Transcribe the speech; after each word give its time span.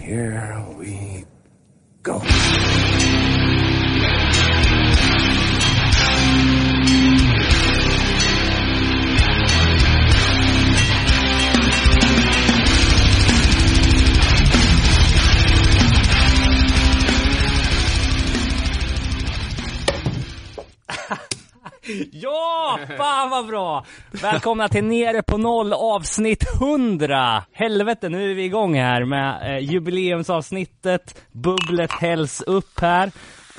here 0.00 0.64
we 0.78 1.24
go. 2.02 2.20
Ja, 22.12 22.78
fan 22.96 23.30
vad 23.30 23.46
bra! 23.46 23.84
Välkomna 24.10 24.68
till 24.68 24.84
Nere 24.84 25.22
på 25.22 25.38
noll 25.38 25.72
avsnitt 25.72 26.44
100! 26.60 27.42
Helvete, 27.52 28.08
nu 28.08 28.30
är 28.30 28.34
vi 28.34 28.44
igång 28.44 28.74
här 28.78 29.04
med 29.04 29.56
eh, 29.56 29.58
jubileumsavsnittet, 29.72 31.22
bubblet 31.32 31.92
hälls 31.92 32.40
upp 32.40 32.80
här. 32.80 33.10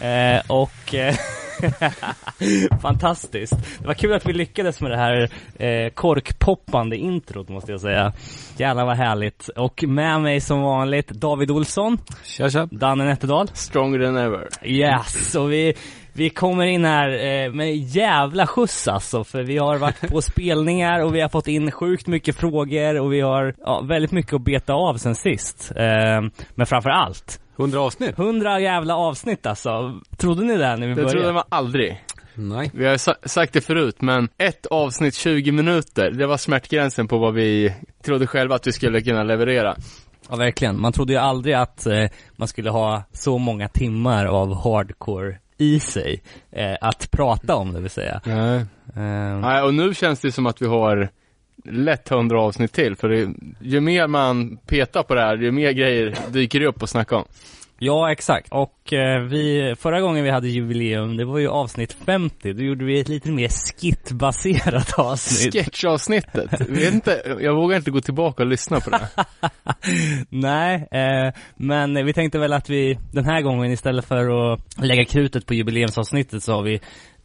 Eh, 0.01 0.41
och 0.47 0.95
eh, 0.95 1.15
fantastiskt. 2.81 3.53
Det 3.79 3.87
var 3.87 3.93
kul 3.93 4.13
att 4.13 4.25
vi 4.25 4.33
lyckades 4.33 4.81
med 4.81 4.91
det 4.91 4.97
här 4.97 5.29
eh, 5.65 5.89
korkpoppande 5.89 6.97
introt 6.97 7.49
måste 7.49 7.71
jag 7.71 7.81
säga. 7.81 8.13
Jävlar 8.57 8.85
vad 8.85 8.97
härligt. 8.97 9.47
Och 9.47 9.83
med 9.87 10.21
mig 10.21 10.41
som 10.41 10.61
vanligt 10.61 11.07
David 11.07 11.51
Olsson, 11.51 11.97
Tja 12.23 12.49
tja. 12.49 12.67
Danne 12.71 13.05
Nätterdal. 13.05 13.47
Stronger 13.53 13.99
than 13.99 14.17
ever. 14.17 14.47
Yes, 14.63 15.35
och 15.35 15.51
vi, 15.51 15.73
vi 16.13 16.29
kommer 16.29 16.65
in 16.65 16.85
här 16.85 17.09
eh, 17.25 17.51
med 17.53 17.77
jävla 17.77 18.47
skjuts 18.47 18.87
alltså, 18.87 19.23
för 19.23 19.43
vi 19.43 19.57
har 19.57 19.77
varit 19.77 20.09
på 20.11 20.21
spelningar 20.31 20.99
och 21.03 21.15
vi 21.15 21.21
har 21.21 21.29
fått 21.29 21.47
in 21.47 21.71
sjukt 21.71 22.07
mycket 22.07 22.35
frågor 22.35 22.99
och 22.99 23.13
vi 23.13 23.21
har 23.21 23.55
ja, 23.59 23.81
väldigt 23.81 24.11
mycket 24.11 24.33
att 24.33 24.41
beta 24.41 24.73
av 24.73 24.97
sen 24.97 25.15
sist. 25.15 25.71
Eh, 25.75 26.21
men 26.55 26.65
framför 26.65 26.89
allt, 26.89 27.39
100 27.59 27.79
avsnitt? 27.81 28.19
100 28.19 28.59
jävla 28.59 28.95
avsnitt 28.95 29.45
alltså. 29.45 29.99
Trodde 30.17 30.43
ni 30.43 30.57
det 30.57 30.75
när 30.75 30.87
vi 30.87 30.87
Det 30.87 30.95
började? 30.95 31.11
trodde 31.11 31.33
man 31.33 31.43
aldrig. 31.49 32.03
Nej. 32.33 32.71
Vi 32.73 32.85
har 32.85 32.97
sa- 32.97 33.15
sagt 33.25 33.53
det 33.53 33.61
förut, 33.61 34.01
men 34.01 34.29
ett 34.37 34.65
avsnitt 34.65 35.15
20 35.15 35.51
minuter, 35.51 36.11
det 36.11 36.27
var 36.27 36.37
smärtgränsen 36.37 37.07
på 37.07 37.17
vad 37.17 37.33
vi 37.33 37.73
trodde 38.05 38.27
själva 38.27 38.55
att 38.55 38.67
vi 38.67 38.71
skulle 38.71 39.01
kunna 39.01 39.23
leverera. 39.23 39.75
Ja, 40.29 40.35
verkligen. 40.35 40.81
Man 40.81 40.93
trodde 40.93 41.13
ju 41.13 41.19
aldrig 41.19 41.55
att 41.55 41.85
eh, 41.85 42.05
man 42.35 42.47
skulle 42.47 42.69
ha 42.69 43.03
så 43.13 43.37
många 43.37 43.67
timmar 43.67 44.25
av 44.25 44.63
hardcore 44.63 45.37
i 45.61 45.79
sig, 45.79 46.21
eh, 46.51 46.75
att 46.81 47.11
prata 47.11 47.55
om 47.55 47.73
det 47.73 47.79
vill 47.79 47.89
säga. 47.89 48.21
Nej. 48.25 48.57
Eh, 48.95 49.39
Nej, 49.41 49.61
och 49.61 49.73
nu 49.73 49.93
känns 49.93 50.19
det 50.19 50.31
som 50.31 50.45
att 50.45 50.61
vi 50.61 50.65
har 50.65 51.09
lätt 51.65 52.11
100 52.11 52.41
avsnitt 52.41 52.73
till, 52.73 52.95
för 52.95 53.09
det, 53.09 53.33
ju 53.61 53.79
mer 53.79 54.07
man 54.07 54.57
petar 54.57 55.03
på 55.03 55.15
det 55.15 55.21
här, 55.21 55.37
ju 55.37 55.51
mer 55.51 55.71
grejer 55.71 56.15
dyker 56.29 56.59
det 56.59 56.65
upp 56.67 56.83
att 56.83 56.89
snacka 56.89 57.15
om. 57.15 57.25
Ja, 57.83 58.11
exakt. 58.11 58.47
Och 58.51 58.93
eh, 58.93 59.21
vi, 59.21 59.75
förra 59.79 60.01
gången 60.01 60.23
vi 60.23 60.29
hade 60.29 60.47
jubileum, 60.47 61.17
det 61.17 61.25
var 61.25 61.39
ju 61.39 61.47
avsnitt 61.47 61.93
50, 61.93 62.53
då 62.53 62.63
gjorde 62.63 62.85
vi 62.85 62.99
ett 62.99 63.09
lite 63.09 63.29
mer 63.29 63.49
skitbaserat 63.49 64.93
avsnitt. 64.99 65.53
Sketchavsnittet, 65.53 66.61
vet 66.61 66.93
inte, 66.93 67.37
jag 67.39 67.55
vågar 67.55 67.77
inte 67.77 67.91
gå 67.91 68.01
tillbaka 68.01 68.43
och 68.43 68.49
lyssna 68.49 68.79
på 68.79 68.89
det. 68.89 69.07
Nej, 70.29 70.87
eh, 70.91 71.33
men 71.55 72.05
vi 72.05 72.13
tänkte 72.13 72.39
väl 72.39 72.53
att 72.53 72.69
vi 72.69 72.99
den 73.11 73.25
här 73.25 73.41
gången 73.41 73.71
istället 73.71 74.05
för 74.05 74.53
att 74.53 74.59
lägga 74.83 75.05
krutet 75.05 75.45
på 75.45 75.53
jubileumsavsnittet 75.53 76.43
så 76.43 76.53
har 76.53 76.63
vi 76.63 76.79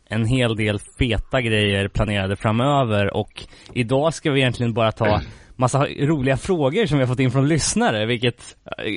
en 0.08 0.26
hel 0.26 0.56
del 0.56 0.78
feta 0.98 1.40
grejer 1.40 1.88
planerade 1.88 2.36
framöver 2.36 3.16
och 3.16 3.44
idag 3.74 4.14
ska 4.14 4.30
vi 4.30 4.40
egentligen 4.40 4.74
bara 4.74 4.92
ta 4.92 5.20
massa 5.56 5.86
roliga 5.86 6.36
frågor 6.36 6.86
som 6.86 6.98
vi 6.98 7.04
har 7.04 7.08
fått 7.08 7.20
in 7.20 7.30
från 7.30 7.48
lyssnare, 7.48 8.06
vilket 8.06 8.56
eh, 8.64 8.94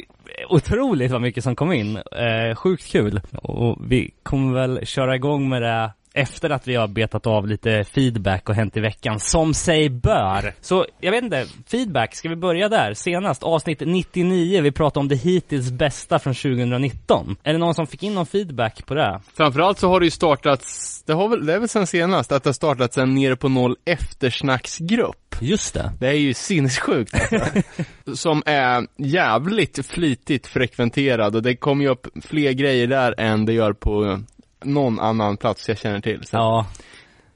otroligt 0.49 1.11
vad 1.11 1.21
mycket 1.21 1.43
som 1.43 1.55
kom 1.55 1.71
in. 1.71 1.95
Eh, 1.95 2.55
sjukt 2.55 2.91
kul. 2.91 3.21
Och 3.33 3.77
vi 3.91 4.13
kommer 4.23 4.53
väl 4.53 4.85
köra 4.85 5.15
igång 5.15 5.49
med 5.49 5.61
det 5.61 5.91
efter 6.19 6.49
att 6.49 6.67
vi 6.67 6.75
har 6.75 6.87
betat 6.87 7.27
av 7.27 7.47
lite 7.47 7.83
feedback 7.83 8.49
och 8.49 8.55
hänt 8.55 8.77
i 8.77 8.79
veckan, 8.79 9.19
som 9.19 9.53
sig 9.53 9.89
bör. 9.89 10.53
Så 10.61 10.85
jag 10.99 11.11
vet 11.11 11.23
inte, 11.23 11.45
feedback, 11.67 12.15
ska 12.15 12.29
vi 12.29 12.35
börja 12.35 12.69
där? 12.69 12.93
Senast, 12.93 13.43
avsnitt 13.43 13.79
99, 13.85 14.61
vi 14.61 14.71
pratade 14.71 14.99
om 14.99 15.07
det 15.07 15.15
hittills 15.15 15.71
bästa 15.71 16.19
från 16.19 16.33
2019. 16.33 17.35
Är 17.43 17.53
det 17.53 17.59
någon 17.59 17.73
som 17.73 17.87
fick 17.87 18.03
in 18.03 18.15
någon 18.15 18.25
feedback 18.25 18.85
på 18.85 18.93
det? 18.93 19.21
Framförallt 19.33 19.79
så 19.79 19.89
har 19.89 19.99
det 19.99 20.05
ju 20.05 20.11
startats, 20.11 21.03
det, 21.03 21.13
har 21.13 21.29
väl, 21.29 21.45
det 21.45 21.53
är 21.53 21.59
väl 21.59 21.69
sen 21.69 21.87
senast, 21.87 22.31
att 22.31 22.43
det 22.43 22.47
har 22.47 22.53
startats 22.53 22.97
en 22.97 23.15
nere 23.15 23.35
på 23.35 23.49
noll 23.49 23.75
eftersnacksgrupp. 23.85 25.35
Just 25.41 25.73
det. 25.73 25.91
Det 25.99 26.07
är 26.07 26.13
ju 26.13 26.33
sinnessjukt 26.33 27.13
alltså. 27.13 27.61
Som 28.13 28.43
är 28.45 28.87
jävligt 28.97 29.85
flitigt 29.85 30.47
frekventerad 30.47 31.35
och 31.35 31.43
det 31.43 31.55
kommer 31.55 31.83
ju 31.83 31.89
upp 31.89 32.07
fler 32.23 32.51
grejer 32.51 32.87
där 32.87 33.15
än 33.17 33.45
det 33.45 33.53
gör 33.53 33.73
på 33.73 34.19
någon 34.63 34.99
annan 34.99 35.37
plats 35.37 35.69
jag 35.69 35.77
känner 35.77 35.99
till. 36.01 36.23
Så. 36.23 36.37
Ja. 36.37 36.65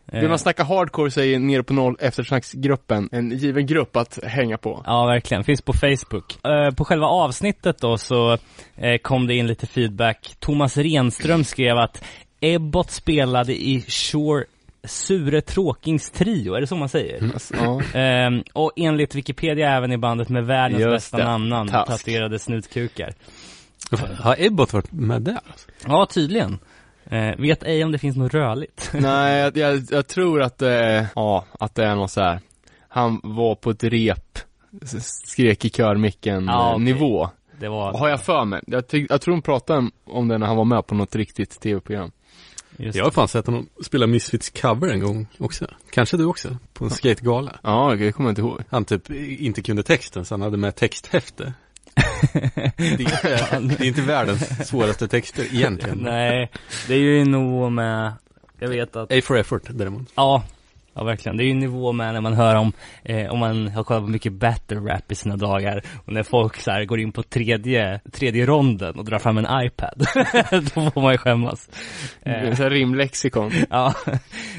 Vill 0.05 0.23
Eh, 0.23 0.29
man 0.29 0.39
snacka 0.39 0.63
hardcore 0.63 1.11
så 1.11 1.21
är 1.21 1.39
nere 1.39 1.63
på 1.63 1.73
noll 1.73 1.97
eftersnacksgruppen 1.99 3.09
en 3.11 3.31
given 3.31 3.65
grupp 3.65 3.95
att 3.95 4.19
hänga 4.23 4.57
på. 4.57 4.83
Ja, 4.85 5.05
verkligen. 5.05 5.43
Finns 5.43 5.61
på 5.61 5.73
Facebook. 5.73 6.45
Eh, 6.45 6.71
på 6.75 6.85
själva 6.85 7.07
avsnittet 7.07 7.77
då 7.81 7.97
så 7.97 8.37
eh, 8.75 8.97
kom 9.01 9.27
det 9.27 9.35
in 9.35 9.47
lite 9.47 9.67
feedback. 9.67 10.35
Thomas 10.39 10.77
Renström 10.77 11.43
skrev 11.43 11.77
att 11.77 12.03
Ebbot 12.41 12.91
spelade 12.91 13.53
i 13.53 13.81
Shore 13.87 14.45
Sure 14.87 15.41
Tråkings 15.41 16.09
trio, 16.11 16.53
är 16.53 16.61
det 16.61 16.67
så 16.67 16.75
man 16.75 16.89
säger? 16.89 17.23
Alltså, 17.33 17.53
ja. 17.55 17.81
Ehm, 17.99 18.43
och 18.53 18.71
enligt 18.75 19.15
Wikipedia 19.15 19.71
även 19.77 19.91
i 19.91 19.97
bandet 19.97 20.29
med 20.29 20.45
världens 20.45 20.81
Just 20.81 20.91
bästa 20.91 21.17
det. 21.17 21.23
namnnamn, 21.23 21.69
Task. 21.69 21.91
tatuerade 21.91 22.39
snutkukar. 22.39 23.13
Har 24.19 24.35
Ebbot 24.39 24.73
varit 24.73 24.91
med 24.91 25.21
där? 25.21 25.39
Alltså? 25.47 25.69
Ja, 25.87 26.05
tydligen. 26.05 26.59
Eh, 27.13 27.35
vet 27.37 27.63
ej 27.63 27.83
om 27.83 27.91
det 27.91 27.97
finns 27.97 28.17
något 28.17 28.33
rörligt. 28.33 28.89
Nej, 28.93 29.39
jag, 29.41 29.57
jag, 29.57 29.83
jag 29.91 30.07
tror 30.07 30.41
att 30.41 30.57
det 30.57 30.71
är, 30.73 31.07
ja, 31.15 31.45
att 31.59 31.75
det 31.75 31.85
är 31.85 31.95
något 31.95 32.11
så 32.11 32.21
här. 32.21 32.39
Han 32.87 33.19
var 33.23 33.55
på 33.55 33.69
ett 33.69 33.83
rep, 33.83 34.39
skrek 35.25 35.65
i 35.65 35.69
körmicken 35.69 36.45
Ja, 36.45 36.69
eh, 36.69 36.73
okej. 36.75 36.83
nivå. 36.85 37.29
Det 37.59 37.69
var, 37.69 37.93
Har 37.93 38.09
jag 38.09 38.21
för 38.23 38.45
mig. 38.45 38.61
Jag, 38.67 38.87
tyck, 38.87 39.11
jag 39.11 39.21
tror 39.21 39.35
de 39.35 39.41
pratade 39.41 39.89
om 40.05 40.27
det 40.27 40.37
när 40.37 40.47
han 40.47 40.57
var 40.57 40.65
med 40.65 40.87
på 40.87 40.95
något 40.95 41.15
riktigt 41.15 41.59
tv-program. 41.59 42.11
just 42.77 42.95
Jag 42.97 43.03
har 43.03 43.11
fan 43.11 43.27
sett 43.27 43.45
honom 43.45 43.69
spela 43.85 44.07
Misfits 44.07 44.49
cover 44.49 44.87
en 44.87 44.99
gång 44.99 45.27
också. 45.37 45.67
Kanske 45.91 46.17
du 46.17 46.25
också? 46.25 46.57
På 46.73 46.85
en 46.85 46.91
skategala. 46.91 47.59
Ja, 47.63 47.95
det 47.99 48.11
kommer 48.11 48.29
jag 48.29 48.31
inte 48.31 48.41
ihåg. 48.41 48.63
Han 48.69 48.85
typ 48.85 49.09
inte 49.39 49.61
kunde 49.61 49.83
texten 49.83 50.25
så 50.25 50.33
han 50.33 50.41
hade 50.41 50.57
med 50.57 50.75
texthäfte. 50.75 51.53
Det 52.77 52.83
är, 52.83 53.01
inte, 53.01 53.59
det 53.59 53.83
är 53.83 53.87
inte 53.87 54.01
världens 54.01 54.67
svåraste 54.67 55.07
texter 55.07 55.43
egentligen. 55.55 55.97
Nej, 55.97 56.51
det 56.87 56.93
är 56.93 56.99
ju 56.99 57.25
nivå 57.25 57.69
med, 57.69 58.13
jag 58.59 58.69
vet 58.69 58.95
att 58.95 59.11
A 59.11 59.21
for 59.23 59.37
effort 59.37 59.61
däremot. 59.69 60.09
Ja, 60.15 60.43
ja 60.93 61.03
verkligen. 61.03 61.37
Det 61.37 61.43
är 61.43 61.47
ju 61.47 61.53
nivå 61.53 61.91
med 61.91 62.13
när 62.13 62.21
man 62.21 62.33
hör 62.33 62.55
om, 62.55 62.71
eh, 63.03 63.27
om 63.31 63.39
man 63.39 63.67
har 63.67 63.83
kollat 63.83 64.03
på 64.03 64.09
mycket 64.09 64.33
battle 64.33 64.77
rap 64.77 65.11
i 65.11 65.15
sina 65.15 65.35
dagar 65.35 65.81
och 66.05 66.13
när 66.13 66.23
folk 66.23 66.57
så 66.61 66.71
här 66.71 66.85
går 66.85 66.99
in 66.99 67.11
på 67.11 67.23
tredje, 67.23 67.99
tredje 68.11 68.45
ronden 68.45 68.95
och 68.95 69.05
drar 69.05 69.19
fram 69.19 69.37
en 69.37 69.47
iPad. 69.65 69.93
Då 70.75 70.91
får 70.91 71.01
man 71.01 71.11
ju 71.11 71.17
skämmas. 71.17 71.69
Eh, 72.21 72.55
Så 72.55 72.69
rimlexikon. 72.69 73.51
ja. 73.69 73.93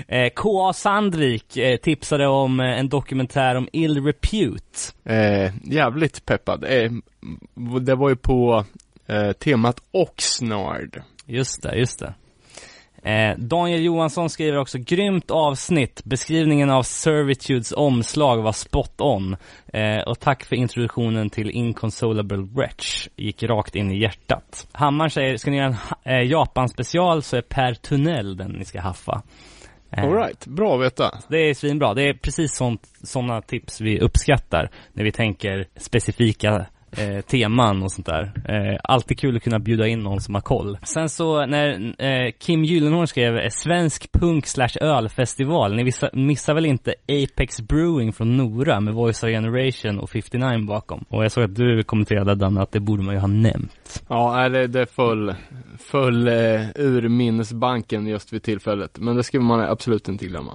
eh, 0.09 0.29
K.A. 0.35 0.73
Sandvik 0.73 1.57
eh, 1.57 1.77
tipsade 1.77 2.27
om 2.29 2.61
eh, 2.61 2.79
en 2.79 2.89
dokumentär 2.89 3.55
om 3.55 3.69
Ill 3.73 4.05
Repute. 4.05 4.93
Eh, 5.05 5.53
jävligt 5.65 6.27
peppad. 6.27 6.65
Eh, 6.65 6.91
det 7.81 7.95
var 7.95 8.09
ju 8.09 8.17
på 8.17 8.65
eh, 9.07 9.33
temat 9.33 9.81
Oxnard. 9.91 11.03
Just 11.27 11.63
det, 11.63 11.77
just 11.77 11.99
det. 11.99 12.15
Eh, 13.05 13.39
Daniel 13.39 13.85
Johansson 13.85 14.31
skriver 14.31 14.59
också, 14.59 14.79
grymt 14.79 15.31
avsnitt. 15.31 16.05
Beskrivningen 16.05 16.71
av 16.71 16.83
Servitudes 16.83 17.73
omslag 17.73 18.43
var 18.43 18.53
spot 18.53 19.01
on. 19.01 19.37
Eh, 19.73 20.03
och 20.07 20.21
tack 20.21 20.45
för 20.45 20.57
introduktionen 20.57 21.31
till 21.31 21.51
Inconsolable 21.51 22.39
Wretch. 22.39 23.09
Gick 23.17 23.43
rakt 23.43 23.75
in 23.75 23.91
i 23.91 23.99
hjärtat. 23.99 24.69
Hammar 24.73 25.09
säger, 25.09 25.37
ska 25.37 25.51
ni 25.51 25.57
göra 25.57 25.77
en 26.03 26.15
eh, 26.15 26.31
Japan-special 26.31 27.23
så 27.23 27.37
är 27.37 27.43
Per 27.43 27.75
Tunnel 27.75 28.37
den 28.37 28.51
ni 28.51 28.65
ska 28.65 28.81
haffa. 28.81 29.23
Eh, 29.91 30.05
Alright, 30.05 30.47
bra 30.47 30.75
att 30.75 30.83
veta. 30.83 31.19
Det 31.29 31.51
är 31.51 31.55
svinbra. 31.55 31.95
Det 31.95 32.09
är 32.09 32.15
precis 32.15 32.61
sådana 33.03 33.43
tips 33.43 33.81
vi 33.81 34.01
uppskattar 34.01 34.71
när 34.93 35.05
vi 35.05 35.13
tänker 35.13 35.67
specifika 35.77 36.67
eh, 36.99 37.21
teman 37.21 37.83
och 37.83 37.93
sånt 37.93 38.07
där. 38.07 38.33
Eh, 38.49 38.81
alltid 38.85 39.19
kul 39.19 39.37
att 39.37 39.43
kunna 39.43 39.59
bjuda 39.59 39.87
in 39.87 39.99
någon 39.99 40.21
som 40.21 40.35
har 40.35 40.43
koll. 40.43 40.79
Sen 40.83 41.09
så 41.09 41.47
när 41.47 41.95
eh, 41.99 42.33
Kim 42.39 42.65
Gyllenhammar 42.65 43.07
skrev 43.07 43.37
eh, 43.37 43.49
svensk 43.51 44.13
punk 44.13 44.47
slash 44.47 44.77
ölfestival. 44.81 45.77
Ni 45.77 45.85
vissa, 45.85 46.11
missar 46.13 46.55
väl 46.55 46.67
inte 46.67 46.95
Apex 47.09 47.61
Brewing 47.61 48.13
från 48.13 48.37
Nora 48.37 48.81
med 48.81 48.95
Voice 48.95 49.23
of 49.23 49.29
Generation 49.29 49.99
och 49.99 50.11
59 50.11 50.67
bakom. 50.67 51.05
Och 51.09 51.25
jag 51.25 51.33
såg 51.33 51.45
att 51.45 51.55
du 51.55 51.83
kommenterade 51.83 52.35
Danne 52.35 52.63
att 52.63 52.73
det 52.73 52.81
borde 52.81 53.03
man 53.03 53.15
ju 53.15 53.21
ha 53.21 53.29
nämnt. 53.29 54.05
Ja, 54.09 54.45
eller 54.45 54.61
det, 54.61 54.67
det 54.67 54.87
föll, 54.87 55.35
föll 55.79 56.29
eh, 56.29 56.71
ur 56.75 57.09
minnesbanken 57.09 58.07
just 58.07 58.33
vid 58.33 58.43
tillfället. 58.43 58.99
Men 58.99 59.17
det 59.17 59.23
ska 59.23 59.41
man 59.41 59.61
absolut 59.61 60.09
inte 60.09 60.27
glömma. 60.27 60.55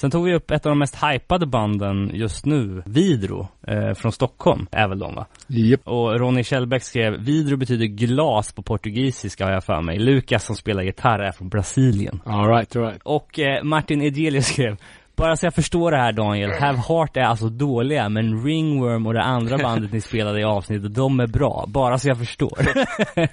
Sen 0.00 0.10
tog 0.10 0.24
vi 0.24 0.34
upp 0.34 0.50
ett 0.50 0.66
av 0.66 0.70
de 0.70 0.78
mest 0.78 0.96
hypade 1.04 1.46
banden 1.46 2.10
just 2.14 2.46
nu, 2.46 2.82
Vidro, 2.86 3.48
eh, 3.66 3.94
från 3.94 4.12
Stockholm, 4.12 4.66
är 4.70 4.88
väl 4.88 4.98
de 4.98 5.14
va? 5.14 5.26
Japp. 5.46 5.80
Och 5.84 6.18
Ronny 6.18 6.44
Kjellbäck 6.44 6.82
skrev, 6.82 7.12
Vidro 7.12 7.56
betyder 7.56 7.86
glas 7.86 8.52
på 8.52 8.62
portugisiska 8.62 9.44
har 9.44 9.52
jag 9.52 9.64
för 9.64 9.82
mig. 9.82 9.98
Lukas 9.98 10.44
som 10.44 10.56
spelar 10.56 10.82
gitarr 10.82 11.18
är 11.18 11.32
från 11.32 11.48
Brasilien. 11.48 12.20
Alright, 12.24 12.76
alright. 12.76 13.02
Och 13.02 13.38
eh, 13.38 13.62
Martin 13.62 14.02
Edelius 14.02 14.46
skrev, 14.46 14.76
bara 15.20 15.36
så 15.36 15.46
jag 15.46 15.54
förstår 15.54 15.90
det 15.90 15.96
här 15.96 16.12
Daniel, 16.12 16.50
Have 16.50 16.78
Heart 16.88 17.16
är 17.16 17.20
alltså 17.20 17.48
dåliga, 17.48 18.08
men 18.08 18.44
Ringworm 18.44 19.06
och 19.06 19.14
det 19.14 19.22
andra 19.22 19.58
bandet 19.62 19.92
ni 19.92 20.00
spelade 20.00 20.40
i 20.40 20.44
avsnittet, 20.44 20.94
de 20.94 21.20
är 21.20 21.26
bra. 21.26 21.64
Bara 21.68 21.98
så 21.98 22.08
jag 22.08 22.18
förstår. 22.18 22.58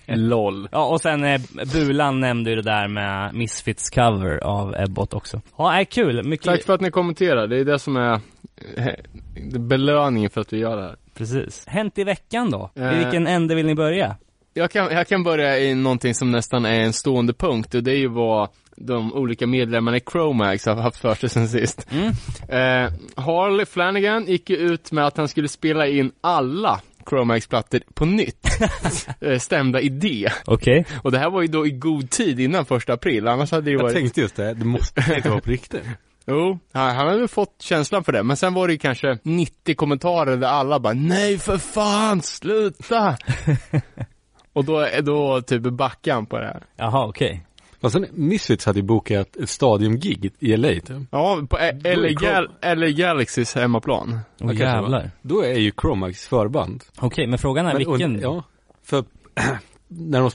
LOL. 0.15 0.69
ja, 0.71 0.85
och 0.85 1.01
sen 1.01 1.23
eh, 1.23 1.41
Bulan 1.73 2.19
nämnde 2.19 2.49
ju 2.49 2.55
det 2.55 2.61
där 2.71 2.87
med 2.87 3.33
Misfits 3.35 3.89
cover 3.89 4.43
av 4.43 4.75
Ebbot 4.75 5.13
också. 5.13 5.41
Ja, 5.57 5.73
är 5.79 5.83
kul. 5.83 6.23
Mycket... 6.23 6.45
Tack 6.45 6.63
för 6.63 6.73
att 6.73 6.81
ni 6.81 6.91
kommenterar, 6.91 7.47
det 7.47 7.59
är 7.59 7.65
det 7.65 7.79
som 7.79 7.97
är 7.97 8.13
eh, 8.77 8.93
belöningen 9.59 10.29
för 10.29 10.41
att 10.41 10.53
vi 10.53 10.57
gör 10.57 10.77
det 10.77 10.83
här. 10.83 10.95
Precis. 11.17 11.67
Hänt 11.67 11.97
i 11.97 12.03
veckan 12.03 12.51
då? 12.51 12.71
I 12.75 12.79
Eh. 12.79 12.89
vilken 12.97 13.27
ände 13.27 13.55
vill 13.55 13.65
ni 13.65 13.75
börja? 13.75 14.15
Jag 14.57 14.71
kan, 14.71 14.91
jag 14.91 15.07
kan 15.07 15.23
börja 15.23 15.59
i 15.59 15.75
någonting 15.75 16.13
som 16.13 16.31
nästan 16.31 16.65
är 16.65 16.79
en 16.79 16.93
stående 16.93 17.33
punkt 17.33 17.75
och 17.75 17.83
det 17.83 17.91
är 17.91 17.97
ju 17.97 18.07
vad 18.07 18.49
de 18.75 19.13
olika 19.13 19.47
medlemmarna 19.47 19.97
i 19.97 20.01
Chromax 20.11 20.65
har 20.65 20.75
haft 20.75 20.97
för 20.97 21.15
sig 21.15 21.29
sen 21.29 21.47
sist. 21.47 21.87
Mm. 21.91 22.07
Eh, 22.49 22.91
Harley 23.15 23.65
Flanagan 23.65 24.25
gick 24.25 24.49
ju 24.49 24.57
ut 24.57 24.91
med 24.91 25.07
att 25.07 25.17
han 25.17 25.27
skulle 25.27 25.47
spela 25.47 25.87
in 25.87 26.11
alla 26.21 26.81
Chromax-plattor 27.09 27.81
på 27.93 28.05
nytt. 28.05 28.47
eh, 29.21 29.39
stämda 29.39 29.81
i 29.81 29.89
det. 29.89 30.31
Okej. 30.45 30.85
Och 31.03 31.11
det 31.11 31.19
här 31.19 31.29
var 31.29 31.41
ju 31.41 31.47
då 31.47 31.67
i 31.67 31.71
god 31.71 32.09
tid 32.09 32.39
innan 32.39 32.65
första 32.65 32.93
april, 32.93 33.27
annars 33.27 33.51
hade 33.51 33.63
det 33.63 33.71
ju 33.71 33.77
Jag 33.77 33.83
varit... 33.83 33.95
tänkte 33.95 34.21
just 34.21 34.35
det, 34.35 34.53
det 34.53 34.65
måste 34.65 35.13
inte 35.15 35.29
vara 35.29 35.41
på 35.41 35.49
riktigt. 35.49 35.83
Jo, 36.29 36.59
han, 36.73 36.95
han 36.95 37.07
hade 37.07 37.19
väl 37.19 37.27
fått 37.27 37.55
känslan 37.61 38.03
för 38.03 38.11
det, 38.11 38.23
men 38.23 38.37
sen 38.37 38.53
var 38.53 38.67
det 38.67 38.73
ju 38.73 38.79
kanske 38.79 39.17
90 39.23 39.75
kommentarer 39.75 40.37
där 40.37 40.47
alla 40.47 40.79
bara 40.79 40.93
Nej 40.93 41.37
för 41.37 41.57
fan, 41.57 42.21
sluta! 42.21 43.17
och 44.57 44.65
då, 44.65 44.87
då 45.03 45.41
typ 45.41 45.61
backade 45.61 46.13
han 46.15 46.25
på 46.25 46.37
det 46.39 46.45
här. 46.45 46.63
Jaha, 46.75 47.07
okej. 47.07 47.43
Och 47.81 47.91
sen 47.91 48.05
Misfits 48.11 48.65
hade 48.65 48.79
ju 48.79 48.85
bokat 48.85 49.35
ett 49.35 49.49
stadiumgig 49.49 50.31
i 50.39 50.57
LA 50.57 50.67
typ. 50.69 50.91
Ja, 51.11 51.41
på 51.49 51.57
Då 51.57 51.63
LA, 51.83 52.07
Gal- 52.07 52.75
LA 52.75 52.87
Galaxys 52.87 53.55
hemmaplan. 53.55 54.19
Åh 54.39 54.47
var. 54.47 54.53
jävlar. 54.53 55.11
Då 55.21 55.41
är 55.41 55.57
ju 55.59 55.71
Chromax 55.81 56.27
förband. 56.27 56.83
Okej, 56.99 57.27
men 57.27 57.39
frågan 57.39 57.65
är 57.65 57.73
Men- 57.73 57.87
och- 57.87 57.93
vilken? 57.93 58.19
Ja, 58.21 58.43
för 58.83 59.03
när 59.87 60.19
de 60.21 60.31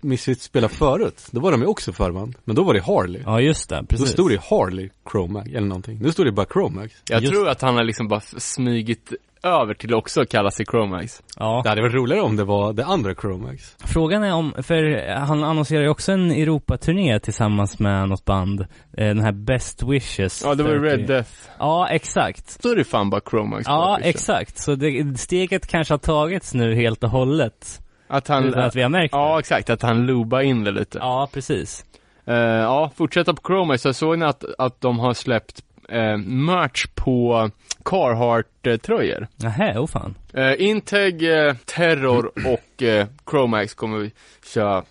Misfits 0.00 0.44
spelade 0.44 0.74
förut, 0.74 1.26
då 1.30 1.40
var 1.40 1.50
de 1.52 1.60
ju 1.60 1.66
också 1.66 1.92
förband. 1.92 2.34
Men 2.44 2.56
då 2.56 2.62
var 2.64 2.74
det 2.74 2.80
Harley. 2.80 3.22
Ja, 3.26 3.40
just 3.40 3.68
det. 3.68 3.80
Då 3.80 3.86
Precis. 3.86 4.08
stod 4.10 4.30
det 4.30 4.40
Harley 4.50 4.88
Chromax 5.10 5.48
eller 5.48 5.60
någonting. 5.60 5.98
Nu 6.02 6.12
står 6.12 6.24
det 6.24 6.32
bara 6.32 6.46
Chromax. 6.52 6.94
Jag 7.10 7.20
Just 7.22 7.32
tror 7.32 7.48
att 7.48 7.60
han 7.62 7.76
har 7.76 7.84
liksom 7.84 8.08
bara 8.08 8.20
smygit 8.20 9.12
över 9.44 9.74
till 9.74 9.94
också 9.94 10.20
att 10.20 10.28
kalla 10.28 10.50
sig 10.50 10.66
Chromax. 10.66 11.22
Ja. 11.38 11.60
Det 11.64 11.68
hade 11.68 11.82
varit 11.82 11.94
roligare 11.94 12.22
om 12.22 12.36
det 12.36 12.44
var 12.44 12.72
det 12.72 12.84
andra 12.84 13.14
Chromax. 13.14 13.76
Frågan 13.84 14.22
är 14.24 14.34
om, 14.34 14.54
för 14.62 15.08
han 15.16 15.44
annonserar 15.44 15.82
ju 15.82 15.88
också 15.88 16.12
en 16.12 16.30
Europaturné 16.30 17.20
tillsammans 17.20 17.78
med 17.78 18.08
något 18.08 18.24
band. 18.24 18.60
Eh, 18.60 18.66
Den 18.96 19.20
här 19.20 19.32
Best 19.32 19.82
Wishes. 19.82 20.42
Ja, 20.44 20.54
det 20.54 20.62
var 20.62 20.70
ju 20.70 20.80
30. 20.80 20.96
Red 20.96 21.06
Death. 21.08 21.30
Ja, 21.58 21.88
exakt. 21.88 22.62
Då 22.62 22.68
är 22.68 22.76
det 22.76 22.84
fan 22.84 23.10
bara 23.10 23.20
Chromax. 23.30 23.64
Ja, 23.66 23.98
exakt. 24.02 24.58
Så 24.58 24.74
det, 24.74 25.18
steget 25.18 25.66
kanske 25.66 25.94
har 25.94 25.98
tagits 25.98 26.54
nu 26.54 26.74
helt 26.74 27.04
och 27.04 27.10
hållet. 27.10 27.80
Att 28.08 28.28
han, 28.28 28.44
Utan 28.44 28.62
att 28.62 28.76
vi 28.76 28.82
har 28.82 28.88
märkt 28.88 29.12
ja 29.14 29.32
det. 29.34 29.38
exakt, 29.40 29.70
att 29.70 29.82
han 29.82 30.06
lobar 30.06 30.40
in 30.40 30.64
det 30.64 30.70
lite. 30.70 30.98
Ja, 30.98 31.28
precis. 31.32 31.84
Eh, 32.26 32.34
ja, 32.36 32.90
fortsätta 32.96 33.34
på 33.34 33.42
Chromax, 33.46 33.82
så 33.82 33.92
såg 33.92 34.18
ni 34.18 34.24
att, 34.24 34.44
att 34.58 34.80
de 34.80 34.98
har 34.98 35.14
släppt 35.14 35.60
eh, 35.88 36.16
merch 36.16 36.86
på 36.94 37.50
Carhartt-tröjor. 37.84 39.26
Nähä, 39.36 39.78
oh 39.78 39.86
fan. 39.86 40.14
Eh, 40.34 40.60
Integ, 40.60 41.22
eh, 41.22 41.54
Terror 41.64 42.26
och 42.46 42.82
eh, 42.82 43.06
Chromax 43.30 43.74
kommer 43.74 43.98
vi 43.98 44.12
köra 44.54 44.84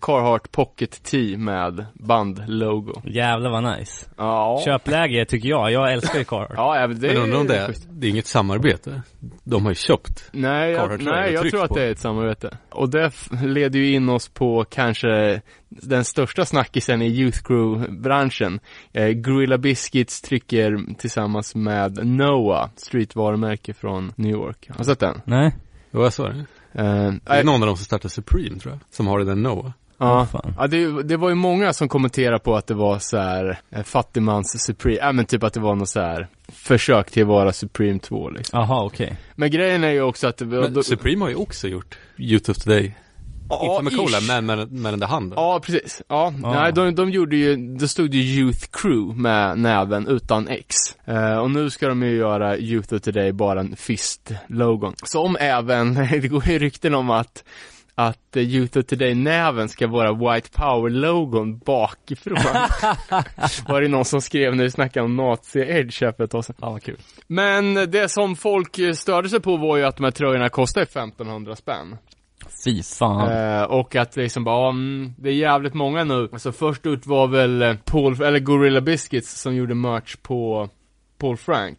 Carhartt 0.00 0.52
Pocket 0.52 1.02
T 1.02 1.36
med 1.36 1.86
bandlogo. 1.94 2.92
Jävlar 3.04 3.50
vad 3.50 3.78
nice. 3.78 4.06
Ja. 4.16 4.62
Köpläge 4.64 5.24
tycker 5.24 5.48
jag. 5.48 5.72
Jag 5.72 5.92
älskar 5.92 6.18
ju 6.18 6.24
Carhartt. 6.24 6.52
Ja, 6.56 6.76
även 6.76 7.00
det 7.00 7.08
Men 7.08 7.16
undrar 7.16 7.40
om 7.40 7.46
det 7.46 7.56
är, 7.56 7.74
det 7.90 8.06
är 8.06 8.10
inget 8.10 8.26
samarbete. 8.26 9.02
De 9.44 9.62
har 9.62 9.70
ju 9.70 9.74
köpt. 9.74 10.24
Nej, 10.32 10.72
jag, 10.72 11.02
nej, 11.02 11.32
jag 11.32 11.50
tror 11.50 11.62
att 11.62 11.68
på. 11.68 11.74
det 11.74 11.84
är 11.84 11.90
ett 11.90 11.98
samarbete. 11.98 12.58
Och 12.70 12.90
det 12.90 13.12
leder 13.44 13.78
ju 13.78 13.94
in 13.94 14.08
oss 14.08 14.28
på 14.28 14.64
kanske 14.70 15.40
den 15.68 16.04
största 16.04 16.44
snackisen 16.44 17.02
i 17.02 17.06
Youth 17.06 17.42
Crew-branschen. 17.42 18.60
Eh, 18.92 19.08
Gorilla 19.08 19.58
Biscuits 19.58 20.20
trycker 20.20 20.94
tillsammans 20.98 21.54
med 21.54 22.06
Noah, 22.06 22.68
streetvarumärke 22.76 23.74
från 23.74 24.12
New 24.16 24.30
York. 24.30 24.68
Har 24.70 24.78
du 24.78 24.84
sett 24.84 25.00
den? 25.00 25.20
Nej? 25.24 25.54
Jo, 25.90 26.02
jag 26.02 26.12
sa 26.12 26.28
det. 26.28 26.44
Eh, 26.74 27.12
Det 27.12 27.20
är 27.26 27.44
någon 27.44 27.62
av 27.62 27.66
dem 27.66 27.76
som 27.76 27.84
startar 27.84 28.08
Supreme 28.08 28.58
tror 28.58 28.72
jag. 28.72 28.80
Som 28.90 29.06
har 29.06 29.18
det 29.18 29.24
där 29.24 29.34
Noah. 29.34 29.70
Ja, 29.98 30.26
fan. 30.26 30.54
ja 30.58 30.66
det, 30.66 31.02
det 31.02 31.16
var 31.16 31.28
ju 31.28 31.34
många 31.34 31.72
som 31.72 31.88
kommenterade 31.88 32.38
på 32.38 32.56
att 32.56 32.66
det 32.66 32.74
var 32.74 32.98
så 32.98 33.18
här 33.18 33.60
eh, 33.70 33.82
fattigmans 33.82 34.62
Supreme, 34.66 34.96
ja 34.96 35.12
men 35.12 35.24
typ 35.24 35.42
att 35.42 35.52
det 35.52 35.60
var 35.60 35.74
något 35.74 35.88
så 35.88 36.00
här 36.00 36.28
försök 36.48 37.10
till 37.10 37.22
att 37.22 37.28
vara 37.28 37.52
Supreme 37.52 37.98
2 37.98 38.30
liksom. 38.30 38.58
Jaha, 38.60 38.84
okej. 38.84 39.16
Men 39.34 39.50
grejen 39.50 39.84
är 39.84 39.90
ju 39.90 40.02
också 40.02 40.26
att 40.28 40.36
det 40.36 40.44
Men 40.44 40.74
då- 40.74 40.82
Supreme 40.82 41.24
har 41.24 41.28
ju 41.28 41.34
också 41.36 41.68
gjort 41.68 41.98
Youth 42.18 42.50
of 42.50 42.56
Today. 42.58 42.94
Ja, 43.48 43.70
Inte 43.70 43.82
med 43.84 43.96
Cola, 43.96 44.18
men 44.28 44.46
med, 44.46 44.72
med 44.72 44.92
den 44.92 45.00
där 45.00 45.06
handen. 45.06 45.32
Ja, 45.36 45.60
precis. 45.64 46.02
Ja, 46.08 46.32
Ja. 46.42 46.52
nej 46.54 46.72
de, 46.72 46.94
de 46.94 47.10
gjorde 47.10 47.36
ju, 47.36 47.56
det 47.56 47.88
stod 47.88 48.14
ju 48.14 48.20
Youth 48.20 48.66
Crew 48.72 49.20
med 49.22 49.58
näven 49.58 50.06
utan 50.06 50.48
X. 50.48 50.76
Eh, 51.04 51.36
och 51.38 51.50
nu 51.50 51.70
ska 51.70 51.88
de 51.88 52.02
ju 52.02 52.16
göra 52.16 52.58
Youth 52.58 52.94
of 52.94 53.00
Today 53.00 53.32
bara 53.32 53.60
en 53.60 53.76
fist-logon. 53.76 54.94
Som 55.04 55.36
även, 55.40 55.94
det 56.22 56.28
går 56.28 56.48
ju 56.48 56.58
rykten 56.58 56.94
om 56.94 57.10
att 57.10 57.44
att 57.94 58.36
Youth 58.36 58.78
of 58.78 58.84
Today-näven 58.86 59.68
ska 59.68 59.86
vara 59.86 60.12
White 60.34 60.48
Power-logon 60.50 61.58
bakifrån. 61.58 62.36
var 63.68 63.80
det 63.80 63.88
någon 63.88 64.04
som 64.04 64.20
skrev 64.20 64.56
när 64.56 64.64
vi 64.64 64.70
snackade 64.70 65.04
om 65.04 65.20
Nazi-edge 65.20 66.04
här 66.04 66.12
för 66.12 66.24
ett 66.24 66.30
tag 66.30 66.44
sedan. 66.44 66.56
Ja, 66.60 66.70
vad 66.70 66.82
kul. 66.82 66.96
Men 67.26 67.74
det 67.74 68.08
som 68.10 68.36
folk 68.36 68.78
störde 68.94 69.28
sig 69.28 69.40
på 69.40 69.56
var 69.56 69.76
ju 69.76 69.84
att 69.84 69.96
de 69.96 70.04
här 70.04 70.10
tröjorna 70.10 70.48
kostar 70.48 70.82
1500 70.82 71.56
spänn. 71.56 71.96
Fy 72.64 72.82
fan. 72.82 73.30
Eh, 73.58 73.62
och 73.62 73.96
att 73.96 74.16
liksom 74.16 74.44
bara, 74.44 74.68
mm, 74.68 75.14
det 75.18 75.28
är 75.28 75.34
jävligt 75.34 75.74
många 75.74 76.04
nu. 76.04 76.28
Alltså 76.32 76.52
först 76.52 76.86
ut 76.86 77.06
var 77.06 77.26
väl 77.28 77.62
eh, 77.62 77.74
Paul, 77.84 78.22
eller 78.22 78.38
Gorilla 78.38 78.80
Biscuits 78.80 79.40
som 79.40 79.54
gjorde 79.54 79.74
merch 79.74 80.16
på 80.22 80.68
Paul 81.18 81.36
Frank. 81.36 81.78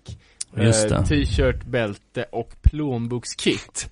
Just 0.58 0.92
Eh, 0.92 1.00
det. 1.02 1.06
T-shirt, 1.06 1.64
bälte 1.66 2.24
och 2.32 2.50
plånbokskit. 2.62 3.90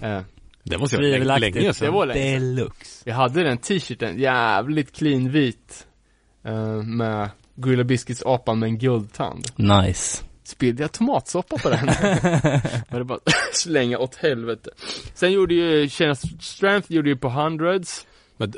Eh, 0.00 0.20
Det 0.64 0.78
måste 0.78 0.96
jag 0.96 1.02
länge, 1.02 1.14
Tvivelaktigt. 1.16 1.54
länge 1.54 1.68
det 1.68 1.74
sedan. 1.74 1.92
var 1.94 2.06
länge 2.06 2.20
sedan. 2.38 2.56
Deluxe. 2.56 3.02
Jag 3.10 3.14
hade 3.14 3.42
den 3.42 3.58
t-shirten, 3.58 4.18
jävligt 4.18 4.92
clean 4.96 5.30
vit. 5.30 5.86
Eh, 6.44 6.82
med 6.82 7.28
Gorilla 7.54 7.84
Biscuits 7.84 8.22
apan 8.26 8.58
med 8.58 8.66
en 8.66 8.78
guldtand. 8.78 9.46
Nice. 9.56 10.24
Spillde 10.52 10.82
jag 10.82 10.92
tomatsoppa 10.92 11.58
på 11.58 11.70
den? 11.70 11.86
Var 12.90 12.98
det 12.98 13.04
bara 13.04 13.18
slänga 13.52 13.98
åt 13.98 14.14
helvete. 14.14 14.70
Sen 15.14 15.32
gjorde 15.32 15.54
ju 15.54 15.88
Tjena 15.88 16.14
Strength 16.40 16.92
gjorde 16.92 17.08
ju 17.08 17.16
på 17.16 17.28
Hundreds. 17.28 18.06
Men 18.36 18.52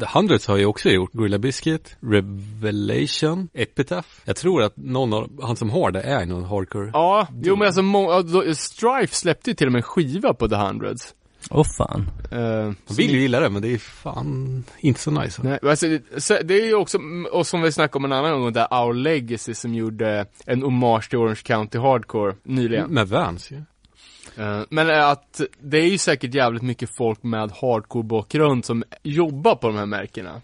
The 0.00 0.06
Hundreds 0.14 0.46
har 0.46 0.56
ju 0.56 0.66
också 0.66 0.88
gjort 0.90 1.12
Gorilla 1.12 1.38
Biscuit, 1.38 1.96
Revelation, 2.00 3.48
Epitaph. 3.54 4.08
Jag 4.24 4.36
tror 4.36 4.62
att 4.62 4.76
någon 4.76 5.12
av, 5.12 5.42
han 5.42 5.56
som 5.56 5.70
har 5.70 5.90
det 5.90 6.02
är 6.02 6.26
någon 6.26 6.44
hardcore. 6.44 6.90
Ja, 6.92 7.28
jo 7.42 7.56
men 7.56 7.68
alltså 7.68 8.54
Strife 8.54 9.14
släppte 9.14 9.50
ju 9.50 9.54
till 9.54 9.66
och 9.66 9.72
med 9.72 9.78
en 9.78 9.82
skiva 9.82 10.34
på 10.34 10.48
The 10.48 10.56
Hundreds. 10.56 11.14
Åh 11.50 11.66
fan. 11.78 12.10
Uh, 12.32 12.64
Man 12.64 12.74
vill 12.96 13.10
ju 13.10 13.20
gilla 13.20 13.40
det 13.40 13.50
men 13.50 13.62
det 13.62 13.68
är 13.74 13.78
fan 13.78 14.64
inte 14.80 15.00
så 15.00 15.10
nice. 15.10 15.42
Nej, 15.44 15.58
alltså, 15.62 15.86
det- 16.42 16.54
är 16.54 16.66
ju 16.66 16.74
också, 16.74 16.98
och 17.32 17.46
som 17.46 17.62
vi 17.62 17.72
snackade 17.72 17.98
om 17.98 18.04
en 18.04 18.12
annan 18.18 18.40
gång, 18.40 18.52
där 18.52 18.84
Our 18.84 18.94
Legacy 18.94 19.54
som 19.54 19.74
gjorde 19.74 20.26
en 20.46 20.62
hommage 20.62 21.08
till 21.08 21.18
Orange 21.18 21.40
County 21.44 21.78
Hardcore 21.78 22.34
nyligen. 22.42 22.90
Med 22.90 23.08
Vans 23.08 23.50
ju. 23.50 23.56
Eh, 24.36 24.62
men 24.70 24.90
att 24.90 25.40
det 25.62 25.78
är 25.78 25.86
ju 25.90 25.98
säkert 25.98 26.34
jävligt 26.34 26.62
mycket 26.62 26.96
folk 26.96 27.22
med 27.22 27.50
hardcore-bakgrund 27.50 28.64
som 28.64 28.84
jobbar 29.02 29.54
på 29.54 29.66
de 29.66 29.76
här 29.76 29.86
märkena. 29.86 30.42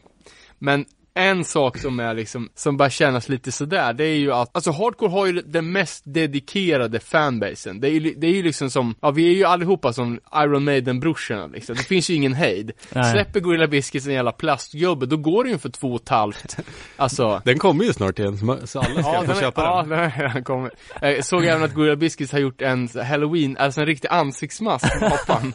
Men 0.59 0.85
en 1.17 1.45
sak 1.45 1.79
som 1.79 2.01
är 2.01 2.15
liksom, 2.15 2.49
som 2.55 2.77
bara 2.77 2.91
kännas 2.91 3.29
lite 3.29 3.53
sådär, 3.53 3.93
det 3.93 4.05
är 4.05 4.17
ju 4.17 4.33
att, 4.33 4.51
alltså 4.53 4.71
hardcore 4.71 5.11
har 5.11 5.27
ju 5.27 5.33
den 5.33 5.73
mest 5.73 6.03
dedikerade 6.07 7.01
fanbasen. 7.01 7.81
Det 7.81 7.89
är 7.89 7.91
ju, 7.91 8.15
det 8.17 8.27
är 8.27 8.33
ju 8.33 8.43
liksom 8.43 8.71
som, 8.71 8.95
ja 9.01 9.11
vi 9.11 9.31
är 9.31 9.35
ju 9.35 9.45
allihopa 9.45 9.93
som 9.93 10.21
Iron 10.37 10.65
Maiden-brorsorna 10.65 11.47
liksom. 11.47 11.77
Det 11.77 11.83
finns 11.83 12.11
ju 12.11 12.15
ingen 12.15 12.35
hejd. 12.35 12.73
Nej. 12.93 13.13
Släpper 13.13 13.41
Gorilla 13.41 13.67
Biscuits 13.67 14.07
en 14.07 14.13
jävla 14.13 14.33
plastgubbe, 14.33 15.07
då 15.07 15.17
går 15.17 15.45
det 15.45 15.51
ju 15.51 15.59
för 15.59 15.69
två 15.69 15.93
och 15.93 16.03
ett 16.03 16.09
halvt. 16.09 16.57
Alltså, 16.97 17.43
Den 17.45 17.59
kommer 17.59 17.85
ju 17.85 17.93
snart 17.93 18.19
igen 18.19 18.39
så 18.65 18.81
alla 18.81 19.03
ska 19.03 19.21
få 19.21 19.33
den 19.33 19.41
köpa 19.41 19.63
ja, 19.63 19.81
den. 19.81 19.89
den 19.89 19.99
har 19.99 20.23
redan 20.23 20.45
kommit. 20.45 20.73
Jag 21.01 21.25
såg 21.25 21.45
även 21.45 21.63
att 21.63 21.75
Gorilla 21.75 21.97
Biscuits 21.97 22.33
har 22.33 22.39
gjort 22.39 22.63
en 22.63 22.89
halloween, 23.09 23.57
alltså 23.57 23.81
en 23.81 23.87
riktig 23.87 24.09
ansiktsmask 24.09 24.99
på 25.01 25.07
apan. 25.07 25.53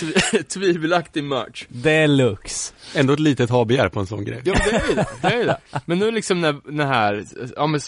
Tv- 0.00 0.42
tvivelaktig 0.48 1.24
merch. 1.24 1.64
Deluxe. 1.68 2.74
Ändå 2.94 3.12
ett 3.12 3.20
litet 3.20 3.50
ha-begär 3.50 3.88
på 3.88 4.00
en 4.00 4.06
sån 4.06 4.24
grej. 4.24 4.40
Ja 4.44 4.54
men 4.58 4.68
det 4.70 4.84
är 4.84 4.88
ju 4.88 4.94
det, 4.94 5.06
det 5.22 5.28
är 5.28 5.38
ju 5.38 5.44
det. 5.44 5.58
Men 5.84 5.98
nu 5.98 6.10
liksom 6.10 6.40
när, 6.40 6.56
när 6.64 6.86
här, 6.86 7.24
ja 7.56 7.66
men 7.66 7.80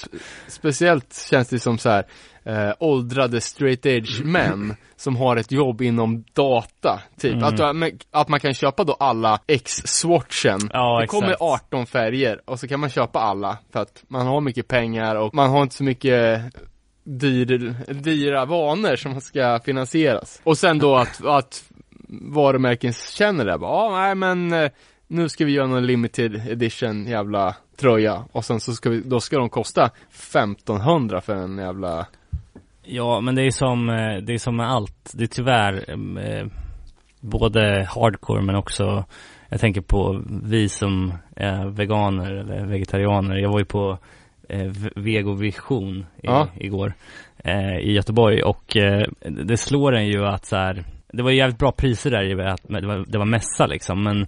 speciellt 0.49 1.26
känns 1.30 1.49
det 1.49 1.58
som 1.58 1.78
så 1.78 1.90
här 1.90 2.06
eh, 2.44 2.73
åldrade 2.78 3.40
straight 3.40 3.87
edge 3.87 4.20
män 4.25 4.76
som 4.97 5.16
har 5.16 5.37
ett 5.37 5.52
jobb 5.52 5.82
inom 5.82 6.25
data, 6.32 7.00
typ. 7.20 7.32
Mm. 7.32 7.44
Att, 7.44 7.61
att 8.11 8.28
man 8.28 8.40
kan 8.40 8.54
köpa 8.54 8.85
då 8.85 8.92
alla 8.92 9.40
X-swatchen. 9.47 10.58
Ja, 10.73 11.00
det 11.00 11.06
kommer 11.06 11.26
exakt. 11.26 11.42
18 11.42 11.87
färger 11.87 12.40
och 12.44 12.61
så 12.61 12.68
kan 12.68 12.80
man 12.80 12.90
köpa 12.90 13.20
alla 13.20 13.58
för 13.73 13.80
att 13.80 14.04
man 14.08 14.26
har 14.26 14.40
mycket 14.40 14.68
pengar 14.68 15.14
och 15.14 15.35
man 15.35 15.50
har 15.50 15.62
inte 15.62 15.75
så 15.75 15.85
mycket 15.85 16.42
dyr, 17.04 17.75
dyra 17.92 18.44
vanor 18.44 18.97
som 18.97 19.20
ska 19.20 19.61
finansieras. 19.64 20.40
Och 20.44 20.58
sen 20.58 20.78
då 20.78 20.97
att, 20.97 21.25
att 21.25 21.64
varumärken 22.08 22.92
känner 22.92 23.44
det, 23.44 23.58
bara, 23.58 23.70
ja 23.70 24.00
nej 24.00 24.14
men 24.14 24.52
eh, 24.52 24.70
nu 25.06 25.28
ska 25.28 25.44
vi 25.44 25.52
göra 25.52 25.66
någon 25.66 25.86
limited 25.86 26.34
edition 26.48 27.06
jävla 27.06 27.56
tröja 27.76 28.24
och 28.32 28.44
sen 28.44 28.60
så 28.60 28.72
ska 28.72 28.90
vi, 28.90 29.00
då 29.00 29.20
ska 29.20 29.38
de 29.38 29.48
kosta 29.48 29.90
1500 30.10 31.20
för 31.20 31.34
en 31.34 31.58
jävla 31.58 32.06
Ja, 32.82 33.20
men 33.20 33.34
det 33.34 33.42
är 33.42 33.50
som, 33.50 33.88
eh, 33.88 34.16
det 34.22 34.34
är 34.34 34.38
som 34.38 34.56
med 34.56 34.70
allt. 34.70 35.12
Det 35.14 35.24
är 35.24 35.28
tyvärr 35.28 35.84
eh, 36.18 36.46
både 37.20 37.88
hardcore 37.94 38.42
men 38.42 38.56
också 38.56 39.04
jag 39.48 39.60
tänker 39.60 39.80
på 39.80 40.22
vi 40.44 40.68
som 40.68 41.12
är 41.36 41.66
veganer 41.66 42.32
eller 42.32 42.66
vegetarianer. 42.66 43.36
Jag 43.36 43.50
var 43.50 43.58
ju 43.58 43.64
på 43.64 43.98
eh, 44.48 44.72
Vegovision 44.96 45.98
i, 45.98 46.04
Ja. 46.22 46.48
igår 46.56 46.92
eh, 47.38 47.78
i 47.78 47.92
Göteborg 47.92 48.42
och 48.42 48.76
eh, 48.76 49.06
det 49.20 49.56
slår 49.56 49.94
en 49.94 50.06
ju 50.06 50.26
att 50.26 50.46
så 50.46 50.56
här, 50.56 50.84
det 51.12 51.22
var 51.22 51.30
jävligt 51.30 51.58
bra 51.58 51.72
priser 51.72 52.10
där 52.10 52.24
det 52.80 52.86
var, 52.86 53.10
det 53.12 53.18
var 53.18 53.26
mässa 53.26 53.66
liksom 53.66 54.02
men 54.02 54.26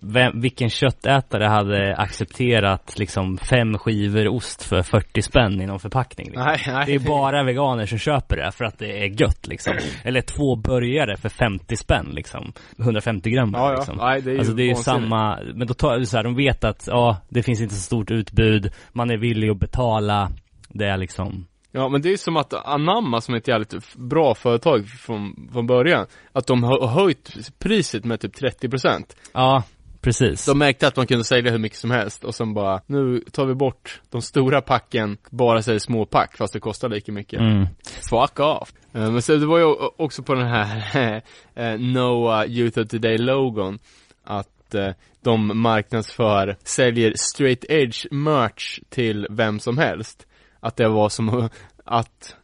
vem, 0.00 0.40
vilken 0.40 0.70
köttätare 0.70 1.44
hade 1.44 1.96
accepterat 1.96 2.98
liksom 2.98 3.38
fem 3.38 3.78
skivor 3.78 4.28
ost 4.28 4.62
för 4.62 4.82
40 4.82 5.22
spänn 5.22 5.60
i 5.60 5.66
någon 5.66 5.80
förpackning? 5.80 6.26
Liksom? 6.26 6.44
Nej, 6.44 6.60
nej. 6.66 6.84
Det 6.86 6.94
är 6.94 7.08
bara 7.08 7.44
veganer 7.44 7.86
som 7.86 7.98
köper 7.98 8.36
det 8.36 8.52
för 8.52 8.64
att 8.64 8.78
det 8.78 9.04
är 9.04 9.20
gött 9.22 9.46
liksom. 9.46 9.74
Eller 10.04 10.20
två 10.20 10.56
burgare 10.56 11.16
för 11.16 11.28
50 11.28 11.76
spänn 11.76 12.06
liksom. 12.12 12.52
150 12.78 13.30
gram 13.30 13.50
Ja, 13.54 13.70
ja. 13.70 13.76
liksom. 13.76 13.96
Nej, 13.96 14.22
det 14.22 14.32
är 14.32 14.38
Alltså 14.38 14.54
det 14.54 14.62
är 14.62 14.68
ju 14.68 14.74
samma, 14.74 15.38
men 15.54 15.66
då 15.66 15.74
tar 15.74 16.00
så 16.00 16.16
här, 16.16 16.24
de 16.24 16.36
vet 16.36 16.64
att, 16.64 16.88
ja, 16.90 17.16
det 17.28 17.42
finns 17.42 17.60
inte 17.60 17.74
så 17.74 17.80
stort 17.80 18.10
utbud, 18.10 18.72
man 18.92 19.10
är 19.10 19.16
villig 19.16 19.50
att 19.50 19.58
betala, 19.58 20.30
det 20.68 20.86
är 20.86 20.96
liksom 20.96 21.46
Ja 21.76 21.88
men 21.88 22.02
det 22.02 22.12
är 22.12 22.16
som 22.16 22.36
att 22.36 22.54
Anamma 22.54 23.20
som 23.20 23.34
är 23.34 23.38
ett 23.38 23.48
jävligt 23.48 23.94
bra 23.96 24.34
företag 24.34 24.86
från, 24.88 25.48
från 25.52 25.66
början 25.66 26.06
Att 26.32 26.46
de 26.46 26.62
har 26.62 26.86
höjt 26.86 27.58
priset 27.58 28.04
med 28.04 28.20
typ 28.20 28.34
30% 28.34 29.02
Ja, 29.32 29.62
precis. 30.00 30.46
De 30.46 30.58
märkte 30.58 30.86
att 30.86 30.96
man 30.96 31.06
kunde 31.06 31.24
sälja 31.24 31.52
hur 31.52 31.58
mycket 31.58 31.78
som 31.78 31.90
helst 31.90 32.24
och 32.24 32.34
sen 32.34 32.54
bara 32.54 32.80
Nu 32.86 33.20
tar 33.32 33.46
vi 33.46 33.54
bort 33.54 34.00
de 34.10 34.22
stora 34.22 34.60
packen 34.60 35.16
Bara 35.30 35.62
säljer 35.62 35.78
små 35.78 36.06
pack 36.06 36.36
fast 36.36 36.52
det 36.52 36.60
kostar 36.60 36.88
lika 36.88 37.12
mycket 37.12 37.40
Mm. 37.40 37.66
Fuck 38.10 38.40
off 38.40 38.72
Eh, 38.92 39.10
Men 39.10 39.22
så 39.22 39.36
det 39.36 39.46
var 39.46 39.58
ju 39.58 39.74
också 39.96 40.22
på 40.22 40.34
den 40.34 40.48
här 40.48 41.22
eh, 41.54 41.78
Noah 41.78 42.50
Youth 42.50 42.80
of 42.80 42.88
Today 42.88 43.18
logon 43.18 43.78
Att 44.24 44.74
eh, 44.74 44.90
de 45.22 45.60
marknadsför, 45.62 46.56
säljer 46.64 47.12
straight 47.16 47.64
edge 47.68 48.06
merch 48.10 48.80
till 48.88 49.26
vem 49.30 49.58
som 49.58 49.78
helst 49.78 50.26
Att 50.64 50.76
det 50.76 50.88
var 50.88 51.08
som 51.08 51.48
att 51.84 52.36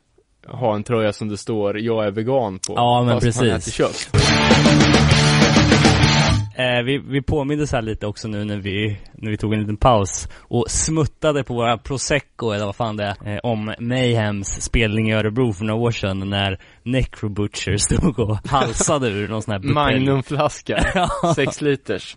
ha 0.48 0.74
en 0.74 0.82
tröja 0.84 1.12
som 1.12 1.28
det 1.28 1.36
står 1.36 1.78
'Jag 1.78 2.06
är 2.06 2.10
vegan' 2.10 2.58
på 2.66 2.74
Ja, 2.76 3.02
men 3.02 3.20
fast 3.20 3.40
man 3.40 3.48
precis. 3.48 3.78
äter 3.78 3.86
kött 3.86 4.10
Eh, 6.61 6.83
vi, 6.83 6.99
vi 6.99 7.23
påmindes 7.23 7.73
här 7.73 7.83
lite 7.83 8.07
också 8.07 8.29
nu 8.29 8.45
när 8.45 8.57
vi, 8.57 8.99
när 9.12 9.31
vi 9.31 9.37
tog 9.37 9.55
en 9.55 9.61
liten 9.61 9.76
paus 9.76 10.29
och 10.38 10.71
smuttade 10.71 11.45
på 11.45 11.55
våra 11.55 11.79
prosecco 11.79 12.50
eller 12.50 12.67
vad 12.67 12.76
fan 12.76 12.97
det 12.97 13.05
är, 13.05 13.35
eh, 13.35 13.38
om 13.43 13.75
Mayhems 13.79 14.62
spelning 14.62 15.11
i 15.11 15.14
Örebro 15.14 15.52
för 15.52 15.64
några 15.64 15.81
år 15.81 15.90
sedan 15.90 16.31
när 16.31 16.59
Necro 16.83 17.29
Butcher 17.29 17.76
stod 17.76 18.19
och 18.19 18.38
halsade 18.49 19.09
ur 19.09 19.29
någon 19.29 19.43
sån 19.43 19.52
här 19.52 19.59
butelj. 19.59 19.75
Magnumflaska. 19.75 20.85
6 21.35 21.61
liters 21.61 22.17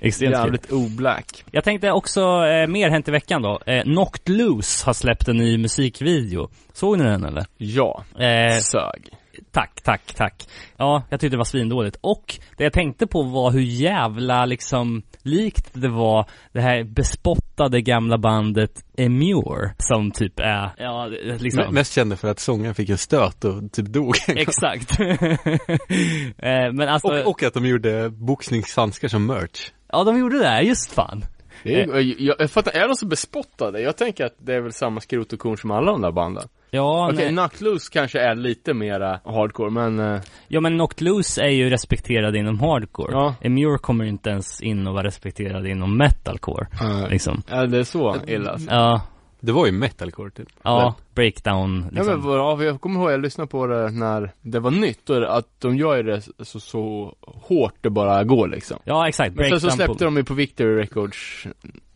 Extremt. 0.00 0.32
Jävligt 0.34 0.72
oblack 0.72 1.44
Jag 1.50 1.64
tänkte 1.64 1.90
också, 1.90 2.20
eh, 2.20 2.66
mer 2.66 2.90
hänt 2.90 3.08
i 3.08 3.10
veckan 3.10 3.42
då. 3.42 3.60
Eh, 3.66 3.82
Knocked 3.82 4.36
Loose 4.36 4.86
har 4.86 4.92
släppt 4.92 5.28
en 5.28 5.36
ny 5.36 5.58
musikvideo. 5.58 6.48
Såg 6.72 6.98
ni 6.98 7.04
den 7.04 7.24
eller? 7.24 7.44
Ja, 7.56 8.04
Eh, 8.18 8.58
sög 8.58 9.19
Tack, 9.52 9.80
tack, 9.84 10.14
tack. 10.16 10.48
Ja, 10.76 11.02
jag 11.10 11.20
tyckte 11.20 11.34
det 11.34 11.38
var 11.38 11.44
svindåligt. 11.44 11.96
Och 12.00 12.38
det 12.56 12.64
jag 12.64 12.72
tänkte 12.72 13.06
på 13.06 13.22
var 13.22 13.50
hur 13.50 13.60
jävla 13.60 14.44
liksom 14.46 15.02
likt 15.22 15.70
det 15.72 15.88
var 15.88 16.26
det 16.52 16.60
här 16.60 16.84
bespottade 16.84 17.80
gamla 17.80 18.18
bandet 18.18 18.84
Emure 18.96 19.74
som 19.78 20.10
typ 20.10 20.40
är, 20.40 20.70
ja 20.78 21.06
liksom. 21.38 21.62
M- 21.64 21.74
Mest 21.74 21.92
kända 21.92 22.16
för 22.16 22.28
att 22.28 22.38
sångaren 22.38 22.74
fick 22.74 22.88
en 22.88 22.98
stöt 22.98 23.44
och 23.44 23.72
typ 23.72 23.86
dog. 23.86 24.14
Exakt. 24.28 25.00
eh, 25.00 26.72
men 26.72 26.80
alltså, 26.88 27.08
och, 27.08 27.26
och 27.28 27.42
att 27.42 27.54
de 27.54 27.66
gjorde 27.66 28.10
boxningshandskar 28.10 29.08
som 29.08 29.26
merch. 29.26 29.70
ja 29.92 30.04
de 30.04 30.18
gjorde 30.18 30.38
det, 30.38 30.62
just 30.62 30.92
fan. 30.92 31.24
Det 31.62 31.82
är, 31.82 32.22
jag, 32.22 32.36
jag 32.40 32.50
fattar, 32.50 32.72
är 32.72 32.88
de 32.88 32.94
så 32.94 33.06
bespottade? 33.06 33.80
Jag 33.80 33.96
tänker 33.96 34.24
att 34.24 34.34
det 34.38 34.54
är 34.54 34.60
väl 34.60 34.72
samma 34.72 35.00
skrot 35.00 35.32
och 35.32 35.38
korn 35.38 35.56
som 35.56 35.70
alla 35.70 35.92
de 35.92 36.02
där 36.02 36.12
banden 36.12 36.48
Ja, 36.70 37.08
Okej, 37.12 37.24
nej. 37.24 37.32
Knocked 37.32 37.62
Loose 37.62 37.92
kanske 37.92 38.20
är 38.20 38.34
lite 38.34 38.74
mera 38.74 39.20
hardcore, 39.24 39.70
men 39.70 39.98
eh, 39.98 40.20
ja 40.48 40.60
men 40.60 40.72
Knocked 40.72 41.02
Loose 41.02 41.42
är 41.42 41.48
ju 41.48 41.70
respekterad 41.70 42.36
inom 42.36 42.60
hardcore. 42.60 43.12
Ja. 43.12 43.34
Emure 43.40 43.78
kommer 43.78 44.04
inte 44.04 44.30
ens 44.30 44.60
in 44.62 44.86
och 44.86 44.94
vara 44.94 45.06
respekterad 45.06 45.66
inom 45.66 45.96
metalcore. 45.96 46.66
Liksom. 47.10 47.42
är 47.48 47.66
det 47.66 47.84
så 47.84 48.16
illa? 48.26 48.50
alltså? 48.50 48.70
Ja, 48.70 49.00
Det 49.40 49.52
var 49.52 49.66
ju 49.66 49.72
metalcore 49.72 50.30
typ. 50.30 50.48
ja, 50.62 50.94
breakdown 51.14 51.82
Ja 51.84 51.90
liksom. 51.96 52.06
men 52.06 52.22
vad- 52.22 52.38
ja, 52.38 52.64
jag 52.64 52.80
kommer 52.80 53.00
ihåg, 53.00 53.12
jag 53.12 53.20
lyssnade 53.20 53.48
på 53.50 53.66
det 53.66 53.90
när 53.90 54.32
det 54.42 54.60
var 54.60 54.70
nytt 54.70 55.10
och 55.10 55.36
att 55.36 55.46
de 55.58 55.76
gör 55.76 56.02
det 56.02 56.22
så, 56.44 56.60
så 56.60 57.14
hårt 57.22 57.74
det 57.80 57.90
bara 57.90 58.24
går 58.24 58.48
liksom. 58.48 58.78
Ja, 58.84 59.08
exakt. 59.08 59.34
Men 59.36 59.44
sen 59.50 59.60
så 59.60 59.66
Breakdown 59.66 59.86
släppte 59.86 60.04
de 60.04 60.16
ju 60.16 60.24
på 60.24 60.34
Victory 60.34 60.74
Records, 60.76 61.46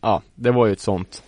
ja, 0.01 0.21
det 0.35 0.51
var 0.51 0.65
ju 0.65 0.71
ett 0.73 0.79
sånt 0.79 1.23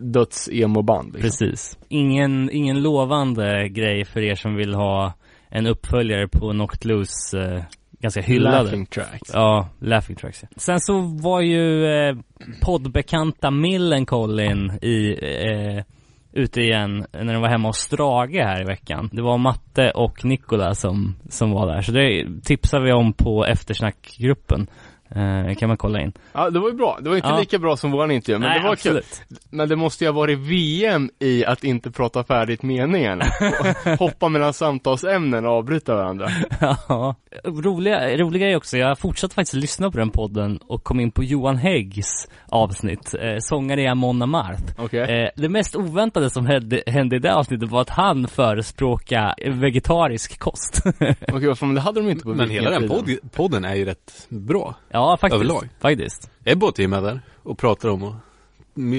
döds-emo-band 0.00 1.12
liksom. 1.12 1.22
Precis. 1.22 1.78
Ingen, 1.88 2.50
ingen 2.50 2.82
lovande 2.82 3.68
grej 3.68 4.04
för 4.04 4.20
er 4.20 4.34
som 4.34 4.54
vill 4.54 4.74
ha 4.74 5.12
en 5.48 5.66
uppföljare 5.66 6.28
på 6.28 6.50
Knocked 6.50 6.84
Loose, 6.84 7.40
eh, 7.42 7.62
ganska 8.04 8.20
hyllade. 8.20 8.62
Laughing 8.62 8.86
tracks. 8.86 9.30
Ja, 9.32 9.68
Laughing 9.80 10.16
Tracks. 10.16 10.42
ja. 10.42 10.48
Sen 10.56 10.80
så 10.80 11.00
var 11.00 11.40
ju 11.40 11.86
eh, 11.86 12.16
poddbekanta 12.62 13.50
Millencolin 13.50 14.70
i, 14.82 15.10
eh, 15.22 15.84
ute 16.32 16.60
igen 16.60 17.06
när 17.12 17.32
de 17.32 17.42
var 17.42 17.48
hemma 17.48 17.68
hos 17.68 17.78
Strage 17.78 18.34
här 18.44 18.60
i 18.62 18.64
veckan. 18.64 19.10
Det 19.12 19.22
var 19.22 19.38
Matte 19.38 19.90
och 19.90 20.24
Nikola 20.24 20.74
som, 20.74 21.16
som 21.28 21.50
var 21.50 21.66
där. 21.66 21.80
Så 21.82 21.92
det 21.92 22.26
tipsar 22.44 22.80
vi 22.80 22.92
om 22.92 23.12
på 23.12 23.44
eftersnackgruppen. 23.46 24.66
Eh, 25.10 25.54
kan 25.54 25.68
man 25.68 25.76
kolla 25.76 26.00
in. 26.00 26.12
Ja, 26.32 26.50
det 26.50 26.58
var 26.60 26.68
ju 26.68 26.74
bra. 26.74 26.98
Det 27.02 27.08
var 27.08 27.16
inte 27.16 27.28
Ja. 27.28 27.38
lika 27.38 27.58
bra 27.58 27.76
som 27.76 27.90
våran 27.90 28.10
intervju, 28.10 28.38
men 28.38 28.48
Nej, 28.48 28.58
det 28.58 28.64
var 28.64 28.72
absolut. 28.72 29.22
kul. 29.28 29.36
Men 29.50 29.68
det 29.68 29.76
måste 29.76 30.04
ju 30.04 30.08
ha 30.10 30.12
varit 30.20 30.38
VM 30.38 31.10
i 31.18 31.44
att 31.44 31.64
inte 31.64 31.90
prata 31.90 32.24
färdigt 32.24 32.62
meningarna. 32.62 33.24
Hoppa 33.98 34.28
mellan 34.28 34.52
samtalsämnen 34.52 35.46
och 35.46 35.52
avbryta 35.52 35.94
varandra. 35.94 36.28
Ja, 36.88 37.14
roliga, 37.44 38.16
roliga 38.16 38.48
är 38.50 38.56
också, 38.56 38.76
jag 38.76 38.98
fortsatte 38.98 39.34
faktiskt 39.34 39.54
lyssna 39.54 39.90
på 39.90 39.98
den 39.98 40.10
podden 40.10 40.58
och 40.66 40.84
kom 40.84 41.00
in 41.00 41.10
på 41.10 41.24
Johan 41.24 41.56
Häggs 41.56 42.28
avsnitt, 42.48 43.14
eh, 43.14 43.36
sångare 43.40 43.82
i 43.82 43.86
Amon 43.86 44.22
Amarth. 44.22 44.62
Okej. 44.78 45.00
Eh, 45.22 45.28
det 45.36 45.48
mest 45.48 45.76
oväntade 45.76 46.30
som 46.30 46.46
hände, 46.46 46.82
hände 46.86 47.16
i 47.16 47.18
det 47.18 47.34
avsnittet 47.34 47.70
var 47.70 47.80
att 47.80 47.90
han 47.90 48.28
förespråkade 48.28 49.34
vegetarisk 49.50 50.38
kost. 50.38 50.80
Okej, 51.32 51.48
varför, 51.48 51.66
men 51.66 51.74
det 51.74 51.80
hade 51.80 52.00
de 52.00 52.10
inte 52.10 52.22
på 52.24 52.28
Men 52.34 52.50
hela 52.50 52.70
den 52.70 52.88
podden 53.32 53.64
är 53.64 53.74
ju 53.74 53.84
rätt 53.84 54.26
bra. 54.28 54.74
ja, 54.90 55.03
faktiskt. 55.16 55.34
Överlag. 55.34 55.68
Faktiskt. 55.80 56.30
Ebbot 56.44 56.78
är 56.78 56.88
med 56.88 57.02
där 57.02 57.20
och 57.42 57.58
pratar 57.58 57.88
om 57.88 58.02
och, 58.02 58.14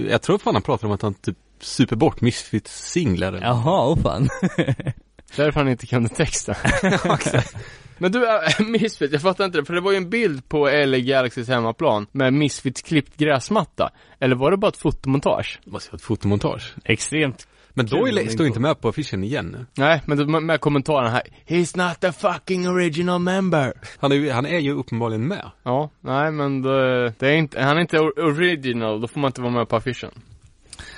jag 0.09 0.21
tror 0.21 0.37
fan 0.37 0.55
han 0.55 0.61
pratar 0.61 0.87
om 0.87 0.93
att 0.93 1.01
han 1.01 1.13
typ 1.13 1.37
super 1.59 1.95
bort 1.95 2.21
Misfits-singlar. 2.21 3.27
eller- 3.33 3.41
Jaha, 3.47 3.91
oh 3.93 4.01
fan. 4.01 4.29
Därför 5.35 5.59
han 5.59 5.69
inte 5.69 5.85
kunde 5.87 6.09
texten. 6.09 6.55
Men 7.97 8.11
du, 8.11 8.27
äh, 8.27 8.41
Misfits, 8.67 9.13
jag 9.13 9.21
fattar 9.21 9.45
inte 9.45 9.57
det, 9.57 9.65
för 9.65 9.73
det 9.73 9.81
var 9.81 9.91
ju 9.91 9.97
en 9.97 10.09
bild 10.09 10.49
på 10.49 10.65
LA 10.85 10.97
Galaxys 10.97 11.47
hemmaplan 11.47 12.07
med 12.11 12.33
Misfits 12.33 12.81
klippt 12.81 13.17
gräsmatta. 13.17 13.89
Eller 14.19 14.35
var 14.35 14.51
det 14.51 14.57
bara 14.57 14.67
ett 14.67 14.77
fotomontage? 14.77 15.59
Det 15.65 15.71
måste 15.71 15.91
vara 15.91 15.95
ett 15.97 16.01
fotomontage. 16.03 16.73
Extremt. 16.85 17.47
Men 17.75 17.85
om 17.93 18.29
står 18.29 18.47
inte 18.47 18.59
med 18.59 18.81
på 18.81 18.89
affischen 18.89 19.23
igen 19.23 19.45
nu. 19.57 19.65
Nej, 19.83 20.01
men 20.05 20.45
med, 20.45 20.59
kommentaren 20.59 21.11
här 21.11 21.21
He's 21.47 21.87
not 21.87 21.99
the 21.99 22.11
fucking 22.11 22.69
original 22.69 23.19
member 23.19 23.73
Han 23.99 24.11
är, 24.11 24.15
ju- 24.15 24.31
han 24.31 24.45
är 24.45 24.59
ju 24.59 24.71
uppenbarligen 24.71 25.27
med. 25.27 25.51
Ja, 25.63 25.89
nej 26.01 26.31
men 26.31 26.61
det, 26.61 27.09
det 27.19 27.27
är 27.27 27.35
inte, 27.35 27.61
han 27.61 27.77
är 27.77 27.81
inte 27.81 27.97
or- 27.97 28.19
original, 28.19 29.01
då 29.01 29.07
får 29.07 29.19
man 29.19 29.29
inte 29.29 29.41
vara 29.41 29.51
med 29.51 29.69
på 29.69 29.75
affischen 29.75 30.11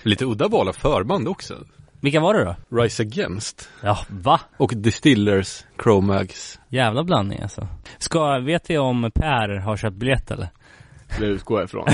Lite 0.03 0.25
udda 0.25 0.48
val 0.48 0.67
av 0.67 0.74
förband 0.74 1.27
också. 1.27 1.53
Vilka 2.01 2.19
var 2.19 2.34
det 2.34 2.43
då? 2.69 2.77
Rise 2.81 3.03
Against 3.03 3.69
Ja, 3.84 3.98
va? 4.10 4.39
och 4.57 4.72
Distillers, 4.75 5.63
Chromags. 5.84 6.60
Jävla 6.69 7.03
blandning 7.03 7.39
alltså. 7.41 7.67
Ska, 7.98 8.39
vet 8.39 8.69
vi 8.69 8.77
om 8.77 9.12
Per 9.15 9.57
har 9.57 9.77
köpt 9.77 9.96
biljett 9.98 10.31
eller? 10.31 10.48
Det 11.20 11.26
utgår 11.26 11.60
jag 11.60 11.66
ifrån. 11.66 11.88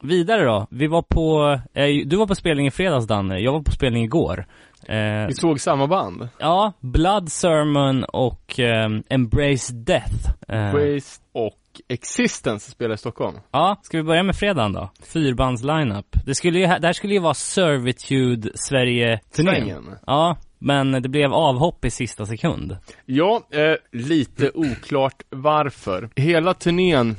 Vidare 0.02 0.44
då, 0.44 0.66
vi 0.70 0.86
var 0.86 1.02
på, 1.02 1.58
eh, 1.74 1.86
du 2.06 2.16
var 2.16 2.26
på 2.26 2.34
spelning 2.34 2.66
i 2.66 2.70
fredags 2.70 3.06
Danne, 3.06 3.38
jag 3.38 3.52
var 3.52 3.60
på 3.62 3.70
spelning 3.72 4.04
igår. 4.04 4.46
Eh, 4.88 5.26
Vi 5.26 5.34
såg 5.34 5.60
samma 5.60 5.86
band. 5.86 6.28
ja, 6.38 6.72
Blood 6.80 7.32
Sermon 7.32 8.04
och 8.04 8.60
eh, 8.60 8.88
Embrace 9.08 9.72
Death. 9.74 10.30
Eh, 10.48 10.72
Waste 10.72 11.24
och 11.32 11.54
Existence 11.88 12.70
spelar 12.70 12.94
i 12.94 12.98
Stockholm. 12.98 13.36
Ja, 13.50 13.76
ska 13.82 13.96
vi 13.96 14.02
börja 14.02 14.22
med 14.22 14.36
fredagen 14.36 14.72
då? 14.72 14.90
Fyrbands 15.12 15.62
lineup. 15.62 16.06
Det 16.26 16.34
skulle 16.34 16.58
ju, 16.58 16.66
det 16.66 16.86
här 16.86 16.92
skulle 16.92 17.14
ju 17.14 17.20
vara 17.20 17.34
Servitude 17.34 18.50
Sverige-turnén. 18.54 19.96
Ja, 20.06 20.36
men 20.58 20.92
det 21.02 21.08
blev 21.08 21.32
avhopp 21.32 21.84
i 21.84 21.90
sista 21.90 22.26
sekund. 22.26 22.76
Ja, 23.06 23.40
eh, 23.50 23.98
lite 24.00 24.50
oklart 24.54 25.22
varför. 25.30 26.10
Hela 26.16 26.54
turnén 26.54 27.16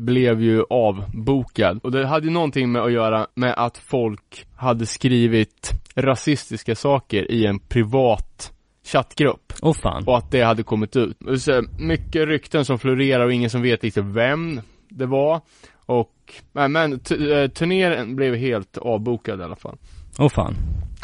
blev 0.00 0.42
ju 0.42 0.64
avbokad 0.70 1.80
och 1.82 1.92
det 1.92 2.06
hade 2.06 2.26
ju 2.26 2.32
någonting 2.32 2.72
med 2.72 2.82
att 2.82 2.92
göra 2.92 3.26
med 3.34 3.54
att 3.56 3.78
folk 3.78 4.46
hade 4.56 4.86
skrivit 4.86 5.70
rasistiska 5.94 6.74
saker 6.74 7.30
i 7.30 7.46
en 7.46 7.58
privat 7.58 8.52
chattgrupp 8.86 9.52
Åh 9.62 9.74
fan. 9.82 10.04
och 10.06 10.18
att 10.18 10.30
det 10.30 10.42
hade 10.42 10.62
kommit 10.62 10.96
ut. 10.96 11.16
Så 11.38 11.62
mycket 11.78 12.28
rykten 12.28 12.64
som 12.64 12.78
florerar 12.78 13.24
och 13.24 13.32
ingen 13.32 13.50
som 13.50 13.62
vet 13.62 13.84
riktigt 13.84 14.04
vem 14.04 14.60
det 14.88 15.06
var 15.06 15.40
och 15.86 16.14
nej, 16.52 16.68
men 16.68 16.92
eh, 16.92 17.50
turnén 17.50 18.16
blev 18.16 18.34
helt 18.34 18.78
avbokad 18.78 19.40
i 19.40 19.42
alla 19.42 19.56
fall. 19.56 19.76
Åh 20.18 20.28
fan. 20.28 20.54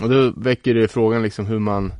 Och 0.02 0.10
då 0.10 0.32
väcker 0.36 0.74
det 0.74 0.88
frågan 0.88 1.22
liksom 1.22 1.46
hur 1.46 1.58
man 1.58 1.92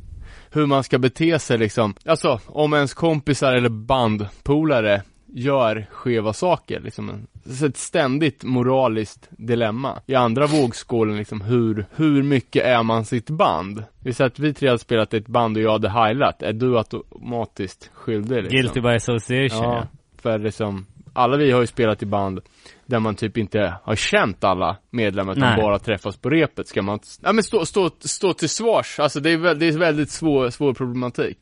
hur 0.50 0.66
man 0.66 0.84
ska 0.84 0.98
bete 0.98 1.38
sig 1.38 1.58
liksom. 1.58 1.94
Alltså, 2.04 2.40
om 2.46 2.74
ens 2.74 2.94
kompisar 2.94 3.52
eller 3.52 3.68
bandpolare 3.68 5.02
gör 5.37 5.87
skeva 5.90 6.33
saker 6.33 6.81
liksom. 6.81 7.26
Så 7.45 7.66
ett 7.66 7.76
ständigt 7.76 8.45
moraliskt 8.45 9.28
dilemma. 9.31 10.00
I 10.07 10.14
andra 10.14 10.47
vågskålen 10.47 11.16
liksom, 11.16 11.40
hur, 11.40 11.87
hur 11.97 12.23
mycket 12.23 12.64
är 12.64 12.83
man 12.83 13.05
sitt 13.05 13.31
band? 13.31 13.85
Vi 14.02 14.12
säger 14.12 14.31
att 14.31 14.38
vi 14.38 14.55
tre 14.55 14.69
hade 14.69 14.78
spelat 14.78 15.14
ett 15.14 15.26
band 15.26 15.57
och 15.57 15.62
jag 15.62 15.73
hade 15.73 15.88
heilat. 15.88 16.43
Är 16.43 16.52
du 16.52 16.78
automatiskt 16.78 17.90
skyldig 17.95 18.37
liksom? 18.43 18.57
Guilty 18.57 18.81
by 18.81 18.88
association. 18.88 19.62
Ja, 19.62 19.87
för 20.23 20.38
liksom, 20.38 20.87
alla 21.12 21.37
vi 21.37 21.50
har 21.50 21.61
ju 21.61 21.66
spelat 21.66 22.02
i 22.02 22.07
band 22.07 22.40
där 22.87 23.00
man 23.00 23.14
typ 23.14 23.37
inte 23.37 23.75
har 23.83 23.97
känt 23.97 24.45
alla 24.45 24.76
medlemmar 24.90 25.33
utan 25.33 25.57
bara 25.57 25.78
träffas 25.78 26.16
på 26.16 26.31
repet. 26.31 26.69
Ska 26.69 26.83
man, 26.83 26.99
ja 27.23 27.33
men 27.33 27.45
stå, 27.45 27.66
stå, 27.66 27.90
stå 28.00 28.33
till 28.33 28.49
svars, 28.49 29.00
alltså 29.00 29.21
det 29.21 29.31
är 29.31 29.37
väldigt, 29.37 29.61
det 29.61 29.76
är 29.76 29.78
väldigt 29.78 30.11
svår, 30.11 30.50
svår 30.50 30.75
problematik. 30.75 31.38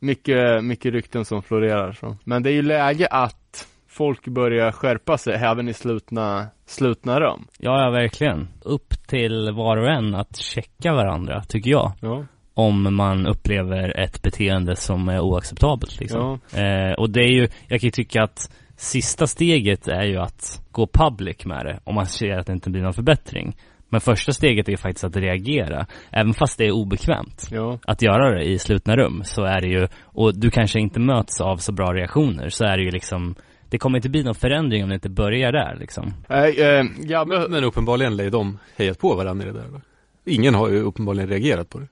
Mycket, 0.00 0.64
mycket 0.64 0.92
rykten 0.92 1.24
som 1.24 1.42
florerar 1.42 1.92
så. 1.92 2.16
Men 2.24 2.42
det 2.42 2.50
är 2.50 2.54
ju 2.54 2.62
läge 2.62 3.06
att 3.06 3.68
folk 3.88 4.28
börjar 4.28 4.72
skärpa 4.72 5.18
sig 5.18 5.34
även 5.34 5.68
i 5.68 5.74
slutna, 5.74 6.46
slutna 6.66 7.20
rum. 7.20 7.46
Ja, 7.58 7.82
ja, 7.84 7.90
verkligen. 7.90 8.48
Upp 8.62 8.94
till 9.06 9.50
var 9.52 9.76
och 9.76 9.90
en 9.90 10.14
att 10.14 10.36
checka 10.36 10.92
varandra, 10.92 11.42
tycker 11.48 11.70
jag. 11.70 11.92
Ja. 12.00 12.24
Om 12.54 12.94
man 12.94 13.26
upplever 13.26 14.00
ett 14.00 14.22
beteende 14.22 14.76
som 14.76 15.08
är 15.08 15.20
oacceptabelt 15.20 16.00
liksom. 16.00 16.40
Eh, 16.54 16.92
och 16.98 17.10
det 17.10 17.20
är 17.20 17.32
ju, 17.32 17.48
jag 17.68 17.80
kan 17.80 17.86
ju 17.86 17.90
tycka 17.90 18.22
att 18.22 18.50
sista 18.76 19.26
steget 19.26 19.88
är 19.88 20.02
ju 20.02 20.16
att 20.16 20.62
gå 20.70 20.86
public 20.86 21.44
med 21.44 21.66
det, 21.66 21.80
om 21.84 21.94
man 21.94 22.06
ser 22.06 22.38
att 22.38 22.46
det 22.46 22.52
inte 22.52 22.70
blir 22.70 22.82
någon 22.82 22.94
förbättring. 22.94 23.56
Men 23.88 24.00
första 24.00 24.32
steget 24.32 24.68
är 24.68 24.72
ju 24.72 24.76
faktiskt 24.76 25.04
att 25.04 25.16
reagera, 25.16 25.86
även 26.12 26.34
fast 26.34 26.58
det 26.58 26.64
är 26.64 26.70
obekvämt. 26.70 27.48
Ja. 27.50 27.78
Att 27.82 28.02
göra 28.02 28.34
det 28.38 28.44
i 28.44 28.58
slutna 28.58 28.96
rum, 28.96 29.22
så 29.24 29.44
är 29.44 29.60
det 29.60 29.68
ju, 29.68 29.88
och 30.02 30.38
du 30.38 30.50
kanske 30.50 30.80
inte 30.80 31.00
möts 31.00 31.40
av 31.40 31.56
så 31.56 31.72
bra 31.72 31.94
reaktioner, 31.94 32.48
så 32.48 32.64
är 32.64 32.76
det 32.76 32.82
ju 32.82 32.90
liksom 32.90 33.34
det 33.70 33.78
kommer 33.78 33.98
inte 33.98 34.08
bli 34.08 34.22
någon 34.22 34.34
förändring 34.34 34.82
om 34.82 34.88
det 34.88 34.94
inte 34.94 35.10
börjar 35.10 35.52
där 35.52 35.76
liksom. 35.80 36.14
Nej, 36.28 36.60
eh, 36.60 36.84
Gabbe, 36.98 37.38
Men, 37.38 37.50
men 37.50 37.64
uppenbarligen 37.64 38.16
lär 38.16 38.24
ju 38.24 38.30
de 38.30 38.58
hejat 38.76 38.98
på 38.98 39.14
varandra 39.14 39.48
i 39.48 39.52
det 39.52 39.58
där. 39.58 39.68
va? 39.68 39.80
Ingen 40.24 40.54
har 40.54 40.68
ju 40.68 40.80
uppenbarligen 40.80 41.28
reagerat 41.28 41.70
på 41.70 41.78
det. 41.78 41.86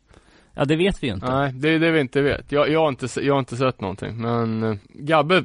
Ja, 0.59 0.65
det 0.65 0.77
vet 0.77 1.03
vi 1.03 1.07
ju 1.07 1.15
inte. 1.15 1.27
Nej, 1.37 1.53
det 1.55 1.69
är 1.69 1.79
det 1.79 1.91
vi 1.91 2.01
inte 2.01 2.23
vet. 2.23 2.53
Jag, 2.53 2.71
jag, 2.71 2.81
har, 2.81 2.89
inte, 2.89 3.21
jag 3.21 3.35
har 3.35 3.39
inte 3.39 3.57
sett 3.57 3.81
någonting. 3.81 4.17
Men 4.17 4.63
eh, 4.63 4.77
Gabbe 4.89 5.45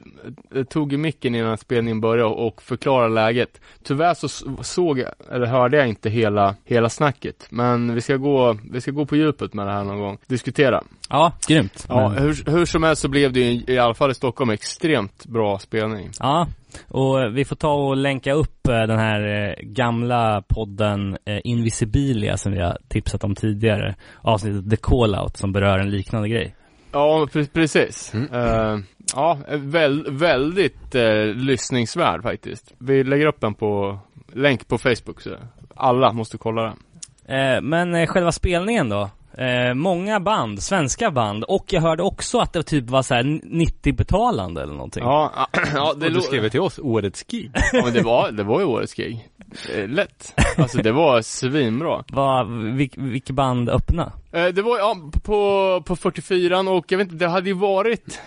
eh, 0.56 0.64
tog 0.64 0.92
ju 0.92 0.98
micken 0.98 1.36
innan 1.36 1.58
spelningen 1.58 2.02
började 2.02 2.30
och, 2.30 2.62
förklarade 2.62 3.14
läget. 3.14 3.62
Tyvärr 3.84 4.14
så 4.14 4.28
såg 4.64 5.00
jag, 5.00 5.10
eller 5.32 5.46
hörde 5.46 5.78
jag 5.78 5.88
inte 5.88 6.10
hela, 6.10 6.56
hela 6.66 6.90
snacket. 6.90 7.48
Men 7.50 7.96
vi 7.96 8.02
ska 8.02 8.16
gå, 8.18 8.58
vi 8.72 8.82
ska 8.82 8.92
gå 8.92 9.06
på 9.06 9.16
djupet 9.16 9.54
med 9.54 9.68
det 9.68 9.72
här 9.74 9.84
någon 9.84 10.00
gång. 10.00 10.18
Diskutera. 10.28 10.84
Ja, 11.10 11.32
grymt. 11.48 11.86
Ja, 11.90 12.10
Men- 12.10 12.24
hur, 12.24 12.52
hur 12.52 12.66
som 12.66 12.84
helst 12.84 13.02
så 13.02 13.08
blev 13.08 13.34
det 13.34 13.40
ju 13.40 13.74
i 13.74 13.78
alla 13.78 13.94
fall 13.94 14.12
i 14.12 14.14
Stockholm 14.14 14.50
extremt 14.50 15.26
bra 15.26 15.60
spelning. 15.60 16.10
Ja, 16.20 16.48
och 16.88 17.38
vi 17.38 17.46
får 17.46 17.56
ta 17.56 17.74
och 17.74 17.98
länka 17.98 18.34
upp 18.34 18.68
eh, 18.68 18.74
den 18.82 19.00
här 19.00 19.48
eh, 19.50 19.54
gamla 19.64 20.44
podden 20.48 21.18
eh, 21.26 21.40
Invisibilia 21.44 22.38
som 22.38 22.52
vi 22.52 22.60
har 22.62 22.78
tipsat 22.88 23.24
om 23.24 23.36
tidigare. 23.36 23.96
Avsnittet 24.22 24.70
The 24.70 24.78
Callout 24.82 25.38
som 25.38 25.54
berör 25.54 25.80
en 25.80 25.90
liknande 25.90 26.30
grej. 26.30 26.56
Ja, 26.92 27.28
pre- 27.34 27.50
precis. 27.54 28.14
Mm. 28.14 28.34
Eh, 28.34 28.80
ja, 29.16 29.38
väl, 29.50 30.12
väldigt 30.12 30.96
uh, 30.96 31.26
lyssningsvärd 31.36 32.24
faktiskt. 32.24 32.74
Vi 32.78 33.04
lägger 33.04 33.26
upp 33.26 33.42
den 33.42 33.54
på, 33.54 34.00
länk 34.34 34.68
på 34.68 34.78
Facebook 34.78 35.22
så 35.22 35.30
alla 35.76 36.14
måste 36.14 36.38
kolla 36.38 36.62
den. 36.62 36.78
Eh, 37.40 37.62
Men 37.62 38.08
själva 38.08 38.32
spelningen 38.32 38.90
då? 38.90 39.10
Eh, 39.38 39.74
många 39.74 40.20
band, 40.20 40.64
svenska 40.64 41.12
band, 41.12 41.44
och 41.44 41.66
jag 41.68 41.82
hörde 41.82 42.04
också 42.04 42.40
att 42.40 42.54
det 42.54 42.64
typ 42.64 42.90
var 42.90 43.02
så 43.02 43.14
här 43.14 43.40
90 43.44 43.94
betalande 43.94 44.62
eller 44.64 44.74
någonting. 44.74 45.04
Ja, 45.04 45.48
ja 45.74 45.94
det 45.98 46.06
och 46.06 46.12
du 46.12 46.22
skrev 46.22 46.50
till 46.50 46.60
oss, 46.60 46.80
årets 46.80 47.24
gig. 47.24 47.52
Ja 47.74 47.82
men 47.84 47.94
det 47.94 48.02
var, 48.02 48.32
det 48.32 48.44
var 48.44 48.60
ju 48.60 48.66
årets 48.66 48.94
gig. 48.94 49.30
Eh, 49.76 49.90
lätt. 49.90 50.34
Alltså 50.58 50.78
det 50.78 50.92
var 50.92 51.22
svinbra. 51.22 52.04
Vad, 52.08 52.52
vilk, 52.76 52.98
vilka 52.98 53.34
band 53.34 53.70
öppna? 53.70 54.12
Eh, 54.32 54.46
det 54.48 54.62
var, 54.62 54.78
ja, 54.78 54.96
på, 55.24 55.82
på 55.86 55.96
44 55.96 56.60
och 56.60 56.92
jag 56.92 56.98
vet 56.98 57.12
inte, 57.12 57.26
det 57.26 57.32
hade 57.32 57.50
ju 57.50 57.56
varit, 57.56 58.22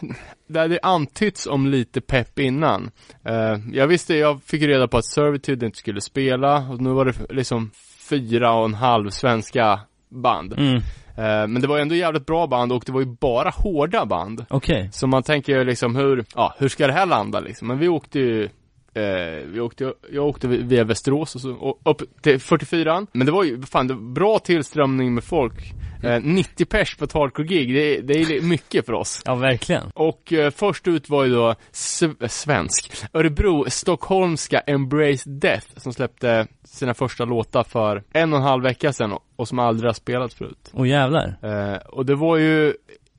det 0.48 0.58
hade 0.58 0.78
antytts 0.82 1.46
om 1.46 1.66
lite 1.66 2.00
pepp 2.00 2.38
innan. 2.38 2.90
Eh, 3.24 3.58
jag 3.72 3.86
visste, 3.86 4.14
jag 4.14 4.42
fick 4.42 4.62
reda 4.62 4.88
på 4.88 4.96
att 4.96 5.04
Servitude 5.04 5.66
inte 5.66 5.78
skulle 5.78 6.00
spela 6.00 6.56
och 6.70 6.80
nu 6.80 6.90
var 6.90 7.04
det 7.04 7.34
liksom 7.34 7.70
fyra 8.10 8.54
och 8.54 8.64
en 8.64 8.74
halv 8.74 9.10
svenska 9.10 9.80
band. 10.14 10.52
Mm, 10.58 10.82
Eh, 11.16 11.46
men 11.46 11.60
det 11.62 11.66
var 11.68 11.78
ändå 11.78 11.94
jävligt 11.94 12.26
bra 12.26 12.46
band 12.46 12.72
och 12.72 12.82
det 12.86 12.92
var 12.92 13.00
ju 13.00 13.06
bara 13.06 13.50
hårda 13.50 14.06
band. 14.06 14.44
okej. 14.50 14.88
Så 14.92 15.06
man 15.06 15.22
tänker 15.22 15.58
ju 15.58 15.64
liksom 15.64 15.96
hur, 15.96 16.24
ja, 16.34 16.54
hur 16.58 16.68
ska 16.68 16.86
det 16.86 16.92
här 16.92 17.06
landa 17.06 17.40
liksom? 17.40 17.68
Men 17.68 17.78
vi 17.78 17.88
åkte 17.88 18.18
ju 18.18 18.48
Eh, 18.94 19.46
vi 19.46 19.60
åkte, 19.60 19.94
jag 20.12 20.26
åkte 20.26 20.48
via 20.48 20.84
Västerås 20.84 21.34
och 21.34 21.40
så 21.40 21.52
och 21.52 21.80
upp 21.84 22.22
till 22.22 22.40
44 22.40 23.06
Men 23.12 23.26
det 23.26 23.32
var 23.32 23.44
ju, 23.44 23.62
fan, 23.62 23.88
det 23.88 23.94
var 23.94 24.12
bra 24.12 24.38
tillströmning 24.38 25.14
med 25.14 25.24
folk. 25.24 25.72
Eh, 26.04 26.20
90 26.22 26.64
pers 26.66 26.96
på 26.96 27.04
ett 27.04 27.12
hardcore-gig, 27.12 27.74
det, 27.74 28.00
det 28.00 28.14
är 28.14 28.40
mycket 28.40 28.86
för 28.86 28.92
oss. 28.92 29.22
Ja, 29.24 29.34
verkligen. 29.34 29.82
Och 29.94 30.32
eh, 30.32 30.50
först 30.50 30.88
ut 30.88 31.08
var 31.08 31.24
ju 31.24 31.30
då 31.34 31.54
sv- 31.72 32.28
svensk. 32.28 32.92
Örebro, 33.12 33.64
stockholmska 33.70 34.60
Embrace 34.60 35.30
Death 35.30 35.66
Som 35.76 35.92
släppte 35.92 36.46
sina 36.64 36.94
första 36.94 37.24
låtar 37.24 37.62
för 37.64 38.02
en 38.12 38.32
och 38.32 38.38
en 38.38 38.44
halv 38.44 38.62
vecka 38.62 38.92
sedan 38.92 39.12
och, 39.12 39.22
och 39.36 39.48
som 39.48 39.58
aldrig 39.58 39.88
har 39.88 39.94
spelat 39.94 40.34
förut. 40.34 40.70
Åh 40.72 40.88
jävlar. 40.88 41.36
eh, 41.42 41.76
Och 41.76 42.06
det 42.06 42.14
var 42.14 42.36
ju 42.36 42.74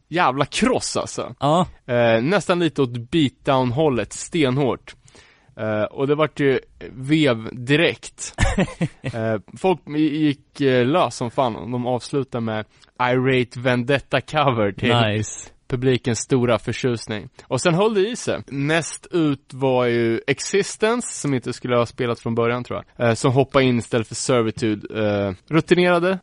jävla 0.07 0.45
kross 0.45 0.97
alltså. 0.97 1.35
Ja, 1.39 1.67
Eh, 1.87 2.21
nästan 2.21 2.59
lite 2.59 2.81
åt 2.81 2.97
beatdown-hållet, 2.97 4.13
stenhårt. 4.13 4.95
Eh, 5.57 5.83
och 5.83 6.07
det 6.07 6.15
vart 6.15 6.39
ju 6.39 6.59
vev 6.91 7.49
direkt. 7.51 8.33
eh, 9.01 9.35
folk 9.57 9.79
gick 9.97 10.61
eh, 10.61 10.85
lös 10.85 11.15
som 11.15 11.31
fan 11.31 11.71
de 11.71 11.87
avslutade 11.87 12.41
med 12.41 12.65
Irate 13.01 13.59
Vendetta 13.59 14.21
cover 14.21 14.71
till 14.71 14.95
nice. 14.95 15.49
publikens 15.67 16.19
stora 16.19 16.59
förtjusning. 16.59 17.29
Och 17.43 17.61
sen 17.61 17.73
höll 17.73 17.93
det 17.93 18.09
i 18.09 18.15
sig. 18.15 18.43
Näst 18.47 19.07
ut 19.11 19.53
var 19.53 19.85
ju 19.85 20.21
Existence, 20.27 21.07
som 21.13 21.33
inte 21.33 21.53
skulle 21.53 21.77
ha 21.77 21.85
spelat 21.85 22.19
från 22.19 22.35
början 22.35 22.63
tror 22.63 22.83
jag. 22.95 23.09
Eh, 23.09 23.13
som 23.13 23.31
hoppade 23.31 23.65
in 23.65 23.77
istället 23.77 24.07
för 24.07 24.15
Servitude. 24.15 25.35
Rutinerade, 25.49 26.19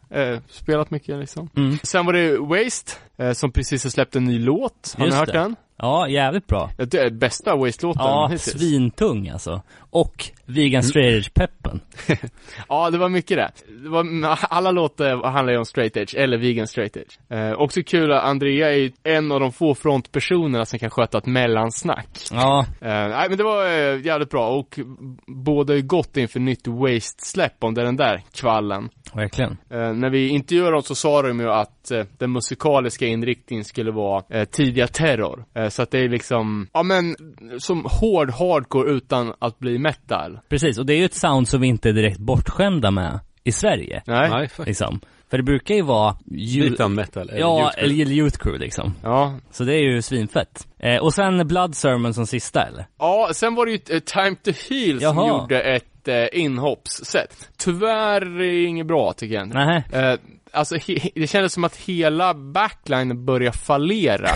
spelat 0.49 0.91
mycket 0.91 1.19
liksom. 1.19 1.51
Mm. 1.57 1.79
Sen 1.83 2.07
var 2.07 2.13
det 2.13 2.39
Waste, 2.39 2.93
som 3.35 3.53
precis 3.53 3.85
har 3.85 3.91
släppt 3.91 4.17
en 4.17 4.25
ny 4.25 4.39
låt. 4.39 4.95
Har 4.99 5.05
Just 5.05 5.15
ni 5.15 5.19
hört 5.19 5.33
det. 5.33 5.39
den? 5.39 5.57
Ja, 5.83 6.09
jävligt 6.09 6.47
bra. 6.47 6.71
Det 6.77 6.95
är 6.95 7.11
bästa 7.11 7.57
Waste-låten 7.57 8.03
Ja, 8.05 8.27
hittills. 8.27 8.59
svintung 8.59 9.29
alltså. 9.29 9.63
Och 9.91 10.25
vegan 10.47 10.83
straight 10.83 11.27
edge-peppen. 11.27 11.81
Ja, 12.69 12.91
det 12.91 12.99
var 12.99 13.09
mycket 13.09 13.37
det. 13.37 13.51
det 13.83 13.89
var, 13.89 14.07
alla 14.51 14.71
låtar 14.71 15.31
handlar 15.31 15.53
ju 15.53 15.59
om 15.59 15.65
straight 15.65 15.97
edge, 15.97 16.15
eller 16.15 16.39
vegan 16.39 16.67
straight 16.67 16.97
edge. 16.97 17.19
Eh, 17.31 17.53
också 17.53 17.83
kul 17.83 18.13
att 18.13 18.25
Andrea 18.25 18.73
är 18.77 18.93
en 19.03 19.33
av 19.33 19.41
de 19.41 19.53
få 19.53 19.75
frontpersonerna 19.75 20.65
som 20.65 20.79
kan 20.79 20.91
sköta 20.91 21.19
ett 21.19 21.27
mellansnack. 21.27 22.09
Ja, 22.33 22.67
Eh, 22.81 22.89
nej 23.09 23.29
men 23.29 23.39
det 23.39 23.45
var 23.45 23.67
eh, 23.67 24.01
jävligt 24.07 24.31
bra 24.31 24.49
och 24.49 24.79
båda 25.27 25.75
är 25.77 25.81
gott 25.81 26.17
inför 26.17 26.41
nytt 26.41 26.67
Waste-släpp 26.69 27.65
om 27.65 27.75
det 27.75 27.81
är 27.81 27.85
den 27.85 27.97
där 27.97 28.23
kvallen. 28.35 28.89
Verkligen. 29.15 29.57
Eh, 29.71 29.93
när 29.93 30.11
vi 30.11 30.29
intervjuade 30.29 30.73
dem 30.73 30.83
så 30.83 30.95
sa 30.95 31.23
de 31.23 31.41
ju 31.41 31.51
att 31.51 31.91
eh, 31.91 32.05
den 32.19 32.33
musikaliska 32.33 33.07
inriktningen 33.07 33.65
skulle 33.65 33.91
vara 33.91 34.23
eh, 34.31 34.45
tidiga 34.45 34.87
terror. 34.87 35.45
Eh, 35.55 35.69
så 35.69 35.83
att 35.83 35.91
det 35.91 35.99
är 35.99 36.09
liksom, 36.09 36.69
ja 36.73 36.83
men, 36.83 37.15
som 37.59 37.87
hård 38.01 38.31
hardcore 38.31 38.91
utan 38.93 39.35
att 39.39 39.59
bli 39.59 39.79
metal. 39.79 40.39
Precis, 40.49 40.79
och 40.79 40.87
det 40.87 40.95
är 40.95 40.99
ju 40.99 41.05
ett 41.05 41.15
sound 41.15 41.49
som 41.49 41.61
vi 41.61 41.67
inte 41.67 41.89
är 41.89 41.93
direkt 41.93 42.19
bortskämda 42.19 42.91
med 42.91 43.21
i 43.45 43.53
Sverige. 43.53 44.03
Nej? 44.07 44.31
Nej. 44.31 44.49
Liksom. 44.67 45.01
För 45.31 45.37
det 45.37 45.43
brukar 45.43 45.75
ju 45.75 45.83
vara 45.83 46.17
ju- 46.27 46.71
Lite 46.71 46.89
metal. 46.89 47.29
eller 47.31 47.41
Ja, 47.41 47.61
youth 47.63 47.79
eller 47.79 47.95
group. 47.95 48.09
Youth 48.09 48.39
Crew 48.39 48.59
liksom. 48.65 48.95
Ja. 49.03 49.35
Så 49.51 49.65
det 49.65 49.75
är 49.75 49.83
ju 49.95 50.03
svinfett. 50.03 50.69
Eh, 50.79 50.97
och 51.03 51.15
sen 51.15 51.47
Blood 51.49 51.75
Sermon 51.75 52.15
som 52.15 52.27
sista 52.27 52.63
eller? 52.63 52.87
Ja, 52.99 53.31
sen 53.33 53.55
var 53.55 53.67
det 53.67 53.73
ju 53.73 53.79
eh, 53.91 53.99
Time 54.01 54.37
to 54.37 54.51
Heal 54.69 55.01
som 55.01 55.17
Jaha. 55.17 55.29
gjorde 55.41 55.61
ett 55.61 55.85
eh, 56.09 56.27
inhoppsset. 56.33 57.51
Tyvärr 57.57 58.21
är 58.21 58.39
det 58.39 58.65
inget 58.65 58.87
bra 58.87 59.13
tycker 59.13 59.35
jag. 59.35 59.55
Nej. 59.55 59.85
Eh, 59.93 60.19
alltså, 60.53 60.77
det 61.15 61.27
kändes 61.27 61.53
som 61.53 61.65
att 61.65 61.77
hela 61.77 62.35
backlinen 62.35 63.25
började 63.25 63.59
fallera. 63.59 64.29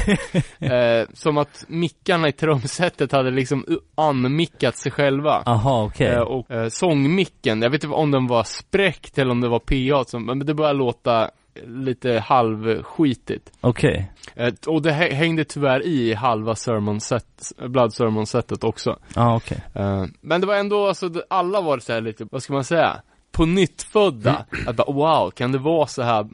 eh, 0.59 1.09
som 1.13 1.39
att 1.39 1.65
mickarna 1.69 2.29
i 2.29 2.33
trumsetet 2.33 3.13
hade 3.13 3.31
liksom 3.31 3.65
unmickat 3.97 4.77
sig 4.77 4.93
själva. 4.93 5.43
Aha, 5.47 5.85
okej. 5.85 6.07
Eh, 6.07 6.21
och 6.21 6.51
eh, 6.51 6.69
sångmicken, 6.69 7.63
jag 7.63 7.71
vet 7.71 7.85
inte 7.85 7.97
om 7.97 8.11
den 8.11 8.27
var 8.27 8.45
spräckt 8.45 9.19
eller 9.19 9.31
om 9.31 9.41
det 9.41 9.49
var 9.49 9.59
PA 9.59 10.05
som, 10.05 10.27
men 10.27 10.39
det 10.39 10.55
började 10.55 10.79
låta 10.79 11.31
lite 11.67 12.19
halvskitigt. 12.19 13.53
Okej. 13.61 14.13
Eh, 14.35 14.55
och 14.67 14.83
det 14.83 14.91
hä- 14.91 15.15
hängde 15.15 15.45
tyvärr 15.45 15.87
i 15.87 16.15
halva 16.15 16.55
sermon 16.55 17.01
set, 17.01 17.53
Blood 17.69 17.93
sermon 17.95 18.27
setet 18.27 18.65
också. 18.65 18.99
Ja, 19.15 19.37
okej. 19.37 19.59
Eh, 19.75 20.05
men 20.21 20.41
det 20.41 20.47
var 20.47 20.55
ändå, 20.55 20.87
alltså, 20.89 21.11
alla 21.31 21.61
var 21.61 21.79
så 21.79 21.93
här 21.93 22.01
lite, 22.01 22.27
vad 22.31 22.43
ska 22.43 22.53
man 22.53 22.65
säga? 22.65 23.01
På 23.33 23.47
nytt 23.47 23.83
födda. 23.83 24.47
Att 24.67 24.77
bara, 24.77 24.93
wow, 24.93 25.31
kan 25.31 25.53
det 25.53 25.59
vara 25.59 25.87
så 25.87 26.03
här 26.03 26.29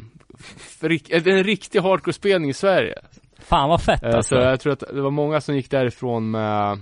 rik- 0.80 1.10
en 1.28 1.44
riktig 1.44 1.80
hardcore-spelning 1.80 2.50
i 2.50 2.54
Sverige? 2.54 2.94
Fan 3.38 3.68
vad 3.68 3.82
fett 3.82 4.02
Eh, 4.02 4.14
alltså. 4.14 4.34
Så 4.34 4.40
jag 4.40 4.60
tror 4.60 4.72
att 4.72 4.80
det 4.94 5.02
var 5.02 5.10
många 5.10 5.40
som 5.40 5.56
gick 5.56 5.70
därifrån 5.70 6.30
med, 6.30 6.78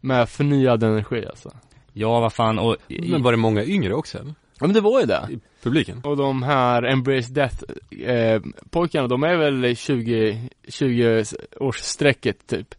med 0.00 0.28
förnyad 0.28 0.82
energi 0.82 1.26
alltså. 1.26 1.50
Ja, 1.92 2.20
vad 2.20 2.32
fan 2.32 2.58
och... 2.58 2.76
Men 2.88 3.22
var 3.22 3.32
det 3.32 3.38
många 3.38 3.64
yngre 3.64 3.94
också 3.94 4.18
eller? 4.18 4.34
Ja 4.60 4.66
men 4.66 4.74
det 4.74 4.80
var 4.80 5.00
ju 5.00 5.06
det. 5.06 5.28
I 5.30 5.38
publiken? 5.62 6.00
Och 6.04 6.16
de 6.16 6.42
här 6.42 6.82
Embrace 6.82 7.32
Death 7.32 7.64
eh, 8.04 8.42
pojkarna, 8.70 9.08
de 9.08 9.22
är 9.22 9.36
väl 9.36 9.76
20, 9.76 10.48
20 10.68 11.24
årsstrecket 11.60 12.46
typ. 12.46 12.74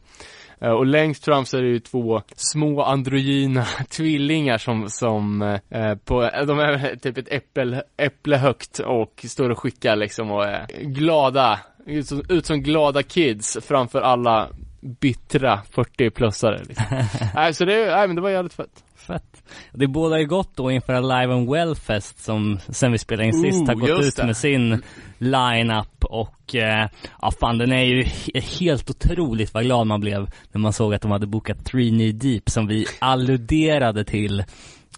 Eh, 0.62 0.72
och 0.72 0.86
längst 0.86 1.26
fram 1.26 1.46
så 1.46 1.58
är 1.58 1.62
det 1.62 1.67
ju 1.67 1.80
två 1.80 2.22
små 2.36 2.82
androgyna 2.82 3.65
tvillingar 3.89 4.58
som, 4.58 4.89
som 4.89 5.41
eh, 5.70 5.96
på, 5.96 6.24
eh, 6.24 6.46
de 6.46 6.60
är 6.60 6.96
typ 7.02 7.17
ett 7.17 7.32
äpple, 7.32 7.84
äpple 7.98 8.38
högt 8.38 8.80
och 8.80 9.26
står 9.28 9.50
och 9.50 9.60
skickar 9.60 9.96
liksom 9.96 10.32
och 10.32 10.46
är 10.46 10.67
glada, 10.82 11.60
ut 11.86 12.08
som, 12.08 12.24
ut 12.30 12.46
som 12.46 12.62
glada 12.62 13.04
kids 13.04 13.58
framför 13.62 14.02
alla 14.02 14.50
bittra 14.82 15.62
40-plussare 15.74 16.63
liksom. 16.67 16.86
Nej 17.36 17.54
så 17.54 17.65
det, 17.65 17.86
nej 17.96 18.08
men 18.08 18.15
det 18.15 18.22
var 18.22 18.30
jävligt 18.30 18.54
fett. 18.54 18.84
Fett. 18.96 19.44
Det 19.72 19.88
bådar 19.88 20.17
ju 20.17 20.26
gott 20.26 20.52
då 20.56 20.72
inför 20.72 20.94
Alive 20.94 21.34
and 21.34 21.50
Well 21.52 21.76
Fest 21.76 22.20
som 22.24 22.60
sen 22.70 22.91
vi 22.91 22.98
spelade 22.98 23.28
in 23.28 23.34
sist 23.34 23.62
Ooh, 23.62 23.67
har 23.67 23.76
gått 23.76 24.06
ut 24.06 24.15
det. 24.15 24.26
med 24.26 24.38
sin 24.38 24.82
line-up 25.17 26.04
och 26.06 26.56
eh, 26.56 26.88
ja 27.22 27.32
fan 27.39 27.58
den 27.58 27.72
är 27.72 27.84
ju 27.84 28.04
he- 28.04 28.60
helt 28.60 28.89
otroligt 28.89 29.54
vad 29.54 29.63
glad 29.63 29.88
man 29.88 30.00
blev 30.02 30.30
när 30.52 30.60
man 30.62 30.74
såg 30.74 30.94
att 30.94 31.02
de 31.02 31.12
hade 31.12 31.28
bokat 31.28 31.65
Three 31.65 31.89
Knee 31.89 32.12
Deep 32.12 32.50
som 32.50 32.67
vi 32.67 32.86
alluderade 33.00 34.04
till 34.04 34.39
eh, 34.39 34.46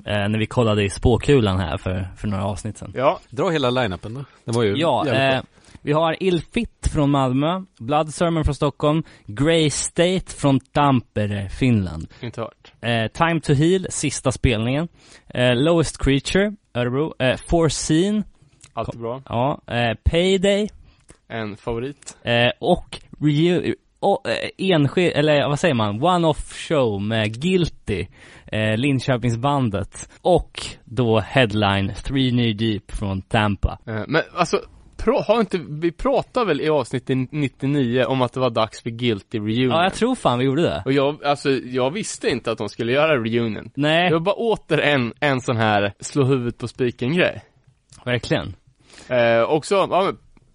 när 0.06 0.40
vi 0.40 0.46
kollade 0.46 0.84
i 0.84 0.90
spåkulan 0.90 1.60
här 1.60 1.78
för, 1.78 2.08
för 2.18 2.28
några 2.28 2.46
avsnitt 2.46 2.78
sedan. 2.78 2.92
Ja, 2.96 3.20
Dra 3.30 3.50
hela 3.50 3.70
line-upen 3.70 4.14
då. 4.14 4.26
Den 4.46 4.56
var 4.56 4.64
ju 4.64 4.76
Ja, 4.78 5.06
jävligt 5.06 5.22
eh, 5.24 5.30
bra. 5.30 5.44
Vi 5.84 5.92
har 5.92 6.24
Illfit 6.24 6.88
från 6.94 7.12
Malmö, 7.12 7.62
Blood 7.80 8.14
Sermon 8.14 8.44
från 8.44 8.56
Stockholm, 8.56 9.04
Grey 9.26 9.70
State 9.70 10.26
från 10.38 10.60
Tampere, 10.60 11.50
Finland. 11.50 12.08
inte 12.22 12.42
hört. 12.42 12.74
Eh, 12.82 13.08
Time 13.12 13.42
to 13.42 13.54
Heal, 13.54 13.86
sista 13.90 14.32
spelningen. 14.32 14.88
Eh, 15.30 15.56
Lowest 15.56 15.98
Creature, 16.04 16.56
Örebro. 16.74 17.14
Eh, 17.20 17.38
Foreseen, 17.50 18.24
Alltid 18.74 19.00
bra. 19.02 19.22
ja. 19.30 19.62
Eh, 19.68 19.98
Payday. 20.04 20.70
En 21.28 21.56
favorit. 21.58 22.18
Eh, 22.24 22.52
och 22.60 23.00
Reu- 23.20 23.76
och, 24.00 24.30
eh, 24.30 24.50
enskild, 24.58 25.14
eller 25.16 25.48
vad 25.50 25.60
säger 25.60 25.74
man? 25.74 26.04
One-off 26.04 26.54
show 26.54 27.02
med 27.02 27.42
Guilty, 27.42 28.08
eh, 28.46 28.78
Linköpingsbandet. 28.78 30.10
Och 30.22 30.62
då 30.86 31.20
headline 31.20 31.94
Three 32.04 32.30
Knee 32.32 32.54
Deep 32.54 32.92
från 32.92 33.22
Tampa. 33.22 33.80
Eh, 33.88 34.02
Men 34.08 34.22
alltså, 34.36 34.60
har 35.12 35.40
inte, 35.40 35.58
vi 35.70 35.92
pratade 35.92 36.46
väl 36.46 36.62
i 36.62 36.70
avsnitt 36.70 37.10
99 37.32 38.04
om 38.06 38.22
att 38.22 38.34
det 38.34 38.40
var 38.40 38.50
dags 38.50 38.82
för 38.84 38.90
Guilty 38.90 39.38
Reunion? 39.40 39.70
Ja, 39.72 39.84
jag 39.84 39.94
tror 39.94 40.16
fan 40.16 40.40
vi 40.40 40.46
gjorde 40.46 40.62
det. 40.62 40.82
Och 40.86 40.92
jag, 40.94 41.24
alltså, 41.26 41.52
jag 41.52 41.92
visste 41.92 42.30
inte 42.30 42.52
att 42.52 42.58
de 42.58 42.70
skulle 42.70 42.92
göra 42.92 43.18
reunion. 43.18 43.72
Nej, 43.76 44.10
Det 44.10 44.16
var 44.16 44.20
bara 44.20 44.36
åter 44.36 44.80
en, 44.80 45.14
en 45.20 45.42
sån 45.42 45.58
här 45.58 45.94
slå 46.00 46.24
huvudet 46.24 46.58
på 46.58 46.68
spiken 46.68 47.14
grej. 47.16 47.44
verkligen. 48.06 48.56
Eh, 49.08 49.42
också, 49.42 49.76
ja 49.76 50.12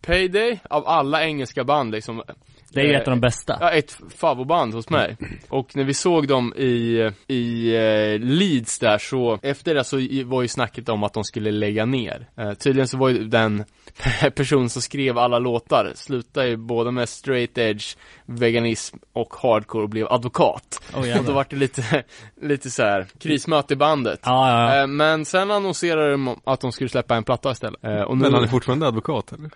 Payday, 0.07 0.59
av 0.71 0.87
alla 0.89 1.25
engelska 1.25 1.65
band 1.65 1.91
liksom. 1.93 2.23
Det 2.71 2.81
är 2.81 2.85
ju 2.85 2.93
eh, 2.95 3.01
ett 3.01 3.09
av 3.09 3.13
de 3.13 3.21
bästa. 3.21 3.59
Ja, 3.61 3.71
ett 3.71 3.99
favoritband 4.17 4.75
hos 4.75 4.91
mig. 4.91 5.17
Och 5.49 5.77
när 5.77 5.85
vi 5.85 5.95
såg 5.95 6.29
dem 6.29 6.55
i, 6.57 7.11
i 7.27 7.75
eh, 7.77 8.19
Leeds 8.21 8.79
där 8.79 8.99
så, 8.99 9.39
efter 9.43 9.75
det 9.75 9.85
så 9.85 9.97
var 10.25 10.43
ju 10.43 10.49
snacket 10.49 10.89
om 10.89 11.03
att 11.05 11.13
de 11.15 11.25
skulle 11.25 11.51
lägga 11.51 11.85
ner. 11.85 12.29
Eh, 12.37 12.53
tydligen 12.53 12.89
så 12.89 12.99
var 12.99 13.09
ju 13.09 13.25
den 13.25 13.65
person 14.35 14.69
som 14.71 14.83
skrev 14.83 15.19
alla 15.19 15.39
låtar, 15.39 15.93
slutade 15.95 16.49
ju 16.49 16.57
både 16.57 16.91
med 16.91 17.09
straight 17.09 17.59
edge, 17.59 17.97
veganism 18.27 18.97
och 19.13 19.35
hardcore 19.35 19.83
och 19.83 19.89
blev 19.91 20.07
advokat. 20.13 20.83
Oh, 20.95 21.19
och 21.19 21.25
då 21.25 21.33
var 21.33 21.47
det 21.51 21.57
lite, 21.57 22.05
lite 22.43 22.71
så 22.71 22.83
här 22.83 23.07
krismöte 23.19 23.75
i 23.75 23.77
bandet. 23.77 24.21
Ja, 24.25 24.51
ja, 24.51 24.75
ja. 24.77 24.81
Eh, 24.81 24.87
Men 24.87 25.25
sen 25.25 25.51
annonserade 25.51 26.11
de 26.11 26.37
att 26.45 26.61
de 26.61 26.73
skulle 26.73 26.91
släppa 26.91 27.17
en 27.17 27.25
platta 27.25 27.51
istället. 27.51 27.85
Eh, 27.85 28.01
Och 28.03 28.17
nu, 28.17 28.23
Men 28.23 28.35
han 28.35 28.43
är 28.43 28.49
fortfarande 28.49 28.87
advokat 28.87 29.33
eller? 29.33 29.51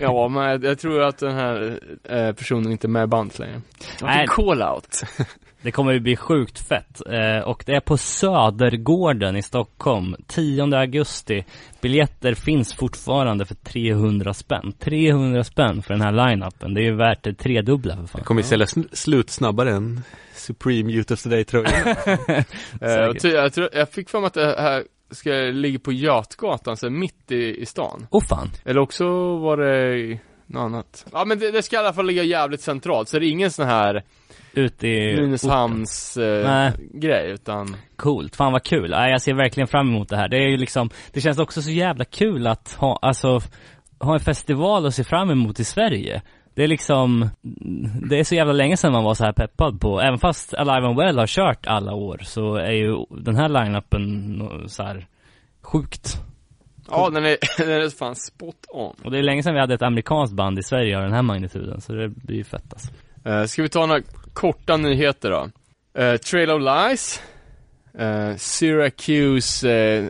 Ja, 0.00 0.28
men 0.28 0.62
jag, 0.62 0.78
tror 0.78 1.02
att 1.02 1.18
den 1.18 1.34
här 1.34 1.80
eh, 2.04 2.32
personen 2.32 2.72
inte 2.72 2.86
är 2.86 2.88
med 2.88 3.04
i 3.04 3.06
bandet 3.06 3.38
längre. 3.38 3.60
Nej. 4.02 4.26
Call 4.26 4.62
out. 4.62 5.02
Det 5.62 5.70
kommer 5.70 5.92
ju 5.92 6.00
bli 6.00 6.16
sjukt 6.16 6.68
fett. 6.68 7.02
Eh, 7.06 7.48
och 7.48 7.62
det 7.66 7.74
är 7.74 7.80
på 7.80 7.96
Södergården 7.96 9.36
i 9.36 9.42
Stockholm. 9.42 10.16
10 10.26 10.76
augusti. 10.76 11.44
Biljetter 11.80 12.34
finns 12.34 12.74
fortfarande 12.74 13.44
för 13.44 13.54
300 13.54 14.34
spänn. 14.34 14.72
300 14.78 15.44
spänn 15.44 15.82
för 15.82 15.94
den 15.94 16.02
här 16.02 16.12
line-upen. 16.12 16.74
Det 16.74 16.80
är 16.80 16.84
ju 16.84 16.96
värt 16.96 17.22
det 17.22 17.34
tredubbla 17.34 17.96
för 17.96 18.06
fan. 18.06 18.18
Det 18.18 18.24
kommer 18.24 18.40
ju 18.40 18.48
sälja 18.48 18.66
slut 18.92 19.30
snabbare 19.30 19.70
än 19.70 20.02
Supreme 20.34 20.92
Youth 20.92 21.12
of 21.12 21.22
Today 21.22 21.44
tröjan. 21.44 21.96
Eh, 22.80 22.90
jag, 23.22 23.52
tror, 23.52 23.68
jag 23.72 23.88
fick 23.88 24.10
för 24.10 24.20
mig 24.20 24.26
att 24.26 24.34
det 24.34 24.56
här 24.58 24.84
ska 25.12 25.30
ligga 25.30 25.78
på 25.78 25.92
Götgatan, 25.92 26.76
så 26.76 26.90
mitt 26.90 27.32
i, 27.32 27.60
i 27.62 27.66
stan. 27.66 28.06
Åh 28.10 28.22
fan. 28.28 28.50
Eller 28.64 28.80
också 28.80 29.04
var 29.38 29.56
det 29.56 30.18
något 30.46 30.60
annat. 30.60 31.06
Ja 31.12 31.24
men 31.24 31.38
det, 31.38 31.50
det 31.50 31.62
ska 31.62 31.76
i 31.76 31.78
alla 31.78 31.92
fall 31.92 32.06
ligga 32.06 32.22
jävligt 32.22 32.60
centralt, 32.60 33.08
så 33.08 33.18
det 33.18 33.26
är 33.26 33.30
ingen 33.30 33.50
sån 33.50 33.66
här 33.66 34.02
Ute 34.54 34.88
i. 34.88 35.14
Nynäshamns 35.16 36.16
eh, 36.16 36.70
grej, 36.94 37.30
utan 37.30 37.76
Coolt, 37.96 38.36
fan 38.36 38.52
vad 38.52 38.62
kul. 38.62 38.90
Ja, 38.90 39.08
jag 39.08 39.22
ser 39.22 39.34
verkligen 39.34 39.66
fram 39.66 39.88
emot 39.88 40.08
det 40.08 40.16
här. 40.16 40.28
Det 40.28 40.36
är 40.36 40.48
ju 40.48 40.56
liksom, 40.56 40.90
det 41.12 41.20
känns 41.20 41.38
också 41.38 41.62
så 41.62 41.70
jävla 41.70 42.04
kul 42.04 42.46
att 42.46 42.74
ha, 42.74 42.98
alltså, 43.02 43.40
ha 43.98 44.14
en 44.14 44.20
festival 44.20 44.86
att 44.86 44.94
se 44.94 45.04
fram 45.04 45.30
emot 45.30 45.60
i 45.60 45.64
Sverige. 45.64 46.22
Det 46.54 46.62
är 46.62 46.68
liksom, 46.68 47.28
det 48.08 48.18
är 48.18 48.24
så 48.24 48.34
jävla 48.34 48.52
länge 48.52 48.76
sedan 48.76 48.92
man 48.92 49.04
var 49.04 49.14
så 49.14 49.24
här 49.24 49.32
peppad 49.32 49.80
på, 49.80 50.00
även 50.00 50.18
fast 50.18 50.54
Alive 50.54 50.86
and 50.86 50.96
Well 50.96 51.18
har 51.18 51.26
kört 51.26 51.66
alla 51.66 51.94
år 51.94 52.20
så 52.24 52.54
är 52.56 52.72
ju 52.72 53.04
den 53.10 53.36
här 53.36 53.48
line-upen 53.48 54.68
så 54.68 54.82
här 54.82 55.06
sjukt. 55.62 56.22
Ja, 56.90 57.10
den 57.10 57.24
är, 57.24 57.36
den 57.58 57.70
är 57.70 57.88
fan 57.90 58.16
spot 58.16 58.66
on. 58.68 58.96
Och 59.04 59.10
det 59.10 59.18
är 59.18 59.22
länge 59.22 59.42
sedan 59.42 59.54
vi 59.54 59.60
hade 59.60 59.74
ett 59.74 59.82
amerikanskt 59.82 60.34
band 60.34 60.58
i 60.58 60.62
Sverige 60.62 60.96
av 60.96 61.02
den 61.02 61.12
här 61.12 61.22
magnituden, 61.22 61.80
så 61.80 61.92
det 61.92 62.08
blir 62.08 62.36
ju 62.36 62.44
fett 62.44 62.72
alltså. 62.72 62.90
Uh, 63.26 63.44
ska 63.44 63.62
vi 63.62 63.68
ta 63.68 63.86
några 63.86 64.02
korta 64.32 64.76
nyheter 64.76 65.30
då? 65.30 65.50
Uh, 66.02 66.16
Trail 66.16 66.50
of 66.50 66.62
Lies, 66.62 67.22
uh, 68.00 68.36
Syracuse, 68.36 69.68
uh, 69.68 70.08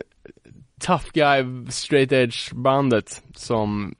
Tough 0.81 1.05
Guy 1.13 1.45
Straight 1.69 2.11
Edge 2.11 2.53
bandet 2.53 3.21
som 3.35 3.95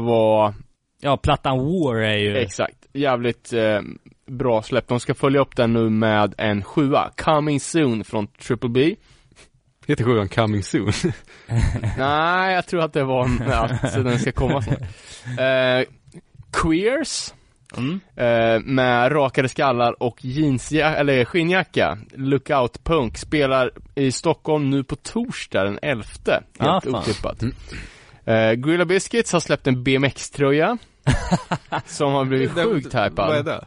var, 0.00 0.54
Ja, 1.00 1.16
plattan 1.16 1.58
War 1.58 1.96
är 1.96 2.16
ju, 2.16 2.36
exakt, 2.36 2.86
jävligt 2.92 3.52
eh, 3.52 3.80
bra 4.26 4.62
släpp. 4.62 4.88
De 4.88 5.00
ska 5.00 5.14
följa 5.14 5.40
upp 5.40 5.56
den 5.56 5.72
nu 5.72 5.90
med 5.90 6.34
en 6.38 6.64
sjua, 6.64 7.10
Coming 7.16 7.60
Soon 7.60 8.04
från 8.04 8.26
Triple 8.26 8.68
B. 8.68 8.94
Heter 9.86 10.04
sjuan 10.04 10.28
Coming 10.28 10.62
Soon? 10.62 10.92
Nej, 11.98 12.54
jag 12.54 12.66
tror 12.66 12.82
att 12.82 12.92
det 12.92 13.04
var 13.04 13.24
en, 13.24 13.52
att 13.52 13.92
den 13.94 14.18
ska 14.18 14.32
komma 14.32 14.62
snart. 14.62 14.78
Eh, 15.38 15.84
Queers, 16.52 17.34
Mm. 17.76 18.00
eh, 18.16 18.60
med 18.64 19.12
rakade 19.12 19.48
skallar 19.48 20.02
och 20.02 20.24
jeansjacka, 20.24 20.96
eller 20.96 21.24
skinnjacka. 21.24 21.98
Lookout 22.14 22.84
Punk 22.84 23.18
spelar 23.18 23.70
i 23.94 24.12
Stockholm 24.12 24.70
nu 24.70 24.84
på 24.84 24.96
torsdag 24.96 25.64
den 25.64 25.78
11. 25.82 26.04
Helt 26.26 26.42
Ah, 26.58 26.80
otippat. 26.98 27.42
Eh, 28.24 28.52
Grilla 28.52 28.84
Biscuits 28.84 29.32
har 29.32 29.40
släppt 29.40 29.66
en 29.66 29.82
BMX-tröja. 29.84 30.78
som 31.86 32.12
har 32.12 32.24
blivit 32.24 32.52
sjukt 32.52 32.94
hypad. 32.94 33.12
Vad 33.16 33.36
är 33.36 33.42
det? 33.42 33.64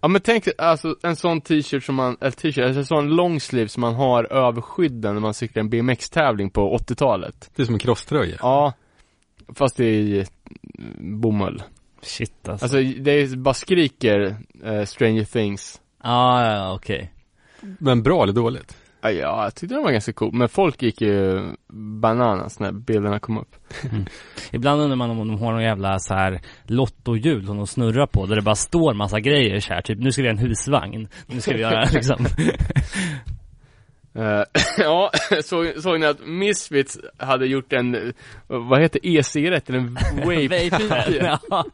Ja 0.00 0.08
men 0.08 0.20
tänk 0.20 0.48
alltså 0.58 0.96
en 1.02 1.16
sån 1.16 1.40
t-shirt 1.40 1.84
som 1.84 1.94
man, 1.94 2.16
eller 2.20 2.30
t-shirt, 2.30 2.64
alltså 2.64 2.78
en 2.78 2.86
sån 2.86 3.08
long 3.08 3.40
sleeve 3.40 3.68
som 3.68 3.80
man 3.80 3.94
har 3.94 4.32
över 4.32 4.60
skydden 4.60 5.14
när 5.14 5.20
man 5.20 5.34
cyklar 5.34 5.60
en 5.60 5.70
BMX-tävling 5.70 6.50
på 6.50 6.76
80-talet. 6.78 7.50
Det 7.56 7.62
är 7.62 7.66
som 7.66 7.74
en 7.74 7.78
crosströja. 7.78 8.36
Ja, 8.40 8.72
fast 9.54 9.76
det 9.76 9.84
är 9.84 9.92
i 9.92 10.26
mm, 10.78 11.20
bomull. 11.20 11.62
Shit 12.02 12.48
alltså. 12.48 12.64
Alltså 12.64 13.02
det 13.02 13.10
är, 13.10 13.36
bara 13.36 13.54
skriker 13.54 14.36
eh, 14.64 14.84
Stranger 14.84 15.24
Things. 15.24 15.80
ah, 15.98 16.52
ja, 16.52 16.74
okej. 16.74 17.12
Men 17.60 18.02
bra 18.02 18.22
eller 18.22 18.32
dåligt? 18.32 18.76
Ja, 19.02 19.10
ja, 19.10 19.44
jag 19.44 19.54
tyckte 19.54 19.74
den 19.74 19.84
var 19.84 19.92
ganska 19.92 20.12
cool, 20.12 20.34
men 20.34 20.48
folk 20.48 20.82
gick 20.82 21.00
ju 21.00 21.40
bananas 22.00 22.60
när 22.60 22.72
bilderna 22.72 23.18
kom 23.18 23.38
upp. 23.38 23.56
Ibland 24.52 24.82
undrar 24.82 24.96
man 24.96 25.10
om 25.10 25.28
de 25.28 25.38
har 25.38 25.52
någon 25.52 25.62
jävla 25.62 25.98
så 25.98 26.14
här 26.14 26.40
lottohjul 26.64 27.46
som 27.46 27.56
de 27.56 27.66
snurrar 27.66 28.06
på 28.06 28.26
där 28.26 28.36
det 28.36 28.42
bara 28.42 28.54
står 28.54 28.94
massa 28.94 29.20
grejer 29.20 29.60
så 29.60 29.74
här. 29.74 29.82
typ 29.82 29.98
nu 29.98 30.12
ska 30.12 30.22
vi 30.22 30.28
göra 30.28 30.38
en 30.38 30.46
husvagn, 30.46 31.08
nu 31.26 31.40
ska 31.40 31.52
vi 31.52 31.60
göra 31.60 31.84
liksom 31.92 32.26
Eh, 34.14 34.42
ja, 34.78 35.10
såg, 35.44 35.72
såg 35.82 36.00
ni 36.00 36.06
att 36.06 36.26
Misfits 36.26 36.98
hade 37.18 37.46
gjort 37.46 37.72
en, 37.72 38.12
vad 38.46 38.82
heter 38.82 39.00
e-cigarett 39.06 39.68
eller 39.68 39.78
en 39.78 39.94
vape? 40.16 40.70
ja. 41.20 41.64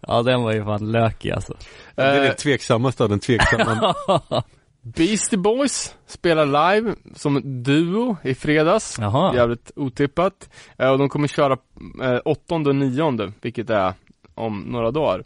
ja 0.00 0.22
den 0.22 0.42
var 0.42 0.52
ju 0.52 0.64
fan 0.64 0.92
lökig 0.92 1.30
alltså 1.30 1.54
det 1.94 2.02
är 2.02 2.20
det 2.20 2.34
tveksammaste 2.34 3.02
av 3.02 3.08
den 3.08 3.20
tveksamma. 3.20 3.94
Beastie 4.96 5.38
Boys 5.38 5.96
spelar 6.06 6.46
live 6.74 6.94
som 7.14 7.62
duo 7.62 8.16
i 8.22 8.34
fredags. 8.34 8.96
Jaha. 9.00 9.34
Jävligt 9.34 9.70
otippat. 9.76 10.50
Eh, 10.78 10.90
och 10.90 10.98
de 10.98 11.08
kommer 11.08 11.28
köra 11.28 11.56
eh, 12.02 12.20
åttonde 12.24 12.70
och 12.70 12.76
nionde, 12.76 13.32
vilket 13.42 13.70
är 13.70 13.92
om 14.34 14.60
några 14.60 14.90
dagar. 14.90 15.24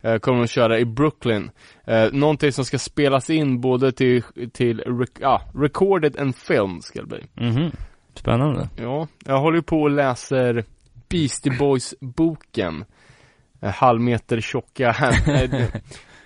Eh, 0.00 0.18
kommer 0.18 0.38
de 0.38 0.46
köra 0.46 0.78
i 0.78 0.84
Brooklyn. 0.84 1.50
Eh, 1.86 2.12
någonting 2.12 2.52
som 2.52 2.64
ska 2.64 2.78
spelas 2.78 3.30
in 3.30 3.60
både 3.60 3.92
till, 3.92 4.22
till 4.52 4.80
rec- 4.80 5.18
ja, 5.20 5.42
recorded 5.54 6.18
and 6.20 6.36
film 6.36 6.80
ska 6.80 7.00
det 7.00 7.06
bli. 7.06 7.24
Mhm. 7.34 7.70
Spännande 8.14 8.68
Ja, 8.76 9.08
jag 9.24 9.38
håller 9.40 9.60
på 9.60 9.82
och 9.82 9.90
läser 9.90 10.64
Beastie 11.08 11.58
Boys-boken. 11.58 12.84
Eh, 13.60 13.70
halvmeter 13.70 14.40
tjocka 14.40 14.92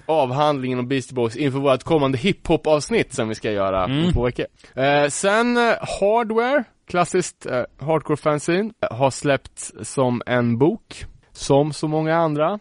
avhandlingen 0.09 0.79
om 0.79 0.89
Beastie 0.89 1.15
Boys 1.15 1.37
inför 1.37 1.59
vårt 1.59 1.83
kommande 1.83 2.19
hiphop-avsnitt 2.19 3.13
som 3.15 3.29
vi 3.29 3.35
ska 3.35 3.53
göra 3.53 3.85
om 3.85 3.91
Mm. 3.93 4.13
två 4.13 4.25
veckor. 4.25 4.47
Eh, 4.75 5.09
sen 5.09 5.57
eh, 5.57 5.75
Hardware, 6.01 6.65
klassiskt 6.91 7.47
eh, 7.47 7.63
hardcore 7.81 8.17
fanzine, 8.17 8.71
eh, 8.91 8.97
har 8.97 9.11
släppts 9.11 9.73
som 9.83 10.23
en 10.27 10.59
bok, 10.59 11.05
som 11.33 11.73
så 11.73 11.89
många 11.89 12.17
andra. 12.17 12.59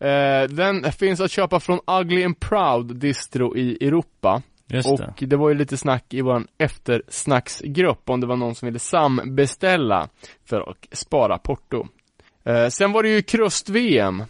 Eh, 0.00 0.42
den 0.48 0.92
finns 0.92 1.20
att 1.20 1.30
köpa 1.30 1.60
från 1.60 1.80
Ugly 2.00 2.24
and 2.24 2.40
Proud 2.40 2.96
distro 2.96 3.56
i 3.56 3.86
Europa. 3.86 4.42
Just 4.68 4.88
Och 4.88 5.00
det 5.18 5.26
det 5.26 5.36
var 5.36 5.48
ju 5.48 5.54
lite 5.54 5.76
snack 5.76 6.14
i 6.14 6.20
vår 6.20 6.42
eftersnacksgrupp 6.58 8.10
om 8.10 8.20
det 8.20 8.26
var 8.26 8.36
någon 8.36 8.54
som 8.54 8.66
ville 8.66 8.78
sambeställa 8.78 10.08
för 10.48 10.70
att 10.70 10.76
spara 10.92 11.38
porto. 11.38 11.86
Eh, 12.44 12.68
sen 12.68 12.92
var 12.92 13.02
det 13.02 13.08
ju 13.08 13.22
krust-VM 13.22 14.24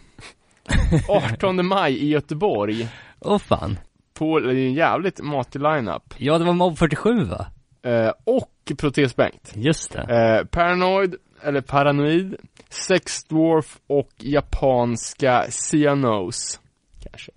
18 1.33 1.65
maj 1.67 1.97
i 1.97 2.07
Göteborg. 2.07 2.87
Åh 3.19 3.37
fan 3.37 3.79
På 4.13 4.39
det 4.39 4.49
är 4.51 4.67
en 4.67 4.73
jävligt 4.73 5.19
matig 5.21 5.61
lineup. 5.61 6.13
Ja 6.17 6.37
det 6.37 6.45
var 6.45 6.53
Mob 6.53 6.77
47 6.77 7.23
va? 7.23 7.47
Eh, 7.83 8.11
och 8.23 8.51
Protes-Bengt. 8.77 9.51
Just 9.55 9.93
det 9.93 10.01
Eh, 10.01 10.45
Paranoid, 10.45 11.15
eller 11.43 11.61
Paranoid, 11.61 12.35
Sex 12.69 13.23
Dwarf 13.23 13.77
och 13.87 14.09
japanska 14.17 15.45
Cyanos. 15.49 16.59
Kanske. 17.03 17.31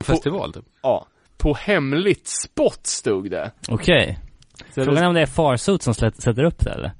Festival 0.00 0.52
typ. 0.52 0.64
Ja. 0.82 1.06
På 1.38 1.54
hemligt 1.54 2.26
spot 2.26 2.86
stod 2.86 3.30
det. 3.30 3.50
Okej 3.68 4.18
Så 4.74 4.84
Frågan 4.84 4.94
det 4.94 5.00
är 5.00 5.08
om 5.08 5.14
det 5.14 5.20
är 5.20 5.26
Farsuit 5.26 5.82
som 5.82 5.94
sätter 5.94 6.44
upp 6.44 6.64
det 6.64 6.70
eller? 6.70 6.92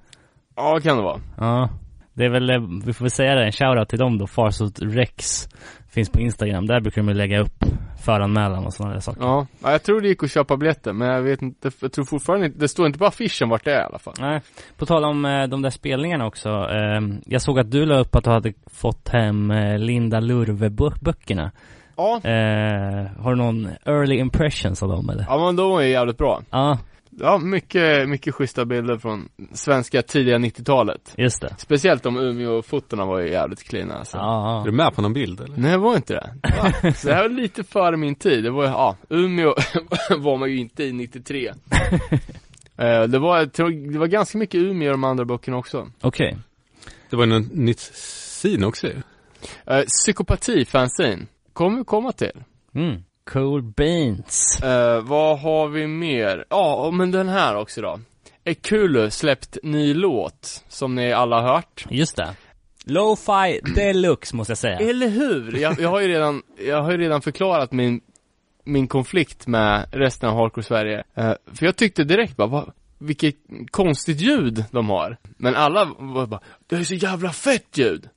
ja, 0.57 0.81
kan 0.83 0.97
det 0.97 1.03
vara. 1.03 1.21
Ja 1.37 1.69
Det 2.17 2.25
är 2.25 2.29
väl, 2.29 2.51
eh, 2.51 2.61
vi 2.87 2.93
får 2.93 3.05
väl 3.05 3.11
säga 3.11 3.35
det, 3.35 3.45
en 3.45 3.53
shoutout 3.53 3.89
till 3.89 3.99
dem 3.99 4.19
då, 4.19 4.27
Farsuit 4.27 4.79
Rex 4.83 5.49
Finns 5.97 6.11
på 6.11 6.21
Instagram, 6.21 6.67
där 6.67 6.81
brukar 6.81 7.03
de 7.03 7.09
ju 7.09 7.15
lägga 7.15 7.41
upp 7.41 7.65
föranmälan 8.05 8.67
och 8.67 8.75
sådana 8.75 8.95
där 8.95 9.01
saker 9.01 9.21
Ja, 9.23 9.47
ja, 9.63 9.73
jag 9.73 9.83
tror 9.83 10.01
det 10.01 10.09
gick 10.09 10.23
att 10.23 10.31
köpa 10.31 10.57
biljetter, 10.57 10.93
men 10.93 11.09
jag 11.09 11.23
vet 11.23 11.43
inte, 11.43 11.71
jag 11.81 11.93
tror 11.93 12.05
fortfarande 12.05 12.47
inte, 12.47 12.59
det 12.59 12.69
står 12.69 12.87
inte 12.87 12.99
på 12.99 13.07
affischen 13.07 13.49
vart 13.49 13.65
det 13.65 13.73
är 13.73 13.81
i 13.81 13.85
alla 13.85 13.99
fall. 13.99 14.15
Nej, 14.21 14.41
på 14.77 14.87
tal 14.87 15.05
om 15.05 15.25
eh, 15.25 15.47
de 15.47 15.63
där 15.63 15.71
spelningarna 15.71 16.27
också. 16.27 16.49
Eh, 16.49 17.01
jag 17.27 17.43
såg 17.43 17.59
att 17.59 17.71
du 17.71 17.87
la 17.87 17.99
upp 17.99 18.17
att 18.17 18.25
du 18.25 18.31
hade 18.31 18.53
fått 18.67 19.09
hem 19.09 19.51
eh, 19.51 19.79
Linda 19.79 20.21
Lurve-böckerna. 20.21 21.51
Ja, 21.97 22.21
har 23.19 23.31
du 23.31 23.37
någon 23.37 23.69
early 23.85 24.17
impressions 24.17 24.83
av 24.83 24.89
dem 24.89 25.11
eller? 25.11 25.25
ja 25.29 25.47
men 25.47 25.57
de 25.57 25.79
är 25.79 25.83
jävligt 25.83 26.19
bra. 26.19 26.43
Ja, 26.51 26.79
Ja, 27.21 27.39
mycket, 27.39 28.09
mycket 28.09 28.35
schyssta 28.35 28.65
bilder 28.65 28.99
från 28.99 29.29
svenska 29.53 30.03
tidiga 30.03 30.39
90-talet. 30.39 31.15
just 31.17 31.41
det. 31.41 31.55
Speciellt 31.59 32.03
de 32.03 32.17
Umeå-fotona 32.19 33.05
var 33.05 33.19
ju 33.19 33.31
jävligt 33.31 33.63
cleana 33.63 33.95
alltså. 33.95 34.17
Är 34.19 34.65
du 34.65 34.73
med 34.73 34.95
på 34.95 35.03
någon 35.03 35.13
bild 35.13 35.41
eller? 35.41 35.57
Nej, 35.57 35.71
det 35.71 35.79
var 35.79 35.97
inte 35.97 36.15
det. 36.15 36.35
Så 36.95 37.09
det 37.09 37.15
här 37.15 37.23
var 37.23 37.29
lite 37.29 37.65
före 37.65 37.97
min 37.97 38.15
tid. 38.15 38.45
Det 38.45 38.51
var 38.51 38.63
ju, 38.65 38.69
ja, 38.71 38.97
Umeå 39.09 39.55
var 40.19 40.37
man 40.37 40.51
ju 40.51 40.57
inte 40.59 40.85
i 40.85 40.93
93. 40.93 41.53
Eh, 42.79 43.03
det 43.03 43.19
var, 43.19 43.39
jag 43.39 43.53
tror, 43.53 43.93
det 43.93 43.99
var 43.99 44.07
ganska 44.07 44.39
mycket 44.39 44.59
Umeå 44.61 44.89
i 44.89 44.91
de 44.91 45.05
andra 45.05 45.25
böckerna 45.25 45.57
också. 45.57 45.91
okej. 46.01 46.37
Det 47.11 47.17
var 47.17 47.25
ju 47.27 47.31
något 47.41 47.53
nytt 47.55 47.79
sin 47.81 48.65
också 48.65 48.87
ju. 48.87 49.03
Eh, 49.67 49.83
psykopati 49.87 50.65
fanzine. 50.65 51.27
Kommer 51.53 51.79
vi 51.79 51.85
komma 51.85 52.13
till. 52.13 52.33
Mm. 52.75 53.03
Cool 53.33 53.63
beans. 53.63 54.61
Eh, 54.63 55.03
vad 55.03 55.39
har 55.39 55.69
vi 55.69 55.87
mer? 55.87 56.45
Ja, 56.51 56.91
men 56.93 57.11
den 57.11 57.29
här 57.29 57.57
också 57.57 57.81
då. 57.81 58.01
Ekulu 58.45 59.11
släppt 59.11 59.59
ny 59.63 59.95
låt, 59.95 60.65
som 60.69 60.95
ni 60.95 61.13
alla 61.13 61.41
har 61.41 61.55
hört. 61.55 61.87
Just 61.91 62.17
det. 62.17 62.35
Lo-fi 62.85 63.61
deluxe 63.75 64.37
måste 64.37 64.51
jag 64.51 64.59
säga. 64.59 64.79
Eller 64.79 65.09
hur? 65.09 65.57
Jag, 65.57 65.81
jag 65.81 65.89
har 65.89 66.01
ju 66.01 66.09
redan, 66.09 66.43
jag 66.67 66.83
har 66.83 66.91
ju 66.91 66.99
redan 66.99 67.23
förklarat 67.23 67.73
min, 67.73 68.01
min 68.65 68.89
konflikt 68.89 69.47
med 69.47 69.89
resten 69.93 70.29
av 70.29 70.37
Hardcore 70.37 70.65
Sverige. 70.65 71.05
Eh, 71.15 71.33
för 71.55 71.67
jag 71.67 71.77
tyckte 71.77 72.05
direkt 72.05 72.37
bara, 72.37 72.49
vad, 72.49 72.73
vilket 72.99 73.37
konstigt 73.71 74.21
ljud 74.21 74.65
de 74.71 74.91
har. 74.91 75.17
Men 75.23 75.55
alla 75.55 75.85
var 75.99 76.27
bara, 76.27 76.41
det 76.67 76.77
är 76.77 76.85
så 76.85 76.95
jävla 76.95 77.33
fett 77.33 77.79
ljud! 77.79 78.09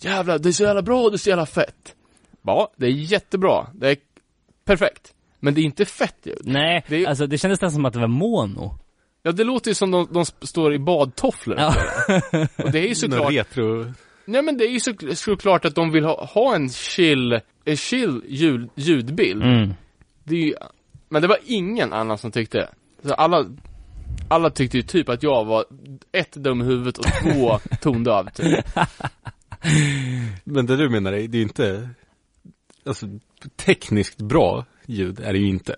Jävlar, 0.00 0.38
det 0.38 0.48
är 0.48 0.52
så 0.52 0.62
jävla 0.62 0.82
bra, 0.82 1.10
det 1.10 1.16
är 1.16 1.18
så 1.18 1.28
jävla 1.28 1.46
fett! 1.46 1.94
Ja, 2.42 2.72
det 2.76 2.86
är 2.86 2.90
jättebra. 2.90 3.66
Det 3.74 3.90
är 3.90 3.96
perfekt. 4.68 5.14
Men 5.40 5.54
det 5.54 5.60
är 5.60 5.62
inte 5.64 5.84
fett 5.84 6.16
ljud. 6.24 6.38
Nej, 6.44 6.84
Det 6.88 7.04
är- 7.04 7.08
alltså 7.08 7.26
det 7.26 7.38
kändes 7.38 7.60
nästan 7.60 7.70
som 7.74 7.84
att 7.84 7.92
det 7.92 7.98
var 8.00 8.06
mono. 8.08 8.78
Ja, 9.22 9.32
det 9.32 9.44
låter 9.44 9.70
ju 9.70 9.74
som 9.74 9.90
de, 9.90 10.08
de 10.12 10.24
står 10.24 10.74
i 10.74 10.78
badtofflor. 10.78 11.58
Ja. 11.58 11.74
Och 12.56 12.70
det 12.72 12.78
är 12.78 12.82
ju 12.82 12.88
Någon 12.88 12.94
såklart, 12.94 13.32
retro. 13.32 13.92
nej 14.24 14.42
men 14.42 14.56
det 14.58 14.64
är 14.64 14.70
ju 14.70 14.80
så, 14.80 14.92
såklart 15.14 15.64
att 15.64 15.74
de 15.74 15.90
vill 15.90 16.04
ha, 16.04 16.24
ha 16.24 16.54
en 16.54 16.68
chill, 16.68 17.40
en 17.64 17.76
chill 17.76 18.22
ljud, 18.28 18.68
ljudbild. 18.74 19.42
Mm. 19.42 19.74
Det 20.24 20.34
är 20.36 20.40
ju, 20.46 20.54
men 21.08 21.22
det 21.22 21.28
var 21.28 21.38
ingen 21.46 21.92
annan 21.92 22.18
som 22.18 22.30
tyckte 22.30 22.58
det. 22.58 22.68
Så 23.08 23.14
alla, 23.14 23.46
alla 24.28 24.50
tyckte 24.50 24.76
ju 24.76 24.82
typ 24.82 25.08
att 25.08 25.22
jag 25.22 25.44
var 25.44 25.64
ett 26.12 26.32
dum 26.32 26.60
i 26.60 26.64
huvudet 26.64 26.98
och 26.98 27.04
två 27.22 27.58
tondöv 27.80 28.28
typ. 28.30 28.64
Men 30.44 30.66
det 30.66 30.76
du 30.76 30.88
menar 30.88 31.12
är, 31.12 31.28
det 31.28 31.36
är 31.36 31.38
ju 31.38 31.42
inte, 31.42 31.88
alltså 32.88 33.06
tekniskt 33.56 34.18
bra 34.18 34.64
ljud 34.86 35.20
är 35.20 35.32
det 35.32 35.38
ju 35.38 35.48
inte. 35.48 35.76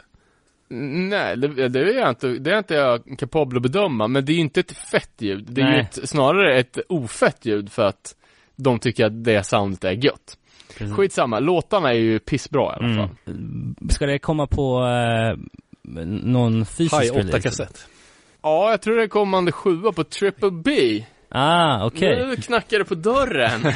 Nej, 0.68 1.36
det, 1.36 1.68
det 1.68 1.80
är 1.80 1.98
jag 2.00 2.08
inte, 2.08 2.28
det 2.28 2.52
är 2.52 2.58
inte 2.58 2.74
jag 2.74 3.18
kapabel 3.18 3.56
att 3.56 3.62
bedöma, 3.62 4.08
men 4.08 4.24
det 4.24 4.32
är 4.32 4.34
ju 4.34 4.40
inte 4.40 4.60
ett 4.60 4.72
fett 4.72 5.12
ljud. 5.18 5.46
Det 5.48 5.60
är 5.60 5.66
ju 5.66 5.72
Nej. 5.72 5.80
ett, 5.80 6.08
snarare 6.08 6.58
ett 6.60 6.78
ofett 6.88 7.46
ljud 7.46 7.72
för 7.72 7.82
att 7.82 8.14
de 8.56 8.78
tycker 8.78 9.06
att 9.06 9.24
det 9.24 9.46
soundet 9.46 9.84
är 9.84 9.92
gött. 9.92 10.38
Precis. 10.78 10.96
Skitsamma, 10.96 11.38
låtarna 11.40 11.90
är 11.90 11.98
ju 11.98 12.18
pissbra 12.18 12.62
i 12.62 12.84
alla 12.84 12.96
fall. 12.96 13.16
Mm. 13.26 13.74
Ska 13.88 14.06
det 14.06 14.18
komma 14.18 14.46
på 14.46 14.86
eh, 14.86 15.38
någon 16.06 16.66
fysisk 16.66 17.02
High 17.02 17.12
8 17.12 17.18
release? 17.20 17.40
kassett. 17.40 17.86
Ja, 18.42 18.70
jag 18.70 18.82
tror 18.82 18.96
det 18.96 19.02
är 19.02 19.08
kommande 19.08 19.52
sjua 19.52 19.92
på 19.92 20.04
Triple 20.04 20.50
B. 20.50 21.04
Ah, 21.28 21.86
okej. 21.86 22.26
Nu 22.26 22.36
knackar 22.36 22.78
det 22.78 22.84
på 22.84 22.94
dörren. 22.94 23.60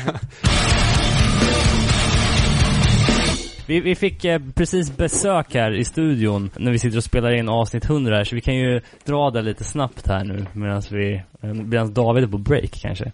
Vi, 3.67 3.81
vi 3.81 3.95
fick 3.95 4.25
eh, 4.25 4.41
precis 4.55 4.97
besök 4.97 5.55
här 5.55 5.73
i 5.75 5.85
studion 5.85 6.51
när 6.57 6.73
vi 6.73 6.79
sitter 6.79 6.97
och 6.97 7.05
spelar 7.05 7.35
in 7.35 7.49
avsnitt 7.49 7.85
100 7.85 8.17
här, 8.17 8.25
så 8.25 8.35
vi 8.35 8.41
kan 8.41 8.55
ju 8.55 8.81
dra 9.05 9.31
det 9.31 9.43
lite 9.43 9.65
snabbt 9.65 10.07
här 10.07 10.25
nu 10.25 10.47
medan 10.53 10.83
vi, 10.91 11.15
eh, 11.43 11.49
medan 11.55 11.95
David 11.95 12.25
är 12.25 12.29
på 12.29 12.39
break 12.39 12.71
kanske. 12.83 13.13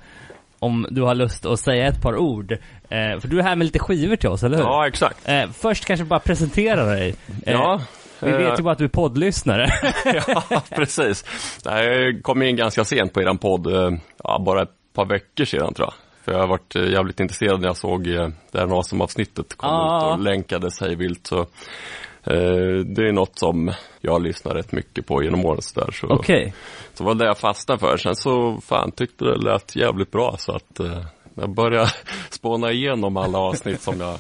om 0.58 0.86
du 0.90 1.02
har 1.02 1.14
lust 1.14 1.46
att 1.46 1.60
säga 1.60 1.86
ett 1.86 2.02
par 2.02 2.16
ord. 2.16 2.52
Eh, 2.52 3.20
för 3.20 3.28
du 3.28 3.38
är 3.38 3.42
här 3.42 3.56
med 3.56 3.64
lite 3.64 3.78
skivor 3.78 4.16
till 4.16 4.28
oss, 4.28 4.42
eller 4.42 4.56
hur? 4.56 4.64
Ja, 4.64 4.86
exakt. 4.86 5.28
Eh, 5.28 5.50
först 5.50 5.84
kanske 5.84 6.04
bara 6.04 6.20
presentera 6.20 6.84
dig. 6.84 7.14
Eh, 7.46 7.52
Ja. 7.52 7.80
Vi 8.22 8.30
vet 8.30 8.58
ju 8.58 8.62
bara 8.62 8.72
att 8.72 8.78
du 8.78 8.84
är 8.84 8.88
poddlyssnare. 8.88 9.66
ja, 10.26 10.62
precis. 10.70 11.24
Jag 11.64 12.22
kom 12.22 12.42
in 12.42 12.56
ganska 12.56 12.84
sent 12.84 13.12
på 13.12 13.22
eran 13.22 13.38
podd, 13.38 13.66
eh, 13.66 13.90
ja, 14.24 14.42
bara 14.46 14.62
ett 14.62 14.68
par 14.94 15.04
veckor 15.06 15.44
sedan 15.44 15.74
tror 15.74 15.88
jag. 15.88 15.94
För 16.30 16.34
jag 16.34 16.42
har 16.42 16.48
varit 16.48 16.76
eh, 16.76 16.82
jävligt 16.92 17.20
intresserad 17.20 17.60
när 17.60 17.68
jag 17.68 17.76
såg 17.76 18.06
eh, 18.06 18.28
det 18.52 18.58
här 18.58 18.66
Nasum-avsnittet 18.66 19.56
kom 19.56 19.70
Ah. 19.70 20.12
ut 20.12 20.18
och 20.18 20.24
länkades 20.24 20.80
hej 20.80 20.96
vilt. 20.96 21.26
Så, 21.26 21.40
eh, 21.40 22.84
det 22.86 23.08
är 23.08 23.12
något 23.12 23.38
som 23.38 23.72
jag 24.00 24.22
lyssnar 24.22 24.54
rätt 24.54 24.72
mycket 24.72 25.06
på 25.06 25.22
genom 25.22 25.44
åren. 25.44 25.62
Så, 25.62 25.80
där, 25.80 25.90
så, 25.92 26.06
Okej. 26.06 26.54
så 26.94 27.04
var 27.04 27.14
det 27.14 27.24
jag 27.24 27.38
fastnade 27.38 27.78
för. 27.80 27.96
Sen 27.96 28.16
så 28.16 28.60
fan 28.62 28.90
tyckte 28.92 29.24
det 29.24 29.36
lät 29.36 29.76
jävligt 29.76 30.10
bra 30.10 30.34
så 30.38 30.52
att 30.52 30.80
eh, 30.80 31.04
jag 31.34 31.54
började 31.54 31.90
spåna 32.30 32.72
igenom 32.72 33.16
alla 33.16 33.38
avsnitt 33.38 33.80
som 33.80 34.00
jag 34.00 34.18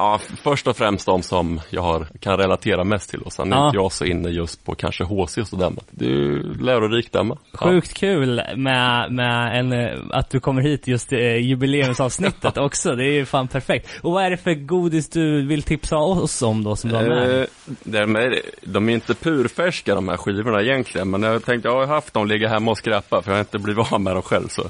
Ja, 0.00 0.20
först 0.42 0.66
och 0.66 0.76
främst 0.76 1.06
de 1.06 1.22
som 1.22 1.60
jag 1.70 1.82
har, 1.82 2.06
kan 2.20 2.36
relatera 2.36 2.84
mest 2.84 3.10
till 3.10 3.22
och 3.22 3.32
sen 3.32 3.52
är 3.52 3.56
Ja. 3.56 3.66
inte 3.66 3.76
jag 3.76 3.92
så 3.92 4.04
inne 4.04 4.28
just 4.28 4.64
på 4.64 4.74
kanske 4.74 5.04
HC 5.04 5.38
och 5.38 5.48
sådär. 5.48 5.72
Det 5.90 6.04
är 6.04 6.08
ju 6.10 6.54
lärorikt 6.60 7.14
Emma. 7.16 7.36
Sjukt 7.54 7.94
kul 7.94 8.42
med, 8.56 9.12
med 9.12 9.58
en, 9.58 9.72
eh, 9.72 9.98
att 10.10 10.30
du 10.30 10.40
kommer 10.40 10.62
hit 10.62 10.86
just 10.86 11.12
i 11.12 11.16
jubileumsavsnittet 11.16 12.58
också. 12.58 12.94
Det 12.96 13.04
är 13.04 13.12
ju 13.12 13.24
fan 13.26 13.48
perfekt. 13.48 13.88
Och 14.02 14.12
vad 14.12 14.24
är 14.24 14.30
det 14.30 14.36
för 14.36 14.54
godis 14.54 15.08
du 15.08 15.46
vill 15.46 15.62
tipsa 15.62 15.96
oss 15.96 16.42
om 16.42 16.64
då 16.64 16.76
som 16.76 16.90
du 16.90 16.96
har 16.96 17.02
med? 17.02 17.40
Eh, 17.40 17.46
därmed, 17.82 18.34
de 18.62 18.88
är 18.88 18.92
inte 18.92 19.14
purfärska 19.14 19.94
de 19.94 20.08
här 20.08 20.16
skivorna 20.16 20.62
egentligen, 20.62 21.10
men 21.10 21.22
jag 21.22 21.44
tänkte 21.44 21.68
jag 21.68 21.74
har 21.76 21.86
haft 21.86 22.14
dem 22.14 22.26
ligga 22.26 22.48
hemma 22.48 22.70
och 22.70 22.78
skräpa 22.78 23.22
för 23.22 23.30
jag 23.30 23.36
har 23.36 23.40
inte 23.40 23.58
blivit 23.58 23.92
av 23.92 24.00
med 24.00 24.14
dem 24.16 24.22
själv. 24.22 24.48
Så. 24.48 24.62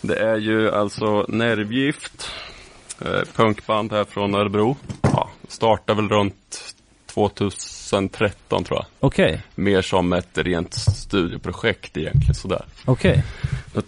Det 0.00 0.16
är 0.18 0.36
ju 0.36 0.70
alltså 0.70 1.24
Nervgift, 1.28 2.30
eh, 2.30 2.53
punkband 3.36 3.92
här 3.92 4.04
från 4.04 4.34
Örebro. 4.34 4.76
Ja, 5.02 5.30
startade 5.48 6.00
väl 6.02 6.08
runt 6.10 6.74
2013 7.14 8.64
tror 8.64 8.78
jag. 8.78 8.86
Okej, 9.00 9.42
Mer 9.54 9.82
som 9.82 10.12
ett 10.12 10.38
rent 10.38 10.74
studieprojekt 10.74 11.96
egentligen 11.96 12.34
sådär. 12.34 12.64
okej. 12.84 13.24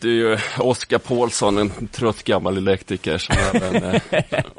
Det 0.01 0.09
är 0.09 0.12
ju 0.12 0.38
Oskar 0.59 0.99
Paulsson, 0.99 1.59
en 1.59 1.88
trött 1.88 2.23
gammal 2.25 2.57
elektriker 2.57 3.19
som 3.19 3.37
även 3.55 3.85
eh, 3.85 4.01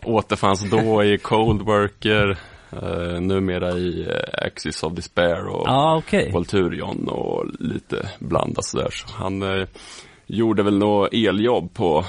återfanns 0.03 0.69
då 0.69 1.03
i 1.03 1.17
Coldworker, 1.17 2.37
eh, 2.71 3.21
numera 3.21 3.71
i 3.71 4.01
eh, 4.09 4.45
Axis 4.45 4.83
of 4.83 4.93
Despair 4.93 5.45
och 5.47 5.67
Ja, 5.67 5.97
okej. 5.97 6.31
Volturion 6.31 7.07
och 7.07 7.45
lite 7.59 8.09
blandat 8.19 8.65
sådär. 8.65 8.89
Så 8.91 9.07
han 9.13 9.41
eh, 9.59 9.67
gjorde 10.25 10.63
väl 10.63 10.77
något 10.77 11.13
eljobb 11.13 11.73
på, 11.73 12.05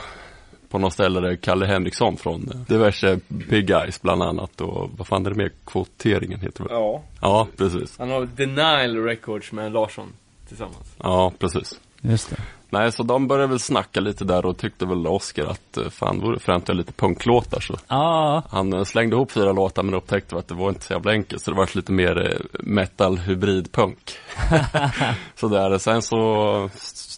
på 0.69 0.79
någon 0.79 0.91
ställe 0.91 1.21
där 1.21 1.37
Kalle 1.37 1.67
Henriksson 1.67 2.17
från 2.17 2.65
diverse 2.69 3.21
Big 3.29 3.67
Guys 3.67 4.03
bland 4.03 4.23
annat 4.23 4.61
och 4.61 4.91
vad 4.97 5.07
fan 5.07 5.27
är 5.27 5.31
det 5.31 5.37
mer? 5.37 5.53
Kvoteringen 5.67 6.41
heter 6.41 6.65
det? 6.65 6.71
Ja. 6.75 7.03
Ja, 7.21 7.47
precis. 7.57 7.99
Han 7.99 8.11
har 8.11 8.29
Denial 8.37 8.97
Records 9.05 9.53
med 9.53 9.73
Larsson 9.73 10.13
tillsammans. 10.49 10.95
Ja, 10.99 11.33
precis. 11.39 11.81
Just 12.01 12.31
det. 12.31 12.37
Nej, 12.71 12.93
så 12.93 13.03
de 13.03 13.29
började 13.29 13.49
väl 13.49 13.59
snacka 13.59 14.01
lite 14.01 14.25
där 14.25 14.47
och 14.47 14.59
tyckte 14.59 14.87
väl 14.87 15.07
Oscar 15.07 15.47
att 15.47 15.77
eh, 15.77 15.89
fan, 15.89 16.21
vore 16.21 16.39
främst 16.39 16.63
att 16.63 16.69
göra 16.69 16.79
lite 16.79 16.93
punklåtar 16.93 17.61
så 17.61 17.75
Ja, 17.89 18.43
han 18.51 18.73
eh, 18.73 18.85
slängde 18.85 19.17
ihop 19.17 19.33
fyra 19.33 19.53
låtar 19.53 19.83
men 19.83 19.95
upptäckte 19.95 20.37
att 20.37 20.49
det 20.49 20.55
var 20.55 20.69
inte 20.69 20.85
så 20.85 20.93
jävla 20.93 21.13
enkelt 21.13 21.43
så 21.43 21.51
det 21.51 21.57
var 21.57 21.77
lite 21.77 21.93
mer 21.93 22.31
eh, 22.31 22.61
metal 22.61 23.19
hybrid 23.19 23.73
punk. 23.73 24.13
så 25.35 25.49
där, 25.49 25.79
sen 25.79 26.03
så 26.03 26.17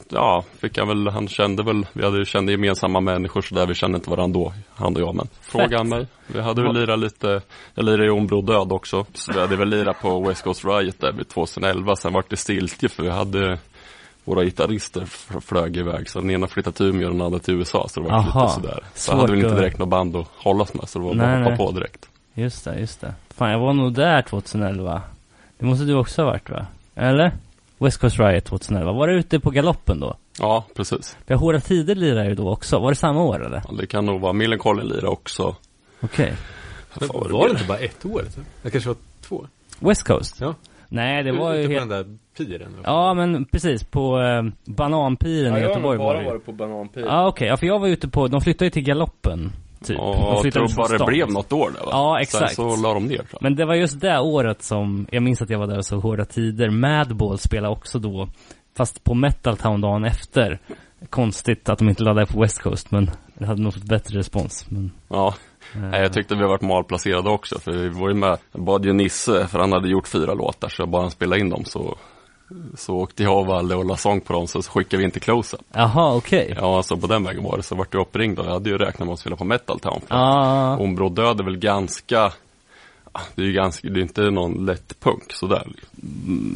ja, 0.09 0.45
fick 0.61 0.79
han 0.79 0.89
väl, 0.89 1.09
han 1.09 1.29
kände 1.29 1.63
väl, 1.63 1.87
vi 1.93 2.05
hade 2.05 2.19
ju 2.19 2.25
kände 2.25 2.53
gemensamma 2.53 3.01
människor 3.01 3.43
så 3.43 3.55
där 3.55 3.67
vi 3.67 3.75
kände 3.75 3.97
inte 3.97 4.11
varandra 4.11 4.41
då, 4.41 4.53
han 4.75 4.97
och 4.97 5.03
jag 5.03 5.15
men 5.15 5.29
frågade 5.41 5.77
han 5.77 5.89
mig. 5.89 6.07
Vi 6.27 6.41
hade 6.41 6.63
väl 6.63 6.75
lirat 6.75 6.99
lite, 6.99 7.43
jag 7.75 7.85
lirade 7.85 8.07
i 8.07 8.11
Ombro 8.11 8.43
Död 8.43 8.73
också. 8.73 9.07
Så 9.15 9.33
vi 9.33 9.41
hade 9.41 9.57
väl 9.57 9.69
lirat 9.69 10.01
på 10.03 10.21
West 10.29 10.45
Coast 10.45 10.65
Riot 10.65 11.01
där 11.01 11.13
vid 11.13 11.29
2011, 11.29 11.97
sen 11.97 12.13
vart 12.13 12.31
det 12.31 12.37
stiltje 12.37 12.89
för 12.89 13.03
vi 13.03 13.11
hade 13.11 13.59
våra 14.25 14.45
gitarrister 14.45 15.05
flög 15.41 15.77
iväg. 15.77 16.09
Så 16.09 16.21
den 16.21 16.31
ena 16.31 16.47
flyttade 16.47 16.77
till 16.77 16.87
Umeå 16.87 17.07
och 17.09 17.13
den 17.13 17.23
andra 17.23 17.39
till 17.39 17.55
USA. 17.55 17.89
Så 17.89 18.01
det 18.01 18.09
var 18.09 18.17
Aha. 18.17 18.43
lite 18.43 18.55
sådär. 18.55 18.85
Så 18.95 19.11
Svårt 19.11 19.21
hade 19.21 19.33
vi 19.33 19.39
inte 19.39 19.55
direkt 19.55 19.79
något 19.79 19.89
band 19.89 20.17
att 20.17 20.27
hållas 20.37 20.75
med. 20.75 20.89
Så 20.89 20.99
det 20.99 21.05
var 21.05 21.15
bara 21.15 21.33
att 21.33 21.39
hoppa 21.39 21.49
nej. 21.49 21.59
på 21.59 21.73
direkt. 21.73 22.09
just 22.35 22.65
det, 22.65 22.81
just 22.81 23.01
det. 23.01 23.15
Fan, 23.31 23.51
jag 23.51 23.59
var 23.61 23.73
nog 23.73 23.93
där 23.95 24.23
2011. 24.23 25.03
Det 25.59 25.67
måste 25.67 25.85
du 25.85 25.95
också 25.95 26.23
ha 26.23 26.31
varit 26.31 26.51
va? 26.51 26.67
Eller? 26.95 27.33
West 27.79 27.99
Coast 27.99 28.19
Riot 28.19 28.45
2011. 28.45 28.93
Var 28.93 29.09
du 29.09 29.15
ute 29.19 29.41
på 29.41 29.51
galoppen 29.51 30.01
då? 30.01 30.17
Ja, 30.39 30.65
precis. 30.77 31.17
Det 31.27 31.35
Hårda 31.35 31.61
Tider 31.61 31.95
lirade 31.95 32.29
ju 32.29 32.35
då 32.35 32.51
också. 32.51 32.79
Var 32.79 32.91
det 32.91 32.97
samma 32.97 33.23
år 33.23 33.47
eller? 33.47 33.63
Ja, 33.69 33.75
det 33.79 33.87
kan 33.87 34.07
nog 34.07 34.21
vara 34.21 34.33
Millencolin 34.33 34.87
lira 34.87 35.09
också. 35.09 35.57
Okej. 36.01 36.33
Men 36.95 37.09
Fan, 37.09 37.21
vad 37.21 37.31
var 37.31 37.45
det 37.49 37.51
inte 37.51 37.65
bara 37.65 37.79
ett 37.79 38.05
år? 38.07 38.25
Det 38.63 38.71
kanske 38.71 38.89
var 38.89 38.97
två? 39.21 39.47
West 39.79 40.05
Coast? 40.05 40.41
Ja. 40.41 40.55
Nej, 40.89 41.23
det 41.23 41.33
var 41.33 41.55
ju 41.55 41.69
helt... 41.69 41.93
den 42.45 42.59
där 42.59 42.59
piren? 42.59 42.83
Ja, 42.85 43.15
men 43.15 43.45
precis. 43.45 43.85
På 43.85 44.21
eh, 44.21 44.43
Bananpiren 44.75 45.57
i 45.57 45.61
Göteborg 45.61 45.99
var 45.99 46.15
det 46.15 46.23
ju. 46.23 46.39
på 46.39 46.53
Bananpir. 46.53 47.05
Ja, 47.07 47.29
okej. 47.29 47.49
Ja, 47.49 47.57
för 47.57 47.67
jag 47.67 47.79
var 47.79 47.89
ute 47.89 48.09
på, 48.09 48.29
de 48.29 48.41
flyttade 48.41 48.65
ju 48.65 48.71
till 48.71 48.83
Galoppen. 48.83 49.53
Typ. 49.85 49.97
Ja, 49.99 50.05
de 50.15 50.27
jag 50.27 50.43
flyttade 50.43 50.67
tror 50.67 50.87
från 50.87 50.99
bara 50.99 50.99
det 50.99 51.13
blev 51.13 51.31
något 51.31 51.53
år 51.53 51.71
där 51.79 51.85
va? 51.85 51.89
Ja, 51.91 52.21
exakt. 52.21 52.55
Sen 52.55 52.77
så 52.77 52.83
la 52.83 52.95
de 52.95 53.07
ner. 53.07 53.21
Men 53.41 53.57
det 53.57 53.65
var 53.65 53.75
just 53.75 54.01
det 54.01 54.19
året 54.19 54.63
som, 54.63 55.07
jag 55.11 55.23
minns 55.23 55.43
att 55.43 55.51
jag 55.51 55.59
var 55.59 55.67
där 55.67 55.79
och 55.79 55.85
såg 55.87 56.03
Hårda 56.03 56.25
Tider. 56.25 56.71
Madball 56.71 57.39
spelade 57.39 57.73
också 57.75 57.99
då, 57.99 58.29
fast 58.77 59.05
på 59.05 59.15
Metal 59.15 59.57
Town 59.57 59.81
dagen 59.81 60.05
efter. 60.05 60.59
Konstigt 61.11 61.69
att 61.69 61.79
de 61.79 61.89
inte 61.89 62.03
laddade 62.03 62.27
på 62.27 62.41
West 62.41 62.63
Coast, 62.63 62.91
men 62.91 63.11
det 63.35 63.47
hade 63.47 63.63
nog 63.63 63.75
fått 63.75 63.85
bättre 63.85 64.19
respons. 64.19 64.71
Men, 64.71 64.93
Ja, 65.09 65.35
Nej, 65.75 66.03
jag 66.03 66.13
tyckte 66.13 66.35
vi 66.35 66.43
varit 66.43 66.63
malplacerade 66.63 67.31
också. 67.31 67.59
För 67.59 67.73
vi 67.73 67.89
var 67.89 68.09
ju 68.09 68.15
med, 68.15 68.39
jag 68.53 68.65
bad 68.65 68.85
ju 68.85 68.93
Nisse, 68.93 69.47
för 69.47 69.59
han 69.59 69.73
hade 69.73 69.89
gjort 69.89 70.09
fyra 70.09 70.35
låtar. 70.35 70.69
Så 70.69 70.83
jag 70.83 70.89
bad 70.91 71.01
han 71.01 71.11
spela 71.11 71.37
in 71.39 71.51
dem 71.51 71.65
så, 71.65 71.97
så 72.75 72.97
åkte 72.97 73.23
jag 73.23 73.39
och 73.39 73.47
Valle 73.47 73.75
och 73.75 73.85
la 73.85 73.97
sång 73.97 74.21
på 74.21 74.33
dem. 74.33 74.47
Så 74.47 74.63
skickade 74.63 74.97
vi 74.97 75.05
in 75.05 75.11
till 75.11 75.23
Close-Up. 75.23 75.61
Jaha, 75.73 76.15
okej. 76.15 76.55
Ja, 76.57 76.83
så 76.83 76.97
på 76.97 77.07
den 77.07 77.25
vägen 77.25 77.43
var 77.43 77.57
det. 77.57 77.63
Så 77.63 77.75
vart 77.75 77.95
jag 77.95 78.01
uppringd 78.01 78.39
och 78.39 78.47
jag 78.47 78.53
hade 78.53 78.71
ju 78.71 78.79
räknat 78.79 79.07
med 79.07 79.13
att 79.13 79.21
spela 79.21 79.37
på 79.37 79.45
Metal 79.45 79.81
Town. 79.81 80.01
Ja, 80.09 80.77
Ombro 80.77 81.09
Död 81.09 81.41
är 81.41 81.45
väl 81.45 81.57
ganska, 81.57 82.33
ja, 83.13 83.21
det 83.35 83.43
är 83.43 83.47
ju 83.47 83.53
ganska, 83.53 83.89
det 83.89 84.01
är 84.01 84.03
inte 84.03 84.31
någon 84.31 84.67
lätt 84.67 85.01
punk 85.01 85.33
sådär. 85.33 85.67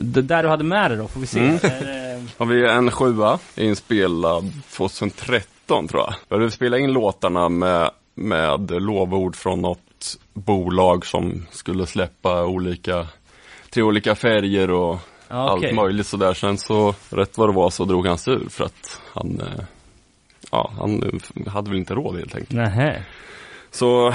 det 0.03 0.23
där 0.23 0.43
du 0.43 0.49
hade 0.49 0.65
med 0.65 0.91
dig 0.91 0.99
då, 0.99 1.09
får 1.09 1.21
vi 1.21 1.27
se. 1.27 1.41
Mm. 1.41 1.59
Har 2.39 2.47
vi 2.47 2.69
en 2.69 2.91
sjua 2.91 3.39
inspelad 3.57 4.53
2013 4.71 5.89
tror 5.89 6.03
jag. 6.03 6.15
Jag 6.29 6.39
hade 6.39 6.51
spelat 6.51 6.81
in 6.81 6.93
låtarna 6.93 7.49
med, 7.49 7.91
med 8.15 8.71
lovord 8.83 9.37
från 9.37 9.61
något 9.61 9.81
bolag 10.33 11.07
som 11.07 11.47
skulle 11.51 11.87
släppa 11.87 12.45
olika, 12.45 13.07
till 13.71 13.83
olika 13.83 14.15
färger 14.15 14.71
och 14.71 14.99
Okej. 15.35 15.69
allt 15.69 15.77
möjligt 15.77 16.07
sådär. 16.07 16.35
Sen 16.35 16.59
så, 16.59 16.95
rätt 17.11 17.39
vad 17.39 17.49
det 17.49 17.53
var 17.53 17.71
så 17.71 17.85
drog 17.85 18.07
han 18.07 18.19
sig 18.19 18.35
ur 18.35 18.49
för 18.49 18.65
att 18.65 19.01
han, 19.15 19.41
eh, 19.41 19.65
ja, 20.51 20.73
han 20.79 21.21
hade 21.47 21.71
väl 21.71 21.79
inte 21.79 21.95
råd 21.95 22.17
helt 22.17 22.35
enkelt. 22.35 22.53
Nähä. 22.53 23.03
Så 23.71 24.15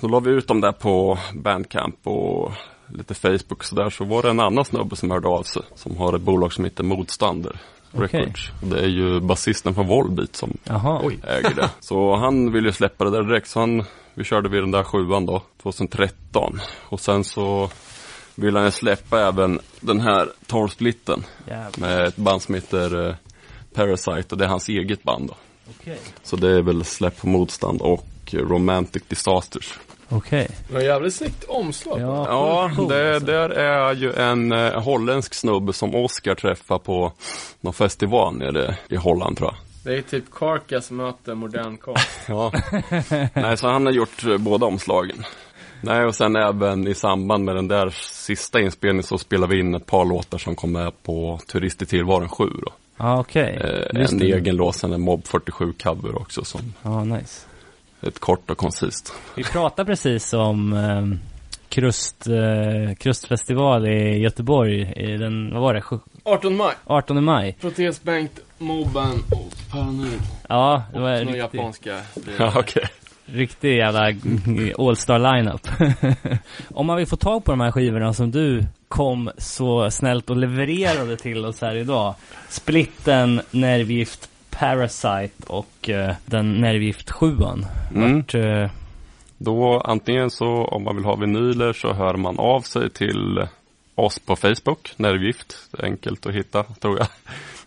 då 0.00 0.08
la 0.08 0.20
vi 0.20 0.30
ut 0.30 0.48
dem 0.48 0.60
där 0.60 0.72
på 0.72 1.18
Bandcamp 1.34 2.06
och 2.06 2.52
lite 2.86 3.14
Facebook 3.14 3.52
och 3.58 3.64
sådär. 3.64 3.90
Så 3.90 4.04
var 4.04 4.22
det 4.22 4.30
en 4.30 4.40
annan 4.40 4.64
snubbe 4.64 4.96
som 4.96 5.10
hörde 5.10 5.28
av 5.28 5.42
sig. 5.42 5.62
Som 5.74 5.96
har 5.96 6.16
ett 6.16 6.22
bolag 6.22 6.52
som 6.52 6.64
heter 6.64 6.84
Motstander. 6.84 7.56
Records. 7.92 8.50
Och 8.62 8.68
Det 8.68 8.80
är 8.80 8.88
ju 8.88 9.20
basisten 9.20 9.74
från 9.74 9.86
Volbeat 9.86 10.36
som 10.36 10.56
Jaha. 10.64 11.00
Oj. 11.04 11.18
äger 11.28 11.54
det. 11.54 11.70
Så 11.80 12.16
han 12.16 12.52
ville 12.52 12.68
ju 12.68 12.72
släppa 12.72 13.04
det 13.04 13.10
där 13.10 13.22
direkt. 13.22 13.48
Så 13.48 13.60
han, 13.60 13.84
vi 14.14 14.24
körde 14.24 14.48
vid 14.48 14.62
den 14.62 14.70
där 14.70 14.82
sjuan 14.82 15.26
då, 15.26 15.42
2013. 15.62 16.60
Och 16.88 17.00
sen 17.00 17.24
så 17.24 17.70
ville 18.36 18.58
han 18.58 18.72
släppa 18.72 19.28
även 19.28 19.60
den 19.80 20.00
här 20.00 20.28
12-splitten 20.46 21.22
Jävlar. 21.48 21.88
med 21.88 22.06
ett 22.06 22.16
band 22.16 22.42
som 22.42 22.54
heter 22.54 23.08
eh, 23.08 23.14
Parasite 23.74 24.26
och 24.30 24.38
det 24.38 24.44
är 24.44 24.48
hans 24.48 24.68
eget 24.68 25.02
band 25.02 25.28
då. 25.28 25.34
Okej. 25.80 25.98
Så 26.22 26.36
det 26.36 26.50
är 26.50 26.62
väl 26.62 26.84
släpp 26.84 27.20
på 27.20 27.26
motstånd 27.28 27.80
och 27.82 28.06
Romantic 28.32 29.02
Disasters. 29.08 29.74
Okej. 30.08 30.48
Det 30.68 30.74
var 30.74 30.80
jävligt 30.80 31.14
snyggt 31.14 31.44
omslag. 31.44 32.00
Ja, 32.00 32.26
Ja, 32.28 32.70
det 32.88 33.14
alltså. 33.14 33.26
där 33.26 33.48
är 33.50 33.94
ju 33.94 34.12
en 34.12 34.52
eh, 34.52 34.82
holländsk 34.82 35.34
snubbe 35.34 35.72
som 35.72 35.94
Oscar 35.94 36.34
träffade 36.34 36.80
på 36.84 37.12
någon 37.60 37.72
festival 37.74 38.36
nere 38.36 38.76
i 38.88 38.96
Holland 38.96 39.36
tror 39.38 39.50
jag. 39.50 39.56
Det 39.84 39.98
är 39.98 40.02
typ 40.02 40.24
Carcass 40.34 40.90
möter 40.90 41.34
modern 41.34 41.76
konst. 41.76 42.08
Ja. 42.28 42.52
Nej, 43.34 43.56
så 43.56 43.68
han 43.68 43.86
har 43.86 43.92
gjort 43.92 44.24
eh, 44.24 44.38
båda 44.38 44.66
omslagen. 44.66 45.24
Nej, 45.86 46.04
och 46.04 46.14
sen 46.14 46.36
även 46.36 46.88
i 46.88 46.94
samband 46.94 47.44
med 47.44 47.54
den 47.56 47.68
där 47.68 47.90
sista 48.12 48.60
inspelningen 48.60 49.02
så 49.04 49.18
spelade 49.18 49.54
vi 49.54 49.60
in 49.60 49.74
ett 49.74 49.86
par 49.86 50.04
låtar 50.04 50.38
som 50.38 50.54
kom 50.54 50.72
med 50.72 51.02
på 51.02 51.40
Turist 51.52 51.82
i 51.82 51.86
tillvaron 51.86 52.28
7 52.28 52.44
då. 52.44 52.72
Ja, 52.96 53.20
okej. 53.20 53.60
Eh, 53.64 54.00
Just 54.00 54.12
en 54.12 54.18
det. 54.18 54.26
egen 54.32 54.56
låt, 54.56 54.76
sen 54.76 54.92
en 54.92 55.00
Mob 55.00 55.26
47 55.26 55.72
cover 55.82 56.18
också 56.20 56.44
som 56.44 56.60
Ja, 56.82 57.04
nice. 57.04 57.46
ett 58.02 58.18
kort 58.18 58.50
och 58.50 58.58
koncist. 58.58 59.12
Vi 59.34 59.44
pratade 59.44 59.86
precis 59.86 60.32
om 60.32 60.72
eh, 60.72 61.18
krust, 61.68 62.26
eh, 62.26 62.94
krustfestival 62.94 63.86
i 63.86 64.18
Göteborg 64.18 64.92
i 64.96 65.16
den, 65.16 65.52
vad 65.52 65.62
var 65.62 65.74
det, 65.74 65.80
sju- 65.82 65.98
18 66.24 66.56
maj. 66.56 66.74
18 66.84 67.24
maj. 67.24 67.56
Protes 67.60 68.02
Bengt 68.02 68.40
Mobben 68.58 69.22
och 69.30 69.52
Paranoid. 69.72 70.20
Ja, 70.48 70.82
det 70.92 71.00
var 71.00 71.08
Några 71.08 71.20
riktigt, 71.20 71.36
japanska. 71.54 71.96
Ja, 72.38 72.52
okej. 72.56 72.84
Riktig 73.26 73.76
jävla 73.76 74.12
all-star 74.78 75.18
lineup. 75.18 75.68
Om 76.70 76.86
man 76.86 76.96
vill 76.96 77.06
få 77.06 77.16
tag 77.16 77.44
på 77.44 77.50
de 77.52 77.60
här 77.60 77.72
skivorna 77.72 78.12
som 78.12 78.30
du 78.30 78.64
kom 78.88 79.30
så 79.38 79.90
snällt 79.90 80.30
och 80.30 80.36
levererade 80.36 81.16
till 81.16 81.44
oss 81.44 81.60
här 81.60 81.76
idag. 81.76 82.14
Splitten, 82.48 83.40
Nervgift, 83.50 84.28
Parasite 84.50 85.46
och 85.46 85.90
eh, 85.90 86.14
den 86.24 86.52
Nervgift 86.52 87.10
7 87.10 87.36
Mm. 87.94 88.16
Vart, 88.16 88.34
eh, 88.34 88.70
Då 89.38 89.80
antingen 89.80 90.30
så 90.30 90.64
om 90.64 90.84
man 90.84 90.96
vill 90.96 91.04
ha 91.04 91.16
vinyler 91.16 91.72
så 91.72 91.92
hör 91.92 92.14
man 92.14 92.38
av 92.38 92.60
sig 92.60 92.90
till 92.90 93.46
oss 93.94 94.18
på 94.18 94.36
Facebook, 94.36 94.94
Nervgift. 94.96 95.56
Enkelt 95.78 96.26
att 96.26 96.34
hitta 96.34 96.62
tror 96.62 96.98
jag. 96.98 97.06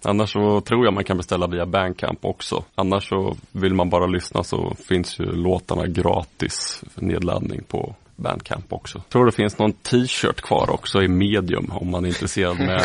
Annars 0.04 0.32
så 0.34 0.62
tror 0.62 0.86
jag 0.86 0.94
man 0.94 1.04
kan 1.04 1.18
beställa 1.18 1.48
via 1.48 1.66
Bandcamp 1.66 2.26
också. 2.26 2.64
Annars 2.76 3.10
så 3.10 3.36
vill 3.52 3.74
man 3.74 3.90
bara 3.90 4.06
lyssna 4.06 4.44
så 4.44 4.76
finns 4.88 5.20
ju 5.20 5.26
låtarna 5.26 5.88
gratis 5.88 6.84
nedladdning 6.96 7.64
på 7.64 7.96
Bandcamp 8.16 8.74
också. 8.74 9.02
Tror 9.10 9.26
det 9.26 9.32
finns 9.32 9.58
någon 9.58 9.72
t-shirt 9.74 10.42
kvar 10.42 10.70
också 10.70 11.04
i 11.04 11.08
medium 11.08 11.72
om 11.72 11.90
man 11.92 12.06
är 12.06 12.10
intresserad 12.10 12.58
med, 12.60 12.84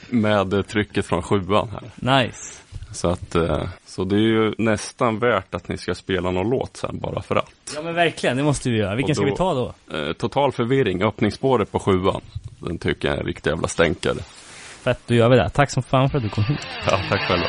med 0.10 0.68
trycket 0.68 1.06
från 1.06 1.22
sjuan 1.22 1.68
här. 1.72 2.24
nice. 2.24 2.62
Så 2.92 3.08
att, 3.08 3.34
eh, 3.34 3.68
så 3.86 4.04
det 4.04 4.16
är 4.16 4.20
ju 4.20 4.54
nästan 4.58 5.18
värt 5.18 5.54
att 5.54 5.68
ni 5.68 5.78
ska 5.78 5.94
spela 5.94 6.30
någon 6.30 6.50
låt 6.50 6.76
sen 6.76 6.98
bara 6.98 7.22
för 7.22 7.36
att. 7.36 7.52
Ja 7.74 7.82
men 7.82 7.94
verkligen, 7.94 8.36
det 8.36 8.42
måste 8.42 8.70
vi 8.70 8.78
göra. 8.78 8.94
Vilken 8.94 9.10
Och 9.12 9.16
ska 9.16 9.24
då- 9.24 9.30
vi 9.30 9.36
ta 9.36 9.54
då? 9.88 9.96
Eh, 9.98 10.12
total 10.12 10.52
förvirring, 10.52 11.02
öppningsspåret 11.02 11.72
på 11.72 11.78
sjuan. 11.78 12.20
Den 12.58 12.78
tycker 12.78 13.08
jag 13.08 13.16
är 13.16 13.20
en 13.20 13.26
riktig 13.26 13.50
jävla 13.50 13.68
stänkare. 13.68 14.16
Fett, 14.86 15.00
då 15.06 15.14
gör 15.14 15.28
vi 15.28 15.36
det. 15.36 15.50
Tack 15.50 15.70
som 15.70 15.82
fan 15.82 16.10
för 16.10 16.18
att 16.18 16.24
du 16.24 16.30
kom 16.30 16.44
hit. 16.44 16.66
Ja, 16.90 16.98
tack 17.08 17.20
själva. 17.20 17.46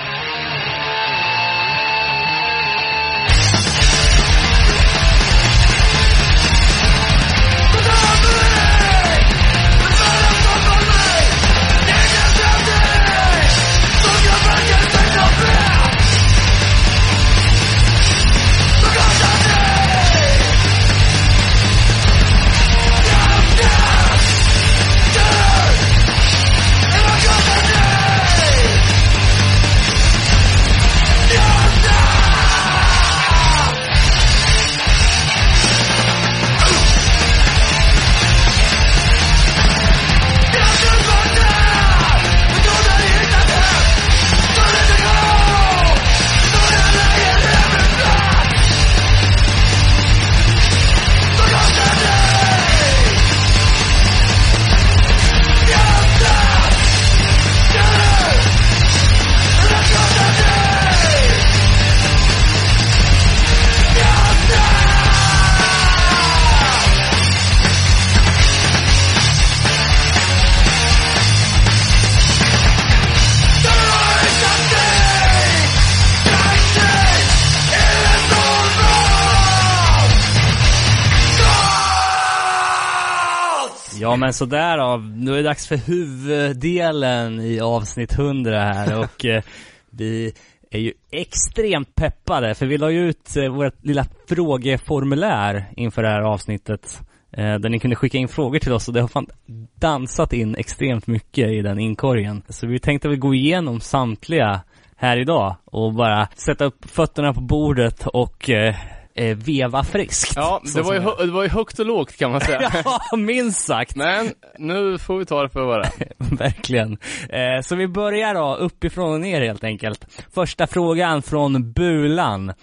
Ja 84.08 84.16
men 84.16 84.34
sådär 84.34 84.78
då, 84.78 84.98
nu 84.98 85.32
är 85.32 85.38
det 85.38 85.44
dags 85.44 85.68
för 85.68 85.78
huvuddelen 85.78 87.40
i 87.40 87.60
avsnitt 87.60 88.20
100 88.20 88.60
här 88.60 89.00
och 89.00 89.26
eh, 89.26 89.44
vi 89.90 90.34
är 90.72 90.80
ju 90.80 90.94
extremt 91.12 91.96
peppade 91.96 92.56
för 92.56 92.66
vi 92.66 92.78
la 92.78 92.90
ju 92.92 93.10
ut 93.10 93.38
eh, 93.38 93.50
vårt 93.50 93.86
lilla 93.86 94.06
frågeformulär 94.30 95.66
inför 95.76 96.04
det 96.04 96.10
här 96.10 96.22
avsnittet 96.22 97.02
eh, 97.32 97.56
där 97.56 97.70
ni 97.70 97.80
kunde 97.80 97.96
skicka 97.96 98.18
in 98.18 98.28
frågor 98.28 98.60
till 98.60 98.74
oss 98.74 98.88
och 98.88 98.94
det 98.94 99.02
har 99.02 99.08
fan 99.08 99.28
dansat 99.76 100.34
in 100.34 100.56
extremt 100.56 101.08
mycket 101.08 101.48
i 101.48 101.62
den 101.62 101.80
inkorgen. 101.80 102.42
Så 102.50 102.68
vi 102.68 102.80
tänkte 102.80 103.08
väl 103.08 103.20
gå 103.20 103.34
igenom 103.34 103.80
samtliga 103.80 104.62
här 104.96 105.18
idag 105.18 105.56
och 105.66 105.94
bara 105.94 106.28
sätta 106.36 106.66
upp 106.66 106.86
fötterna 106.86 107.34
på 107.34 107.42
bordet 107.42 108.08
och 108.08 108.50
eh, 108.50 108.76
eh, 109.18 109.38
veva 109.38 109.84
friskt. 109.84 110.34
Ja, 110.36 110.62
det 110.76 110.82
var, 110.82 110.94
ju, 110.94 111.00
hö- 111.00 111.26
det 111.26 111.32
var 111.32 111.44
ju 111.44 111.50
högt 111.50 111.80
och 111.80 111.86
lågt 111.86 112.18
kan 112.18 112.32
man 112.32 112.42
säga. 112.42 112.72
Ja, 113.12 113.18
minst 113.18 113.66
sagt. 113.66 113.96
Men 113.96 114.32
nu 114.58 114.98
får 114.98 115.18
vi 115.18 115.26
ta 115.26 115.42
det 115.44 115.50
för 115.50 115.62
vad 115.66 115.82
det. 115.82 115.92
Verkligen. 116.36 116.98
Eh, 117.30 117.62
så 117.64 117.76
vi 117.76 117.88
börjar 117.88 118.34
då 118.34 118.56
uppifrån 118.56 119.14
och 119.14 119.20
ner 119.22 119.42
helt 119.42 119.64
enkelt. 119.64 120.06
Första 120.34 120.68
frågan 120.68 121.22
från 121.22 121.72
Bulan 121.74 122.54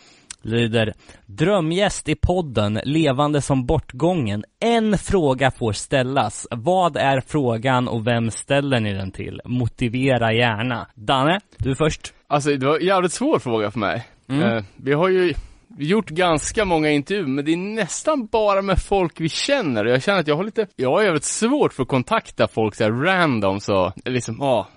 lyder 0.42 0.94
Drömgäst 1.26 2.08
i 2.08 2.14
podden, 2.14 2.80
levande 2.84 3.40
som 3.42 3.66
bortgången. 3.66 4.44
En 4.60 4.98
fråga 4.98 5.50
får 5.50 5.72
ställas. 5.72 6.46
Vad 6.50 6.96
är 6.96 7.20
frågan 7.26 7.88
och 7.88 8.06
vem 8.06 8.30
ställer 8.30 8.80
ni 8.80 8.92
den 8.92 9.10
till? 9.12 9.40
Motivera 9.44 10.32
gärna. 10.32 10.86
Danne, 10.94 11.40
du 11.56 11.74
först. 11.74 12.12
Alltså 12.26 12.50
det 12.56 12.66
var 12.66 12.78
en 12.78 12.86
jävligt 12.86 13.12
svår 13.12 13.38
fråga 13.38 13.70
för 13.70 13.78
mig. 13.78 14.04
Mm. 14.28 14.42
Eh, 14.56 14.64
vi 14.76 14.92
har 14.92 15.08
ju 15.08 15.34
gjort 15.78 16.08
ganska 16.10 16.64
många 16.64 16.90
intervjuer, 16.90 17.26
men 17.26 17.44
det 17.44 17.52
är 17.52 17.56
nästan 17.56 18.26
bara 18.26 18.62
med 18.62 18.82
folk 18.82 19.20
vi 19.20 19.28
känner. 19.28 19.84
Jag 19.84 20.02
känner 20.02 20.20
att 20.20 20.28
jag 20.28 20.36
har 20.36 20.44
lite, 20.44 20.66
jag 20.76 20.90
har 20.90 21.02
jävligt 21.02 21.24
svårt 21.24 21.72
för 21.72 21.82
att 21.82 21.88
kontakta 21.88 22.48
folk 22.48 22.74
så 22.74 22.84
här 22.84 22.90
random 22.90 23.60
så, 23.60 23.92
liksom, 24.04 24.36
ja, 24.40 24.68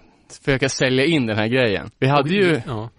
försöka 0.44 0.70
sälja 0.70 1.06
in 1.06 1.26
den 1.26 1.38
här 1.38 1.48
grejen. 1.48 1.92
Vi 2.00 2.08
hade 2.08 2.30
ju 2.30 2.62
Ja. 2.68 2.90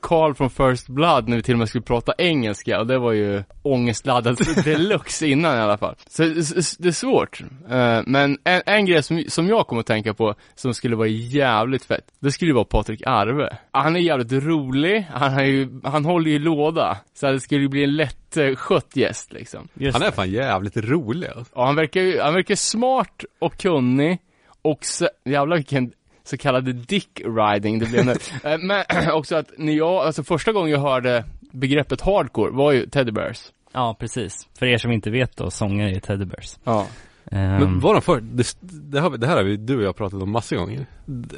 Carl 0.00 0.34
från 0.34 0.50
First 0.50 0.88
Blood 0.88 1.28
när 1.28 1.36
vi 1.36 1.42
till 1.42 1.54
och 1.54 1.58
med 1.58 1.68
skulle 1.68 1.82
prata 1.82 2.14
engelska 2.18 2.80
och 2.80 2.86
det 2.86 2.98
var 2.98 3.12
ju 3.12 3.42
ångestladdat 3.62 4.38
deluxe 4.64 5.26
innan 5.26 5.56
i 5.56 5.60
alla 5.60 5.78
fall. 5.78 5.94
Så 6.08 6.22
det 6.22 6.88
är 6.88 6.92
svårt. 6.92 7.40
Eh, 7.70 8.00
Men 8.06 8.38
en, 8.44 8.62
en 8.66 8.86
grej 8.86 9.02
som, 9.02 9.24
som 9.28 9.48
jag 9.48 9.66
kommer 9.66 9.80
att 9.80 9.86
tänka 9.86 10.14
på 10.14 10.34
som 10.54 10.74
skulle 10.74 10.96
vara 10.96 11.08
jävligt 11.08 11.84
fett, 11.84 12.04
det 12.20 12.30
skulle 12.30 12.48
ju 12.48 12.54
vara 12.54 12.64
Patrik 12.64 13.02
Arve. 13.06 13.56
Han 13.70 13.96
är 13.96 14.00
jävligt 14.00 14.32
rolig, 14.32 15.06
han, 15.12 15.32
har 15.32 15.42
ju, 15.42 15.80
han 15.84 16.04
håller 16.04 16.30
ju 16.30 16.38
låda. 16.38 16.96
Så 17.14 17.30
det 17.32 17.40
skulle 17.40 17.60
ju 17.60 17.68
bli 17.68 17.84
en 17.84 17.96
lätt 17.96 18.36
skött 18.56 18.96
gäst 18.96 19.32
liksom. 19.32 19.68
Just 19.74 19.98
Han 19.98 20.06
är 20.06 20.10
fan 20.10 20.30
jävligt 20.30 20.76
rolig 20.76 21.28
alltså. 21.36 21.54
Och 21.54 21.66
han 21.66 21.76
verkar 21.76 22.00
ju, 22.00 22.20
han 22.20 22.34
verkar 22.34 22.54
smart 22.54 23.24
och 23.38 23.56
kunnig 23.56 24.18
och 24.62 24.84
så, 24.84 25.08
jävlar 25.24 25.56
vilken 25.56 25.92
så 26.24 26.36
kallade 26.36 26.72
dick 26.72 27.20
riding 27.24 27.78
det 27.78 27.86
blev 27.86 28.06
nu. 28.06 28.12
Eh, 28.44 28.58
Men 28.58 28.84
också 29.12 29.36
att 29.36 29.50
när 29.58 29.72
jag, 29.72 29.94
alltså 29.94 30.24
första 30.24 30.52
gången 30.52 30.70
jag 30.70 30.78
hörde 30.80 31.24
begreppet 31.52 32.00
hardcore 32.00 32.50
var 32.50 32.72
ju 32.72 32.86
Teddy 32.86 33.12
Bears. 33.12 33.42
Ja, 33.72 33.96
precis. 33.98 34.48
För 34.58 34.66
er 34.66 34.78
som 34.78 34.92
inte 34.92 35.10
vet 35.10 35.36
då, 35.36 35.50
sångare 35.50 35.90
i 35.90 36.00
Teddy 36.00 36.24
Bears. 36.24 36.56
Ja. 36.64 36.86
Ehm, 37.30 37.38
Men 37.56 37.80
var 37.80 37.94
de 37.94 38.02
för, 38.02 38.20
det, 38.20 38.56
det, 38.60 39.08
vi- 39.10 39.16
det 39.18 39.26
här 39.26 39.36
har 39.36 39.42
vi, 39.42 39.56
du 39.56 39.76
och 39.76 39.82
jag 39.82 39.96
pratat 39.96 40.22
om 40.22 40.30
massor 40.30 40.56
gånger. 40.56 40.86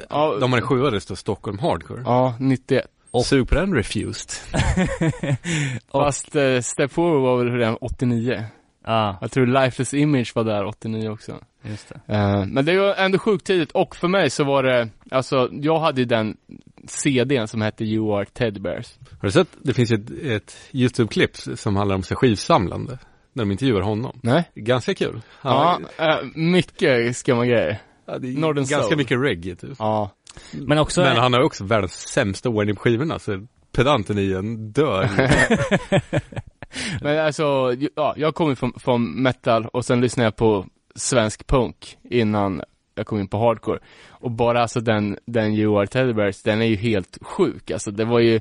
Ja, 0.09 0.37
De 0.39 0.51
har 0.51 0.59
en 0.59 0.65
sjua, 0.67 0.89
det 0.89 1.01
står 1.01 1.15
Stockholm 1.15 1.59
Hardcore. 1.59 2.01
ja 2.05 2.35
91. 2.39 2.85
Och- 3.11 3.25
Sug 3.25 3.49
på 3.49 3.55
den 3.55 3.73
Refused. 3.75 4.31
Fast 5.91 6.35
eh, 6.35 6.59
Step 6.61 6.91
Forward 6.91 7.21
var 7.21 7.37
väl 7.43 7.53
redan 7.53 7.77
89. 7.81 8.43
Ja, 8.85 9.17
Jag 9.21 9.31
tror 9.31 9.45
Lifeless 9.45 9.93
Image 9.93 10.31
var 10.35 10.43
där 10.43 10.65
89 10.65 11.09
också. 11.09 11.35
Just 11.69 11.89
det. 11.89 12.13
Eh, 12.13 12.45
men 12.45 12.65
det 12.65 12.77
var 12.77 12.95
ändå 12.95 13.17
sjukt 13.19 13.45
tidigt 13.47 13.71
och 13.71 13.95
för 13.95 14.07
mig 14.07 14.29
så 14.29 14.43
var 14.43 14.63
det, 14.63 14.89
alltså 15.11 15.49
jag 15.51 15.79
hade 15.79 16.01
ju 16.01 16.05
den 16.05 16.37
CDn 16.87 17.47
som 17.47 17.61
hette 17.61 17.85
You 17.85 18.17
Are 18.17 18.25
Teddy 18.25 18.59
Bears. 18.59 18.93
Har 19.11 19.27
du 19.27 19.31
sett, 19.31 19.47
det 19.61 19.73
finns 19.73 19.91
ju 19.91 19.95
ett, 19.95 20.11
ett 20.43 20.57
YouTube-klipp 20.71 21.35
som 21.35 21.75
handlar 21.75 21.95
om 21.95 22.03
sig 22.03 22.17
skivsamlande. 22.17 22.99
När 23.33 23.43
de 23.43 23.51
intervjuar 23.51 23.81
honom. 23.81 24.19
Nej? 24.23 24.51
Ganska 24.55 24.93
kul. 24.95 25.21
Ja, 25.41 25.79
Han, 25.97 26.09
eh, 26.09 26.17
mycket 26.35 27.17
skumma 27.17 27.45
grejer. 27.45 27.81
ja, 28.05 28.17
det 28.17 28.27
är 28.27 28.31
Northern 28.37 28.55
ganska 28.65 28.81
Soul. 28.81 28.97
mycket 28.97 29.19
reggae 29.21 29.55
typ. 29.55 29.75
Ja. 29.79 30.09
Men 30.51 30.77
också, 30.77 31.01
Men 31.01 31.17
han 31.17 31.33
har 31.33 31.39
ju 31.39 31.45
också 31.45 31.63
världens 31.63 31.93
sämsta 32.07 32.49
ordning 32.49 32.75
på 32.75 32.81
skivorna 32.81 33.19
så 33.19 33.45
pedanten 33.71 34.19
i 34.19 34.31
en 34.33 34.71
dör. 34.71 35.09
Men 37.01 37.25
alltså, 37.25 37.75
ja, 37.95 38.13
jag 38.17 38.35
kommer 38.35 38.55
från, 38.55 38.73
från 38.79 39.21
metal 39.23 39.65
och 39.65 39.85
sen 39.85 40.01
lyssnade 40.01 40.25
jag 40.25 40.35
på 40.35 40.65
svensk 40.95 41.47
punk 41.47 41.97
innan 42.03 42.61
jag 42.95 43.05
kom 43.05 43.19
in 43.19 43.27
på 43.27 43.37
hardcore. 43.37 43.79
Och 44.09 44.31
bara 44.31 44.61
alltså 44.61 44.79
den, 44.79 45.17
den 45.25 45.53
You 45.53 45.79
Are 45.79 45.87
Teddy 45.87 46.13
Bears, 46.13 46.41
den 46.43 46.61
är 46.61 46.65
ju 46.65 46.75
helt 46.75 47.17
sjuk. 47.21 47.71
Alltså 47.71 47.91
det 47.91 48.05
var 48.05 48.19
ju 48.19 48.39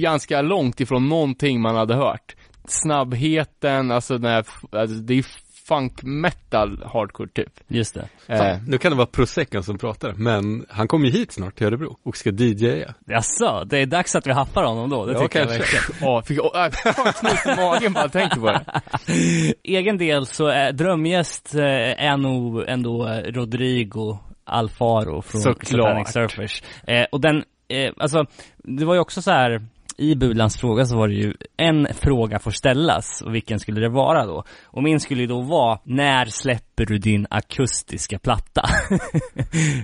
ganska 0.00 0.42
långt 0.42 0.80
ifrån 0.80 1.08
någonting 1.08 1.60
man 1.60 1.76
hade 1.76 1.94
hört. 1.94 2.36
Snabbheten, 2.68 3.90
alltså, 3.90 4.18
den 4.18 4.30
här, 4.30 4.46
alltså 4.72 4.96
det 4.96 5.14
är 5.14 5.24
funk 5.68 6.02
metal 6.02 6.82
hardcore 6.92 7.28
typ. 7.28 7.52
Just 7.68 7.94
det. 7.94 8.08
Eh, 8.34 8.56
nu 8.66 8.78
kan 8.78 8.92
det 8.92 8.96
vara 8.96 9.06
Proseccan 9.06 9.62
som 9.62 9.78
pratar, 9.78 10.12
men 10.12 10.66
han 10.68 10.88
kommer 10.88 11.06
ju 11.06 11.12
hit 11.12 11.32
snart 11.32 11.54
till 11.56 11.66
Örebro 11.66 11.96
och 12.02 12.16
ska 12.16 12.30
DJa. 12.30 12.94
Jaså, 13.06 13.64
det 13.64 13.78
är 13.78 13.86
dags 13.86 14.16
att 14.16 14.26
vi 14.26 14.32
haffar 14.32 14.62
honom 14.64 14.90
då, 14.90 15.06
det 15.06 15.12
Ja, 15.12 15.18
tycker 15.20 15.38
jag 15.38 15.48
kanske. 15.48 15.76
verkligen. 15.76 16.00
Ja, 16.14 16.22
fick 16.22 16.38
jag, 16.38 16.64
äh, 16.66 16.70
fan 16.72 17.12
knut 17.12 17.46
i 17.58 17.60
magen 17.60 17.92
bara 17.92 18.04
jag 18.04 18.12
tänker 18.12 18.40
på 18.40 18.46
det. 18.46 18.64
Egen 19.64 19.98
del 19.98 20.26
så 20.26 20.46
är 20.46 20.72
drömgäst 20.72 21.54
eh, 21.54 21.62
är 22.04 22.16
nog 22.16 22.68
ändå 22.68 23.08
eh, 23.08 23.32
Rodrigo 23.32 24.18
Alfaro 24.44 25.22
från. 25.22 25.40
Satanic 25.40 26.08
Surfers. 26.12 26.62
Eh, 26.86 27.04
och 27.12 27.20
den, 27.20 27.44
eh, 27.68 27.92
alltså, 27.96 28.24
det 28.56 28.84
var 28.84 28.94
ju 28.94 29.00
också 29.00 29.22
så 29.22 29.30
här 29.30 29.66
i 29.98 30.14
Bulans 30.14 30.56
fråga 30.56 30.84
så 30.84 30.96
var 30.96 31.08
det 31.08 31.14
ju 31.14 31.34
en 31.56 31.88
fråga 31.94 32.38
får 32.38 32.50
ställas 32.50 33.22
och 33.22 33.34
vilken 33.34 33.58
skulle 33.58 33.80
det 33.80 33.88
vara 33.88 34.26
då? 34.26 34.44
Och 34.64 34.82
min 34.82 35.00
skulle 35.00 35.20
ju 35.20 35.26
då 35.26 35.40
vara, 35.40 35.78
när 35.84 36.26
släpper 36.26 36.86
du 36.86 36.98
din 36.98 37.26
akustiska 37.30 38.18
platta? 38.18 38.62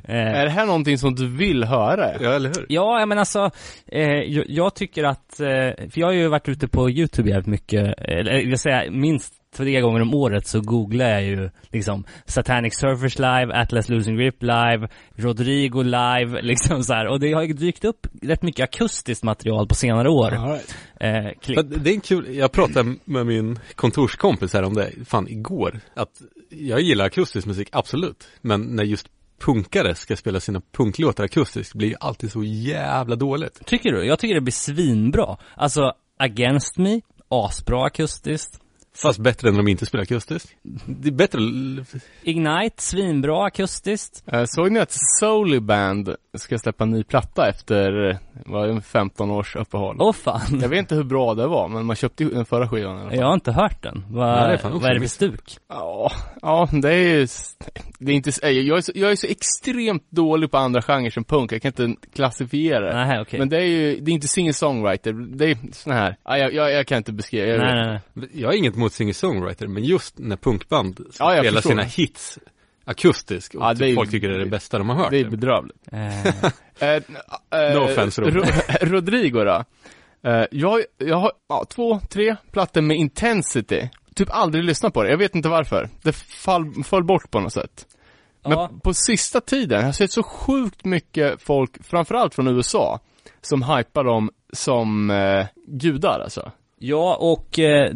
eh, 0.04 0.16
Är 0.16 0.44
det 0.44 0.50
här 0.50 0.66
någonting 0.66 0.98
som 0.98 1.14
du 1.14 1.28
vill 1.28 1.64
höra? 1.64 2.22
Ja, 2.22 2.32
eller 2.32 2.48
hur? 2.48 2.66
Ja, 2.68 2.98
jag 3.00 3.08
men 3.08 3.18
alltså, 3.18 3.50
eh, 3.86 4.08
jag, 4.08 4.44
jag 4.48 4.74
tycker 4.74 5.04
att, 5.04 5.40
eh, 5.40 5.46
för 5.90 5.98
jag 6.00 6.06
har 6.06 6.12
ju 6.12 6.28
varit 6.28 6.48
ute 6.48 6.68
på 6.68 6.90
YouTube 6.90 7.30
jävligt 7.30 7.46
mycket, 7.46 7.94
eller 7.98 8.32
jag 8.32 8.48
vill 8.48 8.58
säga 8.58 8.90
minst 8.90 9.34
tre 9.57 9.80
gånger 9.80 10.00
om 10.00 10.14
året 10.14 10.46
så 10.46 10.61
googlar 10.61 11.11
jag 11.11 11.22
ju 11.24 11.50
liksom 11.72 12.05
Satanic 12.26 12.74
Surfers 12.74 13.18
live, 13.18 13.55
Atlas 13.55 13.88
Losing 13.88 14.16
Grip 14.16 14.42
live, 14.42 14.88
Rodrigo 15.16 15.82
live, 15.82 16.42
liksom 16.42 16.82
så 16.82 16.94
här. 16.94 17.07
Och 17.07 17.20
det 17.20 17.32
har 17.32 17.42
ju 17.42 17.52
dykt 17.52 17.84
upp 17.84 18.07
rätt 18.22 18.42
mycket 18.42 18.64
akustiskt 18.64 19.24
material 19.24 19.68
på 19.68 19.74
senare 19.74 20.09
år. 20.09 20.32
Eh, 21.00 21.30
klipp. 21.40 21.57
Men 21.57 21.82
Det 21.82 21.90
är 21.90 21.94
en 21.94 22.00
kul, 22.00 22.36
jag 22.36 22.52
pratade 22.52 22.94
med 23.05 23.26
min 23.26 23.59
kontorskompis 23.74 24.52
här 24.52 24.62
om 24.62 24.74
det, 24.74 24.90
fan 25.07 25.28
igår, 25.28 25.80
att 25.94 26.22
jag 26.50 26.80
gillar 26.80 27.05
akustisk 27.05 27.46
musik, 27.46 27.68
absolut, 27.72 28.28
men 28.40 28.61
när 28.61 28.84
just 28.84 29.09
punkare 29.40 29.94
ska 29.94 30.16
spela 30.16 30.40
sina 30.40 30.61
punklåtar 30.72 31.24
akustiskt 31.24 31.74
blir 31.74 31.88
ju 31.88 31.94
alltid 32.00 32.32
så 32.32 32.44
jävla 32.44 33.16
dåligt. 33.16 33.66
Tycker 33.66 33.92
du? 33.92 34.05
Jag 34.05 34.18
tycker 34.18 34.34
det 34.34 34.40
blir 34.40 34.52
svinbra. 34.52 35.36
Alltså, 35.57 35.92
Against 36.18 36.78
Me, 36.78 37.00
asbra 37.28 37.86
akustiskt. 37.86 38.61
Fast 39.03 39.18
bättre 39.18 39.49
än 39.49 39.55
om 39.59 39.64
de 39.64 39.70
inte 39.70 39.86
spelar 39.86 40.03
akustiskt. 40.03 40.51
Det 40.86 41.09
är 41.09 41.12
bättre, 41.12 41.40
Ignite, 42.22 42.82
svinbra 42.82 43.45
akustiskt. 43.47 44.22
Eh, 44.26 44.45
Såg 44.47 44.72
ni 44.72 44.78
att 44.80 44.97
Soully 45.20 45.61
Band 45.61 46.16
ska 46.39 46.59
släppa 46.59 46.85
en 46.85 46.91
ny 46.91 47.03
platta 47.05 47.49
efter, 47.49 48.18
vad 48.47 48.68
är 48.70 48.74
det, 48.74 48.80
15 48.80 49.30
års 49.30 49.57
uppehåll? 49.57 49.97
Åh 49.99 50.12
fan. 50.12 50.61
Jag 50.62 50.68
vet 50.68 50.78
inte 50.78 50.95
hur 50.95 51.05
bra 51.05 51.35
det 51.35 51.47
var, 51.47 51.68
men 51.68 51.87
man 51.87 51.97
köpte 51.97 52.24
ju 52.24 52.30
den 52.30 52.45
förra 52.45 52.68
skivan 52.68 52.97
i 52.97 53.01
alla 53.01 53.11
fall. 53.11 53.18
Jag 53.18 53.26
har 53.26 53.35
inte 53.35 53.53
hört 53.53 53.82
den. 53.82 54.05
Vad, 54.09 54.26
Nej, 54.26 54.49
det 54.49 54.53
är 54.53 54.57
fan 54.57 54.72
vad 54.72 54.91
är 54.91 54.95
det 54.95 55.01
för 55.01 55.09
stuk? 55.09 55.57
Ja, 55.68 56.12
ja, 56.43 56.68
det 56.72 56.95
är 56.95 56.99
ju, 56.99 57.26
det 57.99 58.12
är 58.12 58.16
inte, 58.16 58.30
jag 58.43 58.78
är, 58.78 58.80
så, 58.80 58.93
jag 58.95 59.12
är 59.12 59.16
så 59.16 59.26
extremt 59.26 60.11
dålig 60.11 60.51
på 60.51 60.59
andra 60.59 60.82
genrer 60.82 61.11
som 61.11 61.24
punk, 61.24 61.53
jag 61.53 61.62
kan 61.62 61.68
inte 61.68 62.09
klassifiera 62.14 62.87
det. 62.87 63.07
Nej, 63.07 63.20
okej. 63.20 63.39
Men 63.39 63.49
det 63.49 63.57
är 63.57 63.66
ju, 63.66 64.01
det 64.01 64.11
är 64.11 64.12
inte 64.12 64.28
singer-songwriter, 64.28 65.37
det 65.37 65.51
är 65.51 65.59
sån 65.72 65.93
här, 65.93 66.16
ja, 66.24 66.39
jag, 66.39 66.55
jag, 66.55 66.72
jag 66.72 66.87
kan 66.87 66.99
inte 66.99 67.12
beskriva, 67.12 67.47
jag, 67.47 67.59
Nej, 67.59 67.74
nej, 67.74 68.01
nej. 68.14 68.28
jag 68.32 68.49
har 68.49 68.55
inget 68.55 68.76
emot 68.76 68.93
singer-songwriter, 68.93 69.66
men 69.66 69.85
just 69.85 70.18
när 70.18 70.37
punkband 70.37 71.01
Ja, 71.18 71.35
jag 71.35 71.45
spela 71.45 71.57
förstår 71.57 71.70
sina 71.70 71.82
hits 71.82 72.39
akustiskt 72.85 73.55
och 73.55 73.62
Ja, 73.62 73.74
det 73.74 73.91
är 73.91 73.95
folk 73.95 74.11
tycker 74.11 74.28
det 74.28 74.35
är 74.35 74.39
det 74.39 74.47
bästa 74.47 74.78
de 74.78 74.89
har 74.89 74.97
hört. 74.97 75.11
det 75.11 75.20
är 75.20 75.28
bedrövligt. 75.28 75.76
Eh, 75.93 76.28
Eh, 76.78 76.89
eh, 76.95 77.74
No 77.74 77.78
offense, 77.85 78.20
Robin. 78.22 78.35
Ro- 78.35 78.45
Rodrigo 78.80 79.45
då? 79.45 79.64
Eh, 80.30 80.45
jag, 80.51 80.80
jag 80.99 81.16
har 81.16 81.32
ja, 81.49 81.64
två, 81.68 82.01
tre 82.11 82.37
plattor 82.53 82.80
med 82.80 82.97
Intensity. 82.97 83.89
Typ 84.14 84.28
aldrig 84.30 84.64
lyssnat 84.64 84.95
på 84.95 85.03
det, 85.03 85.11
jag 85.11 85.18
vet 85.18 85.35
inte 85.35 85.49
varför. 85.49 85.89
Det 86.03 86.12
fall, 86.12 86.85
föll 86.85 87.05
bort 87.05 87.30
på 87.30 87.41
något 87.41 87.53
sätt. 87.53 87.87
Men 88.43 88.53
Ja. 88.53 88.70
på 88.82 88.95
sista 88.95 89.41
tiden 89.41 89.78
har 89.80 89.87
jag 89.89 89.95
sett 89.95 90.12
så 90.12 90.22
sjukt 90.22 90.85
mycket 90.85 91.43
folk, 91.43 91.85
framförallt 91.85 92.35
från 92.35 92.49
USA, 92.49 93.01
som 93.43 93.62
hypar 93.62 94.05
dem 94.05 94.30
som 94.53 95.11
eh, 95.11 95.47
gudar 95.66 96.20
alltså. 96.20 96.53
Ja, 96.87 97.16
och 97.20 97.59
eh, 97.59 97.93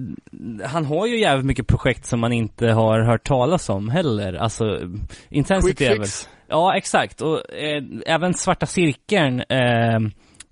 han 0.64 0.84
har 0.84 1.06
ju 1.06 1.20
jävligt 1.20 1.46
mycket 1.46 1.66
projekt 1.66 2.06
som 2.06 2.20
man 2.20 2.32
inte 2.32 2.66
har 2.68 3.00
hört 3.00 3.26
talas 3.26 3.68
om 3.68 3.88
heller. 3.88 4.34
Alltså, 4.34 4.80
Intensity 5.28 5.74
Quick 5.74 6.02
fix. 6.02 6.28
Ja, 6.48 6.76
exakt. 6.76 7.20
Och 7.20 7.54
eh, 7.54 7.82
även 8.06 8.34
Svarta 8.34 8.66
Cirkeln 8.66 9.40
eh, 9.40 9.98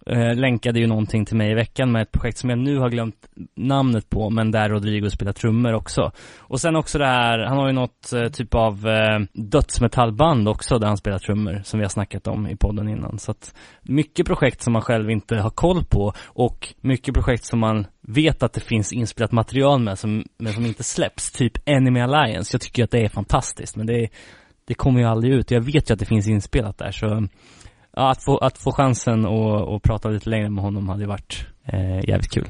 eh, 0.07 0.35
länkade 0.35 0.81
ju 0.81 0.87
någonting 0.87 1.25
till 1.25 1.37
mig 1.37 1.51
i 1.51 1.55
veckan 1.55 1.93
med 1.93 2.03
ett 2.03 2.13
projekt 2.13 2.39
som 2.39 2.51
jag 2.51 2.59
nu 2.59 2.79
har 2.79 2.91
glömt 2.91 3.29
namnet 3.55 4.11
på, 4.11 4.31
men 4.31 4.51
där 4.51 4.69
Rodrigo 4.69 5.11
spelar 5.11 5.33
trummor 5.33 5.73
också. 5.73 6.13
Och 6.39 6.61
sen 6.61 6.77
också 6.77 6.99
det 6.99 7.07
här, 7.07 7.39
han 7.39 7.59
har 7.59 7.67
ju 7.67 7.73
något 7.73 8.13
eh, 8.13 8.29
typ 8.29 8.55
av 8.55 8.89
eh, 8.89 9.19
dödsmetallband 9.33 10.49
också 10.49 10.79
där 10.79 10.87
han 10.87 10.97
spelar 10.97 11.19
trummor, 11.19 11.61
som 11.65 11.81
vi 11.81 11.85
har 11.85 11.91
snackat 11.91 12.27
om 12.27 12.49
i 12.49 12.57
podden 12.57 12.89
innan. 12.89 13.19
Så 13.19 13.31
att 13.31 13.55
mycket 13.83 14.27
projekt 14.27 14.63
som 14.63 14.73
man 14.73 14.83
själv 14.83 15.11
inte 15.11 15.37
har 15.37 15.51
koll 15.51 15.85
på 15.85 16.13
och 16.25 16.75
mycket 16.81 17.15
projekt 17.15 17.45
som 17.45 17.59
man 17.59 17.87
vet 18.01 18.43
att 18.43 18.53
det 18.53 18.61
finns 18.61 18.93
inspelat 18.93 19.33
material 19.33 19.81
med 19.81 19.99
som, 19.99 20.25
men 20.39 20.53
som 20.53 20.67
inte 20.67 20.83
släpps, 20.83 21.33
typ 21.33 21.53
Enemy 21.65 22.01
Alliance. 22.01 22.55
Jag 22.55 22.61
tycker 22.61 22.83
ju 22.83 22.85
att 22.85 22.91
det 22.91 23.05
är 23.05 23.09
fantastiskt, 23.09 23.77
men 23.77 23.87
det 23.87 24.03
är 24.03 24.09
det 24.67 24.75
kommer 24.75 25.01
ju 25.01 25.07
aldrig 25.07 25.33
ut. 25.33 25.51
Jag 25.51 25.61
vet 25.61 25.91
ju 25.91 25.95
att 25.95 25.99
det 25.99 26.07
finns 26.07 26.29
inspelat 26.29 26.79
där 26.79 26.91
så 26.91 27.29
ja, 27.97 28.11
att, 28.11 28.25
få, 28.25 28.39
att 28.39 28.59
få 28.59 28.73
chansen 28.73 29.25
och, 29.27 29.75
och 29.75 29.83
prata 29.83 30.09
lite 30.09 30.31
längre 30.31 30.51
med 30.51 30.65
honom 30.65 30.89
hade 30.89 31.01
ju 31.01 31.07
varit 31.07 31.47
eh, 31.65 32.09
jävligt 32.09 32.31
kul. 32.31 32.49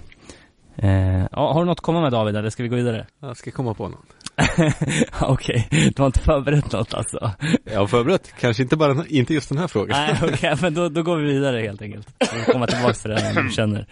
Eh, 0.76 1.18
ja, 1.32 1.52
har 1.52 1.60
du 1.60 1.66
något 1.66 1.78
att 1.78 1.82
komma 1.84 2.00
med 2.00 2.12
David 2.12 2.36
eller 2.36 2.50
ska 2.50 2.62
vi 2.62 2.68
gå 2.68 2.76
vidare? 2.76 3.06
Jag 3.20 3.36
ska 3.36 3.50
komma 3.50 3.74
på 3.74 3.88
någon. 3.88 4.02
Okej, 5.20 5.68
du 5.70 6.02
har 6.02 6.06
inte 6.06 6.20
förberett 6.20 6.72
något 6.72 6.94
alltså? 6.94 7.30
Jag 7.64 7.78
har 7.80 7.86
förberett, 7.86 8.34
kanske 8.40 8.62
inte 8.62 8.76
bara, 8.76 9.04
inte 9.08 9.34
just 9.34 9.48
den 9.48 9.58
här 9.58 9.66
frågan. 9.68 9.96
Nej 10.06 10.20
okej, 10.32 10.54
men 10.62 10.74
då, 10.74 10.88
då 10.88 11.02
går 11.02 11.16
vi 11.16 11.24
vidare 11.32 11.60
helt 11.60 11.82
enkelt. 11.82 12.08
Vi 12.20 12.26
får 12.26 12.52
komma 12.52 12.66
tillbaka 12.66 12.94
till 12.94 13.10
det 13.10 13.32
när 13.34 13.42
du 13.42 13.50
känner. 13.50 13.86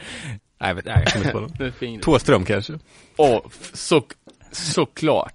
Nej, 0.61 0.75
vet- 0.75 0.85
nej, 0.85 1.05
jag 1.15 1.33
kommer 1.33 1.45
inte 1.47 1.71
på 1.71 1.77
fint. 1.79 2.03
Tåström 2.03 2.45
kanske. 2.45 2.73
Åh, 3.17 3.41
f- 3.47 3.71
så, 3.75 4.03
såklart. 4.53 5.33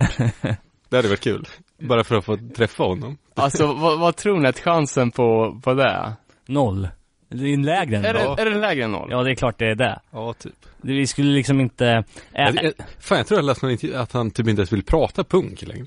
Det 0.89 0.95
hade 0.95 1.07
varit 1.07 1.20
kul. 1.24 1.47
Bara 1.80 2.03
för 2.03 2.15
att 2.17 2.25
få 2.25 2.38
träffa 2.55 2.84
honom. 2.84 3.17
Alltså 3.36 3.67
vad, 3.73 3.99
vad 3.99 4.15
tror 4.15 4.39
ni 4.39 4.47
att 4.47 4.59
chansen 4.59 5.11
på, 5.11 5.59
på 5.63 5.73
det 5.73 5.84
är? 5.89 6.13
Noll. 6.47 6.88
Det 7.30 7.53
är 7.53 7.57
lägre 7.57 7.97
än 7.97 8.05
Är 8.05 8.13
noll. 8.13 8.36
det, 8.36 8.41
är 8.41 8.49
det 8.49 8.57
lägre 8.59 8.84
än 8.84 8.91
noll? 8.91 9.07
Ja, 9.11 9.23
det 9.23 9.32
är 9.32 9.36
klart 9.36 9.59
det 9.59 9.65
är 9.65 9.75
det. 9.75 9.99
Ja, 10.11 10.34
typ. 10.34 10.53
Det- 10.82 10.93
Vi 10.93 11.07
skulle 11.07 11.32
liksom 11.32 11.59
inte... 11.59 11.88
Äh, 11.88 12.03
Jag, 12.45 12.63
jag, 12.63 12.73
fan, 12.99 13.17
jag 13.17 13.27
tror 13.27 13.38
jag 13.38 13.45
läste 13.45 13.65
någon 13.65 13.71
intervju 13.71 13.95
att 13.95 14.11
han 14.13 14.32
typ 14.32 14.47
inte 14.47 14.59
ens 14.59 14.73
vill 14.73 14.84
prata 14.84 15.23
punk 15.23 15.61
längre. 15.61 15.86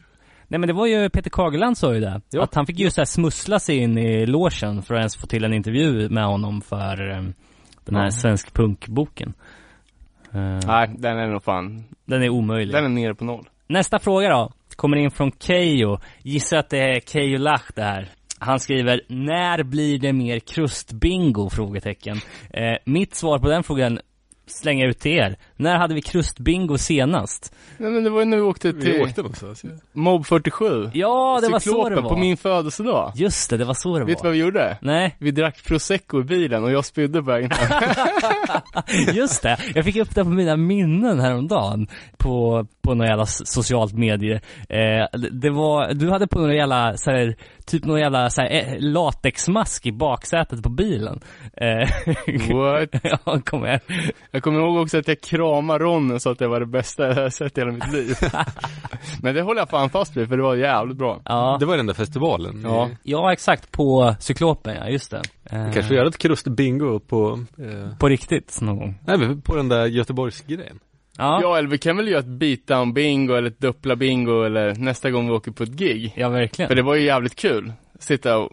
Nej 0.49 0.59
men 0.61 0.67
det 0.67 0.73
var 0.73 0.87
ju 0.87 1.11
Peter 1.11 1.31
Kageland 1.31 1.79
sa 1.79 1.95
ju 1.95 2.01
det. 2.01 2.21
Ja. 2.31 2.43
Att 2.43 2.55
han 2.55 2.67
fick 2.67 2.79
ju 2.79 2.91
så 2.91 3.01
här 3.01 3.07
smussla 3.07 3.59
sig 3.59 3.77
in 3.77 3.99
i 3.99 4.27
logen 4.27 4.83
för 4.83 4.95
att 4.95 4.99
ens 4.99 5.17
få 5.17 5.27
till 5.27 5.45
en 5.45 5.53
intervju 5.55 6.09
med 6.09 6.25
honom 6.25 6.61
för 6.61 7.11
eh, 7.11 7.23
den 7.85 7.97
här 7.97 8.11
svensk 8.11 8.53
punkboken. 8.55 9.35
Eh, 10.33 10.59
Nej, 10.67 10.91
den 10.99 11.19
är 11.19 11.27
nog 11.29 11.43
fan, 11.45 11.85
Den 12.05 12.23
är 12.23 12.29
omöjlig. 12.29 12.75
den 12.75 12.85
är 12.85 12.89
nere 12.89 13.15
på 13.15 13.25
noll. 13.25 13.49
Nästa 13.67 13.99
fråga 13.99 14.29
då. 14.29 14.53
Kommer 14.77 14.97
in 14.97 15.11
från 15.11 15.33
Keyyo. 15.39 15.99
Gissar 16.23 16.57
att 16.57 16.71
det 16.71 16.79
är 16.79 17.01
Keyyo 17.01 17.39
Lach 17.39 17.71
det 17.75 17.83
här. 17.83 18.09
Han 18.39 18.61
skriver, 18.61 19.01
när 19.09 19.63
blir 19.63 19.99
det 19.99 20.13
mer 20.13 20.39
krustbingo? 20.39 21.51
Frågetecken. 21.51 22.17
Eh, 22.51 22.77
mitt 22.85 23.15
svar 23.15 23.39
på 23.39 23.49
den 23.49 23.63
frågan 23.63 23.99
slänger 24.47 24.85
jag 24.85 24.91
ut 24.91 24.99
till 24.99 25.13
er. 25.13 25.37
När 25.63 25.77
hade 25.79 25.95
vi 25.95 26.03
krustbingo 26.03 26.79
senast? 26.79 27.55
Nej 27.79 27.91
men 27.91 28.05
det 28.05 28.11
var 28.11 28.19
ju 28.21 28.25
när 28.25 28.37
vi 28.37 28.43
åkte 28.43 28.73
Vi 28.73 28.81
till 28.83 29.03
åkte 29.03 29.21
någonstans. 29.23 29.65
ja. 29.65 29.71
Mob 29.93 30.27
47. 30.27 30.91
Ja, 30.95 31.39
det 31.43 31.49
var 31.49 31.59
så 31.59 31.71
det 31.71 31.75
Cyklopen 31.85 32.03
var. 32.05 32.11
på 32.11 32.17
min 32.17 32.37
födelsedag. 32.37 33.13
Just 33.15 33.51
det, 33.51 33.57
det 33.57 33.65
var 33.65 33.75
så 33.75 33.99
det 33.99 34.05
Vet 34.05 34.09
du 34.19 34.23
var. 34.23 34.25
vad 34.25 34.33
vi 34.33 34.39
gjorde? 34.39 34.77
Nej, 34.81 35.17
Vi 35.19 35.31
drack 35.31 35.65
prosecco 35.65 36.21
i 36.21 36.25
bilen 36.25 36.65
och 36.65 36.73
jag 36.73 36.85
spydde 36.85 37.19
på 37.23 37.25
vägen 37.31 37.51
Just 39.15 39.43
det, 39.43 39.57
jag 39.75 39.85
fick 39.85 39.97
upp 39.97 40.15
det 40.15 40.25
på 40.25 40.31
mina 40.31 40.57
minnen 40.57 41.21
häromdagen 41.21 41.87
på, 42.19 42.67
på 42.83 42.95
någon 42.95 43.07
jävla 43.07 43.27
socialt 43.27 43.93
medie. 43.93 44.35
Eh, 44.69 45.19
det- 45.31 45.51
var, 45.51 45.95
du 45.95 46.11
hade 46.11 46.27
på 46.27 46.39
någon 46.39 46.55
jävla, 46.57 46.97
så 46.97 47.11
här, 47.11 47.37
typ 47.67 47.85
någon 47.85 48.01
jävla 48.01 48.31
så 48.31 48.41
här, 48.43 48.51
eh, 48.51 48.75
latexmask 48.79 49.87
i 49.87 49.93
baksätet 49.93 50.63
på 50.63 50.69
bilen. 50.69 51.21
Eh, 51.57 51.89
What? 52.57 52.89
ja, 53.27 53.41
kom 53.45 53.67
igen. 53.67 53.81
Jag 54.31 54.43
kommer 54.43 54.61
ihåg 54.61 54.77
också 54.77 54.99
att 54.99 55.09
jag 55.09 55.21
kramade 55.21 55.52
Ronny 55.61 56.19
så 56.19 56.31
att 56.31 56.39
det 56.39 56.49
var 56.49 56.61
det 56.61 56.67
bästa 56.67 57.09
jag 57.09 57.15
har 57.15 57.31
sett 57.31 57.59
i 57.59 57.61
hela 57.61 57.73
mitt 57.73 57.93
liv. 57.93 58.15
Men 59.23 59.35
det 59.35 59.43
håller 59.43 59.61
jag 59.61 59.71
fan 59.71 59.91
fast 59.91 60.17
vid 60.17 60.29
för 60.29 60.37
det 60.37 60.43
var 60.43 60.55
jävligt 60.57 60.97
bra. 60.97 61.21
Ja, 61.25 61.57
Det 61.61 61.67
var 61.67 61.77
den 61.77 61.87
där 61.87 61.95
festivalen. 61.95 62.61
Ja. 62.65 62.89
Ja 63.03 63.33
exakt, 63.33 63.73
på 63.73 64.15
Cyklopen 64.21 64.77
ja, 64.77 64.89
just 64.89 65.11
det. 65.11 65.23
Eh, 65.51 65.67
Vi 65.67 65.73
kanske 65.73 65.95
gör 65.95 66.07
ett 66.07 66.19
krustbingo 66.19 67.01
på, 67.01 67.45
eh, 67.59 67.97
På 67.99 68.09
riktigt 68.09 68.59
någon 68.63 68.79
gång. 68.79 68.99
nej, 69.07 69.19
men 69.19 69.43
på 69.43 69.57
den 69.57 69.69
där 69.69 69.87
Göteborgsgrejen. 69.87 70.79
Ja, 71.19 71.39
Ja, 71.43 71.59
eller 71.59 71.69
vi 71.69 71.79
kan 71.79 71.97
väl 71.97 72.09
göra 72.09 72.21
ett 72.21 72.27
beatdown 72.27 72.93
bingo 72.95 73.35
eller 73.35 73.49
ett 73.49 73.61
dubbla 73.61 73.97
bingo 73.97 74.43
eller 74.43 74.75
nästa 74.75 75.11
gång 75.11 75.27
vi 75.27 75.33
åker 75.33 75.51
på 75.53 75.63
ett 75.63 75.69
gig. 75.71 76.13
ja 76.17 76.29
verkligen. 76.29 76.69
För 76.69 76.75
det 76.75 76.83
var 76.83 76.95
ju 76.95 77.05
jävligt 77.05 77.37
kul. 77.37 77.73
sitta 77.99 78.39
och, 78.39 78.53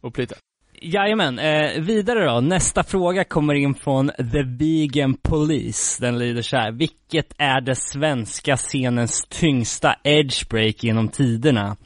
och 0.00 0.14
plita. 0.14 0.34
Jajamän, 0.82 1.38
eh, 1.38 1.80
vidare 1.80 2.24
då. 2.24 2.40
Nästa 2.40 2.82
fråga 2.82 3.24
kommer 3.24 3.54
in 3.54 3.74
från 3.74 4.08
The 4.32 4.42
Vegan 4.42 5.14
Police. 5.14 6.04
Den 6.04 6.18
lyder 6.18 6.42
så 6.42 6.56
här. 6.56 6.72
Vilket 6.72 7.34
är 7.38 7.60
det 7.60 7.74
svenska 7.74 8.56
scenens 8.56 9.26
tyngsta 9.28 9.94
edgebreak 10.04 10.84
genom 10.84 11.08
tiderna? 11.08 11.76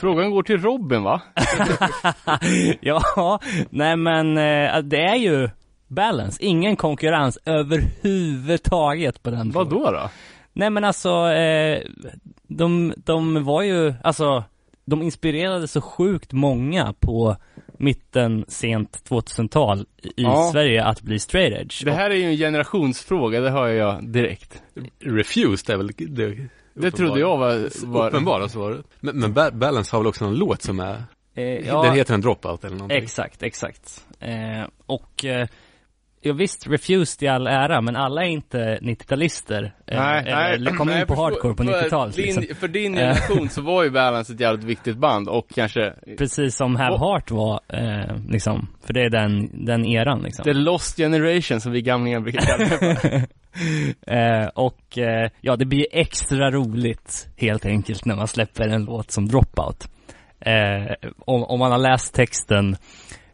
Frågan 0.00 0.30
går 0.30 0.42
till 0.42 0.58
Robin 0.62 1.02
va? 1.02 1.22
ja, 2.80 3.40
nej 3.70 3.96
men 3.96 4.38
eh, 4.38 4.78
det 4.78 5.02
är 5.02 5.16
ju 5.16 5.50
balance. 5.88 6.44
Ingen 6.44 6.76
konkurrens 6.76 7.38
överhuvudtaget 7.44 9.22
på 9.22 9.30
den 9.30 9.50
Vad 9.50 9.68
frågan. 9.68 9.84
då 9.84 9.98
då? 9.98 10.10
Nej 10.52 10.70
men 10.70 10.84
alltså, 10.84 11.30
eh, 11.30 11.82
de, 12.48 12.94
de 12.96 13.44
var 13.44 13.62
ju, 13.62 13.94
alltså, 14.04 14.44
de 14.84 15.02
inspirerade 15.02 15.68
så 15.68 15.80
sjukt 15.80 16.32
många 16.32 16.94
på 17.00 17.36
mitten, 17.80 18.44
sent 18.48 19.02
2000-tal 19.08 19.80
i 20.02 20.12
Ja. 20.16 20.50
Sverige 20.52 20.84
att 20.84 21.02
bli 21.02 21.18
straight 21.18 21.52
edge. 21.60 21.84
Det 21.84 21.92
här 21.92 22.10
är 22.10 22.14
ju 22.14 22.24
en 22.24 22.36
generationsfråga, 22.36 23.40
det 23.40 23.50
hör 23.50 23.68
jag 23.68 24.08
direkt. 24.08 24.62
Refused 25.00 25.74
är 25.74 25.76
väl 25.76 25.90
det 25.98 26.48
Det 26.74 26.90
trodde 26.90 27.20
jag 27.20 27.38
var, 27.38 27.86
var 27.86 28.08
Uppenbara 28.08 28.48
svaret. 28.48 28.86
Men, 29.00 29.16
men 29.18 29.32
Ba- 29.32 29.50
Balance 29.50 29.96
har 29.96 30.00
väl 30.00 30.06
också 30.08 30.24
någon 30.24 30.34
låt 30.34 30.62
som 30.62 30.80
är, 30.80 31.02
Eh, 31.34 31.82
den 31.82 31.94
heter 31.94 32.14
en 32.14 32.20
dropout 32.20 32.64
eller 32.64 32.76
någonting. 32.76 32.98
Exakt, 33.02 33.42
exakt. 33.42 34.06
Eh, 34.20 34.62
och 34.86 35.24
eh, 35.24 35.48
ja, 36.20 36.32
visst, 36.32 36.66
Refused 36.66 37.22
i 37.22 37.28
all 37.28 37.46
ära, 37.46 37.80
men 37.80 37.96
alla 37.96 38.22
är 38.24 38.28
inte 38.28 38.78
90-talister. 38.82 39.62
Eh, 39.86 40.00
Nej, 40.00 40.22
nej, 40.24 40.54
eller 40.54 40.70
kom 40.70 40.86
nej, 40.88 41.00
in 41.00 41.06
på 41.06 41.14
hardcore 41.14 41.54
på 41.54 41.64
För 41.64 41.70
90-talet 41.72 42.16
din, 42.16 42.24
liksom. 42.24 42.56
För 42.56 42.68
din 42.68 42.94
generation 42.94 43.48
så 43.48 43.62
var 43.62 43.84
ju 43.84 43.90
Balance 43.90 44.32
ett 44.32 44.40
jävligt 44.40 44.64
viktigt 44.64 44.96
band 44.96 45.28
och 45.28 45.48
kanske 45.54 45.92
Precis 46.18 46.56
som 46.56 46.76
Have 46.76 46.94
Och- 46.94 47.00
Heart 47.00 47.30
var, 47.30 47.60
eh, 47.68 48.16
liksom. 48.28 48.68
För 48.86 48.92
det 48.94 49.00
är 49.00 49.10
den, 49.10 49.64
den 49.66 49.84
eran 49.86 50.22
liksom. 50.22 50.44
The 50.44 50.52
Lost 50.52 50.96
Generation 50.96 51.60
som 51.60 51.72
vi 51.72 51.82
gamlingar 51.82 52.20
brukar 52.20 52.40
kalla 52.40 52.64
eh, 54.42 54.46
och 54.54 54.98
eh, 54.98 55.30
ja, 55.40 55.56
det 55.56 55.64
blir 55.66 55.86
extra 55.92 56.50
roligt 56.50 57.28
helt 57.36 57.66
enkelt 57.66 58.04
när 58.04 58.16
man 58.16 58.28
släpper 58.28 58.68
en 58.68 58.84
låt 58.84 59.10
som 59.10 59.28
Dropout. 59.28 59.88
Eh, 60.40 60.92
om, 61.18 61.44
om 61.44 61.58
man 61.58 61.72
har 61.72 61.78
läst 61.78 62.14
texten 62.14 62.76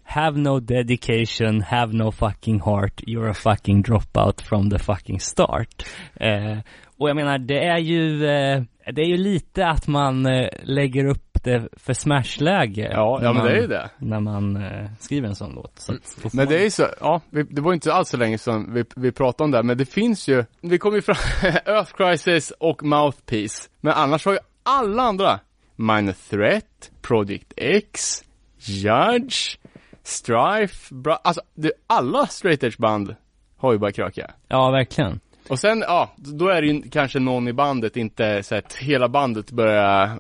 Have 0.09 0.39
no 0.39 0.61
dedication, 0.61 1.61
have 1.63 1.93
no 1.93 2.11
fucking 2.13 2.61
heart, 2.61 3.03
you're 3.07 3.29
a 3.31 3.35
fucking 3.35 3.83
dropout 3.83 4.41
from 4.41 4.71
the 4.71 4.79
fucking 4.79 5.21
start. 5.21 5.85
Eh, 6.15 6.59
och 6.99 7.09
jag 7.09 7.17
menar, 7.17 7.39
det 7.39 7.65
är 7.65 7.79
ju, 7.79 8.25
eh, 8.27 8.63
det 8.93 9.01
är 9.03 9.07
ju 9.09 9.17
lite 9.17 9.67
att 9.67 9.87
man 9.87 10.27
eh, 10.27 10.49
lägger 10.63 11.05
upp 11.05 11.23
det 11.45 11.69
för 11.77 11.93
smashläge. 11.93 12.89
Ja, 12.93 13.19
ja 13.23 13.33
men 13.33 13.35
man, 13.37 13.45
det 13.47 13.53
är 13.53 13.61
ju 13.61 13.67
det. 13.67 13.91
När 13.99 14.21
man 14.21 14.57
eh, 14.57 14.91
skriver 15.01 15.29
en 15.29 15.35
sån 15.35 15.53
låt. 15.55 15.73
Så 15.79 15.93
Men 15.93 16.01
man- 16.33 16.47
det 16.47 16.59
är 16.59 16.63
ju 16.65 16.71
så, 16.71 16.87
ja, 17.01 17.21
vi, 17.31 17.43
det 17.43 17.61
var 17.61 17.73
inte 17.73 17.93
alls 17.93 18.09
så 18.09 18.17
länge 18.17 18.39
sedan 18.39 18.75
vi, 18.75 18.85
vi 18.97 19.13
pratade 19.13 19.45
om 19.45 19.51
det, 19.51 19.59
här, 19.59 19.63
men 19.63 19.79
det 19.79 19.87
finns 19.87 20.29
ju, 20.29 20.45
vi 20.61 20.79
kom 20.79 20.95
ju 20.95 21.03
fram, 21.03 21.17
Earth 21.67 21.93
Crisis 21.97 22.51
och 22.61 22.83
Mouthpiece, 22.85 23.71
men 23.81 23.93
annars 23.93 24.25
har 24.25 24.33
ju 24.33 24.39
alla 24.63 25.03
andra, 25.03 25.41
Minor 25.77 26.15
Threat, 26.31 26.91
Project 27.03 27.53
X, 27.57 28.23
Judge, 28.59 29.57
Strife, 30.07 30.95
bra, 30.95 31.21
alltså 31.25 31.43
det, 31.55 31.73
alla 31.87 32.27
straight 32.27 32.65
edge 32.65 32.79
band 32.79 33.17
har 33.57 33.73
ju 33.73 33.79
bara 33.79 33.93
kröka. 33.93 34.31
Ja, 34.49 34.71
verkligen. 34.71 35.21
Och 35.49 35.59
sen, 35.59 35.81
ja, 35.81 36.11
då 36.17 36.49
är 36.49 36.63
det 36.63 36.69
ju 36.69 36.83
kanske 36.83 37.19
någon 37.19 37.49
i 37.49 37.53
bandet, 37.53 37.97
inte 37.97 38.43
så 38.43 38.55
att 38.55 38.75
hela 38.75 39.09
bandet 39.09 39.51
börjar, 39.51 40.19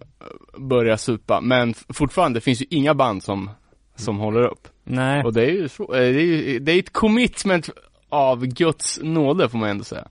börjar 0.56 0.96
supa, 0.96 1.40
men 1.40 1.74
fortfarande, 1.74 2.36
det 2.36 2.40
finns 2.40 2.62
ju 2.62 2.66
inga 2.70 2.94
band 2.94 3.22
som, 3.22 3.50
som 3.96 4.18
håller 4.18 4.46
upp. 4.46 4.68
Nej. 4.84 5.24
Och 5.24 5.32
det 5.32 5.42
är 5.42 5.50
ju, 5.50 5.64
eh, 5.64 5.88
det 5.88 5.98
är 5.98 6.10
ju, 6.10 6.58
det 6.58 6.72
är 6.72 6.78
ett 6.78 6.92
commitment 6.92 7.70
av 8.08 8.46
Guds 8.46 9.00
nåde 9.02 9.48
får 9.48 9.58
man 9.58 9.68
ändå 9.68 9.84
säga. 9.84 10.08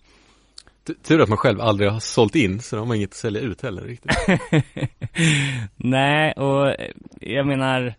Tur 1.04 1.22
att 1.22 1.30
man 1.30 1.38
själv 1.38 1.62
aldrig 1.62 1.92
har 1.92 2.00
sålt 2.00 2.36
in, 2.36 2.62
så 2.62 2.76
då 2.76 2.82
har 2.82 2.88
man 2.88 2.98
inget 2.98 3.10
att 3.10 3.16
sälja 3.16 3.42
ut 3.42 3.62
heller 3.62 3.82
riktigt. 3.82 4.12
Nej, 5.76 6.34
och 6.34 6.70
eh, 6.70 6.92
jag 7.20 7.48
menar, 7.48 7.96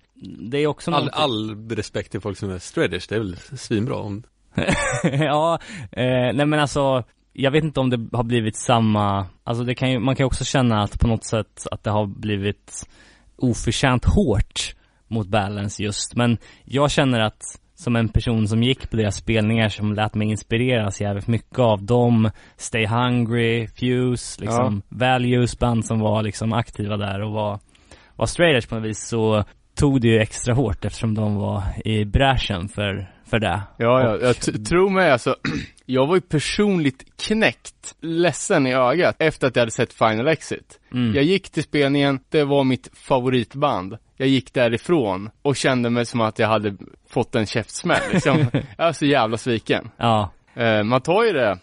det 0.51 0.59
är 0.59 0.67
också 0.67 0.91
All, 0.91 1.05
någonting- 1.05 1.23
all 1.23 1.69
respekt 1.77 2.11
till 2.11 2.21
folk 2.21 2.39
som 2.39 2.51
är 2.51 2.59
straders, 2.59 3.07
det 3.07 3.15
är 3.15 3.19
väl 3.19 3.37
svinbra 3.37 3.97
om 3.97 4.23
ja, 5.03 5.59
eh, 5.93 6.33
nej 6.35 6.47
men 6.47 6.61
alltså, 6.61 7.05
jag 7.33 7.51
vet 7.51 7.65
inte 7.65 7.81
om 7.81 7.91
det 7.91 8.17
har 8.17 8.25
blivit 8.25 8.57
samma, 8.57 9.27
alltså 9.45 9.65
det 9.65 9.75
kan 9.75 9.91
ju, 9.91 9.99
man 9.99 10.17
kan 10.17 10.25
ju 10.25 10.27
också 10.27 10.45
känna 10.45 10.83
att 10.83 11.01
på 11.01 11.09
något 11.09 11.25
sätt 11.25 11.67
att 11.71 11.85
det 11.85 11.91
har 11.91 12.07
blivit 12.07 12.87
oförtjänt 13.37 14.05
hårt 14.05 14.75
mot 15.09 15.29
Balance 15.29 15.83
just, 15.83 16.15
men 16.15 16.39
jag 16.65 16.91
känner 16.91 17.21
att 17.21 17.43
som 17.75 17.97
en 17.97 18.09
person 18.09 18.49
som 18.49 18.63
gick 18.63 18.91
på 18.91 18.97
deras 18.97 19.17
spelningar 19.17 19.69
som 19.69 19.95
lät 19.95 20.15
mig 20.15 20.29
inspireras 20.31 21.01
jävligt 21.01 21.27
mycket 21.27 21.59
av 21.59 21.83
dem, 21.85 22.31
Stay 22.57 22.87
Hungry, 22.87 23.69
Fuse, 23.69 24.41
liksom 24.41 24.83
Values 24.89 25.59
band 25.59 25.85
som 25.87 25.99
var 26.01 26.23
liksom 26.23 26.53
aktiva 26.53 26.97
där 26.97 27.23
och 27.23 27.33
var, 27.33 27.59
var 28.17 28.27
straight 28.27 28.57
edge 28.57 28.69
på 28.69 28.75
något 28.75 28.85
vis 28.85 29.09
så 29.09 29.45
tog 29.77 30.01
det 30.01 30.09
ju 30.09 30.19
extra 30.21 30.55
hårt 30.55 30.85
eftersom 30.85 31.15
de 31.15 31.37
var 31.37 31.63
i 31.85 32.05
bräschen 32.05 32.69
för, 32.69 33.11
för 33.27 33.39
det. 33.39 33.61
Ja, 33.77 34.01
ja, 34.03 34.15
Och- 34.15 34.23
jag 34.23 34.37
t- 34.37 34.53
tror 34.53 34.91
mig 34.91 35.11
alltså, 35.11 35.37
jag 35.87 36.07
var 36.07 36.15
ju 36.15 36.21
personligt 36.21 37.05
knäckt, 37.27 37.95
ledsen 38.01 38.67
i 38.67 38.75
ögat 38.75 39.17
efter 39.19 39.47
att 39.47 39.57
jag 39.57 39.61
hade 39.61 39.71
sett 39.73 39.93
Final 39.93 40.29
Exit. 40.29 40.81
Mm. 40.93 41.15
Jag 41.15 41.25
gick 41.25 41.51
till 41.51 41.63
spelningen, 41.63 42.21
det 42.29 42.45
var 42.45 42.65
mitt 42.65 42.89
favoritband. 42.95 43.97
Jag 44.17 44.29
gick 44.29 44.55
därifrån 44.55 45.31
och 45.43 45.57
kände 45.57 45.91
mig 45.91 46.07
som 46.07 46.21
att 46.21 46.39
jag 46.39 46.49
hade 46.49 46.77
fått 47.11 47.35
en 47.35 47.47
käftsmäll 47.47 48.01
liksom. 48.13 48.39
Jag 48.79 48.85
var 48.85 48.93
så 48.93 49.07
jävla 49.07 49.37
sviken. 49.37 49.91
Ja, 49.97 50.33
Eh, 50.59 50.83
man 50.83 51.01
tar 51.01 51.25
ju 51.25 51.33
det, 51.33 51.59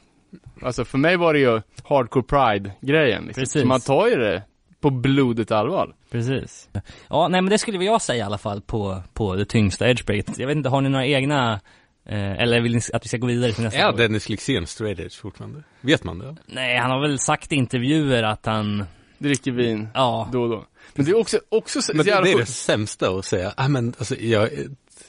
alltså 0.62 0.86
för 0.86 0.98
mig 0.98 1.18
var 1.18 1.34
det 1.34 1.40
ju 1.40 1.62
hardcore 1.84 2.24
pride-grejen 2.24 3.24
liksom. 3.26 3.42
Precis. 3.42 3.62
Så 3.62 3.68
man 3.68 3.80
tar 3.82 4.08
ju 4.08 4.16
det 4.16 4.44
på 4.84 4.90
blodigt 4.90 5.52
allvar. 5.52 5.96
precis. 6.12 6.70
Ja, 7.10 7.28
nej 7.28 7.42
men 7.42 7.50
det 7.50 7.58
skulle 7.58 7.86
jag 7.86 8.02
säga 8.02 8.18
i 8.18 8.22
alla 8.22 8.38
fall 8.38 8.62
på, 8.62 9.04
på 9.14 9.36
det 9.36 9.46
tyngsta 9.46 9.90
edgebreaket. 9.90 10.40
Jag 10.40 10.48
vet 10.48 10.58
inte, 10.58 10.70
har 10.70 10.82
ni 10.82 10.90
några 10.90 11.06
egna, 11.06 11.60
eh, 12.06 12.42
eller 12.42 12.62
vill 12.62 12.76
ni 12.76 12.82
att 12.94 13.06
vi 13.06 13.08
ska 13.08 13.18
gå 13.18 13.28
vidare 13.28 13.52
till 13.52 13.64
nästa 13.64 13.80
Är 13.80 13.84
fråga? 13.84 13.98
Dennis 13.98 14.30
Lyxzén 14.30 14.68
straight 14.68 15.00
edge 15.00 15.20
fortfarande? 15.22 15.64
Vet 15.82 16.04
man 16.04 16.20
det? 16.20 16.36
Nej, 16.46 16.78
han 16.78 16.92
har 16.92 17.02
väl 17.02 17.20
sagt 17.20 17.52
i 17.52 17.56
intervjuer 17.56 18.24
att 18.24 18.46
han, 18.46 18.86
Dricker 19.18 19.52
vin 19.52 19.88
ja, 19.94 20.30
då 20.32 20.42
och 20.42 20.50
då. 20.50 20.66
Men 20.94 21.06
det 21.06 21.12
är 21.12 21.18
också, 21.18 21.40
också 21.50 21.82
så, 21.82 21.92
Men 21.96 22.06
det, 22.06 22.12
är 22.12 22.38
det 22.38 22.46
sämsta 22.46 23.10
att 23.10 23.26
säga, 23.26 23.54
ah, 23.58 23.68
men 23.68 23.94
alltså 23.98 24.16
jag, 24.16 24.50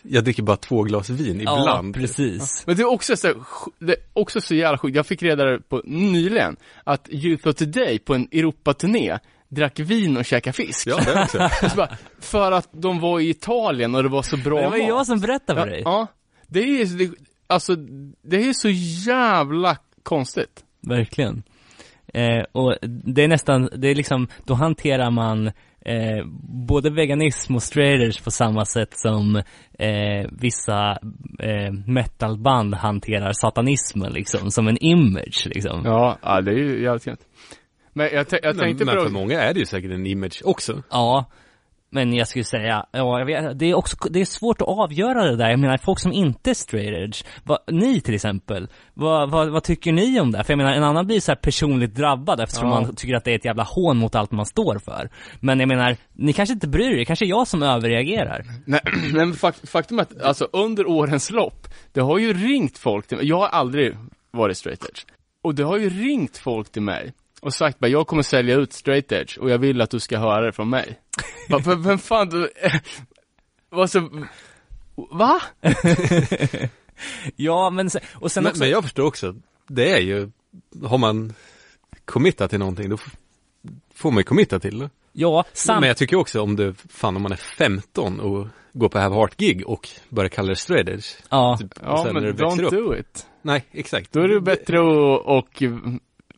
jag 0.02 0.24
dricker 0.24 0.42
bara 0.42 0.56
två 0.56 0.82
glas 0.82 1.10
vin 1.10 1.40
ja 1.40 1.60
ibland. 1.60 1.94
precis. 1.94 2.62
Men 2.66 2.76
det 2.76 2.82
är 2.82 2.92
också 2.92 3.16
så, 3.16 3.34
det 3.78 3.92
är 3.92 3.98
också 4.12 4.40
så 4.40 4.54
jävla 4.54 4.78
sjukt, 4.78 4.96
jag 4.96 5.06
fick 5.06 5.22
reda 5.22 5.58
på 5.68 5.82
nyligen, 5.84 6.56
att 6.84 7.08
Youth 7.10 7.48
of 7.48 7.54
Today 7.54 7.98
på 7.98 8.14
en 8.14 8.28
Europaturné 8.32 9.18
drack 9.54 9.80
vin 9.80 10.16
och 10.16 10.24
käkade 10.24 10.54
fisk. 10.54 10.86
Ja, 10.86 11.00
det 11.04 11.22
också. 11.22 11.48
Så 11.70 11.76
bara, 11.76 11.96
för 12.20 12.52
att 12.52 12.68
de 12.72 13.00
var 13.00 13.20
i 13.20 13.30
Italien 13.30 13.94
och 13.94 14.02
det 14.02 14.08
var 14.08 14.22
så 14.22 14.36
bra 14.36 14.60
Det 14.60 14.68
var 14.68 14.76
ju 14.76 14.82
mat. 14.82 14.88
jag 14.88 15.06
som 15.06 15.20
berättade 15.20 15.60
för 15.60 15.66
ja, 15.66 15.72
dig. 15.72 15.82
ja, 15.84 16.06
det 16.46 16.60
är 16.60 16.98
det, 16.98 17.10
alltså, 17.46 17.76
det 18.22 18.36
är 18.36 18.52
så 18.52 18.68
jävla 19.10 19.76
konstigt. 20.02 20.64
Verkligen. 20.80 21.42
Eh, 22.14 22.44
och 22.52 22.76
det 22.82 23.24
är 23.24 23.28
nästan, 23.28 23.68
det 23.76 23.88
är 23.88 23.94
liksom, 23.94 24.28
då 24.44 24.54
hanterar 24.54 25.10
man 25.10 25.46
eh, 25.84 26.24
både 26.66 26.90
veganism 26.90 27.54
och 27.54 27.62
straighters 27.62 28.20
på 28.20 28.30
samma 28.30 28.64
sätt 28.64 28.98
som 28.98 29.36
eh, 29.78 30.30
vissa 30.32 30.98
eh, 31.38 31.72
metalband 31.86 32.74
hanterar 32.74 33.32
satanismen 33.32 34.12
liksom, 34.12 34.50
som 34.50 34.68
en 34.68 34.84
image 34.84 35.46
liksom. 35.46 35.82
Ja, 35.84 36.18
ja 36.22 36.40
det 36.40 36.50
är 36.50 36.56
ju 36.56 36.82
jävligt 36.82 37.04
kul. 37.04 37.16
Men 37.94 38.06
jag, 38.12 38.26
jag 38.30 38.40
Men, 38.42 38.58
tänkte 38.58 38.84
men 38.84 38.96
på 38.96 39.02
för 39.02 39.10
många 39.10 39.42
är 39.42 39.54
det 39.54 39.60
ju 39.60 39.66
säkert 39.66 39.90
en 39.90 40.06
image 40.06 40.42
också. 40.44 40.82
Ja, 40.90 41.24
men 41.90 42.14
jag 42.14 42.28
skulle 42.28 42.44
säga, 42.44 42.86
ja, 42.92 43.18
jag 43.18 43.26
vet, 43.26 43.58
det 43.58 43.66
är 43.66 43.74
också, 43.74 43.96
det 44.10 44.20
är 44.20 44.24
svårt 44.24 44.62
att 44.62 44.68
avgöra 44.68 45.24
det 45.24 45.36
där. 45.36 45.50
Jag 45.50 45.58
menar, 45.58 45.76
folk 45.76 45.98
som 45.98 46.12
inte 46.12 46.50
är 46.50 46.54
straight 46.54 46.96
edge, 46.98 47.24
vad, 47.44 47.58
ni 47.70 48.00
till 48.00 48.14
exempel, 48.14 48.68
vad, 48.94 49.30
vad, 49.30 49.48
vad 49.52 49.62
tycker 49.64 49.92
ni 49.92 50.20
om 50.20 50.30
det? 50.32 50.44
För 50.44 50.52
jag 50.52 50.58
menar, 50.58 50.72
en 50.72 50.84
annan 50.84 51.06
blir 51.06 51.20
så 51.20 51.30
här 51.32 51.36
personligt 51.36 51.94
drabbad 51.94 52.40
eftersom 52.40 52.68
Ja. 52.68 52.80
man 52.80 52.94
tycker 52.96 53.14
att 53.14 53.24
det 53.24 53.30
är 53.30 53.34
ett 53.36 53.44
jävla 53.44 53.62
hån 53.62 53.96
mot 53.96 54.14
allt 54.14 54.32
man 54.32 54.46
står 54.46 54.78
för. 54.78 55.10
Men 55.40 55.60
jag 55.60 55.68
menar, 55.68 55.96
ni 56.12 56.32
kanske 56.32 56.52
inte 56.52 56.68
bryr 56.68 56.92
er, 56.92 56.96
det 56.96 57.04
kanske 57.04 57.24
är 57.24 57.28
jag 57.28 57.46
som 57.48 57.62
överreagerar. 57.62 58.44
Nej, 58.66 58.80
men 59.12 59.32
fak- 59.32 59.66
faktum 59.66 59.98
är 59.98 60.02
att, 60.02 60.22
alltså 60.22 60.48
under 60.52 60.88
årens 60.88 61.30
lopp, 61.30 61.68
det 61.92 62.00
har 62.00 62.18
ju 62.18 62.32
ringt 62.32 62.78
folk 62.78 63.06
till 63.06 63.16
mig, 63.16 63.26
jag 63.26 63.38
har 63.38 63.48
aldrig 63.48 63.96
varit 64.30 64.56
straight 64.56 64.84
edge. 64.84 65.04
Och 65.42 65.54
det 65.54 65.62
har 65.62 65.78
ju 65.78 65.88
ringt 65.90 66.38
folk 66.38 66.72
till 66.72 66.82
mig 66.82 67.12
och 67.44 67.54
sagt 67.54 67.78
bara, 67.78 67.88
jag 67.88 68.06
kommer 68.06 68.22
sälja 68.22 68.54
ut 68.56 68.72
straight 68.72 69.12
edge 69.12 69.38
och 69.38 69.50
jag 69.50 69.58
vill 69.58 69.80
att 69.80 69.90
du 69.90 70.00
ska 70.00 70.18
höra 70.18 70.40
det 70.46 70.52
från 70.52 70.70
mig. 70.70 71.00
Vem, 71.48 71.82
vem 71.82 71.98
fan 71.98 72.28
du, 72.28 72.50
vad 73.70 73.90
så, 73.90 74.26
va? 74.94 75.40
Ja, 77.36 77.70
men 77.70 77.90
sen, 77.90 78.00
och 78.14 78.32
sen 78.32 78.42
Men, 78.42 78.50
också, 78.50 78.60
men 78.62 78.70
jag 78.70 78.82
förstår 78.82 79.04
också, 79.06 79.34
det 79.68 79.90
är 79.92 80.00
ju, 80.00 80.30
har 80.84 80.98
man 80.98 81.32
committat 82.04 82.50
till 82.50 82.58
någonting, 82.58 82.90
då 82.90 82.96
får 83.94 84.10
man 84.10 84.18
ju 84.18 84.24
committa 84.24 84.58
till 84.60 84.78
det. 84.78 84.90
Ja, 85.12 85.44
sam... 85.52 85.80
Men 85.80 85.88
jag 85.88 85.96
tycker 85.96 86.16
också 86.16 86.40
om 86.42 86.56
du, 86.56 86.74
fan 86.88 87.16
om 87.16 87.22
man 87.22 87.32
är 87.32 87.36
15 87.36 88.20
och 88.20 88.46
går 88.72 88.88
på 88.88 88.98
Have 88.98 89.14
Heart-gig 89.14 89.66
och 89.68 89.88
börjar 90.08 90.28
kalla 90.28 90.48
det 90.48 90.56
straight 90.56 90.88
edge. 90.88 91.06
ja. 91.30 91.56
Typ, 91.60 91.74
Ja, 91.82 92.10
men 92.12 92.24
don't 92.24 92.62
upp. 92.64 92.70
do 92.70 92.96
it. 92.96 93.26
Nej, 93.42 93.64
exakt. 93.72 94.12
Då 94.12 94.20
är 94.20 94.28
det 94.28 94.40
bättre 94.40 94.78
att 94.78 95.26
och 95.26 95.62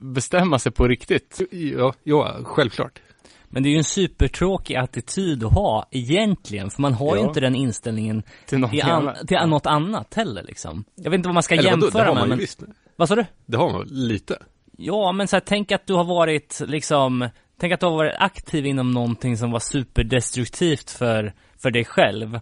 bestämma 0.00 0.58
sig 0.58 0.72
på 0.72 0.88
riktigt. 0.88 1.40
Ja, 1.50 1.92
ja, 2.02 2.36
självklart. 2.44 3.00
Men 3.48 3.62
det 3.62 3.68
är 3.68 3.70
ju 3.70 3.76
en 3.78 3.84
supertråkig 3.84 4.74
attityd 4.76 5.44
att 5.44 5.52
ha 5.52 5.88
egentligen, 5.90 6.70
för 6.70 6.82
man 6.82 6.92
har 6.94 7.16
ju 7.16 7.22
Ja. 7.22 7.28
inte 7.28 7.40
den 7.40 7.54
inställningen 7.54 8.22
Till 8.46 8.58
något 8.58 8.70
till, 8.70 8.82
an- 8.82 8.90
annat. 8.90 9.28
till 9.28 9.36
något 9.46 9.66
annat 9.66 10.14
heller 10.14 10.42
liksom. 10.42 10.84
Jag 10.94 11.10
vet 11.10 11.18
inte 11.18 11.28
vad 11.28 11.34
man 11.34 11.42
ska 11.42 11.54
Eller 11.54 11.70
vadå, 11.70 11.80
det 11.80 11.84
jämföra 11.86 12.02
har 12.04 12.14
med, 12.14 12.20
man 12.20 12.24
ju 12.24 12.28
men... 12.28 12.38
visst. 12.38 12.62
Vad 12.96 13.08
sa 13.08 13.14
du? 13.14 13.24
Det 13.46 13.56
har 13.56 13.70
man 13.70 13.80
väl 13.80 13.88
lite. 13.92 14.38
Ja, 14.76 15.12
men 15.12 15.28
så 15.28 15.36
här, 15.36 15.40
tänk 15.46 15.72
att 15.72 15.86
du 15.86 15.94
har 15.94 16.04
varit 16.04 16.62
liksom, 16.66 17.28
tänk 17.60 17.72
att 17.72 17.80
du 17.80 17.86
har 17.86 17.96
varit 17.96 18.14
aktiv 18.18 18.66
inom 18.66 18.90
någonting 18.90 19.36
som 19.36 19.50
var 19.50 19.60
superdestruktivt 19.60 20.90
för, 20.90 21.34
för 21.58 21.70
dig 21.70 21.84
själv. 21.84 22.40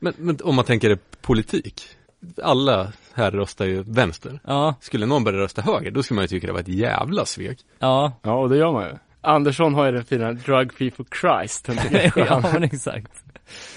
Men, 0.00 0.14
men 0.16 0.38
om 0.44 0.54
man 0.54 0.64
tänker 0.64 0.88
det 0.88 0.98
politik. 1.22 1.82
Alla 2.42 2.92
här 3.14 3.30
röstar 3.30 3.64
ju 3.66 3.82
vänster. 3.86 4.40
Ja, 4.46 4.74
Skulle 4.80 5.06
någon 5.06 5.24
börja 5.24 5.38
rösta 5.38 5.62
höger, 5.62 5.90
då 5.90 6.02
skulle 6.02 6.16
man 6.16 6.24
ju 6.24 6.28
tycka 6.28 6.46
det 6.46 6.52
var 6.52 6.60
ett 6.60 6.68
jävla 6.68 7.24
svek. 7.26 7.58
ja, 7.78 8.12
Ja, 8.22 8.32
och 8.34 8.48
det 8.48 8.56
gör 8.56 8.72
man 8.72 8.84
ju. 8.84 8.92
Andersson 9.20 9.74
har 9.74 9.86
ju 9.86 9.92
den 9.92 10.04
fina 10.04 10.32
Drug 10.32 10.72
Free 10.72 10.90
for 10.90 11.06
Christ. 11.20 11.68
Ja 12.28 12.42
men 12.52 12.62
exakt. 12.62 13.12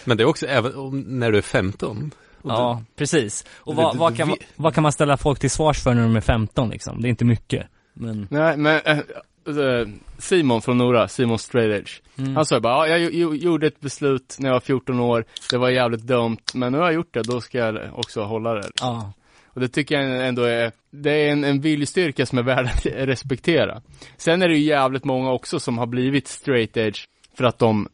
Men 0.06 0.18
det 0.18 0.24
är 0.24 0.28
också 0.28 0.46
även 0.48 0.76
om, 0.76 1.00
när 1.00 1.32
du 1.32 1.38
är 1.38 1.42
15. 1.42 2.12
Och 2.42 2.52
Ja, 2.52 2.82
precis. 2.96 3.46
Och 3.58 3.76
Du- 3.76 3.82
vad, 3.82 3.96
du- 3.96 4.00
vad, 4.00 4.14
du 4.14 4.18
kan, 4.18 4.28
man- 4.28 4.38
vad 4.56 4.74
kan 4.74 4.84
man 4.84 4.92
ställa 4.92 5.18
folk 5.18 5.40
till 5.40 5.52
svars 5.52 5.84
för 5.84 5.94
när 5.94 6.02
de 6.04 6.16
är 6.16 6.22
15 6.22 6.70
liksom? 6.70 7.02
Det 7.02 7.08
är 7.08 7.10
inte 7.10 7.26
mycket. 7.26 7.68
Men, 7.94 8.28
Nej, 8.32 8.58
men 8.58 8.82
äh, 8.86 9.88
Simon 10.18 10.62
från 10.62 10.78
Nora, 10.78 11.08
Simon 11.08 11.40
Straight 11.40 11.82
Edge. 11.82 11.92
mm. 12.18 12.36
Han 12.36 12.46
sa 12.46 12.60
bara, 12.60 12.88
ja, 12.88 12.98
jag 12.98 13.14
jo- 13.14 13.36
gjorde 13.36 13.68
ett 13.68 13.80
beslut 13.80 14.36
när 14.40 14.50
jag 14.50 14.54
var 14.54 14.60
14 14.60 15.00
år, 15.00 15.26
det 15.52 15.58
var 15.58 15.70
jävligt 15.70 16.02
dumt, 16.02 16.38
men 16.54 16.72
nu 16.72 16.78
har 16.78 16.86
jag 16.86 16.94
gjort 16.94 17.14
det, 17.14 17.22
då 17.24 17.42
ska 17.42 17.58
jag 17.58 17.80
också 17.94 18.24
hålla 18.24 18.54
det. 18.54 18.70
ja, 18.82 19.14
Och 19.54 19.62
det 19.62 19.68
tycker 19.68 20.00
jag 20.00 20.28
ändå 20.28 20.44
är, 20.44 20.72
det 20.92 21.12
är 21.12 21.32
en, 21.32 21.44
en 21.44 21.62
viljestyrka 21.62 22.26
som 22.26 22.38
är 22.38 22.44
värd 22.44 22.66
att 22.66 22.86
respektera. 22.86 23.82
Sen 24.18 24.42
är 24.42 24.48
det 24.50 24.56
ju 24.58 24.64
jävligt 24.64 25.04
många 25.04 25.32
också 25.32 25.60
som 25.60 25.78
har 25.78 25.86
blivit 25.86 26.28
straight 26.28 26.78
edge 26.78 27.06
för 27.38 27.44
att 27.44 27.60
de 27.60 27.90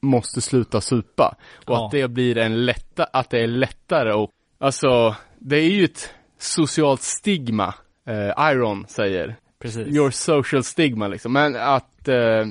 måste 0.00 0.40
sluta 0.40 0.80
supa. 0.80 1.36
Och 1.56 1.74
Ja. 1.74 1.84
att 1.86 1.92
det 1.92 2.08
blir 2.08 2.38
en 2.38 2.66
lätta, 2.66 3.04
att 3.04 3.30
det 3.30 3.38
är 3.40 3.46
lättare 3.46 4.12
och, 4.12 4.30
alltså, 4.60 5.16
det 5.38 5.56
är 5.56 5.70
ju 5.70 5.84
ett 5.84 6.10
socialt 6.38 7.02
stigma, 7.02 7.74
eh, 8.08 8.50
Iron 8.52 8.86
säger. 8.88 9.36
precis. 9.62 9.88
Your 9.96 10.10
social 10.10 10.64
stigma 10.64 11.08
liksom. 11.08 11.32
Men 11.32 11.56
att 11.56 12.08
eh, 12.08 12.46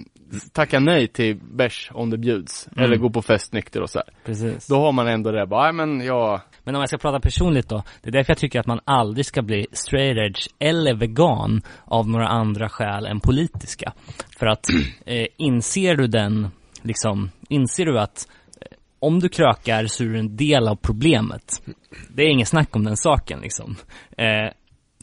tacka 0.54 0.80
nej 0.80 1.08
till 1.08 1.36
bärs 1.36 1.92
om 1.94 2.10
det 2.10 2.18
bjuds. 2.18 2.68
Mm. 2.68 2.86
Eller 2.86 2.98
gå 2.98 3.10
på 3.10 3.22
fest 3.22 3.54
nykter 3.54 3.82
och 3.82 3.90
så 3.90 4.00
här. 4.00 4.08
precis. 4.26 4.68
Då 4.68 4.76
har 4.76 4.92
man 4.92 5.08
ändå 5.08 5.32
det, 5.32 5.48
bara, 5.48 5.72
nej 5.72 5.74
men 5.74 6.06
jag, 6.06 6.42
Men 6.64 6.76
om 6.76 6.82
jag 6.82 6.90
ska 6.90 6.98
prata 6.98 7.20
personligt 7.20 7.70
då, 7.70 7.84
det 8.02 8.10
är 8.10 8.12
därför 8.12 8.32
jag 8.32 8.38
tycker 8.38 8.60
att 8.60 8.68
man 8.68 8.80
aldrig 8.86 9.26
ska 9.26 9.42
bli 9.42 9.68
straight 9.72 10.18
edge 10.18 10.48
eller 10.60 10.96
vegan 10.96 11.62
av 11.86 12.10
några 12.10 12.28
andra 12.28 12.70
skäl 12.70 13.06
än 13.06 13.20
politiska. 13.20 13.94
För 14.40 14.48
att 14.48 14.66
eh, 15.06 15.28
inser 15.38 15.96
du 15.96 16.08
den, 16.08 16.48
liksom, 16.82 17.30
inser 17.50 17.86
du 17.86 18.00
att 18.00 18.28
eh, 18.62 18.78
om 19.00 19.20
du 19.20 19.30
krökar 19.30 19.86
så 19.86 20.04
är 20.04 20.08
du 20.08 20.20
en 20.20 20.36
del 20.36 20.68
av 20.68 20.76
problemet. 20.76 21.62
Det 22.10 22.24
är 22.24 22.30
ingen 22.30 22.46
snack 22.46 22.76
om 22.76 22.84
den 22.84 22.98
saken 22.98 23.40
liksom. 23.40 23.76
Eh, 24.18 24.54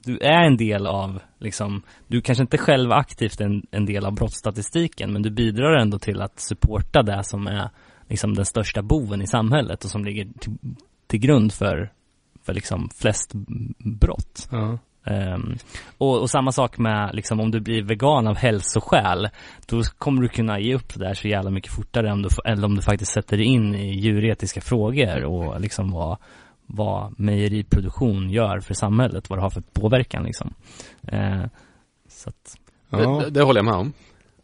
du 0.08 0.18
är 0.18 0.46
en 0.46 0.56
del 0.56 0.86
av, 0.86 1.20
liksom, 1.38 1.82
du 2.06 2.20
kanske 2.20 2.42
inte 2.42 2.58
själv 2.58 2.92
aktivt 2.92 3.40
är 3.40 3.44
en, 3.44 3.62
en 3.70 3.86
del 3.86 4.06
av 4.06 4.14
brottsstatistiken, 4.14 5.12
men 5.12 5.22
du 5.22 5.30
bidrar 5.30 5.80
ändå 5.80 5.98
till 5.98 6.22
att 6.22 6.40
supporta 6.40 7.02
det 7.02 7.24
som 7.24 7.46
är 7.46 7.70
liksom 8.08 8.34
den 8.34 8.44
största 8.44 8.82
boven 8.82 9.22
i 9.22 9.26
samhället 9.26 9.84
och 9.84 9.90
som 9.90 10.04
ligger 10.04 10.24
till, 10.24 10.52
till 11.06 11.20
grund 11.20 11.52
för, 11.52 11.92
för 12.46 12.54
liksom 12.54 12.88
flest 12.94 13.32
brott. 13.78 14.48
ja. 14.50 14.78
Ehm, 15.06 15.56
och, 15.98 16.20
och 16.20 16.30
samma 16.30 16.52
sak 16.52 16.78
med 16.78 17.10
liksom 17.14 17.40
om 17.40 17.50
du 17.50 17.60
blir 17.60 17.82
vegan 17.82 18.26
av 18.26 18.36
hälsoskäl, 18.36 19.28
då 19.66 19.82
kommer 19.98 20.22
du 20.22 20.28
kunna 20.28 20.60
ge 20.60 20.74
upp 20.74 20.94
det 20.94 21.04
där 21.04 21.14
så 21.14 21.28
jävla 21.28 21.50
mycket 21.50 21.72
fortare 21.72 22.12
om 22.12 22.22
du, 22.22 22.28
eller 22.44 22.64
om 22.64 22.74
du 22.74 22.82
faktiskt 22.82 23.12
sätter 23.12 23.36
dig 23.36 23.46
in 23.46 23.74
i 23.74 24.00
djuretiska 24.00 24.60
frågor 24.60 25.24
och 25.24 25.60
liksom 25.60 25.90
vad, 25.90 26.18
vad 26.70 27.20
mejeriproduktion 27.20 28.30
gör 28.30 28.60
för 28.60 28.74
samhället, 28.74 29.30
vad 29.30 29.38
det 29.38 29.42
har 29.42 29.50
för 29.50 29.60
påverkan 29.72 30.24
liksom. 30.24 30.54
Eh, 31.08 31.44
så 32.08 32.28
att, 32.28 32.56
ja. 32.90 32.98
Det, 33.24 33.30
det 33.30 33.42
håller 33.42 33.58
jag 33.58 33.64
med 33.64 33.74
om. 33.74 33.92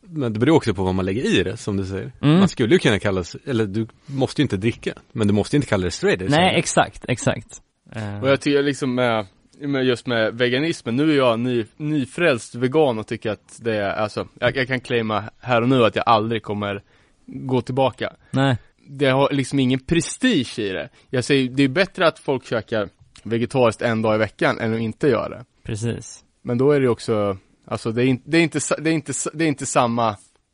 Men 0.00 0.32
det 0.32 0.38
beror 0.38 0.56
också 0.56 0.74
på 0.74 0.84
vad 0.84 0.94
man 0.94 1.04
lägger 1.04 1.40
i 1.40 1.42
det, 1.42 1.56
som 1.56 1.76
du 1.76 1.84
säger. 1.84 2.12
Mm. 2.22 2.38
Man 2.38 2.48
skulle 2.48 2.74
ju 2.74 2.78
kunna 2.78 2.98
kalla 2.98 3.24
sig, 3.24 3.40
eller 3.46 3.66
du 3.66 3.86
måste 4.06 4.40
ju 4.40 4.42
inte 4.42 4.56
dricka, 4.56 4.92
men 5.12 5.26
du 5.26 5.34
måste 5.34 5.56
ju 5.56 5.58
inte 5.58 5.68
kalla 5.68 5.84
det 5.84 5.90
straight 5.90 6.22
edge. 6.22 6.30
nej, 6.30 6.58
exakt, 6.58 7.04
exakt. 7.08 7.62
Eh, 7.92 8.20
Och 8.22 8.28
jag 8.28 8.40
tycker 8.40 8.62
liksom 8.62 8.94
med, 8.94 9.26
med 9.60 9.84
just 9.84 10.06
med 10.06 10.34
veganismen, 10.34 10.96
nu 10.96 11.12
är 11.12 11.16
jag 11.16 11.40
ny, 11.40 11.64
nyfrälst 11.76 12.54
vegan 12.54 12.98
och 12.98 13.06
tycker 13.06 13.30
att 13.30 13.58
det 13.62 13.76
är, 13.76 13.90
alltså, 13.90 14.28
jag, 14.40 14.56
jag 14.56 14.68
kan 14.68 14.80
claima 14.80 15.24
här 15.40 15.62
och 15.62 15.68
nu 15.68 15.84
att 15.84 15.96
jag 15.96 16.04
aldrig 16.08 16.42
kommer 16.42 16.82
gå 17.26 17.60
tillbaka. 17.60 18.12
nej, 18.30 18.56
Det 18.86 19.06
har 19.10 19.28
liksom 19.32 19.58
ingen 19.58 19.80
prestige 19.80 20.58
i 20.58 20.68
det. 20.68 20.88
Jag 21.10 21.24
säger, 21.24 21.48
det 21.48 21.62
är 21.62 21.68
bättre 21.68 22.06
att 22.06 22.18
folk 22.18 22.46
käkar 22.46 22.88
vegetariskt 23.22 23.82
en 23.82 24.02
dag 24.02 24.14
i 24.14 24.18
veckan 24.18 24.60
än 24.60 24.74
att 24.74 24.80
inte 24.80 25.08
göra 25.08 25.28
det. 25.28 25.44
precis. 25.62 26.24
Men 26.42 26.58
då 26.58 26.72
är 26.72 26.80
det 26.80 26.88
också, 26.88 27.38
alltså 27.66 27.92
det 27.92 28.02
är, 28.02 28.06
inte, 28.06 28.30
det 28.30 28.38
är 28.38 28.42
inte, 28.42 28.60
det 28.78 28.90
är 28.90 28.94
inte, 28.94 29.12
det 29.34 29.44
är 29.44 29.48
inte 29.48 29.66
samma 29.66 30.08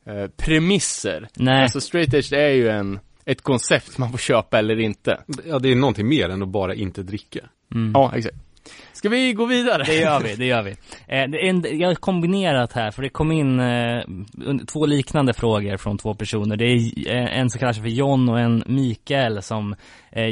eh, 0.06 0.26
premisser. 0.36 1.28
Nej, 1.36 1.62
Alltså 1.62 1.80
straight 1.80 2.14
edge 2.14 2.32
är 2.32 2.50
ju 2.50 2.68
en, 2.68 2.98
ett 3.24 3.42
koncept 3.42 3.98
man 3.98 4.10
får 4.10 4.18
köpa 4.18 4.58
eller 4.58 4.78
inte. 4.80 5.20
Ja, 5.44 5.58
det 5.58 5.68
är 5.68 5.74
någonting 5.76 6.08
mer 6.08 6.28
än 6.28 6.42
att 6.42 6.48
bara 6.48 6.74
inte 6.74 7.02
dricka. 7.02 7.40
mm. 7.74 7.92
Ja, 7.94 8.12
exakt. 8.16 8.36
Ska 8.92 9.08
vi 9.08 9.32
gå 9.32 9.46
vidare? 9.46 9.82
Det 9.84 9.94
gör 10.00 10.20
vi, 10.20 10.34
det 10.36 10.46
gör 10.46 10.62
vi. 10.62 10.76
Eh, 11.08 11.24
jag 11.80 11.88
har 11.88 11.94
kombinerat 11.94 12.72
här, 12.72 12.90
för 12.90 13.02
det 13.02 13.08
kom 13.08 13.32
in 13.32 13.60
eh, 13.60 14.02
två 14.72 14.86
liknande 14.86 15.32
frågor 15.32 15.76
från 15.76 15.98
två 15.98 16.14
personer. 16.14 16.56
Det 16.56 16.64
är 16.64 16.76
eh, 17.16 17.38
en 17.38 17.50
som 17.50 17.58
kallar 17.58 17.72
sig 17.72 17.82
för 17.82 17.90
John 17.90 18.28
och 18.28 18.40
en 18.40 18.64
Mikael 18.66 19.42
som 19.42 19.74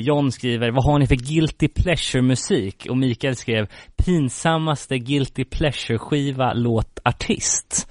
John 0.00 0.32
skriver, 0.32 0.70
vad 0.70 0.84
har 0.84 0.98
ni 0.98 1.06
för 1.06 1.14
guilty 1.14 1.68
pleasure 1.68 2.22
musik? 2.22 2.86
Och 2.90 2.96
Mikael 2.96 3.36
skrev, 3.36 3.66
pinsammaste 3.96 4.98
guilty 4.98 5.44
pleasure 5.44 5.98
skiva, 5.98 6.52
låt, 6.52 6.98
artist. 7.04 7.88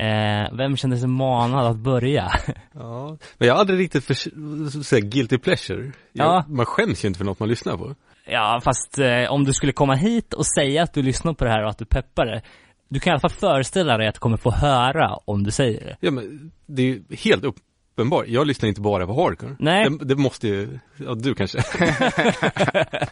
Eh, 0.00 0.56
vem 0.56 0.76
kände 0.76 0.96
sig 0.96 1.08
manad 1.08 1.66
att 1.66 1.76
börja? 1.76 2.30
Ja. 2.72 3.16
Men 3.38 3.48
jag 3.48 3.54
har 3.54 3.60
aldrig 3.60 3.78
riktigt 3.78 4.04
för, 4.04 4.82
säga 4.82 5.00
guilty 5.00 5.38
pleasure. 5.38 5.92
Jag, 6.12 6.26
Ja. 6.26 6.44
Man 6.48 6.66
skäms 6.66 7.04
ju 7.04 7.08
inte 7.08 7.18
för 7.18 7.24
något 7.24 7.38
man 7.40 7.48
lyssnar 7.48 7.76
på. 7.76 7.94
Ja, 8.24 8.60
fast 8.64 8.98
eh, 8.98 9.30
om 9.32 9.44
du 9.44 9.52
skulle 9.52 9.72
komma 9.72 9.94
hit 9.94 10.34
och 10.34 10.46
säga 10.46 10.82
att 10.82 10.94
du 10.94 11.02
lyssnar 11.02 11.34
på 11.34 11.44
det 11.44 11.50
här 11.50 11.64
och 11.64 11.70
att 11.70 11.78
du 11.78 11.84
peppar 11.84 12.26
det, 12.26 12.42
du 12.88 13.00
kan 13.00 13.10
i 13.10 13.12
alla 13.12 13.20
fall 13.20 13.30
föreställa 13.30 13.96
dig 13.96 14.08
att 14.08 14.14
du 14.14 14.18
kommer 14.18 14.36
få 14.36 14.50
höra 14.50 15.14
om 15.24 15.42
du 15.42 15.50
säger 15.50 15.80
det. 15.84 15.96
Ja, 16.00 16.10
men 16.10 16.52
det 16.66 16.82
är 16.82 16.86
ju 16.86 17.02
helt 17.16 17.44
uppenbart. 17.44 18.24
Jag 18.28 18.46
lyssnar 18.46 18.68
inte 18.68 18.80
bara 18.80 19.06
på 19.06 19.22
hardcore. 19.22 19.56
Nej. 19.58 19.90
Det, 19.90 20.04
det 20.04 20.16
måste 20.16 20.48
ju, 20.48 20.78
ja 20.96 21.14
du 21.14 21.34
kanske. 21.34 21.58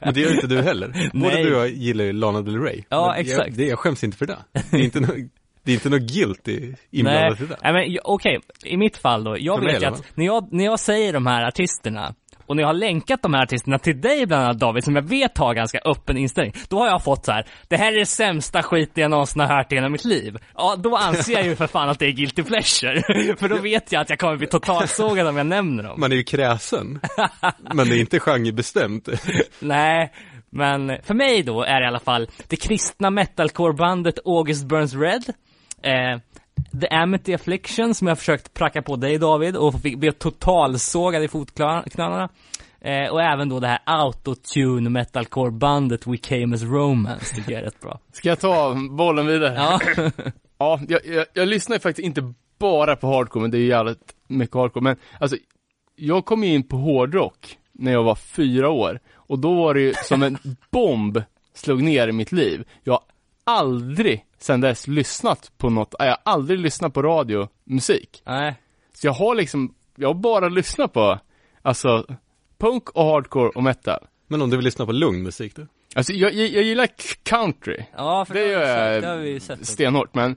men 0.01 0.15
det 0.15 0.21
gör 0.21 0.35
inte 0.35 0.47
du 0.47 0.63
heller. 0.63 1.11
Både 1.13 1.35
Nej. 1.35 1.45
du 1.45 1.55
och 1.55 1.61
jag 1.61 1.69
gillar 1.69 2.05
ju 2.05 2.13
Lana 2.13 2.43
Del 2.43 2.61
Rey. 2.61 2.83
Ja, 2.89 3.07
Men 3.11 3.21
exakt. 3.21 3.49
Jag, 3.49 3.57
det, 3.57 3.67
jag 3.67 3.79
skäms 3.79 4.05
inte 4.05 4.17
för 4.17 4.27
det. 4.27 4.39
Det 4.71 4.77
är 4.77 4.83
inte, 4.85 5.01
no, 5.01 5.07
det 5.63 5.73
är 5.73 5.75
inte 5.75 5.89
något 5.91 6.03
guilty 6.03 6.61
Nej, 6.61 6.77
inblandat 6.91 7.41
i 7.41 7.47
det. 7.47 7.57
nej 7.63 7.73
men 7.73 7.99
okej, 8.05 8.41
i 8.65 8.77
mitt 8.77 8.97
fall 8.97 9.25
då, 9.25 9.37
jag 9.39 9.59
För 9.59 9.67
vet 9.67 9.83
ju 9.83 9.87
att 9.87 10.17
när 10.17 10.27
jag, 10.27 10.53
när 10.53 10.65
jag 10.65 10.81
säger 10.81 11.13
de 11.13 11.27
här 11.27 11.47
artisterna 11.47 12.15
och 12.49 12.57
när 12.57 12.63
jag 12.63 12.69
har 12.69 12.75
länkat 12.75 13.23
de 13.23 13.35
här 13.35 13.43
artisterna 13.43 13.79
till 13.79 14.01
dig 14.01 14.27
bland 14.27 14.45
annat 14.45 14.59
David, 14.59 14.85
som 14.85 14.97
jag 14.97 15.09
vet 15.09 15.39
har 15.39 15.55
ganska 15.55 15.79
öppen 15.85 16.17
inställning, 16.17 16.55
då 16.69 16.79
har 16.79 16.87
jag 16.87 17.05
fått 17.05 17.25
så 17.25 17.33
här: 17.33 17.47
det 17.69 17.77
här 17.77 17.93
är 17.93 17.99
det 17.99 18.07
sämsta 18.07 18.63
skiten 18.63 19.03
jag 19.03 19.11
någonsin 19.11 19.41
har 19.41 19.57
hört 19.57 19.73
i 19.73 19.75
hela 19.75 19.89
mitt 19.89 20.05
liv. 20.05 20.39
Ja, 20.55 20.77
då 20.77 20.97
anser 20.97 21.33
jag 21.33 21.45
ju 21.45 21.57
för 21.57 21.67
fan 21.67 21.89
att 21.89 21.99
det 21.99 22.07
är 22.07 22.13
guilty 22.13 22.43
pleasure. 22.43 23.03
för 23.39 23.49
då 23.49 23.57
vet 23.57 23.93
jag 23.93 24.01
att 24.01 24.11
jag 24.11 24.19
kommer 24.19 24.37
bli 24.37 24.47
totalsågad 24.47 25.27
om 25.27 25.37
jag 25.37 25.47
nämner 25.47 25.83
dem. 25.83 26.01
Man 26.01 26.13
är 26.13 26.17
ju 26.17 26.23
kräsen. 26.23 27.01
men 27.75 27.89
det 27.89 27.97
är 27.97 28.01
inte 28.01 28.21
genrebestämt. 28.21 29.09
Nej, 29.59 30.13
men 30.51 30.99
för 31.03 31.15
mig 31.15 31.43
då 31.43 31.63
är 31.63 31.81
det 31.81 31.85
i 31.85 31.89
alla 31.89 32.01
fall 32.01 32.29
det 32.49 32.57
kristna 32.57 33.11
metalcore-bandet 33.11 34.19
August 34.25 34.65
Burns 34.65 34.95
Red. 34.95 35.25
Eh, 35.83 36.21
The 36.81 36.89
Amity 36.89 37.35
Affliction 37.35 37.95
som 37.95 38.07
jag 38.07 38.19
försökt 38.19 38.55
pracka 38.55 38.83
på 38.83 38.97
dig 38.97 39.19
David 39.19 39.57
och 39.57 39.83
fick, 39.83 39.99
blev 39.99 40.13
totalsågad 40.13 41.23
i 41.23 41.29
fotknölarna. 41.29 42.29
Eh, 42.81 43.13
och 43.13 43.23
även 43.23 43.49
då 43.49 43.61
det 43.61 43.67
här 43.67 43.81
autotune 43.85 44.91
metalcore-bandet 44.91 46.07
We 46.07 46.17
Came 46.17 46.55
As 46.55 46.63
Romance 46.63 47.35
tycker 47.35 47.53
jag 47.53 47.61
är 47.61 47.65
rätt 47.65 47.81
bra. 47.81 48.01
Ska 48.13 48.29
jag 48.29 48.41
ta 48.41 48.77
bollen 48.91 49.27
vidare? 49.27 49.55
Ja, 49.55 49.81
Ja, 50.59 50.81
jag, 50.89 51.07
jag, 51.07 51.27
jag 51.33 51.49
lyssnar 51.49 51.77
ju 51.77 51.81
faktiskt 51.81 52.07
inte 52.07 52.35
bara 52.59 52.97
på 52.97 53.07
hardcore, 53.07 53.43
men 53.43 53.51
det 53.51 53.59
är 53.59 53.61
ju 53.61 53.69
jävligt 53.69 54.15
mycket 54.27 54.57
hardcore. 54.57 54.83
Men 54.83 54.97
alltså, 55.21 55.37
jag 55.97 56.25
kom 56.25 56.45
in 56.45 56.63
på 56.63 56.77
hårdrock 56.77 57.59
när 57.73 57.93
jag 57.93 58.03
var 58.03 58.15
fyra 58.15 58.71
år. 58.71 59.01
Och 59.15 59.39
då 59.39 59.55
var 59.55 59.75
det 59.75 59.81
ju 59.81 59.95
som 59.95 60.23
en 60.23 60.39
bomb 60.71 61.23
slog 61.55 61.83
ner 61.83 62.09
i 62.09 62.13
mitt 62.13 62.33
liv. 62.33 62.65
Jag 62.85 62.93
har 62.93 63.03
aldrig 63.49 64.25
sedan 64.39 64.61
dess 64.61 64.87
lyssnat 64.87 65.53
på 65.59 65.71
något, 65.71 65.95
jag 65.99 66.07
har 66.07 66.19
aldrig 66.25 66.59
lyssnat 66.59 66.95
på 66.95 67.03
radiomusik. 67.03 68.23
nej, 68.27 68.55
Så 68.95 69.07
jag 69.07 69.13
har 69.13 69.35
liksom, 69.35 69.75
jag 69.97 70.09
har 70.09 70.15
bara 70.15 70.49
lyssnat 70.49 70.93
på, 70.93 71.19
alltså, 71.63 72.07
punk 72.59 72.91
och 72.91 73.05
hardcore 73.05 73.49
och 73.49 73.63
metal. 73.63 74.07
Men 74.27 74.43
om 74.43 74.51
du 74.51 74.57
vill 74.57 74.65
lyssna 74.65 74.87
på 74.87 74.93
lugn 74.93 75.23
musik 75.23 75.57
då? 75.57 75.67
Alltså 75.95 76.13
jag, 76.13 76.33
jag, 76.35 76.49
jag 76.49 76.63
gillar 76.63 76.89
country, 77.23 77.85
Ja, 77.97 78.25
för 78.25 78.35
Det 78.35 78.41
det, 78.41 78.47
gör 78.53 78.61
jag 78.61 78.95
sett, 78.95 79.03
det 79.03 79.09
har 79.09 79.17
vi 79.17 79.41
sett. 79.41 79.67
stenhårt, 79.67 80.15
men 80.15 80.37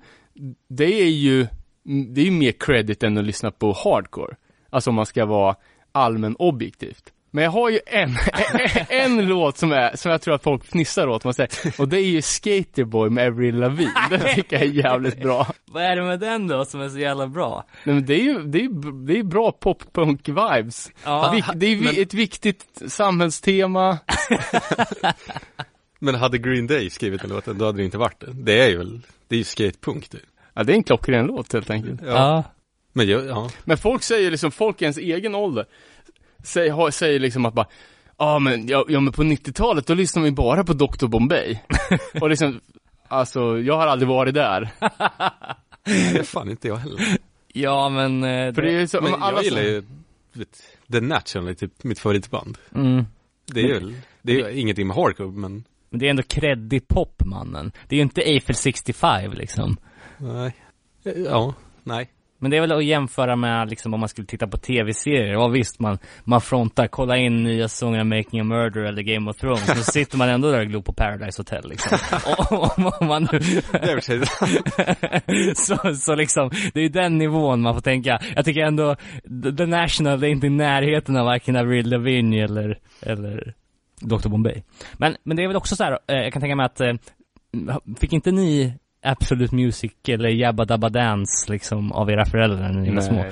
det 0.67 1.01
är 1.01 1.09
ju, 1.09 1.47
det 1.83 2.21
är 2.21 2.25
ju 2.25 2.31
mer 2.31 2.51
credit 2.51 3.03
än 3.03 3.17
att 3.17 3.23
lyssna 3.23 3.51
på 3.51 3.71
hardcore. 3.83 4.35
Alltså 4.69 4.89
om 4.89 4.95
man 4.95 5.05
ska 5.05 5.25
vara 5.25 5.55
allmän 5.91 6.35
objektivt. 6.39 7.13
Men 7.33 7.43
jag 7.43 7.51
har 7.51 7.69
ju 7.69 7.79
en, 7.85 8.09
en, 8.09 8.85
en 9.19 9.27
låt 9.27 9.57
som 9.57 9.71
är, 9.71 9.95
som 9.95 10.11
jag 10.11 10.21
tror 10.21 10.33
att 10.35 10.43
folk 10.43 10.65
fnissar 10.65 11.07
åt, 11.07 11.23
man 11.23 11.33
säger, 11.33 11.49
och 11.77 11.87
det 11.87 11.97
är 11.97 12.05
ju 12.05 12.21
Skaterboy 12.21 13.09
med 13.09 13.27
Avril 13.27 13.55
Lavigne. 13.55 13.91
Den 14.09 14.19
tycker 14.35 14.55
jag 14.55 14.65
är 14.65 14.71
jävligt 14.71 15.21
bra. 15.21 15.47
Vad 15.65 15.83
är 15.83 15.95
det 15.95 16.03
med 16.03 16.19
den 16.19 16.47
då 16.47 16.65
som 16.65 16.81
är 16.81 16.89
så 16.89 16.99
jävla 16.99 17.27
bra? 17.27 17.65
Nej 17.83 17.95
men 17.95 18.05
det 18.05 18.13
är 18.13 18.23
ju, 18.23 18.43
det 18.43 18.59
är, 18.59 19.05
det 19.07 19.19
är 19.19 19.23
bra 19.23 19.51
pop-punk-vibes. 19.61 20.91
Ja, 21.03 21.31
Vik- 21.33 21.53
det 21.55 21.65
är 21.65 21.77
men- 21.81 22.01
ett 22.01 22.13
viktigt 22.13 22.81
samhällstema. 22.87 23.97
Men 25.99 26.15
hade 26.15 26.37
Green 26.37 26.67
Day 26.67 26.89
skrivit 26.89 27.21
den 27.21 27.29
låten, 27.29 27.57
då 27.57 27.65
hade 27.65 27.77
det 27.77 27.83
inte 27.85 27.97
varit 27.97 28.19
det. 28.19 28.33
Det 28.33 28.59
är 28.61 28.69
ju 28.69 28.77
väl, 28.77 28.99
det 29.27 29.35
är 29.35 29.37
ju 29.37 29.43
skatepunk 29.43 30.11
det. 30.11 30.17
Ja, 30.53 30.63
det 30.63 30.73
är 30.73 30.75
en 30.75 30.83
klockren 30.83 31.25
låt 31.25 31.53
helt 31.53 31.69
enkelt. 31.69 32.01
ja. 32.05 32.43
Men 32.93 33.07
jag, 33.09 33.25
ja. 33.25 33.49
Men 33.63 33.77
folk 33.77 34.03
säger 34.03 34.31
liksom, 34.31 34.51
folk 34.51 34.81
i 34.81 34.85
ens 34.85 34.97
egen 34.97 35.35
ålder, 35.35 35.65
säger, 36.43 36.91
säger 36.91 37.19
liksom 37.19 37.45
att 37.45 37.53
bara, 37.53 37.67
ja 38.17 38.39
men, 38.39 38.67
ja, 38.67 38.85
ja 38.89 38.99
men 38.99 39.13
på 39.13 39.23
90-talet 39.23 39.87
då 39.87 39.93
lyssnade 39.93 40.25
vi 40.25 40.31
bara 40.31 40.63
på 40.63 40.73
Dr 40.73 41.07
Bombay. 41.07 41.59
och 42.21 42.29
liksom, 42.29 42.61
alltså 43.07 43.59
jag 43.59 43.77
har 43.77 43.87
aldrig 43.87 44.09
varit 44.09 44.33
där. 44.33 44.69
Det 46.13 46.23
fan 46.27 46.49
inte 46.49 46.67
jag 46.67 46.75
heller. 46.77 47.17
ja 47.53 47.89
men... 47.89 48.23
eh, 48.23 48.53
För 48.53 48.61
det 48.61 48.69
är 48.73 48.79
ju 48.79 48.87
så, 48.87 49.01
Men 49.01 49.11
men 49.11 49.23
alla 49.23 49.37
jag 49.37 49.43
gillar 49.43 49.61
som, 49.61 49.67
ju, 49.71 49.83
vet, 50.33 50.61
The 50.91 51.01
National 51.01 51.47
är 51.49 51.53
typ 51.53 51.83
mitt 51.83 51.99
favoritband. 51.99 52.57
Mm. 52.75 53.05
Det 53.45 53.59
är 53.61 53.65
ju, 53.67 53.95
det 54.21 54.31
är 54.41 54.49
ju 54.49 54.59
ingenting 54.59 54.87
med 54.87 54.95
hardcore, 54.95 55.31
men 55.31 55.63
Men 55.89 55.99
det 55.99 56.05
är 56.05 56.09
ändå 56.09 56.23
creddig 56.23 56.87
pop, 56.87 57.21
mannen. 57.25 57.71
Det 57.87 57.95
är 57.95 57.97
ju 57.97 58.03
inte 58.03 58.21
Eiffel 58.21 58.55
65 58.55 59.31
liksom. 59.33 59.77
nej. 60.17 60.55
Ja, 61.03 61.53
nej. 61.83 62.09
Men 62.41 62.51
det 62.51 62.57
är 62.57 62.61
väl 62.61 62.71
att 62.71 62.85
jämföra 62.85 63.35
med 63.35 63.69
liksom 63.69 63.93
om 63.93 63.99
man 63.99 64.09
skulle 64.09 64.27
titta 64.27 64.47
på 64.47 64.57
tv-serier. 64.57 65.33
Ja 65.33 65.47
visst, 65.47 65.79
man, 65.79 65.97
man 66.23 66.41
frontar, 66.41 66.87
kolla 66.87 67.17
in 67.17 67.43
nya 67.43 67.67
säsonger 67.67 67.99
av 67.99 68.05
Making 68.05 68.39
a 68.39 68.43
Murder 68.43 68.81
eller 68.81 69.01
Game 69.01 69.29
of 69.29 69.37
Thrones. 69.37 69.85
Så 69.85 69.91
sitter 69.91 70.17
man 70.17 70.29
ändå 70.29 70.51
där 70.51 70.59
och 70.59 70.67
glor 70.67 70.81
på 70.81 70.93
Paradise 70.93 71.39
Hotel 71.39 71.69
liksom. 71.69 71.97
om 72.99 73.07
man 73.07 73.27
nu... 73.31 73.39
Så, 75.55 75.95
så 75.95 76.15
liksom, 76.15 76.51
det 76.73 76.79
är 76.79 76.83
ju 76.83 76.89
den 76.89 77.17
nivån 77.17 77.61
man 77.61 77.73
får 77.73 77.81
tänka. 77.81 78.19
Jag 78.35 78.45
tycker 78.45 78.61
ändå, 78.61 78.95
The 79.43 79.51
The 79.51 79.65
National, 79.65 80.19
det 80.19 80.27
är 80.27 80.31
inte 80.31 80.47
i 80.47 80.49
närheten 80.49 81.17
av 81.17 81.25
varken 81.25 81.55
Avril 81.55 81.89
Lavigne 81.89 82.43
eller, 82.43 82.79
eller 83.01 83.53
Dr 84.01 84.29
Bombay. 84.29 84.63
Men, 84.93 85.15
men 85.23 85.37
det 85.37 85.43
är 85.43 85.47
väl 85.47 85.57
också 85.57 85.75
så 85.75 85.83
här, 85.83 85.99
eh, 86.07 86.15
jag 86.15 86.33
kan 86.33 86.41
tänka 86.41 86.55
mig 86.55 86.65
att, 86.65 86.81
eh, 86.81 86.93
fick 87.99 88.13
inte 88.13 88.31
ni 88.31 88.73
Absolute 89.01 89.55
Music 89.55 89.91
eller 90.07 90.29
Jabba 90.29 90.65
Dabba 90.65 90.89
Dance 90.89 91.51
liksom 91.51 91.91
av 91.91 92.09
era 92.11 92.25
föräldrar 92.25 92.69
när 92.73 92.81
ni 92.81 92.95
var 92.95 93.01
små? 93.01 93.15
Nej. 93.15 93.31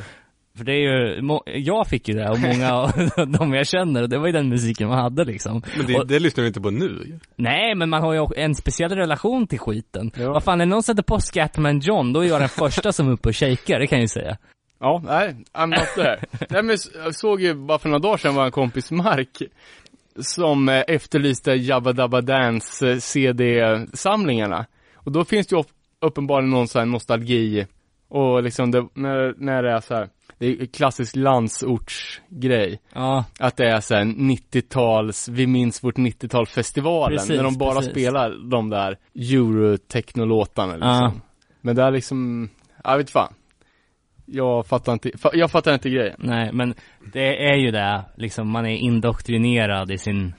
För 0.58 0.64
det 0.66 0.72
är 0.72 0.78
ju, 0.78 1.22
jag 1.46 1.88
fick 1.88 2.08
ju 2.08 2.14
det 2.16 2.30
och 2.30 2.40
många 2.40 2.74
av 2.74 2.92
de 3.28 3.54
jag 3.54 3.68
känner, 3.68 4.02
och 4.04 4.10
det 4.10 4.18
var 4.18 4.26
ju 4.28 4.32
den 4.34 4.50
musiken 4.50 4.88
man 4.88 4.98
hade 5.00 5.24
liksom. 5.26 5.62
Men 5.78 5.86
det, 5.86 5.96
Och- 5.96 6.08
det 6.08 6.20
lyssnar 6.20 6.42
vi 6.42 6.48
inte 6.48 6.62
på 6.62 6.70
nu. 6.70 7.20
Nej, 7.36 7.76
men 7.76 7.90
man 7.90 8.02
har 8.02 8.14
ju 8.14 8.28
en 8.36 8.56
speciell 8.56 8.92
relation 8.96 9.48
till 9.48 9.60
skiten. 9.60 10.12
Ja. 10.16 10.34
Vad 10.34 10.44
fan, 10.44 10.58
när 10.58 10.66
någon 10.66 10.84
sätter 10.84 11.04
på 11.04 11.20
Scatman 11.20 11.80
John, 11.80 12.14
då 12.14 12.20
är 12.24 12.28
jag 12.28 12.42
den 12.42 12.50
första 12.50 12.92
som 12.92 13.08
är 13.08 13.12
uppe 13.12 13.30
och 13.30 13.36
shakar, 13.36 13.80
det 13.80 13.88
kan 13.88 13.98
jag 13.98 14.04
ju 14.04 14.08
säga. 14.08 14.38
Ja, 14.80 15.02
nej, 15.06 15.36
I'm 15.54 15.68
not 15.68 15.88
there. 15.96 16.20
nej 16.50 16.64
men 16.64 16.78
jag 17.04 17.16
såg 17.16 17.42
ju, 17.42 17.54
bara 17.54 17.80
för 17.80 17.90
några 17.90 18.00
dagar 18.00 18.18
sedan 18.18 18.36
var 18.36 18.46
en 18.46 18.52
kompis 18.52 18.92
Mark, 18.92 19.42
som 20.20 20.70
eh, 20.70 20.84
efterlyste 20.88 21.52
Jabba 21.54 21.92
Dabba 21.94 22.22
Dance 22.22 22.90
eh, 22.92 22.98
CD-samlingarna. 22.98 24.66
Och 25.04 25.12
då 25.12 25.24
finns 25.26 25.47
det 25.47 25.56
ju 25.56 25.60
upp- 25.60 25.72
uppenbarligen 26.02 26.50
någon 26.52 26.68
sån 26.68 26.80
här 26.80 26.86
nostalgi, 26.86 27.66
och 28.08 28.43
liksom 28.43 28.72
det, 28.72 28.88
när, 28.93 29.34
när 29.38 29.64
det 29.64 29.72
är 29.72 29.80
så 29.80 29.93
här, 29.95 30.10
det 30.38 30.47
är 30.47 30.66
klassisk 30.66 31.16
landsortsgrej. 31.16 32.80
Ja, 32.93 33.26
Att 33.39 33.58
det 33.58 33.66
är 33.70 33.80
så 33.82 33.95
här 33.95 34.04
90-tals, 34.04 35.30
vi 35.30 35.47
minns 35.47 35.84
vårt 35.84 35.97
90-tal-festivalen, 35.97 37.18
Precis, 37.18 37.36
när 37.38 37.43
de 37.43 37.58
bara 37.58 37.76
precis. 37.76 37.91
spelar 37.91 38.50
de 38.50 38.70
där 38.70 38.97
Eurotechno-låtarna 39.16 40.74
liksom. 40.74 40.89
Ja. 40.91 41.14
Men 41.62 41.76
det 41.76 41.84
är 41.84 41.91
liksom, 41.91 42.50
jag 42.84 42.97
vet 42.97 43.10
fan. 43.10 43.34
Jag 44.26 44.66
fattar 44.68 44.93
inte, 44.93 45.12
jag 45.34 45.52
fattar 45.52 45.74
inte 45.74 45.89
grejen. 45.89 46.16
nej, 46.20 46.50
men 46.54 46.74
det 47.14 47.45
är 47.52 47.56
ju 47.56 47.72
det, 47.72 48.04
liksom, 48.18 48.50
man 48.52 48.66
är 48.66 48.76
indoktrinerad 48.78 49.91
i 49.91 49.97
sin, 49.97 50.34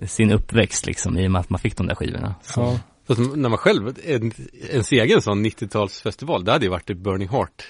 sin 0.00 0.32
uppväxt 0.32 0.86
liksom, 0.86 1.18
i 1.18 1.26
och 1.26 1.30
med 1.30 1.40
att 1.40 1.50
man 1.50 1.58
fick 1.60 1.76
de 1.76 1.86
där 1.86 1.94
skivorna. 1.94 2.34
Så. 2.42 2.60
Ja. 2.60 2.78
Fast 3.06 3.20
när 3.36 3.48
man 3.48 3.58
själv, 3.58 3.88
en, 4.04 4.32
ens 4.70 4.92
egen 4.92 5.22
sån 5.22 5.46
90-talsfestival, 5.46 6.44
det 6.44 6.52
hade 6.52 6.64
ju 6.64 6.70
varit 6.70 6.86
typ 6.86 6.98
Burning 6.98 7.28
Heart. 7.28 7.66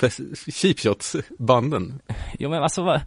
Fest, 0.00 0.20
cheap 0.52 0.78
shots 0.78 1.16
banden. 1.38 2.00
Jo 2.38 2.50
men 2.50 2.62
alltså 2.62 2.82
vad, 2.82 3.00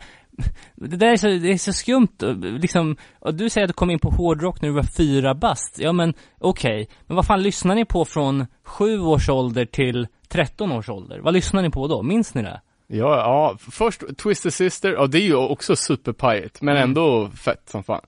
det 0.76 0.98
där 0.98 1.08
är 1.12 1.18
så, 1.18 1.28
det 1.28 1.52
är 1.54 1.58
så 1.58 1.74
skumt, 1.74 2.18
och 2.24 2.36
liksom, 2.38 2.96
och 3.20 3.34
du 3.36 3.50
säger 3.50 3.66
att 3.66 3.70
du 3.70 3.74
kom 3.74 3.90
in 3.92 4.00
på 4.00 4.10
hårdrock 4.10 4.62
när 4.62 4.70
du 4.70 4.76
var 4.76 4.84
fyra 4.98 5.36
bast, 5.36 5.80
ja 5.80 5.92
men 5.94 6.14
okej, 6.40 6.90
men 7.08 7.16
vad 7.16 7.26
fan 7.26 7.44
lyssnar 7.44 7.76
ni 7.76 7.86
på 7.86 8.06
från 8.06 8.46
sju 8.64 9.00
års 9.00 9.30
ålder 9.30 9.66
till 9.66 10.08
13 10.30 10.72
års 10.72 10.90
ålder? 10.90 11.20
Vad 11.20 11.34
lyssnar 11.34 11.62
ni 11.62 11.70
på 11.70 11.88
då? 11.88 12.04
Minns 12.04 12.34
ni 12.34 12.42
det? 12.42 12.62
Ja, 12.88 13.16
ja, 13.18 13.58
först 13.72 14.02
Twister 14.18 14.50
Sister, 14.50 14.92
ja 14.92 15.08
det 15.08 15.18
är 15.18 15.26
ju 15.26 15.36
också 15.36 15.76
superpajigt, 15.76 16.62
men 16.62 16.76
Mm. 16.76 16.90
ändå 16.90 17.30
fett 17.30 17.70
som 17.70 17.84
fan. 17.84 18.02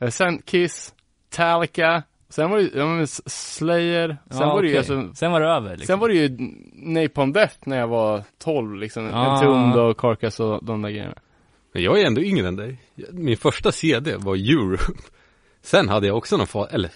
Eh, 0.00 0.08
Sen 0.10 0.42
Kiss, 0.42 0.94
Metallica, 1.30 2.02
sen 2.30 2.50
var 2.50 2.56
det 2.56 2.62
ju, 2.62 2.70
ja 2.74 2.86
men 2.86 3.06
Slayer, 3.06 4.16
sen 4.30 4.40
Ja, 4.40 4.54
var 4.54 4.62
det 4.62 4.68
ju 4.68 4.76
alltså, 4.78 5.10
Sen 5.14 5.32
var 5.32 5.40
det 5.40 5.46
över 5.48 5.70
liksom. 5.70 5.86
sen 5.86 5.98
var 5.98 6.08
det 6.08 6.14
ju 6.14 6.36
Napalm 6.74 7.32
Death 7.32 7.54
när 7.64 7.78
jag 7.78 7.88
var 7.88 8.22
12 8.38 8.74
liksom, 8.76 9.04
Ja. 9.04 9.36
Entombed 9.36 9.80
och 9.80 9.96
Carcass 9.98 10.40
och 10.40 10.64
de 10.64 10.82
där 10.82 10.90
grejerna. 10.90 11.14
Men 11.72 11.82
jag 11.82 12.00
är 12.00 12.06
ändå 12.06 12.20
yngre 12.22 12.48
än 12.48 12.56
dig. 12.56 12.76
Min 13.12 13.36
första 13.36 13.72
CD 13.72 14.16
var 14.16 14.36
Europe. 14.36 14.82
Sen 15.62 15.88
hade 15.88 16.06
jag 16.06 16.16
också 16.16 16.36
någon 16.36 16.46
fas, 16.46 16.68
eller 16.72 16.90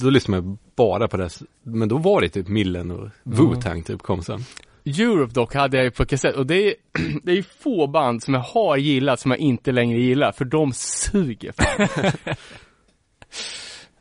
då 0.00 0.10
lyssnade 0.10 0.46
jag 0.46 0.58
bara 0.76 1.08
på 1.08 1.16
det. 1.16 1.28
Men 1.62 1.88
då 1.88 1.98
var 1.98 2.20
det 2.20 2.28
typ 2.28 2.48
Millen 2.48 2.90
och 2.90 3.08
Wu-Tang 3.24 3.82
typ 3.82 4.02
kom 4.02 4.22
sen. 4.22 4.40
Europe 4.84 5.32
dock 5.34 5.54
hade 5.54 5.76
jag 5.76 5.84
ju 5.84 5.90
på 5.90 6.04
kassett 6.04 6.36
och 6.36 6.46
det 6.46 6.66
är, 6.68 6.74
det 7.22 7.32
är 7.32 7.44
få 7.62 7.86
band 7.86 8.22
som 8.22 8.34
jag 8.34 8.40
har 8.40 8.76
gillat 8.76 9.20
som 9.20 9.30
jag 9.30 9.40
inte 9.40 9.72
längre 9.72 9.98
gillar, 9.98 10.32
för 10.32 10.44
de 10.44 10.72
suger. 10.72 11.54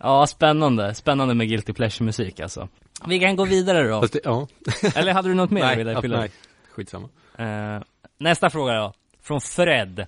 Ja, 0.04 0.28
spännande. 0.28 0.94
Spännande 0.94 1.34
med 1.34 1.48
Guilty 1.48 1.74
Pleasure-musik 1.74 2.40
alltså. 2.40 2.70
Vi 3.08 3.20
kan 3.20 3.36
gå 3.36 3.46
vidare 3.46 3.88
då. 3.88 4.02
Fast 4.02 4.14
det, 4.14 4.20
ja. 4.24 4.48
Eller 4.96 5.14
hade 5.14 5.30
du 5.30 5.34
något 5.34 5.52
mer 5.52 5.62
nej, 5.62 6.06
i? 6.06 6.08
nej, 6.08 6.32
skitsamma. 6.72 7.10
Eh, 7.38 7.82
nästa 8.18 8.50
fråga 8.50 8.74
då. 8.74 8.94
Från 9.22 9.42
Fred. 9.42 10.00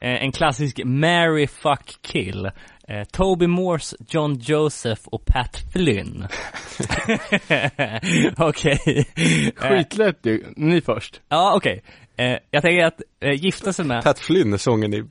Eh, 0.00 0.22
en 0.22 0.32
klassisk 0.32 0.80
Mary 0.84 1.46
Fuck 1.46 1.98
Kill. 2.02 2.50
Eh, 2.88 3.04
Toby 3.04 3.46
Morse, 3.46 3.96
John 4.08 4.34
Joseph 4.34 5.02
och 5.04 5.24
Pat 5.24 5.62
Flynn. 5.72 6.26
Okej. 8.36 9.06
Eh, 9.16 9.68
Skitlätt 9.68 10.22
du, 10.22 10.44
ni 10.56 10.80
först. 10.80 11.20
ja, 11.28 11.52
okej. 11.56 11.82
Eh, 12.16 12.36
jag 12.50 12.62
tänker 12.62 12.84
att 12.84 13.02
eh, 13.20 13.32
gifta 13.32 13.72
sig 13.72 13.84
med... 13.84 14.04
Pat 14.04 14.18
Flynn 14.18 14.52
är 14.52 14.58
sången 14.58 14.94
i 14.94 15.04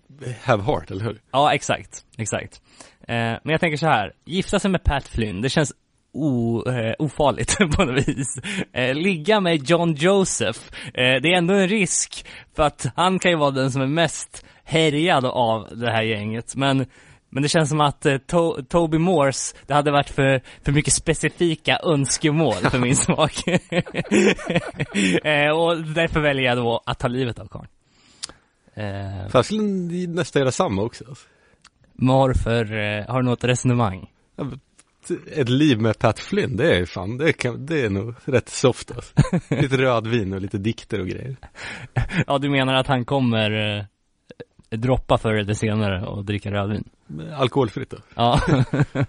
Have 0.43 0.63
Heart, 0.63 0.91
eller 0.91 1.05
hur? 1.05 1.21
Ja, 1.31 1.53
exakt. 1.53 2.05
Exakt. 2.17 2.61
Eh, 3.08 3.16
men 3.16 3.51
jag 3.51 3.60
tänker 3.60 3.78
så 3.78 3.86
här. 3.88 4.14
Gifta 4.26 4.60
sig 4.60 4.72
med 4.72 4.84
Pat 4.84 5.08
Flynn, 5.08 5.41
det 5.41 5.49
känns 5.49 5.74
o, 6.14 6.64
eh, 6.70 6.93
ofarligt 6.99 7.58
på 7.76 7.86
något 7.86 8.08
vis. 8.08 8.39
Eh, 8.74 8.95
ligga 8.95 9.39
med 9.39 9.70
John 9.70 9.93
Joseph, 9.93 10.60
eh, 10.86 11.22
det 11.22 11.34
är 11.34 11.38
ändå 11.38 11.53
en 11.53 11.68
risk 11.68 12.26
för 12.55 12.64
att 12.64 12.86
han 12.95 13.20
kan 13.20 13.32
ju 13.32 13.38
vara 13.38 13.51
den 13.51 13.72
som 13.72 13.82
är 13.82 13.88
mest 13.88 14.45
härjad 14.64 15.26
av 15.26 15.68
det 15.78 15.91
här 15.91 16.03
gänget. 16.03 16.55
Men, 16.55 16.86
men 17.30 17.43
det 17.43 17.49
känns 17.49 17.70
som 17.70 17.82
att 17.82 18.05
eh, 18.05 18.14
to- 18.14 18.66
Toby 18.66 18.97
Morse, 18.97 19.55
det 19.68 19.74
hade 19.74 19.91
varit 19.91 20.10
för, 20.10 20.41
för 20.64 20.72
mycket 20.72 20.93
specifika 20.93 21.80
önskemål 21.84 22.53
för 22.53 22.80
min 22.80 22.95
smak. 23.05 23.47
eh, 25.24 25.49
och 25.49 25.84
därför 25.84 26.20
väljer 26.20 26.45
jag 26.45 26.58
då 26.58 26.82
att 26.86 26.99
ta 26.99 27.08
livet 27.08 27.39
av 27.39 27.47
karln. 27.47 27.68
Eh, 28.74 29.41
skulle 29.41 30.08
nästan 30.08 30.39
göra 30.39 30.51
samma 30.51 30.82
också. 30.82 31.03
alltså. 31.10 31.28
Varför, 31.97 32.73
eh, 32.73 33.05
har 33.07 33.21
du 33.21 33.29
något 33.29 33.43
resonemang? 33.43 34.11
Ett 35.35 35.49
liv 35.49 35.81
med 35.81 35.99
Pat 35.99 36.19
Flynn, 36.19 36.57
det 36.57 36.77
är 36.77 36.85
fan, 36.85 37.17
det, 37.17 37.33
kan, 37.33 37.65
det 37.65 37.81
är 37.81 37.89
nog 37.89 38.13
rätt 38.25 38.49
soft 38.49 38.91
alltså. 38.91 39.13
Lite 39.61 39.77
rödvin 39.77 40.33
och 40.33 40.41
lite 40.41 40.57
dikter 40.57 40.99
och 40.99 41.07
grejer. 41.07 41.35
Ja, 42.27 42.37
du 42.37 42.49
menar 42.49 42.73
att 42.73 42.87
han 42.87 43.05
kommer 43.05 43.77
eh, 43.77 44.77
droppa 44.77 45.17
förr 45.17 45.33
eller 45.33 45.53
senare 45.53 46.05
och 46.05 46.25
dricka 46.25 46.51
rödvin? 46.51 46.83
Alkoholfritt 47.37 47.89
då. 47.89 47.97
Ja. 48.15 48.41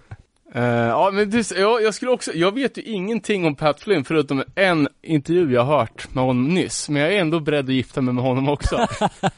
Eh, 0.54 0.64
ja 0.64 1.10
men 1.12 1.30
det, 1.30 1.50
jag, 1.50 1.82
jag 1.82 1.94
skulle 1.94 2.10
också, 2.10 2.32
jag 2.34 2.54
vet 2.54 2.78
ju 2.78 2.82
ingenting 2.82 3.46
om 3.46 3.54
Pat 3.54 3.80
Flynn 3.80 4.04
förutom 4.04 4.44
en 4.54 4.88
intervju 5.02 5.52
jag 5.52 5.64
har 5.64 5.78
hört 5.78 6.14
med 6.14 6.24
honom 6.24 6.48
nyss, 6.48 6.88
men 6.88 7.02
jag 7.02 7.14
är 7.14 7.20
ändå 7.20 7.40
beredd 7.40 7.64
att 7.64 7.74
gifta 7.74 8.00
mig 8.00 8.14
med 8.14 8.24
honom 8.24 8.48
också. 8.48 8.86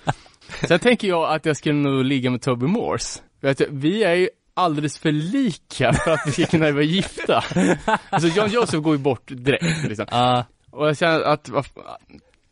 Sen 0.69 0.79
tänker 0.79 1.09
jag 1.09 1.35
att 1.35 1.47
jag 1.47 1.57
skulle 1.57 1.75
nog 1.75 2.05
ligga 2.05 2.31
med 2.31 2.43
Toby 2.43 2.67
Morse. 2.67 3.21
Vet 3.41 3.59
du, 3.59 3.67
vi 3.71 4.03
är 4.05 4.15
ju 4.15 4.29
alldeles 4.55 4.99
för 4.99 5.13
lika 5.13 5.93
för 5.93 6.11
att 6.11 6.21
vi 6.27 6.33
ska 6.33 6.47
kunna 6.47 6.71
vara 6.73 6.83
gifta. 6.83 7.45
Alltså 8.11 8.29
John 8.29 8.51
Joseph 8.51 8.83
går 8.83 8.95
ju 8.95 8.99
bort 9.03 9.23
direkt 9.27 9.89
liksom. 9.89 10.07
Ja, 10.11 10.45
Och 10.71 10.89
jag 10.89 10.97
känner 10.99 11.21
att, 11.21 11.51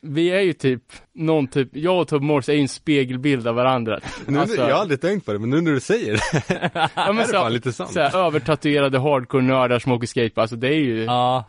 vi 0.00 0.28
är 0.30 0.40
ju 0.40 0.52
typ, 0.52 0.82
någon 1.14 1.46
typ, 1.48 1.68
jag 1.72 2.00
och 2.00 2.08
Toby 2.08 2.26
Morse 2.26 2.52
är 2.52 2.56
ju 2.56 2.62
en 2.62 2.68
spegelbild 2.68 3.46
av 3.48 3.54
varandra. 3.54 4.00
Nu, 4.26 4.38
Alltså- 4.40 4.56
jag 4.56 4.74
har 4.74 4.80
aldrig 4.80 5.00
tänkt 5.00 5.26
på 5.26 5.32
det, 5.32 5.38
men 5.38 5.50
nu 5.50 5.60
när 5.60 5.72
du 5.72 5.80
säger 5.80 6.12
det, 6.12 6.70
Ja, 6.94 7.12
men 7.12 7.18
är 7.18 7.26
det 7.26 7.32
fan 7.32 7.52
lite 7.52 7.72
sant. 7.72 7.92
så 7.92 8.00
här, 8.00 8.26
övertatuerade 8.26 8.98
hardcore-nördar 8.98 9.78
som 9.78 9.92
åker 9.92 10.06
skateboard, 10.06 10.38
alltså 10.42 10.56
det 10.56 10.68
är 10.68 10.78
ju 10.80 11.04
ja. 11.04 11.44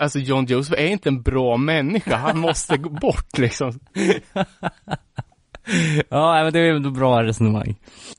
Alltså 0.00 0.18
John 0.18 0.44
Joseph 0.44 0.82
är 0.82 0.86
inte 0.86 1.08
en 1.08 1.22
bra 1.22 1.56
människa, 1.56 2.16
han 2.16 2.38
måste 2.38 2.76
gå 2.76 2.90
bort 2.90 3.38
liksom. 3.38 3.80
Ja, 6.08 6.42
men 6.44 6.52
det 6.52 6.58
är 6.60 6.74
ändå 6.74 6.90
bra 6.90 7.22
resonemang. 7.24 7.74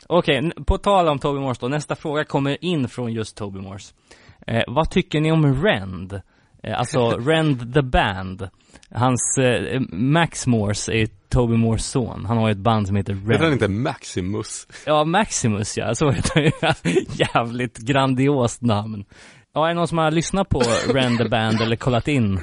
Okej, 0.07 0.37
n- 0.37 0.53
på 0.67 0.77
tal 0.77 1.07
om 1.07 1.19
Toby 1.19 1.39
Morse 1.39 1.59
då, 1.61 1.67
nästa 1.67 1.95
fråga 1.95 2.23
kommer 2.23 2.65
in 2.65 2.87
från 2.89 3.13
just 3.13 3.37
Toby 3.37 3.59
Morse. 3.59 3.93
Eh, 4.47 4.63
vad 4.67 4.89
tycker 4.89 5.21
ni 5.21 5.31
om 5.31 5.63
Rend? 5.63 6.21
Eh, 6.63 6.79
alltså 6.79 7.09
Rend 7.17 7.73
the 7.73 7.81
Band. 7.81 8.49
Hans, 8.91 9.37
eh, 9.37 9.81
Max 9.91 10.47
Morse 10.47 10.91
är 11.01 11.07
Toby 11.29 11.57
Morse 11.57 11.83
son. 11.83 12.25
Han 12.25 12.37
har 12.37 12.47
ju 12.47 12.51
ett 12.51 12.57
band 12.57 12.87
som 12.87 12.95
heter 12.95 13.13
heter 13.13 13.31
han 13.33 13.41
Rend. 13.41 13.53
inte 13.53 13.67
Maximus? 13.67 14.67
Ja, 14.85 15.03
Maximus 15.03 15.77
ja, 15.77 15.95
så 15.95 16.11
heter 16.11 16.51
han. 16.61 16.73
Jävligt 17.35 17.77
grandiost 17.77 18.61
namn. 18.61 19.05
Ja, 19.53 19.65
är 19.65 19.67
det 19.69 19.73
någon 19.75 19.87
som 19.87 19.97
har 19.97 20.11
lyssnat 20.11 20.49
på 20.49 20.61
Rend 20.93 21.17
the 21.17 21.29
Band 21.29 21.61
eller 21.61 21.75
kollat 21.75 22.07
in? 22.07 22.39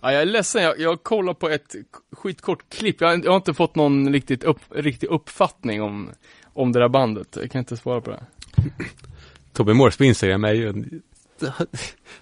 Ja, 0.00 0.12
jag 0.12 0.22
är 0.22 0.26
ledsen, 0.26 0.62
jag, 0.62 0.80
jag 0.80 1.02
kollar 1.02 1.34
på 1.34 1.48
ett 1.48 1.74
skitkort 2.12 2.62
klipp, 2.74 3.00
jag, 3.00 3.08
har- 3.08 3.20
jag 3.24 3.30
har 3.30 3.36
inte 3.36 3.54
fått 3.54 3.74
någon 3.76 4.12
riktigt 4.12 4.44
upp, 4.44 4.60
riktig 4.74 5.06
uppfattning 5.06 5.82
om, 5.82 6.10
om 6.52 6.72
det 6.72 6.80
där 6.80 6.88
bandet, 6.88 7.36
jag 7.40 7.50
kan 7.50 7.58
inte 7.58 7.76
svara 7.76 8.00
på 8.00 8.10
det. 8.10 8.20
Tobbe 9.52 9.74
Morse 9.74 9.98
på 9.98 10.04
Instagram 10.04 10.44
är 10.44 10.52
ju 10.52 10.68
en, 10.68 11.02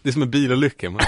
det 0.02 0.08
är 0.08 0.12
som 0.12 0.22
en 0.22 0.30
bilolycka. 0.30 0.90
Man, 0.90 1.00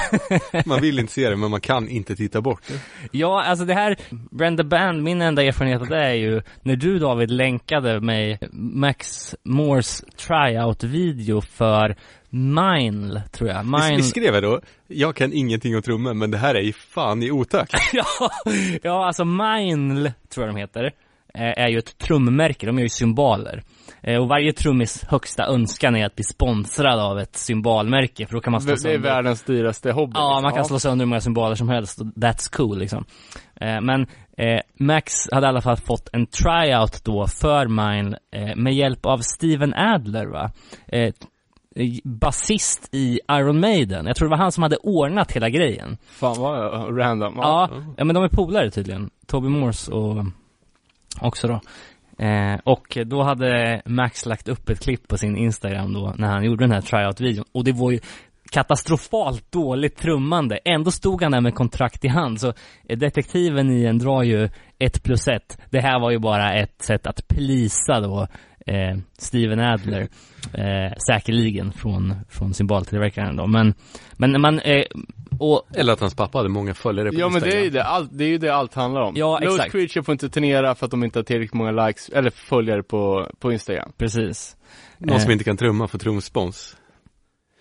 man 0.67 0.81
vill 0.81 0.99
inte 0.99 1.13
se 1.13 1.31
det, 1.31 1.37
men 1.37 1.51
man 1.51 1.61
kan 1.61 1.89
inte 1.89 2.17
titta 2.17 2.41
bort 2.41 2.63
det. 2.69 2.81
Ja, 3.13 3.43
alltså 3.45 3.65
det 3.65 3.75
här, 3.75 3.97
Brenda 4.31 4.65
Band, 4.65 5.03
min 5.03 5.23
enda 5.23 5.43
erfarenhet 5.43 5.81
av 5.81 5.87
det 5.89 6.05
är 6.05 6.15
ju 6.15 6.43
när 6.63 6.77
du 6.77 6.99
David 6.99 7.31
länkade 7.31 8.01
mig 8.01 8.39
Max 8.53 9.35
Moores 9.43 10.05
tryout-video 10.17 11.41
för 11.41 11.97
Mine, 12.31 13.23
tror 13.33 13.51
jag. 13.51 13.63
Vi, 13.63 13.71
Mine... 13.71 13.97
vi 13.97 14.03
skrev 14.03 14.35
jag 14.35 14.43
då, 14.43 14.61
jag 14.87 15.17
kan 15.17 15.33
ingenting 15.33 15.77
om 15.77 15.83
trummor, 15.83 16.15
men 16.15 16.31
det 16.31 16.39
här 16.39 16.55
är 16.55 16.61
ju 16.63 16.73
fan 16.73 17.23
i 17.23 17.31
otakt. 17.31 17.73
ja, 17.93 18.05
ja, 18.83 19.07
alltså 19.07 19.25
Mine, 19.25 20.13
tror 20.35 20.47
jag 20.47 20.55
de 20.55 20.61
heter, 20.61 20.85
eh, 21.35 21.65
är 21.65 21.69
ju 21.69 21.79
ett 21.79 21.99
trummärke, 21.99 22.67
de 22.67 22.77
gör 22.79 22.83
ju 22.83 22.89
symboler. 22.89 23.63
Eh, 24.03 24.17
Och 24.21 24.29
varje 24.29 24.53
trummis 24.53 25.05
högsta 25.09 25.47
önskan 25.47 25.97
är 25.97 26.07
att 26.07 26.15
bli 26.15 26.25
sponsrad 26.25 27.01
av 27.01 27.19
ett 27.19 27.37
symbolmärke, 27.37 28.27
för 28.27 28.35
då 28.35 28.41
kan 28.41 28.51
man 28.53 28.61
slå 28.61 28.75
Det, 28.75 28.83
det 28.83 28.89
är 28.89 28.93
sönder- 28.93 29.09
världens 29.11 29.43
dyraste 29.43 29.93
hobby. 29.93 30.13
Ja, 30.15 30.29
liksom. 30.31 30.43
man 30.43 30.53
kan 30.55 30.65
slå 30.65 30.79
sönder 30.79 31.05
hur 31.05 31.09
många 31.09 31.21
symboler 31.21 31.55
som 31.55 31.69
helst 31.69 32.01
och 32.01 32.07
that's 32.07 32.57
cool 32.57 32.79
liksom. 32.79 33.05
Eh, 33.61 33.81
men 33.81 34.07
Max 34.81 35.13
hade 35.33 35.47
i 35.47 35.49
alla 35.49 35.61
fall 35.61 35.77
fått 35.77 36.09
en 36.13 36.27
tryout 36.27 37.05
då 37.05 37.27
för 37.27 37.67
Mine 37.67 38.19
med 38.57 38.75
hjälp 38.75 39.07
av 39.07 39.19
Steven 39.19 39.75
Adler 39.75 40.27
va? 40.27 40.51
Eh, 41.79 41.99
basist 42.05 42.89
i 42.93 43.21
Iron 43.33 43.61
Maiden. 43.61 44.07
Jag 44.07 44.17
tror 44.17 44.29
det 44.29 44.31
var 44.31 44.43
han 44.43 44.53
som 44.53 44.63
hade 44.63 44.77
ordnat 44.77 45.33
hela 45.33 45.49
grejen. 45.49 45.97
Fan 46.07 46.37
vad 46.39 46.99
random. 46.99 47.35
Ja, 47.37 47.71
ja 47.97 48.05
men 48.05 48.15
de 48.15 48.25
är 48.25 48.29
polare 48.29 48.71
tydligen. 48.71 49.11
Toby 49.27 49.49
Morse 49.49 49.93
och 49.93 50.25
också 51.21 51.49
då. 51.49 51.61
Eh, 52.25 52.59
och 52.65 52.99
då 53.07 53.23
hade 53.23 53.83
Max 53.85 54.27
lagt 54.27 54.49
upp 54.49 54.69
ett 54.69 54.81
klipp 54.81 55.09
på 55.09 55.19
sin 55.19 55.37
Instagram 55.37 55.93
då 55.93 56.15
när 56.17 56.29
han 56.29 56.45
gjorde 56.45 56.65
den 56.65 56.73
här 56.73 56.81
tryout-videon. 56.81 57.45
Och 57.53 57.65
det 57.65 57.73
var 57.73 57.91
ju 57.91 58.01
katastrofalt 58.51 59.53
dåligt 59.53 59.97
trummande. 59.97 60.59
Ändå 60.65 60.91
stod 60.91 61.23
han 61.23 61.33
där 61.33 61.41
med 61.41 61.55
kontrakt 61.55 62.05
i 62.05 62.09
hand. 62.09 62.41
Så 62.41 62.53
eh, 62.89 62.99
detektiven 62.99 63.71
i 63.71 63.85
en 63.85 63.99
drar 63.99 64.23
ju 64.23 64.49
ett 64.79 65.03
plus 65.03 65.29
ett. 65.29 65.59
Det 65.71 65.81
här 65.81 66.01
var 66.01 66.11
ju 66.11 66.19
bara 66.19 66.55
ett 66.55 66.83
sätt 66.83 67.07
att 67.07 67.29
plisa 67.29 68.01
då 68.01 68.29
eh, 68.69 68.99
Steven 69.19 69.61
Adler. 69.61 70.09
Eh, 70.55 70.93
säkerligen 71.09 71.73
från, 71.73 72.15
från 72.29 72.55
symboltillverkaren 72.55 73.37
då. 73.37 73.47
Men, 73.47 73.75
men 74.13 74.33
när 74.33 74.39
man, 74.39 74.59
eh, 74.61 74.85
och 75.39 75.63
Eller 75.75 75.93
att 75.93 76.01
hans 76.01 76.15
pappa 76.15 76.39
hade 76.39 76.49
många 76.49 76.75
följare 76.75 77.11
på 77.13 77.21
Ja 77.21 77.29
men 77.29 77.43
det 77.43 77.57
är 77.57 77.63
ju 77.65 77.71
det, 77.71 77.85
allt, 77.85 78.11
det 78.13 78.25
är 78.25 78.29
ju 78.29 78.39
det 78.39 78.55
allt 78.55 78.75
handlar 78.75 79.01
om. 79.01 79.15
Ja, 79.17 79.39
Lost 79.39 79.59
exakt. 79.59 79.73
Creature 79.73 80.03
får 80.03 80.13
inte 80.13 80.29
turnera 80.29 80.75
för 80.75 80.85
att 80.87 80.91
de 80.91 81.05
inte 81.05 81.19
har 81.19 81.25
tillräckligt 81.25 81.55
många 81.55 81.87
likes, 81.87 82.09
eller 82.09 82.31
följare 82.31 82.83
på, 82.83 83.31
på 83.39 83.53
Instagram. 83.53 83.93
precis. 83.99 84.57
Någon 84.99 85.21
som 85.21 85.29
Eh. 85.29 85.33
inte 85.33 85.45
kan 85.45 85.57
trumma 85.57 85.89
för 85.89 85.99
trumspons. 85.99 86.77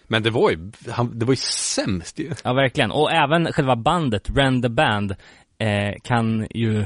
Men 0.07 0.23
det 0.23 0.29
var 0.29 0.51
ju, 0.51 0.71
han, 0.89 1.19
det 1.19 1.25
var 1.25 1.33
ju 1.33 1.37
sämst 1.75 2.19
ju. 2.19 2.31
Ja, 2.43 2.53
verkligen. 2.53 2.91
Och 2.91 3.11
även 3.11 3.53
själva 3.53 3.75
bandet, 3.75 4.29
Rend 4.35 4.63
the 4.63 4.69
Band, 4.69 5.11
eh, 5.57 5.93
kan 6.03 6.47
ju 6.55 6.85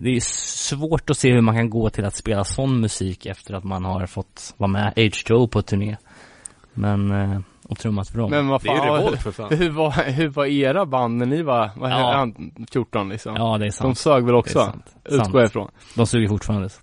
det 0.00 0.10
är 0.16 0.20
svårt 0.20 1.10
att 1.10 1.16
se 1.18 1.32
hur 1.32 1.40
man 1.40 1.56
kan 1.56 1.70
gå 1.70 1.90
till 1.90 2.04
att 2.04 2.14
spela 2.16 2.44
sån 2.44 2.80
musik 2.80 3.26
efter 3.26 3.54
att 3.54 3.64
man 3.64 3.84
har 3.84 4.06
fått 4.06 4.54
vara 4.56 4.68
med 4.70 4.92
H2O 4.96 5.48
på 5.48 5.62
turné. 5.62 5.96
Men, 6.74 7.10
eh, 7.10 7.40
och 7.68 7.78
trummat 7.78 8.08
för 8.10 8.18
dem. 8.18 8.30
Men 8.30 8.48
vad 8.48 8.62
Det 8.62 8.68
är 8.68 8.76
fan, 8.76 8.86
ju 8.86 8.92
revolt 8.94 9.22
för 9.22 9.30
fan. 9.30 9.48
hur 9.58 9.70
var, 9.70 10.10
hur 10.10 10.28
var 10.28 10.46
era 10.46 10.86
band 10.86 11.16
när 11.18 11.26
ni 11.26 11.42
var, 11.42 11.70
vad 11.76 11.90
Ja. 11.90 11.98
ja. 12.00 12.16
han, 12.16 12.52
14 12.72 13.08
liksom? 13.08 13.34
ja, 13.36 13.58
det 13.58 13.64
är 13.64 13.66
De 13.66 13.72
sant. 13.72 13.98
sög 13.98 14.24
väl 14.24 14.34
också? 14.34 14.72
Utgår 15.04 15.40
jag 15.40 15.48
ifrån. 15.48 15.70
De 15.96 16.06
suger 16.06 16.28
fortfarande. 16.28 16.68
Så. 16.68 16.80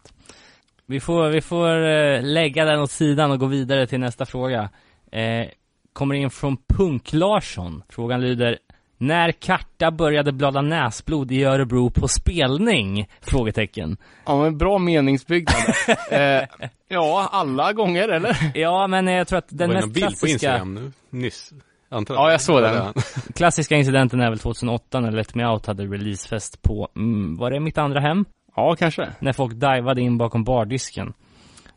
Vi 0.86 1.00
får, 1.00 1.30
vi 1.30 1.42
får 1.42 1.88
eh, 1.88 2.24
lägga 2.24 2.66
den 2.66 2.80
åt 2.80 2.92
sidan 2.92 3.32
och 3.32 3.40
gå 3.40 3.46
vidare 3.46 3.88
till 3.88 4.00
nästa 4.00 4.26
fråga. 4.26 4.70
Eh, 5.12 5.48
kommer 5.94 6.16
in 6.16 6.30
från 6.30 6.58
Punk 6.70 7.14
Larsson. 7.14 7.84
Frågan 7.90 8.22
lyder 8.22 8.58
när 8.98 9.32
Karta 9.32 9.92
började 9.92 10.32
blöda 10.32 10.62
näsblod 10.62 11.32
i 11.32 11.44
Örebro 11.44 11.90
på 11.90 12.08
spelning? 12.08 13.08
Frågetecken. 13.22 13.98
Ja 14.26 14.42
men 14.42 14.58
bra 14.58 14.78
meningsbyggnad. 14.78 15.64
eh, 16.12 16.44
ja, 16.88 17.30
alla 17.32 17.74
gånger 17.74 18.10
eller? 18.10 18.38
Ja, 18.54 18.88
men 18.88 19.08
jag 19.08 19.28
tror 19.28 19.40
att 19.40 19.50
Det 19.50 19.56
den 19.56 19.68
var 19.70 19.76
ju 19.76 19.82
mest 19.82 19.88
någon 19.88 19.94
bild 19.94 20.06
på 20.06 20.10
klassiska, 20.10 20.34
Instagram 20.34 20.74
nu, 20.74 20.92
nyss. 21.10 21.54
Antar 21.90 22.16
Ja, 22.16 22.32
jag 22.32 22.42
såg 22.42 22.62
Det 22.62 22.62
var 22.62 22.74
den. 22.74 22.94
klassiska 23.36 23.76
incidenten 23.76 24.22
är 24.22 24.30
väl 24.30 24.40
2008 24.40 25.00
när 25.00 25.12
Let 25.12 25.36
Me 25.36 25.46
Out 25.48 25.66
hade 25.66 25.84
releasefest 25.84 26.62
på, 26.62 26.88
mm, 26.96 27.38
var 27.38 27.52
det 27.52 27.60
mitt 27.60 27.78
andra 27.78 28.00
hem? 28.00 28.26
Ja, 28.56 28.76
kanske. 28.80 29.10
När 29.20 29.34
folk 29.34 29.54
divade 29.54 30.02
in 30.02 30.18
bakom 30.18 30.44
bardisken. 30.44 31.14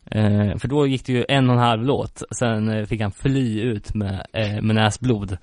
Eh, 0.05 0.57
för 0.57 0.67
då 0.67 0.87
gick 0.87 1.05
det 1.05 1.13
ju 1.13 1.25
en 1.29 1.49
och 1.49 1.55
en 1.55 1.61
halv 1.61 1.83
låt, 1.83 2.23
sen 2.31 2.69
eh, 2.69 2.85
fick 2.85 3.01
han 3.01 3.11
fly 3.11 3.61
ut 3.61 3.93
med, 3.95 4.25
eh, 4.33 4.61
med 4.61 4.75
näsblod. 4.75 5.37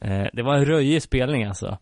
Eh, 0.00 0.26
det 0.32 0.42
var 0.42 0.54
en 0.56 0.64
röjig 0.64 1.02
spelning 1.02 1.44
alltså. 1.44 1.78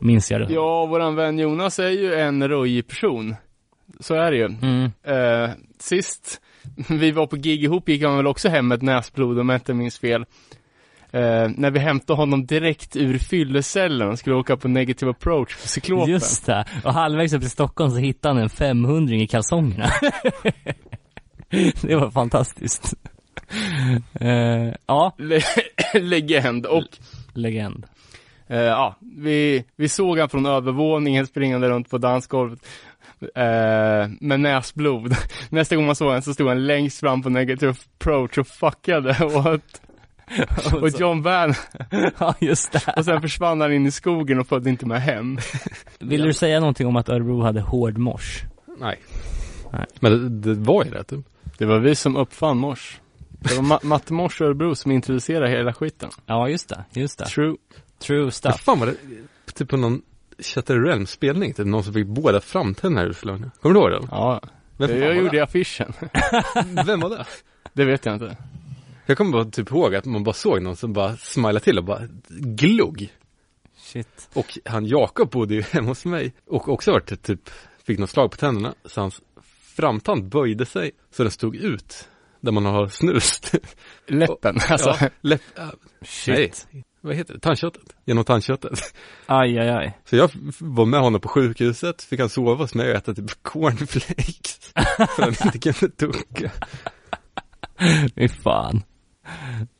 Minns 0.00 0.30
jag 0.30 0.40
det. 0.40 0.54
Ja, 0.54 0.86
våran 0.86 1.14
vän 1.14 1.38
Jonas 1.38 1.78
är 1.78 1.88
ju 1.90 2.14
en 2.14 2.48
röjig 2.48 2.86
person. 2.88 3.36
Så 4.00 4.14
är 4.14 4.30
det 4.30 4.36
ju. 4.36 4.44
Mm. 4.44 4.84
Eh, 5.02 5.50
sist 5.78 6.40
vi 6.88 7.10
var 7.10 7.26
på 7.26 7.36
gig 7.36 7.64
ihop 7.64 7.88
gick 7.88 8.02
han 8.02 8.16
väl 8.16 8.26
också 8.26 8.48
hem 8.48 8.68
med 8.68 8.76
ett 8.76 8.82
näsblod 8.82 9.38
om 9.38 9.48
jag 9.48 9.56
inte 9.56 9.74
minns 9.74 9.98
fel. 9.98 10.24
Eh, 11.10 11.48
när 11.56 11.70
vi 11.70 11.78
hämtade 11.78 12.16
honom 12.16 12.46
direkt 12.46 12.96
ur 12.96 13.18
fyllecellen 13.18 14.08
och 14.08 14.18
skulle 14.18 14.36
åka 14.36 14.56
på 14.56 14.68
negative 14.68 15.10
approach 15.10 15.62
på 15.62 15.68
Cyklopen. 15.68 16.12
Just 16.12 16.46
det. 16.46 16.64
Och 16.84 16.92
halvvägs 16.94 17.32
upp 17.32 17.42
i 17.42 17.48
Stockholm 17.48 17.90
så 17.90 17.96
hittade 17.96 18.34
han 18.34 18.42
en 18.42 18.48
500 18.50 19.14
i 19.16 19.26
kalsongerna. 19.26 19.90
det 21.82 21.94
var 21.96 22.10
fantastiskt. 22.10 22.94
Eh, 24.20 24.74
ja, 24.86 25.14
Le- 25.18 25.40
legend. 26.00 26.66
Och 26.66 26.98
legend. 27.36 27.86
eh, 28.46 28.56
ja, 28.58 28.94
vi, 29.00 29.64
vi 29.76 29.88
såg 29.88 30.18
han 30.18 30.28
från 30.28 30.46
övervåningen 30.46 31.26
springande 31.26 31.68
runt 31.68 31.90
på 31.90 31.98
dansgolvet. 31.98 32.58
Eh, 33.34 34.08
med 34.20 34.40
näsblod. 34.40 35.16
Nästa 35.50 35.76
gång 35.76 35.86
man 35.86 35.96
såg 35.96 36.08
honom 36.08 36.22
så 36.22 36.34
stod 36.34 36.48
han 36.48 36.66
längst 36.66 37.00
fram 37.00 37.22
på 37.22 37.28
negative 37.28 37.74
approach 37.98 38.38
och 38.38 38.46
fuckade 38.46 39.24
åt, 39.24 39.80
åt 40.82 41.00
John 41.00 41.22
Van. 41.22 41.54
ja, 42.18 42.34
just 42.40 42.72
det. 42.72 42.94
Och 42.96 43.04
sen 43.04 43.20
försvann 43.20 43.60
han 43.60 43.72
in 43.72 43.86
i 43.86 43.90
skogen 43.90 44.40
och 44.40 44.46
följde 44.46 44.70
inte 44.70 44.86
med 44.86 45.02
hem. 45.02 45.38
Vill 46.00 46.22
du 46.22 46.32
säga 46.32 46.60
någonting 46.60 46.86
om 46.86 46.96
att 46.96 47.08
Örebro 47.08 47.42
hade 47.42 47.60
hård 47.60 47.98
mors? 47.98 48.42
Nej. 48.80 48.98
Nej. 49.72 49.84
Men 50.00 50.40
det, 50.40 50.54
det 50.54 50.60
var 50.60 50.84
ju 50.84 50.90
det 50.90 51.04
typ. 51.04 51.26
Det 51.58 51.64
var 51.66 51.78
vi 51.78 51.94
som 51.94 52.16
uppfann 52.16 52.56
mors. 52.58 53.00
Det 53.38 53.54
var 53.54 53.62
Ma- 53.62 53.84
Matte 53.84 54.12
Mors 54.12 54.40
och 54.40 54.46
Örebro 54.46 54.74
som 54.74 54.90
introducerade 54.90 55.50
hela 55.50 55.72
skiten. 55.74 56.10
Ja, 56.26 56.48
just 56.48 56.68
det. 56.68 56.84
Just 56.92 57.18
det. 57.18 57.24
True. 57.26 57.56
True 57.98 58.30
stuff. 58.30 58.60
fan 58.60 58.80
var 58.80 58.86
det? 58.86 58.94
Typ 59.54 59.68
på 59.68 59.76
någon 59.76 60.02
Chatter 60.38 60.80
Realm 60.80 61.06
spelning, 61.06 61.54
typ 61.54 61.66
någon 61.66 61.84
som 61.84 61.92
fick 61.94 62.06
båda 62.06 62.40
framtänderna 62.40 63.06
utslagna. 63.08 63.50
Kommer 63.60 63.74
du 63.74 63.80
ihåg 63.80 63.90
det? 64.02 64.08
Ja, 64.10 64.40
Vem, 64.76 64.90
jag 64.90 65.08
var 65.08 65.14
gjorde 65.14 65.30
det? 65.36 65.40
affischen. 65.40 65.92
Vem 66.86 67.00
var 67.00 67.10
det? 67.10 67.26
Det 67.72 67.84
vet 67.84 68.06
jag 68.06 68.14
inte. 68.14 68.36
Jag 69.06 69.18
kommer 69.18 69.32
bara 69.32 69.44
typ 69.44 69.70
ihåg 69.70 69.94
att 69.94 70.04
man 70.04 70.24
bara 70.24 70.32
såg 70.34 70.62
någon 70.62 70.76
som 70.76 70.92
bara 70.92 71.16
smilade 71.16 71.60
till 71.60 71.78
och 71.78 71.84
bara 71.84 72.02
glog. 72.28 73.08
Shit. 73.76 74.28
Och 74.34 74.58
han 74.64 74.86
Jakob 74.86 75.30
bodde 75.30 75.54
ju 75.54 75.62
hemma 75.62 75.88
hos 75.88 76.04
mig 76.04 76.32
och 76.46 76.68
också 76.68 76.92
varit 76.92 77.22
typ, 77.22 77.50
fick 77.86 77.98
något 77.98 78.10
slag 78.10 78.30
på 78.30 78.36
tänderna. 78.36 78.74
Så 78.84 79.00
hans 79.00 79.20
framtand 79.76 80.28
böjde 80.28 80.66
sig 80.66 80.90
så 81.10 81.22
den 81.22 81.32
stod 81.32 81.56
ut. 81.56 82.08
Där 82.46 82.52
man 82.52 82.64
har 82.66 82.88
snust. 82.88 83.54
Läppen, 84.06 84.58
alltså. 84.68 84.96
Ja, 85.00 85.08
läpp, 85.20 85.42
Shit. 86.02 86.66
nej, 86.70 86.84
vad 87.00 87.14
heter 87.14 87.34
det? 87.34 87.40
Tandköttet. 87.40 87.82
Genom 88.04 88.24
tandköttet. 88.24 88.94
Aj, 89.26 89.58
aj, 89.58 89.68
aj. 89.68 89.98
Så 90.04 90.16
jag 90.16 90.30
var 90.60 90.84
med 90.86 91.00
honom 91.00 91.20
på 91.20 91.28
sjukhuset, 91.28 92.02
fick 92.02 92.20
han 92.20 92.28
sova 92.28 92.54
hos 92.54 92.74
mig 92.74 92.90
och 92.90 92.96
äta 92.96 93.14
typ 93.14 93.42
cornflakes. 93.42 94.72
För 95.16 95.22
han 95.22 95.34
inte 95.44 95.58
kunde 95.58 95.96
tugga. 95.96 96.50
Fy 98.14 98.28
fan. 98.28 98.82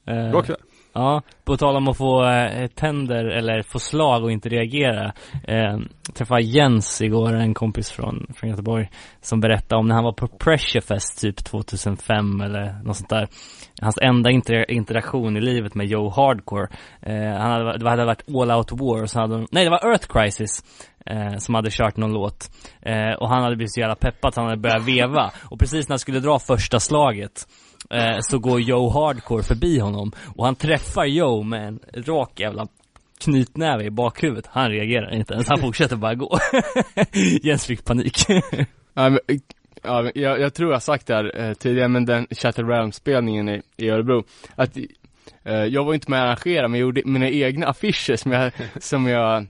Eh, 0.06 0.30
Bra 0.30 0.42
kväll. 0.42 0.56
Ja, 0.96 1.22
på 1.44 1.56
tal 1.56 1.76
om 1.76 1.88
att 1.88 1.96
få 1.96 2.24
eh, 2.24 2.66
tänder 2.66 3.24
eller 3.24 3.62
få 3.62 3.78
slag 3.78 4.24
och 4.24 4.32
inte 4.32 4.48
reagera. 4.48 5.12
Eh, 5.44 5.78
träffade 6.14 6.42
Jens 6.42 7.02
igår, 7.02 7.34
en 7.34 7.54
kompis 7.54 7.90
från, 7.90 8.26
från 8.36 8.50
Göteborg, 8.50 8.90
som 9.20 9.40
berättade 9.40 9.78
om 9.80 9.88
när 9.88 9.94
han 9.94 10.04
var 10.04 10.12
på 10.12 10.28
Pressurefest 10.28 11.20
typ 11.20 11.44
2005 11.44 12.40
eller 12.40 12.82
något 12.84 12.96
sånt 12.96 13.10
där. 13.10 13.28
Hans 13.82 13.98
enda 14.02 14.30
inter 14.30 14.70
interaktion 14.70 15.36
i 15.36 15.40
livet 15.40 15.74
med 15.74 15.86
Joe 15.86 16.10
Hardcore. 16.10 16.68
Eh, 17.02 17.38
han 17.38 17.50
hade, 17.50 17.78
det 17.78 17.90
hade 17.90 18.04
varit 18.04 18.28
All 18.28 18.50
Out 18.50 18.72
War, 18.72 19.02
och 19.02 19.10
så 19.10 19.20
hade 19.20 19.34
de, 19.34 19.46
nej 19.50 19.64
det 19.64 19.70
var 19.70 19.90
Earth 19.90 20.06
Crisis. 20.06 20.64
Eh, 21.06 21.36
som 21.38 21.54
hade 21.54 21.70
kört 21.70 21.96
någon 21.96 22.12
låt. 22.12 22.50
Eh, 22.82 23.12
och 23.20 23.28
han 23.28 23.42
hade 23.42 23.56
blivit 23.56 23.74
så 23.74 23.80
jävla 23.80 23.94
peppad 23.94 24.34
så 24.34 24.40
han 24.40 24.48
hade 24.48 24.60
börjat 24.60 24.84
veva. 24.84 25.30
Och 25.50 25.58
precis 25.58 25.88
när 25.88 25.92
han 25.92 25.98
skulle 25.98 26.20
dra 26.20 26.38
första 26.38 26.80
slaget 26.80 27.46
eh, 27.90 28.18
så 28.20 28.38
går 28.38 28.60
Joe 28.60 28.90
Hardcore 28.90 29.42
förbi 29.42 29.78
honom 29.78 30.12
och 30.36 30.44
han 30.44 30.54
träffar 30.54 31.04
Joe 31.04 31.42
med 31.42 31.68
en 31.68 31.80
rak 31.94 32.40
jävla 32.40 32.66
knytnäve 33.18 33.84
i 33.84 33.90
bakhuvudet. 33.90 34.46
Han 34.46 34.70
reagerar 34.70 35.14
inte 35.14 35.34
ens, 35.34 35.48
han 35.48 35.60
fortsätter 35.60 35.96
bara 35.96 36.14
gå. 36.14 36.38
Jens 37.42 37.66
fick 37.66 37.84
panik. 37.84 38.24
Ja, 38.94 39.10
men, 39.10 39.18
ja, 39.82 40.02
men 40.02 40.12
jag, 40.14 40.40
jag 40.40 40.54
tror 40.54 40.72
jag 40.72 40.82
sagt 40.82 41.06
det 41.06 41.14
här 41.14 41.40
eh, 41.40 41.54
tidigare, 41.54 41.88
men 41.88 42.04
den 42.04 42.26
Chatter 42.30 42.64
Realm-spelningen 42.64 43.48
i, 43.48 43.62
i 43.76 43.88
Örebro, 43.88 44.24
att 44.54 44.76
eh, 45.44 45.54
jag 45.64 45.84
var 45.84 45.94
inte 45.94 46.10
med 46.10 46.20
och 46.20 46.26
arrangerade, 46.26 46.68
men 46.68 46.80
jag 46.80 46.86
gjorde 46.86 47.02
mina 47.04 47.28
egna 47.28 47.66
affischer 47.66 48.16
som 48.16 48.32
jag, 48.32 48.52
som 48.80 49.06
jag 49.06 49.46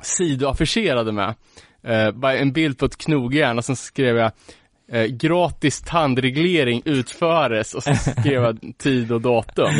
sidoaffischerade 0.00 1.12
med. 1.12 1.34
Eh, 1.82 2.10
bara 2.10 2.36
en 2.36 2.52
bild 2.52 2.78
på 2.78 2.86
ett 2.86 2.96
knogjärn 2.96 3.58
och 3.58 3.64
sen 3.64 3.76
skrev 3.76 4.16
jag 4.16 4.32
eh, 4.88 5.04
gratis 5.04 5.80
tandreglering 5.80 6.82
utföres 6.84 7.74
och 7.74 7.82
så 7.82 7.94
skrev 8.20 8.42
jag 8.42 8.72
tid 8.78 9.12
och 9.12 9.20
datum. 9.20 9.70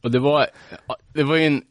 Och 0.00 0.10
det 0.10 0.18
var, 0.18 0.46
det 1.12 1.24
var 1.24 1.36
ju 1.36 1.44
en 1.44 1.62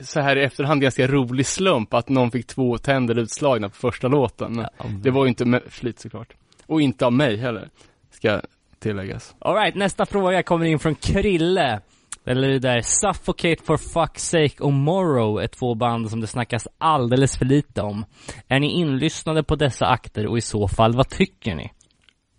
så 0.00 0.20
här 0.20 0.36
i 0.36 0.44
efterhand 0.44 0.82
ganska 0.82 1.06
rolig 1.06 1.46
slump 1.46 1.94
att 1.94 2.08
någon 2.08 2.30
fick 2.30 2.46
två 2.46 2.78
tänder 2.78 3.18
utslagna 3.18 3.68
på 3.68 3.74
första 3.74 4.08
låten. 4.08 4.52
Men 4.52 4.66
det 5.02 5.10
var 5.10 5.24
ju 5.24 5.28
inte 5.28 5.44
med 5.44 5.62
flit 5.68 5.98
såklart. 5.98 6.34
Och 6.66 6.80
inte 6.80 7.06
av 7.06 7.12
mig 7.12 7.36
heller, 7.36 7.68
ska 8.10 8.40
tilläggas. 8.78 9.34
Alright, 9.38 9.74
nästa 9.74 10.06
fråga 10.06 10.42
kommer 10.42 10.66
in 10.66 10.78
från 10.78 10.94
Krille. 10.94 11.80
Eller 12.28 12.48
det 12.48 12.58
där 12.58 12.80
Suffocate 12.80 13.62
for 13.64 13.76
fuck's 13.76 14.18
sake 14.18 14.62
och 14.64 14.72
Morrow 14.72 15.42
är 15.42 15.46
två 15.46 15.74
band 15.74 16.10
som 16.10 16.20
det 16.20 16.26
snackas 16.26 16.68
alldeles 16.78 17.38
för 17.38 17.44
lite 17.44 17.82
om. 17.82 18.04
Är 18.48 18.60
ni 18.60 18.70
inlyssnade 18.80 19.42
på 19.42 19.56
dessa 19.56 19.86
akter 19.86 20.26
och 20.26 20.38
i 20.38 20.40
så 20.40 20.68
fall, 20.68 20.96
vad 20.96 21.08
tycker 21.08 21.54
ni? 21.54 21.70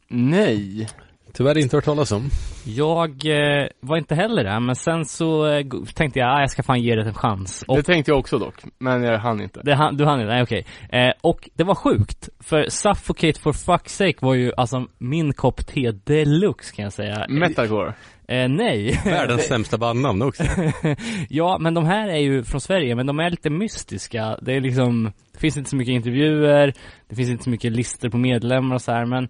Nej. 0.07 0.87
Tyvärr 1.33 1.57
inte 1.57 1.77
hört 1.77 1.85
talas 1.85 2.11
om. 2.11 2.29
Jag 2.65 3.09
eh, 3.09 3.67
var 3.79 3.97
inte 3.97 4.15
heller 4.15 4.43
där, 4.43 4.59
men 4.59 4.75
sen 4.75 5.05
så 5.05 5.47
eh, 5.47 5.65
tänkte 5.95 6.19
jag, 6.19 6.29
ah, 6.37 6.39
jag 6.39 6.51
ska 6.51 6.63
fan 6.63 6.81
ge 6.81 6.95
det 6.95 7.01
en 7.07 7.13
chans. 7.13 7.63
Och 7.67 7.77
Det 7.77 7.83
tänkte 7.83 8.11
jag 8.11 8.19
också 8.19 8.39
dock, 8.39 8.55
men 8.79 9.03
jag 9.03 9.19
hann 9.19 9.41
inte. 9.41 9.61
det, 9.63 9.75
han- 9.75 9.97
du 9.97 10.05
hann 10.05 10.19
inte? 10.21 10.33
Nej 10.33 10.43
okej. 10.43 10.65
Eh, 10.89 11.11
och 11.21 11.49
det 11.53 11.63
var 11.63 11.75
sjukt, 11.75 12.29
för 12.39 12.69
Suffocate 12.69 13.39
for 13.39 13.51
fuck's 13.53 13.87
sake 13.87 14.15
var 14.25 14.33
ju 14.33 14.51
alltså 14.57 14.85
min 14.97 15.33
kopp 15.33 15.65
te 15.67 15.91
deluxe 15.91 16.75
kan 16.75 16.83
jag 16.83 16.93
säga. 16.93 17.25
Metalcore. 17.29 17.93
Eh, 18.29 18.49
nej. 18.49 19.01
Världens 19.05 19.47
sämsta 19.47 19.77
bandnamn 19.77 20.21
också. 20.21 20.43
ja, 21.29 21.57
men 21.59 21.73
de 21.73 21.85
här 21.85 22.07
är 22.07 22.17
ju 22.17 22.43
från 22.43 22.61
Sverige, 22.61 22.95
men 22.95 23.05
de 23.05 23.19
är 23.19 23.29
lite 23.29 23.49
mystiska. 23.49 24.37
Det 24.41 24.53
är 24.53 24.61
liksom, 24.61 25.11
det 25.33 25.39
finns 25.39 25.57
inte 25.57 25.69
så 25.69 25.75
mycket 25.75 25.91
intervjuer, 25.91 26.73
det 27.07 27.15
finns 27.15 27.29
inte 27.29 27.43
så 27.43 27.49
mycket 27.49 27.71
listor 27.71 28.09
på 28.09 28.17
medlemmar 28.17 28.75
och 28.75 28.81
så 28.81 28.91
här, 28.91 29.05
men 29.05 29.27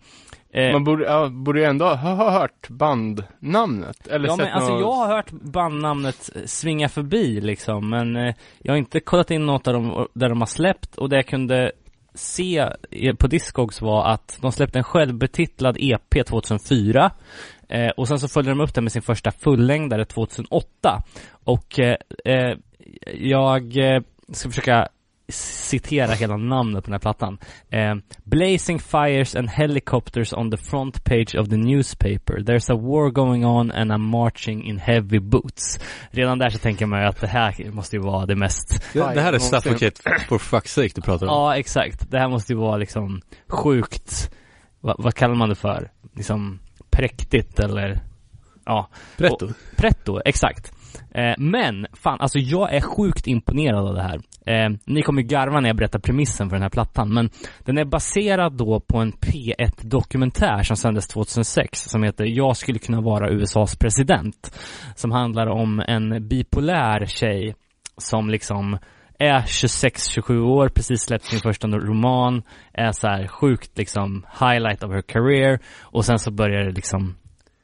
eh, 0.53 0.71
Man 0.71 0.83
borde, 0.83 1.05
ja, 1.05 1.29
borde 1.29 1.59
ju 1.59 1.65
ändå 1.65 1.85
ha 1.85 2.13
ha 2.13 2.31
hört 2.31 2.69
bandnamnet. 2.69 4.07
Eller 4.07 4.27
Ja 4.27 4.35
sett 4.35 4.45
men 4.45 4.53
alltså 4.53 4.71
något... 4.71 4.81
jag 4.81 4.91
har 4.91 5.15
hört 5.15 5.31
bandnamnet 5.31 6.29
svinga 6.45 6.89
förbi 6.89 7.41
liksom, 7.41 7.89
men 7.89 8.15
eh, 8.15 8.35
jag 8.59 8.73
har 8.73 8.77
inte 8.77 8.99
kollat 8.99 9.31
in 9.31 9.45
något 9.45 9.67
av 9.67 9.73
dem 9.73 10.07
där 10.13 10.29
de 10.29 10.39
har 10.41 10.47
släppt 10.47 10.95
och 10.95 11.09
det 11.09 11.15
jag 11.15 11.27
kunde 11.27 11.71
se 12.19 12.69
på 13.17 13.27
Discogs 13.27 13.81
var 13.81 14.05
att 14.05 14.37
de 14.41 14.51
släppte 14.51 14.79
en 14.79 14.83
självbetitlad 14.83 15.77
EP 15.79 16.27
2004 16.27 17.11
eh, 17.69 17.89
och 17.97 18.07
sen 18.07 18.19
så 18.19 18.27
följde 18.27 18.51
de 18.51 18.59
upp 18.61 18.73
det 18.73 18.81
med 18.81 18.91
sin 18.91 19.01
första 19.01 19.31
fullängdare 19.31 20.05
2008 20.05 21.03
och 21.43 21.79
eh, 21.79 21.95
eh 22.25 22.57
jag 23.17 23.77
eh, 23.77 24.01
ska 24.33 24.49
försöka 24.49 24.87
citera 25.29 26.11
hela 26.13 26.37
namnet 26.37 26.83
på 26.83 26.87
den 26.87 26.93
här 26.93 26.99
plattan. 26.99 27.37
Eh, 27.69 27.95
Blazing 28.23 28.79
fires 28.79 29.35
and 29.35 29.49
helicopters 29.49 30.33
on 30.33 30.51
the 30.51 30.57
front 30.57 31.03
page 31.03 31.35
of 31.35 31.49
the 31.49 31.57
newspaper. 31.57 32.39
There's 32.39 32.71
a 32.71 32.75
war 32.75 33.09
going 33.11 33.45
on 33.45 33.71
and 33.71 33.91
I'm 33.91 34.09
marching 34.09 34.63
in 34.63 34.79
heavy 34.79 35.19
boots. 35.19 35.79
Redan 36.11 36.39
där 36.39 36.49
så 36.49 36.57
tänker 36.57 36.85
man 36.85 37.01
ju 37.01 37.07
att 37.07 37.21
det 37.21 37.27
här 37.27 37.71
måste 37.71 37.95
ju 37.95 38.01
vara 38.01 38.25
det 38.25 38.35
mest 38.35 38.83
Det, 38.93 38.99
det 38.99 39.21
här 39.21 39.33
är. 39.33 39.39
Suffocate 39.39 40.01
for 40.27 40.37
fuck's 40.37 40.67
sake 40.67 40.89
du 40.95 41.01
pratar 41.01 41.27
om. 41.27 41.33
Ja, 41.33 41.57
exakt. 41.57 42.11
Det 42.11 42.19
här 42.19 42.29
måste 42.29 42.53
ju 42.53 42.59
vara 42.59 42.77
liksom 42.77 43.21
sjukt, 43.47 44.31
vad, 44.81 44.95
vad 44.99 45.13
kallar 45.15 45.35
man 45.35 45.49
det 45.49 45.55
för? 45.55 45.91
Liksom 46.15 46.59
präktigt 46.91 47.59
eller, 47.59 47.99
ja, 48.65 48.89
Pretto. 49.17 49.47
pretto, 49.77 50.21
exakt. 50.25 50.71
Eh, 51.11 51.33
men, 51.37 51.87
fan, 51.93 52.21
alltså 52.21 52.39
jag 52.39 52.73
är 52.73 52.81
sjukt 52.81 53.27
imponerad 53.27 53.87
av 53.87 53.93
det 53.95 54.01
här. 54.01 54.21
Eh, 54.49 54.69
ni 54.85 55.01
kommer 55.01 55.21
ju 55.21 55.27
garva 55.27 55.59
när 55.59 55.69
jag 55.69 55.75
berättar 55.75 55.99
premissen 55.99 56.49
för 56.49 56.55
den 56.55 56.63
här 56.63 56.69
plattan, 56.69 57.13
men 57.13 57.29
den 57.65 57.77
är 57.77 57.85
baserad 57.85 58.53
då 58.53 58.79
på 58.79 58.97
en 58.97 59.11
P1-dokumentär 59.11 60.63
som 60.63 60.75
sändes 60.75 61.07
2006 61.07 61.79
som 61.79 62.03
heter 62.03 62.25
Jag 62.25 62.57
skulle 62.57 62.79
kunna 62.79 63.01
vara 63.01 63.29
USAs 63.29 63.75
president. 63.75 64.59
Som 64.95 65.11
handlar 65.11 65.47
om 65.47 65.79
en 65.87 66.27
bipolär 66.27 67.05
tjej 67.05 67.55
som 67.97 68.29
liksom 68.29 68.77
är 69.19 69.39
26-27 69.39 70.39
år, 70.39 70.69
precis 70.69 71.01
släppt 71.01 71.25
sin 71.25 71.39
första 71.39 71.67
roman, 71.67 72.43
är 72.73 72.91
så 72.91 73.07
här 73.07 73.27
sjukt 73.27 73.77
liksom 73.77 74.25
highlight 74.39 74.83
of 74.83 74.91
her 74.91 75.01
career 75.01 75.59
och 75.81 76.05
sen 76.05 76.19
så 76.19 76.31
börjar 76.31 76.63
det 76.65 76.71
liksom 76.71 77.15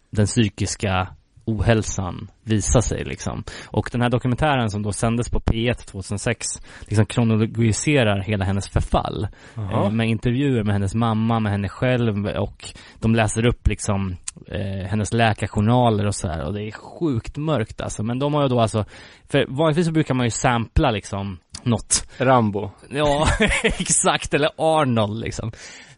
den 0.09 0.25
psykiska 0.25 1.14
ohälsan 1.45 2.27
visa 2.43 2.81
sig 2.81 3.03
liksom. 3.03 3.43
Och 3.67 3.89
den 3.91 4.01
här 4.01 4.09
dokumentären 4.09 4.69
som 4.69 4.83
då 4.83 4.91
sändes 4.91 5.29
på 5.29 5.39
P1 5.39 5.73
2006 5.73 6.47
liksom 6.81 7.05
kronologiserar 7.05 8.19
hela 8.21 8.45
hennes 8.45 8.69
förfall. 8.69 9.27
Eh, 9.57 9.91
med 9.91 10.09
intervjuer 10.09 10.63
med 10.63 10.73
hennes 10.73 10.95
mamma, 10.95 11.39
med 11.39 11.51
henne 11.51 11.69
själv 11.69 12.27
och 12.27 12.69
de 12.99 13.15
läser 13.15 13.45
upp 13.45 13.67
liksom 13.67 14.15
eh, 14.47 14.87
hennes 14.87 15.13
läkarjournaler 15.13 16.05
och 16.05 16.15
så 16.15 16.27
här 16.27 16.45
och 16.45 16.53
det 16.53 16.63
är 16.63 16.71
sjukt 16.71 17.37
mörkt 17.37 17.81
alltså. 17.81 18.03
Men 18.03 18.19
de 18.19 18.33
har 18.33 18.41
ju 18.41 18.47
då 18.47 18.59
alltså, 18.59 18.85
för 19.29 19.45
vanligtvis 19.49 19.85
så 19.85 19.91
brukar 19.91 20.13
man 20.13 20.25
ju 20.25 20.31
sampla 20.31 20.91
liksom 20.91 21.37
något 21.63 22.07
Rambo. 22.17 22.71
Ja, 22.89 23.27
exakt, 23.63 24.33
eller 24.33 24.49
Arnold 24.57 25.19
liksom. 25.19 25.51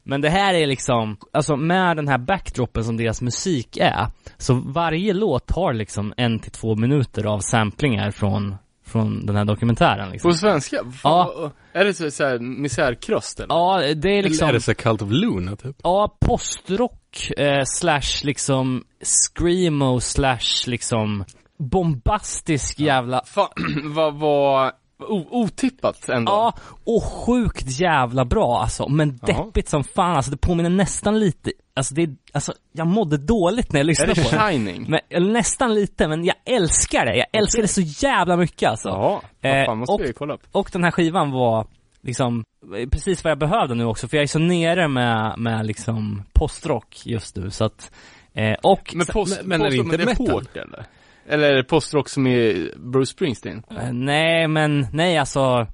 Men 0.08 0.22
det 0.22 0.30
här 0.30 0.54
är 0.54 0.68
liksom, 0.68 1.18
alltså 1.32 1.56
med 1.56 1.96
den 1.98 2.08
här 2.08 2.18
backdropen 2.18 2.84
som 2.84 2.98
deras 2.98 3.22
musik 3.22 3.78
är, 3.78 4.08
så 4.38 4.54
varje 4.54 5.14
låt 5.14 5.52
har 5.52 5.74
liksom 5.74 6.14
en 6.18 6.40
till 6.40 6.52
två 6.52 6.76
minuter 6.76 7.26
av 7.26 7.40
samplingar 7.40 8.12
från, 8.12 8.56
från 8.86 9.26
den 9.26 9.36
här 9.36 9.46
dokumentären 9.46 10.10
liksom. 10.10 10.32
På 10.32 10.38
svenska? 10.38 10.78
Ja. 11.04 11.52
Är 11.74 11.86
det 11.86 11.94
så, 11.94 12.12
så 12.12 12.24
här 12.24 12.40
misärkröst 12.40 13.40
eller? 13.40 13.56
Ja, 13.56 13.78
det 13.78 14.10
är 14.10 14.12
Eller 14.12 14.24
liksom, 14.24 14.50
är 14.50 14.54
det 14.54 14.62
så 14.62 14.74
Cult 14.74 15.02
of 15.02 15.10
Luna 15.12 15.56
typ? 15.56 15.76
ja, 15.84 16.18
postrock, 16.20 17.32
eh, 17.38 17.64
slash 17.66 18.24
liksom 18.24 18.84
screamo 19.04 20.00
slash 20.00 20.68
liksom 20.68 21.26
bombastisk 21.60 22.80
jävla 22.80 23.22
Fan, 23.26 23.50
vad 23.84 24.20
var 24.20 24.72
o- 25.00 25.28
otippat 25.32 26.10
ändå. 26.10 26.32
Ja, 26.32 26.54
och 26.86 27.04
sjukt 27.04 27.80
jävla 27.80 28.26
bra 28.26 28.60
alltså, 28.62 28.90
men 28.90 29.20
Jaha. 29.28 29.44
deppigt 29.46 29.70
som 29.70 29.84
fan 29.84 30.16
alltså, 30.16 30.32
det 30.32 30.38
påminner 30.38 30.70
nästan 30.70 31.20
lite, 31.20 31.52
alltså 31.76 31.96
det, 31.96 32.10
alltså 32.34 32.54
jag 32.72 32.88
mådde 32.88 33.18
dåligt 33.18 33.72
när 33.72 33.80
jag 33.80 33.84
Är 33.84 33.88
lyssnade 33.88 34.14
det 34.14 34.24
på 34.24 34.30
det. 34.30 34.40
Shining? 34.40 34.86
Men, 34.90 35.00
eller 35.10 35.32
nästan 35.32 35.74
lite, 35.74 36.08
men 36.08 36.26
jag 36.26 36.36
älskar 36.46 37.06
det, 37.06 37.16
jag 37.18 37.28
älskar 37.42 37.62
det 37.62 37.68
så 37.68 37.82
jävla 37.82 38.38
mycket 38.38 38.70
alltså. 38.70 38.90
Ja, 38.90 39.22
Eh, 39.42 39.56
vad 39.58 39.66
fan 39.66 39.78
måste 39.78 39.94
och- 39.94 40.02
vi 40.02 40.14
kolla 40.14 40.34
upp. 40.34 40.42
Och 40.52 40.70
den 40.74 40.84
här 40.84 40.92
skivan 40.92 41.32
var 41.32 41.68
liksom 42.02 42.44
eh, 42.78 42.90
precis 42.90 43.24
vad 43.24 43.32
jag 43.32 43.40
behövde 43.40 43.76
nu 43.76 43.86
också, 43.86 44.08
för 44.08 44.18
jag 44.18 44.24
är 44.24 44.28
så 44.28 44.40
nere 44.40 44.88
med, 44.88 45.34
med 45.38 45.66
liksom 45.66 46.24
postrock 46.34 47.02
just 47.06 47.36
nu, 47.36 47.50
så 47.50 47.66
att 47.66 47.92
Eh, 48.34 48.56
och 48.64 48.92
Men 48.96 49.06
post, 49.06 49.38
men- 49.44 49.48
men 49.48 49.62
är 49.62 49.70
det 49.72 49.78
post, 49.78 49.86
inte 49.86 49.98
det 49.98 50.06
metal? 50.06 50.30
hårt 50.30 50.58
eller? 50.58 50.86
Eller 51.28 51.52
är 51.52 51.56
det 51.56 51.64
postrock 51.64 52.10
som 52.10 52.28
är 52.28 52.72
Bruce 52.78 53.12
Springsteen? 53.12 53.64
eh, 53.72 53.94
nej 53.94 54.48
men, 54.48 54.88
nej 54.94 55.18
alltså 55.18 55.68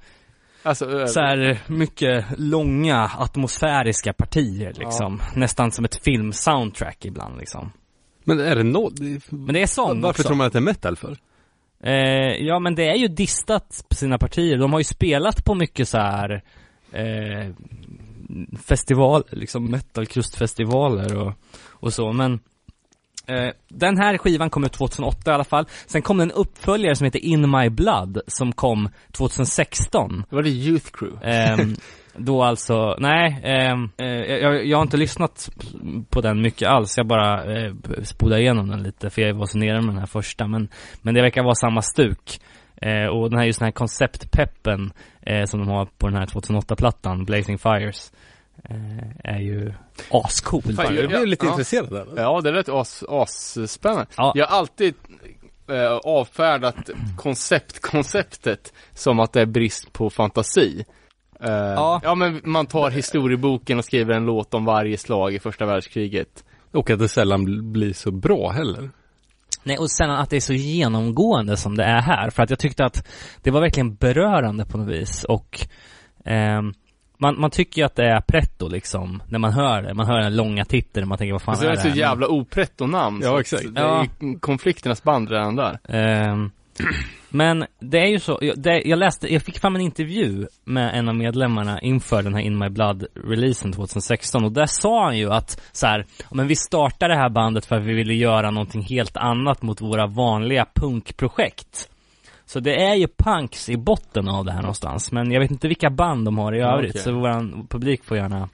Alltså, 0.65 1.07
så 1.07 1.19
här 1.19 1.59
mycket 1.67 2.25
långa 2.37 3.11
atmosfäriska 3.17 4.13
partier 4.13 4.73
liksom. 4.77 5.21
Nästan 5.35 5.71
som 5.71 5.85
ett 5.85 6.03
filmsoundtrack 6.03 7.05
ibland 7.05 7.37
liksom. 7.37 7.71
Men 8.23 8.39
är 8.39 8.55
det 8.55 8.63
något? 8.63 8.93
Men 9.29 9.53
det 9.53 9.61
är 9.61 9.67
sång 9.67 10.01
Varför 10.01 10.09
också. 10.09 10.23
tror 10.23 10.37
man 10.37 10.47
att 10.47 10.53
det 10.53 10.59
är 10.59 10.61
metal 10.61 10.95
för? 10.95 11.17
Eh, 11.83 12.45
ja 12.45 12.59
men 12.59 12.75
det 12.75 12.89
är 12.89 12.95
ju 12.95 13.07
distat 13.07 13.85
på 13.89 13.95
sina 13.95 14.17
partier. 14.17 14.57
De 14.57 14.73
har 14.73 14.79
ju 14.79 14.83
spelat 14.83 15.45
på 15.45 15.55
mycket 15.55 15.87
så 15.87 15.97
här 15.97 16.43
eh, 16.91 17.49
festival, 18.65 19.23
liksom 19.29 19.71
metalkrustfestivaler 19.71 21.17
och, 21.17 21.33
och 21.69 21.93
så 21.93 22.13
men 22.13 22.39
den 23.69 23.97
här 23.97 24.17
skivan 24.17 24.49
kom 24.49 24.63
ut 24.63 24.71
2008 24.71 25.31
i 25.31 25.33
alla 25.33 25.43
fall. 25.43 25.65
Sen 25.85 26.01
kom 26.01 26.17
det 26.17 26.23
en 26.23 26.31
uppföljare 26.31 26.95
som 26.95 27.05
heter 27.05 27.19
In 27.19 27.51
My 27.51 27.69
Blood 27.69 28.21
som 28.27 28.51
kom 28.51 28.89
2016. 29.11 30.23
var 30.29 30.43
det 30.43 30.49
Youth 30.49 30.91
Crew? 30.93 31.31
Ehm, 31.31 31.75
då 32.17 32.43
alltså, 32.43 32.95
nej, 32.99 33.41
ehm, 33.43 33.89
eh, 33.97 34.07
jag, 34.07 34.65
jag 34.65 34.77
har 34.77 34.83
inte 34.83 34.97
lyssnat 34.97 35.49
på 36.09 36.21
den 36.21 36.41
mycket 36.41 36.69
alls. 36.69 36.97
Jag 36.97 37.07
bara 37.07 37.55
eh, 37.55 37.73
spolade 38.03 38.41
igenom 38.41 38.67
den 38.67 38.83
lite 38.83 39.09
för 39.09 39.21
jag 39.21 39.33
var 39.33 39.45
så 39.45 39.57
nere 39.57 39.81
med 39.81 39.89
den 39.89 39.99
här 39.99 40.05
första. 40.05 40.47
Men, 40.47 40.67
men 41.01 41.13
det 41.13 41.21
verkar 41.21 41.43
vara 41.43 41.55
samma 41.55 41.81
stuk. 41.81 42.39
Eh, 42.83 43.07
och 43.07 43.29
den 43.29 43.39
här 43.39 43.45
just 43.45 43.59
den 43.59 43.65
här 43.65 43.71
konceptpeppen 43.71 44.91
eh, 45.21 45.45
som 45.45 45.59
de 45.59 45.69
har 45.69 45.85
på 45.85 46.07
den 46.07 46.15
här 46.15 46.25
2008-plattan, 46.25 47.25
Blazing 47.25 47.57
Fires, 47.57 48.11
eh, 48.11 48.32
är 49.23 49.39
ju 49.39 49.73
ascool. 50.11 50.61
Fan, 50.61 50.95
Jag 50.95 51.07
blev 51.09 51.25
lite 51.27 51.45
Ja. 51.45 51.49
intresserad 51.51 51.89
där. 51.89 52.07
Ja, 52.15 52.41
det 52.41 52.51
lät 52.51 52.69
as, 52.69 53.03
asspännande. 53.09 54.05
Ja. 54.17 54.31
Jag 54.35 54.47
har 54.47 54.57
alltid 54.57 54.93
eh, 55.69 55.91
avfärdat 56.03 56.89
koncept-konceptet 57.17 58.73
som 58.93 59.19
att 59.19 59.33
det 59.33 59.41
är 59.41 59.45
brist 59.45 59.93
på 59.93 60.09
fantasi. 60.09 60.85
Eh, 61.39 61.51
Ja. 61.51 62.01
ja, 62.03 62.15
men 62.15 62.41
man 62.43 62.65
tar 62.65 62.89
historieboken 62.89 63.77
och 63.77 63.85
skriver 63.85 64.13
en 64.13 64.25
låt 64.25 64.53
om 64.53 64.65
varje 64.65 64.97
slag 64.97 65.33
i 65.33 65.39
första 65.39 65.65
världskriget. 65.65 66.43
Och 66.71 66.89
att 66.89 66.99
det 66.99 67.07
sällan 67.07 67.47
bl- 67.47 67.71
blir 67.71 67.93
så 67.93 68.11
bra 68.11 68.49
heller. 68.51 68.89
Nej, 69.63 69.77
och 69.77 69.91
sen 69.91 70.09
att 70.11 70.29
det 70.29 70.35
är 70.35 70.39
så 70.41 70.53
genomgående 70.53 71.57
som 71.57 71.77
det 71.77 71.83
är 71.83 72.01
här. 72.01 72.29
För 72.29 72.43
att 72.43 72.49
jag 72.49 72.59
tyckte 72.59 72.85
att 72.85 73.07
det 73.41 73.51
var 73.51 73.61
verkligen 73.61 73.95
berörande 73.95 74.65
på 74.65 74.77
något 74.77 74.87
vis. 74.95 75.23
Och 75.23 75.59
ehm, 76.25 76.73
man, 77.17 77.39
man 77.39 77.49
tycker 77.51 77.81
ju 77.81 77.85
att 77.85 77.95
det 77.95 78.05
är 78.05 78.21
pretto 78.21 78.67
liksom, 78.67 79.23
när 79.29 79.39
man 79.39 79.53
hör 79.53 79.81
det. 79.81 79.93
Man 79.93 80.05
hör 80.07 80.19
den 80.21 80.35
långa 80.35 80.65
titeln 80.65 81.03
och 81.03 81.07
man 81.07 81.17
tänker 81.17 81.31
vad 81.33 81.41
fan 81.41 81.51
Och 81.53 81.57
så 81.57 81.65
är 81.65 81.67
är 81.67 81.71
det 81.71 81.75
det 81.77 81.81
så 81.81 81.87
här? 81.87 81.95
jävla 81.95 82.27
opretto-namn. 82.27 83.21
Ja, 83.23 83.39
exakt. 83.39 83.75
Det 83.75 83.81
är 83.81 84.07
ju 84.21 84.39
konflikternas 84.39 85.03
band 85.03 85.31
redan 85.31 85.55
där. 85.55 85.79
Ehm, 85.89 86.51
men 87.29 87.65
det 87.79 87.97
är 87.99 88.07
ju 88.07 88.19
så, 88.19 88.37
jag, 88.41 88.59
det, 88.61 88.81
jag 88.85 88.99
läste, 88.99 89.33
jag 89.33 89.41
fick 89.41 89.59
fram 89.59 89.75
en 89.75 89.81
intervju 89.81 90.47
med 90.63 90.99
en 90.99 91.09
av 91.09 91.15
medlemmarna 91.15 91.81
inför 91.81 92.21
den 92.23 92.33
här 92.33 92.41
In 92.41 92.57
My 92.57 92.65
Blood-releasen 92.69 93.71
2016 93.73 94.43
och 94.45 94.51
där 94.51 94.65
sa 94.65 95.03
han 95.05 95.17
ju 95.17 95.31
att 95.33 95.61
så 95.71 95.87
här, 95.87 96.05
"Ja, 96.19 96.25
men 96.31 96.47
vi 96.47 96.55
startade 96.55 97.13
det 97.13 97.19
här 97.19 97.29
bandet 97.29 97.65
för 97.65 97.75
att 97.75 97.83
vi 97.83 97.93
ville 97.93 98.13
göra 98.13 98.51
någonting 98.51 98.81
helt 98.81 99.17
annat 99.17 99.61
mot 99.61 99.81
våra 99.81 100.07
vanliga 100.07 100.65
punkprojekt. 100.73 101.89
Så 102.53 102.59
det 102.59 102.83
är 102.83 102.95
ju 102.95 103.07
punks 103.07 103.69
i 103.69 103.77
botten 103.77 104.27
av 104.29 104.45
det 104.45 104.51
här 104.51 104.61
någonstans, 104.61 105.11
men 105.11 105.31
jag 105.31 105.41
vet 105.41 105.51
inte 105.51 105.67
vilka 105.67 105.89
band 105.89 106.25
de 106.25 106.37
har 106.37 106.55
i 106.55 106.59
övrigt, 106.59 106.91
okej. 106.91 107.01
så 107.01 107.13
våran 107.13 107.67
publik 107.69 108.03
får 108.03 108.17
gärna 108.17 108.49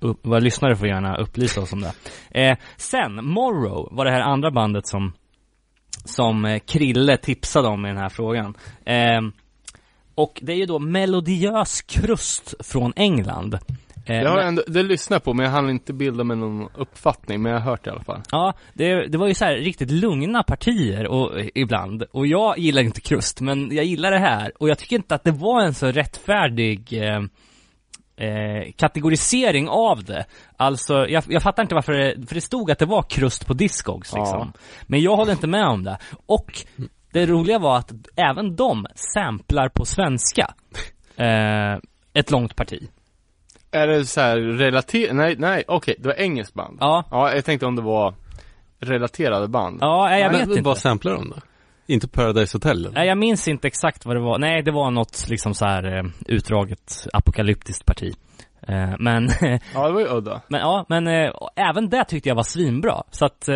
upp, 0.00 0.26
våra 0.26 0.38
lyssnare 0.38 0.76
får 0.76 0.88
gärna 0.88 1.16
upplysa 1.16 1.60
oss 1.60 1.72
om 1.72 1.80
det. 1.80 1.92
Eh, 2.30 2.56
sen, 2.76 3.24
Morrow 3.24 3.88
var 3.90 4.04
det 4.04 4.10
här 4.10 4.20
andra 4.20 4.50
bandet 4.50 4.86
som 4.86 5.12
som 6.04 6.44
eh, 6.44 6.58
Krille 6.58 7.16
tipsade 7.16 7.68
om 7.68 7.86
i 7.86 7.88
den 7.88 7.98
här 7.98 8.08
frågan. 8.08 8.54
Ehm, 8.84 9.32
och 10.14 10.40
det 10.42 10.52
är 10.52 10.56
ju 10.56 10.66
då 10.66 10.78
melodiös 10.78 11.82
krust 11.82 12.54
från 12.60 12.92
England. 12.96 13.58
Eh, 14.08 14.20
Det 14.22 14.28
har 14.28 14.36
men- 14.36 14.36
jag 14.36 14.48
ändå, 14.48 14.62
det 14.66 14.82
lyssnar 14.82 15.14
jag 15.14 15.22
på 15.24 15.34
men 15.34 15.44
jag 15.44 15.52
hann 15.52 15.70
inte 15.70 15.92
bilda 15.92 16.24
mig 16.24 16.36
någon 16.36 16.68
uppfattning, 16.74 17.42
men 17.42 17.52
jag 17.52 17.60
har 17.60 17.70
hört 17.70 17.84
det 17.84 17.88
i 17.90 17.92
alla 17.92 18.04
fall. 18.04 18.22
Ja, 18.30 18.54
det, 18.74 19.06
det 19.06 19.18
var 19.18 19.26
ju 19.26 19.34
så 19.34 19.44
här 19.44 19.54
riktigt 19.54 19.90
lugna 19.90 20.42
partier 20.42 21.06
och, 21.06 21.32
ibland. 21.54 22.02
Och 22.02 22.26
jag 22.26 22.58
gillar 22.58 22.82
inte 22.82 23.00
krust, 23.00 23.40
men 23.40 23.74
jag 23.76 23.84
gillar 23.84 24.10
det 24.10 24.18
här. 24.18 24.52
Och 24.58 24.68
jag 24.68 24.78
tycker 24.78 24.96
inte 24.96 25.14
att 25.14 25.24
det 25.24 25.32
var 25.32 25.60
en 25.62 25.74
så 25.74 25.86
rättfärdig 25.86 26.92
eh, 26.92 27.22
eh, 28.28 28.72
kategorisering 28.76 29.68
av 29.68 30.04
det. 30.04 30.24
Alltså, 30.56 30.94
jag, 31.08 31.24
jag 31.28 31.42
fattar 31.42 31.62
inte 31.62 31.74
varför 31.74 31.92
det, 31.92 32.26
för 32.28 32.34
det 32.34 32.40
stod 32.40 32.70
att 32.70 32.78
det 32.78 32.86
var 32.86 33.02
krust 33.02 33.46
på 33.46 33.54
Discogs 33.54 34.12
liksom. 34.14 34.52
Men 34.86 35.00
jag 35.00 35.16
håller 35.16 35.32
inte 35.32 35.46
med 35.46 35.66
om 35.66 35.84
det. 35.84 35.98
Och 36.26 36.52
det 37.12 37.26
roliga 37.26 37.58
var 37.58 37.78
att 37.78 37.92
även 38.16 38.56
de 38.56 38.86
samplar 38.94 39.68
på 39.68 39.84
svenska. 39.84 40.54
Eh, 41.18 41.78
ett 42.12 42.30
långt 42.30 42.56
parti. 42.56 42.88
Är 43.76 43.86
det 43.86 44.04
så 44.04 44.20
här 44.20 44.36
relaterat? 44.36 45.14
Nej, 45.16 45.36
nej, 45.38 45.64
okej, 45.68 45.94
det 45.98 46.08
var 46.08 46.14
engelskt 46.14 46.54
band. 46.54 46.76
Ja, 46.80 47.04
Ja, 47.10 47.34
jag 47.34 47.44
tänkte 47.44 47.66
om 47.66 47.76
det 47.76 47.82
var 47.82 48.14
relaterade 48.80 49.48
band. 49.48 49.78
ja 49.80 50.18
jag 50.18 50.30
vet 50.30 50.40
Men 50.40 50.50
inte. 50.50 50.62
Vad 50.62 50.78
samplar 50.78 51.12
de 51.12 51.30
då? 51.30 51.36
Inte 51.86 52.08
Paradise 52.08 52.56
Hotel 52.56 52.76
eller? 52.78 52.90
Nej, 52.94 53.08
jag 53.08 53.18
minns 53.18 53.48
inte 53.48 53.66
exakt 53.68 54.06
vad 54.06 54.16
det 54.16 54.20
var. 54.20 54.38
Nej, 54.38 54.62
det 54.62 54.70
var 54.70 54.90
något 54.90 55.26
liksom 55.28 55.54
så 55.54 55.64
här 55.64 55.96
eh, 55.98 56.04
utdraget 56.26 57.06
apokalyptiskt 57.12 57.86
parti. 57.86 58.14
Eh, 58.68 58.94
men, 58.98 59.28
Ja, 59.74 59.86
det 59.86 59.92
var 59.92 60.00
ju 60.00 60.06
udda. 60.08 60.40
men 60.48 60.60
ja, 60.60 60.86
men 60.88 61.06
eh, 61.06 61.30
även 61.56 61.88
det 61.88 62.04
tyckte 62.04 62.28
jag 62.28 62.36
var 62.36 62.42
svinbra. 62.42 63.02
Så 63.10 63.24
att, 63.26 63.48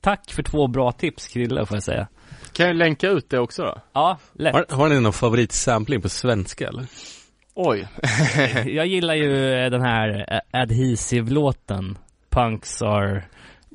tack 0.00 0.30
för 0.32 0.42
två 0.42 0.66
bra 0.66 0.92
tips 0.92 1.28
Krille, 1.28 1.66
får 1.66 1.76
jag 1.76 1.82
säga. 1.82 2.08
Kan 2.52 2.66
jag 2.66 2.76
länka 2.76 3.08
ut 3.08 3.30
det 3.30 3.38
också 3.38 3.62
då? 3.62 3.74
Ja, 3.92 4.18
lätt. 4.32 4.54
Har, 4.54 4.66
har 4.76 4.88
ni 4.88 5.00
någon 5.00 5.12
favoritsampling 5.12 6.00
på 6.02 6.08
svenska 6.08 6.68
eller? 6.68 6.84
Oj. 7.66 7.86
Jag 8.66 8.86
gillar 8.86 9.14
ju 9.14 9.52
eh, 9.54 9.70
den 9.70 9.82
här 9.82 10.26
eh, 10.52 10.60
Adhesive-låten. 10.60 11.98
Punks 12.30 12.82
are 12.82 13.24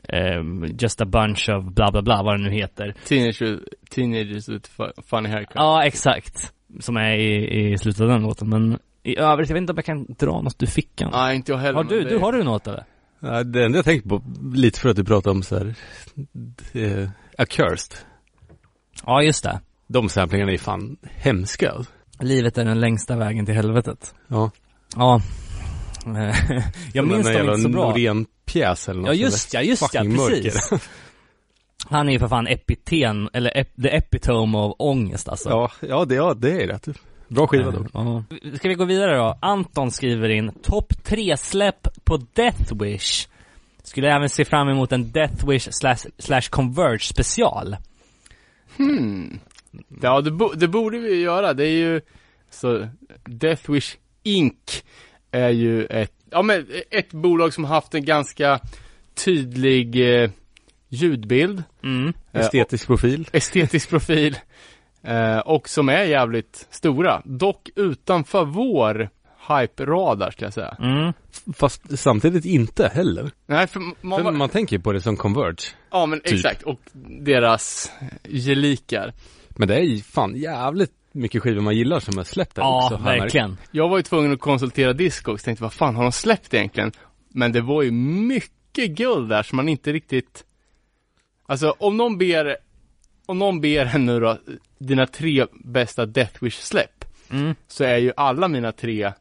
ehm, 0.10 0.66
just 0.80 1.02
a 1.02 1.06
bunch 1.06 1.50
of 1.50 1.66
bla 1.74 1.92
bla 1.92 2.02
bla, 2.02 2.24
vad 2.24 2.40
det 2.40 2.44
nu 2.44 2.50
heter. 2.52 2.96
Teenagers, 3.08 3.60
teenagers 3.90 4.50
with 4.50 4.70
fu- 4.78 5.02
funny 5.10 5.30
haircut. 5.30 5.52
Ja, 5.56 5.84
exakt. 5.86 6.54
Som 6.80 6.98
är 6.98 7.16
i, 7.16 7.72
i 7.74 7.78
slutet 7.78 8.02
av 8.02 8.08
den 8.08 8.22
låten. 8.22 8.50
Men 8.50 8.80
i 9.04 9.18
övrigt, 9.20 9.50
jag 9.50 9.54
vet 9.54 9.62
inte 9.62 9.74
om 9.74 9.78
jag 9.78 9.86
kan 9.86 10.06
dra 10.20 10.42
något 10.42 10.64
ur 10.64 10.68
fickan. 10.68 11.10
Nej, 11.14 11.36
inte 11.36 11.52
jag 11.52 11.60
heller. 11.60 11.74
har 11.78 11.84
du, 11.84 12.04
det- 12.04 12.10
du, 12.10 12.18
har 12.18 12.32
du 12.34 12.44
något 12.44 12.68
eller? 12.68 12.84
Ja, 13.20 13.44
det 13.44 13.66
enda 13.66 13.78
jag 13.78 13.86
tänkte 13.86 14.10
på, 14.10 14.22
lite 14.54 14.80
för 14.80 14.90
att 14.90 14.96
du 14.96 15.04
pratade 15.04 15.32
om 15.36 15.44
så 15.44 15.58
här, 15.58 15.74
eh, 16.74 17.10
Accursed. 17.38 17.98
Ja, 19.06 19.22
just 19.22 19.44
det. 19.44 19.60
De 19.88 20.10
samplingarna 20.10 20.52
är 20.52 20.58
fan 20.58 20.98
hemska. 21.16 21.74
Livet 22.20 22.58
är 22.58 22.66
den 22.66 22.80
längsta 22.80 23.16
vägen 23.16 23.46
till 23.46 23.56
helvetet. 23.56 24.16
Ja. 24.28 24.52
Ja. 24.96 25.22
Jag 26.94 27.08
minns 27.08 27.28
dem 27.28 27.50
inte 27.50 27.58
så 27.58 27.70
bra. 27.70 27.90
Norén-pjäs 27.90 28.90
eller 28.90 29.02
något 29.02 29.08
Ja 29.08 29.14
just 29.14 29.54
ja, 29.54 29.62
just 29.62 29.94
ja, 29.94 30.02
precis. 30.02 30.18
mörker. 30.18 30.82
Han 31.90 32.10
är 32.10 32.14
ju 32.14 32.20
för 32.20 32.28
fan 32.28 32.48
epiten, 32.48 33.30
eller 33.34 33.58
ep, 33.58 33.76
the 33.82 33.98
epitome 33.98 34.58
av 34.58 34.76
ångest 34.80 35.30
alltså. 35.30 35.50
Ja, 35.50 35.72
ja 35.80 36.06
det, 36.06 36.16
ja, 36.16 36.34
det 36.34 36.62
är 36.64 36.68
rätt. 36.68 36.88
Bra 37.28 37.48
skiva 37.48 37.72
då. 37.72 37.86
Ja. 37.94 38.24
Ska 38.58 38.70
vi 38.70 38.76
gå 38.76 38.86
vidare 38.86 39.18
då? 39.18 39.38
Anton 39.42 39.92
skriver 39.92 40.30
in, 40.30 40.52
topp 40.64 40.94
tre 41.04 41.38
släpp 41.38 41.88
på 42.04 42.18
Death 42.34 42.76
Wish. 42.76 43.28
Skulle 43.84 44.16
även 44.16 44.30
se 44.30 44.46
fram 44.46 44.70
emot 44.70 44.92
en 44.92 45.12
Death 45.12 45.48
Wish 45.48 45.68
slash, 45.72 45.98
slash 46.18 46.42
Converge 46.50 47.00
special. 47.00 47.76
Hmm. 48.78 49.40
Ja, 50.02 50.22
det, 50.22 50.32
bo- 50.32 50.54
det 50.54 50.68
borde 50.68 50.98
vi 51.00 51.16
göra. 51.22 51.54
Det 51.54 51.66
är 51.68 51.78
ju, 51.78 52.02
så, 52.50 52.88
Death 53.26 53.72
Wish 53.72 53.96
Inc. 54.24 54.84
är 55.32 55.50
ju 55.50 55.86
ett, 55.86 56.12
ja 56.32 56.42
men 56.42 56.68
ett 56.92 57.12
bolag 57.12 57.54
som 57.54 57.64
haft 57.66 57.94
en 57.96 58.06
ganska 58.06 58.60
tydlig 59.26 60.22
eh, 60.24 60.30
ljudbild, 60.90 61.64
Mm. 61.84 62.14
eh, 62.32 62.42
Estetisk 62.42 62.88
profil. 62.88 63.28
estetisk 63.34 63.90
profil 63.90 64.38
eh, 65.04 65.38
och 65.40 65.70
som 65.70 65.90
är 65.90 66.04
jävligt 66.04 66.68
stora. 66.70 67.22
Dock 67.26 67.70
utanför 67.76 68.46
vår 68.46 69.10
hype-radar 69.48 70.32
ska 70.32 70.46
jag 70.46 70.54
säga. 70.54 70.78
Mm. 70.80 71.14
Fast 71.56 72.00
samtidigt 72.00 72.46
inte 72.46 72.88
heller. 72.88 73.32
Nej, 73.46 73.68
för 73.68 73.82
man, 74.02 74.24
För 74.24 74.32
man 74.32 74.50
tänker 74.50 74.76
ju 74.76 74.82
på 74.82 74.92
det 74.92 75.02
som 75.02 75.18
Converge. 75.18 75.68
ja 75.92 76.06
men 76.06 76.20
typ. 76.20 76.34
exakt, 76.34 76.64
och 76.64 76.80
deras 77.20 77.92
gelikar. 78.24 79.14
Men 79.56 79.68
det 79.68 79.76
är 79.76 79.82
ju 79.82 80.02
fan 80.02 80.36
jävligt 80.36 80.92
mycket 81.12 81.44
skivor 81.44 81.62
man 81.62 81.76
gillar 81.76 82.00
som 82.00 82.20
är 82.20 82.24
släppt 82.24 82.56
där 82.56 82.64
Ja, 82.64 82.86
också. 82.86 82.98
märkt. 83.04 83.22
verkligen. 83.24 83.58
Jag 83.72 83.90
var 83.90 83.98
ju 83.98 84.04
tvungen 84.04 84.34
att 84.34 84.40
konsultera 84.40 84.94
Discogs, 84.94 85.44
tänkte 85.44 85.64
vad 85.64 85.74
fan 85.74 85.96
har 85.96 86.04
de 86.04 86.12
släppt 86.12 86.54
egentligen? 86.54 86.92
Men 87.30 87.52
det 87.52 87.62
var 87.62 87.84
ju 87.84 87.92
mycket 87.92 88.92
guld 88.92 89.30
där 89.30 89.44
som 89.44 89.56
man 89.56 89.70
inte 89.70 89.92
riktigt 89.94 90.46
Alltså 91.48 91.76
om 91.80 91.98
någon 91.98 92.18
ber 92.18 92.58
Om 93.26 93.40
någon 93.40 93.62
ber 93.62 93.86
en 93.96 94.06
nu 94.06 94.20
då 94.20 94.38
Dina 94.80 95.06
tre 95.08 95.46
bästa 95.64 96.06
Death 96.06 96.44
Wish 96.44 96.60
släpp 96.60 97.06
Mm. 97.32 97.56
Så 97.68 97.84
är 97.84 97.98
ju 97.98 98.12
alla 98.18 98.48
mina 98.48 98.72
tre 98.72 99.12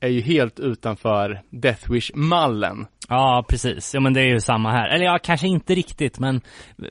är 0.00 0.08
ju 0.08 0.20
helt 0.20 0.60
utanför 0.60 1.42
Deathwish-mallen. 1.50 2.86
Ja, 3.08 3.44
precis. 3.48 3.94
Ja, 3.94 4.00
men 4.00 4.14
det 4.14 4.20
är 4.20 4.26
ju 4.26 4.40
samma 4.40 4.72
här. 4.72 4.88
Eller 4.88 5.04
ja, 5.04 5.18
kanske 5.22 5.46
inte 5.48 5.74
riktigt, 5.74 6.18
men 6.18 6.40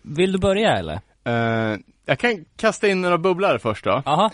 vill 0.04 0.32
du 0.32 0.38
börja 0.40 0.70
eller? 0.78 1.02
Eh, 1.26 1.78
jag 2.06 2.20
kan 2.20 2.46
kasta 2.58 2.88
in 2.88 3.02
några 3.02 3.18
bubblare 3.18 3.60
först 3.60 3.84
då. 3.86 4.02
Jaha. 4.06 4.32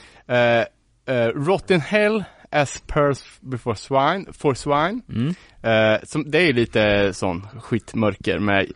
Uh, 1.10 1.28
Rotten 1.36 1.82
Hell 1.82 2.24
as 2.52 2.84
Pearls 2.88 3.24
before 3.40 3.76
Swine, 3.76 4.26
for 4.34 4.54
Swine. 4.54 5.02
Mm. 5.10 5.34
Eh, 5.62 6.00
som, 6.04 6.32
det 6.32 6.38
är 6.38 6.46
ju 6.46 6.54
lite 6.54 7.14
sån 7.14 7.48
skitmörker 7.62 8.40
med, 8.40 8.68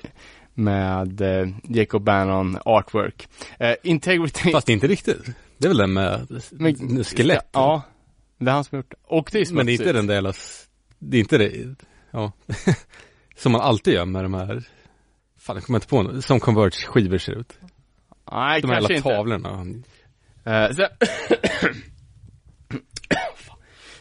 med 0.53 1.21
eh, 1.21 1.47
Jacob 1.63 2.03
Bannon 2.03 2.57
artwork. 2.65 3.27
Eh, 3.59 3.75
Integrity. 3.83 4.51
Fast 4.51 4.69
inte 4.69 4.87
riktigt. 4.87 5.25
Det 5.57 5.65
är 5.65 5.69
väl 5.69 5.77
den 5.77 5.93
med 5.93 6.41
Men- 6.51 7.03
skelett? 7.03 7.49
Ja, 7.51 7.81
det 8.37 8.49
är 8.49 8.53
han 8.53 8.63
som 8.63 8.75
har 8.75 8.79
gjort. 8.83 8.93
Och 9.03 9.29
det 9.31 9.39
är 9.39 9.53
Men 9.53 9.65
det 9.65 9.71
är 9.71 9.73
inte 9.73 9.83
smutsigt. 9.83 9.95
den 9.95 10.07
där 10.07 10.13
jävla, 10.15 10.33
det 10.99 11.17
är 11.17 11.21
inte 11.21 11.37
det, 11.37 11.75
ja. 12.11 12.31
som 13.37 13.51
man 13.51 13.61
alltid 13.61 13.93
gör 13.93 14.05
med 14.05 14.23
de 14.25 14.33
här, 14.33 14.63
fan 15.39 15.55
jag 15.55 15.63
kommer 15.65 15.77
inte 15.77 15.87
på 15.87 16.03
något, 16.03 16.25
som 16.25 16.39
Converge 16.39 16.85
skivor 16.87 17.17
ser 17.17 17.31
ut. 17.39 17.53
Nej, 18.31 18.61
De 18.61 18.69
här 18.69 18.75
kanske 18.75 18.93
jävla 18.93 19.35
inte. 19.35 19.49
tavlorna. 19.49 19.65
Eh, 20.45 20.71
sen... 20.75 20.87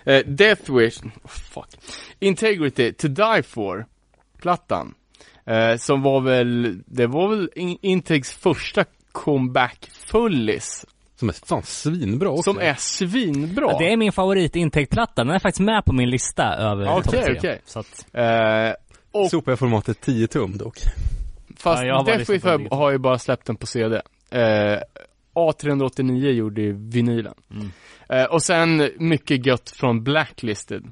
Eh, 0.06 0.20
Death 0.26 0.72
Wish, 0.76 1.00
fuck. 1.24 1.68
Integrity 2.18 2.92
to 2.92 3.08
Die 3.08 3.42
For, 3.42 3.86
plattan. 4.40 4.94
Eh, 5.46 5.76
som 5.76 6.02
var 6.02 6.20
väl, 6.20 6.82
det 6.86 7.06
var 7.06 7.28
väl 7.28 7.50
In- 7.56 7.78
Integs 7.82 8.32
första 8.32 8.84
comeback 9.12 9.90
fullis. 9.92 10.86
Som 11.16 11.28
är 11.28 11.32
fan 11.46 11.62
svinbra 11.62 12.28
också. 12.30 12.42
Som 12.42 12.58
är 12.58 12.74
svinbra. 12.74 13.66
Ja, 13.70 13.78
det 13.78 13.92
är 13.92 13.96
min 13.96 14.12
favorit 14.12 14.56
intäktplatta. 14.56 15.24
Den 15.24 15.34
är 15.34 15.38
faktiskt 15.38 15.60
med 15.60 15.84
på 15.84 15.92
min 15.92 16.10
lista 16.10 16.44
över 16.54 16.88
Okej, 16.88 17.02
topp 17.02 17.12
tre. 17.24 17.34
okej. 17.38 17.60
Så 17.64 17.78
att, 17.78 18.06
Eh, 18.12 18.72
och 19.12 19.30
Sopar 19.30 19.52
jag 19.52 19.58
formatet 19.58 20.00
10 20.00 20.26
tum 20.26 20.56
dock. 20.58 20.78
Fast 21.56 21.84
Ja, 21.84 22.02
Death 22.02 22.30
Wish 22.30 22.44
har 22.70 22.90
ju 22.90 22.98
bara 22.98 23.18
släppt 23.18 23.46
den 23.46 23.56
på 23.56 23.66
CD. 23.66 24.02
Eh, 24.30 24.78
A389 25.34 26.30
gjorde 26.30 26.62
ju 26.62 26.72
vinylen. 26.72 27.34
Mm. 27.50 27.70
Eh, 28.08 28.24
och 28.24 28.42
sen 28.42 28.90
mycket 28.98 29.46
gött 29.46 29.70
från 29.70 30.04
Blacklisted. 30.04 30.84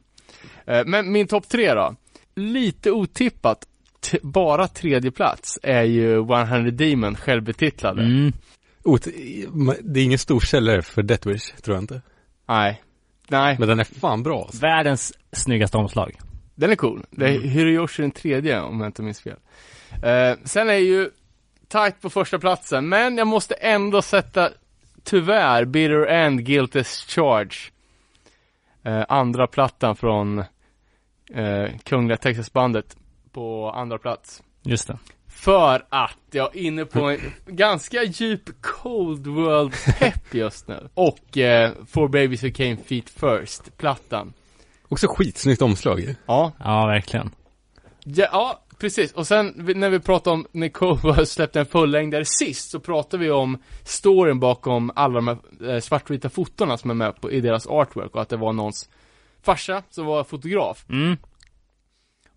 Eh, 0.67 0.83
men 0.87 1.13
min 1.13 1.27
topp 1.27 1.49
tre 1.49 1.75
då. 1.75 1.95
Lite 2.35 2.91
otippat, 2.91 3.67
t- 4.11 4.19
bara 4.23 4.69
tredje 4.69 5.11
plats 5.11 5.59
är 5.63 5.83
ju 5.83 6.15
100 6.15 6.71
Demon 6.71 7.17
självbetitlade. 7.17 8.03
mm. 8.03 8.33
Ot- 8.85 9.09
det 9.83 10.01
är 10.01 10.05
ingen 10.05 10.19
stor 10.19 10.41
säljare 10.41 10.83
för 10.83 11.03
Deathwish, 11.03 11.55
tror 11.63 11.77
jag 11.77 11.83
inte. 11.83 12.03
Nej. 12.49 12.83
Nej, 13.29 13.57
Men 13.59 13.69
den 13.69 13.81
är 13.81 13.85
fan 13.85 14.23
bra. 14.23 14.43
alltså. 14.43 14.61
Världens 14.61 15.13
snyggaste 15.33 15.77
omslag. 15.77 16.13
den 16.55 16.71
är 16.71 16.77
cool. 16.77 17.05
Det 17.11 17.27
är 17.27 17.41
Hiroyoshi 17.41 18.03
den 18.03 18.11
tredje 18.11 18.61
om 18.61 18.81
jag 18.81 18.89
inte 18.89 19.03
minns 19.03 19.21
fel. 19.21 19.37
Eh, 20.03 20.37
sen 20.45 20.69
är 20.71 20.75
ju 20.75 21.11
tight 21.73 22.01
på 22.01 22.11
första 22.11 22.39
platsen, 22.39 22.89
men 22.89 23.17
jag 23.19 23.27
måste 23.27 23.55
ändå 23.55 24.03
sätta 24.03 24.51
tyvärr 25.05 25.65
Bitter 25.65 26.07
End 26.07 26.45
Guilt 26.45 26.77
as 26.77 27.05
Charge. 27.09 27.57
Eh, 28.85 29.05
andra 29.09 29.47
plattan 29.47 29.97
från 29.97 30.39
eh, 31.35 31.71
Kungliga 31.85 32.17
Texasbandet 32.17 32.97
på 33.33 33.71
andra 33.71 33.99
plats. 33.99 34.43
Just 34.63 34.89
det. 34.89 34.99
För 35.29 35.87
att 35.89 36.19
jag 36.31 36.57
är 36.57 36.61
inne 36.61 36.85
på 36.85 37.11
en 37.11 37.21
ganska 37.47 38.03
djup 38.03 38.51
Cold 38.61 39.27
World 39.27 39.73
pepp 39.99 40.35
just 40.35 40.69
nu. 40.69 40.89
Och 40.95 41.39
eh, 41.39 41.73
Four 41.89 42.09
Babies 42.09 42.45
Who 42.45 42.51
Came 42.51 42.77
Feet 42.77 43.11
First, 43.11 43.77
plattan. 43.77 44.33
Också 44.89 45.07
skitsnyggt 45.09 45.63
omslag 45.63 46.01
ju. 46.01 46.15
Ja, 46.27 46.53
Ja, 46.59 46.87
verkligen. 46.87 47.31
Ja, 48.05 48.29
ja, 48.33 48.62
precis. 48.83 49.13
Och 49.13 49.27
sen 49.27 49.53
när 49.57 49.91
vi 49.91 50.01
pratade 50.01 50.35
om 50.35 50.47
när 50.53 50.69
Kova 50.69 51.27
släppte 51.27 51.61
en 51.61 51.67
fullängdare 51.67 52.25
sist 52.25 52.71
så 52.71 52.81
pratade 52.81 53.25
vi 53.25 53.31
om 53.31 53.59
storyn 53.85 54.41
bakom 54.41 54.93
alla 54.95 55.15
de 55.15 55.29
här 55.29 55.39
eh, 55.71 55.81
svartvita 55.81 56.29
fotona 56.29 56.79
som 56.79 56.91
är 56.91 56.95
med 56.95 57.21
på, 57.21 57.31
i 57.31 57.41
deras 57.41 57.67
artwork 57.67 58.15
och 58.15 58.23
att 58.23 58.29
det 58.29 58.37
var 58.37 58.53
någons 58.53 58.91
farsa 59.43 59.83
som 59.91 60.07
var 60.07 60.25
fotograf. 60.25 60.85
Mm. 60.89 61.17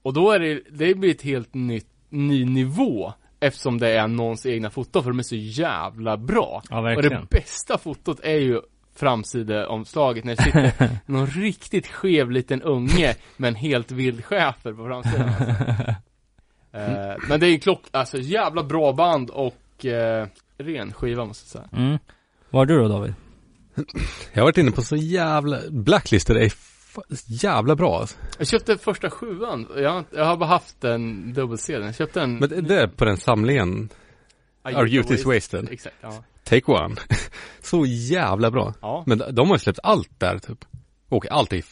Och 0.02 0.14
då 0.14 0.32
är 0.32 0.40
det, 0.40 0.62
det 0.72 0.96
blir 0.96 1.12
ett 1.12 1.22
helt 1.22 1.54
nytt, 1.54 1.90
ny 2.10 2.46
nivå 2.46 3.14
eftersom 3.40 3.78
det 3.78 3.90
är 3.90 4.08
någons 4.08 4.46
egna 4.46 4.70
foton 4.70 5.04
för 5.04 5.10
de 5.10 5.20
är 5.20 5.24
så 5.24 5.36
jävla 5.36 6.18
bra. 6.18 6.62
Ja, 6.70 6.80
Och 6.80 6.86
verkligen. 6.86 7.22
det 7.22 7.28
bästa 7.40 7.78
fotot 7.78 8.20
är 8.24 8.38
ju 8.38 8.62
framsideomslaget 8.96 10.24
när 10.24 10.36
det 10.36 10.44
sitter 10.44 10.90
någon 11.12 11.28
riktigt 11.28 11.88
skev 11.88 12.32
liten 12.32 12.62
unge 12.62 13.16
med 13.38 13.48
en 13.48 13.56
helt 13.56 13.92
vild 13.92 14.26
schäfer 14.26 14.74
på 14.74 14.86
framsidan. 14.86 15.30
Alltså. 15.30 15.96
Eh, 16.76 17.16
men 17.30 17.40
det 17.40 17.48
är 17.48 17.58
klock, 17.58 17.82
alltså 17.92 18.18
jävla 18.18 18.64
bra 18.64 18.94
band 18.94 19.30
och 19.30 19.86
eh, 19.86 20.28
ren 20.58 20.94
skiva 20.94 21.26
måste 21.26 21.58
jag 21.58 21.70
säga. 21.72 21.82
Mm. 21.84 22.00
Vad 22.50 22.60
har 22.60 22.66
du 22.66 22.82
då 22.82 22.88
David? 22.88 23.14
Jag 24.34 24.42
har 24.42 24.46
varit 24.46 24.58
inne 24.58 24.72
på 24.72 24.82
så 24.82 24.96
jävla, 24.96 25.60
Blacklisted 25.70 26.38
är 26.38 26.54
jävla 27.26 27.76
bra 27.76 28.00
alltså. 28.00 28.18
Jag 28.38 28.48
köpte 28.48 28.78
första 28.78 29.10
sjuan, 29.10 29.68
jag 29.78 29.90
har, 29.92 30.04
jag 30.12 30.26
har 30.26 30.38
bara 30.38 30.50
haft 30.50 30.84
en 30.84 31.34
dubbel-CD, 31.34 31.86
jag 31.86 31.96
köpte 31.96 32.22
en 32.22 32.38
Men 32.38 32.68
det- 32.68 32.82
är 32.82 32.88
på 32.88 33.06
den 33.06 33.18
samlingen, 33.18 33.90
Our 34.64 34.88
Youth 34.88 35.12
is 35.14 35.26
Wasted. 35.26 35.68
Exakt, 35.72 35.96
ja. 36.02 36.24
Take 36.44 36.72
One. 36.72 36.96
så 37.62 37.86
jävla 37.86 38.52
bra. 38.52 38.74
ja. 38.82 39.04
Men 39.08 39.24
de 39.32 39.48
har 39.48 39.56
ju 39.56 39.60
släppt 39.60 39.80
allt 39.84 40.20
där 40.20 40.40
typ. 40.40 40.66
Och 41.10 41.32
allt 41.32 41.54
är 41.54 41.64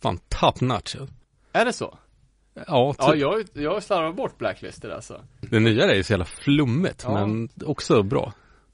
fan 0.00 0.18
top 0.28 0.60
notch. 0.60 0.96
alltså. 0.96 1.14
Är 1.52 1.64
det 1.64 1.72
så? 1.72 1.98
Ja, 2.66 2.92
typ. 2.92 3.02
Ja, 3.06 3.14
jag, 3.14 3.44
jag 3.64 3.70
har 3.74 3.80
slarvat 3.80 4.16
bort 4.16 4.38
Blacklisted 4.38 4.90
alltså. 4.92 5.20
Det 5.40 5.60
nya 5.60 5.84
är 5.84 5.94
ju 5.94 6.02
så 6.02 6.12
jävla 6.12 6.24
flummigt, 6.24 7.02
Ja. 7.06 7.12
men 7.26 7.48
också 7.66 8.02
bra. 8.02 8.32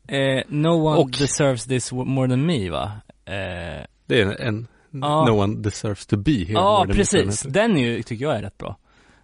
Eh, 0.08 0.42
no 0.48 0.68
one 0.68 0.96
Och- 1.00 1.10
deserves 1.10 1.64
this 1.64 1.92
more 1.92 2.28
than 2.28 2.46
me 2.46 2.70
va? 2.70 2.92
Eh, 3.24 3.86
Det 4.06 4.20
är 4.20 4.40
en, 4.40 4.66
Ja. 4.90 5.26
No 5.26 5.30
one 5.42 5.56
deserves 5.62 6.06
to 6.06 6.16
be 6.16 6.32
here. 6.32 6.52
ja, 6.52 6.84
jag 6.86 6.96
precis. 6.96 7.42
den 7.42 7.76
är 7.76 7.80
ju, 7.80 8.02
tycker 8.02 8.24
jag 8.24 8.36
är 8.36 8.42
rätt 8.42 8.58
bra. 8.58 8.76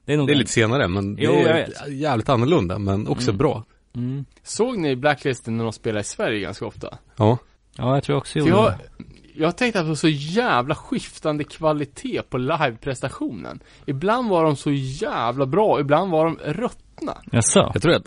Det 0.04 0.12
är 0.12 0.16
nog 0.16 0.26
Det 0.26 0.32
är 0.32 0.36
lite 0.36 0.50
senare, 0.52 0.88
men 0.88 1.16
Jo, 1.20 1.32
det 1.32 1.38
jag 1.40 1.58
är 1.58 1.90
jävligt 1.90 2.28
annorlunda, 2.28 2.78
men 2.78 3.08
också 3.08 3.30
Mm. 3.30 3.38
bra. 3.38 3.64
Mm. 3.96 4.24
Såg 4.42 4.78
ni 4.78 4.96
Blacklisten 4.96 5.56
när 5.56 5.64
de 5.64 5.72
spelar 5.72 6.00
i 6.00 6.04
Sverige 6.04 6.40
ganska 6.40 6.66
ofta? 6.66 6.98
Ja. 7.16 7.38
Ja, 7.76 7.94
jag 7.94 8.04
tror 8.04 8.16
också 8.16 8.32
För 8.32 8.38
gjorde 8.40 8.50
jag, 8.50 8.72
det. 8.98 9.04
Jag 9.34 9.46
har 9.46 9.52
tänkt 9.52 9.76
att 9.76 9.84
det 9.84 9.88
var 9.88 9.94
så 9.94 10.08
jävla 10.08 10.74
skiftande 10.74 11.44
kvalitet 11.44 12.22
på 12.22 12.38
liveprestationen. 12.38 13.60
Ibland 13.86 14.28
var 14.28 14.44
de 14.44 14.56
så 14.56 14.70
jävla 14.72 15.46
bra, 15.46 15.80
ibland 15.80 16.10
var 16.10 16.24
de 16.24 16.36
ruttna. 16.36 17.16
Jaså? 17.32 17.70
Jag 17.74 17.82
tror 17.82 17.94
att, 17.94 18.06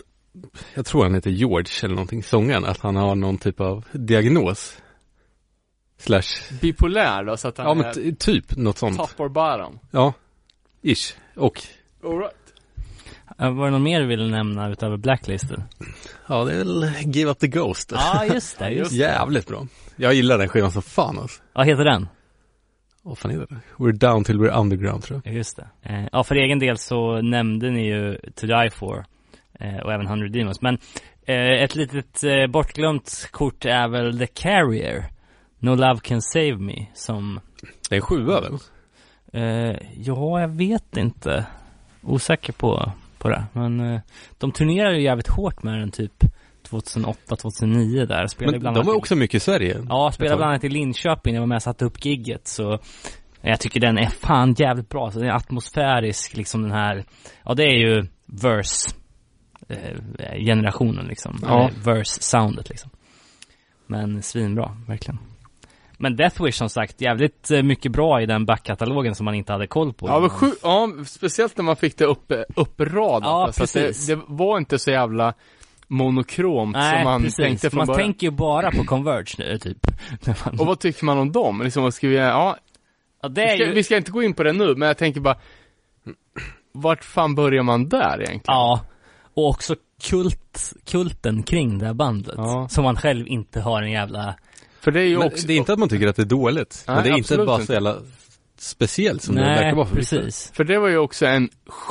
jag 0.74 0.86
tror 0.86 1.02
han 1.02 1.14
heter 1.14 1.30
George 1.30 1.72
eller 1.82 1.94
någonting, 1.94 2.22
sångaren, 2.22 2.64
att 2.64 2.80
han 2.80 2.96
har 2.96 3.14
någon 3.14 3.38
typ 3.38 3.60
av 3.60 3.84
diagnos. 3.92 4.78
Slash, 5.98 6.58
Bipolär 6.60 7.24
då, 7.24 7.36
så 7.36 7.48
att 7.48 7.58
han 7.58 7.66
ja 7.66 7.74
men 7.74 7.86
är 7.86 8.12
typ 8.12 8.56
något 8.56 8.78
sånt. 8.78 8.96
top 8.96 9.20
or 9.20 9.28
bottom. 9.28 9.78
Ja. 9.90 10.12
Ish. 10.82 11.14
Och, 11.36 11.62
All 12.04 12.18
right. 12.18 12.43
Eh, 13.38 13.50
Var 13.50 13.64
det 13.64 13.70
något 13.70 13.80
mer 13.82 14.00
du 14.00 14.06
ville 14.06 14.26
nämna 14.30 14.68
utöver 14.68 14.96
Blacklisten? 14.96 15.62
ja 16.28 16.44
det 16.44 16.52
är 16.52 16.56
väl 16.58 16.90
Give 17.04 17.30
Up 17.30 17.38
The 17.38 17.46
Ghost. 17.48 17.92
Ja, 17.94 18.24
just 18.24 18.58
det. 18.58 18.70
Just 18.70 18.90
det. 18.90 18.96
Jävligt 18.96 19.46
bra. 19.48 19.66
Jag 19.96 20.14
gillar 20.14 20.38
den 20.38 20.48
skivan 20.48 20.70
som 20.72 20.82
fan 20.82 21.18
alltså. 21.18 21.42
Vad 21.52 21.66
heter 21.66 21.84
den? 21.84 22.08
Vad 23.02 23.18
fan 23.18 23.30
heter 23.30 23.46
det? 23.50 23.60
We're 23.84 23.92
down 23.92 24.24
till 24.24 24.38
we're 24.38 24.60
underground 24.60 25.02
tror 25.02 25.20
jag. 25.24 25.32
Ja, 25.32 25.36
Just 25.36 25.56
det. 25.56 25.68
Eh, 25.82 26.04
ja, 26.12 26.24
för 26.24 26.34
egen 26.34 26.58
del 26.58 26.78
så 26.78 27.20
nämnde 27.22 27.70
ni 27.70 27.86
ju 27.86 28.18
To 28.34 28.46
Die 28.46 28.70
For 28.70 29.04
eh, 29.60 29.76
och 29.76 29.92
även 29.92 30.06
100 30.06 30.28
Demons. 30.28 30.62
Men 30.62 30.78
ett 31.26 31.74
litet 31.74 32.22
bortglömt 32.50 33.28
kort 33.30 33.64
är 33.64 33.88
väl 33.88 34.18
The 34.18 34.26
Carrier. 34.26 35.04
No 35.58 35.70
Love 35.74 36.00
Can 36.02 36.22
Save 36.22 36.56
Me 36.56 36.86
som, 36.94 37.40
Det 37.88 37.94
är 37.94 37.96
en 37.96 38.02
sjua 38.02 38.40
väl? 38.40 38.58
ja, 39.96 40.40
jag 40.40 40.48
vet 40.48 40.96
inte. 40.96 41.46
Osäker 42.02 42.52
på, 42.52 42.92
på 43.24 43.30
det. 43.30 43.44
Men 43.52 43.80
eh, 43.80 44.00
de 44.38 44.52
turnerar 44.52 44.92
ju 44.92 45.02
jävligt 45.02 45.28
hårt 45.28 45.62
med 45.62 45.78
den 45.80 45.90
typ 45.90 46.12
2008, 46.62 47.36
2009 47.36 48.04
där. 48.06 48.26
Spelade 48.26 48.52
Men 48.52 48.60
bland 48.60 48.76
de 48.76 48.86
var 48.86 48.94
i- 48.94 48.96
också 48.96 49.16
mycket 49.16 49.34
i 49.34 49.40
Sverige. 49.40 49.86
Ja, 49.88 50.12
spelade 50.12 50.36
bland 50.36 50.50
annat 50.50 50.64
i 50.64 50.68
Linköping, 50.68 51.34
jag 51.34 51.42
var 51.42 51.46
med 51.46 51.56
och 51.56 51.62
satte 51.62 51.84
upp 51.84 52.04
gigget 52.04 52.48
så 52.48 52.78
Jag 53.40 53.60
tycker 53.60 53.80
den 53.80 53.98
är 53.98 54.06
fan 54.06 54.54
jävligt 54.58 54.88
bra, 54.88 55.10
så 55.10 55.18
den 55.18 55.28
är 55.28 55.32
atmosfärisk 55.32 56.36
liksom 56.36 56.62
den 56.62 56.72
här 56.72 57.04
Ja 57.44 57.54
det 57.54 57.62
är 57.64 57.76
ju 57.88 58.06
verse 58.26 58.90
eh, 59.68 60.38
generationen 60.46 61.06
liksom, 61.06 61.38
Ja. 61.42 61.48
ja. 61.48 61.70
verse 61.92 62.22
soundet 62.22 62.68
liksom 62.68 62.90
Men 63.86 64.22
svinbra, 64.22 64.76
verkligen 64.88 65.18
Men 65.98 66.16
Deathwish 66.16 66.54
som 66.54 66.68
sagt, 66.68 67.00
jävligt 67.00 67.50
eh, 67.50 67.62
mycket 67.62 67.92
bra 67.92 68.20
i 68.22 68.26
den 68.26 68.46
backkatalogen 68.46 69.14
som 69.14 69.24
man 69.24 69.34
inte 69.34 69.52
hade 69.52 69.66
koll 69.66 69.92
på 69.92 70.08
Ja, 70.08 70.20
men 70.20 70.30
sju, 70.30 70.50
ja, 70.62 70.88
speciellt 71.06 71.56
när 71.56 71.64
man 71.64 71.76
fick 71.76 71.98
det 71.98 72.04
upp, 72.04 72.32
uppradat. 72.56 73.22
Ja, 73.28 73.44
så 73.52 73.62
att 73.64 73.72
precis. 73.74 74.06
det, 74.06 74.14
det 74.14 74.22
var 74.26 74.58
inte 74.58 74.78
så 74.78 74.90
jävla 74.90 75.34
monokromt 75.88 76.76
Nej, 76.76 76.94
som 76.94 77.04
man 77.04 77.22
precis. 77.22 77.36
tänkte 77.36 77.70
från 77.70 77.78
man 77.78 77.86
början. 77.86 78.00
tänker 78.02 78.26
ju 78.26 78.30
bara 78.30 78.70
på 78.70 78.84
Converge 78.84 79.34
nu 79.38 79.58
typ 79.58 79.78
man- 80.44 80.60
Och 80.60 80.66
vad 80.66 80.78
tycker 80.80 81.04
man 81.04 81.18
om 81.18 81.32
dem? 81.32 81.62
Liksom, 81.62 81.82
vad 81.82 81.94
ska 81.94 82.08
vi, 82.08 82.16
ja, 82.16 82.56
Ja, 83.22 83.28
det 83.28 83.40
Vi 83.44 83.50
är 83.50 83.56
ska, 83.56 83.66
ju... 83.66 83.72
vi 83.72 83.82
ska 83.82 83.96
inte 83.96 84.10
gå 84.10 84.22
in 84.22 84.34
på 84.34 84.42
det 84.42 84.52
nu, 84.52 84.74
men 84.76 84.88
jag 84.88 84.98
tänker 84.98 85.20
bara 85.20 85.36
Vart 86.72 87.04
fan 87.04 87.34
börjar 87.34 87.62
man 87.62 87.88
där 87.88 88.14
egentligen? 88.16 88.40
Ja. 88.46 88.80
Och 89.34 89.48
också 89.48 89.74
kult, 90.10 90.72
kulten 90.86 91.42
kring 91.42 91.78
det 91.78 91.86
här 91.86 91.94
bandet. 91.94 92.34
Ja. 92.36 92.68
Som 92.70 92.84
man 92.84 92.96
själv 92.96 93.28
inte 93.28 93.60
har 93.60 93.82
en 93.82 93.90
jävla... 93.90 94.34
För 94.84 94.90
det 94.90 95.00
är 95.00 95.06
ju 95.06 95.18
Men 95.18 95.26
också 95.26 95.46
det 95.46 95.52
är 95.52 95.56
inte 95.56 95.72
att 95.72 95.78
man 95.78 95.88
tycker 95.88 96.06
att 96.06 96.16
det 96.16 96.22
är 96.22 96.26
dåligt. 96.26 96.84
Nej, 96.86 96.96
men 96.96 97.04
det 97.04 97.10
är 97.10 97.16
inte 97.18 97.36
bara 97.36 97.60
så 97.60 97.72
jävla 97.72 97.96
speciellt 98.58 99.22
som 99.22 99.34
det 99.34 99.40
verkar 99.42 99.76
vara 99.76 99.86
för 99.86 99.96
vissa. 99.96 100.16
precis. 100.16 100.52
För 100.54 100.64
det 100.64 100.78
var 100.78 100.88
ju 100.88 100.98
också 100.98 101.26
en, 101.26 101.48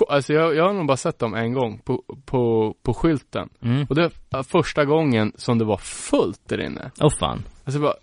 alltså 0.10 0.34
jag, 0.34 0.56
jag 0.56 0.64
har 0.64 0.74
nog 0.74 0.88
bara 0.88 0.98
sett 0.98 1.20
dem 1.20 1.34
en 1.34 1.54
gång 1.54 1.80
på, 1.80 2.04
på, 2.26 2.76
på 2.84 2.94
skylten. 2.94 3.50
Mm. 3.62 3.86
Och 3.90 3.96
det 3.96 4.12
var 4.30 4.44
första 4.44 4.86
gången 4.86 5.32
som 5.36 5.58
det 5.58 5.66
var 5.66 5.78
fullt 5.78 6.40
där 6.48 6.62
inne. 6.62 6.92
Åh 7.02 7.10
fan. 7.20 7.44
Alltså 7.64 7.80
bara, 7.82 7.94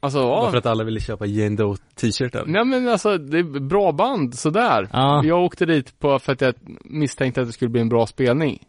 alltså 0.00 0.18
Bara 0.22 0.44
ja. 0.44 0.50
för 0.50 0.58
att 0.58 0.66
alla 0.66 0.84
ville 0.84 1.00
köpa 1.00 1.26
Jane 1.26 1.56
Doe 1.56 1.76
t-shirtar. 1.94 2.44
Nej 2.46 2.64
men 2.64 2.88
alltså, 2.88 3.18
det 3.18 3.38
är 3.38 3.60
bra 3.60 3.92
band, 3.92 4.34
sådär. 4.34 4.88
Ja. 4.92 5.24
Jag 5.24 5.44
åkte 5.44 5.66
dit 5.66 5.98
på, 5.98 6.18
för 6.18 6.32
att 6.32 6.40
jag 6.40 6.54
misstänkte 6.84 7.40
att 7.40 7.46
det 7.46 7.52
skulle 7.52 7.68
bli 7.68 7.80
en 7.80 7.88
bra 7.88 8.06
spelning. 8.06 8.62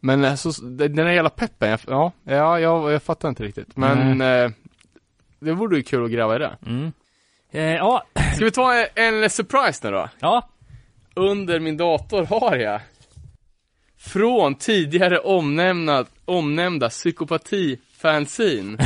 Men 0.00 0.24
alltså, 0.24 0.50
den 0.62 0.96
där 0.96 1.06
hela 1.06 1.30
peppen, 1.30 1.68
jag, 1.70 1.80
ja, 1.86 2.12
ja, 2.24 2.60
jag, 2.60 2.92
jag 2.92 3.02
fattar 3.02 3.28
inte 3.28 3.42
riktigt. 3.42 3.76
Men, 3.76 4.20
eh, 4.20 4.50
det 5.44 5.52
vore 5.54 5.76
ju 5.76 5.82
kul 5.82 6.04
att 6.04 6.10
gräva 6.10 6.36
i 6.36 6.38
det. 6.38 6.56
Mm. 6.66 6.92
Eh, 7.50 7.74
ja. 7.74 8.04
Ska 8.34 8.44
vi 8.44 8.50
ta 8.50 8.74
en, 8.74 9.22
en 9.22 9.30
surprise 9.30 9.80
nu 9.82 9.90
då? 9.90 10.08
Ja. 10.20 10.48
Under 11.14 11.60
min 11.60 11.76
dator 11.76 12.24
har 12.24 12.56
jag 12.56 12.80
från 13.98 14.54
tidigare 14.54 15.18
omnämnad, 15.18 16.06
omnämnda 16.24 16.88
psykopati-fanzine. 16.88 18.78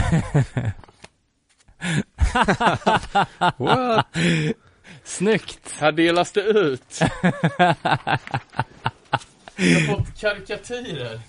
What? 3.56 4.06
Snyggt. 5.04 5.74
Här 5.80 5.92
delas 5.92 6.32
det 6.32 6.42
ut. 6.42 7.00
Jag 9.60 9.80
har 9.80 9.96
fått 9.96 10.20
karikatyrer. 10.20 11.20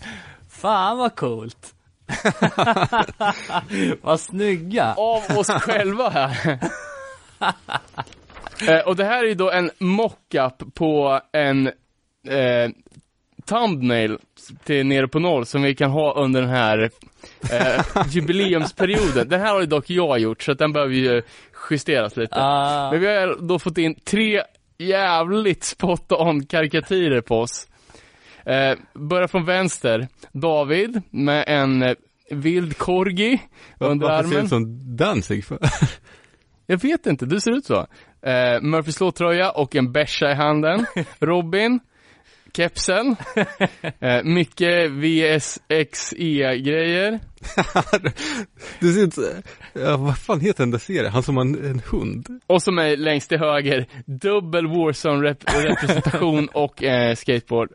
Fan 0.49 0.97
vad 0.97 1.15
coolt. 1.15 1.75
vad 4.01 4.19
snygga. 4.19 4.93
Av 4.97 5.37
oss 5.37 5.47
själva 5.47 6.09
här. 6.09 6.59
eh, 8.67 8.79
och 8.85 8.95
det 8.95 9.05
här 9.05 9.23
är 9.23 9.27
ju 9.27 9.35
då 9.35 9.51
en 9.51 9.71
mockup 9.79 10.73
på 10.73 11.21
en 11.31 11.67
eh, 12.27 12.69
thumbnail 13.45 14.17
till 14.63 14.85
Nere 14.85 15.07
på 15.07 15.19
Noll 15.19 15.45
som 15.45 15.61
vi 15.61 15.75
kan 15.75 15.91
ha 15.91 16.13
under 16.13 16.41
den 16.41 16.49
här 16.49 16.89
eh, 17.51 17.85
jubileumsperioden. 18.09 19.29
Den 19.29 19.41
här 19.41 19.53
har 19.53 19.59
ju 19.59 19.65
dock 19.65 19.89
jag 19.89 20.19
gjort 20.19 20.43
så 20.43 20.51
att 20.51 20.59
den 20.59 20.73
behöver 20.73 20.93
ju 20.93 21.21
justeras 21.69 22.17
lite. 22.17 22.35
Ah. 22.35 22.91
Men 22.91 22.99
vi 22.99 23.07
har 23.07 23.37
då 23.41 23.59
fått 23.59 23.77
in 23.77 23.95
tre 23.95 24.43
jävligt 24.77 25.63
spot 25.63 26.11
on 26.11 26.45
karikatyrer 26.45 27.21
på 27.21 27.39
oss. 27.39 27.67
Eh, 28.45 28.75
börjar 28.93 29.27
från 29.27 29.45
vänster. 29.45 30.07
David 30.31 31.01
med 31.09 31.43
en 31.47 31.83
eh, 31.83 31.93
vild 32.31 32.77
corgi 32.77 33.41
under 33.79 34.07
Varför 34.07 34.23
ser 34.23 34.29
det 34.29 34.35
armen. 34.35 34.45
ut 34.45 34.49
som 34.49 34.95
Danzig 34.95 35.45
för? 35.45 35.59
Jag 36.65 36.81
vet 36.81 37.05
inte, 37.05 37.25
du 37.25 37.39
ser 37.39 37.51
ut 37.51 37.65
så. 37.65 37.87
Eh, 38.21 38.61
Murphys 38.61 38.99
låttröja 38.99 39.51
och 39.51 39.75
en 39.75 39.91
bärsa 39.91 40.31
i 40.31 40.35
handen. 40.35 40.85
Robin, 41.19 41.79
kepsen. 42.53 43.15
Eh, 44.01 44.23
mycket 44.23 44.91
VSXE-grejer. 44.91 47.19
Det 48.79 48.87
ser 48.87 49.03
ut 49.03 49.15
ja, 49.73 49.97
vad 49.97 50.17
fan 50.17 50.39
heter 50.39 50.63
den 50.63 50.71
där 50.71 50.79
serien? 50.79 51.11
Han 51.11 51.23
som 51.23 51.37
har 51.37 51.45
en, 51.45 51.65
en 51.65 51.81
hund. 51.91 52.27
Och 52.47 52.63
som 52.63 52.77
är 52.79 52.97
längst 52.97 53.29
till 53.29 53.39
höger, 53.39 53.85
dubbel 54.05 54.67
Warzone-representation 54.67 56.47
och 56.53 56.83
eh, 56.83 57.15
skateboard. 57.15 57.69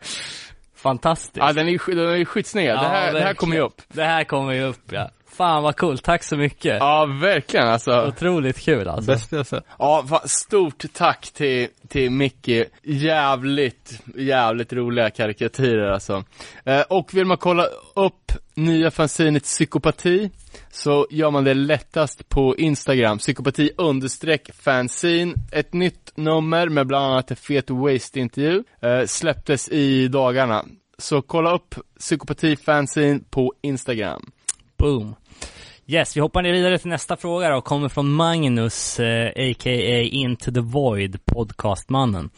Fantastiskt. 0.84 1.36
Ja, 1.36 1.52
den 1.52 1.68
är, 1.68 1.94
den 1.94 2.20
är 2.20 2.24
skitsnygg. 2.24 2.68
det, 2.68 2.76
här, 2.76 3.12
det 3.12 3.20
här 3.20 3.34
kommer 3.34 3.56
ju 3.56 3.62
upp. 3.62 3.82
Det 3.88 4.04
här 4.04 4.24
kommer 4.24 4.52
ju 4.52 4.62
upp 4.62 4.92
ja. 4.92 5.10
Fan 5.26 5.62
vad 5.62 5.76
coolt, 5.76 6.02
tack 6.04 6.22
så 6.22 6.36
mycket. 6.36 6.76
Ja, 6.80 7.06
verkligen 7.06 7.68
alltså. 7.68 8.06
Otroligt 8.08 8.60
kul 8.60 8.88
alltså. 8.88 9.10
Bästa 9.10 9.36
jag 9.36 9.46
sett. 9.46 9.64
Ja, 9.78 10.04
fan, 10.08 10.28
stort 10.28 10.84
tack 10.92 11.30
till, 11.32 11.68
till 11.88 12.10
Micke. 12.10 12.48
Jävligt, 12.82 14.02
jävligt 14.16 14.72
roliga 14.72 15.10
karikatyrer 15.10 15.90
alltså. 15.90 16.24
Eh, 16.64 16.80
och 16.80 17.14
vill 17.14 17.24
man 17.24 17.36
kolla 17.36 17.66
upp 17.94 18.32
nya 18.54 18.90
fanzinet 18.90 19.42
Psykopati 19.42 20.30
så 20.74 21.06
gör 21.10 21.30
man 21.30 21.44
det 21.44 21.54
lättast 21.54 22.28
på 22.28 22.56
Instagram, 22.56 23.18
psykopati 23.18 23.70
understreck 23.76 24.50
fanzine. 24.54 25.34
Ett 25.52 25.72
nytt 25.72 26.12
nummer 26.16 26.68
med 26.68 26.86
bland 26.86 27.06
annat 27.06 27.30
en 27.30 27.36
fet 27.36 27.70
waste-intervju 27.70 28.64
eh, 28.82 29.06
släpptes 29.06 29.68
i 29.68 30.08
dagarna. 30.08 30.64
Så 30.98 31.22
kolla 31.22 31.54
upp 31.54 31.74
Psykopati 31.98 32.56
fanzine 32.56 33.20
på 33.30 33.52
Instagram. 33.62 34.30
Boom. 34.78 35.14
Yes, 35.86 36.16
vi 36.16 36.20
hoppar 36.20 36.42
ner 36.42 36.52
vidare 36.52 36.78
till 36.78 36.90
nästa 36.90 37.16
fråga 37.16 37.50
då, 37.50 37.60
kommer 37.60 37.88
från 37.88 38.12
Magnus, 38.12 39.00
eh, 39.00 39.28
a.k.a. 39.28 40.00
Into 40.00 40.52
the 40.52 40.60
Void, 40.60 41.24
podcastmannen. 41.24 42.30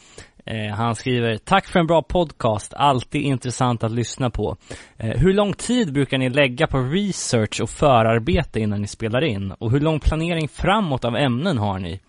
Eh, 0.47 0.75
han 0.75 0.95
skriver, 0.95 1.37
tack 1.37 1.67
för 1.67 1.79
en 1.79 1.87
bra 1.87 2.01
podcast, 2.01 2.73
alltid 2.73 3.21
intressant 3.21 3.83
att 3.83 3.91
lyssna 3.91 4.29
på. 4.29 4.57
Eh, 4.97 5.19
hur 5.19 5.33
lång 5.33 5.53
tid 5.53 5.93
brukar 5.93 6.17
ni 6.17 6.29
lägga 6.29 6.67
på 6.67 6.77
research 6.77 7.61
och 7.61 7.69
förarbete 7.69 8.59
innan 8.59 8.81
ni 8.81 8.87
spelar 8.87 9.23
in? 9.23 9.51
Och 9.51 9.71
hur 9.71 9.79
lång 9.79 9.99
planering 9.99 10.47
framåt 10.47 11.05
av 11.05 11.15
ämnen 11.15 11.57
har 11.57 11.79
ni? 11.79 11.99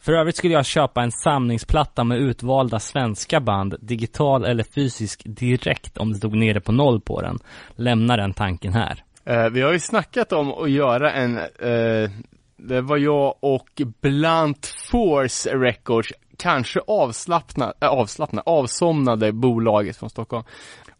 För 0.00 0.12
övrigt 0.12 0.36
skulle 0.36 0.54
jag 0.54 0.66
köpa 0.66 1.02
en 1.02 1.12
samlingsplatta 1.12 2.04
med 2.04 2.18
utvalda 2.18 2.78
svenska 2.78 3.40
band, 3.40 3.74
digital 3.80 4.44
eller 4.44 4.64
fysisk, 4.64 5.22
direkt 5.24 5.98
om 5.98 6.12
det 6.12 6.18
stod 6.18 6.36
nere 6.36 6.60
på 6.60 6.72
noll 6.72 7.00
på 7.00 7.20
den. 7.22 7.38
Lämna 7.76 8.16
den 8.16 8.32
tanken 8.32 8.72
här. 8.72 9.04
Eh, 9.24 9.50
vi 9.50 9.60
har 9.62 9.72
ju 9.72 9.78
snackat 9.78 10.32
om 10.32 10.52
att 10.52 10.70
göra 10.70 11.12
en, 11.12 11.38
eh, 11.38 12.10
det 12.56 12.80
var 12.80 12.96
jag 12.96 13.34
och 13.40 13.82
Blunt 14.00 14.66
Force 14.90 15.56
Records, 15.56 16.12
kanske 16.40 16.80
avslappna, 16.86 17.72
äh, 17.80 17.88
avslappna, 17.88 18.42
avsomnade 18.46 19.32
bolaget 19.32 19.96
från 19.96 20.10
Stockholm, 20.10 20.44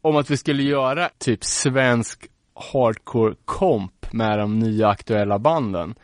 om 0.02 0.16
att 0.16 0.30
vi 0.30 0.36
skulle 0.36 0.62
göra 0.62 1.10
typ 1.18 1.44
svensk 1.44 2.26
hardcore 2.72 3.34
komp 3.44 4.12
med 4.12 4.38
de 4.38 4.58
nya 4.58 4.88
aktuella 4.88 5.38
banden. 5.38 5.94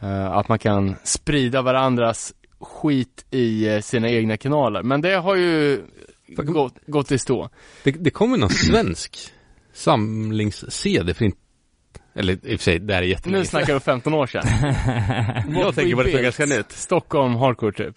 Eh, 0.00 0.30
att 0.30 0.48
man 0.48 0.58
kan 0.58 0.96
sprida 1.04 1.62
varandras 1.62 2.34
skit 2.60 3.26
i 3.30 3.68
eh, 3.68 3.80
sina 3.80 4.08
egna 4.08 4.36
kanaler. 4.36 4.82
Men 4.82 5.00
det 5.00 5.14
har 5.14 5.36
ju 5.36 5.82
gått, 6.36 6.74
gått 6.86 7.12
i 7.12 7.18
stå. 7.18 7.50
Det, 7.84 7.90
det 7.90 8.10
kommer 8.10 8.36
någon 8.36 8.50
svensk 8.50 9.16
samlings-CD 9.72 11.14
för 11.14 11.24
inte 11.24 11.38
eller 12.14 12.32
i 12.32 12.56
och 12.56 12.60
för 12.60 12.64
sig, 12.64 12.78
det 12.78 12.94
här 12.94 13.02
är 13.02 13.06
Nu 13.06 13.10
jättelänge 13.10 13.44
sedan. 13.44 13.60
snackar 13.60 13.74
vi 13.74 13.80
15 13.80 14.14
år 14.14 14.26
sedan. 14.26 14.42
Jag 15.60 15.74
tänker 15.74 15.96
på 15.96 16.02
det 16.02 16.10
som 16.12 16.22
ganska 16.22 16.46
nytt. 16.46 16.72
Stockholm 16.72 17.34
hardcore 17.34 17.72
typ. 17.72 17.96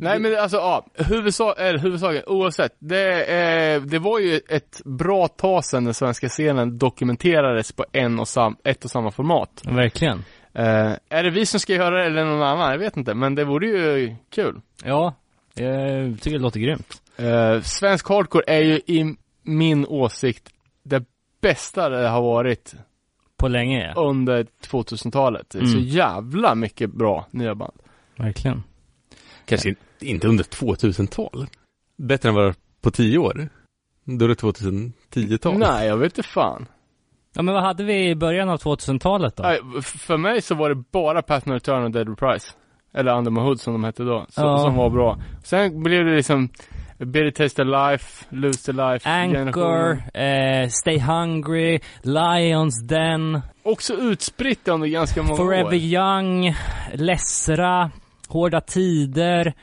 Nej 0.00 0.18
men 0.18 0.38
alltså 0.38 0.56
ja, 0.56 0.86
huvudsak, 0.94 1.54
eller 1.58 1.78
huvudsaken, 1.78 2.22
oavsett. 2.26 2.72
Det, 2.78 3.24
eh, 3.24 3.82
det 3.82 3.98
var 3.98 4.18
ju 4.18 4.40
ett 4.48 4.80
bra 4.84 5.28
tag 5.28 5.64
sedan 5.64 5.84
den 5.84 5.94
svenska 5.94 6.28
scenen 6.28 6.78
dokumenterades 6.78 7.72
på 7.72 7.84
en 7.92 8.18
och 8.18 8.28
sam, 8.28 8.56
ett 8.64 8.84
och 8.84 8.90
samma 8.90 9.10
format. 9.10 9.62
Verkligen. 9.64 10.24
Eh, 10.54 10.92
är 11.08 11.22
det 11.22 11.30
vi 11.30 11.46
som 11.46 11.60
ska 11.60 11.74
göra 11.74 11.98
det 11.98 12.04
eller 12.06 12.24
någon 12.24 12.42
annan? 12.42 12.70
Jag 12.70 12.78
vet 12.78 12.96
inte, 12.96 13.14
men 13.14 13.34
det 13.34 13.44
vore 13.44 13.66
ju 13.66 14.16
kul. 14.30 14.60
Ja, 14.84 15.14
jag 15.54 16.20
tycker 16.20 16.36
det 16.38 16.42
låter 16.42 16.60
grymt. 16.60 17.02
Eh, 17.16 17.60
svensk 17.60 18.08
hardcore 18.08 18.44
är 18.46 18.60
ju 18.62 18.74
i 18.86 19.16
min 19.42 19.86
åsikt 19.86 20.48
det 20.82 21.04
bästa 21.40 21.88
det 21.88 22.08
har 22.08 22.22
varit 22.22 22.74
På 23.36 23.48
länge 23.48 23.92
ja. 23.96 24.02
under 24.02 24.46
2000-talet. 24.66 25.50
Det 25.50 25.58
är 25.58 25.64
Så 25.64 25.76
Mm. 25.76 25.88
jävla 25.88 26.54
mycket 26.54 26.90
bra 26.90 27.26
nya 27.30 27.54
band. 27.54 27.74
Verkligen. 28.16 28.62
Kanske 29.44 29.74
inte 30.02 30.28
under 30.28 30.44
2000-tal. 30.44 31.46
Bättre 31.98 32.28
än 32.28 32.34
vad 32.34 32.54
på 32.80 32.90
10 32.90 33.18
år. 33.18 33.48
Då 34.04 34.24
är 34.24 34.28
det 34.28 34.34
2010-tal. 34.34 35.58
Nej, 35.58 35.88
jag 35.88 35.96
vet 35.96 36.18
inte 36.18 36.28
fan. 36.28 36.66
Ja 37.34 37.42
men 37.42 37.54
vad 37.54 37.62
hade 37.64 37.84
vi 37.84 38.08
i 38.08 38.14
början 38.14 38.48
av 38.48 38.58
2000-talet 38.60 39.36
då? 39.36 39.42
Nej, 39.42 39.60
för 39.82 40.16
mig 40.16 40.42
så 40.42 40.54
var 40.54 40.68
det 40.68 40.74
bara 40.92 41.22
Path 41.22 41.48
No 41.48 41.52
Return 41.52 41.84
och 41.84 41.90
Dead 41.90 42.08
Reprise. 42.08 42.46
Eller 42.94 43.16
Under 43.18 43.30
My 43.30 43.40
Hood 43.40 43.60
som 43.60 43.72
de 43.72 43.84
hette 43.84 44.02
då. 44.02 44.26
Som, 44.28 44.44
Ja. 44.44 44.58
som 44.58 44.74
var 44.76 44.90
bra. 44.90 45.18
Sen 45.44 45.82
blev 45.82 46.04
det 46.04 46.16
liksom 46.16 46.48
Bitter 46.98 47.30
Taste 47.30 47.62
of 47.62 47.68
Life, 47.68 48.24
Lose 48.30 48.66
the 48.66 48.72
Life, 48.72 49.10
Anchor, 49.10 50.02
eh, 50.14 50.68
Stay 50.68 50.98
Hungry, 51.00 51.80
Lions 52.02 52.82
Den, 52.88 53.40
Också 53.62 53.94
utspritt 53.94 54.68
under 54.68 54.86
ganska 54.88 55.22
många 55.22 55.36
Forever 55.36 55.64
år. 55.66 55.74
Young, 55.74 56.54
Lessra, 56.94 57.90
Hårda 58.28 58.60
Tider, 58.60 59.54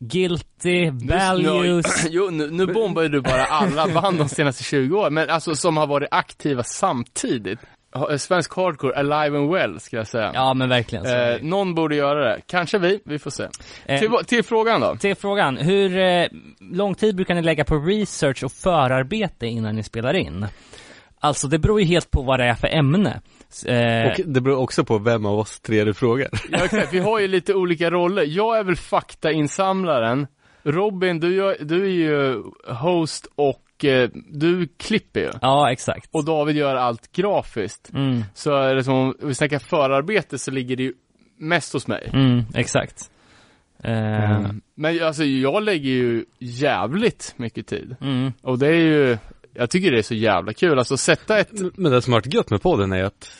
Guilty, 0.00 0.90
Values. 0.90 2.06
Jo, 2.10 2.30
nu, 2.30 2.50
nu 2.50 2.66
bombar 2.66 3.02
ju 3.02 3.08
du 3.08 3.20
bara 3.20 3.44
alla 3.44 3.88
band 4.02 4.18
de 4.18 4.28
senaste 4.28 4.64
20 4.64 4.96
åren. 4.98 5.14
Men 5.14 5.30
alltså 5.30 5.54
som 5.56 5.76
har 5.76 5.86
varit 5.86 6.08
aktiva 6.10 6.62
samtidigt. 6.62 7.58
ha- 7.94 8.18
svensk 8.18 8.56
hardcore 8.56 8.94
alive 8.96 9.38
and 9.38 9.50
well, 9.52 9.80
ska 9.80 9.96
jag 9.96 10.06
säga. 10.06 10.30
Ja 10.34 10.54
men 10.54 10.68
verkligen. 10.68 11.06
Eh, 11.06 11.36
någon 11.42 11.74
borde 11.74 11.96
göra 11.96 12.28
det. 12.28 12.40
Kanske 12.46 12.78
vi, 12.78 13.00
vi 13.04 13.18
får 13.18 13.30
se. 13.30 13.44
Eh, 13.86 13.98
Till, 14.00 14.10
till 14.26 14.42
frågan 14.44 14.80
då. 14.80 14.96
till 14.96 15.14
frågan, 15.16 15.56
hur 15.56 15.98
eh, 15.98 16.26
lång 16.72 16.94
tid 16.94 17.16
brukar 17.16 17.34
ni 17.34 17.42
lägga 17.42 17.64
på 17.64 17.76
research 17.76 18.44
och 18.44 18.52
förarbete 18.52 19.46
innan 19.46 19.76
ni 19.76 19.82
spelar 19.82 20.14
in? 20.14 20.46
Alltså 21.20 21.48
det 21.48 21.58
beror 21.58 21.80
ju 21.80 21.86
helt 21.86 22.10
på 22.10 22.22
vad 22.22 22.40
det 22.40 22.44
är 22.46 22.54
för 22.54 22.68
ämne. 22.68 23.20
Eh, 23.64 24.06
Och 24.06 24.20
det 24.26 24.40
beror 24.40 24.56
också 24.58 24.84
på 24.84 24.98
vem 24.98 25.26
av 25.26 25.38
oss 25.38 25.60
tre 25.60 25.84
du 25.84 25.94
frågar. 25.94 26.28
Ja, 26.50 26.64
exakt. 26.64 26.92
Vi 26.94 26.98
har 26.98 27.20
ju 27.20 27.28
lite 27.28 27.54
olika 27.54 27.90
roller. 27.90 28.24
Jag 28.28 28.58
är 28.58 28.64
väl 28.64 28.76
faktainsamlaren. 28.76 30.26
Robin, 30.62 31.20
du, 31.20 31.56
du 31.60 31.84
är 31.84 31.88
ju 31.88 32.42
host 32.74 33.26
och 33.34 33.84
eh, 33.84 34.10
du 34.30 34.68
klipper 34.76 35.20
ju. 35.20 35.30
Ja, 35.42 35.72
exakt. 35.72 36.08
Och 36.12 36.24
David 36.24 36.56
gör 36.56 36.74
allt 36.76 37.12
grafiskt. 37.12 37.90
Mm, 37.94 38.22
Så 38.34 38.54
är 38.56 38.74
det 38.74 38.84
som 38.84 38.94
om 38.94 39.14
vi 39.22 39.34
snackar 39.34 39.58
förarbete 39.58 40.38
så 40.38 40.50
ligger 40.50 40.76
det 40.76 40.82
ju 40.82 40.92
mest 41.38 41.72
hos 41.72 41.86
mig. 41.86 42.10
mm, 42.12 42.42
exakt. 42.54 43.10
Mm. 43.82 44.60
Men 44.74 45.02
alltså 45.02 45.24
jag 45.24 45.62
lägger 45.62 45.90
ju 45.90 46.24
jävligt 46.38 47.34
mycket 47.36 47.66
tid. 47.66 47.96
mm, 48.00 48.32
Och 48.42 48.58
det 48.58 48.66
är 48.68 48.72
ju, 48.80 49.18
jag 49.54 49.70
tycker 49.70 49.90
det 49.92 49.98
är 49.98 50.02
så 50.02 50.14
jävla 50.14 50.52
kul. 50.52 50.78
Alltså 50.78 50.96
sätta 50.96 51.38
ett, 51.38 51.50
Men 51.76 51.92
det 51.92 52.02
som 52.02 52.12
har 52.12 52.20
varit 52.20 52.34
gött 52.34 52.50
med 52.50 52.62
podden 52.62 52.92
är 52.92 53.04
att 53.04 53.30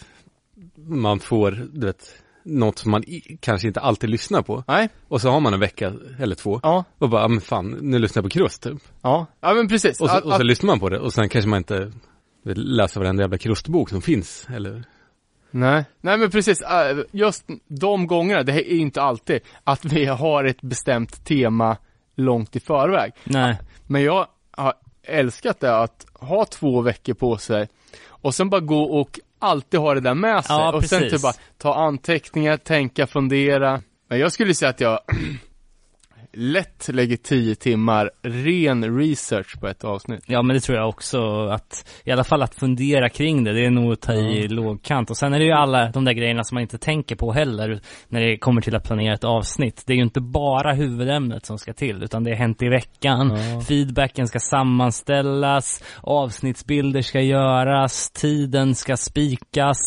man 0.86 1.20
får, 1.20 1.51
du 1.73 1.86
vet, 1.86 2.15
något 2.45 2.78
som 2.78 2.91
man 2.91 3.05
i, 3.05 3.39
kanske 3.41 3.66
inte 3.69 3.81
alltid 3.81 4.11
lyssnar 4.11 4.43
på. 4.43 4.65
nej, 4.69 4.89
Och 5.09 5.20
så 5.20 5.31
har 5.31 5.41
man 5.41 5.55
en 5.55 5.61
vecka 5.61 5.93
eller 6.20 6.35
två 6.35 6.61
ja, 6.62 6.85
och 6.99 7.09
bara, 7.09 7.24
"Ah, 7.24 7.28
men 7.28 7.41
fan, 7.41 7.70
nu 7.70 7.99
lyssnar 7.99 8.23
jag 8.23 8.31
på 8.32 8.39
Krust 8.39 8.62
typ. 8.62 8.78
ja, 9.03 9.27
ja 9.41 9.55
men 9.55 9.69
precis. 9.69 10.01
Och 10.01 10.11
så, 10.11 10.16
och 10.16 10.23
så 10.23 10.32
att- 10.32 10.47
lyssnar 10.47 10.66
man 10.66 10.81
på 10.81 10.89
det 10.89 10.99
och 10.99 11.12
sen 11.12 11.28
kanske 11.28 11.49
man 11.49 11.57
inte 11.57 11.93
vill 12.45 12.77
läsa 12.77 13.01
varenda 13.01 13.23
jävla 13.23 13.39
Krustbok 13.39 13.89
som 13.89 14.03
finns. 14.03 14.47
Eller, 14.55 14.85
Nej, 15.51 15.85
nej 16.01 16.19
men 16.19 16.31
precis, 16.31 16.62
äh, 16.62 16.99
just 17.12 17.45
de 17.69 18.07
gångerna, 18.07 18.43
det 18.43 18.53
är 18.73 18.77
inte 18.77 19.03
alltid 19.03 19.41
att 19.65 19.85
vi 19.85 20.05
har 20.05 20.45
ett 20.45 20.62
bestämt 20.62 21.24
tema 21.24 21.77
långt 22.16 22.57
i 22.57 22.61
förväg. 22.61 23.12
nej. 23.24 23.59
Men 23.86 24.03
jag 24.03 24.27
älskat 25.06 25.60
det 25.60 25.76
att 25.76 26.06
ha 26.12 26.44
två 26.44 26.81
veckor 26.81 27.14
på 27.14 27.36
sig 27.36 27.68
och 28.09 28.35
sen 28.35 28.51
bara 28.51 28.60
gå 28.60 28.82
och 28.82 29.20
alltid 29.39 29.81
ha 29.81 29.94
det 29.94 30.01
där 30.01 30.14
med 30.14 30.44
sig 30.44 30.56
Ja, 30.56 30.72
och 30.72 30.85
sen 30.85 30.98
precis. 31.01 31.12
typ 31.12 31.22
bara 31.22 31.32
ta 31.59 31.74
anteckningar, 31.74 32.56
tänka, 32.56 33.06
fundera. 33.06 33.82
Men 34.09 34.18
jag 34.18 34.32
skulle 34.32 34.55
säga 34.55 34.70
att 34.70 34.81
jag 34.81 35.01
lätt 36.36 36.89
lägger 36.89 37.16
tio 37.16 37.55
timmar 37.55 38.11
ren 38.23 38.98
research 38.98 39.61
på 39.61 39.69
ett 39.69 39.85
avsnitt. 39.85 40.24
Ja 40.27 40.43
men 40.43 40.55
det 40.55 40.61
tror 40.61 40.78
jag 40.78 40.89
också 40.89 41.47
att, 41.47 42.01
i 42.05 42.11
alla 42.11 42.24
fall 42.24 42.43
att 42.43 42.55
fundera 42.55 43.09
kring 43.09 43.44
det, 43.44 43.52
det 43.52 43.66
är 43.66 43.70
nog 43.70 43.93
att 43.93 44.01
ta 44.01 44.12
i 44.12 44.48
lågkant. 44.48 45.11
Och 45.11 45.16
sen 45.16 45.35
är 45.35 45.39
det 45.39 45.44
ju 45.44 45.52
alla 45.52 45.90
de 45.90 46.05
där 46.05 46.12
grejerna 46.12 46.44
som 46.44 46.55
man 46.55 46.62
inte 46.62 46.78
tänker 46.78 47.16
på 47.16 47.32
heller 47.32 47.81
när 48.09 48.20
det 48.20 48.39
kommer 48.39 48.61
till 48.61 48.77
att 48.77 48.85
planera 48.85 49.15
ett 49.15 49.24
avsnitt. 49.24 49.82
Det 49.86 49.93
är 49.93 49.97
ju 49.97 50.02
inte 50.02 50.20
bara 50.20 50.73
huvudämnet 50.73 51.47
som 51.47 51.59
ska 51.59 51.73
till, 51.73 52.02
utan 52.02 52.24
det 52.24 52.31
är 52.31 52.36
hänt 52.36 52.62
i 52.62 52.69
veckan, 52.69 53.39
feedbacken 53.69 54.28
ska 54.28 54.39
sammanställas, 54.39 55.85
avsnittsbilder 56.01 57.02
ska 57.02 57.20
göras, 57.20 58.11
tiden 58.11 58.74
ska 58.74 58.97
spikas, 58.97 59.78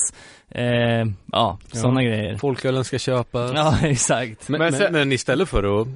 eh, 0.49 1.05
ja, 1.31 1.59
sådana 1.71 2.03
grejer. 2.03 2.37
folkölen 2.37 2.83
ska 2.83 2.97
köpas. 2.97 3.51
Ja, 3.55 3.77
exakt. 3.83 4.49
Men, 4.49 4.59
Men 4.59 4.73
men, 4.73 4.93
men 4.93 5.11
istället 5.11 5.49
för 5.49 5.81
att 5.81 5.87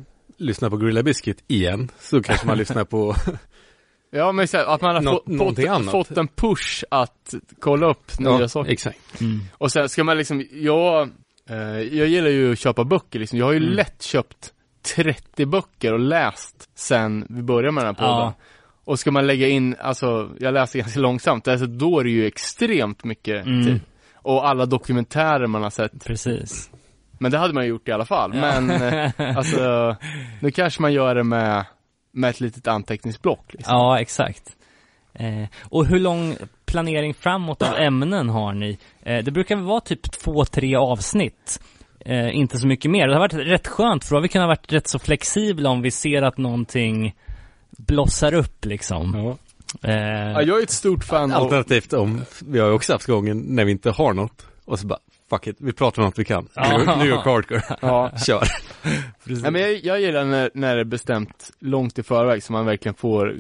lyssna 0.42 0.70
på 0.70 0.78
Grilla 0.78 1.04
Biscuit 1.04 1.44
igen 1.48 1.92
så 2.00 2.22
kanske 2.24 2.48
man 2.48 2.58
lyssnar 2.58 2.84
på 2.86 3.16
Ja 4.14 4.32
men 4.32 4.48
så 4.48 4.58
här, 4.58 4.66
att 4.66 4.82
man 4.82 4.96
har 4.96 5.02
Nå- 5.02 5.38
fått, 5.38 5.60
annat. 5.68 5.92
fått 5.92 6.18
en 6.18 6.28
push 6.28 6.84
att 6.92 7.34
kolla 7.60 7.88
upp 7.90 8.20
nya 8.20 8.48
saker. 8.48 8.72
exakt. 8.72 9.22
Mm. 9.22 9.40
Och 9.58 9.72
sen 9.72 9.90
ska 9.90 10.04
man 10.04 10.18
liksom, 10.18 10.46
jag, 10.52 11.10
eh, 11.50 11.58
jag 11.80 12.08
gillar 12.08 12.30
ju 12.30 12.52
att 12.52 12.60
köpa 12.60 12.84
böcker 12.84 13.20
liksom. 13.20 13.40
Jag 13.40 13.46
har 13.46 13.52
ju 13.54 13.58
Mm. 13.58 13.70
lätt 13.74 14.02
köpt 14.02 14.54
30 14.96 15.46
böcker 15.46 15.94
och 15.94 16.00
läst 16.00 16.70
sen 16.76 17.26
vi 17.30 17.42
började 17.42 17.72
med 17.72 17.84
den 17.86 17.96
här 17.96 18.02
podden. 18.08 18.18
Ja. 18.20 18.34
Och 18.84 19.00
ska 19.00 19.12
man 19.12 19.28
lägga 19.28 19.48
in, 19.48 19.76
alltså, 19.80 20.30
jag 20.40 20.54
läser 20.54 20.80
ganska 20.80 21.00
långsamt, 21.00 21.48
alltså 21.48 21.66
då 21.66 22.00
är 22.00 22.04
det 22.04 22.10
ju 22.10 22.26
extremt 22.26 23.04
mycket 23.04 23.46
Mm. 23.46 23.66
tid. 23.66 23.80
Och 24.14 24.48
alla 24.50 24.66
dokumentärer 24.66 25.48
man 25.48 25.64
har 25.64 25.70
sett. 25.70 26.06
Precis. 26.06 26.70
Men 27.22 27.32
det 27.32 27.38
hade 27.38 27.54
man 27.54 27.64
ju 27.64 27.70
gjort 27.70 27.88
i 27.88 27.92
alla 27.92 28.06
fall. 28.06 28.32
Ja. 28.36 28.42
Men, 28.42 28.72
eh, 28.72 29.12
alltså, 29.38 29.96
nu 30.40 30.52
kanske 30.52 30.82
man 30.82 30.94
gör 30.94 31.16
det 31.16 31.24
med, 31.24 31.66
med 32.12 32.30
ett 32.30 32.40
litet 32.40 32.68
anteckningsblock 32.68 33.54
liksom. 33.54 33.74
Ja, 33.74 34.00
exakt. 34.00 34.44
Eh, 35.14 35.46
och 35.62 35.86
hur 35.86 36.00
lång 36.00 36.36
planering 36.66 37.14
framåt 37.14 37.62
av 37.62 37.76
ämnen 37.76 38.30
har 38.30 38.54
ni? 38.54 38.78
Eh, 39.04 39.24
det 39.24 39.32
brukar 39.32 39.56
väl 39.56 39.66
vara 39.66 39.80
typ 39.80 40.12
två, 40.12 40.46
tre 40.46 40.76
avsnitt. 40.76 41.62
Eh, 42.00 42.36
inte 42.36 42.58
så 42.58 42.68
mycket 42.68 42.92
mer. 42.92 43.08
Det 43.08 43.14
har 43.14 43.20
varit 43.20 43.34
rätt 43.34 43.68
skönt 43.68 44.04
för 44.04 44.10
då 44.10 44.18
har 44.18 44.22
vi 44.22 44.30
kunnat 44.30 44.48
varit 44.48 44.74
rätt 44.74 44.88
så 44.88 45.00
flexibla 45.00 45.70
om 45.70 45.82
vi 45.82 45.92
ser 45.92 46.22
att 46.22 46.38
någonting 46.38 47.16
blossar 47.78 48.34
upp 48.34 48.66
liksom. 48.66 49.16
Ja. 49.16 49.38
Eh, 49.90 50.32
Ja, 50.32 50.42
jag 50.42 50.60
är 50.60 50.64
ett 50.64 50.70
stort 50.70 51.04
fan 51.04 51.32
av, 51.32 51.44
Alternativt 51.44 51.94
om, 51.94 52.22
vi 52.46 52.60
har 52.60 52.68
ju 52.68 52.74
också 52.74 52.94
haft 52.94 53.06
gången 53.08 53.40
när 53.40 53.66
vi 53.66 53.72
inte 53.72 53.92
har 53.92 54.14
något 54.14 54.46
och 54.66 54.80
så 54.80 54.88
bara, 54.88 55.00
fuck 55.32 55.48
it, 55.48 55.56
vi 55.60 55.74
pratar 55.74 56.02
om 56.02 56.06
något 56.06 56.20
vi 56.20 56.26
kan. 56.26 56.48
Ja. 56.56 56.78
Nu, 56.78 56.96
nu 56.98 57.10
gör 57.10 57.18
hardcore. 57.18 57.64
ja, 57.82 58.12
Kör. 58.26 58.48
Ja, 59.44 59.52
men 59.52 59.62
jag, 59.62 59.86
jag 59.86 60.02
gillar 60.02 60.26
när, 60.26 60.50
när 60.54 60.76
det 60.76 60.82
är 60.82 60.86
bestämt 60.86 61.52
långt 61.60 62.00
i 62.00 62.04
förväg 62.04 62.44
så 62.44 62.54
man 62.54 62.66
verkligen 62.66 62.96
får 62.96 63.36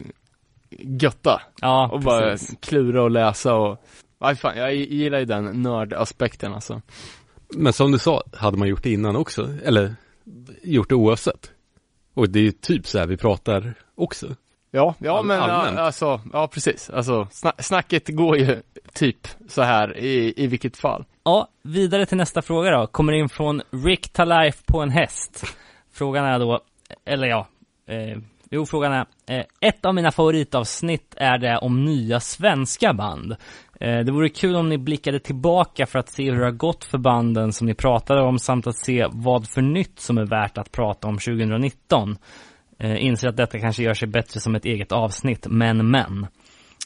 götta 0.80 1.42
ja, 1.62 1.90
och 1.92 2.00
bara 2.00 2.22
precis. 2.22 2.58
klura 2.60 3.04
och 3.04 3.12
läsa 3.12 3.56
och 3.56 3.86
Aj 4.24 4.36
fan, 4.36 4.58
jag 4.58 4.76
gillar 4.76 5.20
ju 5.20 5.26
den 5.26 5.62
nördaspekten 5.62 6.54
alltså. 6.54 6.82
Men 7.56 7.74
som 7.74 7.92
du 7.92 8.00
sa, 8.00 8.24
hade 8.34 8.58
man 8.58 8.68
gjort 8.68 8.84
det 8.84 8.92
innan 8.94 9.16
också? 9.16 9.50
Eller 9.64 9.96
gjort 10.64 10.90
det 10.90 10.96
oavsett? 10.96 11.52
Och 12.14 12.30
det 12.30 12.40
är 12.40 12.44
ju 12.44 12.52
typ 12.52 12.88
så 12.88 13.00
här 13.00 13.08
vi 13.08 13.18
pratar 13.18 13.74
också. 13.96 14.36
Ja, 14.72 14.96
ja 15.00 15.18
All- 15.18 15.26
men 15.26 15.40
allmänt. 15.42 15.80
alltså, 15.80 16.22
ja 16.34 16.48
precis. 16.48 16.90
Alltså 16.90 17.28
sna 17.32 17.54
snacket 17.60 18.08
går 18.08 18.38
ju 18.38 18.62
typ 18.94 19.28
så 19.48 19.62
här 19.62 19.98
i, 19.98 20.34
i 20.44 20.48
vilket 20.48 20.78
fall. 20.78 21.06
Ja, 21.24 21.48
vidare 21.64 22.06
till 22.06 22.18
nästa 22.18 22.42
fråga 22.42 22.72
då. 22.72 22.88
Kommer 22.88 23.14
in 23.14 23.30
från 23.30 23.62
Rick 23.72 24.10
Talife 24.14 24.64
på 24.66 24.82
en 24.82 24.90
häst. 24.90 25.46
Frågan 25.94 26.26
är 26.26 26.40
då, 26.40 26.60
eller 27.06 27.28
ja, 27.28 27.48
eh, 27.88 28.18
jo 28.52 28.66
frågan 28.66 28.94
är, 28.94 29.06
eh, 29.28 29.46
ett 29.62 29.86
av 29.86 29.96
mina 29.96 30.12
favoritavsnitt 30.12 31.14
är 31.18 31.38
det 31.38 31.58
om 31.58 31.86
nya 31.86 32.20
svenska 32.20 32.94
band. 32.94 33.36
Eh, 33.80 34.00
det 34.00 34.12
vore 34.12 34.30
kul 34.30 34.56
om 34.56 34.70
ni 34.70 34.78
blickade 34.78 35.20
tillbaka 35.20 35.86
för 35.86 36.00
att 36.00 36.10
se 36.10 36.32
hur 36.32 36.40
det 36.40 36.46
har 36.46 36.52
gått 36.52 36.86
för 36.86 36.98
banden 36.98 37.54
som 37.54 37.68
ni 37.68 37.74
pratade 37.74 38.22
om 38.22 38.40
samt 38.40 38.68
att 38.68 38.78
se 38.78 39.08
vad 39.12 39.48
för 39.48 39.62
nytt 39.62 40.00
som 40.00 40.18
är 40.18 40.26
värt 40.26 40.58
att 40.58 40.72
prata 40.72 41.08
om 41.08 41.18
2019. 41.18 42.18
Eh, 42.80 43.06
inser 43.06 43.28
att 43.28 43.38
detta 43.38 43.60
kanske 43.60 43.84
gör 43.84 43.94
sig 43.94 44.08
bättre 44.08 44.40
som 44.40 44.56
ett 44.56 44.66
eget 44.66 44.92
avsnitt, 44.92 45.48
men 45.50 45.92
men. 45.92 46.28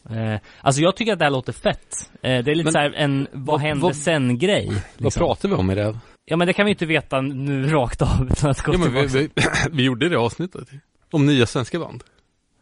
Eh, 0.09 0.39
alltså 0.61 0.81
jag 0.81 0.95
tycker 0.95 1.13
att 1.13 1.19
det 1.19 1.25
här 1.25 1.31
låter 1.31 1.53
fett. 1.53 2.09
Eh, 2.13 2.19
det 2.21 2.51
är 2.51 2.55
lite 2.55 2.63
Men- 2.63 2.73
så 2.73 2.79
här 2.79 2.93
en 2.95 3.27
vad, 3.31 3.45
vad- 3.45 3.61
hände 3.61 3.83
vad- 3.83 3.95
sen 3.95 4.37
grej. 4.39 4.67
Vad 4.67 4.81
liksom. 4.97 5.19
pratar 5.19 5.49
vi 5.49 5.55
om 5.55 5.71
i 5.71 5.75
det? 5.75 5.97
Ja 6.25 6.37
men 6.37 6.47
det 6.47 6.53
kan 6.53 6.65
vi 6.65 6.71
inte 6.71 6.85
veta 6.85 7.21
nu 7.21 7.67
rakt 7.67 8.01
av 8.01 8.27
utan 8.31 8.49
att 8.49 8.61
gå 8.61 8.73
Ja, 8.73 8.77
men 8.77 8.93
vi, 8.93 9.07
tillbaka. 9.09 9.51
vi, 9.65 9.69
vi 9.77 9.83
gjorde 9.83 10.09
det 10.09 10.17
avsnittet. 10.17 10.67
Om 11.11 11.25
nya 11.25 11.45
svenska 11.45 11.79
band. 11.79 12.03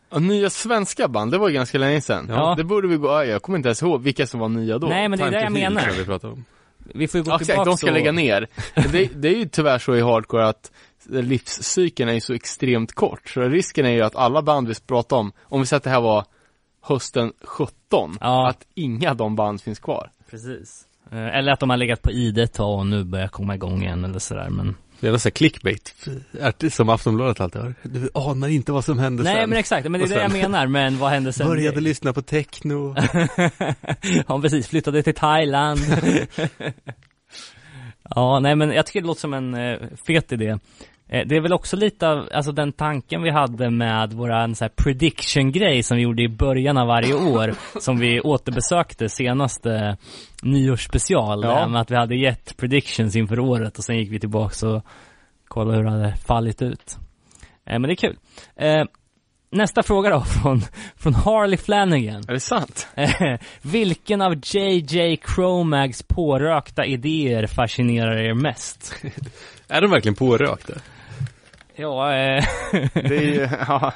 Och 0.10 0.22
nya 0.22 0.50
svenska 0.50 1.08
band, 1.08 1.32
det 1.32 1.38
var 1.38 1.48
ju 1.50 1.54
ganska 1.56 1.78
länge 1.78 2.02
sedan. 2.02 2.26
Ja. 2.30 2.54
Det 2.58 2.64
borde 2.64 2.88
vi 2.88 2.96
gå, 2.98 3.08
ja, 3.08 3.26
jag 3.26 3.42
kommer 3.42 3.58
inte 3.58 3.70
ens 3.70 3.82
ihåg 3.82 4.02
vilka 4.04 4.28
som 4.28 4.40
var 4.40 4.50
nya 4.50 4.78
då. 4.78 4.88
Nej 4.88 5.10
men 5.10 5.20
det 5.20 5.26
är 5.26 5.32
det 5.32 5.38
jag 5.42 5.48
Time 5.48 5.60
to 5.60 5.62
heal 5.62 5.74
menar. 5.74 5.92
Vi 5.98 6.06
pratar 6.06 6.28
om. 6.28 6.46
Vi 6.94 7.08
får 7.08 7.18
ju 7.18 7.24
gå 7.24 7.32
Ja, 7.32 7.36
exakt, 7.36 7.48
tillbaka 7.50 7.70
de 7.70 7.78
ska 7.78 7.88
och- 7.88 7.94
lägga 7.94 8.12
ner. 8.12 8.48
Det, 8.92 9.10
det 9.16 9.28
är 9.28 9.36
ju 9.36 9.46
tyvärr 9.46 9.80
så 9.80 9.96
i 9.96 10.02
hardcore 10.02 10.48
att 10.48 10.72
livscykeln 11.10 12.10
är 12.10 12.14
ju 12.14 12.22
så 12.22 12.34
extremt 12.34 12.94
kort. 12.94 13.30
Så 13.30 13.42
risken 13.42 13.86
är 13.86 13.92
ju 13.92 14.02
att 14.02 14.16
alla 14.16 14.42
band 14.42 14.68
vi 14.68 14.74
pratar 14.88 15.18
om, 15.18 15.32
om 15.44 15.60
vi 15.60 15.66
säger 15.66 15.78
att 15.78 15.84
det 15.84 15.90
här 15.90 16.02
var 16.02 16.26
hösten 16.84 17.34
17, 17.44 18.18
Ja. 18.22 18.50
att 18.50 18.66
inga 18.76 19.10
av 19.10 19.16
de 19.18 19.36
band 19.36 19.62
finns 19.62 19.80
kvar. 19.80 20.10
Precis. 20.30 20.86
Eh, 21.12 21.38
Eller 21.38 21.52
att 21.52 21.60
de 21.60 21.70
har 21.70 21.78
legat 21.78 22.02
på 22.02 22.12
ID 22.12 22.38
ett 22.40 22.54
tag 22.54 22.80
och 22.80 22.88
nu 22.88 23.04
börjar 23.04 23.28
komma 23.28 23.56
igång 23.56 23.84
igen 23.84 24.04
eller 24.06 24.20
sådär 24.20 24.50
men 24.50 24.76
Det 25.00 25.08
är 25.08 25.12
här 25.12 25.30
clickbait. 25.30 25.96
Är- 26.40 26.70
Som 26.70 26.90
Aftonbladet 26.90 27.40
alltid 27.42 27.62
har. 27.62 27.76
Du 27.84 28.10
anar 28.14 28.48
inte 28.48 28.72
vad 28.72 28.86
som 28.86 29.00
hände 29.00 29.24
Nej 29.24 29.36
sen. 29.36 29.50
men 29.50 29.60
exakt, 29.60 29.90
men 29.90 30.02
det 30.02 30.08
är 30.08 30.10
det 30.10 30.22
jag 30.22 30.32
menar, 30.32 30.68
men 30.68 30.98
vad 30.98 31.10
hände 31.12 31.34
sen? 31.34 31.48
Började 31.48 31.82
lyssna 31.82 32.14
på 32.14 32.22
techno. 32.22 32.96
ja 34.28 34.42
precis, 34.42 34.68
flyttade 34.68 35.04
till 35.04 35.14
Thailand 35.16 35.80
Ja, 38.16 38.40
nej 38.40 38.56
men 38.56 38.72
jag 38.72 38.86
tycker 38.86 39.02
det 39.02 39.08
låter 39.08 39.22
som 39.22 39.34
en 39.34 39.54
eh, 39.54 39.80
fet 40.06 40.32
idé 40.32 40.48
eh, 40.48 40.58
Det 41.08 41.36
är 41.36 41.42
väl 41.42 41.54
också 41.54 41.76
lite 41.78 42.08
av, 42.10 42.30
alltså 42.34 42.52
den 42.52 42.72
tanken 42.72 43.22
vi 43.24 43.30
hade 43.30 43.70
med 43.70 44.14
våran 44.14 44.56
så 44.56 44.64
här 44.64 44.70
prediction-grej 44.70 45.84
som 45.84 45.98
vi 45.98 46.04
gjorde 46.04 46.24
i 46.24 46.30
början 46.30 46.78
av 46.78 46.88
varje 46.88 47.14
år 47.14 47.54
Som 47.80 48.00
vi 48.00 48.22
återbesökte 48.22 49.10
senaste 49.10 49.98
nyårsspecial 50.42 51.44
Ja. 51.44 51.56
här 51.56 51.68
med 51.68 51.82
att 51.82 51.92
vi 51.92 51.96
hade 51.96 52.16
gett 52.16 52.58
predictions 52.58 53.16
inför 53.16 53.40
året 53.40 53.78
och 53.78 53.84
sen 53.84 53.98
gick 53.98 54.12
vi 54.12 54.20
tillbaks 54.20 54.64
och 54.64 54.84
kollade 55.48 55.78
hur 55.78 55.84
det 55.84 55.90
hade 55.92 56.16
fallit 56.16 56.62
ut 56.62 56.98
eh, 57.66 57.80
Men 57.80 57.82
det 57.82 57.92
är 57.94 57.96
kul 57.96 58.18
eh, 58.56 58.84
nästa 59.52 59.84
fråga 59.84 60.10
då 60.10 60.22
från, 60.42 60.62
från 60.96 61.14
Harley 61.14 61.58
Flanagan. 61.58 62.24
Är 62.28 62.34
det 62.34 62.40
sant? 62.40 62.88
Eh, 62.96 63.40
Vilken 63.62 64.22
av 64.22 64.34
JJ 64.44 65.18
Chromags 65.36 66.04
pårökta 66.04 66.86
idéer 66.86 67.48
fascinerar 67.48 68.18
er 68.18 68.34
mest? 68.34 68.96
Är 69.68 69.82
de 69.82 69.92
verkligen 69.92 70.16
pårökta? 70.16 70.74
Ja, 71.76 72.14
eh, 72.16 72.44
Det 72.94 73.18
är 73.18 73.22
ju, 73.22 73.48
ja. 73.68 73.94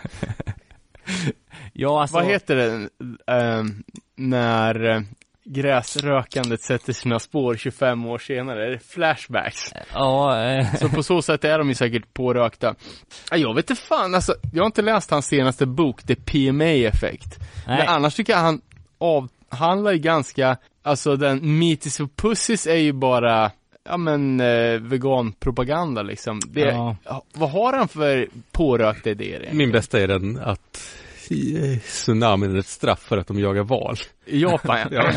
ja 1.74 2.02
alltså. 2.02 2.16
Vad 2.18 2.26
heter 2.26 2.56
det, 2.56 2.90
ehm, 3.34 3.84
när 4.16 4.90
eh, 4.96 5.02
gräsrökandet 5.46 6.62
sätter 6.62 6.94
sina 6.94 7.20
spår 7.20 7.56
25 7.56 8.06
år 8.06 8.18
senare? 8.18 8.66
Är 8.66 8.70
det 8.70 8.80
flashbacks? 8.80 9.74
Ja, 9.94 10.42
eh, 10.46 10.76
Så 10.76 10.90
på 10.90 11.04
så 11.04 11.22
sätt 11.22 11.44
är 11.44 11.58
de 11.58 11.68
ju 11.70 11.76
säkert 11.76 12.14
pårökta. 12.14 12.76
Ja, 13.32 13.38
Jag 13.38 13.56
vet 13.56 13.70
inte 13.70 13.82
fan, 13.82 14.16
alltså, 14.16 14.36
jag 14.54 14.64
har 14.64 14.66
inte 14.68 14.82
läst 14.82 15.12
hans 15.12 15.26
senaste 15.28 15.66
bok, 15.66 16.04
The 16.04 16.16
PMA 16.16 16.66
Effect. 16.66 17.40
nej. 17.68 17.78
Men 17.78 17.88
annars 17.88 18.16
tycker 18.16 18.34
jag 18.34 18.40
han 18.40 18.62
avhandlar 18.98 19.92
ju 19.92 19.98
ganska, 20.00 20.58
alltså 20.84 21.16
den 21.16 21.60
Meaties 21.60 22.00
of 22.00 22.10
Pussies 22.16 22.68
är 22.68 22.76
ju 22.76 22.94
bara, 22.94 23.52
ja 23.88 23.98
men 23.98 24.40
eh, 24.40 24.80
veganpropaganda 24.80 26.02
liksom. 26.02 26.40
Det, 26.48 26.62
Ja. 26.62 27.24
Vad 27.34 27.50
har 27.50 27.74
han 27.74 27.88
för 27.88 28.28
pårökta 28.52 29.10
idéer 29.10 29.30
egentligen? 29.30 29.58
Min 29.58 29.72
bästa 29.72 30.00
är 30.00 30.08
den 30.08 30.40
att 30.40 30.98
eh, 31.30 31.80
tsunamin 31.80 32.56
är 32.56 32.60
ett 32.60 32.68
straff 32.68 33.00
för 33.00 33.18
att 33.18 33.28
de 33.28 33.40
jagar 33.40 33.64
val. 33.64 33.96
I 34.26 34.42
Japan 34.42 34.78
ja. 34.92 35.12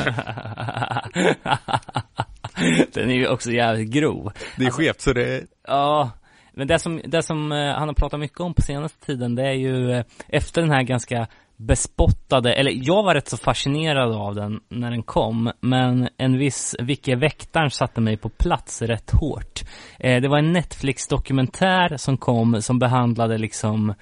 Den 2.92 3.10
är 3.10 3.14
ju 3.14 3.28
också 3.28 3.50
jävligt 3.50 3.90
grov. 3.90 4.32
Det 4.56 4.64
är 4.66 4.70
skevt 4.70 5.00
så 5.00 5.12
det 5.12 5.24
är 5.24 5.46
Ja, 5.66 6.10
men 6.52 6.66
det 6.66 6.78
som, 6.78 7.00
det 7.04 7.22
som 7.22 7.52
eh, 7.52 7.74
han 7.74 7.88
har 7.88 7.94
pratat 7.94 8.20
mycket 8.20 8.40
om 8.40 8.54
på 8.54 8.62
senaste 8.62 9.06
tiden, 9.06 9.34
det 9.34 9.42
är 9.42 9.52
ju 9.52 9.92
eh, 9.92 10.04
efter 10.28 10.62
den 10.62 10.70
här 10.70 10.82
ganska 10.82 11.26
bespottade, 11.60 12.52
eller 12.52 12.72
jag 12.74 13.02
var 13.02 13.14
rätt 13.14 13.28
så 13.28 13.36
fascinerad 13.36 14.12
av 14.12 14.34
den 14.34 14.60
när 14.68 14.90
den 14.90 15.02
kom, 15.02 15.52
men 15.60 16.08
en 16.16 16.38
viss 16.38 16.76
Vicke 16.78 17.16
Väktaren 17.16 17.70
satte 17.70 18.00
mig 18.00 18.16
på 18.16 18.28
plats 18.28 18.82
rätt 18.82 19.10
hårt. 19.10 19.60
Eh, 19.98 20.20
det 20.20 20.28
var 20.28 20.38
en 20.38 20.52
Netflix-dokumentär 20.52 21.96
som 21.96 22.16
kom 22.16 22.62
som 22.62 22.78
behandlade 22.78 23.38
liksom 23.38 23.94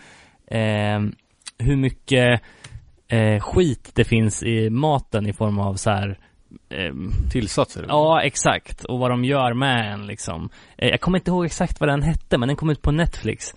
eh, 0.46 1.00
hur 1.58 1.76
mycket 1.76 2.40
eh, 3.08 3.40
skit 3.40 3.90
det 3.94 4.04
finns 4.04 4.42
i 4.42 4.70
maten 4.70 5.26
i 5.26 5.32
form 5.32 5.58
av 5.58 5.74
så 5.74 5.90
här 5.90 6.18
ehm, 6.70 7.12
tillsatser. 7.30 7.86
Ja, 7.88 8.22
exakt. 8.22 8.84
Och 8.84 8.98
vad 8.98 9.10
de 9.10 9.24
gör 9.24 9.54
med 9.54 9.92
en 9.92 10.06
liksom. 10.06 10.50
Eh, 10.76 10.88
jag 10.88 11.00
kommer 11.00 11.18
inte 11.18 11.30
ihåg 11.30 11.44
exakt 11.44 11.80
vad 11.80 11.88
den 11.88 12.02
hette, 12.02 12.38
men 12.38 12.48
den 12.48 12.56
kom 12.56 12.70
ut 12.70 12.82
på 12.82 12.92
Netflix. 12.92 13.54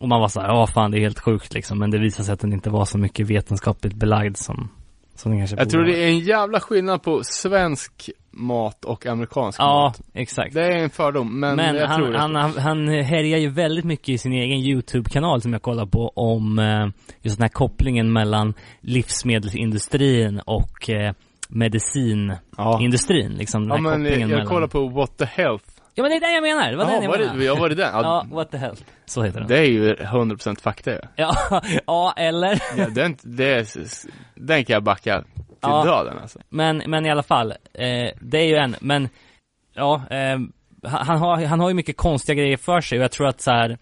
Och 0.00 0.08
man 0.08 0.20
var 0.20 0.28
så 0.28 0.40
här, 0.40 0.48
ja 0.48 0.66
fan 0.66 0.90
det 0.90 0.98
är 0.98 1.00
helt 1.00 1.20
sjukt 1.20 1.54
liksom. 1.54 1.78
Men 1.78 1.90
det 1.90 1.98
visade 1.98 2.24
sig 2.24 2.32
att 2.32 2.40
den 2.40 2.52
inte 2.52 2.70
var 2.70 2.84
så 2.84 2.98
mycket 2.98 3.26
vetenskapligt 3.26 3.94
belagd 3.94 4.36
som, 4.36 4.68
som 5.14 5.30
den 5.30 5.40
kanske 5.40 5.56
Jag 5.56 5.70
tror 5.70 5.84
det 5.84 6.04
är 6.04 6.08
en 6.08 6.18
jävla 6.18 6.60
skillnad 6.60 7.02
på 7.02 7.20
svensk 7.24 8.10
mat 8.30 8.84
och 8.84 9.06
amerikansk 9.06 9.60
Ja, 9.60 9.82
mat. 9.84 10.00
exakt. 10.14 10.54
Det 10.54 10.64
är 10.66 10.78
en 10.78 10.90
fördom, 10.90 11.40
men, 11.40 11.56
Men, 11.56 11.74
jag 11.76 11.86
han, 11.86 12.00
tror 12.00 12.12
det. 12.12 12.18
han, 12.18 12.34
han, 12.34 12.58
han 12.58 12.88
härjar 12.88 13.38
ju 13.38 13.48
väldigt 13.48 13.84
mycket 13.84 14.08
i 14.08 14.18
sin 14.18 14.32
egen 14.32 14.58
YouTube-kanal 14.58 15.42
som 15.42 15.52
jag 15.52 15.62
kollar 15.62 15.86
på 15.86 16.08
om 16.08 16.58
eh, 16.58 16.86
just 17.22 17.36
den 17.36 17.42
här 17.42 17.48
kopplingen 17.48 18.12
mellan 18.12 18.54
livsmedelsindustrin 18.80 20.40
och 20.40 20.90
eh, 20.90 21.12
medicinindustrin, 21.48 23.30
ja. 23.32 23.38
liksom 23.38 23.68
den 23.68 23.68
ja 23.68 23.74
här 23.74 23.82
men 23.82 23.92
kopplingen 24.04 24.20
jag 24.20 24.36
mellan... 24.36 24.46
kollar 24.46 24.66
på 24.68 24.88
What 24.88 25.16
the 25.18 25.24
Health. 25.24 25.64
Ja 25.98 26.02
men 26.02 26.10
det 26.10 26.16
är 26.16 26.20
det 26.20 26.32
jag 26.34 26.42
menar, 26.42 26.70
det 26.70 26.76
var 26.76 26.84
Ja, 26.84 26.90
den 26.90 27.02
jag 27.02 27.10
var 27.10 27.18
menade. 27.18 27.38
det, 27.38 27.44
ja, 27.44 27.54
var 27.54 27.68
det 27.68 27.74
den? 27.74 27.90
Ja, 27.92 28.02
Ja, 28.30 28.36
what 28.36 28.50
the 28.50 28.56
hell. 28.56 28.76
Så 29.06 29.22
heter 29.22 29.38
den. 29.40 29.48
Det 29.48 29.58
är 29.58 29.64
ju 29.64 29.94
100% 29.94 30.60
fakta 30.60 30.92
ju. 30.92 30.98
Ja, 31.16 31.36
ja 31.86 32.14
eller? 32.16 32.62
Ja, 32.76 32.88
den, 32.88 33.16
det 33.22 33.54
är, 33.54 33.66
den 34.34 34.64
kan 34.64 34.74
jag 34.74 34.82
backa 34.82 35.22
till 35.22 35.44
Ja. 35.60 35.84
döden 35.84 36.18
alltså. 36.22 36.38
Men, 36.48 36.82
men 36.86 37.06
i 37.06 37.10
alla 37.10 37.22
fall, 37.22 37.50
eh, 37.50 38.10
det 38.20 38.38
är 38.38 38.46
ju 38.46 38.56
en, 38.56 38.76
men 38.80 39.08
ja, 39.74 40.02
eh, 40.10 40.38
han, 40.84 41.06
han 41.06 41.18
har, 41.18 41.44
han 41.44 41.60
har 41.60 41.68
ju 41.68 41.74
mycket 41.74 41.96
konstiga 41.96 42.34
grejer 42.42 42.56
för 42.56 42.80
sig 42.80 42.98
och 42.98 43.04
jag 43.04 43.12
tror 43.12 43.26
att 43.28 43.40
så 43.40 43.50
här, 43.50 43.78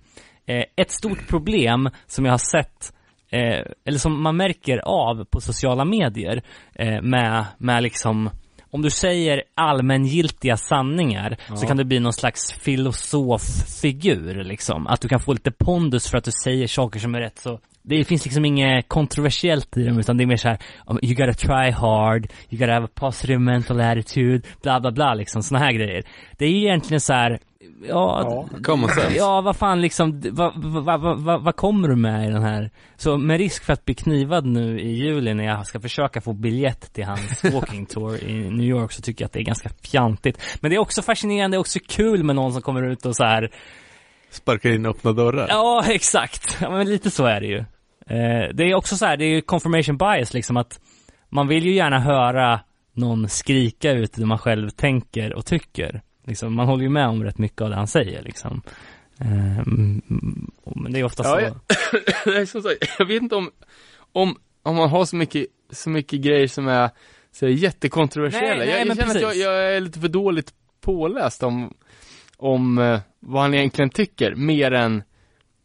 eh, 0.47 0.65
ett 0.77 0.91
stort 0.91 1.29
problem 1.29 1.91
som 2.07 2.25
jag 2.25 2.33
har 2.33 2.39
sett 2.63 2.93
eh, 3.31 3.65
eller 3.85 3.99
som 3.99 4.23
man 4.23 4.37
märker 4.37 4.79
av 4.79 5.25
på 5.25 5.41
sociala 5.41 5.85
medier 5.85 6.43
eh, 6.75 7.03
med, 7.03 7.45
med 7.59 7.83
liksom 7.83 8.31
om 8.75 8.83
du 8.83 8.91
säger 8.91 9.43
allmängiltiga 9.55 10.57
sanningar 10.57 11.37
så 11.57 11.67
kan 11.67 11.77
det 11.77 11.85
bli 11.85 12.01
någon 12.01 12.13
slags 12.13 12.53
filosoffigur 12.53 14.45
liksom. 14.45 14.87
Att 14.87 15.01
du 15.01 15.09
kan 15.09 15.21
få 15.21 15.33
lite 15.33 15.51
pondus 15.51 16.09
för 16.09 16.19
att 16.19 16.25
du 16.25 16.31
säger 16.45 16.67
saker 16.67 17.01
som 17.01 17.15
är 17.15 17.21
rätt 17.21 17.39
så 17.39 17.59
det 17.83 18.05
finns 18.05 18.25
liksom 18.25 18.45
inget 18.45 18.89
kontroversiellt 18.89 19.77
i 19.77 19.85
dem 19.85 19.99
utan 19.99 20.17
det 20.17 20.25
är 20.25 20.27
mer 20.27 20.37
så 20.37 20.49
här, 20.49 20.59
um, 20.87 20.99
you 21.03 21.15
gotta 21.15 21.33
try 21.33 21.71
hard, 21.71 22.27
you 22.51 22.61
gotta 22.61 22.73
have 22.73 22.85
a 22.85 22.91
positive 22.95 23.39
mental 23.39 23.81
attitude, 23.81 24.43
bla 24.63 24.81
bla 24.81 24.93
bla 24.93 25.15
liksom, 25.15 25.43
såna 25.43 25.59
här 25.59 25.73
grejer. 25.73 26.05
Det 26.39 26.45
är 26.45 26.51
ju 26.51 26.59
egentligen 26.59 27.01
så 27.01 27.13
här, 27.13 27.39
ja, 27.89 28.49
Common 28.63 28.89
sense. 28.89 29.17
Ja, 29.17 29.41
vad 29.41 29.57
fan 29.57 29.81
liksom, 29.81 30.21
vad 30.31 30.53
va, 30.65 30.97
va, 30.97 31.15
va, 31.15 31.39
vad 31.39 31.57
kommer 31.57 31.89
du 31.89 31.97
med 31.97 32.29
i 32.29 32.33
den 32.33 32.43
här? 32.43 32.71
Så 32.97 33.19
med 33.19 33.39
risk 33.39 33.65
för 33.65 33.73
att 33.73 33.85
bli 33.85 33.95
knivad 33.95 34.47
nu 34.47 34.81
i 34.81 34.93
juli 34.93 35.35
när 35.35 35.45
jag 35.45 35.67
ska 35.67 35.81
försöka 35.81 36.21
få 36.21 36.33
biljett 36.33 36.93
till 36.93 37.05
hans 37.05 37.45
walking 37.55 37.87
tour 37.87 38.25
i 38.25 38.51
New 38.51 38.67
York 38.67 38.93
så 38.93 39.03
tycker 39.03 39.23
jag 39.23 39.27
att 39.27 39.33
det 39.33 39.41
är 39.41 39.45
ganska 39.45 39.71
fjantigt. 39.83 40.41
Men 40.61 40.71
det 40.71 40.77
är 40.77 40.81
också 40.81 41.03
fascinerande, 41.03 41.57
det 41.57 41.59
är 41.59 41.61
också 41.61 41.79
kul 41.89 42.25
med 42.25 42.37
någon 42.37 42.53
som 42.53 42.63
kommer 42.63 42.83
ut 42.83 43.07
och 43.07 43.17
så 43.17 43.25
här 43.25 43.51
Sparkar 44.31 44.71
in 44.71 44.87
öppna 44.87 45.13
dörrar. 45.13 45.47
Ja, 45.49 45.85
exakt. 45.89 46.59
Ja, 46.61 46.71
men 46.71 46.89
lite 46.89 47.11
så 47.11 47.25
är 47.25 47.41
det 47.41 47.47
ju. 47.47 47.59
Eh, 48.07 48.49
det 48.55 48.65
är 48.65 48.75
också 48.75 48.97
så 48.97 49.07
här, 49.07 49.17
det 49.17 49.25
är 49.25 49.35
ju 49.35 49.41
confirmation 49.41 49.97
bias 49.97 50.35
liksom 50.35 50.57
att 50.57 50.81
man 51.29 51.49
vill 51.49 51.67
ju 51.67 51.75
gärna 51.75 51.99
höra 51.99 52.61
någon 52.93 53.29
skrika 53.29 53.91
ut 53.93 54.13
det 54.13 54.27
man 54.27 54.39
själv 54.39 54.71
tänker 54.71 55.35
och 55.35 55.47
tycker. 55.47 56.03
Liksom, 56.25 56.55
man 56.55 56.67
håller 56.67 56.83
ju 56.83 56.89
med 56.91 57.07
om 57.09 57.25
rätt 57.25 57.39
mycket 57.39 57.61
av 57.61 57.71
det 57.71 57.77
han 57.77 57.87
säger 57.87 58.23
liksom. 58.23 58.63
Mm, 59.21 60.03
men 60.77 60.93
det 60.93 61.01
är 61.01 61.05
ofta 61.05 61.23
Ja, 61.23 61.51
så. 61.51 61.57
jag- 62.31 62.49
som 62.49 62.63
sagt, 62.63 62.77
jag 62.99 63.07
vet 63.07 63.23
inte 63.23 63.37
om, 63.37 63.51
om, 64.13 64.37
om 64.63 64.77
man 64.77 64.89
har 64.91 65.05
så 65.05 65.17
mycket, 65.17 65.47
så 65.71 65.91
mycket 65.91 66.21
grejer 66.21 66.47
som 66.47 66.69
är 66.69 66.91
så 67.33 67.47
är 67.47 67.51
jättekontroversiella. 67.51 68.49
Nej, 68.49 68.59
nej, 68.59 68.69
jag, 68.69 68.87
jag 68.87 68.97
känner 68.97 69.11
att 69.15 69.21
jag, 69.21 69.31
precis. 69.31 69.45
jag 69.45 69.75
är 69.77 69.81
lite 69.81 70.01
för 70.01 70.09
dåligt 70.09 70.55
påläst 70.81 71.43
om, 71.43 71.75
om 72.37 72.79
eh, 72.79 73.01
vad 73.21 73.43
han 73.43 73.55
egentligen 73.55 73.91
tycker, 73.91 74.35
mer 74.35 74.73
än 74.73 75.03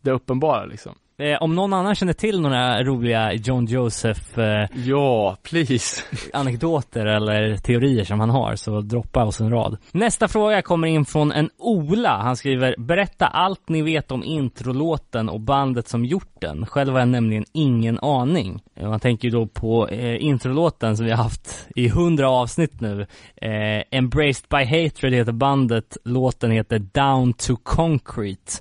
det 0.02 0.12
uppenbara 0.12 0.66
liksom. 0.66 0.96
Eh, 1.20 1.38
om 1.42 1.56
någon 1.56 1.74
annan 1.74 1.96
känner 1.96 2.14
till 2.14 2.42
några 2.42 2.84
roliga 2.84 3.34
John 3.34 3.66
Joseph 3.66 4.40
eh, 4.40 4.68
Ja, 4.86 5.38
please. 5.44 6.02
anekdoter 6.34 7.06
eller 7.06 7.58
teorier 7.58 8.04
som 8.04 8.20
han 8.20 8.30
har 8.30 8.56
så 8.56 8.82
droppa 8.82 9.26
oss 9.26 9.42
en 9.42 9.50
rad. 9.52 9.78
Nästa 9.92 10.28
fråga 10.28 10.62
kommer 10.62 10.88
in 10.88 11.06
från 11.06 11.32
en 11.32 11.50
Ola. 11.58 12.18
Han 12.18 12.36
skriver 12.36 12.76
Berätta 12.78 13.28
allt 13.28 13.70
ni 13.70 13.82
vet 13.82 14.12
om 14.12 14.24
introlåten 14.24 15.30
och 15.30 15.40
bandet 15.40 15.88
som 15.88 16.06
gjort 16.06 16.42
den. 16.42 16.66
Själv 16.66 16.92
har 16.94 17.00
jag 17.00 17.08
nämligen 17.08 17.46
ingen 17.54 18.00
aning. 18.00 18.62
Eh, 18.76 18.90
Man 18.90 19.00
tänker 19.00 19.28
ju 19.28 19.32
då 19.32 19.48
på 19.48 19.88
eh, 19.88 20.24
introlåten 20.24 20.98
som 20.98 21.06
vi 21.06 21.12
har 21.12 21.24
haft 21.24 21.68
i 21.76 21.88
hundra 21.90 22.30
avsnitt 22.30 22.82
nu. 22.82 23.02
Eh, 23.42 23.84
Embraced 23.92 24.46
by 24.50 24.66
Hatred 24.66 25.14
heter 25.14 25.32
bandet. 25.32 25.98
Låten 26.06 26.52
heter 26.52 26.80
Down 26.80 27.34
to 27.34 27.56
Concrete. 27.64 28.52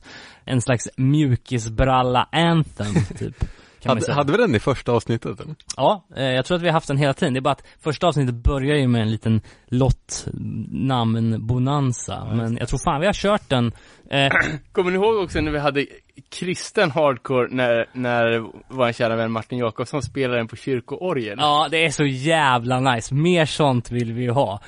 En 0.48 0.60
slags 0.60 0.88
mjukisbralla 0.96 2.28
anthem 2.32 2.94
typ. 3.18 3.44
Hade, 3.84 4.12
hade 4.12 4.32
vi 4.32 4.38
den 4.38 4.54
i 4.54 4.58
första 4.58 4.92
avsnittet? 4.92 5.40
eller? 5.40 5.54
Ja, 5.76 6.04
eh, 6.16 6.24
jag 6.24 6.44
tror 6.44 6.56
att 6.56 6.62
vi 6.62 6.66
har 6.66 6.72
haft 6.72 6.88
den 6.88 6.96
hela 6.96 7.14
tiden. 7.14 7.34
Det 7.34 7.38
är 7.38 7.42
bara 7.42 7.52
att 7.52 7.66
första 7.80 8.06
avsnittet 8.06 8.34
börjar 8.34 8.76
ju 8.76 8.88
med 8.88 9.02
en 9.02 9.10
liten 9.10 9.40
lottnamn-bonanza. 9.66 12.24
Men 12.34 12.56
jag 12.56 12.68
tror 12.68 12.80
fan 12.84 13.00
vi 13.00 13.06
har 13.06 13.12
kört 13.12 13.48
den. 13.48 13.72
Eh, 14.10 14.28
Kommer 14.72 14.90
ni 14.90 14.96
ihåg 14.96 15.16
också 15.16 15.40
när 15.40 15.52
vi 15.52 15.58
hade 15.58 15.86
kristen 16.30 16.90
hardcore 16.90 17.48
när, 17.50 17.86
när 17.92 18.44
vår 18.68 18.92
kära 18.92 19.16
vän 19.16 19.32
Martin 19.32 19.58
Jakobsson 19.58 20.02
spelade 20.02 20.38
den 20.38 20.48
på 20.48 20.56
kyrkoorgeln? 20.56 21.38
ja, 21.40 21.68
det 21.70 21.84
är 21.84 21.90
så 21.90 22.04
jävla 22.04 22.80
nice. 22.80 23.14
Mer 23.14 23.44
sånt 23.44 23.90
vill 23.90 24.12
vi 24.12 24.22
ju 24.22 24.30
ha. 24.30 24.60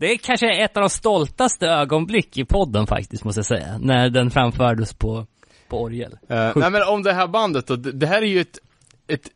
Det 0.00 0.12
är 0.12 0.16
kanske 0.16 0.50
ett 0.50 0.76
av 0.76 0.80
de 0.80 0.90
stoltaste 0.90 1.66
ögonblick 1.66 2.38
i 2.38 2.44
podden 2.44 2.86
faktiskt, 2.86 3.24
måste 3.24 3.38
jag 3.38 3.46
säga. 3.46 3.78
När 3.78 4.10
den 4.10 4.30
framfördes 4.30 4.94
på, 4.94 5.26
på 5.68 5.82
orgel. 5.82 6.18
Eh, 6.28 6.52
nej 6.56 6.70
men 6.70 6.82
om 6.82 7.02
det 7.02 7.12
här 7.12 7.26
bandet 7.26 7.66
då, 7.66 7.76
det, 7.76 8.06
här 8.06 8.22
är 8.22 8.26
ju 8.26 8.40
ett, 8.40 8.58
ett 9.06 9.30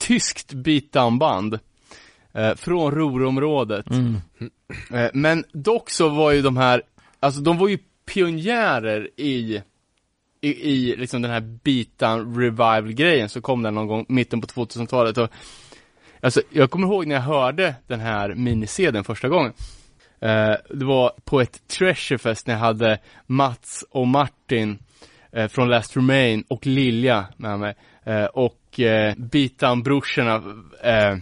tyskt 0.00 0.52
beatdown-band 0.52 1.58
eh, 2.32 2.54
från 2.54 2.94
Ruhrområdet. 2.94 3.90
Mm. 3.90 4.20
Eh, 4.92 5.10
men 5.14 5.44
dock 5.52 5.90
så 5.90 6.08
var 6.08 6.32
ju 6.32 6.42
de 6.42 6.56
här, 6.56 6.82
alltså 7.20 7.40
de 7.40 7.58
var 7.58 7.68
ju 7.68 7.78
pionjärer 8.06 9.10
i, 9.16 9.62
i, 10.40 10.70
i 10.72 10.96
liksom 10.96 11.22
den 11.22 11.30
här 11.30 11.40
beatdown 11.40 12.40
revival-grejen, 12.40 13.28
så 13.28 13.40
kom 13.40 13.62
den 13.62 13.74
någon 13.74 13.86
gång 13.86 14.06
mitten 14.08 14.40
på 14.40 14.46
2000-talet 14.46 15.18
och 15.18 15.30
Alltså, 16.20 16.42
jag 16.50 16.70
kommer 16.70 16.86
ihåg 16.86 17.06
när 17.06 17.14
jag 17.14 17.22
hörde 17.22 17.74
den 17.86 18.00
här 18.00 18.34
minisedeln 18.34 19.04
första 19.04 19.28
gången. 19.28 19.52
Eh, 20.24 20.56
det 20.70 20.84
var 20.84 21.12
på 21.24 21.40
ett 21.40 21.68
Treasurefest 21.68 22.46
när 22.46 22.54
jag 22.54 22.60
hade 22.60 22.98
Mats 23.26 23.84
och 23.90 24.06
Martin 24.06 24.78
eh, 25.32 25.48
från 25.48 25.68
Last 25.68 25.96
Remain 25.96 26.44
och 26.48 26.66
Lilja 26.66 27.26
med 27.36 27.58
mig. 27.58 27.74
Eh, 28.04 28.24
och 28.24 28.80
eh, 28.80 29.14
Beatdown-brorsorna 29.16 30.34
eh, 30.82 31.16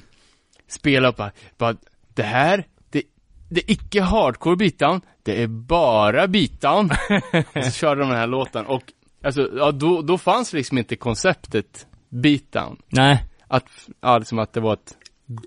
spelar 0.68 1.12
bara, 1.12 1.30
bara, 1.58 1.76
det 2.14 2.22
här, 2.22 2.66
det, 2.90 3.02
det 3.48 3.60
är 3.60 3.70
icke 3.70 4.00
hardcore 4.00 4.56
beatdown, 4.56 5.00
det 5.22 5.42
är 5.42 5.46
bara 5.46 6.26
beatdown. 6.26 6.90
och 7.54 7.64
så 7.64 7.70
körde 7.70 8.00
de 8.00 8.08
den 8.08 8.18
här 8.18 8.26
låten 8.26 8.66
och, 8.66 8.82
alltså, 9.24 9.50
ja, 9.56 9.72
då, 9.72 10.02
då 10.02 10.18
fanns 10.18 10.52
liksom 10.52 10.78
inte 10.78 10.96
konceptet 10.96 11.86
beatdown. 12.08 12.76
Nej. 12.88 13.24
Att, 13.48 13.88
ja, 14.00 14.18
liksom 14.18 14.38
att 14.38 14.52
det 14.52 14.60
var 14.60 14.72
ett 14.72 14.96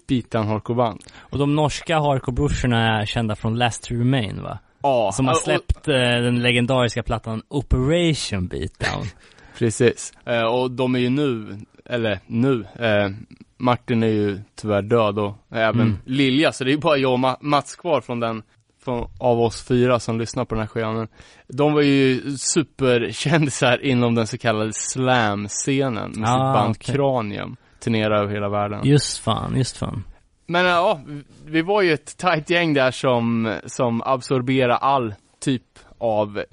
beatdown 0.07 0.48
hardcore-band. 0.48 1.03
Och 1.20 1.38
de 1.38 1.56
norska 1.56 1.99
hardcore-brorsorna 1.99 2.99
är 3.02 3.06
kända 3.06 3.36
från 3.36 3.56
Last 3.57 3.84
to 3.84 3.94
Remain 3.94 4.41
va? 4.44 4.60
Ja, 4.84 5.12
Som 5.14 5.28
har 5.28 5.34
släppt 5.36 5.88
eh, 5.88 5.94
den 5.95 6.41
legendariska 6.41 7.03
plattan 7.03 7.41
Operation 7.48 8.48
Beatdown. 8.48 9.06
Precis. 9.57 10.14
Eh, 10.26 10.41
och 10.44 10.72
de 10.72 10.95
är 10.95 10.99
ju 10.99 11.10
nu, 11.10 11.57
eller 11.86 12.20
nu, 12.28 12.66
eh, 12.80 13.10
Martin 13.57 14.03
är 14.03 14.07
ju 14.07 14.40
tyvärr 14.56 14.82
död 14.82 15.20
och 15.20 15.36
även 15.52 15.82
Mm. 15.82 15.98
Lilja, 16.06 16.52
så 16.52 16.64
det 16.64 16.70
är 16.70 16.72
ju 16.72 16.80
bara 16.80 16.98
jag 16.98 17.14
och 17.14 17.20
Ma- 17.20 17.38
Mats 17.41 17.76
kvar 17.76 18.02
från 18.02 18.20
den, 18.20 18.44
från, 18.84 19.10
av 19.20 19.41
oss 19.41 19.64
fyra 19.68 19.99
som 19.99 20.20
lyssnar 20.20 20.45
på 20.45 20.56
den 20.56 20.62
här 20.62 20.68
skivan. 20.68 21.07
De 21.48 21.74
var 21.74 21.82
ju 21.82 22.22
superkändisar 22.38 23.86
inom 23.86 24.16
den 24.16 24.28
så 24.28 24.38
kallade 24.38 24.74
slam-scenen 24.74 26.03
med 26.10 26.14
sitt 26.16 26.26
Ah, 26.28 26.53
band 26.53 26.76
okej. 26.80 26.95
Cranium. 26.95 27.56
Turnerar 27.86 28.22
över 28.24 28.34
hela 28.34 28.49
världen. 28.49 28.80
Just 28.84 29.18
fan, 29.18 29.57
just 29.57 29.78
fan. 29.78 30.03
Men 30.48 30.66
ja, 30.66 31.02
vi 31.45 31.62
var 31.62 31.82
ju 31.82 31.94
ett 31.94 32.18
tight 32.18 32.49
gäng 32.49 32.74
där 32.74 32.91
som, 32.91 33.56
som 33.66 34.02
absorberar 34.02 34.78
all 34.78 35.14
typ 35.40 35.64
av 35.98 36.44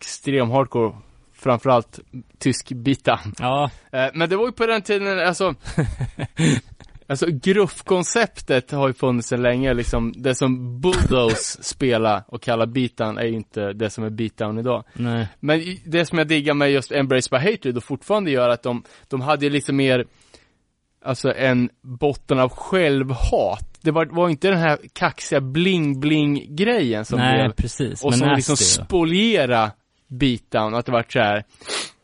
extrem 0.00 0.50
hardcore, 0.50 0.92
framförallt 1.34 1.98
tysk 2.38 2.68
bita. 2.72 3.20
Ja, 3.38 3.70
Eh, 3.92 4.06
Men 4.14 4.28
det 4.28 4.36
var 4.36 4.46
ju 4.46 4.52
på 4.52 4.66
den 4.66 4.82
tiden, 4.82 5.18
alltså 5.26 5.54
Alltså 7.10 7.26
gruffkonceptet 7.30 8.70
har 8.70 8.88
ju 8.88 8.94
funnits 8.94 9.28
sedan 9.28 9.42
länge 9.42 9.74
liksom, 9.74 10.12
det 10.16 10.34
som 10.34 10.80
Bulldoze 10.80 11.62
spelar 11.62 12.22
och 12.26 12.42
kallar 12.42 12.66
beatdown 12.66 13.18
är 13.18 13.24
ju 13.24 13.32
inte 13.34 13.72
det 13.72 13.90
som 13.90 14.04
är 14.04 14.10
beatdown 14.10 14.58
idag. 14.58 14.84
nej. 14.92 15.28
Men 15.40 15.76
det 15.86 16.06
som 16.06 16.18
jag 16.18 16.28
diggar 16.28 16.54
med 16.54 16.70
just 16.70 16.92
Embrace 16.92 17.28
by 17.30 17.36
Hatred 17.50 17.76
och 17.76 17.84
fortfarande 17.84 18.30
gör 18.30 18.48
att 18.48 18.62
de, 18.62 18.82
de 19.08 19.20
hade 19.20 19.44
ju 19.46 19.50
liksom 19.50 19.76
mer 19.76 20.04
Alltså 21.04 21.34
en 21.34 21.70
botten 21.82 22.38
av 22.38 22.48
självhat. 22.48 23.78
Det 23.82 23.90
var, 23.90 24.06
var 24.06 24.28
inte 24.28 24.48
den 24.48 24.58
här 24.58 24.78
kaxiga 24.92 25.40
bling-bling 25.40 26.54
grejen 26.54 27.04
som 27.04 27.18
nej, 27.18 27.34
blev 27.44 27.52
precis. 27.52 28.04
och 28.04 28.10
Men 28.10 28.18
som 28.18 28.28
liksom 28.36 28.56
ja. 28.58 28.84
spoliera 28.84 29.70
beatdown, 30.08 30.74
att 30.74 30.86
det 30.86 30.92
vart 30.92 31.12
så 31.12 31.18
här 31.18 31.44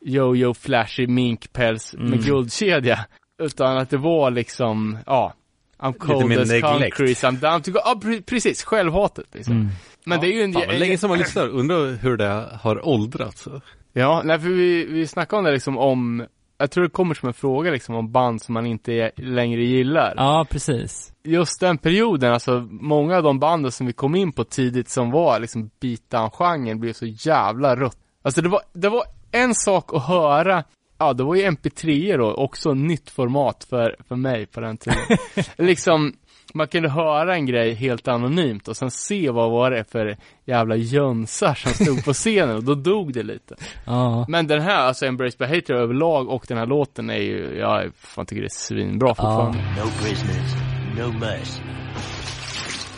yo-yo 0.07 0.55
flashy 0.55 1.07
minkpäls 1.07 1.95
Mm. 1.95 2.11
med 2.11 2.25
guldkedja. 2.25 3.07
Utan 3.43 3.77
att 3.77 3.91
det 3.91 3.97
var 3.97 4.31
liksom, 4.31 4.99
ja, 5.07 5.35
I'm 5.79 5.93
cold 5.93 6.33
as 6.39 6.49
concrete, 6.51 7.27
I'm 7.27 7.41
down 7.41 7.63
to 7.63 7.71
go, 7.71 7.79
ja 7.85 8.01
pre- 8.03 8.23
precis, 8.23 8.65
självhatet 8.65 9.27
liksom. 9.33 9.55
Mm. 9.55 9.69
Men 10.07 10.21
det 10.21 10.27
är 10.27 10.33
ju 10.33 10.43
en, 10.43 10.53
Fan 10.53 10.79
länge 10.79 10.99
sedan 10.99 11.09
man 11.11 11.19
lyssnar, 11.19 11.49
undrar 11.49 11.97
hur 11.97 12.17
det 12.17 12.59
har 12.63 12.89
åldrats. 12.89 13.49
Ja, 13.93 14.23
nej 14.25 14.41
för 14.41 14.49
vi, 14.49 14.85
vi 14.85 15.07
snackade 15.07 15.39
om 15.39 15.45
det 15.45 15.53
liksom 15.53 15.79
om, 15.79 16.27
jag 16.59 16.71
tror 16.71 16.85
det 16.85 16.91
kommer 16.91 17.15
som 17.15 17.27
en 17.27 17.35
fråga 17.35 17.71
liksom 17.71 17.95
om 17.95 18.13
band 18.13 18.43
som 18.43 18.53
man 18.53 18.67
inte 18.67 19.11
längre 19.17 19.65
gillar. 19.65 20.15
Ja, 20.17 20.47
precis. 20.51 21.13
Just 21.23 21.61
den 21.61 21.79
perioden, 21.79 22.33
alltså 22.33 22.69
många 22.71 23.17
av 23.17 23.23
de 23.23 23.39
banden 23.39 23.73
som 23.73 23.87
vi 23.87 23.93
kom 23.93 24.15
in 24.15 24.33
på 24.33 24.45
tidigt 24.45 24.89
som 24.89 25.11
var 25.11 25.41
liksom 25.41 25.71
beatdown-genren 25.81 26.81
blev 26.81 26.93
så 26.93 27.07
jävla 27.07 27.77
rött. 27.77 27.99
Alltså 28.23 28.43
det 28.43 28.49
var, 28.49 28.61
det 28.73 28.89
var 28.89 29.05
en 29.33 29.55
sak 29.55 29.95
att 29.95 30.07
höra, 30.07 30.65
ja 30.99 31.13
det 31.13 31.25
var 31.25 31.35
ju 31.35 31.43
mp3 31.43 32.19
då, 32.19 32.35
också 32.35 32.75
nytt 32.75 33.11
format 33.11 33.67
för, 33.71 33.97
för 34.09 34.17
mig 34.17 34.47
på 34.47 34.61
den 34.61 34.77
tiden. 34.77 34.99
liksom, 35.59 36.13
man 36.55 36.69
kunde 36.69 36.89
höra 36.89 37.35
en 37.35 37.47
grej 37.47 37.75
helt 37.75 38.09
anonymt 38.09 38.69
och 38.69 38.77
sen 38.77 38.91
se 38.91 39.31
vad 39.31 39.51
var 39.51 39.71
det 39.71 39.85
för 39.91 40.17
jävla 40.45 40.77
jönsar 40.77 41.55
som 41.55 41.73
stod 41.73 42.05
på 42.05 42.13
scenen 42.13 42.57
och 42.57 42.65
då 42.65 42.75
dog 42.75 43.13
det 43.13 43.23
lite. 43.23 43.57
Ja. 43.85 44.27
Men 44.29 44.47
den 44.47 44.63
här, 44.63 44.77
alltså 44.77 45.07
Embrace 45.07 45.37
by 45.39 45.45
Hatred 45.45 45.79
överlag 45.79 46.29
och 46.29 46.45
den 46.49 46.59
här 46.59 46.67
låten 46.67 47.11
är 47.11 47.19
ju, 47.19 47.57
jag 47.59 47.91
fan 47.95 48.27
tycker 48.27 48.43
det 48.43 48.47
är 48.47 48.49
svinbra 48.49 49.09
fortfarande. 49.09 49.59
No 49.59 49.91
prisoners, 50.03 50.55
no 50.99 51.19
mercy. 51.19 51.63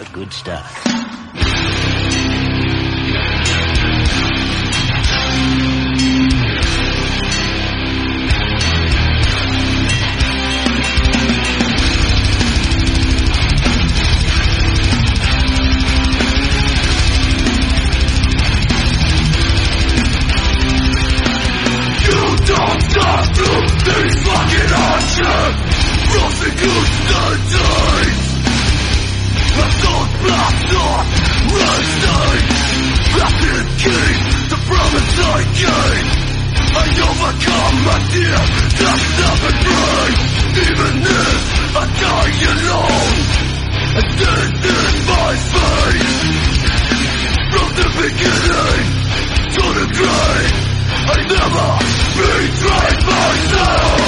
A 0.00 0.04
good 0.14 0.32
start. 0.32 1.85
idea 38.16 38.40
that 38.80 39.01
never 39.20 39.52
brings 39.66 40.22
Even 40.56 40.94
if 41.05 41.76
I 41.76 41.84
die 42.01 42.36
alone. 42.56 43.18
And 43.97 44.09
this 44.16 44.52
is 44.64 44.97
my 45.06 45.32
fate. 45.52 46.14
From 47.52 47.68
the 47.76 47.88
beginning 48.01 48.86
to 49.56 49.64
the 49.78 49.86
grave 49.97 50.56
I 51.09 51.18
never 51.28 51.68
betrayed 52.16 53.01
myself. 53.06 54.05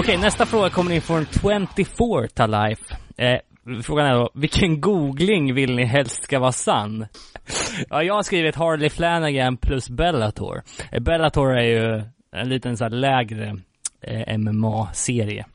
Okej, 0.00 0.16
nästa 0.16 0.46
fråga 0.46 0.70
kommer 0.70 0.92
in 0.92 1.02
från 1.02 1.26
24 1.26 2.28
Talife. 2.34 2.96
Eh, 3.16 3.38
frågan 3.82 4.06
är 4.06 4.14
då, 4.14 4.30
vilken 4.34 4.80
googling 4.80 5.54
vill 5.54 5.76
ni 5.76 5.84
helst 5.84 6.22
ska 6.22 6.38
vara 6.38 6.52
sann? 6.52 7.06
ja, 7.90 8.02
jag 8.02 8.14
har 8.14 8.22
skrivit 8.22 8.56
Harley 8.56 8.90
Flanagan 8.90 9.56
plus 9.56 9.90
Bellator. 9.90 10.62
Eh, 10.92 11.00
Bellator 11.00 11.58
är 11.58 11.64
ju 11.64 12.02
en 12.32 12.48
liten 12.48 12.76
så 12.76 12.84
här 12.84 12.90
lägre 12.90 13.56
eh, 14.02 14.38
MMA-serie. 14.38 15.46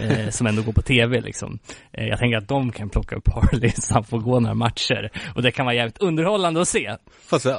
Eh, 0.00 0.28
som 0.28 0.46
ändå 0.46 0.62
går 0.62 0.72
på 0.72 0.82
tv 0.82 1.20
liksom. 1.20 1.58
Eh, 1.92 2.06
jag 2.06 2.18
tänker 2.18 2.38
att 2.38 2.48
de 2.48 2.72
kan 2.72 2.90
plocka 2.90 3.16
upp 3.16 3.28
Harley 3.28 3.70
så 3.70 3.94
han 3.94 4.04
får 4.04 4.18
gå 4.18 4.40
några 4.40 4.54
matcher. 4.54 5.10
Och 5.34 5.42
det 5.42 5.50
kan 5.50 5.66
vara 5.66 5.74
jävligt 5.74 5.98
underhållande 5.98 6.60
att 6.60 6.68
se. 6.68 6.96
Fast 7.26 7.46
eh, 7.46 7.58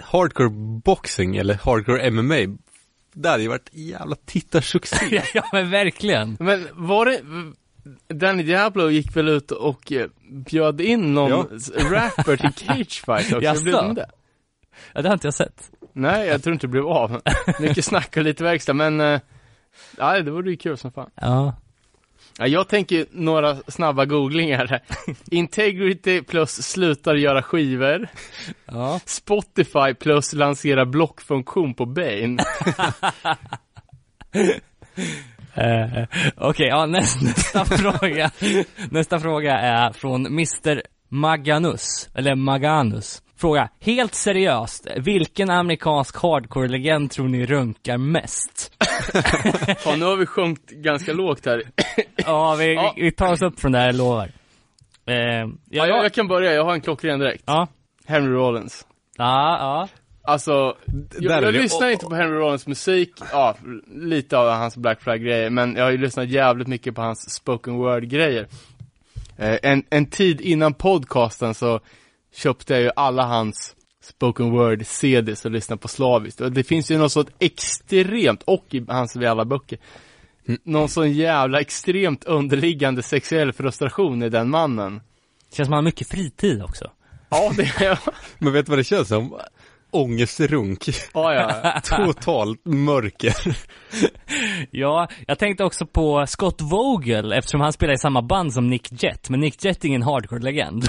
hardcore 0.00 0.50
boxing 0.84 1.36
eller 1.36 1.54
hardcore 1.54 2.10
MMA, 2.10 2.56
där 3.16 3.30
hade 3.30 3.42
ju 3.42 3.48
varit 3.48 3.68
jävla 3.72 4.16
tittarsuccé. 4.24 5.22
ja 5.34 5.44
men 5.52 5.70
verkligen. 5.70 6.36
Men 6.40 6.68
var 6.72 7.06
det, 7.06 7.20
Danny 8.14 8.42
Diablo 8.42 8.90
gick 8.90 9.16
väl 9.16 9.28
ut 9.28 9.50
och 9.50 9.92
eh, 9.92 10.06
bjöd 10.30 10.80
in 10.80 11.14
någon 11.14 11.60
Ja. 11.76 11.84
rapper 11.90 12.36
till 12.36 12.52
cage 12.66 13.04
fight 13.04 13.32
också? 13.32 13.42
Jaså? 13.42 13.62
Blev 13.62 13.94
det? 13.94 14.10
Ja, 14.92 15.02
det 15.02 15.08
har 15.08 15.12
inte 15.14 15.26
jag 15.26 15.34
sett. 15.34 15.70
Nej, 15.92 16.28
jag 16.28 16.42
tror 16.42 16.52
inte 16.52 16.66
det 16.66 16.70
blev 16.70 16.86
av. 16.86 17.20
Mycket 17.60 17.84
snack 17.84 18.16
och 18.16 18.22
lite 18.22 18.44
verkstad, 18.44 18.74
men 18.74 19.00
eh, 19.00 19.20
ja, 19.98 20.22
det 20.22 20.30
vore 20.30 20.50
ju 20.50 20.56
kul 20.56 20.76
som 20.78 20.92
fan. 20.92 21.10
Ja. 21.14 21.54
Ja, 22.38 22.46
jag 22.46 22.68
tänker 22.68 23.06
några 23.10 23.56
snabba 23.68 24.04
googlingar. 24.04 24.80
Integrity 25.30 26.22
plus 26.22 26.62
slutar 26.62 27.14
göra 27.14 27.42
skivor. 27.42 28.08
Ja. 28.66 29.00
Spotify 29.04 29.94
plus 30.00 30.32
lansera 30.32 30.86
blockfunktion 30.86 31.74
på 31.74 31.86
Bane. 31.86 32.36
Eh, 35.54 36.04
Okej, 36.36 36.66
ja, 36.66 36.86
nästa, 36.86 37.24
nästa 37.24 37.64
fråga. 37.76 38.30
Nästa 38.90 39.20
fråga 39.20 39.58
är 39.58 39.92
från 39.92 40.26
Mr. 40.26 40.82
Maganus, 41.08 42.08
eller 42.14 42.34
Maganus. 42.34 43.22
Fråga, 43.38 43.68
helt 43.80 44.14
seriöst, 44.14 44.86
vilken 44.96 45.50
amerikansk 45.50 46.16
hardcore-legend 46.16 47.10
tror 47.10 47.28
ni 47.28 47.46
runkar 47.46 47.98
mest? 47.98 48.72
Fan, 49.78 49.98
nu 49.98 50.04
har 50.04 50.16
vi 50.16 50.26
sjunkit 50.26 50.70
ganska 50.70 51.12
lågt 51.12 51.46
här. 51.46 51.62
Ja, 52.16 52.54
vi, 52.54 52.74
Ja. 52.74 52.94
vi 52.96 53.12
tar 53.12 53.32
oss 53.32 53.42
upp 53.42 53.60
från 53.60 53.72
det 53.72 53.78
här, 53.78 53.86
jag 53.86 53.94
lovar. 53.94 54.30
Eh, 55.06 55.14
ja, 55.14 55.48
Ja, 55.70 55.86
jag, 55.86 56.04
jag 56.04 56.12
kan 56.12 56.28
börja, 56.28 56.52
jag 56.52 56.64
har 56.64 56.72
en 56.72 56.80
klockren 56.80 57.18
direkt. 57.18 57.42
ja, 57.46 57.66
Henry 58.06 58.32
Rollins. 58.34 58.86
ja, 59.16 59.58
ja. 59.60 59.88
Alltså, 60.32 60.76
jag, 61.20 61.42
jag 61.42 61.54
lyssnar 61.54 61.90
inte 61.90 62.06
på 62.06 62.14
Henry 62.14 62.36
Rollins 62.38 62.66
musik, 62.66 63.12
ja, 63.32 63.56
lite 63.94 64.38
av 64.38 64.50
hans 64.50 64.76
Black 64.76 65.00
Flag-grejer, 65.02 65.50
men 65.50 65.76
jag 65.76 65.84
har 65.84 65.90
ju 65.90 65.98
lyssnat 65.98 66.28
jävligt 66.28 66.68
mycket 66.68 66.94
på 66.94 67.02
hans 67.02 67.30
spoken 67.34 67.74
word-grejer. 67.74 68.46
Eh, 69.38 69.58
en, 69.62 69.82
en 69.90 70.06
tid 70.06 70.40
innan 70.40 70.74
podcasten 70.74 71.54
så 71.54 71.80
köpte 72.36 72.74
jag 72.74 72.82
ju 72.82 72.90
alla 72.96 73.24
hans 73.24 73.76
spoken 74.02 74.50
word-CDs 74.50 75.44
och 75.44 75.50
lyssnade 75.50 75.82
på 75.82 75.88
slaviskt. 75.88 76.40
Och 76.40 76.52
det 76.52 76.64
finns 76.64 76.90
ju 76.90 76.98
något 76.98 77.12
sånt 77.12 77.30
extremt, 77.38 78.42
och 78.42 78.64
i 78.70 78.84
hans 78.88 79.16
alla 79.16 79.44
böcker, 79.44 79.78
någon 80.64 80.88
sån 80.88 81.12
jävla 81.12 81.60
extremt 81.60 82.24
underliggande 82.24 83.02
sexuell 83.02 83.52
frustration 83.52 84.22
i 84.22 84.28
den 84.28 84.50
mannen. 84.50 85.00
Känns 85.52 85.66
som 85.66 85.72
han 85.72 85.84
har 85.84 85.90
mycket 85.90 86.08
fritid 86.08 86.62
också. 86.62 86.90
Ja, 87.28 87.52
det 87.56 87.84
är, 87.84 87.98
Men 88.38 88.52
vet 88.52 88.66
du 88.66 88.70
vad 88.70 88.78
det 88.78 88.84
känns 88.84 89.08
som? 89.08 89.38
Ångestrunk. 89.90 90.88
ja, 91.14 91.34
ja. 91.34 91.80
Totalt 91.84 92.64
mörker. 92.64 93.34
Ja, 94.70 95.08
jag 95.26 95.38
tänkte 95.38 95.64
också 95.64 95.86
på 95.86 96.26
Scott 96.26 96.60
Vogel 96.60 97.32
eftersom 97.32 97.60
han 97.60 97.72
spelar 97.72 97.94
i 97.94 97.98
samma 97.98 98.22
band 98.22 98.52
som 98.52 98.66
Nick 98.70 99.02
Jett, 99.02 99.30
men 99.30 99.40
Nick 99.40 99.64
Jett 99.64 99.84
är 99.84 99.88
ingen 99.88 100.02
hardcore-legend. 100.02 100.86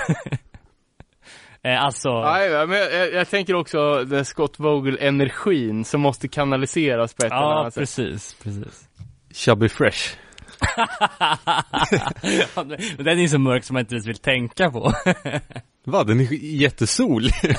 Eh, 1.63 1.83
alltså, 1.83 2.21
Nej, 2.21 2.67
men 2.67 2.77
jag, 2.77 2.93
jag, 2.93 3.13
jag 3.13 3.29
tänker 3.29 3.55
också 3.55 4.03
den 4.03 4.25
Scott 4.25 4.59
Vogel-energin 4.59 5.85
som 5.85 6.01
måste 6.01 6.27
kanaliseras 6.27 7.13
på 7.13 7.25
ett 7.25 7.31
eller 7.31 7.41
ja 7.41 7.59
annat 7.59 7.73
sätt. 7.73 7.81
precis, 7.81 8.35
precis. 8.43 8.87
Chubby 9.33 9.69
Fresh. 9.69 10.15
den 12.97 13.07
är 13.07 13.21
ju 13.21 13.27
så 13.27 13.39
mörk 13.39 13.63
som 13.63 13.73
man 13.73 13.79
inte 13.79 13.95
ens 13.95 14.07
vill 14.07 14.17
tänka 14.17 14.71
på. 14.71 14.93
Va, 15.85 16.03
den 16.03 16.19
är 16.19 16.33
jättesolig. 16.33 17.33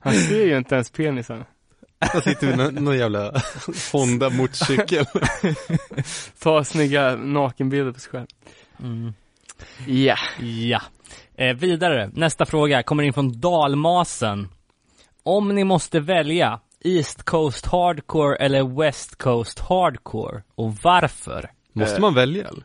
Han 0.00 0.14
ser 0.14 0.46
ju 0.46 0.56
inte 0.56 0.74
ens 0.74 0.90
penisen. 0.90 1.44
Han 2.00 2.22
sitter 2.22 2.46
vid 2.46 2.56
någon, 2.56 2.74
någon 2.74 2.98
jävla 2.98 3.42
Honda 3.92 4.30
motorcykel. 4.30 5.04
Ta 6.42 6.64
snygga 6.64 7.16
nakenbilder 7.16 7.92
på 7.92 8.00
sig 8.00 8.10
själv. 8.10 8.26
Mm. 8.82 9.14
Ja. 9.86 10.16
Ja. 10.40 10.82
Eh, 11.42 11.54
vidare, 11.56 12.10
nästa 12.14 12.46
fråga 12.46 12.82
kommer 12.82 13.02
in 13.02 13.12
från 13.12 13.40
Dalmasen. 13.40 14.48
Om 15.22 15.54
ni 15.54 15.64
måste 15.64 16.00
välja 16.00 16.60
East 16.80 17.22
Coast 17.22 17.66
Hardcore 17.66 18.36
eller 18.36 18.80
West 18.80 19.18
Coast 19.18 19.58
Hardcore, 19.58 20.42
och 20.54 20.76
varför? 20.82 21.50
Måste 21.72 22.00
man 22.00 22.14
välja 22.14 22.48
eller? 22.48 22.64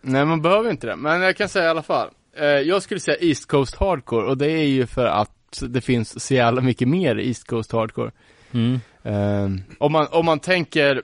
Nej, 0.00 0.24
man 0.24 0.42
behöver 0.42 0.70
inte 0.70 0.86
det. 0.86 0.96
Men 0.96 1.20
jag 1.20 1.36
kan 1.36 1.48
säga 1.48 1.64
i 1.64 1.68
alla 1.68 1.82
fall. 1.82 2.08
Eh, 2.36 2.46
jag 2.46 2.82
skulle 2.82 3.00
säga 3.00 3.16
East 3.20 3.48
Coast 3.48 3.76
Hardcore 3.76 4.26
och 4.26 4.38
det 4.38 4.50
är 4.50 4.66
ju 4.66 4.86
för 4.86 5.06
att 5.06 5.62
det 5.68 5.80
finns 5.80 6.24
så 6.26 6.34
jävla 6.34 6.60
mycket 6.60 6.88
mer 6.88 7.18
East 7.18 7.46
Coast 7.46 7.72
Hardcore. 7.72 8.10
Mm. 8.52 8.80
Eh, 9.02 9.62
om, 9.78 9.92
man, 9.92 10.06
om 10.10 10.26
man 10.26 10.38
tänker 10.38 11.02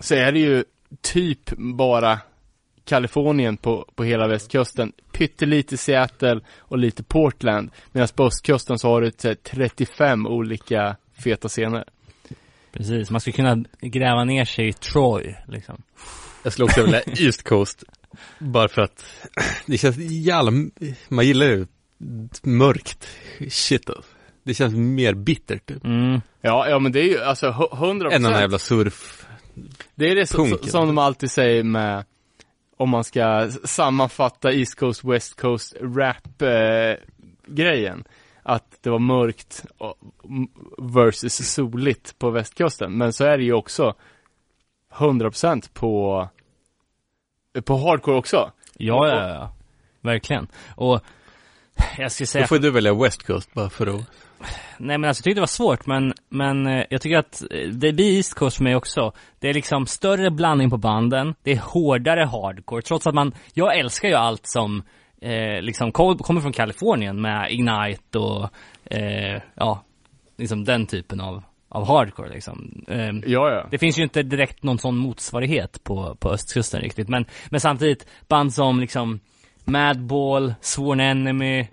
så 0.00 0.14
är 0.14 0.32
det 0.32 0.40
ju 0.40 0.64
typ 1.00 1.56
bara 1.56 2.18
Kalifornien 2.84 3.56
på, 3.56 3.88
på 3.94 4.04
hela 4.04 4.28
västkusten, 4.28 4.92
pyttelite 5.12 5.76
Seattle 5.76 6.40
och 6.58 6.78
lite 6.78 7.02
Portland. 7.02 7.70
Medan 7.92 8.08
på 8.14 8.24
östkusten 8.24 8.78
så 8.78 8.88
har 8.88 9.00
du 9.00 9.10
här 9.24 9.34
35 9.34 10.26
olika 10.26 10.96
feta 11.24 11.48
scener. 11.48 11.84
Precis, 12.72 13.10
man 13.10 13.20
skulle 13.20 13.36
kunna 13.36 13.64
gräva 13.80 14.24
ner 14.24 14.44
sig 14.44 14.68
i 14.68 14.72
Troy, 14.72 15.34
liksom. 15.48 15.82
Jag 16.42 16.52
skulle 16.52 16.64
också 16.64 16.82
vilja 16.82 17.00
East 17.06 17.42
Coast. 17.42 17.84
Bara 18.38 18.68
för 18.68 18.82
att 18.82 19.04
det 19.66 19.78
känns 19.78 19.96
jävla, 19.98 20.52
man 21.08 21.26
gillar 21.26 21.46
ju 21.46 21.66
mörkt 22.42 23.08
shit 23.48 23.90
alltså. 23.90 24.12
Det 24.42 24.54
känns 24.54 24.74
mer 24.74 25.14
bittert 25.14 25.66
typ. 25.66 25.84
Mm. 25.84 26.20
Ja, 26.40 26.68
ja 26.68 26.78
men 26.78 26.92
det 26.92 27.00
är 27.00 27.08
ju 27.08 27.20
alltså 27.22 27.46
hu- 27.46 27.70
100% 27.70 28.12
Än 28.12 28.22
den 28.22 28.32
här 28.32 28.40
jävla 28.40 28.58
surf. 28.58 29.26
Det 29.94 30.10
är 30.10 30.16
det 30.16 30.26
som, 30.26 30.58
som 30.62 30.86
de 30.86 30.98
alltid 30.98 31.30
säger 31.30 31.62
med 31.62 32.04
om 32.82 32.90
man 32.90 33.04
ska 33.04 33.50
sammanfatta 33.64 34.52
East 34.52 34.74
Coast, 34.74 35.04
West 35.04 35.40
Coast 35.40 35.76
rap 35.80 36.42
eh, 36.42 36.94
grejen. 37.46 38.04
Att 38.42 38.78
det 38.80 38.90
var 38.90 38.98
mörkt 38.98 39.64
versus 40.78 41.54
soligt 41.54 42.18
på 42.18 42.30
västkusten. 42.30 42.98
Men 42.98 43.12
så 43.12 43.24
är 43.24 43.38
det 43.38 43.44
ju 43.44 43.52
också 43.52 43.94
100% 44.92 45.70
på 45.72 46.28
på 47.64 47.76
hardcore 47.76 48.16
också. 48.16 48.52
Ja, 48.76 49.08
ja, 49.08 49.28
ja. 49.28 49.54
Verkligen. 50.00 50.48
Och 50.76 51.00
jag 51.98 52.12
skulle 52.12 52.26
säga 52.26 52.42
Då 52.44 52.48
får 52.48 52.58
du 52.58 52.70
välja 52.70 52.94
West 52.94 53.26
Coast 53.26 53.54
bara 53.54 53.70
för 53.70 53.86
att 53.86 54.10
Nej 54.78 54.98
men 54.98 55.08
alltså 55.08 55.20
jag 55.20 55.24
tyckte 55.24 55.38
det 55.38 55.40
var 55.40 55.46
svårt 55.46 55.86
men, 55.86 56.14
men 56.28 56.66
eh, 56.66 56.84
jag 56.90 57.00
tycker 57.00 57.18
att 57.18 57.42
eh, 57.50 57.68
det 57.68 57.92
blir 57.92 58.16
East 58.16 58.34
Coast 58.34 58.56
för 58.56 58.64
mig 58.64 58.76
också. 58.76 59.12
Det 59.38 59.48
är 59.48 59.54
liksom 59.54 59.86
större 59.86 60.30
blandning 60.30 60.70
på 60.70 60.76
banden, 60.76 61.34
det 61.42 61.52
är 61.52 61.60
hårdare 61.60 62.24
hardcore, 62.24 62.82
trots 62.82 63.06
att 63.06 63.14
man, 63.14 63.32
jag 63.54 63.78
älskar 63.78 64.08
ju 64.08 64.14
allt 64.14 64.46
som 64.46 64.82
eh, 65.20 65.62
liksom 65.62 65.92
kom, 65.92 66.18
kommer 66.18 66.40
från 66.40 66.52
Kalifornien 66.52 67.20
med 67.20 67.52
Ignite 67.52 68.18
och 68.18 68.48
eh, 68.84 69.42
ja, 69.54 69.84
liksom 70.38 70.64
den 70.64 70.86
typen 70.86 71.20
av, 71.20 71.42
av 71.68 71.86
hardcore 71.86 72.28
liksom. 72.28 72.84
Eh, 72.88 73.10
Ja, 73.26 73.50
ja. 73.50 73.66
det 73.70 73.78
finns 73.78 73.98
ju 73.98 74.02
inte 74.02 74.22
direkt 74.22 74.62
någon 74.62 74.78
sån 74.78 74.96
motsvarighet 74.96 75.84
på, 75.84 76.16
på 76.20 76.30
östkusten 76.30 76.80
riktigt, 76.80 77.08
men, 77.08 77.24
men 77.50 77.60
samtidigt 77.60 78.06
band 78.28 78.54
som 78.54 78.80
liksom 78.80 79.20
Madball, 79.64 80.54
Sworn 80.60 81.00
Enemy, 81.00 81.66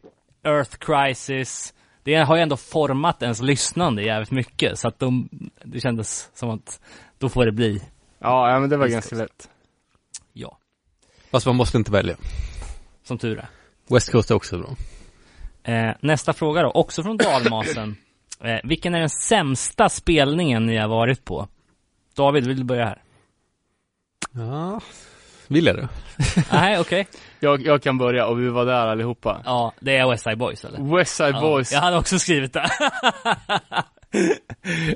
Earth 0.43 0.77
Crisis, 0.77 1.73
det 2.09 2.15
har 2.23 2.35
ju 2.35 2.41
ändå 2.41 2.57
format 2.57 3.21
ens 3.23 3.41
lyssnande 3.41 4.03
jävligt 4.03 4.31
mycket, 4.31 4.79
så 4.79 4.87
att 4.87 4.99
de, 4.99 5.29
det 5.63 5.79
kändes 5.79 6.29
som 6.33 6.49
att 6.49 6.79
då 7.17 7.29
får 7.29 7.45
det 7.45 7.51
bli, 7.51 7.81
Ja, 8.19 8.51
ja 8.51 8.59
men 8.59 8.69
det 8.69 8.77
var 8.77 8.87
ganska 8.87 9.15
lätt. 9.15 9.49
ja, 10.33 10.57
Fast 11.31 11.45
man 11.45 11.55
måste 11.55 11.77
inte 11.77 11.91
välja. 11.91 12.15
som 13.03 13.17
tur 13.17 13.37
är. 13.37 13.47
West 13.89 14.11
Coast 14.11 14.31
är 14.31 14.35
också 14.35 14.57
bra. 14.57 14.75
Eh, 15.73 15.95
nästa 16.01 16.33
fråga 16.33 16.61
då, 16.61 16.71
också 16.71 17.03
från 17.03 17.17
Dalmasen. 17.17 17.95
Eh, 18.43 18.59
vilken 18.63 18.95
är 18.95 18.99
den 18.99 19.09
sämsta 19.09 19.89
spelningen 19.89 20.65
ni 20.65 20.77
har 20.77 20.87
varit 20.87 21.25
på? 21.25 21.47
David, 22.15 22.47
vill 22.47 22.57
du 22.57 22.63
börja 22.63 22.85
här? 22.85 23.03
Ja, 24.31 24.81
vill 25.49 25.65
jag 25.65 25.75
det? 25.75 25.87
Nej, 26.51 26.79
okej. 26.79 27.07
Jag, 27.39 27.65
jag 27.65 27.83
kan 27.83 27.97
börja 27.97 28.25
och 28.27 28.39
vi 28.39 28.49
var 28.49 28.65
där 28.65 28.87
allihopa. 28.87 29.41
Ja, 29.45 29.73
det 29.79 29.97
är 29.97 30.09
West 30.09 30.23
Side 30.23 30.37
Boys 30.37 30.65
eller? 30.65 30.97
West 30.97 31.15
Side 31.15 31.35
Ja, 31.35 31.41
Boys. 31.41 31.71
Jag 31.71 31.79
hade 31.79 31.97
också 31.97 32.19
skrivit 32.19 32.53
det. 32.53 32.69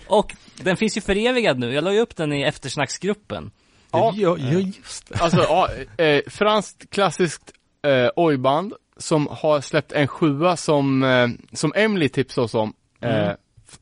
och 0.08 0.36
den 0.64 0.78
finns 0.78 0.98
ju 0.98 1.02
förevigad 1.02 1.60
nu. 1.60 1.74
Jag 1.74 1.84
la 1.84 1.94
ju 1.94 2.00
upp 2.00 2.16
den 2.16 2.34
i 2.34 2.42
eftersnacksgruppen. 2.44 3.52
Ja. 3.92 4.14
ja, 4.16 4.38
ja 4.40 4.60
just 4.60 5.10
det. 5.10 5.22
Alltså, 5.22 5.42
ja, 5.42 5.70
eh, 6.04 6.22
franskt 6.28 6.90
klassiskt 6.90 7.52
eh, 7.88 8.10
ojband 8.16 8.74
som 8.98 9.28
har 9.32 9.62
släppt 9.62 9.92
en 9.92 10.08
sjua 10.08 10.58
som, 10.58 11.04
eh, 11.04 11.28
som 11.54 11.74
Emily 11.76 12.10
tipsade 12.10 12.46
oss 12.46 12.54
om 12.54 12.74
eh, 13.02 13.10
Mm. 13.24 13.36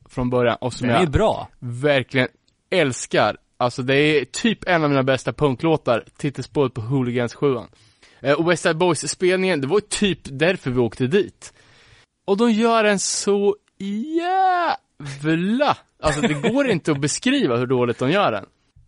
från 0.09 0.29
början 0.29 0.57
och 0.61 0.73
som 0.73 0.87
Den 0.87 0.95
är 0.95 0.99
jag 1.01 1.11
bra. 1.11 1.47
verkligen 1.59 2.27
älskar. 2.71 3.37
Alltså 3.61 3.83
det 3.83 3.95
är 3.95 4.25
typ 4.25 4.67
en 4.67 4.83
av 4.83 4.89
mina 4.89 5.03
bästa 5.03 5.33
punklåtar, 5.33 6.03
titelspåret 6.17 6.73
på 6.73 6.81
Hooligans 6.81 7.35
7 7.35 7.57
eh, 8.21 8.33
Och 8.33 8.51
West 8.51 8.63
Side 8.63 8.77
Boys 8.77 9.11
spelningen, 9.11 9.61
det 9.61 9.67
var 9.67 9.77
ju 9.77 9.87
typ 9.89 10.19
därför 10.23 10.71
vi 10.71 10.79
åkte 10.79 11.07
dit. 11.07 11.53
Och 12.27 12.37
de 12.37 12.51
gör 12.51 12.83
en 12.83 12.99
så 12.99 13.55
jävla, 14.17 15.77
alltså 16.03 16.21
det 16.21 16.33
går 16.33 16.67
inte 16.69 16.91
att 16.91 17.01
beskriva 17.01 17.57
hur 17.57 17.65
dåligt 17.65 17.99
de 17.99 18.11
gör 18.11 18.31
den. 18.31 18.45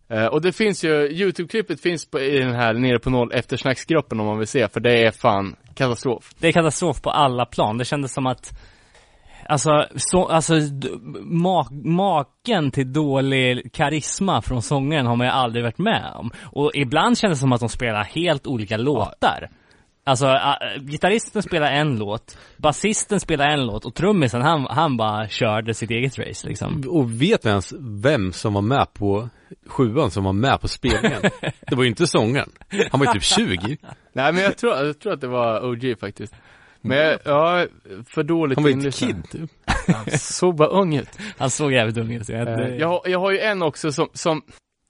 Eh, 0.08 0.26
och 0.26 0.42
det 0.42 0.52
finns 0.52 0.84
ju, 0.84 1.08
YouTube-klippet 1.08 1.80
finns 1.80 2.10
på, 2.10 2.20
i 2.20 2.38
den 2.38 2.54
här 2.54 2.74
nere 2.74 2.98
på 2.98 3.10
noll 3.10 3.32
eftersnacksgruppen 3.32 4.20
om 4.20 4.26
man 4.26 4.38
vill 4.38 4.48
se, 4.48 4.68
för 4.68 4.80
det 4.80 5.06
är 5.06 5.10
fan 5.10 5.56
katastrof. 5.74 6.34
Det 6.38 6.48
är 6.48 6.52
katastrof 6.52 7.02
på 7.02 7.10
alla 7.10 7.46
plan. 7.46 7.78
Det 7.78 7.84
kändes 7.84 8.12
som 8.12 8.26
att 8.26 8.58
Alltså, 9.48 9.86
så, 9.96 10.26
alltså 10.26 10.54
ma 11.22 11.66
maken 11.70 12.70
till 12.70 12.92
dålig 12.92 13.72
karisma 13.72 14.42
från 14.42 14.62
sångaren 14.62 15.06
har 15.06 15.16
man 15.16 15.26
ju 15.26 15.32
aldrig 15.32 15.64
varit 15.64 15.78
med 15.78 16.12
om. 16.14 16.30
Och 16.42 16.70
ibland 16.74 17.18
känns 17.18 17.38
det 17.38 17.40
som 17.40 17.52
att 17.52 17.60
de 17.60 17.68
spelar 17.68 18.04
helt 18.04 18.46
olika 18.46 18.76
låtar. 18.76 19.48
Alltså, 20.06 20.26
äh, 20.26 20.82
gitarristen 20.82 21.42
spelar 21.42 21.72
en 21.72 21.98
låt, 21.98 22.38
basisten 22.56 23.20
spelar 23.20 23.48
en 23.48 23.66
låt 23.66 23.84
och 23.84 23.94
trummisen 23.94 24.42
han, 24.42 24.66
han 24.70 24.96
bara 24.96 25.28
körde 25.28 25.74
sitt 25.74 25.90
eget 25.90 26.18
race 26.18 26.48
liksom. 26.48 26.82
Och 26.88 27.22
vet 27.22 27.44
vi 27.44 27.48
ens 27.48 27.72
vem 27.80 28.32
som 28.32 28.54
var 28.54 28.62
med 28.62 28.86
på 28.94 29.28
sjuan 29.66 30.10
som 30.10 30.24
var 30.24 30.32
med 30.32 30.60
på 30.60 30.68
spelningen? 30.68 31.22
Det 31.68 31.74
var 31.76 31.82
ju 31.82 31.88
inte 31.88 32.06
sångaren. 32.06 32.50
Han 32.90 33.00
var 33.00 33.06
ju 33.06 33.12
typ 33.12 33.22
20. 33.22 33.76
Nej 34.12 34.32
men 34.32 34.42
jag 34.42 34.56
tror, 34.56 34.74
jag 34.74 35.00
tror 35.00 35.12
att 35.12 35.20
det 35.20 35.28
var 35.28 35.70
OG 35.70 35.98
faktiskt. 36.00 36.34
Men 36.84 36.96
jag, 36.98 37.18
ja, 37.24 37.66
för 38.08 38.22
dåligt 38.22 38.56
Han 38.58 38.62
var 38.64 38.70
ju 38.70 38.88
ett 38.88 38.94
kid 38.94 39.30
typ. 39.30 39.50
Han 39.86 40.18
såg 40.18 40.54
bara 40.56 40.68
ung 40.68 40.96
ut. 40.96 41.08
Han 41.38 41.50
såg 41.50 41.72
jävligt 41.72 41.96
ung 41.96 42.12
ut. 42.12 42.28
jag- 42.28 42.48
Eh, 42.60 42.68
jag, 42.76 42.88
har- 42.88 43.02
jag 43.08 43.18
har 43.20 43.30
ju 43.30 43.38
en 43.38 43.62
också 43.62 43.92
som, 43.92 44.08
som 44.12 44.42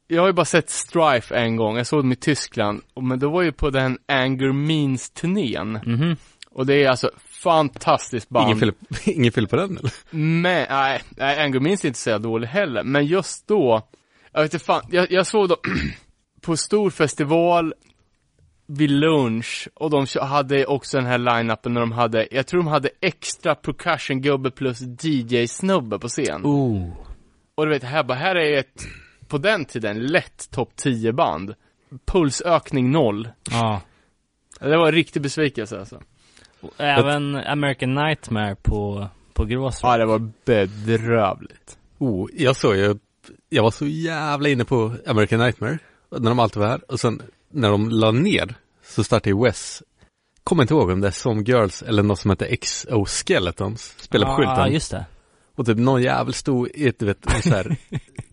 jag 0.09 0.23
har 0.23 0.27
ju 0.27 0.33
bara 0.33 0.45
sett 0.45 0.71
Strife 0.71 1.35
en 1.37 1.57
gång, 1.57 1.77
jag 1.77 1.87
såg 1.87 1.99
dem 2.01 2.13
i 2.13 2.17
Tyskland, 2.17 2.83
men 3.01 3.19
då 3.19 3.31
var 3.31 3.43
ju 3.43 3.53
på 3.53 3.71
den 3.71 3.99
Anger 4.09 4.53
Means-turnén. 4.53 5.79
Mhm. 5.87 6.17
Och 6.51 6.67
det 6.67 6.85
är 6.85 6.89
alltså 6.91 7.11
fantastiskt 7.43 8.29
band. 8.29 8.47
Ingen 8.47 8.59
fel, 8.61 8.73
ingen 9.15 9.33
fel 9.33 9.49
på 9.49 9.57
den 9.57 9.79
eller? 9.79 9.93
Men, 10.11 10.67
nej, 10.71 11.03
nej, 11.11 11.45
Anger 11.45 11.61
Means 11.61 11.85
är 11.85 11.89
inte 11.89 12.01
så 12.01 12.19
dålig 12.19 12.49
heller, 12.49 12.83
men 12.85 13.07
just 13.07 13.47
då, 13.49 13.83
jag 14.33 14.43
vet 14.43 14.55
inte 14.55 14.65
fan, 14.65 14.83
jag, 14.91 15.13
jag 15.13 15.27
såg 15.27 15.49
dem 15.49 15.59
på 16.43 16.57
stor 16.57 16.91
festival 16.91 17.75
vid 18.67 18.91
lunch 18.91 19.69
och 19.75 19.91
de 19.91 20.07
hade 20.21 20.67
också 20.67 20.97
den 20.97 21.07
här 21.07 21.19
line-upen 21.19 21.75
när 21.75 21.81
de 21.81 21.93
hade, 21.93 22.29
jag 22.31 22.47
tror 22.47 22.61
de 22.63 22.67
hade 22.67 22.91
extra 23.01 23.55
percussion-gubbe 23.55 24.51
plus 24.51 24.81
DJ-snubbe 24.81 25.99
på 25.99 26.09
scen. 26.09 26.41
Oh. 26.45 26.93
Och 27.55 27.67
du 27.67 27.73
vet, 27.73 27.83
här 27.83 28.05
bara, 28.05 28.19
här 28.19 28.37
är 28.37 28.59
ett, 28.59 28.83
på 29.29 29.39
den 29.39 29.65
tiden, 29.65 30.07
lätt 30.07 30.51
topp 30.51 30.77
10 30.77 31.13
band. 31.13 31.55
Pulsökning 32.05 32.91
noll. 32.91 33.29
Ja. 33.51 33.83
Det 34.61 34.77
var 34.77 34.87
en 34.87 34.93
riktig 34.93 35.23
besvikelse 35.23 35.79
alltså. 35.79 36.01
Även 36.77 37.37
American 37.37 37.95
Nightmare 37.95 38.57
på, 38.63 39.09
på 39.33 39.45
Gråsrock. 39.45 39.93
Ja, 39.93 39.99
det 39.99 40.07
var 40.07 40.31
bedrövligt. 40.45 41.79
Oh, 41.99 42.29
jag 42.33 42.57
såg 42.57 42.77
ju, 42.77 42.97
jag 43.49 43.63
var 43.63 43.71
så 43.71 43.87
jävla 43.87 44.49
inne 44.49 44.65
på 44.65 44.95
American 45.07 45.39
Nightmare, 45.39 45.79
när 46.11 46.31
de 46.31 46.39
alltid 46.39 46.63
var 46.63 46.69
här. 46.69 46.93
Och 46.93 47.01
sen 47.01 47.23
när 47.55 47.71
de 47.71 47.91
la 47.91 48.11
ner 48.11 48.55
så 48.87 49.05
startade 49.05 49.31
ju 49.31 49.43
Wes, 49.45 49.83
kommer 50.45 50.63
inte 50.63 50.75
ihåg 50.75 50.91
om 50.91 51.01
det 51.01 51.07
är 51.07 51.13
Some 51.13 51.43
Girls 51.43 51.83
eller 51.83 52.03
något 52.03 52.19
som 52.21 52.31
heter 52.31 52.47
Exoskeletons, 52.47 53.95
spelar 53.99 54.37
på 54.37 54.43
Ja, 54.43 54.55
skylten. 54.57 54.73
just 54.75 54.91
det. 54.91 55.05
Och 55.57 55.67
typ 55.67 55.79
någon 55.79 56.03
jävel 56.03 56.35
stod 56.35 56.69
i 56.75 56.89
ett, 56.89 56.99
du 56.99 57.07
vet, 57.07 57.35
en 57.35 57.43
så 57.43 57.49
här, 57.51 57.77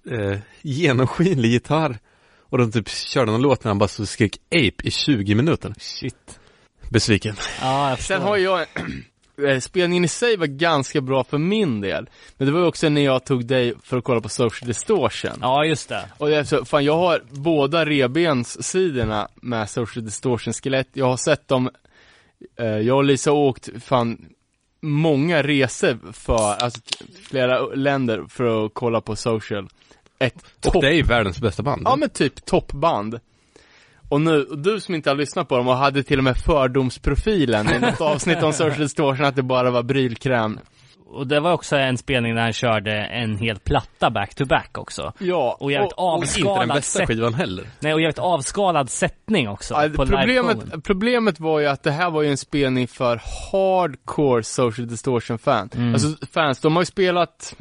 eh, 0.11 0.39
genomskinlig 0.61 1.49
gitarr. 1.49 1.99
Och 2.39 2.57
de 2.57 2.72
typ 2.72 2.89
körde 2.89 3.31
någon 3.31 3.41
låt 3.41 3.64
när 3.64 3.69
han 3.69 3.77
bara 3.77 3.88
så 3.88 4.06
skrek 4.06 4.38
Ape 4.48 4.88
i 4.88 4.91
20 4.91 5.35
minuter. 5.35 5.73
Shit. 5.80 6.39
Besviken. 6.89 7.35
Ja, 7.61 7.89
jag 7.89 7.99
Sen 7.99 8.18
förstår. 8.18 8.30
har 8.30 8.38
jag 8.38 8.68
spelningen 9.61 10.05
i 10.05 10.07
sig 10.07 10.38
var 10.38 10.45
ganska 10.45 11.01
bra 11.01 11.23
för 11.23 11.38
min 11.38 11.81
del. 11.81 12.09
Men 12.38 12.47
det 12.47 12.53
var 12.53 12.59
ju 12.59 12.65
också 12.65 12.89
när 12.89 13.01
jag 13.01 13.26
tog 13.26 13.45
dig 13.45 13.73
för 13.84 13.97
att 13.97 14.03
kolla 14.03 14.22
på 14.22 14.30
Social 14.30 14.68
Distortion. 14.68 15.38
Ja, 15.41 15.65
just 15.65 15.89
det. 15.89 16.05
Och 16.18 16.30
det 16.30 16.35
är 16.35 16.43
så, 16.43 16.65
fan 16.65 16.85
jag 16.85 16.97
har 16.97 17.23
båda 17.30 17.85
rebenssidorna 17.85 19.27
med 19.35 19.69
Social 19.69 20.05
Distortion 20.05 20.53
skelett. 20.53 20.89
Jag 20.93 21.05
har 21.05 21.18
sett 21.18 21.47
dem, 21.47 21.69
eh, 22.59 22.65
jag 22.65 22.97
och 22.97 23.03
Lisa 23.03 23.31
har 23.31 23.38
åkt 23.38 23.69
fan 23.84 24.26
många 24.81 25.43
resor 25.43 26.13
för, 26.13 26.63
alltså 26.63 26.81
flera 27.30 27.65
länder 27.65 28.23
för 28.30 28.65
att 28.65 28.72
kolla 28.73 29.01
på 29.01 29.15
Social. 29.15 29.69
Ett 30.19 30.35
Och 30.35 30.73
topp 30.73 30.81
det 30.81 30.88
är 30.88 30.93
ju 30.93 31.03
världens 31.03 31.39
bästa 31.39 31.63
band. 31.63 31.81
Ja 31.85 31.95
men 31.95 32.09
typ 32.09 32.45
toppband. 32.45 33.19
Och 34.11 34.21
nu, 34.21 34.43
och 34.43 34.57
du 34.57 34.79
som 34.79 34.95
inte 34.95 35.09
har 35.09 35.15
lyssnat 35.15 35.47
på 35.47 35.57
dem 35.57 35.67
och 35.67 35.75
hade 35.75 36.03
till 36.03 36.17
och 36.17 36.23
med 36.23 36.38
fördomsprofilen 36.38 37.69
i 37.75 37.79
något 37.79 38.01
avsnitt 38.01 38.43
om 38.43 38.53
Social 38.53 38.79
Distortion 38.79 39.25
att 39.25 39.35
det 39.35 39.43
bara 39.43 39.71
var 39.71 39.83
brylkräm. 39.83 40.59
Och 41.05 41.27
det 41.27 41.39
var 41.39 41.53
också 41.53 41.75
en 41.75 41.97
spelning 41.97 42.35
där 42.35 42.41
han 42.41 42.53
körde 42.53 42.91
en 42.91 43.38
hel 43.38 43.59
platta 43.59 44.09
back 44.09 44.35
to 44.35 44.45
back 44.45 44.77
också. 44.77 45.13
Ja, 45.19 45.57
Och 45.59 45.71
jävligt 45.71 45.91
Inte 45.91 45.95
den 46.01 46.05
avskalad 46.05 46.67
bästa 46.67 46.99
sätt... 46.99 47.07
skivan 47.07 47.33
heller. 47.33 47.65
Nej, 47.79 47.93
och 47.93 48.01
jävligt 48.01 48.19
avskalad 48.19 48.89
sättning 48.89 49.49
också. 49.49 49.73
Ja, 49.73 49.89
problemet, 49.95 50.83
problemet 50.83 51.39
var 51.39 51.59
ju 51.59 51.67
att 51.67 51.83
det 51.83 51.91
här 51.91 52.09
var 52.09 52.21
ju 52.21 52.29
en 52.29 52.38
spelning 52.38 52.88
för 52.88 53.21
hardcore 53.51 54.43
Social 54.43 54.88
Distortion 54.88 55.38
fan. 55.38 55.69
Mm. 55.75 55.93
Alltså 55.93 56.25
fans, 56.25 56.59
de 56.59 56.75
har 56.75 56.81
ju 56.81 56.85
spelat 56.85 57.55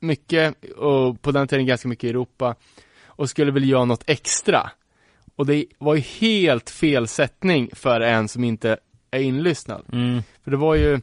mycket 0.00 0.54
och 0.76 1.22
på 1.22 1.30
den 1.30 1.48
tiden 1.48 1.66
ganska 1.66 1.88
mycket 1.88 2.04
i 2.04 2.08
Europa 2.08 2.54
och 3.06 3.30
skulle 3.30 3.52
väl 3.52 3.68
göra 3.68 3.84
något 3.84 4.04
extra. 4.06 4.70
Och 5.36 5.46
det 5.46 5.64
var 5.78 5.94
ju 5.94 6.00
helt 6.00 6.70
fel 6.70 7.08
sättning 7.08 7.70
för 7.72 8.00
en 8.00 8.28
som 8.28 8.44
inte 8.44 8.76
är 9.10 9.20
inlyssnad. 9.20 9.84
Mm. 9.92 10.22
För 10.44 10.50
det 10.50 10.56
var 10.56 10.74
ju 10.74 11.00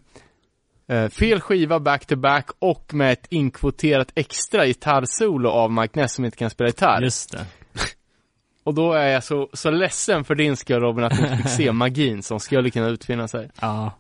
eh, 0.88 1.10
fel 1.10 1.42
skiva 1.42 1.80
back 1.80 2.06
to 2.06 2.16
back 2.16 2.50
och 2.60 2.94
med 2.94 3.12
ett 3.12 3.28
inkvoterat 3.30 4.12
extra 4.16 4.66
gitarrsolo 4.66 5.50
av 5.50 5.72
Mike 5.72 6.00
Ness 6.00 6.14
som 6.14 6.26
inte 6.26 6.38
kan 6.38 6.50
spela 6.50 6.68
gitarr. 6.68 7.02
Just 7.02 7.32
det. 7.32 7.46
Och 8.64 8.74
då 8.74 8.94
är 8.94 9.08
jag 9.08 9.24
så, 9.24 9.50
så 9.54 9.72
ledsen 9.72 10.24
för 10.24 10.36
din 10.36 10.58
skull 10.58 10.82
Robin 10.82 11.04
att 11.04 11.18
du 11.18 11.38
fick 11.38 11.50
se 11.50 11.72
magin 11.72 12.24
som 12.24 12.40
skulle 12.40 12.70
kunna 12.70 12.88
utfinna 12.88 13.28
sig. 13.28 13.50
Ja. 13.62 13.92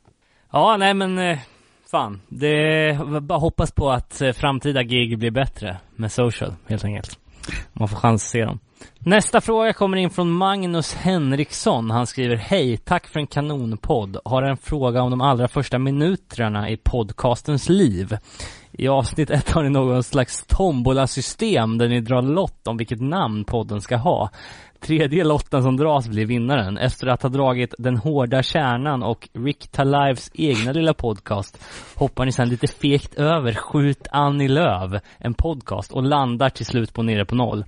Ja, 0.52 0.78
nej 0.78 0.94
men 0.94 1.18
eh, 1.18 1.40
fan. 1.92 2.22
Det 2.28 3.00
bara 3.22 3.40
hoppas 3.40 3.72
på 3.72 3.92
att 3.92 4.22
eh, 4.22 4.32
framtida 4.32 4.84
gig 4.84 5.18
blir 5.18 5.32
bättre 5.32 5.78
med 5.96 6.12
social, 6.12 6.56
helt 6.68 6.86
enkelt. 6.86 7.20
Man 7.74 7.88
får 7.88 7.98
chans 7.98 8.24
att 8.24 8.30
se 8.30 8.46
dem. 8.46 8.60
Nästa 9.00 9.42
fråga 9.42 9.74
kommer 9.74 9.98
in 9.98 10.10
från 10.10 10.32
Magnus 10.32 10.94
Henriksson. 10.94 11.92
Han 11.92 12.08
skriver 12.08 12.36
Hej, 12.36 12.78
tack 12.78 13.08
för 13.08 13.20
en 13.20 13.28
kanonpodd. 13.28 14.18
Har 14.26 14.44
en 14.44 14.58
fråga 14.58 15.02
om 15.02 15.12
de 15.12 15.22
allra 15.22 15.48
första 15.48 15.80
minuterna 15.80 16.70
i 16.70 16.78
podcastens 16.78 17.70
liv. 17.70 18.18
I 18.72 18.88
avsnitt 18.88 19.30
ett 19.30 19.52
har 19.52 19.64
ni 19.64 19.70
någon 19.70 20.04
slags 20.04 20.46
tombolasystem 20.48 21.78
där 21.78 21.88
ni 21.88 22.02
drar 22.02 22.22
lott 22.22 22.68
om 22.68 22.78
vilket 22.78 23.02
namn 23.02 23.44
podden 23.44 23.82
ska 23.82 23.98
ha. 23.98 24.30
Tredje 24.80 25.24
lotten 25.24 25.64
som 25.64 25.78
dras 25.78 26.08
blir 26.08 26.26
vinnaren. 26.26 26.78
Efter 26.78 27.08
att 27.08 27.22
ha 27.22 27.30
dragit 27.30 27.74
Den 27.78 27.98
hårda 27.98 28.44
kärnan 28.44 29.04
och 29.04 29.30
Rick 29.34 29.68
Talives 29.68 30.32
egna 30.34 30.72
lilla 30.72 30.94
podcast 30.94 31.64
hoppar 31.96 32.26
ni 32.26 32.32
sedan 32.32 32.50
lite 32.50 32.68
fegt 32.68 33.14
över 33.14 33.54
Skjut 33.54 34.08
Annie 34.12 34.48
Lööf, 34.48 35.02
en 35.18 35.34
podcast, 35.34 35.92
och 35.92 36.04
landar 36.04 36.50
till 36.50 36.66
slut 36.66 36.94
på 36.94 37.04
Nere 37.04 37.26
på 37.26 37.36
Noll. 37.36 37.66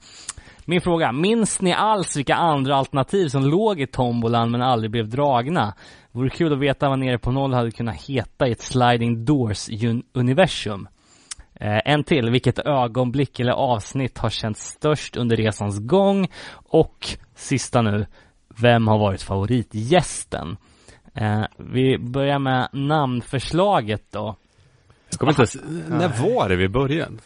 Min 0.65 0.81
fråga, 0.81 1.11
minns 1.11 1.61
ni 1.61 1.73
alls 1.73 2.17
vilka 2.17 2.35
andra 2.35 2.75
alternativ 2.75 3.27
som 3.27 3.43
låg 3.45 3.81
i 3.81 3.87
tombolan 3.87 4.51
men 4.51 4.61
aldrig 4.61 4.91
blev 4.91 5.09
dragna? 5.09 5.73
Vore 6.11 6.29
kul 6.29 6.53
att 6.53 6.59
veta 6.59 6.89
vad 6.89 6.99
Nere 6.99 7.17
på 7.17 7.31
Noll 7.31 7.53
hade 7.53 7.71
kunnat 7.71 7.95
heta 7.95 8.47
i 8.47 8.51
ett 8.51 8.61
sliding 8.61 9.25
doors 9.25 9.69
un- 9.69 10.03
universum. 10.13 10.87
Eh, 11.55 11.79
en 11.85 12.03
till, 12.03 12.29
vilket 12.29 12.59
ögonblick 12.59 13.39
eller 13.39 13.51
avsnitt 13.51 14.17
har 14.17 14.29
känts 14.29 14.67
störst 14.67 15.17
under 15.17 15.35
resans 15.37 15.79
gång? 15.79 16.27
Och 16.53 17.07
sista 17.35 17.81
nu, 17.81 18.05
vem 18.61 18.87
har 18.87 18.97
varit 18.99 19.21
favoritgästen? 19.21 20.57
Eh, 21.13 21.43
vi 21.57 21.97
börjar 21.97 22.39
med 22.39 22.69
namnförslaget 22.73 24.11
då. 24.11 24.35
Jag 25.09 25.19
kommer 25.19 25.31
inte 25.31 25.41
ens, 25.41 25.57
när 25.89 26.07
var 26.33 26.49
det 26.49 26.55
vi 26.55 26.69
började? 26.69 27.17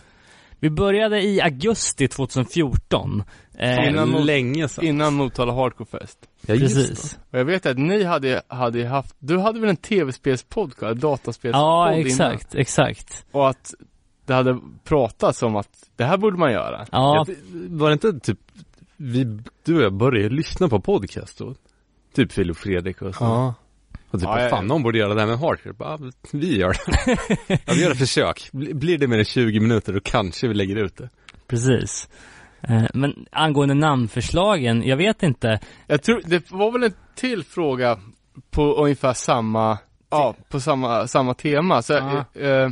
Vi 0.59 0.69
började 0.69 1.21
i 1.21 1.41
augusti 1.41 2.07
2014. 2.07 3.23
Eh, 3.57 3.89
Innan 3.89 4.09
mot- 4.09 4.25
länge 4.25 4.67
sedan. 4.67 4.85
Innan 4.85 5.13
Motala 5.13 5.53
Hardcore 5.53 5.99
Fest. 5.99 6.19
Ja, 6.41 6.55
just 6.55 6.75
precis. 6.75 7.17
Och 7.31 7.39
jag 7.39 7.45
vet 7.45 7.65
att 7.65 7.77
ni 7.77 8.03
hade, 8.03 8.41
hade 8.47 8.87
haft, 8.87 9.15
du 9.19 9.37
hade 9.37 9.59
väl 9.59 9.69
en 9.69 9.75
tv-spelspodcast, 9.77 11.01
dataspelspodd 11.01 11.61
Ja, 11.61 11.93
innan? 11.93 12.05
exakt, 12.07 12.55
exakt. 12.55 13.25
Och 13.31 13.49
att 13.49 13.73
det 14.25 14.33
hade 14.33 14.59
pratats 14.83 15.43
om 15.43 15.55
att 15.55 15.69
det 15.95 16.03
här 16.03 16.17
borde 16.17 16.37
man 16.37 16.51
göra. 16.51 16.85
Ja, 16.91 17.25
Ja, 17.27 17.33
var 17.69 17.87
det 17.89 17.93
inte 17.93 18.19
typ, 18.19 18.39
vi, 18.97 19.39
du 19.65 19.75
och 19.77 19.81
jag 19.83 19.93
började 19.93 20.35
lyssna 20.35 20.67
på 20.69 20.79
podcast 20.79 21.37
då? 21.37 21.55
Typ 22.15 22.33
Phil 22.35 22.49
och 22.49 22.57
Fredrik 22.57 23.01
och 23.01 23.15
så. 23.15 23.53
Och 24.25 24.33
typ, 24.33 24.41
Ja, 24.43 24.49
fan 24.49 24.67
någon 24.67 24.83
borde 24.83 24.97
göra 24.97 25.13
det 25.13 25.19
här 25.21 25.27
med 25.27 25.39
hardcore. 25.39 25.73
Bara, 25.73 25.97
vi 26.31 26.57
gör 26.57 26.69
det. 26.85 27.17
ja, 27.65 27.73
vi 27.73 27.81
gör 27.83 27.91
ett 27.91 27.97
försök. 27.97 28.49
Blir 28.51 28.97
det 28.97 29.07
mer 29.07 29.17
än 29.17 29.25
20 29.25 29.59
minuter 29.59 29.93
då 29.93 29.99
kanske 29.99 30.47
vi 30.47 30.53
lägger 30.53 30.75
ut 30.75 30.97
det. 30.97 31.09
precis. 31.47 32.09
Eh, 32.61 32.83
men 32.93 33.25
angående 33.31 33.73
namnförslagen, 33.73 34.83
jag 34.83 34.97
vet 34.97 35.23
inte. 35.23 35.59
Jag 35.87 36.03
tror, 36.03 36.21
det 36.25 36.51
var 36.51 36.71
väl 36.71 36.83
en 36.83 36.93
till 37.15 37.43
fråga 37.43 37.99
på 38.51 38.73
ungefär 38.73 39.13
samma, 39.13 39.77
ja, 40.09 40.35
på 40.49 40.59
samma, 40.59 41.07
samma 41.07 41.33
tema. 41.33 41.81
Så, 41.81 41.93
Ja. 41.93 42.41
eh, 42.41 42.69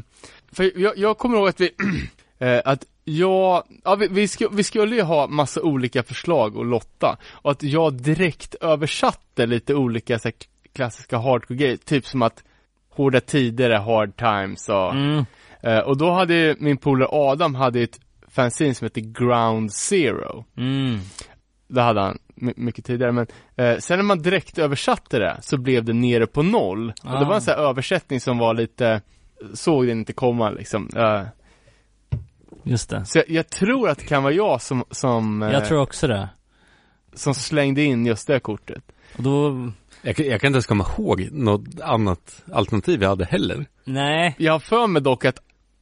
för 0.52 0.80
jag, 0.80 0.98
jag 0.98 1.18
kommer 1.18 1.38
ihåg 1.38 1.48
att 1.48 1.62
vi, 1.62 1.72
eh, 2.40 2.62
att 2.66 2.84
jag, 3.04 3.64
ja 3.84 3.96
vi, 3.96 4.08
vi, 4.08 4.28
sku, 4.28 4.48
vi 4.52 4.64
skulle 4.64 4.96
ju 4.96 5.02
ha 5.02 5.28
massa 5.28 5.62
olika 5.62 6.04
förslag 6.04 6.56
och 6.58 6.66
lotta. 6.66 7.18
Och 7.32 7.52
att 7.52 7.64
jag 7.64 7.94
direkt 7.94 8.56
översatte 8.56 9.46
lite 9.46 9.76
olika 9.76 10.20
så 10.20 10.28
här, 10.28 10.34
klassiska 10.76 11.18
hardcore 11.18 11.58
grejer, 11.58 11.78
typ 11.78 12.06
som 12.06 12.22
att 12.22 12.44
Hårda 12.90 13.20
tider 13.22 13.70
är 13.70 13.80
hard 13.80 14.16
times 14.18 14.70
och, 14.70 14.92
Mm. 14.94 15.26
eh, 15.62 15.80
och 15.80 15.98
då 15.98 16.12
hade 16.12 16.34
ju 16.34 16.56
min 16.60 16.78
polare 16.78 17.10
Adam 17.12 17.56
hade 17.56 17.82
ett 17.82 18.00
fanzine 18.28 18.76
som 18.76 18.86
heter 18.86 19.02
Ground 19.02 19.74
Zero. 19.74 20.46
Mm. 20.58 21.00
Det 21.68 21.82
hade 21.82 22.02
han 22.02 22.18
my- 22.36 22.54
mycket 22.56 22.86
tidigare 22.86 23.12
men 23.12 23.28
eh, 23.56 23.78
sen 23.78 23.98
när 24.00 24.04
man 24.04 24.22
direkt 24.22 24.58
översatte 24.58 25.20
det 25.20 25.38
så 25.42 25.58
blev 25.58 25.84
det 25.84 25.94
nere 25.94 26.28
på 26.28 26.44
noll. 26.44 26.90
Och 27.04 27.12
det 27.12 27.18
Ah. 27.18 27.24
var 27.28 27.36
en 27.36 27.42
sån 27.42 27.54
här 27.54 27.62
översättning 27.62 28.20
som 28.22 28.38
var 28.38 28.54
lite, 28.54 29.02
såg 29.54 29.88
den 29.88 29.98
inte 30.00 30.14
komma 30.14 30.50
liksom. 30.50 30.90
Eh, 30.96 31.22
Just 32.64 32.90
det. 32.90 33.06
så 33.06 33.18
jag, 33.18 33.30
jag 33.30 33.50
tror 33.50 33.90
att 33.90 33.98
det 33.98 34.06
kan 34.06 34.24
vara 34.24 34.34
jag 34.34 34.62
som, 34.62 34.84
som, 34.92 35.44
eh, 35.44 35.52
Jag 35.52 35.66
tror 35.66 35.80
också 35.82 36.08
det. 36.08 36.30
som 37.14 37.34
slängde 37.34 37.84
in 37.84 38.06
just 38.06 38.28
det 38.28 38.40
kortet. 38.40 38.84
Och 39.18 39.24
då, 39.24 39.72
Jag, 40.06 40.16
kan- 40.16 40.26
jag 40.26 40.42
kan 40.42 40.48
inte 40.48 40.56
ens 40.58 40.66
komma 40.66 40.86
ihåg 40.98 41.28
något 41.32 41.82
annat 41.84 42.44
alternativ 42.54 43.02
jag 43.02 43.10
hade 43.10 43.26
heller. 43.26 43.66
nej. 43.84 44.36
Jag 44.38 44.52
har 44.52 44.60
för 44.60 44.88
mig 44.88 45.02
dock 45.02 45.26
att 45.26 45.40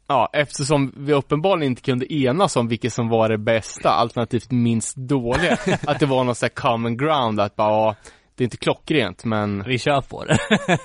Ja, 0.08 0.30
eftersom 0.34 0.94
vi 0.98 1.14
uppenbarligen 1.14 1.72
inte 1.72 1.82
kunde 1.82 2.14
enas 2.14 2.56
om 2.56 2.68
vilket 2.68 2.94
som 2.94 3.10
var 3.10 3.30
det 3.30 3.38
bästa, 3.38 3.90
alternativt 3.90 4.52
minst 4.52 4.96
dåliga, 4.98 5.58
att 5.88 6.00
det 6.00 6.06
var 6.06 6.24
någon 6.24 6.36
sån 6.36 6.46
här 6.46 6.50
common 6.56 6.98
ground, 6.98 7.40
att 7.40 7.56
bara, 7.56 7.70
ja, 7.72 7.96
det 8.36 8.44
är 8.44 8.46
inte 8.46 8.58
klockrent, 8.58 9.26
men 9.26 9.64
Vi 9.68 9.80
kör 9.80 10.02
på 10.02 10.26
det. 10.26 10.38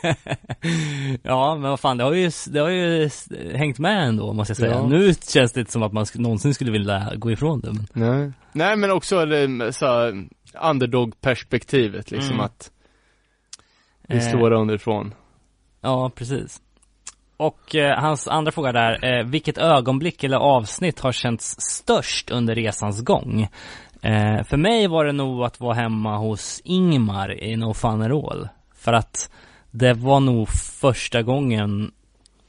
ja, 1.22 1.54
men 1.54 1.70
vad 1.70 1.80
fan, 1.80 1.96
det 1.96 2.04
har 2.04 2.12
ju, 2.12 2.30
det 2.50 2.58
har 2.60 2.68
ju 2.68 3.10
hängt 3.54 3.78
med 3.78 4.08
ändå, 4.08 4.32
måste 4.32 4.50
jag 4.50 4.56
säga. 4.56 4.70
Ja. 4.72 4.86
Nu 4.86 5.14
känns 5.14 5.52
det 5.52 5.60
inte 5.60 5.72
som 5.72 5.82
att 5.82 5.92
man 5.92 6.04
sk- 6.04 6.20
någonsin 6.20 6.54
skulle 6.54 6.70
vilja 6.72 7.12
gå 7.16 7.30
ifrån 7.30 7.60
det. 7.60 7.72
Men... 7.72 7.86
nej. 7.92 8.32
Nej, 8.52 8.76
men 8.76 8.90
också 8.90 9.26
det, 9.26 9.72
så, 9.72 9.86
här, 9.86 10.28
underdog-perspektivet, 10.70 12.10
liksom 12.10 12.32
Mm. 12.34 12.44
att 12.44 12.70
vi 14.08 14.16
Eh, 14.16 14.30
slår 14.30 14.52
underifrån. 14.52 15.14
Ja, 15.80 16.10
precis. 16.14 16.60
Och 17.36 17.74
eh, 17.74 18.00
hans 18.00 18.28
andra 18.28 18.52
fråga 18.52 18.72
där, 18.72 19.04
eh, 19.04 19.26
vilket 19.26 19.58
ögonblick 19.58 20.24
eller 20.24 20.36
avsnitt 20.36 21.00
har 21.00 21.12
känts 21.12 21.60
störst 21.60 22.30
under 22.30 22.54
resans 22.54 23.04
gång? 23.04 23.48
Eh, 24.02 24.44
för 24.44 24.56
mig 24.56 24.86
var 24.86 25.04
det 25.04 25.12
nog 25.12 25.44
att 25.44 25.60
vara 25.60 25.74
hemma 25.74 26.16
hos 26.16 26.60
Ingmar 26.64 27.42
i 27.42 27.56
No 27.56 27.74
Fun 27.74 28.02
All. 28.02 28.48
För 28.74 28.92
att 28.92 29.30
det 29.70 29.92
var 29.92 30.20
nog 30.20 30.48
första 30.80 31.22
gången 31.22 31.90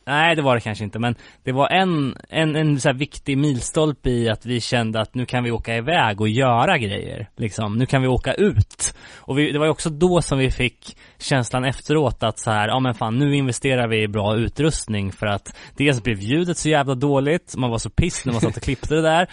Nej, 0.09 0.35
det 0.35 0.41
var 0.41 0.55
det 0.55 0.61
kanske 0.61 0.83
inte, 0.83 0.99
men 0.99 1.15
det 1.43 1.51
var 1.51 1.67
en, 1.67 2.15
en, 2.29 2.55
en 2.55 2.79
så 2.79 2.89
här 2.89 2.95
viktig 2.95 3.37
milstolpe 3.37 4.09
i 4.09 4.29
att 4.29 4.45
vi 4.45 4.61
kände 4.61 5.01
att 5.01 5.15
nu 5.15 5.25
kan 5.25 5.43
vi 5.43 5.51
åka 5.51 5.75
iväg 5.75 6.21
och 6.21 6.29
göra 6.29 6.77
grejer. 6.77 7.29
Liksom, 7.37 7.77
nu 7.77 7.85
kan 7.85 8.01
vi 8.01 8.07
åka 8.07 8.33
ut. 8.33 8.95
Och 9.15 9.39
vi, 9.39 9.51
det 9.51 9.59
var 9.59 9.65
ju 9.65 9.71
också 9.71 9.89
då 9.89 10.21
som 10.21 10.39
vi 10.39 10.51
fick 10.51 10.97
känslan 11.17 11.65
efteråt 11.65 12.23
att 12.23 12.39
så 12.39 12.51
här, 12.51 12.67
ja 12.67 12.79
men 12.79 12.93
fan, 12.93 13.19
nu 13.19 13.35
investerar 13.35 13.87
vi 13.87 14.03
i 14.03 14.07
bra 14.07 14.35
utrustning 14.35 15.11
för 15.11 15.25
att 15.25 15.57
dels 15.77 16.03
blev 16.03 16.19
ljudet 16.19 16.57
så 16.57 16.69
jävla 16.69 16.95
dåligt, 16.95 17.55
man 17.57 17.69
var 17.69 17.77
så 17.77 17.89
piss 17.89 18.25
när 18.25 18.33
man 18.33 18.41
satt 18.41 18.57
och 18.57 18.63
klippte 18.63 18.95
det 18.95 19.01
där. 19.01 19.27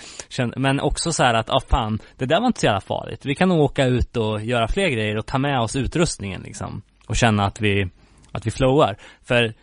Men 0.56 0.80
också 0.80 1.12
så 1.12 1.22
här 1.22 1.34
att, 1.34 1.48
ja 1.48 1.60
fan, 1.68 1.98
det 2.16 2.26
där 2.26 2.40
var 2.40 2.46
inte 2.46 2.60
så 2.60 2.66
jävla 2.66 2.80
farligt. 2.80 3.26
Vi 3.26 3.34
kan 3.34 3.48
nog 3.48 3.60
åka 3.60 3.84
ut 3.84 4.16
och 4.16 4.44
göra 4.44 4.68
fler 4.68 4.88
grejer 4.88 5.16
och 5.16 5.26
ta 5.26 5.38
med 5.38 5.60
oss 5.60 5.76
utrustningen 5.76 6.42
liksom. 6.42 6.82
Och 7.06 7.16
känna 7.16 7.44
att 7.44 7.60
vi, 7.60 7.88
att 8.32 8.46
vi 8.46 8.50
flowar. 8.50 8.96
För 9.24 9.54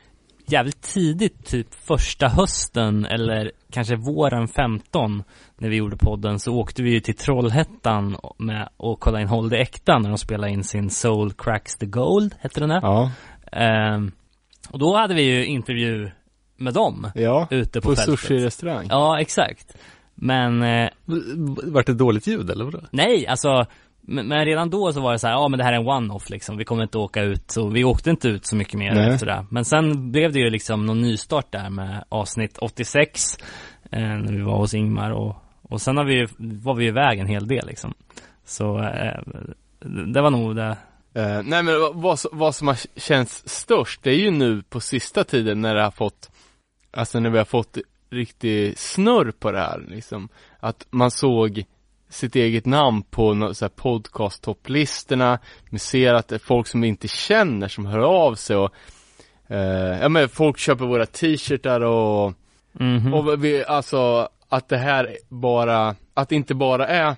jävligt 0.46 0.82
tidigt, 0.82 1.46
typ 1.46 1.68
första 1.74 2.28
hösten 2.28 3.06
eller 3.06 3.52
kanske 3.72 3.96
våren 3.96 4.48
15 4.48 5.24
när 5.58 5.70
vi 5.70 5.76
gjorde 5.76 5.98
podden 5.98 6.40
så 6.40 6.54
åkte 6.54 6.84
vi 6.84 6.92
ju 6.92 7.00
till 7.00 7.16
Trollhättan 7.16 8.18
med 8.38 8.70
och 8.78 9.00
kollade 9.00 9.22
in 9.22 9.28
Håll 9.30 9.50
det 9.50 9.58
äkta 9.58 10.00
när 10.00 10.10
de 10.10 10.18
spelade 10.18 10.54
in 10.54 10.64
sin 10.64 10.90
Soul 10.90 11.34
Cracks 11.34 11.76
the 11.78 11.86
Gold, 11.86 12.36
hette 12.40 12.60
den 12.60 12.70
där. 12.70 12.80
Ja. 12.82 13.12
Ehm, 13.52 14.12
och 14.70 14.80
då 14.80 14.98
hade 14.98 15.14
vi 15.14 15.22
ju 15.22 15.46
intervju 15.46 16.12
med 16.58 16.74
dem 16.74 17.08
Ja. 17.16 17.48
ute 17.52 17.82
på, 17.82 17.90
På 17.90 17.96
fältet. 17.96 18.20
sushi-restaurang. 18.20 18.88
Ja, 18.90 19.20
exakt. 19.20 19.78
Men 20.16 20.64
eh, 20.64 20.90
Vart 21.64 21.86
det 21.86 21.94
dåligt 21.94 22.28
ljud 22.28 22.50
eller 22.50 22.66
vadå? 22.66 22.80
Nej, 22.92 23.28
alltså 23.28 23.66
men, 24.08 24.28
men 24.28 24.46
redan 24.46 24.70
då 24.70 24.94
så 24.94 25.02
var 25.02 25.12
det 25.12 25.20
så 25.20 25.28
här, 25.28 25.34
ja 25.34 25.48
men 25.48 25.58
det 25.58 25.64
här 25.64 25.74
är 25.74 25.78
en 25.78 25.88
one-off 25.88 26.30
liksom, 26.30 26.58
vi 26.58 26.66
kommer 26.66 26.84
inte 26.84 26.98
åka 26.98 27.22
ut, 27.22 27.52
så 27.52 27.68
vi 27.70 27.84
åkte 27.84 28.10
inte 28.10 28.28
ut 28.28 28.46
så 28.46 28.56
mycket 28.56 28.74
mer 28.80 28.94
Nej. 28.96 29.10
efter 29.14 29.26
det. 29.26 29.46
Men 29.52 29.66
sen 29.66 30.12
blev 30.12 30.32
det 30.32 30.40
ju 30.40 30.50
liksom 30.50 30.86
någon 30.86 31.02
nystart 31.02 31.52
där 31.52 31.70
med 31.70 32.04
avsnitt 32.10 32.58
86, 32.58 33.38
eh, 33.92 34.00
när 34.02 34.32
vi 34.34 34.42
var 34.42 34.58
hos 34.58 34.74
Ingmar 34.74 35.12
och, 35.12 35.36
och 35.62 35.82
sen 35.82 35.98
har 35.98 36.04
vi 36.06 36.28
var 36.38 36.76
vi 36.76 36.84
ju 36.84 36.90
iväg 36.90 37.20
en 37.20 37.28
hel 37.28 37.48
del 37.48 37.68
liksom. 37.68 37.94
Så 38.46 38.80
eh, 38.84 39.22
det 40.14 40.22
var 40.22 40.30
nog 40.32 40.56
det. 40.56 40.78
Eh, 41.16 41.42
nej 41.44 41.64
men 41.64 41.76
vad- 41.94 42.20
vad 42.32 42.56
som 42.56 42.68
har 42.68 43.00
känts 43.00 43.44
störst, 43.50 44.04
det 44.04 44.10
är 44.10 44.16
ju 44.20 44.32
nu 44.32 44.62
på 44.70 44.80
sista 44.80 45.24
tiden 45.24 45.62
när 45.62 45.76
det 45.76 45.84
har 45.84 45.92
fått, 45.92 46.30
alltså 46.92 47.20
när 47.20 47.30
vi 47.30 47.38
har 47.38 47.46
fått 47.46 47.78
riktig 48.10 48.78
snurr 48.78 49.32
på 49.32 49.52
det 49.52 49.60
här 49.60 49.84
liksom. 49.88 50.30
Att 50.60 50.86
man 50.90 51.12
såg 51.12 51.64
sitt 52.14 52.36
eget 52.36 52.66
namn 52.66 53.02
på 53.04 53.54
så 53.54 53.66
här 53.66 53.70
podcast-topplistorna, 53.70 55.40
vi 55.70 55.80
ser 55.80 56.14
att 56.14 56.28
det 56.28 56.36
är 56.36 56.40
folk 56.40 56.68
som 56.68 56.82
vi 56.82 56.88
inte 56.88 57.08
känner 57.08 57.68
som 57.68 57.86
hör 57.86 58.00
av 58.00 58.36
sig 58.36 58.56
och 58.56 58.74
eh, 59.48 60.00
ja 60.02 60.10
men 60.10 60.30
folk 60.30 60.58
köper 60.58 60.86
våra 60.86 61.06
t-shirtar 61.06 61.82
och 61.82 62.34
Mhm. 62.80 63.14
och 63.14 63.44
vi, 63.44 63.66
alltså 63.66 64.30
att 64.50 64.70
det 64.70 64.78
här 64.78 65.18
bara, 65.30 65.96
att 66.14 66.30
det 66.30 66.36
inte 66.36 66.56
bara 66.56 66.88
är 66.88 67.16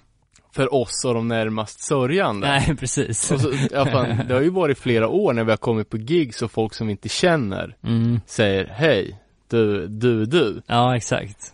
för 0.55 0.73
oss 0.73 1.05
och 1.05 1.13
de 1.13 1.27
närmast 1.27 1.83
sörjande. 1.83 2.47
Nej, 2.47 2.75
precis. 2.79 3.31
Och 3.31 3.41
så, 3.41 3.51
ja, 3.71 3.85
fan, 3.85 4.21
det 4.27 4.33
har 4.33 4.41
ju 4.41 4.49
varit 4.49 4.77
flera 4.79 5.07
år 5.07 5.33
när 5.33 5.43
vi 5.43 5.51
har 5.51 5.57
kommit 5.57 5.89
på 5.89 5.97
gigs 5.97 6.41
och 6.41 6.51
folk 6.51 6.73
som 6.73 6.87
vi 6.87 6.91
inte 6.91 7.09
känner 7.09 7.75
Mm. 7.83 8.19
säger 8.25 8.65
hej, 8.65 9.19
du, 9.49 9.87
du, 9.87 10.25
du. 10.25 10.61
Ja, 10.67 10.95
exakt. 10.95 11.53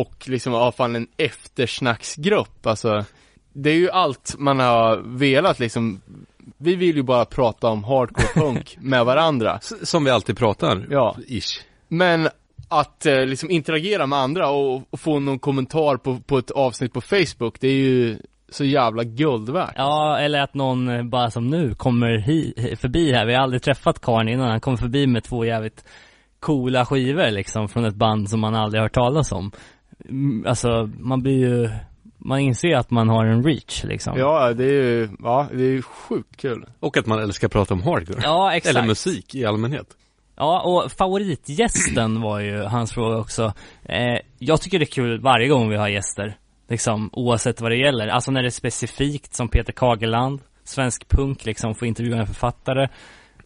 Och 0.00 0.28
liksom, 0.28 0.52
ja 0.52 0.72
fan 0.72 0.96
en 0.96 1.06
eftersnacksgrupp, 1.16 2.66
alltså. 2.66 3.04
Det 3.52 3.70
är 3.70 3.74
ju 3.74 3.90
allt 3.90 4.34
man 4.38 4.58
har 4.58 4.96
velat 5.04 5.58
liksom. 5.58 6.00
Vi 6.58 6.74
vill 6.76 6.96
ju 6.96 7.02
bara 7.02 7.24
prata 7.24 7.68
om 7.68 7.84
hardcore 7.84 8.26
punk 8.34 8.76
med 8.80 9.04
varandra. 9.04 9.58
Som 9.82 10.04
vi 10.04 10.10
alltid 10.10 10.36
pratar. 10.38 10.86
Ja. 10.90 11.16
Ish. 11.28 11.60
Men 11.88 12.28
att 12.68 13.06
eh, 13.06 13.26
liksom 13.26 13.50
interagera 13.50 14.06
med 14.06 14.18
andra 14.18 14.50
och, 14.50 14.82
och 14.90 15.00
få 15.00 15.18
någon 15.20 15.38
kommentar 15.38 15.96
på, 15.96 16.18
på 16.26 16.38
ett 16.38 16.50
avsnitt 16.50 16.92
på 16.92 17.00
Facebook, 17.00 17.60
det 17.60 17.68
är 17.68 17.72
ju 17.76 18.18
så 18.48 18.64
jävla 18.64 19.04
guld 19.04 19.50
värt. 19.50 19.72
Ja, 19.76 20.18
eller 20.18 20.40
att 20.40 20.54
någon 20.54 20.88
eh, 20.88 21.02
bara 21.02 21.30
som 21.30 21.48
nu 21.50 21.74
kommer 21.74 22.18
hi- 22.18 22.76
förbi 22.76 23.12
här. 23.12 23.26
Vi 23.26 23.34
har 23.34 23.42
aldrig 23.42 23.62
träffat 23.62 24.00
Karn 24.00 24.28
innan. 24.28 24.50
Han 24.50 24.60
kommer 24.60 24.76
förbi 24.76 25.06
med 25.06 25.24
två 25.24 25.44
jävligt 25.44 25.84
coola 26.40 26.86
skivor 26.86 27.30
liksom 27.30 27.68
från 27.68 27.84
ett 27.84 27.94
band 27.94 28.30
som 28.30 28.40
man 28.40 28.54
aldrig 28.54 28.82
hört 28.82 28.94
talas 28.94 29.32
om. 29.32 29.52
Mm, 30.08 30.46
Alltså, 30.46 30.90
man 30.98 31.22
blir 31.22 31.38
ju, 31.38 31.70
man 32.18 32.38
inser 32.38 32.76
att 32.76 32.90
man 32.90 33.08
har 33.08 33.24
en 33.26 33.42
reach 33.44 33.84
liksom. 33.84 34.18
Ja, 34.18 34.52
det 34.52 34.64
är 34.64 34.68
ju, 34.82 35.08
ja, 35.22 35.46
det 35.52 35.62
är 35.62 35.70
ju 35.70 35.82
sjukt 35.82 36.36
kul. 36.36 36.66
Och 36.80 36.96
att 36.96 37.06
man 37.06 37.18
älskar 37.22 37.46
att 37.48 37.52
prata 37.52 37.74
om 37.74 37.82
hardcore. 37.82 38.20
Ja, 38.22 38.54
exakt. 38.54 38.76
Eller 38.76 38.86
musik 38.86 39.34
i 39.34 39.44
allmänhet. 39.44 39.86
Ja, 40.36 40.60
och 40.62 40.92
favoritgästen 40.92 42.20
var 42.20 42.40
ju 42.40 42.62
hans 42.62 42.92
fråga 42.92 43.16
också. 43.16 43.52
Eh, 43.84 44.18
jag 44.38 44.60
tycker 44.60 44.78
det 44.78 44.84
är 44.84 44.94
kul 44.94 45.20
varje 45.20 45.48
gång 45.48 45.68
vi 45.68 45.76
har 45.76 45.88
gäster. 45.88 46.36
Liksom, 46.68 47.10
oavsett 47.12 47.60
vad 47.60 47.70
det 47.70 47.76
gäller. 47.76 48.08
Alltså 48.08 48.30
när 48.30 48.42
det 48.42 48.48
är 48.48 48.50
specifikt 48.50 49.34
som 49.34 49.48
Peter 49.48 49.72
Kageland, 49.72 50.40
svensk 50.64 51.08
punk 51.08 51.44
liksom, 51.44 51.74
får 51.74 51.88
intervjua 51.88 52.16
en 52.18 52.26
författare. 52.26 52.88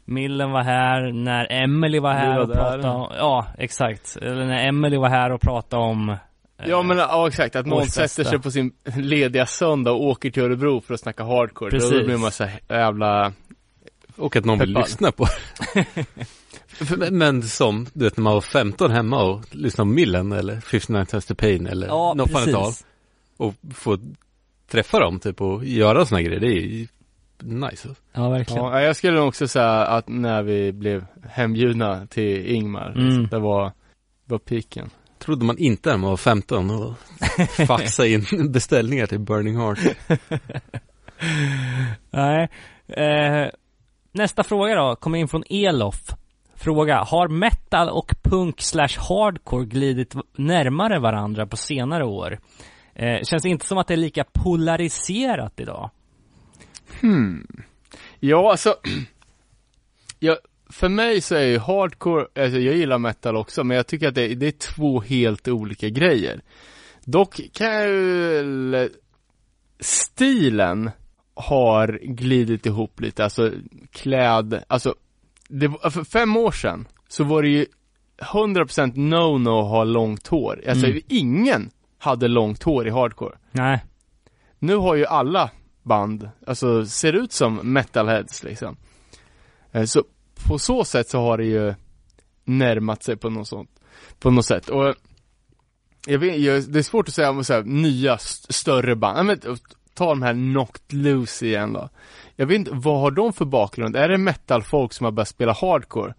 Millen 0.04 0.50
var 0.50 0.62
här, 0.62 1.12
när 1.12 1.52
Emily 1.62 1.98
var 2.00 2.12
här 2.14 2.34
var 2.34 2.40
och 2.42 2.48
där. 2.48 2.54
pratade 2.54 2.88
om, 2.88 3.08
ja 3.18 3.46
exakt. 3.58 4.16
Eller 4.22 4.44
när 4.44 4.68
Emily 4.68 4.96
var 4.96 5.08
här 5.08 5.30
och 5.32 5.40
pratade 5.40 5.82
om 5.82 6.16
Ja 6.66 6.82
men 6.82 6.98
ja, 6.98 7.28
exakt, 7.28 7.56
att 7.56 7.66
någon 7.66 7.86
sätter 7.86 8.24
sig 8.24 8.38
på 8.38 8.50
sin 8.50 8.72
lediga 8.96 9.46
söndag 9.46 9.90
och 9.92 10.02
åker 10.04 10.30
till 10.30 10.42
Örebro 10.42 10.80
för 10.80 10.94
att 10.94 11.00
snacka 11.00 11.24
hardcore. 11.24 11.70
Precis. 11.70 11.90
Då 11.90 12.04
blir 12.04 12.16
man 12.16 12.30
så 12.32 12.46
jävla, 12.68 13.32
Och 14.16 14.36
att 14.36 14.44
någon 14.44 14.58
vill 14.58 14.74
Peppar. 14.74 14.86
lyssna 14.86 15.12
på 15.12 15.26
men, 16.96 17.18
men 17.18 17.42
som, 17.42 17.86
du 17.92 18.04
vet 18.04 18.16
när 18.16 18.22
man 18.24 18.34
var 18.34 18.40
15 18.40 18.90
hemma 18.90 19.22
och 19.22 19.44
lyssnade 19.50 19.88
på 19.90 19.94
Millen 19.94 20.32
eller 20.32 20.60
59 20.60 21.04
Test 21.04 21.28
to 21.28 21.34
Pain 21.34 21.66
eller 21.66 21.86
Ja, 21.86 22.14
något 22.16 22.32
precis. 22.32 22.86
och 23.36 23.54
få 23.74 23.98
träffa 24.70 24.98
dem 25.00 25.18
typ 25.20 25.40
och 25.40 25.64
göra 25.64 26.06
såna 26.06 26.22
grejer, 26.22 26.40
det 26.40 26.46
är 26.46 26.60
ju 26.60 26.86
nice. 27.42 27.88
Ja, 28.12 28.28
verkligen. 28.28 28.64
ja, 28.64 28.80
jag 28.82 28.96
skulle 28.96 29.20
också 29.20 29.48
säga 29.48 29.70
att 29.86 30.08
när 30.08 30.42
vi 30.42 30.72
blev 30.72 31.04
hembjudna 31.30 32.06
till 32.06 32.46
Ingmar, 32.46 32.90
Mm. 32.96 33.26
det 33.28 33.38
var, 33.38 33.72
var 34.24 34.38
piken. 34.38 34.90
Trodde 35.18 35.44
man 35.44 35.58
inte 35.58 35.90
när 35.90 35.96
man 35.96 36.10
var 36.10 36.16
15 36.16 36.70
och 36.70 36.94
faxa 37.66 38.06
in 38.06 38.24
beställningar 38.52 39.06
till 39.06 39.20
Burning 39.20 39.56
Heart. 39.56 39.78
Nej. 42.10 42.48
Eh, 42.88 43.50
nästa 44.12 44.42
fråga 44.42 44.74
då, 44.74 44.96
kommer 44.96 45.18
in 45.18 45.28
från 45.28 45.42
Elof. 45.50 46.10
Fråga, 46.54 47.04
har 47.04 47.28
metal 47.28 47.88
och 47.88 48.14
punk 48.22 48.60
slash 48.60 48.98
hardcore 49.08 49.64
glidit 49.64 50.14
närmare 50.36 51.00
varandra 51.00 51.46
på 51.46 51.56
senare 51.56 52.04
år? 52.04 52.38
Eh, 52.94 53.22
känns 53.22 53.46
inte 53.46 53.66
som 53.66 53.78
att 53.78 53.86
det 53.88 53.94
är 53.94 53.98
lika 53.98 54.24
polariserat 54.32 55.60
idag. 55.60 55.90
Hmm. 57.00 57.46
Ja, 58.20 58.50
alltså, 58.50 58.74
jag 60.18 60.36
för 60.70 60.88
mig 60.88 61.20
så 61.20 61.34
är 61.34 61.42
ju 61.46 61.58
hardcore, 61.58 62.26
alltså 62.44 62.58
jag 62.58 62.76
gillar 62.76 62.98
metal 62.98 63.36
också, 63.36 63.64
men 63.64 63.76
jag 63.76 63.86
tycker 63.86 64.08
att 64.08 64.14
det, 64.14 64.34
det 64.34 64.46
är 64.46 64.50
två 64.74 65.00
helt 65.00 65.48
olika 65.48 65.88
grejer. 65.88 66.40
Dock 67.04 67.40
kan 67.52 67.66
jag 67.74 67.88
ju, 67.88 68.88
stilen 69.80 70.90
har 71.34 71.98
glidit 72.02 72.66
ihop 72.66 73.00
lite, 73.00 73.24
alltså 73.24 73.52
kläd, 73.92 74.62
alltså 74.66 74.94
det, 75.48 75.70
för 75.90 76.04
fem 76.04 76.36
år 76.36 76.50
sedan 76.50 76.88
så 77.08 77.24
var 77.24 77.42
det 77.42 77.48
ju 77.48 77.66
100% 78.18 78.94
no-no 78.94 79.60
att 79.60 79.68
ha 79.70 79.84
långt 79.84 80.26
hår. 80.26 80.62
Alltså 80.68 80.86
Mm. 80.86 81.00
ingen 81.08 81.70
hade 81.98 82.28
långt 82.28 82.62
hår 82.62 82.86
i 82.86 82.90
hardcore. 82.90 83.36
Nej. 83.52 83.84
Nu 84.58 84.76
har 84.76 84.94
ju 84.94 85.06
alla 85.06 85.50
band, 85.82 86.28
alltså 86.46 86.86
ser 86.86 87.12
ut 87.12 87.32
som 87.32 87.54
metalheads 87.56 88.42
liksom. 88.42 88.76
Eh, 89.72 89.84
Så 89.84 90.04
på 90.46 90.58
så 90.58 90.84
sätt 90.84 91.08
så 91.08 91.20
har 91.20 91.38
det 91.38 91.44
ju 91.44 91.74
närmat 92.44 93.02
sig 93.02 93.16
på 93.16 93.30
något 93.30 93.48
sånt, 93.48 93.70
på 94.18 94.30
något 94.30 94.46
sätt. 94.46 94.68
Och 94.68 94.94
jag 96.06 96.18
vet, 96.18 96.40
jag, 96.40 96.62
det 96.72 96.78
är 96.78 96.82
svårt 96.82 97.08
att 97.08 97.14
säga 97.14 97.30
om 97.30 97.44
så 97.44 97.52
här, 97.54 97.62
nya 97.62 98.14
st- 98.14 98.52
större 98.52 98.96
band, 98.96 99.26
men, 99.26 99.40
ta 99.94 100.08
de 100.08 100.22
här 100.22 100.32
Knocked 100.32 100.92
Loose 100.98 101.46
igen 101.46 101.72
då. 101.72 101.88
Jag 102.36 102.46
vet 102.46 102.54
inte, 102.56 102.70
vad 102.74 103.00
har 103.00 103.10
de 103.10 103.32
för 103.32 103.44
bakgrund? 103.44 103.96
Är 103.96 104.08
det 104.08 104.18
metalfolk 104.18 104.92
som 104.92 105.04
har 105.04 105.10
börjat 105.12 105.28
spela 105.28 105.52
hardcore? 105.52 106.14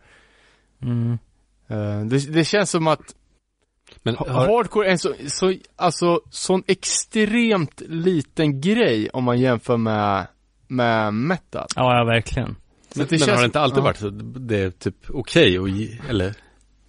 Mm. 0.82 1.18
Eh, 1.68 2.02
det, 2.06 2.34
det 2.34 2.44
känns 2.46 2.72
som 2.72 2.88
att 2.88 3.16
Men 4.04 4.16
Ha- 4.16 4.30
har, 4.30 4.48
Hardcore 4.48 4.88
är 4.88 4.92
en 4.92 5.00
så, 5.00 5.14
så, 5.28 5.54
alltså, 5.76 6.22
sån 6.30 6.64
extremt 6.68 7.82
liten 7.88 8.62
grej 8.62 9.10
om 9.10 9.24
man 9.24 9.40
jämför 9.40 9.78
med, 9.78 10.28
med 10.68 11.14
metal. 11.14 11.68
Ja, 11.76 11.98
ja, 11.98 12.04
verkligen. 12.04 12.56
Men, 12.96 13.06
det 13.06 13.12
men 13.12 13.20
känns- 13.20 13.30
har 13.32 13.38
det 13.40 13.46
inte 13.46 13.60
alltid 13.60 13.78
ja. 13.78 13.84
varit 13.84 13.98
så? 13.98 14.10
Det 14.10 14.58
är 14.58 14.72
typ 14.72 14.96
okej 15.10 15.60
och 15.60 15.70
ge- 15.70 15.98
eller 16.10 16.34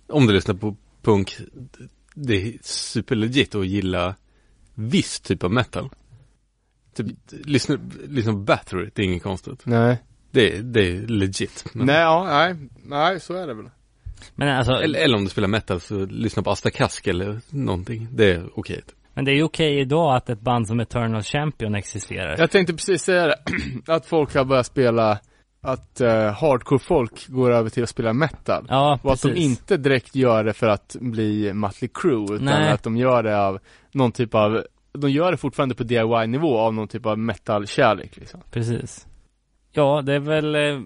om 0.08 0.26
du 0.26 0.32
lyssnar 0.32 0.54
på 0.54 0.76
punk, 1.02 1.36
det 2.14 2.34
är 2.42 2.52
superlegit 2.62 3.54
att 3.54 3.66
gilla 3.66 4.14
viss 4.74 5.20
typ 5.20 5.44
av 5.44 5.52
metal. 5.52 5.90
Typ, 6.94 7.06
lyssna, 7.30 7.78
lyssna 8.08 8.32
på 8.32 8.38
Battery, 8.38 8.90
det 8.94 9.02
är 9.02 9.06
inget 9.06 9.22
konstigt. 9.22 9.60
Nej. 9.66 9.98
Det, 10.30 10.56
är- 10.56 10.62
det 10.62 10.80
är 10.88 11.06
legit. 11.06 11.64
Men, 11.72 11.86
Nej, 11.86 11.96
ja, 12.00 12.24
nej, 12.24 12.56
nej, 12.84 13.20
så 13.20 13.34
är 13.34 13.46
det 13.46 13.54
väl. 13.54 13.70
Men 14.34 14.48
alltså, 14.48 14.72
eller, 14.72 14.98
eller 15.00 15.16
om 15.16 15.24
du 15.24 15.30
spelar 15.30 15.48
metal 15.48 15.80
så 15.80 16.06
lyssna 16.06 16.42
på 16.42 16.50
Asta 16.50 16.70
Kask 16.70 17.06
eller 17.06 17.40
någonting. 17.50 18.08
Det 18.12 18.30
är 18.32 18.48
okej. 18.54 18.82
men 19.14 19.24
det 19.24 19.30
är 19.30 19.34
ju 19.34 19.42
okej 19.42 19.80
idag 19.80 20.16
att 20.16 20.30
ett 20.30 20.40
band 20.40 20.66
som 20.68 20.80
Eternal 20.80 21.22
Champion 21.22 21.74
existerar. 21.74 22.36
Jag 22.38 22.50
tänkte 22.50 22.72
precis 22.72 23.02
säga 23.02 23.26
det, 23.26 23.36
att 23.86 24.06
folk 24.06 24.34
har 24.34 24.44
börjat 24.44 24.66
spela, 24.66 25.18
att 25.60 26.00
uh, 26.00 26.08
hardcore-folk 26.10 27.28
går 27.28 27.50
över 27.50 27.70
till 27.70 27.82
att 27.82 27.88
spela 27.88 28.12
metal. 28.12 28.66
Ja, 28.68 28.92
Och 29.02 29.12
att 29.12 29.22
precis. 29.22 29.34
de 29.34 29.40
inte 29.40 29.76
direkt 29.76 30.14
gör 30.16 30.44
det 30.44 30.52
för 30.52 30.66
att 30.66 30.96
bli 31.00 31.52
Mötley 31.52 31.88
Crüe, 31.94 32.34
utan 32.34 32.44
Nej. 32.44 32.72
att 32.72 32.82
de 32.82 32.96
gör 32.96 33.22
det 33.22 33.46
av 33.46 33.58
någon 33.92 34.12
typ 34.12 34.34
av, 34.34 34.64
de 34.92 35.10
gör 35.10 35.30
det 35.30 35.36
fortfarande 35.36 35.74
på 35.74 35.82
DIY-nivå 35.82 36.58
av 36.58 36.74
någon 36.74 36.88
typ 36.88 37.06
av 37.06 37.18
metal-kärlek 37.18 38.16
liksom. 38.16 38.40
Precis. 38.50 39.06
Ja, 39.72 40.02
det 40.02 40.14
är 40.14 40.20
väl 40.20 40.54
eh, 40.54 40.80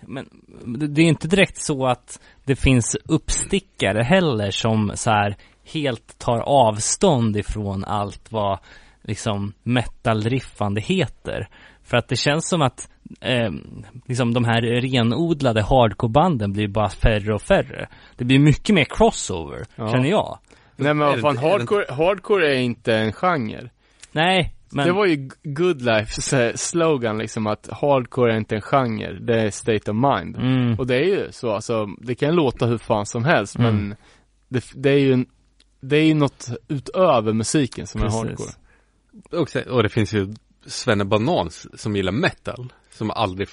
Men 0.00 0.28
det 0.64 0.86
det 0.86 1.02
är 1.02 1.06
inte 1.06 1.28
direkt 1.28 1.56
så 1.56 1.86
att 1.86 2.20
det 2.44 2.56
finns 2.56 2.96
uppstickare 3.04 4.02
heller 4.02 4.50
som 4.50 4.92
så 4.94 5.10
här 5.10 5.36
helt 5.72 6.18
tar 6.18 6.38
avstånd 6.38 7.36
ifrån 7.36 7.84
allt 7.84 8.32
vad 8.32 8.58
liksom 9.02 9.52
metalriffande 9.62 10.80
heter. 10.80 11.48
För 11.82 11.96
att 11.96 12.08
det 12.08 12.16
känns 12.16 12.48
som 12.48 12.62
att 12.62 12.88
eh, 13.20 13.50
liksom 14.06 14.34
de 14.34 14.44
här 14.44 14.62
renodlade 14.62 15.62
hardcore-banden 15.62 16.52
blir 16.52 16.68
bara 16.68 16.88
färre 16.88 17.34
och 17.34 17.42
färre. 17.42 17.88
Det 18.16 18.24
blir 18.24 18.38
mycket 18.38 18.74
mer 18.74 18.84
crossover, 18.84 19.64
Ja. 19.76 19.92
känner 19.92 20.08
jag. 20.10 20.38
Nej 20.76 20.94
men 20.94 21.08
Är 21.08 21.10
vad 21.12 21.20
fan, 21.20 21.36
hardcore, 21.50 21.84
hardcore 21.88 22.54
är 22.56 22.60
inte 22.60 22.94
en 22.94 23.12
genre. 23.12 23.70
Nej, 24.12 24.54
men 24.72 24.86
Det 24.86 24.92
var 24.92 25.06
ju 25.06 25.30
Good 25.42 25.82
Lifes 25.82 26.32
eh, 26.32 26.52
slogan 26.54 27.18
liksom 27.18 27.46
att 27.46 27.68
hardcore 27.72 28.32
är 28.32 28.36
inte 28.36 28.54
en 28.54 28.60
genre, 28.62 29.18
det 29.20 29.40
är 29.40 29.50
state 29.50 29.90
of 29.90 29.96
mind. 29.96 30.36
mm, 30.36 30.78
Och 30.78 30.86
det 30.86 30.94
är 30.96 31.04
ju 31.04 31.32
så, 31.32 31.50
alltså, 31.50 31.86
det 31.98 32.14
kan 32.14 32.34
låta 32.34 32.66
hur 32.66 32.78
fan 32.78 33.06
som 33.06 33.24
helst 33.24 33.58
Mm. 33.58 33.74
men 33.88 33.96
det, 34.48 34.64
det 34.74 34.90
är 34.90 34.98
ju 34.98 35.12
en, 35.12 35.26
det 35.80 35.96
är 35.96 36.04
ju 36.04 36.14
något 36.14 36.48
utöver 36.68 37.32
musiken 37.32 37.86
som 37.86 38.00
Precis. 38.00 38.20
är 38.22 38.26
hardcore. 38.26 38.52
Och, 39.66 39.74
och 39.76 39.82
det 39.82 39.88
finns 39.88 40.12
ju 40.12 40.34
Svenne 40.66 41.04
Banans 41.04 41.80
som 41.80 41.96
gillar 41.96 42.12
metal. 42.12 42.72
Som 42.94 43.10
aldrig, 43.10 43.48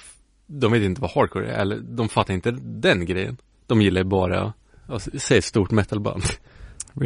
de 0.46 0.72
vet 0.72 0.82
inte 0.82 1.00
vad 1.00 1.10
hardcore 1.10 1.50
är, 1.52 1.58
eller 1.60 1.78
de 1.80 2.08
fattar 2.08 2.34
inte 2.34 2.50
den 2.60 3.06
grejen. 3.06 3.36
De 3.66 3.82
gillar 3.82 4.04
bara, 4.04 4.52
alltså, 4.88 5.10
säg 5.18 5.38
ett 5.38 5.44
stort 5.44 5.70
metalband. 5.70 6.22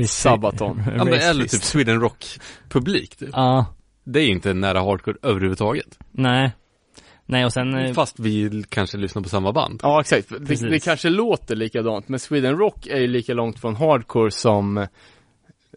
Sabaton. 0.09 0.83
Ja, 0.97 1.05
men, 1.05 1.15
eller 1.15 1.45
typ 1.45 1.63
Sweden 1.63 2.01
Rock 2.01 2.25
publik 2.69 3.17
typ. 3.17 3.29
Ja, 3.33 3.67
Det 4.05 4.21
är 4.21 4.29
inte 4.29 4.55
nära 4.55 4.81
hardcore 4.81 5.17
överhuvudtaget. 5.23 5.99
nej. 6.13 6.53
Nej 7.29 7.45
och 7.45 7.53
sen 7.53 7.75
eh, 7.75 7.93
Fast 7.93 8.19
vi 8.21 8.65
kanske 8.69 8.97
lyssnar 8.99 9.23
på 9.23 9.29
samma 9.29 9.53
band. 9.53 9.81
Ja 9.83 10.01
exakt, 10.01 10.29
det, 10.29 10.69
det 10.71 10.81
kanske 10.81 11.09
låter 11.11 11.57
likadant 11.57 12.09
men 12.09 12.21
Sweden 12.21 12.57
Rock 12.59 12.87
är 12.87 12.97
ju 13.01 13.07
lika 13.07 13.35
långt 13.35 13.59
från 13.61 13.77
hardcore 13.77 14.31
som 14.31 14.87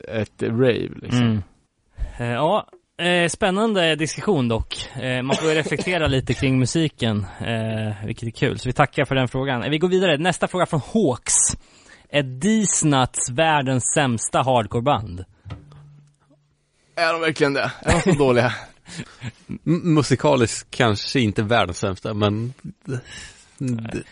ett 0.07 0.43
rave 0.43 0.89
liksom. 1.01 1.21
Mm. 1.25 1.41
Eh, 2.19 2.27
Ja, 2.27 2.67
eh, 2.99 3.27
spännande 3.29 3.95
diskussion 3.95 4.47
dock. 4.47 4.89
Eh, 5.01 5.21
man 5.21 5.35
får 5.35 5.47
ju 5.49 5.53
reflektera 5.55 6.07
lite 6.15 6.33
kring 6.33 6.59
musiken, 6.59 7.25
eh, 7.39 8.05
vilket 8.05 8.27
är 8.27 8.31
kul. 8.31 8.59
Så 8.59 8.69
vi 8.69 8.73
tackar 8.73 9.05
för 9.05 9.15
den 9.15 9.27
frågan. 9.27 9.63
Eh, 9.63 9.69
Vi 9.69 9.77
går 9.77 9.87
vidare. 9.87 10.17
Nästa 10.17 10.47
fråga 10.47 10.65
från 10.65 10.81
Hawks. 10.93 11.35
Är 12.09 12.23
Disnuts 12.23 13.29
världens 13.29 13.83
sämsta 13.93 14.41
hardcoreband? 14.41 15.25
Är 16.95 17.13
de 17.13 17.21
verkligen 17.21 17.53
det? 17.53 17.71
Är 17.81 17.91
de 18.05 18.13
så 18.13 18.19
dåliga? 18.23 18.53
M- 19.49 19.59
musikaliskt 19.65 20.67
kanske 20.71 21.19
inte 21.19 21.41
världens 21.43 21.77
sämsta, 21.77 22.13
men 22.13 22.53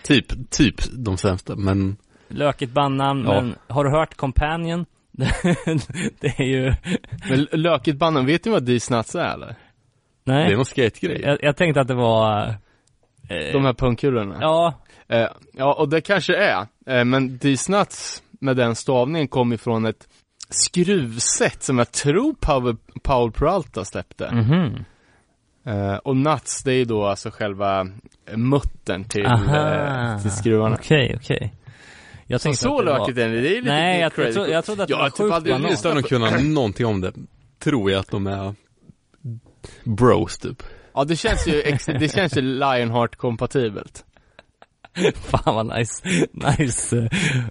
typ, 0.03 0.49
typ 0.51 0.76
de 0.91 1.18
sämsta, 1.18 1.55
men 1.55 1.97
Lökigt 2.30 2.72
bandnamn, 2.73 3.23
Ja. 3.26 3.41
men 3.41 3.55
har 3.68 3.84
du 3.84 3.89
hört 3.89 4.15
Companion? 4.15 4.85
det 6.19 6.39
är 6.39 6.44
ju... 6.44 6.73
Men 7.30 7.48
Lökigt 7.61 7.98
banden, 7.98 8.26
vet 8.26 8.45
ni 8.45 8.52
vad 8.52 8.64
D-Snuts 8.64 9.15
är 9.15 9.34
eller? 9.34 9.56
det 10.26 10.31
är 10.31 10.35
Nej, 10.35 10.56
någon 10.56 10.65
skategrej. 10.65 11.22
jag, 11.22 11.38
jag 11.41 11.57
tänkte 11.57 11.81
att 11.81 11.88
det 11.88 11.95
var... 11.95 12.48
Eh, 13.30 13.53
De 13.53 13.65
här 13.65 13.73
punkkulorna? 13.73 14.38
Ja, 14.41 14.73
Eh, 15.10 15.27
ja, 15.53 15.73
och 15.73 15.89
det 15.89 16.02
kanske 16.02 16.35
är. 16.35 16.68
Eh, 16.85 17.06
men 17.06 17.38
D-Snuts 17.38 18.23
med 18.39 18.57
den 18.57 18.76
stavningen 18.76 19.27
kom 19.27 19.53
ifrån 19.53 19.85
ett 19.85 20.07
skruvset 20.49 21.64
som 21.64 21.77
jag 21.77 21.91
tror 21.91 22.34
Paul, 22.39 22.77
Paul 23.03 23.31
Peralta 23.31 23.85
släppte. 23.85 24.31
mhm. 24.34 24.85
Eh, 25.65 25.95
och 25.95 26.18
nuts, 26.18 26.64
det 26.64 26.72
är 26.72 26.77
ju 26.77 26.85
då 26.85 27.06
alltså 27.06 27.30
själva 27.30 27.88
muttern 28.35 29.03
till, 29.03 29.26
eh, 29.26 30.22
till 30.22 30.31
skruvarna. 30.31 30.76
Okej, 30.80 31.14
okej. 31.18 31.53
Jag 32.28 32.41
Så, 32.41 32.45
tänkte 32.45 32.64
så 32.64 32.80
att 32.80 32.86
det 32.86 32.91
var- 32.91 32.99
lökigt 32.99 33.18
är 33.18 33.30
det, 33.30 33.41
det 33.41 33.48
är 33.49 33.62
lite 33.62 33.74
Nej, 33.74 33.99
jag, 34.02 34.14
tro, 34.14 34.45
jag 34.48 34.66
trodde 34.66 34.84
att 34.84 34.88
det 34.88 34.94
Jag 34.94 34.98
var 34.99 35.10
typ 35.10 35.18
sjukt 35.18 35.34
aldrig 35.34 35.56
banan. 35.56 35.72
Utan 35.72 35.98
att 35.98 36.06
kunna 36.10 36.30
någonting 36.38 36.86
om 36.86 37.02
det, 37.02 37.14
tror 37.60 37.91
jag 37.91 37.99
att 37.99 38.12
de 38.12 38.28
är 38.28 38.56
bros 39.84 40.38
typ. 40.38 40.64
Ja, 40.94 41.04
det 41.04 41.16
känns 41.16 41.48
ju, 41.48 41.62
ex- 41.62 41.86
det 41.86 42.14
känns 42.14 42.38
ju 42.38 42.41
Lionheart-kompatibelt. 42.41 44.04
Fan 45.16 45.56
vad 45.56 45.78
nice. 45.78 46.04
Nice. 46.32 47.10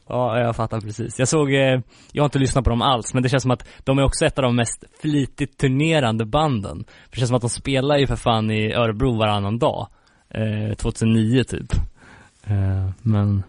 Ja, 0.09 0.39
jag 0.41 0.57
fattar 0.57 0.81
precis. 0.81 1.19
Jag 1.19 1.29
såg, 1.29 1.53
eh, 1.55 1.81
jag 2.13 2.23
har 2.23 2.25
inte 2.25 2.39
lyssnat 2.39 2.65
på 2.65 2.71
dem 2.71 2.83
alls, 2.83 3.15
men 3.15 3.23
det 3.23 3.29
känns 3.29 3.43
som 3.43 3.51
att 3.51 3.69
de 3.85 3.99
är 3.99 4.03
också 4.05 4.25
ett 4.27 4.39
av 4.39 4.43
de 4.43 4.57
mest 4.57 4.85
flitigt 5.01 5.59
turnerande 5.59 6.25
banden. 6.25 6.85
För 6.89 7.11
det 7.11 7.17
känns 7.19 7.29
som 7.29 7.37
att 7.37 7.43
de 7.43 7.51
spelar 7.51 7.97
ju 7.99 8.07
för 8.07 8.17
fan 8.17 8.51
i 8.51 8.73
Örebro 8.73 9.17
varannan 9.19 9.59
dag. 9.59 9.89
Eh, 10.31 10.77
2009 10.77 11.45
typ. 11.45 11.73
Eh, 12.45 12.91
men, 13.03 13.43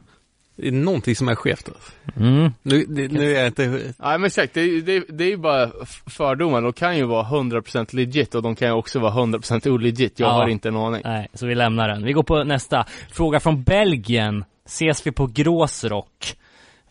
Det 0.57 0.67
är 0.67 0.71
någonting 0.71 1.15
som 1.15 1.27
är 1.29 1.35
skevt. 1.35 1.69
Alltså. 1.69 1.91
mm. 2.19 2.51
Nu, 2.61 2.85
det, 2.87 3.07
nu 3.11 3.35
är 3.35 3.39
jag 3.39 3.47
inte, 3.47 3.67
Nej 3.97 4.17
men 4.17 4.23
exakt, 4.25 4.53
det, 4.53 4.61
är- 4.61 4.81
det, 4.81 5.03
det 5.09 5.23
är 5.23 5.29
ju 5.29 5.37
bara 5.37 5.69
fördomar, 6.09 6.61
de 6.61 6.73
kan 6.73 6.97
ju 6.97 7.03
vara 7.03 7.23
100% 7.25 7.95
legit 7.95 8.35
och 8.35 8.41
de 8.43 8.55
kan 8.55 8.67
ju 8.67 8.73
också 8.73 8.99
vara 8.99 9.13
100% 9.13 9.69
olegit, 9.69 10.19
jag 10.19 10.27
Ja. 10.29 10.33
har 10.33 10.47
inte 10.47 10.67
en 10.69 10.75
aning. 10.77 11.01
Nej, 11.05 11.27
så 11.33 11.47
vi 11.47 11.55
lämnar 11.55 11.87
den. 11.87 12.03
Vi 12.03 12.13
går 12.13 12.23
på 12.23 12.43
nästa. 12.43 12.85
Fråga 13.11 13.39
från 13.39 13.63
Belgien. 13.63 14.45
Ses 14.65 15.07
vi 15.07 15.11
på 15.11 15.25
Gråsrock? 15.27 16.35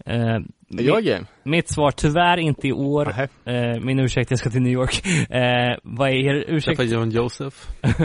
Eh, 0.06 0.38
game. 1.02 1.24
Mitt 1.42 1.68
svar, 1.68 1.90
tyvärr 1.90 2.36
inte 2.36 2.68
i 2.68 2.72
år. 2.72 3.14
Eh, 3.44 3.80
min 3.80 3.98
ursäkt, 3.98 4.30
jag 4.30 4.38
ska 4.40 4.50
till 4.50 4.62
New 4.62 4.72
York. 4.72 5.02
Eh, 5.30 5.76
vad 5.82 6.08
är 6.08 6.14
er 6.14 6.44
ursäkt? 6.48 6.78
träffa 6.78 6.92
John 6.94 7.10
Joseph. 7.10 7.56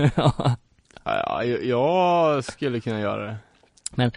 Ja, 1.03 1.43
jag, 1.43 1.65
jag 1.65 2.43
skulle 2.43 2.79
kunna 2.79 2.99
göra 2.99 3.25
det. 3.95 4.11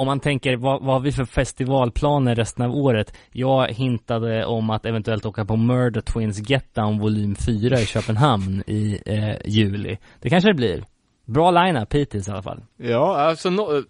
Om 0.00 0.06
man 0.06 0.20
tänker, 0.20 0.56
vad, 0.56 0.82
vad 0.82 0.92
har 0.94 1.00
vi 1.00 1.12
för 1.12 1.24
festivalplaner 1.24 2.34
resten 2.34 2.64
av 2.64 2.76
året? 2.76 3.16
Jag 3.32 3.68
hintade 3.68 4.44
om 4.46 4.70
att 4.70 4.86
eventuellt 4.86 5.26
åka 5.26 5.44
på 5.44 5.56
Murder 5.56 6.00
Twins 6.00 6.50
Get 6.50 6.74
Down 6.74 6.98
volym 6.98 7.34
4 7.34 7.80
i 7.80 7.86
Köpenhamn 7.86 8.62
i 8.66 9.00
eh, 9.06 9.36
juli. 9.52 9.98
Det 10.20 10.30
kanske 10.30 10.50
det 10.50 10.54
blir. 10.54 10.84
Bra 11.24 11.50
line-up 11.50 11.94
hittills 11.94 12.28
i 12.28 12.30
alla 12.30 12.42
fall. 12.42 12.60
Ja, 12.76 13.16
alltså 13.16 13.50
no, 13.50 13.82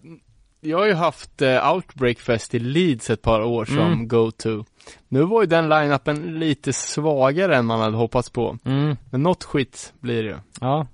jag 0.61 0.77
har 0.77 0.85
ju 0.85 0.93
haft 0.93 1.41
eh, 1.41 1.73
Outbreak 1.73 2.19
Fest 2.19 2.55
i 2.55 2.59
Leeds 2.59 3.09
ett 3.09 3.21
par 3.21 3.41
år 3.41 3.65
som 3.65 3.77
Mm. 3.77 4.07
go-to. 4.07 4.65
Nu 5.07 5.23
var 5.23 5.41
ju 5.41 5.47
den 5.47 5.69
line-upen 5.69 6.39
lite 6.39 6.73
svagare 6.73 7.55
än 7.57 7.65
man 7.65 7.79
hade 7.79 7.97
hoppats 7.97 8.29
på. 8.29 8.57
Mm, 8.65 8.97
Men 9.11 9.23
något 9.23 9.43
skit 9.43 9.93
blir 9.99 10.23
det 10.23 10.29
ju. 10.29 10.37
ja. 10.61 10.87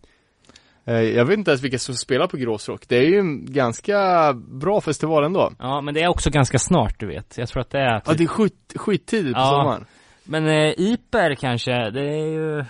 Eh, 0.88 0.94
Jag 1.02 1.26
vet 1.26 1.38
inte 1.38 1.52
ens 1.52 1.62
vilka 1.64 1.80
som 1.80 1.96
spelar 1.96 2.28
på 2.28 2.38
Gråsrock. 2.38 2.88
Det 2.88 2.98
är 2.98 3.02
ju 3.10 3.20
en 3.20 3.54
ganska 3.54 4.34
bra 4.34 4.82
festival 4.82 5.24
ändå. 5.24 5.52
Ja, 5.60 5.82
men 5.82 5.94
det 5.94 6.02
är 6.02 6.08
också 6.08 6.30
ganska 6.30 6.60
snart, 6.60 7.00
du 7.00 7.08
vet. 7.08 7.38
Jag 7.38 7.50
tror 7.50 7.62
att 7.62 7.70
det 7.70 7.80
är 7.80 7.94
Ja, 7.94 8.00
typ... 8.00 8.18
det 8.18 8.24
är 8.24 8.28
skit, 8.28 8.74
skittidigt 8.76 9.34
på 9.36 9.40
Ja. 9.42 9.50
sommaren. 9.50 9.86
Men 10.24 10.48
eh, 10.48 10.74
Iper 10.78 11.36
kanske, 11.36 11.72
det 11.90 12.02
är 12.02 12.26
ju... 12.28 12.56
Det 12.58 12.66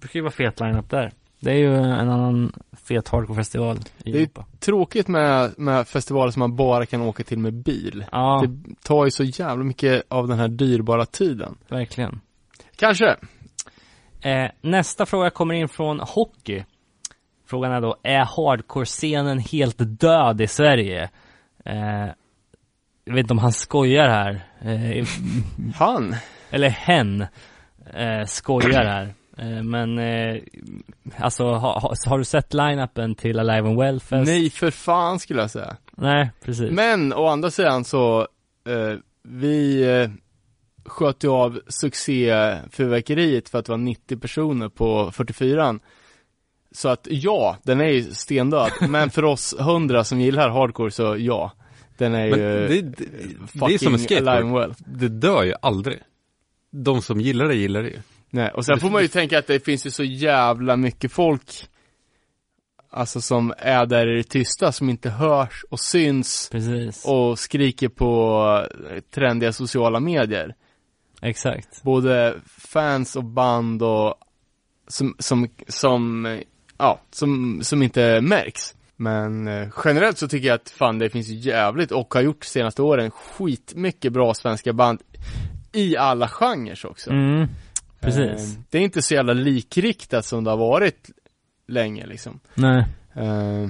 brukar 0.00 0.18
ju 0.18 0.22
vara 0.22 0.32
fet 0.32 0.60
line-up 0.60 0.90
där. 0.90 1.12
Det 1.40 1.50
är 1.50 1.54
ju 1.56 1.74
en 1.74 2.10
annan 2.10 2.52
fet 2.86 3.08
hardcore-festival 3.08 3.76
i 4.04 4.10
Det 4.12 4.18
är- 4.18 4.22
Europa. 4.22 4.44
Tråkigt 4.60 5.08
med, 5.08 5.54
med 5.58 5.88
festivaler 5.88 6.30
som 6.30 6.40
man 6.40 6.56
bara 6.56 6.86
kan 6.86 7.00
åka 7.02 7.22
till 7.22 7.38
med 7.38 7.54
bil. 7.54 8.04
Ja, 8.12 8.44
Det 8.46 8.74
tar 8.82 9.04
ju 9.04 9.10
så 9.10 9.24
jävla 9.24 9.64
mycket 9.64 10.02
av 10.08 10.28
den 10.28 10.38
här 10.38 10.48
dyrbara 10.48 11.06
tiden. 11.06 11.54
verkligen. 11.68 12.20
Kanske. 12.76 13.16
Eh, 14.20 14.50
nästa 14.60 15.06
fråga 15.06 15.30
kommer 15.30 15.54
in 15.54 15.68
från 15.68 16.00
hockey. 16.00 16.64
Frågan 17.46 17.72
är 17.72 17.80
då, 17.80 17.96
är 18.02 18.24
hardcore-scenen 18.24 19.38
helt 19.38 19.76
död 19.78 20.40
i 20.40 20.46
Sverige? 20.46 21.10
Eh, 21.64 22.06
jag 23.04 23.14
vet 23.14 23.22
inte 23.24 23.32
om 23.34 23.38
han 23.38 23.52
skojar 23.52 24.08
här. 24.08 24.44
Eh, 24.60 25.06
Han. 25.74 26.16
eller 26.50 26.68
hen 26.68 27.20
eh, 27.94 28.24
skojar 28.26 28.84
här. 28.84 29.14
Eh, 29.38 29.62
men, 29.62 29.98
eh, 29.98 30.42
alltså, 31.18 31.44
ha, 31.44 31.78
ha, 31.78 31.94
har 32.06 32.18
du 32.18 32.24
sett 32.24 32.54
line-upen 32.54 33.14
till 33.14 33.38
Alive 33.38 33.68
and 33.68 33.78
Well 33.78 34.00
Fest? 34.00 34.26
Nej, 34.26 34.50
för 34.50 34.70
fan 34.70 35.18
skulle 35.18 35.40
jag 35.40 35.50
säga. 35.50 35.76
Nej, 35.96 36.30
precis. 36.44 36.70
Men 36.70 37.12
å 37.12 37.26
andra 37.26 37.50
sidan 37.50 37.84
så, 37.84 38.20
eh, 38.68 38.98
vi 39.22 39.84
sköt 40.86 41.24
ju 41.24 41.28
av 41.30 41.60
succéfyrverkeriet 41.68 43.48
för 43.48 43.58
att 43.58 43.64
det 43.64 43.72
var 43.72 43.78
90 43.78 44.18
personer 44.18 44.68
på 44.68 45.10
44 45.12 45.78
Så 46.74 46.88
att 46.88 47.06
ja, 47.10 47.56
den 47.62 47.80
är 47.80 47.88
ju 47.88 48.02
stendöd. 48.02 48.70
Men 48.88 49.10
för 49.10 49.24
oss 49.24 49.54
100 49.58 50.04
som 50.04 50.20
gillar 50.20 50.48
hardcore 50.48 50.90
så 50.90 51.16
ja. 51.18 51.52
Den 51.98 52.14
är 52.14 52.30
Men 52.30 52.38
ju 52.38 52.44
det, 52.44 52.82
det, 52.82 53.04
det 53.52 53.74
är 53.74 53.78
som 53.78 53.94
en 53.94 53.98
skateboard. 53.98 54.52
well. 54.52 54.74
Det 54.78 55.08
dör 55.08 55.42
ju 55.42 55.54
aldrig. 55.62 55.98
De 56.70 57.02
som 57.02 57.20
gillar 57.20 57.48
det 57.48 57.54
gillar 57.54 57.82
det 57.82 57.88
ju. 57.88 57.98
Nej, 58.30 58.50
och 58.50 58.64
sen 58.64 58.80
får 58.80 58.90
man 58.90 59.02
ju 59.02 59.08
tänka 59.08 59.38
att 59.38 59.46
det 59.46 59.64
finns 59.64 59.86
ju 59.86 59.90
så 59.90 60.04
jävla 60.04 60.76
mycket 60.76 61.12
folk 61.12 61.68
Alltså 62.96 63.20
som 63.20 63.54
är 63.58 63.86
där 63.86 64.12
i 64.12 64.16
det 64.16 64.28
tysta, 64.28 64.72
som 64.72 64.90
inte 64.90 65.10
hörs 65.10 65.64
och 65.70 65.80
syns 65.80 66.48
Precis. 66.52 67.04
och 67.06 67.38
skriker 67.38 67.88
på 67.88 68.42
eh, 68.90 69.00
trendiga 69.00 69.52
sociala 69.52 70.00
medier. 70.00 70.54
Exakt. 71.22 71.82
Både 71.82 72.34
fans 72.46 73.16
och 73.16 73.24
band 73.24 73.82
och 73.82 74.14
som, 74.88 75.16
som, 75.18 75.48
som, 75.68 76.26
ja, 76.78 77.00
som, 77.10 77.60
som 77.62 77.82
inte 77.82 78.20
märks. 78.20 78.74
Men 78.96 79.48
eh, 79.48 79.68
generellt 79.84 80.18
så 80.18 80.28
tycker 80.28 80.48
jag 80.48 80.54
att 80.54 80.70
fan 80.70 80.98
det 80.98 81.10
finns 81.10 81.28
jävligt 81.28 81.92
och 81.92 82.14
har 82.14 82.20
gjort 82.20 82.44
senaste 82.44 82.82
åren 82.82 83.10
skitmycket 83.10 84.12
bra 84.12 84.34
svenska 84.34 84.72
band 84.72 85.02
i 85.72 85.96
alla 85.96 86.28
genrer 86.28 86.86
också. 86.86 87.10
Mm, 87.10 87.48
precis. 88.00 88.54
Eh, 88.56 88.60
Det 88.70 88.78
är 88.78 88.82
inte 88.82 89.02
så 89.02 89.14
jävla 89.14 89.32
likriktat 89.32 90.24
som 90.24 90.44
det 90.44 90.50
har 90.50 90.56
varit 90.56 91.10
länge 91.66 92.06
liksom. 92.06 92.40
Nej. 92.54 92.84
Eh, 93.14 93.68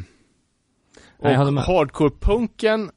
och 1.16 1.30
hardcore-punken 1.62 2.90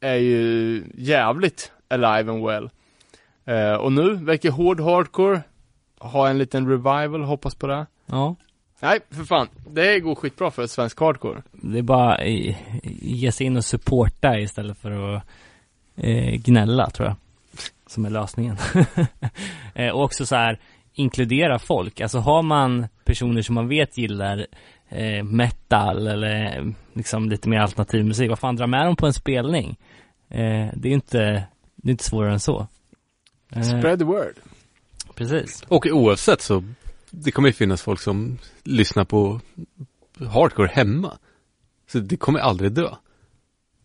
är 0.00 0.14
ju 0.16 0.84
jävligt 0.94 1.72
alive 1.88 2.32
and 2.32 2.46
well. 2.46 2.70
Eh, 3.44 3.74
och 3.74 3.92
nu 3.92 4.14
verkar 4.14 4.50
hård 4.50 4.80
hardcore 4.80 5.42
ha 5.98 6.28
en 6.28 6.38
liten 6.38 6.68
revival, 6.68 7.22
hoppas 7.22 7.54
på 7.54 7.66
det. 7.66 7.86
Ja. 8.06 8.36
Nej, 8.82 9.00
för 9.10 9.24
fan. 9.24 9.48
Det 9.70 10.00
går 10.00 10.14
skitbra 10.14 10.50
för 10.50 10.66
svensk 10.66 11.00
hardcore. 11.00 11.42
Det 11.52 11.78
är 11.78 11.82
bara 11.82 12.24
ge 12.82 13.32
sig 13.32 13.46
in 13.46 13.56
och 13.56 13.64
supporta 13.64 14.38
istället 14.38 14.78
för 14.78 15.16
att 15.16 15.22
eh, 15.96 16.34
gnälla 16.34 16.90
tror 16.90 17.08
jag. 17.08 17.16
Som 17.86 18.04
är 18.04 18.10
lösningen. 18.10 18.56
eh, 19.74 19.88
och 19.88 20.02
också 20.02 20.26
så 20.26 20.36
här 20.36 20.60
inkludera 20.92 21.58
folk. 21.58 22.00
Alltså 22.00 22.18
har 22.18 22.42
man 22.42 22.86
personer 23.04 23.42
som 23.42 23.54
man 23.54 23.68
vet 23.68 23.98
gillar 23.98 24.46
eh, 24.88 25.24
metal 25.24 26.06
eller 26.06 26.64
liksom 26.92 27.28
lite 27.28 27.48
mer 27.48 27.58
alternativ 27.58 28.04
musik. 28.04 28.28
Vad 28.28 28.38
fan, 28.38 28.56
dra 28.56 28.66
med 28.66 28.86
dem 28.86 28.96
på 28.96 29.06
en 29.06 29.12
spelning. 29.12 29.78
Eh, 30.30 30.68
det 30.74 30.88
är 30.88 30.92
inte, 30.92 31.18
det 31.76 31.88
är 31.88 31.90
inte 31.90 32.04
svårare 32.04 32.32
än 32.32 32.40
så. 32.40 32.66
Eh, 33.52 33.62
Spread 33.62 33.98
the 33.98 34.04
word. 34.04 34.34
precis. 35.14 35.64
Och 35.68 35.86
oavsett 35.86 36.40
så, 36.40 36.64
det 37.12 37.30
kommer 37.30 37.48
ju 37.48 37.52
finnas 37.52 37.82
folk 37.82 38.00
som 38.00 38.38
lyssnar 38.64 39.04
på 39.04 39.40
hardcore 40.18 40.70
hemma. 40.72 41.18
Så 41.86 41.98
det 41.98 42.16
kommer 42.16 42.38
aldrig 42.38 42.72
dö. 42.72 42.88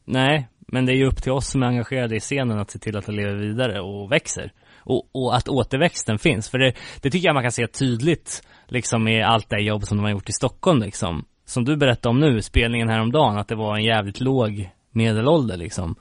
Nej, 0.05 0.47
men 0.67 0.85
det 0.85 0.91
är 0.91 0.95
ju 0.95 1.07
upp 1.07 1.23
till 1.23 1.31
oss 1.31 1.47
som 1.47 1.63
är 1.63 1.67
engagerade 1.67 2.15
i 2.15 2.19
scenen 2.19 2.59
att 2.59 2.71
se 2.71 2.79
till 2.79 2.97
att 2.97 3.05
det 3.05 3.11
lever 3.11 3.35
vidare 3.35 3.81
och 3.81 4.11
växer. 4.11 4.51
Och, 4.79 5.09
och 5.11 5.35
att 5.35 5.49
återväxten 5.49 6.19
finns. 6.19 6.49
För 6.49 6.57
det, 6.57 6.73
det 7.01 7.09
tycker 7.09 7.27
jag 7.27 7.33
man 7.33 7.43
kan 7.43 7.51
se 7.51 7.67
tydligt, 7.67 8.47
liksom 8.67 9.07
i 9.07 9.23
allt 9.23 9.49
det 9.49 9.61
jobb 9.61 9.83
som 9.83 9.97
de 9.97 10.03
har 10.03 10.11
gjort 10.11 10.29
i 10.29 10.33
Stockholm 10.33 10.79
liksom. 10.79 11.25
Som 11.45 11.65
du 11.65 11.77
berättade 11.77 12.09
om 12.09 12.19
nu, 12.19 12.41
spelningen 12.41 12.89
häromdagen, 12.89 13.37
att 13.37 13.47
det 13.47 13.55
var 13.55 13.75
en 13.75 13.83
jävligt 13.83 14.19
låg 14.19 14.69
medelålder 14.91 15.57
liksom. 15.57 15.95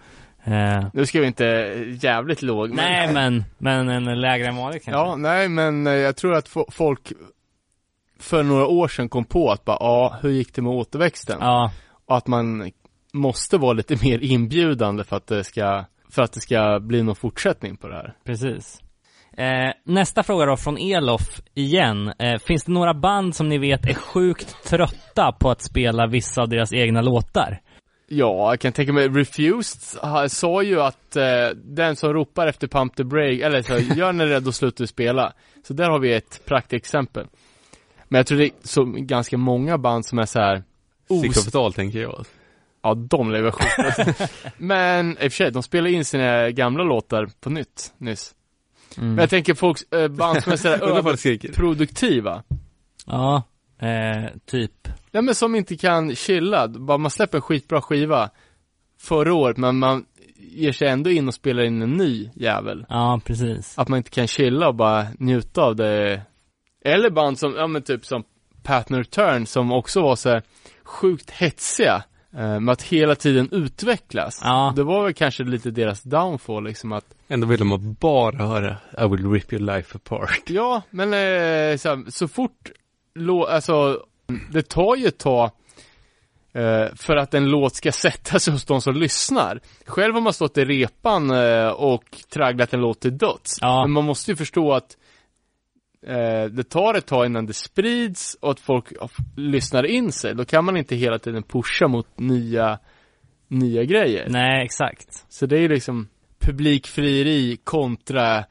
Eh, 0.47 0.85
Nu 0.93 1.07
ska 1.07 1.21
vi 1.21 1.27
inte 1.27 1.45
jävligt 2.03 2.43
låg, 2.43 2.69
men... 2.69 2.77
nej 2.77 3.13
men, 3.15 3.45
men 3.59 3.89
en 3.89 4.21
lägre 4.21 4.47
än 4.47 4.57
vanligt 4.57 4.85
kanske. 4.85 5.01
Ja, 5.01 5.17
nej 5.17 5.49
men 5.49 5.87
eh, 5.87 5.93
jag 5.93 6.17
tror 6.17 6.35
att 6.35 6.49
fo- 6.49 6.71
folk 6.71 7.13
för 8.21 8.43
några 8.43 8.67
år 8.67 8.89
sedan 8.89 9.09
kom 9.09 9.25
på 9.25 9.51
att 9.51 9.65
bara, 9.65 9.77
ja, 9.81 10.17
hur 10.23 10.31
gick 10.31 10.55
det 10.55 10.63
med 10.63 10.73
återväxten? 10.73 11.39
Ja, 11.41 11.71
Och 12.07 12.17
att 12.17 12.27
man 12.27 12.71
måste 13.13 13.59
vara 13.59 13.73
lite 13.73 13.97
mer 14.07 14.19
inbjudande 14.25 15.05
för 15.05 15.17
att 15.17 15.27
det 15.27 15.45
ska, 15.45 15.85
för 16.11 16.23
att 16.23 16.33
det 16.33 16.41
ska 16.41 16.81
bli 16.81 17.03
någon 17.03 17.17
fortsättning 17.17 17.77
på 17.77 17.89
det 17.89 17.95
här. 17.95 18.15
precis. 18.25 18.81
Eh, 19.39 19.71
nästa 19.85 20.23
fråga 20.23 20.47
då 20.47 20.57
från 20.57 20.79
Elof 20.79 21.41
igen. 21.55 22.13
Eh, 22.19 22.39
finns 22.47 22.65
det 22.65 22.73
några 22.73 22.95
band 22.95 23.35
som 23.35 23.49
ni 23.49 23.59
vet 23.59 23.87
är 23.87 23.95
sjukt 23.95 24.65
trötta 24.65 25.33
på 25.33 25.51
att 25.51 25.63
spela 25.63 26.07
vissa 26.07 26.43
av 26.43 26.49
deras 26.49 26.73
egna 26.73 27.01
låtar? 27.03 27.61
Ja, 28.09 28.51
jag 28.53 28.61
kan 28.61 28.73
tänka 28.73 28.93
mig, 28.93 29.09
Refused 29.09 29.81
sa 30.31 30.63
ju 30.63 30.81
att 30.81 31.17
eh, 31.17 31.49
den 31.55 31.97
som 31.97 32.13
ropar 32.13 32.47
efter 32.47 32.67
Pump 32.69 32.97
the 32.97 33.05
Break, 33.05 33.41
eller 33.41 33.63
så, 33.63 33.79
gör 33.97 34.13
den 34.13 34.29
rädd 34.29 34.47
och 34.47 34.55
slutar 34.55 34.87
spela. 34.87 35.33
Så 35.67 35.73
där 35.73 35.91
har 35.91 35.99
vi 35.99 36.13
ett 36.13 36.41
praktexempel. 36.45 37.27
Men 38.09 38.19
jag 38.19 38.27
tror 38.27 38.39
det 38.39 38.45
är 38.47 38.51
så 38.63 38.85
ganska 38.85 39.37
många 39.37 39.79
band 39.79 40.07
som 40.07 40.19
är 40.19 40.27
så 40.27 40.39
här. 40.39 40.63
Six 41.23 41.37
Os- 41.37 41.41
of 41.43 41.49
it 41.49 41.55
all 41.55 41.73
tänker 41.73 41.99
jag. 41.99 42.27
Ja, 42.83 42.95
de 42.95 43.31
lever 43.33 43.51
sjukt. 43.51 44.33
Men 44.57 45.11
i 45.11 45.15
och 45.15 45.19
för 45.21 45.29
sig, 45.31 45.51
de 45.51 45.63
spelar 45.63 45.91
in 45.91 46.05
sina 46.05 46.51
gamla 46.51 46.85
låtar 46.85 47.29
på 47.41 47.51
nytt 47.51 47.93
nyss. 47.99 48.35
Mm. 48.97 49.09
Men 49.09 49.19
jag 49.19 49.31
tänker 49.31 49.55
folk, 49.55 49.95
eh, 49.95 50.09
band 50.09 50.43
som 50.43 50.53
är 50.53 50.57
sådär 50.57 50.83
överproduktiva. 50.99 52.43
Ja, 53.07 53.43
eh, 53.79 54.31
typ. 54.47 54.89
Ja 55.11 55.23
men 55.23 55.35
som 55.35 55.55
inte 55.55 55.77
kan 55.77 56.15
chilla, 56.15 56.69
bara 56.69 56.99
man 56.99 57.11
släpper 57.11 57.39
en 57.39 57.43
skitbra 57.43 57.83
skiva 57.83 58.31
förra 59.01 59.35
året, 59.35 59.57
men 59.57 59.79
man 59.79 60.05
ger 60.39 60.73
sig 60.73 60.89
ändå 60.89 61.11
in 61.11 61.29
och 61.29 61.35
spelar 61.35 61.63
in 61.63 61.83
en 61.83 61.93
ny 61.97 62.31
jävel. 62.35 62.87
Ja, 62.89 63.21
precis. 63.25 63.79
Att 63.79 63.89
man 63.89 63.97
inte 63.97 64.11
kan 64.11 64.27
chilla 64.27 64.69
och 64.69 64.75
bara 64.75 65.07
njuta 65.19 65.63
av 65.63 65.77
det. 65.77 66.23
Eller 66.85 67.11
band 67.11 67.39
som, 67.39 67.55
ja 67.57 67.67
men 67.67 67.83
typ 67.83 68.07
som 68.07 68.25
Pattern 68.63 68.97
Return 68.99 69.47
som 69.47 69.73
också 69.73 70.03
var 70.03 70.17
så 70.17 70.29
här 70.29 70.43
sjukt 70.85 71.31
hetsiga. 71.31 72.03
eh, 72.37 72.61
Med 72.61 72.73
att 72.73 72.83
hela 72.83 73.15
tiden 73.15 73.49
utvecklas. 73.53 74.41
Ja. 74.45 74.73
Det 74.77 74.83
var 74.83 75.05
väl 75.05 75.15
kanske 75.15 75.45
lite 75.45 75.71
deras 75.71 76.03
downfall 76.03 76.65
liksom 76.65 76.93
att 76.93 77.05
Ändå 77.29 77.47
vill 77.47 77.59
de 77.59 77.97
bara 78.01 78.47
höra 78.47 78.77
I 79.05 79.09
will 79.09 79.31
rip 79.33 79.53
your 79.53 79.63
life 79.77 79.97
apart. 79.97 80.43
Ja, 80.51 80.83
men 80.91 81.09
eh, 81.13 81.77
så, 81.77 81.89
här, 81.89 82.11
så 82.11 82.29
fort 82.29 82.71
alltså 83.49 84.05
det 84.51 84.63
tar 84.63 84.97
ju 84.97 85.07
ett 85.07 85.19
tag 85.19 85.51
eh, 86.53 86.95
för 86.95 87.17
att 87.17 87.35
en 87.35 87.51
låt 87.51 87.75
ska 87.75 87.93
sätta 88.07 88.39
sig 88.39 88.53
hos 88.53 88.65
de 88.65 88.81
som 88.81 88.95
lyssnar. 88.95 89.61
Själv 89.87 90.15
har 90.15 90.21
man 90.21 90.33
stått 90.33 90.59
i 90.59 90.65
repan 90.65 91.31
eh, 91.31 91.69
och 91.69 92.05
tragglat 92.29 92.75
en 92.75 92.81
låt 92.81 93.01
till 93.01 93.19
döds. 93.19 93.59
Ja. 93.61 93.83
Men 93.83 93.93
man 93.93 94.05
måste 94.05 94.31
ju 94.31 94.37
förstå 94.37 94.73
att 94.73 94.97
eh, 96.07 96.45
det 96.45 96.65
tar 96.65 96.95
ett 96.95 97.07
tag 97.07 97.27
innan 97.27 97.47
det 97.47 97.55
sprids 97.55 98.37
och 98.41 98.51
att 98.51 98.61
folk 98.61 98.93
lyssnar 99.37 99.87
in 99.87 100.13
sig. 100.13 100.35
Då 100.35 100.45
kan 100.45 100.65
man 100.65 100.77
inte 100.77 100.97
hela 100.97 101.19
tiden 101.19 101.43
pusha 101.43 101.89
mot 101.89 102.19
nya, 102.19 102.79
nya 103.49 103.85
grejer. 103.85 104.27
Nej, 104.29 104.65
exakt. 104.65 105.25
Så 105.29 105.47
det 105.47 105.59
är 105.59 105.69
liksom 105.69 106.09
publikfrieri 106.39 107.57
kontra 107.65 108.45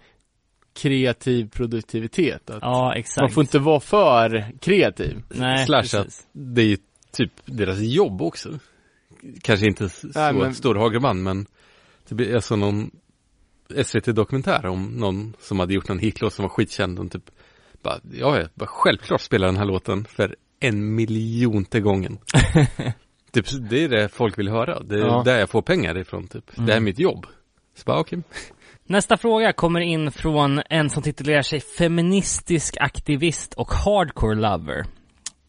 kreativ 0.75 1.49
produktivitet. 1.49 2.49
Att 2.49 2.59
Ja, 2.61 2.95
exakt. 2.95 3.21
man 3.21 3.29
får 3.31 3.43
inte 3.43 3.59
vara 3.59 3.79
för 3.79 4.51
kreativ. 4.61 5.23
Nej, 5.29 5.65
Slash 5.65 5.81
precis. 5.81 5.99
att 5.99 6.27
det 6.31 6.61
är 6.61 6.65
ju 6.65 6.77
typ 7.11 7.31
deras 7.45 7.79
jobb 7.79 8.21
också. 8.21 8.49
kanske 9.41 9.65
inte 9.67 9.89
så 9.89 10.07
Nej, 10.15 10.33
men- 10.33 10.53
stor 10.55 10.75
hagerband 10.75 11.23
men 11.23 11.45
det 12.09 12.15
blir 12.15 12.35
alltså 12.35 12.55
någon 12.55 12.91
SVT-dokumentär 13.83 14.65
om 14.65 14.85
någon 14.87 15.33
som 15.39 15.59
hade 15.59 15.73
gjort 15.73 15.87
någon 15.89 15.99
hitlåt 15.99 16.33
som 16.33 16.43
var 16.43 16.49
skitkänd 16.49 16.99
och 16.99 17.11
typ 17.11 17.31
bara, 17.83 17.99
ja, 18.13 18.37
jag 18.39 18.47
bara 18.53 18.67
självklart 18.67 19.21
spelar 19.21 19.47
den 19.47 19.57
här 19.57 19.65
låten 19.65 20.05
för 20.05 20.35
en 20.59 20.95
miljonte 20.95 21.79
gången. 21.79 22.17
typ, 23.31 23.45
det 23.69 23.83
är 23.83 23.89
det 23.89 24.09
folk 24.09 24.39
vill 24.39 24.49
höra. 24.49 24.79
Det 24.83 24.95
är 24.95 24.99
Ja. 24.99 25.21
där 25.25 25.39
jag 25.39 25.49
får 25.49 25.61
pengar 25.61 25.97
ifrån 25.97 26.27
typ. 26.27 26.51
Det 26.55 26.61
här 26.61 26.69
är 26.71 26.79
mitt 26.79 26.99
jobb. 26.99 27.25
Så 27.75 27.83
bara, 27.85 27.99
okej. 27.99 28.21
Nästa 28.87 29.17
fråga 29.17 29.53
kommer 29.53 29.79
in 29.79 30.11
från 30.11 30.61
en 30.69 30.89
som 30.89 31.03
titulerar 31.03 31.41
sig 31.41 31.59
feministisk 31.59 32.77
aktivist 32.79 33.53
och 33.53 33.71
hardcore 33.71 34.35
lover. 34.35 34.85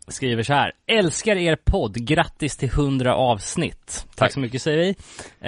Skriver 0.09 0.43
så 0.43 0.53
här. 0.55 0.73
Älskar 0.87 1.37
er 1.37 1.57
podd. 1.65 2.07
Grattis 2.07 2.57
till 2.57 2.69
100 2.69 3.15
avsnitt. 3.15 3.87
Tack, 3.87 4.17
Tack. 4.17 4.33
så 4.33 4.41
mycket 4.41 4.63
säger 4.63 4.79
vi. 4.79 4.95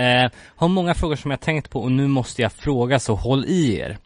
Eh, 0.03 0.31
har 0.57 0.69
många 0.69 0.95
frågor 0.95 1.17
som 1.17 1.31
jag 1.31 1.41
tänkt 1.41 1.71
på 1.71 1.81
och 1.81 1.93
nu 1.93 2.07
måste 2.07 2.43
jag 2.43 2.53
fråga 2.53 2.99
så 2.99 3.15
håll 3.15 3.45
i 3.45 3.79
er. 3.79 3.99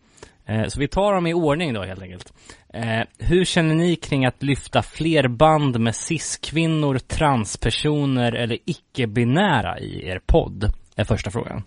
Eh, 0.46 0.66
så 0.68 0.80
vi 0.80 0.88
tar 0.88 1.14
dem 1.14 1.26
i 1.26 1.34
ordning 1.34 1.74
då 1.74 1.82
helt 1.82 2.02
enkelt. 2.02 2.32
Eh, 2.74 3.00
hur 3.18 3.44
känner 3.44 3.74
ni 3.74 3.96
kring 3.96 4.26
att 4.26 4.42
lyfta 4.42 4.82
fler 4.82 5.28
band 5.28 5.80
med 5.80 5.96
cis-kvinnor, 5.96 6.98
transpersoner 6.98 8.32
eller 8.32 8.58
icke-binära 8.64 9.78
i 9.78 10.08
er 10.08 10.20
podd? 10.26 10.72
Är 10.96 11.04
första 11.04 11.30
frågan. 11.30 11.62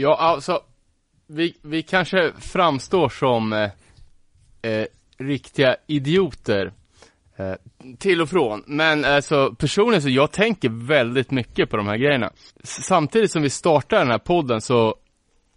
Ja, 0.00 0.16
alltså, 0.16 0.60
vi, 1.26 1.54
vi 1.62 1.82
kanske 1.82 2.32
framstår 2.38 3.08
som 3.08 3.52
eh, 3.52 3.70
eh, 4.72 4.86
riktiga 5.18 5.76
idioter 5.86 6.72
eh, 7.36 7.52
till 7.98 8.20
och 8.22 8.28
från. 8.28 8.62
Men 8.66 9.04
alltså 9.04 9.54
personligen 9.54 10.02
så 10.02 10.08
jag 10.08 10.32
tänker 10.32 10.68
väldigt 10.68 11.30
mycket 11.30 11.70
på 11.70 11.76
de 11.76 11.86
här 11.86 11.96
grejerna. 11.96 12.32
S- 12.62 12.84
Samtidigt 12.84 13.30
som 13.30 13.42
vi 13.42 13.50
startar 13.50 13.98
den 13.98 14.10
här 14.10 14.18
podden 14.18 14.60
så, 14.60 14.94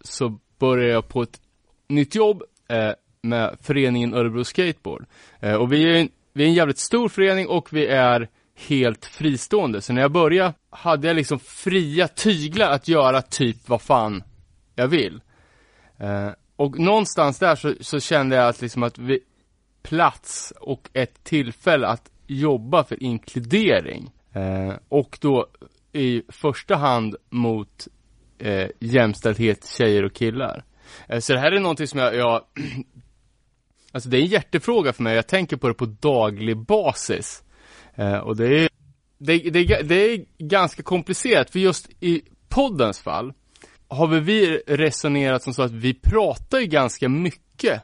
så 0.04 0.38
börjar 0.58 0.88
jag 0.88 1.08
på 1.08 1.22
ett 1.22 1.40
nytt 1.88 2.14
jobb 2.14 2.42
eh, 2.68 2.90
med 3.22 3.56
föreningen 3.62 4.14
Örebro 4.14 4.44
Skateboard. 4.44 5.04
Eh, 5.40 5.54
och 5.54 5.72
vi 5.72 5.84
är, 5.84 5.94
en, 6.00 6.08
vi 6.32 6.44
är 6.44 6.48
en 6.48 6.54
jävligt 6.54 6.78
stor 6.78 7.08
förening 7.08 7.48
och 7.48 7.72
vi 7.72 7.86
är 7.86 8.28
helt 8.68 9.04
fristående. 9.06 9.80
Så 9.80 9.92
när 9.92 10.02
jag 10.02 10.12
började 10.12 10.54
hade 10.70 11.06
jag 11.08 11.16
liksom 11.16 11.38
fria 11.38 12.08
tyglar 12.08 12.70
att 12.70 12.88
göra 12.88 13.22
typ 13.22 13.68
vad 13.68 13.82
fan 13.82 14.22
jag 14.82 14.88
vill. 14.88 15.20
Eh, 15.98 16.30
och 16.56 16.78
någonstans 16.78 17.38
där 17.38 17.54
så, 17.54 17.74
så 17.80 18.00
kände 18.00 18.36
jag 18.36 18.48
att 18.48 18.60
liksom 18.60 18.82
att 18.82 18.98
vi, 18.98 19.20
plats 19.82 20.52
och 20.60 20.90
ett 20.92 21.24
tillfälle 21.24 21.86
att 21.86 22.10
jobba 22.26 22.84
för 22.84 23.02
inkludering. 23.02 24.10
Eh, 24.32 24.74
och 24.88 25.18
då 25.20 25.46
i 25.92 26.22
första 26.28 26.76
hand 26.76 27.16
mot 27.30 27.88
eh, 28.38 28.68
jämställdhet 28.80 29.66
tjejer 29.78 30.04
och 30.04 30.14
killar. 30.14 30.64
Eh, 31.08 31.18
så 31.18 31.32
det 31.32 31.38
här 31.38 31.52
är 31.52 31.60
någonting 31.60 31.86
som 31.86 32.00
jag, 32.00 32.14
jag 32.14 32.42
Alltså 33.94 34.08
det 34.08 34.16
är 34.16 34.20
en 34.20 34.26
hjärtefråga 34.26 34.92
för 34.92 35.02
mig, 35.02 35.14
jag 35.14 35.26
tänker 35.26 35.56
på 35.56 35.68
det 35.68 35.74
på 35.74 35.86
daglig 35.86 36.56
basis. 36.56 37.42
Eh, 37.94 38.18
och 38.18 38.36
det 38.36 38.64
är, 38.64 38.68
det, 39.18 39.38
det, 39.38 39.82
det 39.82 39.94
är 39.94 40.24
ganska 40.38 40.82
komplicerat, 40.82 41.50
för 41.50 41.58
just 41.58 41.90
i 42.00 42.22
poddens 42.48 43.00
fall 43.00 43.32
har 43.92 44.06
väl 44.06 44.20
vi 44.20 44.62
resonerat 44.66 45.42
som 45.42 45.54
så 45.54 45.62
att 45.62 45.72
vi 45.72 45.94
pratar 45.94 46.58
ju 46.58 46.66
ganska 46.66 47.08
mycket 47.08 47.82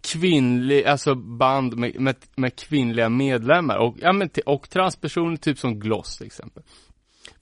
kvinnlig, 0.00 0.84
alltså 0.84 1.14
band 1.14 1.76
med, 1.76 2.00
med, 2.00 2.16
med 2.36 2.56
kvinnliga 2.56 3.08
medlemmar 3.08 3.76
och, 3.76 3.96
ja, 4.00 4.12
men, 4.12 4.30
och 4.46 4.70
transpersoner, 4.70 5.36
typ 5.36 5.58
som 5.58 5.80
Gloss 5.80 6.16
till 6.16 6.26
exempel. 6.26 6.62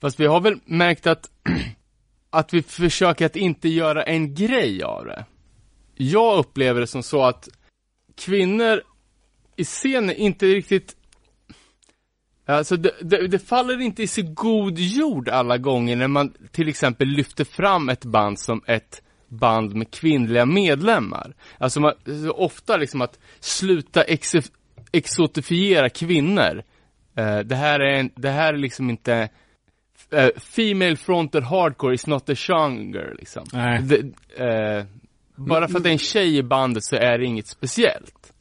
Fast 0.01 0.19
vi 0.19 0.25
har 0.25 0.41
väl 0.41 0.59
märkt 0.65 1.07
att, 1.07 1.29
att 2.29 2.53
vi 2.53 2.61
försöker 2.61 3.25
att 3.25 3.35
inte 3.35 3.69
göra 3.69 4.03
en 4.03 4.35
grej 4.35 4.83
av 4.83 5.05
det. 5.05 5.25
Jag 5.95 6.37
upplever 6.37 6.81
det 6.81 6.87
som 6.87 7.03
så 7.03 7.23
att 7.23 7.49
kvinnor 8.15 8.81
i 9.55 9.63
scenen 9.63 10.15
inte 10.15 10.45
riktigt 10.45 10.95
Alltså 12.45 12.77
det, 12.77 12.91
det, 13.01 13.27
det 13.27 13.39
faller 13.39 13.81
inte 13.81 14.03
i 14.03 14.07
så 14.07 14.21
god 14.21 14.79
jord 14.79 15.29
alla 15.29 15.57
gånger 15.57 15.95
när 15.95 16.07
man 16.07 16.33
till 16.51 16.69
exempel 16.69 17.07
lyfter 17.07 17.45
fram 17.45 17.89
ett 17.89 18.05
band 18.05 18.39
som 18.39 18.61
ett 18.67 19.01
band 19.27 19.75
med 19.75 19.91
kvinnliga 19.91 20.45
medlemmar. 20.45 21.33
Alltså 21.57 21.79
man, 21.79 21.93
ofta 22.29 22.77
liksom 22.77 23.01
att 23.01 23.19
sluta 23.39 24.03
ex, 24.03 24.35
exotifiera 24.91 25.89
kvinnor. 25.89 26.63
Eh, 27.15 27.39
det 27.39 27.55
här 27.55 27.79
är 27.79 27.99
en, 27.99 28.09
det 28.15 28.29
här 28.29 28.53
är 28.53 28.57
liksom 28.57 28.89
inte 28.89 29.29
eh, 30.11 30.29
Female 30.37 30.95
fronted 30.95 31.43
hardcore 31.43 31.95
is 31.95 32.07
not 32.07 32.29
a 32.29 32.35
genre 32.35 33.13
liksom. 33.13 33.43
Det, 33.81 33.97
eh, 34.43 34.85
bara 35.35 35.67
för 35.67 35.77
att 35.77 35.83
det 35.83 35.89
är 35.89 35.93
en 35.93 35.97
tjej 35.97 36.37
i 36.37 36.43
bandet 36.43 36.83
så 36.83 36.95
är 36.95 37.17
det 37.17 37.25
inget 37.25 37.47
speciellt. 37.47 38.33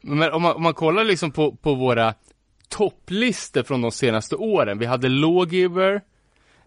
Men 0.00 0.32
om 0.32 0.42
man, 0.42 0.54
om 0.54 0.62
man 0.62 0.74
kollar 0.74 1.04
liksom 1.04 1.30
på, 1.30 1.56
på 1.56 1.74
våra 1.74 2.14
topplistor 2.76 3.62
från 3.62 3.82
de 3.82 3.92
senaste 3.92 4.36
åren. 4.36 4.78
Vi 4.78 4.86
hade 4.86 5.08
Lawgiver. 5.08 6.00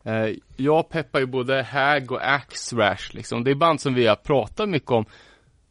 Eh, 0.03 0.29
jag 0.57 0.89
peppar 0.89 1.19
ju 1.19 1.25
både 1.25 1.63
Hag 1.63 2.11
och 2.11 2.33
Axe 2.33 2.75
Rash 2.75 3.13
liksom. 3.15 3.43
Det 3.43 3.51
är 3.51 3.55
band 3.55 3.81
som 3.81 3.93
vi 3.93 4.07
har 4.07 4.15
pratat 4.15 4.69
mycket 4.69 4.91
om 4.91 5.05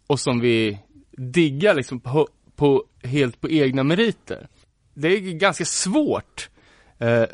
och 0.06 0.20
som 0.20 0.40
vi 0.40 0.78
diggar 1.12 1.74
liksom 1.74 2.00
på, 2.00 2.28
på 2.56 2.84
helt 3.02 3.40
på 3.40 3.50
egna 3.50 3.82
meriter. 3.82 4.48
Det 4.94 5.08
är 5.08 5.20
ganska 5.20 5.64
svårt 5.64 6.50
eh, 6.98 7.24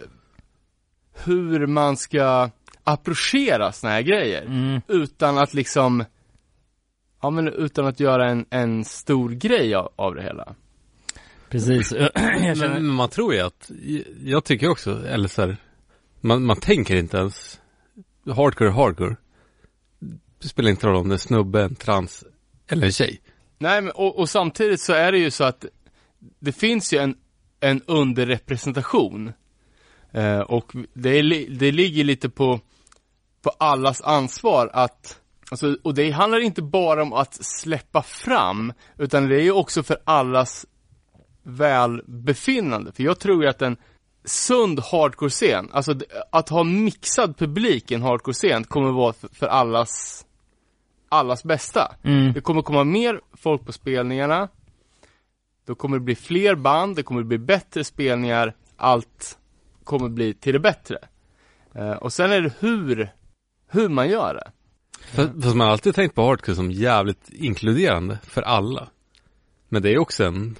hur 1.25 1.67
man 1.67 1.97
ska 1.97 2.51
approchera 2.85 3.73
såna 3.73 3.93
här 3.93 4.03
grejer 4.03 4.43
Mm. 4.43 4.81
utan 4.89 5.39
att 5.39 5.55
liksom 5.55 6.05
Ja 7.23 7.31
men 7.31 7.49
utan 7.49 7.87
att 7.87 8.01
göra 8.01 8.31
en, 8.31 8.47
en 8.51 8.85
stor 8.85 9.31
grej 9.31 9.75
av, 9.75 9.93
av 9.97 10.15
det 10.15 10.23
hela. 10.23 10.55
Precis. 11.55 11.89
känner... 12.15 12.69
Men 12.69 12.87
man 12.87 13.09
tror 13.09 13.35
ju 13.35 13.41
att, 13.41 13.71
jag 14.25 14.45
tycker 14.45 14.69
också, 14.69 15.07
eller 15.07 15.29
så 15.29 15.43
här, 15.43 15.57
man, 16.21 16.45
man 16.45 16.57
tänker 16.57 16.97
inte 16.97 17.17
ens 17.17 17.61
hardcore 18.27 18.69
är 18.69 18.73
hardcore. 18.73 19.17
Det 20.43 20.49
spelar 20.49 20.71
inte 20.71 20.87
roll 20.87 20.97
om 20.97 21.09
det 21.09 21.15
är 21.15 21.19
snubbe, 21.19 21.63
en 21.63 21.75
trans 21.75 22.25
eller 22.69 22.87
en 22.87 22.93
tjej. 22.93 23.21
Nej 23.59 23.83
men 23.83 23.93
och, 23.93 24.19
och 24.19 24.29
samtidigt 24.29 24.81
så 24.81 24.93
är 24.93 25.13
det 25.13 25.19
ju 25.19 25.31
så 25.31 25.45
att 25.45 25.65
det 26.39 26.53
finns 26.53 26.93
ju 26.93 26.99
en, 26.99 27.17
en 27.61 27.83
underrepresentation. 27.87 29.33
Eh, 30.13 30.41
och 30.41 30.73
det, 30.95 31.11
är, 31.11 31.51
det 31.59 31.73
ligger 31.73 32.05
lite 32.05 32.29
på, 32.29 32.61
på 33.43 33.51
allas 33.59 34.01
ansvar 34.01 34.71
att 34.73 35.21
Alltså, 35.51 35.77
och 35.83 35.95
det 35.95 36.11
handlar 36.11 36.41
inte 36.41 36.63
bara 36.63 37.03
om 37.03 37.13
att 37.13 37.35
släppa 37.45 38.03
fram, 38.03 38.73
utan 38.99 39.29
det 39.29 39.37
är 39.37 39.43
ju 39.43 39.53
också 39.53 39.83
för 39.83 39.97
allas 40.05 40.67
välbefinnande. 41.45 42.93
För 42.93 43.03
jag 43.03 43.19
tror 43.19 43.43
ju 43.43 43.49
att 43.49 43.63
en 43.63 43.77
sund 44.25 44.81
hardcore-scen, 44.81 45.69
alltså 45.73 45.95
att 46.33 46.49
ha 46.49 46.65
mixad 46.65 47.37
publik 47.37 47.91
i 47.91 47.95
en 47.95 48.03
hardcore-scen 48.03 48.65
kommer 48.65 48.93
vara 48.93 49.15
för, 49.33 49.47
allas, 49.47 50.27
allas 51.09 51.45
bästa. 51.45 51.95
Mm. 52.03 52.33
Det 52.33 52.41
kommer 52.41 52.63
komma 52.63 52.85
mer 52.85 53.21
folk 53.33 53.67
på 53.67 53.73
spelningarna. 53.73 54.49
Då 55.67 55.75
kommer 55.75 55.99
det 55.99 56.05
bli 56.05 56.15
fler 56.15 56.55
band, 56.55 56.97
det 56.97 57.03
kommer 57.03 57.23
bli 57.23 57.39
bättre 57.39 57.85
spelningar. 57.85 58.55
Allt 58.77 59.39
kommer 59.85 60.09
bli 60.09 60.35
till 60.35 60.53
det 60.53 60.61
bättre. 60.61 60.99
Eh, 61.75 61.93
och 61.93 62.13
sen 62.13 62.33
är 62.33 62.41
det 62.41 62.53
hur, 62.59 63.13
hur 63.69 63.89
man 63.89 64.09
gör 64.09 64.35
det. 64.35 64.51
För, 65.01 65.41
fast 65.43 65.57
man 65.57 65.67
har 65.67 65.73
alltid 65.73 65.95
tänkt 65.95 66.15
på 66.15 66.27
hardcore 66.27 66.57
som 66.57 66.71
jävligt 66.71 67.31
inkluderande 67.31 68.19
för 68.23 68.43
alla. 68.43 68.89
Men 69.69 69.83
det 69.83 69.93
är 69.93 69.99
också 69.99 70.25
en 70.25 70.57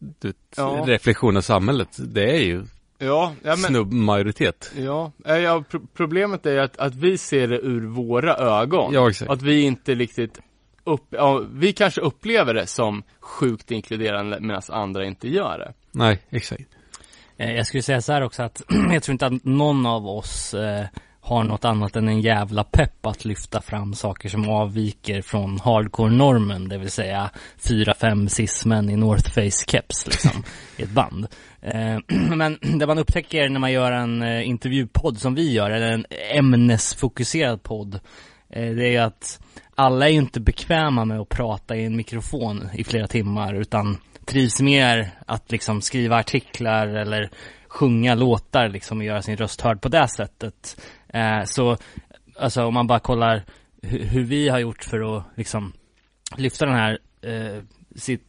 du, 0.00 0.32
Ja. 0.56 0.84
reflektion 0.86 1.36
av 1.36 1.40
samhället. 1.40 1.88
Det 1.98 2.30
är 2.36 2.40
ju 2.44 2.64
Ja, 2.98 3.32
ja 3.42 3.48
men, 3.48 3.56
snubbmajoritet. 3.58 4.72
ja, 4.76 5.12
ja 5.24 5.64
pro- 5.70 5.86
problemet 5.94 6.46
är 6.46 6.56
att, 6.56 6.76
att 6.78 6.94
vi 6.94 7.18
ser 7.18 7.48
det 7.48 7.58
ur 7.58 7.86
våra 7.86 8.34
ögon. 8.36 8.92
Ja, 8.94 9.10
exakt. 9.10 9.30
Att 9.30 9.42
vi 9.42 9.60
inte 9.62 9.94
riktigt 9.94 10.40
upp, 10.84 11.04
ja, 11.10 11.44
vi 11.52 11.72
kanske 11.72 12.00
upplever 12.00 12.54
det 12.54 12.66
som 12.66 13.02
sjukt 13.20 13.70
inkluderande 13.70 14.40
medan 14.40 14.62
andra 14.68 15.04
inte 15.04 15.28
gör 15.28 15.58
det. 15.58 15.72
Nej, 15.92 16.18
exakt. 16.30 16.62
Eh, 17.36 17.52
Jag 17.52 17.66
skulle 17.66 17.82
säga 17.82 18.02
så 18.02 18.12
här 18.12 18.22
också 18.22 18.42
att 18.42 18.62
jag 18.92 19.02
tror 19.02 19.12
inte 19.12 19.26
att 19.26 19.44
någon 19.44 19.86
av 19.86 20.06
oss 20.06 20.54
eh, 20.54 20.86
har 21.20 21.44
något 21.44 21.64
annat 21.64 21.96
än 21.96 22.08
en 22.08 22.20
jävla 22.20 22.64
pepp 22.64 23.06
att 23.06 23.24
lyfta 23.24 23.60
fram 23.60 23.94
saker 23.94 24.28
som 24.28 24.48
avviker 24.48 25.22
från 25.22 25.58
hardcore-normen, 25.58 26.68
det 26.68 26.78
vill 26.78 26.90
säga 26.90 27.30
fyra, 27.68 27.94
fem 27.94 28.28
cis-män 28.28 28.90
i 28.90 28.96
North 28.96 29.30
Face-keps 29.30 30.06
liksom, 30.06 30.42
i 30.76 30.82
ett 30.82 30.90
band. 30.90 31.26
Eh, 31.60 31.98
Men 32.36 32.58
det 32.78 32.86
man 32.86 32.98
upptäcker 32.98 33.48
när 33.48 33.60
man 33.60 33.72
gör 33.72 33.92
en 33.92 34.22
eh, 34.22 34.48
intervjupodd 34.48 35.18
som 35.18 35.34
vi 35.34 35.52
gör, 35.52 35.70
eller 35.70 35.90
en 35.90 36.06
ämnesfokuserad 36.34 37.62
podd, 37.62 37.94
eh, 38.50 38.70
det 38.70 38.96
är 38.96 39.02
att 39.02 39.40
alla 39.74 40.08
är 40.08 40.12
ju 40.12 40.18
inte 40.18 40.40
bekväma 40.40 41.04
med 41.04 41.20
att 41.20 41.28
prata 41.28 41.76
i 41.76 41.84
en 41.84 41.96
mikrofon 41.96 42.68
i 42.74 42.84
flera 42.84 43.06
timmar, 43.06 43.54
utan 43.54 43.98
trivs 44.24 44.60
mer 44.60 45.10
att 45.26 45.52
liksom 45.52 45.80
skriva 45.80 46.16
artiklar 46.16 46.86
eller 46.86 47.30
sjunga 47.68 48.14
låtar 48.14 48.68
liksom 48.68 48.98
och 48.98 49.04
göra 49.04 49.22
sin 49.22 49.36
röst 49.36 49.60
hörd 49.60 49.80
på 49.80 49.88
det 49.88 50.08
sättet. 50.08 50.80
Eh, 51.14 51.44
så, 51.44 51.76
alltså 52.38 52.64
om 52.64 52.74
man 52.74 52.86
bara 52.86 52.98
kollar 52.98 53.42
hu- 53.82 54.04
hur 54.04 54.24
vi 54.24 54.48
har 54.48 54.58
gjort 54.58 54.84
för 54.84 55.16
att 55.16 55.24
liksom 55.36 55.72
lyfta 56.36 56.66
den 56.66 56.74
här, 56.74 56.98
eh, 57.22 57.62
sitt, 57.96 58.22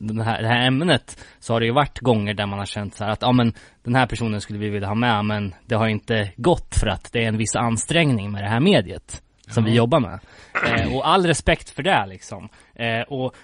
den 0.00 0.20
här, 0.20 0.42
det 0.42 0.48
här 0.48 0.66
ämnet 0.66 1.24
så 1.38 1.52
har 1.52 1.60
det 1.60 1.66
ju 1.66 1.72
varit 1.72 1.98
gånger 1.98 2.34
där 2.34 2.46
man 2.46 2.58
har 2.58 2.66
känt 2.66 2.94
så 2.94 3.04
här 3.04 3.10
att 3.10 3.22
ja 3.22 3.32
men 3.32 3.52
den 3.82 3.94
här 3.94 4.06
personen 4.06 4.40
skulle 4.40 4.58
vi 4.58 4.70
vilja 4.70 4.88
ha 4.88 4.94
med 4.94 5.24
men 5.24 5.54
det 5.66 5.74
har 5.74 5.88
inte 5.88 6.32
gått 6.36 6.74
för 6.74 6.86
att 6.86 7.12
det 7.12 7.24
är 7.24 7.28
en 7.28 7.36
viss 7.36 7.56
ansträngning 7.56 8.32
med 8.32 8.42
det 8.42 8.48
här 8.48 8.60
mediet 8.60 9.22
som 9.48 9.64
vi 9.64 9.74
jobbar 9.74 10.00
med. 10.00 10.20
Eh, 10.68 10.96
och 10.96 11.08
all 11.08 11.26
respekt 11.26 11.70
för 11.70 11.82
det 11.82 12.06
liksom. 12.06 12.48
Eh, 12.74 13.00
och 13.00 13.34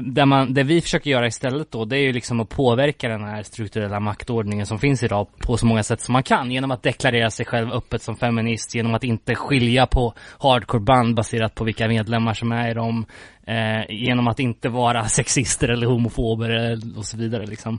det, 0.00 0.26
man, 0.26 0.54
det 0.54 0.62
vi 0.62 0.80
försöker 0.80 1.10
göra 1.10 1.26
istället 1.26 1.70
då, 1.70 1.84
det 1.84 1.96
är 1.96 2.00
ju 2.00 2.12
liksom 2.12 2.40
att 2.40 2.48
påverka 2.48 3.08
den 3.08 3.24
här 3.24 3.42
strukturella 3.42 4.00
maktordningen 4.00 4.66
som 4.66 4.78
finns 4.78 5.02
idag 5.02 5.26
på 5.38 5.56
så 5.56 5.66
många 5.66 5.82
sätt 5.82 6.00
som 6.00 6.12
man 6.12 6.22
kan. 6.22 6.50
Genom 6.50 6.70
att 6.70 6.82
deklarera 6.82 7.30
sig 7.30 7.46
själv 7.46 7.72
öppet 7.72 8.02
som 8.02 8.16
feminist, 8.16 8.74
genom 8.74 8.94
att 8.94 9.04
inte 9.04 9.34
skilja 9.34 9.86
på 9.86 10.14
hardcore-band 10.38 11.14
baserat 11.14 11.54
på 11.54 11.64
vilka 11.64 11.88
medlemmar 11.88 12.34
som 12.34 12.52
är 12.52 12.70
i 12.70 12.74
dem. 12.74 13.06
Eh, 13.46 13.80
genom 13.88 14.28
att 14.28 14.40
inte 14.40 14.68
vara 14.68 15.04
sexister 15.08 15.68
eller 15.68 15.86
homofober 15.86 16.78
och 16.96 17.04
så 17.04 17.16
vidare 17.16 17.46
liksom. 17.46 17.78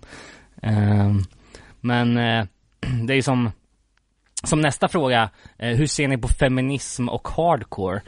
Eh, 0.62 1.14
men 1.82 2.18
eh, 2.18 2.46
det 3.08 3.14
är 3.14 3.16
ju 3.16 3.22
som, 3.22 3.52
som 4.44 4.62
nästa 4.62 4.88
fråga, 4.88 5.30
eh, 5.58 5.76
hur 5.76 5.88
ser 5.88 6.08
ni 6.08 6.18
på 6.18 6.28
feminism 6.28 7.10
och 7.10 7.28
hardcore? 7.28 8.02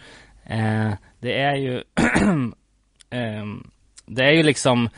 Eh, 0.46 0.94
det 1.20 1.42
är 1.42 1.56
ju 1.56 1.84
ehm, 3.10 3.64
det 4.06 4.24
är 4.24 4.32
ju 4.32 4.44
liksom, 4.44 4.90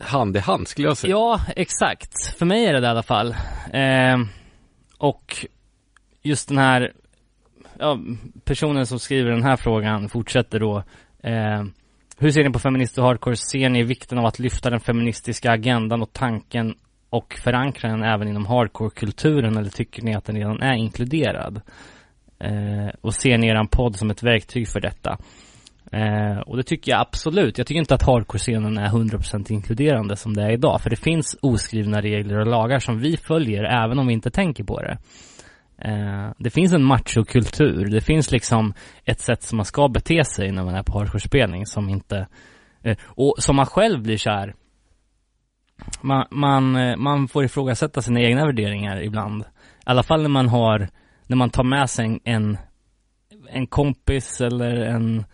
Hand 0.00 0.36
i 0.36 0.40
hand 0.40 0.68
skulle 0.68 0.88
jag 0.88 0.96
säga. 0.96 1.10
ja 1.10 1.40
exakt. 1.56 2.36
För 2.38 2.46
mig 2.46 2.66
är 2.66 2.72
det 2.72 2.80
det 2.80 2.86
i 2.86 2.90
alla 2.90 3.02
fall. 3.02 3.34
Eh, 3.72 4.18
och 4.98 5.46
just 6.22 6.48
den 6.48 6.58
här, 6.58 6.92
ja, 7.78 7.98
personen 8.44 8.86
som 8.86 8.98
skriver 8.98 9.30
den 9.30 9.42
här 9.42 9.56
frågan 9.56 10.08
fortsätter 10.08 10.60
då. 10.60 10.82
Eh, 11.22 11.64
hur 12.18 12.30
ser 12.30 12.44
ni 12.44 12.50
på 12.50 12.58
feminist 12.58 12.98
och 12.98 13.04
hardcore? 13.04 13.36
Ser 13.36 13.68
ni 13.68 13.82
vikten 13.82 14.18
av 14.18 14.26
att 14.26 14.38
lyfta 14.38 14.70
den 14.70 14.80
feministiska 14.80 15.50
agendan 15.50 16.02
och 16.02 16.12
tanken 16.12 16.74
och 17.10 17.34
förankra 17.44 17.90
den 17.90 18.02
även 18.02 18.28
inom 18.28 18.46
hardcore-kulturen 18.46 19.56
eller 19.56 19.70
tycker 19.70 20.02
ni 20.02 20.14
att 20.14 20.24
den 20.24 20.36
redan 20.36 20.62
är 20.62 20.74
inkluderad? 20.74 21.60
Eh, 22.40 22.88
och 23.00 23.14
ser 23.14 23.38
ni 23.38 23.46
eran 23.46 23.68
podd 23.68 23.96
som 23.96 24.10
ett 24.10 24.22
verktyg 24.22 24.68
för 24.68 24.80
detta? 24.80 25.18
Eh, 25.92 26.38
och 26.38 26.56
det 26.56 26.62
tycker 26.62 26.92
jag 26.92 27.00
absolut. 27.00 27.58
Jag 27.58 27.66
tycker 27.66 27.78
inte 27.78 27.94
att 27.94 28.02
hardcore-scenen 28.02 28.78
är 28.78 28.88
100% 28.88 29.52
inkluderande 29.52 30.16
som 30.16 30.34
det 30.34 30.42
är 30.42 30.50
idag. 30.50 30.80
För 30.80 30.90
det 30.90 30.96
finns 30.96 31.36
oskrivna 31.42 32.00
regler 32.00 32.38
och 32.38 32.46
lagar 32.46 32.78
som 32.78 32.98
vi 32.98 33.16
följer 33.16 33.64
även 33.64 33.98
om 33.98 34.06
vi 34.06 34.12
inte 34.12 34.30
tänker 34.30 34.64
på 34.64 34.80
det. 34.82 34.98
Eh, 35.78 36.30
det 36.38 36.50
finns 36.50 36.72
en 36.72 36.84
machokultur. 36.84 37.84
Det 37.84 38.00
finns 38.00 38.30
liksom 38.30 38.74
ett 39.04 39.20
sätt 39.20 39.42
som 39.42 39.56
man 39.56 39.64
ska 39.64 39.88
bete 39.88 40.24
sig 40.24 40.52
när 40.52 40.64
man 40.64 40.74
är 40.74 40.82
på 40.82 40.98
hardcore-spelning 40.98 41.66
som 41.66 41.88
inte... 41.88 42.26
Eh, 42.82 42.96
och 43.04 43.34
som 43.38 43.56
man 43.56 43.66
själv 43.66 44.02
blir 44.02 44.16
så 44.16 44.30
här. 44.30 44.54
Man, 46.00 46.26
man, 46.30 46.76
eh, 46.76 46.96
man 46.96 47.28
får 47.28 47.44
ifrågasätta 47.44 48.02
sina 48.02 48.20
egna 48.20 48.46
värderingar 48.46 49.02
ibland. 49.02 49.42
I 49.42 49.44
alla 49.84 50.02
fall 50.02 50.22
när 50.22 50.28
man 50.28 50.48
har, 50.48 50.88
när 51.26 51.36
man 51.36 51.50
tar 51.50 51.64
med 51.64 51.90
sig 51.90 52.06
en, 52.06 52.20
en, 52.24 52.58
en 53.48 53.66
kompis 53.66 54.40
eller 54.40 54.76
en 54.76 55.24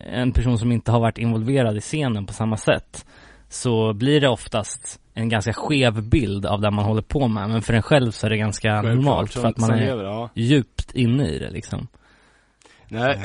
en 0.00 0.32
person 0.32 0.58
som 0.58 0.72
inte 0.72 0.92
har 0.92 1.00
varit 1.00 1.18
involverad 1.18 1.76
i 1.76 1.80
scenen 1.80 2.26
på 2.26 2.32
samma 2.32 2.56
sätt 2.56 3.06
så 3.48 3.92
blir 3.92 4.20
det 4.20 4.28
oftast 4.28 5.00
en 5.14 5.28
ganska 5.28 5.52
skev 5.52 6.02
bild 6.02 6.46
av 6.46 6.60
det 6.60 6.70
man 6.70 6.84
håller 6.84 7.02
på 7.02 7.28
med 7.28 7.50
men 7.50 7.62
för 7.62 7.74
en 7.74 7.82
själv 7.82 8.10
så 8.10 8.26
är 8.26 8.30
det 8.30 8.36
ganska 8.36 8.82
normalt 8.82 9.32
för 9.32 9.48
att 9.48 9.58
man 9.58 9.70
är 9.70 9.86
lever, 9.86 10.04
ja. 10.04 10.30
djupt 10.34 10.94
inne 10.94 11.28
i 11.28 11.38
det 11.38 11.50
liksom. 11.50 11.88
Nej, 12.88 13.22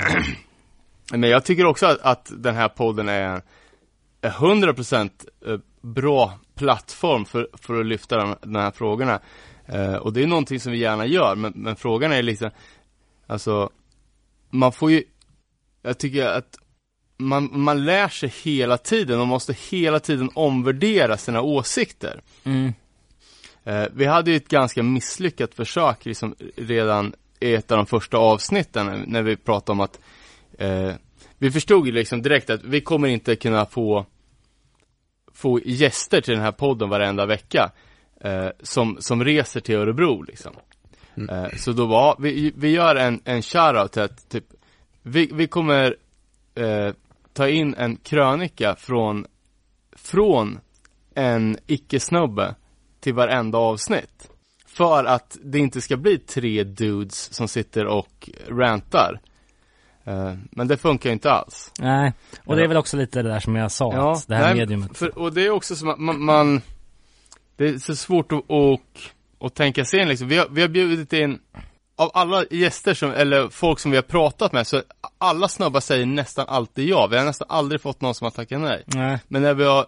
men 1.13 1.29
jag 1.29 1.45
tycker 1.45 1.65
också 1.65 1.85
att, 1.85 2.01
att 2.01 2.31
den 2.37 2.55
här 2.55 2.69
podden 2.69 3.09
är 3.09 3.21
en 3.21 3.41
är 4.25 4.29
100% 4.29 5.09
eh, 5.47 5.59
bra 5.81 6.33
plattform 6.55 7.25
för, 7.25 7.47
för 7.53 7.79
att 7.79 7.85
lyfta 7.85 8.17
de, 8.17 8.35
de 8.41 8.55
här 8.55 8.71
frågorna. 8.71 9.19
Eh, 9.65 9.95
och 9.95 10.13
det 10.13 10.23
är 10.23 10.27
någonting 10.27 10.59
som 10.59 10.71
vi 10.71 10.77
gärna 10.77 11.05
gör, 11.05 11.35
men, 11.35 11.53
men 11.55 11.75
frågan 11.75 12.11
är 12.11 12.23
liksom, 12.23 12.49
alltså, 13.27 13.69
man 14.49 14.71
får 14.71 14.91
ju, 14.91 15.03
jag 15.81 15.97
tycker 15.97 16.25
att 16.25 16.57
man, 17.17 17.49
man 17.51 17.85
lär 17.85 18.07
sig 18.07 18.33
hela 18.43 18.77
tiden 18.77 19.19
och 19.19 19.27
måste 19.27 19.53
hela 19.69 19.99
tiden 19.99 20.29
omvärdera 20.33 21.17
sina 21.17 21.41
åsikter. 21.41 22.21
Mm. 22.43 22.73
Eh, 23.63 23.85
vi 23.93 24.05
hade 24.05 24.31
ju 24.31 24.37
ett 24.37 24.47
ganska 24.47 24.83
misslyckat 24.83 25.53
försök 25.53 26.05
liksom 26.05 26.35
redan 26.55 27.13
i 27.39 27.53
ett 27.53 27.71
av 27.71 27.77
de 27.77 27.85
första 27.85 28.17
avsnitten 28.17 29.03
när- 29.07 29.21
vi 29.21 29.35
pratade 29.35 29.71
om 29.71 29.79
att 29.79 29.99
eh, 30.59 30.91
vi 31.37 31.51
förstod 31.51 31.85
ju 31.85 31.91
liksom 31.91 32.21
direkt 32.21 32.49
att 32.49 32.63
vi 32.63 32.81
kommer 32.81 33.07
inte 33.07 33.35
kunna 33.35 33.65
få 33.65 34.05
få 35.33 35.59
gäster 35.65 36.21
till 36.21 36.33
den 36.33 36.43
här 36.43 36.51
podden 36.51 36.89
varenda 36.89 37.25
vecka 37.25 37.71
eh, 38.21 38.47
som, 38.63 38.97
som 38.99 39.23
reser 39.23 39.59
till 39.59 39.75
Örebro 39.75 40.21
liksom. 40.21 40.53
Eh, 41.29 41.47
så 41.57 41.71
då 41.71 41.85
var, 41.85 42.15
vi, 42.19 42.53
vi 42.55 42.69
gör 42.69 42.95
en, 42.95 43.21
en 43.25 43.41
shoutout 43.41 43.91
till 43.91 44.01
att 44.01 44.29
typ, 44.29 44.45
vi, 45.01 45.29
vi 45.33 45.47
kommer 45.47 45.95
eh, 46.55 46.93
ta 47.35 47.49
in 47.49 47.75
en 47.77 47.95
krönika 47.95 48.75
från, 48.75 49.25
från 49.95 50.59
en 51.15 51.57
icke-snubbe 51.67 52.55
till 52.99 53.13
varenda 53.13 53.57
avsnitt. 53.57 54.29
För 54.65 55.03
att 55.05 55.37
det 55.43 55.59
inte 55.59 55.81
ska 55.81 55.97
bli 55.97 56.17
tre 56.17 56.63
dudes 56.63 57.33
som 57.33 57.47
sitter 57.47 57.85
och 57.85 58.29
rantar. 58.47 59.19
Eh, 60.03 60.33
men 60.51 60.67
det 60.67 60.77
funkar 60.77 61.09
ju 61.09 61.13
inte 61.13 61.31
alls. 61.31 61.71
Nej, 61.79 62.13
och 62.45 62.55
det 62.55 62.63
är 62.63 62.67
väl 62.67 62.77
också 62.77 62.97
lite 62.97 63.21
det 63.21 63.29
där 63.29 63.39
som 63.39 63.55
jag 63.55 63.71
sa, 63.71 63.93
Ja, 63.93 64.21
det 64.27 64.35
här 64.35 64.45
nej, 64.45 64.55
mediumet. 64.55 64.97
För, 64.97 65.17
och 65.17 65.33
det 65.33 65.45
är 65.45 65.49
också 65.49 65.75
som 65.75 65.89
att 65.89 65.99
man, 65.99 66.23
man 66.23 66.61
det 67.55 67.69
är 67.69 67.77
så 67.77 67.95
svårt 67.95 68.31
att, 68.31 68.51
att, 68.51 68.79
att 69.39 69.55
tänka 69.55 69.85
sig 69.85 70.01
in 70.01 70.07
liksom. 70.07 70.27
Vi 70.27 70.37
har, 70.37 70.47
vi 70.51 70.61
har 70.61 70.67
bjudit 70.67 71.13
in, 71.13 71.39
av 71.95 72.11
alla 72.13 72.45
gäster 72.51 72.93
som, 72.93 73.11
eller 73.11 73.49
folk 73.49 73.79
som 73.79 73.91
vi 73.91 73.97
har 73.97 74.01
pratat 74.01 74.53
med, 74.53 74.67
så 74.67 74.81
alla 75.17 75.47
snubbar 75.47 75.79
säger 75.79 76.05
nästan 76.05 76.45
alltid 76.47 76.89
ja. 76.89 77.07
Vi 77.07 77.17
har 77.17 77.25
nästan 77.25 77.47
aldrig 77.49 77.81
fått 77.81 78.01
någon 78.01 78.15
som 78.15 78.25
har 78.25 78.31
tackat 78.31 78.61
nej. 78.61 78.83
Nej. 78.85 79.19
Men 79.27 79.41
när 79.41 79.53
vi 79.53 79.63
har, 79.63 79.85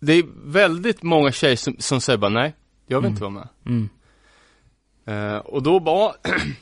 det 0.00 0.12
är 0.12 0.24
väldigt 0.44 1.02
många 1.02 1.32
tjejer 1.32 1.56
som, 1.56 1.76
som 1.78 2.00
säger 2.00 2.16
bara 2.16 2.30
nej, 2.30 2.54
jag 2.86 3.00
vill 3.00 3.10
inte 3.10 3.22
vara 3.22 3.30
med. 3.30 3.48
Mm. 3.66 3.88
Eh, 5.04 5.38
och 5.38 5.62
då 5.62 5.80
bara, 5.80 6.12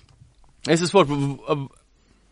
det 0.65 0.73
är 0.73 0.77
så 0.77 0.87
svårt 0.87 1.09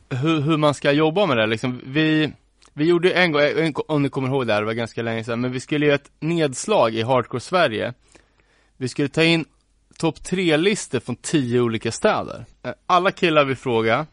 hur, 0.09 0.41
hur 0.41 0.57
man 0.57 0.75
ska 0.75 0.93
jobba 0.93 1.27
med 1.27 1.37
det 1.37 1.47
liksom. 1.47 1.81
Vi, 1.85 2.33
vi 2.73 2.85
gjorde 2.85 3.11
en 3.13 3.33
gång, 3.33 3.73
om 3.89 4.03
ni 4.03 4.09
kommer 4.09 4.29
ihåg 4.29 4.47
det 4.47 4.53
här, 4.53 4.61
det 4.61 4.67
var 4.67 4.73
ganska 4.73 5.03
länge 5.03 5.25
sedan, 5.25 5.41
men 5.41 5.53
vi 5.53 5.61
skulle 5.61 5.87
göra 5.87 5.95
ett 5.95 6.11
nedslag 6.21 6.95
i 6.95 7.03
Hardcore 7.03 7.41
Sverige. 7.41 7.95
Vi 8.77 8.89
skulle 8.89 9.09
ta 9.09 9.23
in 9.23 9.45
topp 9.98 10.23
tre-listor 10.23 11.01
från 11.01 11.16
tio 11.16 11.60
olika 11.60 11.93
städer. 11.93 12.44
Eh, 12.62 12.73
Alla 12.86 13.12
killar 13.12 13.44
vi 13.44 13.56
frågade 13.56 14.06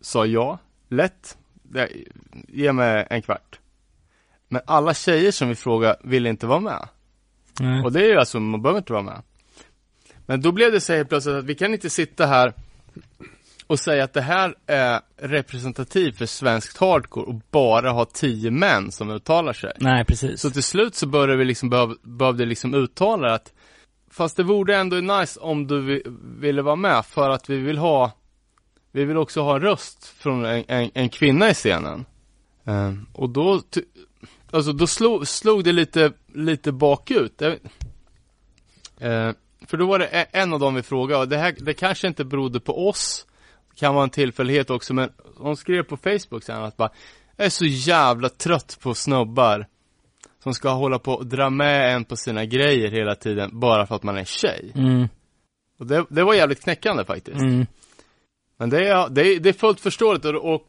sa 0.00 0.26
ja, 0.26 0.58
lätt, 0.88 1.38
ge 2.48 2.72
mig 2.72 3.06
en 3.10 3.22
kvart. 3.22 3.58
Men 4.48 4.62
alla 4.66 4.94
tjejer 4.94 5.30
som 5.30 5.48
vi 5.48 5.54
frågade 5.54 5.98
ville 6.04 6.28
inte 6.28 6.46
vara 6.46 6.60
med. 6.60 6.88
Nej. 7.60 7.82
Och 7.84 7.92
det 7.92 8.00
är 8.00 8.08
ju 8.08 8.18
alltså, 8.18 8.40
man 8.40 8.62
behöver 8.62 8.78
inte 8.78 8.92
vara 8.92 9.02
med. 9.02 9.22
Men 10.26 10.40
då 10.40 10.52
blev 10.52 10.72
det 10.72 10.80
så 10.80 10.92
helt 10.92 11.08
plötsligt 11.08 11.36
att 11.36 11.44
vi 11.44 11.54
kan 11.54 11.72
inte 11.72 11.90
sitta 11.90 12.26
här 12.26 12.52
och 13.66 13.78
säga 13.78 14.04
att 14.04 14.12
det 14.12 14.20
här 14.20 14.54
är 14.66 15.00
representativt 15.16 16.18
för 16.18 16.26
svenskt 16.26 16.76
hardcore 16.76 17.26
och 17.26 17.40
bara 17.50 17.90
ha 17.90 18.04
tio 18.04 18.50
män 18.50 18.92
som 18.92 19.10
uttalar 19.10 19.52
sig. 19.52 19.72
Nej, 19.78 20.04
precis. 20.04 20.40
Så 20.40 20.50
till 20.50 20.62
slut 20.62 20.94
så 20.94 21.06
började 21.06 21.36
vi 21.36 21.44
liksom 21.44 21.70
behöv, 21.70 21.94
behövde 22.02 22.44
liksom 22.44 22.74
uttala 22.74 23.34
att 23.34 23.52
Fast 24.16 24.36
det 24.36 24.42
vore 24.42 24.76
ändå 24.76 24.96
nice 24.96 25.40
om 25.40 25.66
du 25.66 26.02
ville 26.38 26.62
vara 26.62 26.76
med 26.76 27.06
för 27.06 27.30
att 27.30 27.50
vi 27.50 27.56
vill 27.56 27.78
ha 27.78 28.12
Vi 28.92 29.04
vill 29.04 29.16
också 29.16 29.40
ha 29.42 29.54
en 29.54 29.62
röst 29.62 30.06
från 30.06 30.44
en, 30.44 30.64
en, 30.68 30.90
en 30.94 31.08
kvinna 31.08 31.50
i 31.50 31.54
scenen. 31.54 32.04
Eh, 32.64 32.92
Och 33.12 33.30
då 33.30 33.62
Alltså 34.50 34.72
då 34.72 34.86
slog, 34.86 35.28
slog 35.28 35.64
det 35.64 35.72
lite, 35.72 36.12
lite 36.34 36.72
bakut. 36.72 37.42
Eh, 37.42 37.52
För 39.66 39.76
då 39.76 39.86
var 39.86 39.98
det 39.98 40.06
e-, 40.06 40.26
en 40.32 40.52
av 40.52 40.60
dem 40.60 40.74
vi 40.74 40.82
frågade 40.82 41.20
och 41.20 41.28
det 41.28 41.36
här, 41.38 41.54
det 41.60 41.74
kanske 41.74 42.06
inte 42.06 42.24
berodde 42.24 42.60
på 42.60 42.88
oss. 42.88 43.26
Det 43.70 43.80
kan 43.80 43.94
vara 43.94 44.04
en 44.04 44.10
tillfällighet 44.10 44.70
också 44.70 44.94
men 44.94 45.12
hon 45.36 45.56
skrev 45.56 45.82
på 45.82 45.96
Facebook 45.96 46.44
sen 46.44 46.62
att 46.62 46.76
bara 46.76 46.90
Jag 47.36 47.46
är 47.46 47.50
så 47.50 47.64
jävla 47.66 48.28
trött 48.28 48.78
på 48.82 48.94
snubbar 48.94 49.66
som 50.46 50.54
ska 50.54 50.70
hålla 50.70 50.98
på 50.98 51.12
och 51.12 51.26
dra 51.26 51.50
med 51.50 51.94
en 51.94 52.04
på 52.04 52.16
sina 52.16 52.44
grejer 52.44 52.90
hela 52.90 53.14
tiden 53.14 53.60
bara 53.60 53.86
för 53.86 53.94
att 53.94 54.02
man 54.02 54.16
är 54.16 54.24
tjej. 54.24 54.72
Mm, 54.74 55.08
Och 55.78 55.86
det, 55.86 56.06
det 56.08 56.24
var 56.24 56.34
jävligt 56.34 56.62
knäckande 56.62 57.04
faktiskt. 57.04 57.40
mm, 57.40 57.66
Men 58.58 58.70
det 58.70 58.88
är, 58.88 59.08
det 59.08 59.20
är, 59.20 59.40
det 59.40 59.48
är 59.48 59.52
fullt 59.52 59.80
förståeligt 59.80 60.24
och, 60.24 60.54
och 60.54 60.66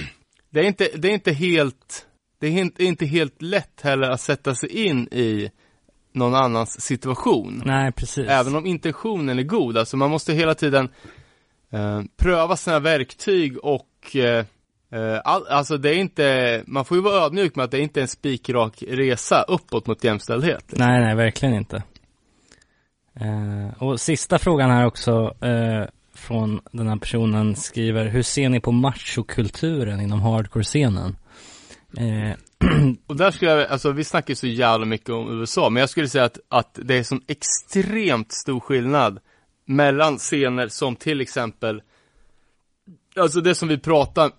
det 0.50 0.60
är 0.60 0.64
inte, 0.64 0.88
det 0.96 1.08
är 1.08 1.12
inte 1.12 1.32
helt, 1.32 2.06
det 2.40 2.46
är 2.46 2.80
inte, 2.80 3.06
helt 3.06 3.42
lätt 3.42 3.80
heller 3.80 4.10
att 4.10 4.20
sätta 4.20 4.54
sig 4.54 4.86
in 4.86 5.08
i 5.12 5.50
någon 6.12 6.34
annans 6.34 6.80
situation. 6.80 7.62
Nej, 7.66 7.92
precis. 7.92 8.28
Även 8.28 8.56
om 8.56 8.66
intentionen 8.66 9.38
är 9.38 9.42
god, 9.42 9.78
alltså 9.78 9.96
man 9.96 10.10
måste 10.10 10.32
hela 10.32 10.54
tiden 10.54 10.88
eh, 11.70 12.02
pröva 12.16 12.56
sina 12.56 12.78
verktyg 12.80 13.58
och 13.58 14.16
eh, 14.16 14.44
all, 15.24 15.46
alltså 15.46 15.78
det 15.78 15.90
är 15.90 15.94
inte, 15.94 16.62
man 16.66 16.84
får 16.84 16.96
ju 16.96 17.02
vara 17.02 17.24
ödmjuk 17.24 17.56
med 17.56 17.64
att 17.64 17.70
det 17.70 17.80
inte 17.80 18.00
är 18.00 18.02
en 18.02 18.08
spikrak 18.08 18.84
resa 18.88 19.42
uppåt 19.42 19.86
mot 19.86 20.04
jämställdhet. 20.04 20.64
liksom. 20.68 20.86
Nej, 20.86 21.00
nej, 21.00 21.14
verkligen 21.14 21.54
inte. 21.54 21.82
Eh, 23.20 23.82
och 23.82 24.00
sista 24.00 24.38
frågan 24.38 24.70
här 24.70 24.86
också 24.86 25.34
eh, 25.40 25.84
från 26.14 26.60
den 26.72 26.88
här 26.88 26.96
personen 26.96 27.56
skriver, 27.56 28.06
hur 28.06 28.22
ser 28.22 28.48
ni 28.48 28.60
på 28.60 28.72
machokulturen 28.72 30.00
inom 30.00 30.20
hardcore-scenen? 30.20 31.16
Eh, 31.96 32.36
Och 33.06 33.16
där 33.16 33.30
skulle 33.30 33.50
jag, 33.50 33.66
alltså 33.66 33.92
vi 33.92 34.04
snackar 34.04 34.30
ju 34.30 34.34
så 34.34 34.46
jävla 34.46 34.86
mycket 34.86 35.08
om 35.08 35.40
USA, 35.40 35.70
men 35.70 35.80
jag 35.80 35.90
skulle 35.90 36.08
säga 36.08 36.24
att, 36.24 36.38
att 36.48 36.78
det 36.82 36.94
är 36.94 37.02
sån 37.02 37.22
extremt 37.26 38.32
stor 38.32 38.60
skillnad 38.60 39.18
mellan 39.66 40.18
scener 40.18 40.68
som 40.68 40.96
till 40.96 41.20
exempel, 41.20 41.82
alltså 43.16 43.40
det 43.40 43.54
som 43.54 43.68
vi 43.68 43.78
pratar 43.78 44.30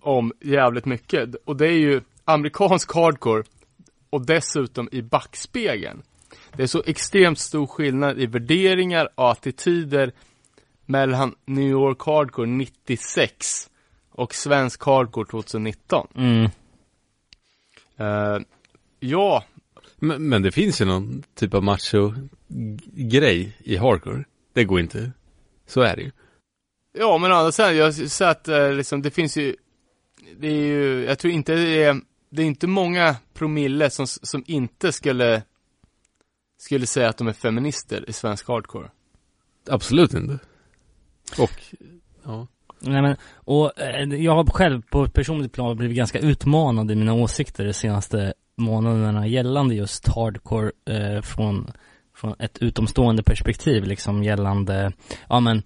om 0.00 0.32
jävligt 0.40 0.84
mycket, 0.84 1.34
och 1.44 1.56
det 1.56 1.66
är 1.66 1.78
ju 1.78 2.00
amerikansk 2.24 2.94
hardcore 2.94 3.42
och 4.10 4.26
dessutom 4.26 4.88
i 4.92 5.02
backspegeln. 5.02 6.02
Det 6.56 6.62
är 6.62 6.66
så 6.66 6.82
extremt 6.86 7.38
stor 7.38 7.66
skillnad 7.66 8.20
i 8.20 8.26
värderingar 8.26 9.08
och 9.14 9.30
attityder 9.30 10.12
mellan 10.86 11.34
New 11.44 11.68
York 11.68 12.02
Hardcore 12.02 12.46
96 12.46 13.70
och 14.10 14.34
svensk 14.34 14.84
hardcore 14.84 15.26
2019. 15.26 16.08
mm, 16.14 16.50
Eh, 17.98 18.38
ja, 19.00 19.44
Men, 19.96 20.28
men 20.28 20.42
det 20.42 20.52
finns 20.52 20.80
ju 20.80 20.84
någon 20.84 21.22
typ 21.34 21.54
av 21.54 21.62
macho-grej 21.62 23.56
i 23.58 23.76
hardcore. 23.76 24.24
Det 24.52 24.64
går 24.64 24.80
inte. 24.80 25.12
Så 25.66 25.80
är 25.80 25.96
det 25.96 26.02
ju. 26.02 26.10
ja 26.98 27.18
men 27.18 27.32
å 27.32 27.34
andra 27.34 27.52
sidan, 27.52 27.76
jag 27.76 27.94
säger 27.94 28.30
att 28.30 28.48
eh, 28.48 28.72
liksom, 28.72 29.02
det 29.02 29.10
finns 29.10 29.36
ju, 29.36 29.56
det 30.36 30.48
är 30.48 30.66
ju, 30.66 31.04
jag 31.04 31.18
tror 31.18 31.32
inte 31.32 31.54
det 31.54 31.82
är, 31.82 32.00
det 32.30 32.42
är 32.42 32.46
inte 32.46 32.66
många 32.66 33.16
promille 33.34 33.90
som, 33.90 34.06
som 34.06 34.44
inte 34.46 34.92
skulle, 34.92 35.42
skulle 36.58 36.86
säga 36.86 37.08
att 37.08 37.18
de 37.18 37.28
är 37.28 37.32
feminister 37.32 38.10
i 38.10 38.12
svensk 38.12 38.48
hardcore. 38.48 38.90
Absolut 39.70 40.14
inte. 40.14 40.38
Och, 41.38 41.62
ja. 42.24 42.46
nej 42.80 43.02
men, 43.02 43.16
och 43.34 43.80
eh, 43.80 44.14
jag 44.14 44.34
har 44.34 44.44
själv 44.44 44.82
på 44.82 45.04
ett 45.04 45.12
personligt 45.12 45.52
plan 45.52 45.76
blivit 45.76 45.96
ganska 45.96 46.18
utmanad 46.18 46.90
i 46.90 46.94
mina 46.94 47.14
åsikter 47.14 47.64
de 47.64 47.72
senaste 47.72 48.34
månaderna 48.56 49.26
gällande 49.26 49.74
just 49.74 50.08
hardcore 50.08 50.72
eh, 50.90 51.22
från 51.22 51.70
från 52.18 52.34
ett 52.38 52.58
utomstående 52.58 53.22
perspektiv 53.22 53.84
liksom 53.84 54.24
gällande, 54.24 54.92
ja 55.28 55.40
men, 55.40 55.62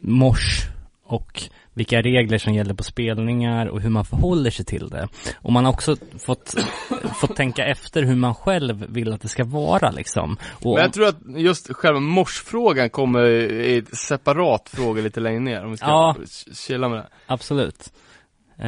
mors 0.00 0.68
och 1.08 1.42
vilka 1.74 2.02
regler 2.02 2.38
som 2.38 2.54
gäller 2.54 2.74
på 2.74 2.82
spelningar 2.82 3.66
och 3.66 3.80
hur 3.80 3.90
man 3.90 4.04
förhåller 4.04 4.50
sig 4.50 4.64
till 4.64 4.88
det. 4.88 5.08
Och 5.42 5.52
man 5.52 5.64
har 5.64 5.72
också 5.72 5.96
fått, 6.18 6.54
fått 7.20 7.36
tänka 7.36 7.66
efter 7.66 8.02
hur 8.02 8.16
man 8.16 8.34
själv 8.34 8.86
vill 8.88 9.12
att 9.12 9.20
det 9.20 9.28
ska 9.28 9.44
vara 9.44 9.90
liksom. 9.90 10.36
Och, 10.64 10.74
Men 10.74 10.82
jag 10.82 10.92
tror 10.92 11.08
att 11.08 11.16
just 11.36 11.72
själva 11.74 12.00
morsfrågan 12.00 12.90
kommer 12.90 13.24
i 13.26 13.78
ett 13.78 13.96
separat 13.98 14.68
fråga 14.68 15.02
lite 15.02 15.20
längre 15.20 15.40
ner, 15.40 15.64
om 15.64 15.70
vi 15.70 15.76
ska 15.76 15.86
Ja. 15.86 16.16
chilla 16.54 16.88
med 16.88 16.98
det. 16.98 17.08
Absolut. 17.26 17.92
Eh, 18.58 18.64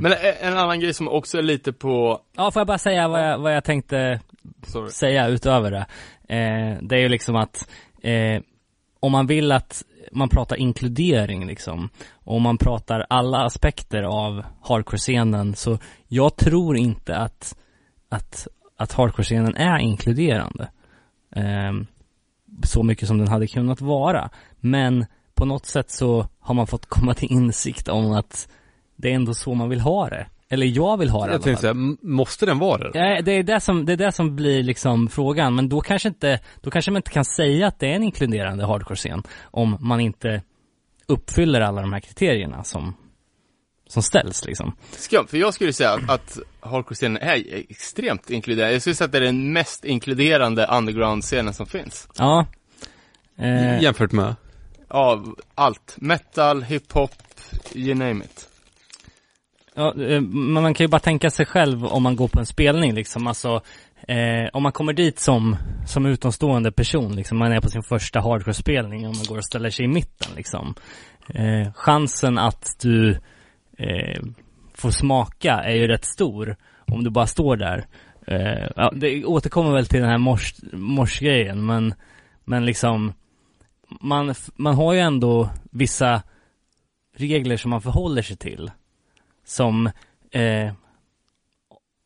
Men 0.00 0.06
en, 0.06 0.12
en 0.40 0.56
annan 0.58 0.80
grej 0.80 0.94
som 0.94 1.08
också 1.08 1.38
är 1.38 1.42
lite 1.42 1.72
på, 1.72 2.20
ja, 2.36 2.50
får 2.50 2.60
jag 2.60 2.66
bara 2.66 2.78
säga 2.78 3.08
vad 3.08 3.28
jag, 3.30 3.38
vad 3.38 3.56
jag 3.56 3.64
tänkte 3.64 4.20
sorry. 4.66 4.90
säga 4.90 5.28
utöver 5.28 5.70
det. 5.70 5.86
Eh, 6.34 6.78
det 6.82 6.96
är 6.96 7.00
ju 7.00 7.08
liksom 7.08 7.36
att 7.36 7.68
eh, 8.02 8.42
om 9.00 9.12
man 9.12 9.26
vill 9.26 9.52
att 9.52 9.82
man 10.12 10.28
pratar 10.28 10.56
inkludering 10.56 11.46
liksom, 11.46 11.88
och 12.12 12.40
man 12.40 12.58
pratar 12.58 13.06
alla 13.08 13.44
aspekter 13.44 14.02
av 14.02 14.44
hardcore-scenen, 14.62 15.54
så 15.54 15.78
jag 16.08 16.36
tror 16.36 16.76
inte 16.76 17.16
att, 17.16 17.56
att, 18.08 18.48
att 18.76 18.92
hardcore-scenen 18.92 19.56
är 19.56 19.78
inkluderande. 19.78 20.70
Eh, 21.36 21.72
så 22.64 22.82
mycket 22.82 23.08
som 23.08 23.18
den 23.18 23.28
hade 23.28 23.46
kunnat 23.46 23.80
vara. 23.80 24.30
Men 24.60 25.06
på 25.34 25.44
något 25.44 25.66
sätt 25.66 25.90
så 25.90 26.26
har 26.40 26.54
man 26.54 26.66
fått 26.66 26.86
komma 26.86 27.14
till 27.14 27.32
insikt 27.32 27.88
om 27.88 28.12
att 28.12 28.48
det 28.96 29.10
är 29.10 29.14
ändå 29.14 29.34
så 29.34 29.54
man 29.54 29.68
vill 29.68 29.80
ha 29.80 30.08
det. 30.08 30.26
Eller 30.52 30.66
jag 30.66 30.96
vill 30.96 31.10
ha 31.10 31.26
det 31.26 31.32
Jag 31.32 31.42
tänkte 31.42 31.60
säga, 31.60 31.74
måste 32.02 32.46
den 32.46 32.58
vara 32.58 32.90
det? 32.90 32.98
Ja, 32.98 33.22
det 33.22 33.32
är 33.32 33.42
det 33.42 33.60
som, 33.60 33.86
det 33.86 33.92
är 33.92 33.96
det 33.96 34.12
som 34.12 34.36
blir 34.36 34.62
liksom 34.62 35.08
frågan, 35.08 35.54
men 35.54 35.68
då 35.68 35.80
kanske 35.80 36.08
inte, 36.08 36.40
då 36.60 36.70
kanske 36.70 36.90
man 36.90 36.96
inte 36.96 37.10
kan 37.10 37.24
säga 37.24 37.66
att 37.66 37.78
det 37.78 37.86
är 37.86 37.94
en 37.94 38.02
inkluderande 38.02 38.66
hardcore-scen 38.66 39.22
om 39.42 39.76
man 39.80 40.00
inte 40.00 40.42
uppfyller 41.06 41.60
alla 41.60 41.80
de 41.80 41.92
här 41.92 42.00
kriterierna 42.00 42.64
som, 42.64 42.96
som 43.88 44.02
ställs 44.02 44.44
liksom. 44.44 44.76
Skumt, 44.90 45.26
för 45.28 45.36
jag 45.36 45.54
skulle 45.54 45.72
säga 45.72 45.90
att, 45.90 46.10
att 46.10 46.38
hardcore-scenen 46.60 47.22
är 47.22 47.64
extremt 47.68 48.30
inkluderande. 48.30 48.72
Jag 48.72 48.82
skulle 48.82 48.94
säga 48.96 49.06
att 49.06 49.12
det 49.12 49.18
är 49.18 49.22
den 49.22 49.52
mest 49.52 49.84
inkluderande 49.84 50.66
underground-scenen 50.66 51.54
som 51.54 51.66
finns. 51.66 52.08
Ja. 52.18 52.46
Eh, 53.38 53.82
Jämfört 53.82 54.12
med? 54.12 54.34
Av 54.88 55.36
allt. 55.54 55.94
Metal, 55.96 56.62
hiphop, 56.62 57.10
you 57.74 57.94
name 57.94 58.24
it 58.24 58.49
ja, 59.80 60.04
eh, 60.04 60.20
men 60.20 60.62
man 60.62 60.74
kan 60.74 60.84
ju 60.84 60.88
bara 60.88 61.00
tänka 61.00 61.30
sig 61.30 61.46
själv 61.46 61.86
om 61.86 62.02
man 62.02 62.16
går 62.16 62.28
på 62.28 62.40
en 62.40 62.46
spelning 62.46 62.94
liksom, 62.94 63.26
alltså 63.26 63.62
Eh, 64.08 64.48
om 64.52 64.62
man 64.62 64.72
kommer 64.72 64.92
dit 64.92 65.18
som, 65.18 65.56
som 65.86 66.06
utomstående 66.06 66.72
person, 66.72 67.16
liksom, 67.16 67.38
man 67.38 67.52
är 67.52 67.60
på 67.60 67.68
sin 67.68 67.82
första 67.82 68.20
hardcore-spelning 68.20 69.08
och 69.08 69.16
man 69.16 69.24
går 69.28 69.36
och 69.36 69.44
ställer 69.44 69.70
sig 69.70 69.84
i 69.84 69.88
mitten 69.88 70.32
liksom. 70.36 70.74
Eh, 71.28 71.72
chansen 71.72 72.38
att 72.38 72.76
du 72.82 73.10
eh, 73.78 74.22
får 74.74 74.90
smaka 74.90 75.52
är 75.52 75.74
ju 75.74 75.86
rätt 75.86 76.04
stor 76.04 76.56
om 76.86 77.04
du 77.04 77.10
bara 77.10 77.26
står 77.26 77.56
där. 77.56 77.86
Eh, 78.26 78.70
ja, 78.76 78.92
det 78.96 79.24
återkommer 79.24 79.72
väl 79.72 79.86
till 79.86 80.00
den 80.00 80.10
här 80.10 80.18
mors, 80.18 80.54
morsgrejen, 80.72 81.66
men, 81.66 81.94
men 82.44 82.64
liksom 82.64 83.12
man, 84.00 84.34
man 84.56 84.74
har 84.74 84.92
ju 84.92 85.00
ändå 85.00 85.50
vissa 85.70 86.22
regler 87.16 87.56
som 87.56 87.70
man 87.70 87.82
förhåller 87.82 88.22
sig 88.22 88.36
till. 88.36 88.70
Som 89.50 89.86
eh, 90.30 90.72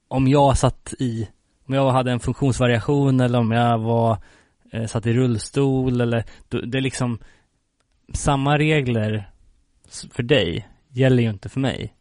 om 0.08 0.28
jag 0.28 0.58
satt 0.58 0.94
i, 0.98 1.28
om 1.66 1.74
jag 1.74 1.90
hade 1.90 2.12
en 2.12 2.20
funktionsvariation 2.20 3.20
eller 3.20 3.38
om 3.38 3.50
jag 3.52 3.78
var, 3.78 4.18
eh, 4.70 4.86
satt 4.86 5.06
i 5.06 5.12
rullstol 5.12 6.00
eller, 6.00 6.24
det 6.48 6.78
är 6.78 6.82
liksom 6.82 7.18
samma 8.12 8.58
regler 8.58 9.30
för 10.12 10.22
dig 10.22 10.68
gäller 10.88 11.22
ju 11.22 11.30
inte 11.30 11.48
för 11.48 11.60
mig. 11.60 11.94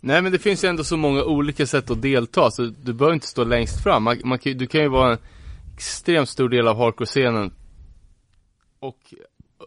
Nej 0.00 0.22
men 0.22 0.32
det 0.32 0.38
finns 0.38 0.64
ju 0.64 0.68
ändå 0.68 0.84
så 0.84 0.96
många 0.96 1.24
olika 1.24 1.66
sätt 1.66 1.90
att 1.90 2.02
delta, 2.02 2.50
så 2.50 2.62
du 2.62 2.92
behöver 2.92 3.14
inte 3.14 3.26
stå 3.26 3.44
längst 3.44 3.82
fram. 3.82 4.02
Man, 4.02 4.20
man 4.24 4.38
du 4.42 4.66
kan 4.66 4.80
ju 4.80 4.88
vara 4.88 5.12
en 5.12 5.18
extremt 5.74 6.28
stor 6.28 6.48
del 6.48 6.68
av 6.68 6.76
hardcore-scenen 6.76 7.52
och 8.80 9.14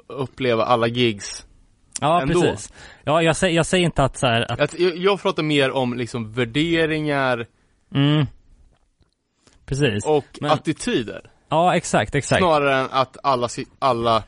uppleva 0.07 0.63
alla 0.63 0.87
gigs. 0.87 1.45
Ja, 2.03 2.21
Ändå. 2.21 2.41
precis. 2.41 2.73
Ja, 3.03 3.21
jag, 3.21 3.35
säger, 3.35 3.55
jag 3.55 3.65
säger 3.65 3.85
inte 3.85 4.03
att 4.03 4.17
så 4.17 4.27
här, 4.27 4.51
att, 4.51 4.59
Att, 4.59 4.79
jag, 4.79 4.97
jag 4.97 5.21
pratar 5.21 5.43
mer 5.43 5.71
om 5.71 5.93
liksom 5.93 6.31
värderingar 6.31 7.47
mm, 7.95 8.25
precis. 9.65 10.05
och 10.05 10.25
Men- 10.41 10.51
attityder. 10.51 11.29
Ja, 11.49 11.75
exakt, 11.75 12.15
exakt. 12.15 12.39
Snarare 12.41 12.75
än 12.75 12.87
att 12.91 13.17
alla, 13.23 13.47
alla 13.79 14.23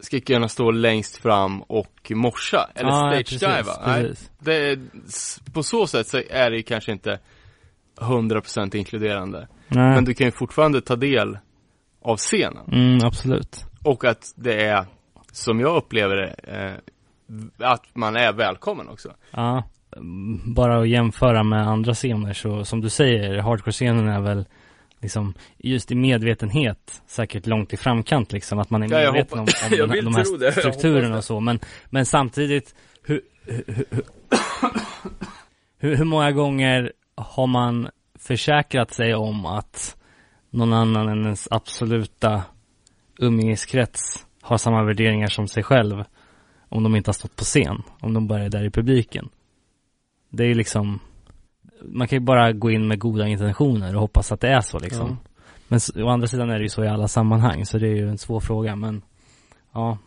ska 0.00 0.20
kunna 0.20 0.48
stå 0.48 0.70
längst 0.70 1.16
fram 1.16 1.62
och 1.62 2.12
morsa, 2.14 2.70
eller 2.74 2.90
ja, 2.90 3.22
stage-diva. 3.22 3.72
Nej, 3.86 4.12
det 4.38 4.78
på 5.52 5.62
så 5.62 5.86
sätt 5.86 6.06
så 6.06 6.22
är 6.30 6.50
det 6.50 6.62
kanske 6.62 6.92
inte 6.92 7.18
100% 8.00 8.76
inkluderande. 8.76 9.48
Nej. 9.68 9.94
Men 9.94 10.04
du 10.04 10.14
kan 10.14 10.26
ju 10.26 10.30
fortfarande 10.30 10.80
ta 10.80 10.96
del 10.96 11.38
av 12.02 12.16
scenen. 12.16 12.72
Mm, 12.72 12.98
absolut. 13.04 13.64
Och 13.84 14.04
att 14.04 14.32
det 14.36 14.64
är, 14.64 14.86
som 15.32 15.60
jag 15.60 15.76
upplever 15.76 16.16
det, 16.16 16.34
eh, 16.42 16.72
att 17.58 17.86
man 17.94 18.16
är 18.16 18.32
välkommen 18.32 18.88
också. 18.88 19.12
Ja, 19.30 19.62
bara 20.44 20.80
att 20.80 20.88
jämföra 20.88 21.42
med 21.42 21.68
andra 21.68 21.94
scener 21.94 22.32
så 22.32 22.64
som 22.64 22.80
du 22.80 22.88
säger, 22.90 23.38
hardcore-scenen 23.38 24.08
är 24.08 24.20
väl 24.20 24.44
liksom 25.00 25.34
just 25.58 25.90
i 25.90 25.94
medvetenhet 25.94 27.02
säkert 27.06 27.46
långt 27.46 27.72
i 27.72 27.76
framkant 27.76 28.32
liksom, 28.32 28.58
att 28.58 28.70
man 28.70 28.82
är 28.82 29.02
Ja, 29.02 29.12
medveten 29.12 29.38
om, 29.38 29.46
hoppas- 29.46 29.70
om 29.70 29.76
jag 29.78 30.04
de, 30.04 30.14
här 30.14 30.38
det, 30.38 30.52
strukturerna 30.52 31.16
och 31.16 31.24
så, 31.24 31.40
men, 31.40 31.60
men 31.90 32.06
samtidigt 32.06 32.74
hur, 33.02 33.20
hur, 33.46 33.64
hur, 33.66 34.02
hur, 35.78 35.96
hur 35.96 36.04
många 36.04 36.32
gånger 36.32 36.92
har 37.14 37.46
man 37.46 37.88
försäkrat 38.18 38.90
sig 38.90 39.14
om 39.14 39.46
att 39.46 39.96
någon 40.50 40.72
annan 40.72 41.08
än 41.08 41.24
ens 41.24 41.48
absoluta 41.50 42.42
umgängeskrets 43.18 44.26
har 44.42 44.58
samma 44.58 44.82
värderingar 44.82 45.28
som 45.28 45.48
sig 45.48 45.62
själv 45.62 46.04
om 46.72 46.82
de 46.82 46.96
inte 46.96 47.08
har 47.08 47.12
stått 47.14 47.36
på 47.36 47.44
scen, 47.44 47.82
om 48.00 48.14
de 48.14 48.26
bara 48.26 48.42
är 48.44 48.48
där 48.48 48.64
i 48.64 48.70
publiken. 48.70 49.28
Det 50.30 50.44
är 50.44 50.54
liksom, 50.54 51.00
man 51.82 52.08
kan 52.08 52.16
ju 52.16 52.20
bara 52.24 52.52
gå 52.52 52.70
in 52.70 52.88
med 52.88 52.98
goda 52.98 53.26
intentioner 53.28 53.94
och 53.94 54.00
hoppas 54.00 54.32
att 54.32 54.40
det 54.40 54.48
är 54.48 54.60
så 54.60 54.78
liksom. 54.78 55.18
Ja. 55.24 55.30
Men 55.68 56.04
å 56.04 56.08
andra 56.08 56.26
sidan 56.26 56.50
är 56.50 56.56
det 56.58 56.62
ju 56.62 56.68
så 56.68 56.84
i 56.84 56.88
alla 56.88 57.08
sammanhang, 57.08 57.66
så 57.66 57.78
det 57.78 57.88
är 57.88 57.94
ju 57.96 58.08
en 58.08 58.18
svår 58.18 58.40
fråga, 58.40 58.76
men 58.76 59.02
ja. 59.74 59.98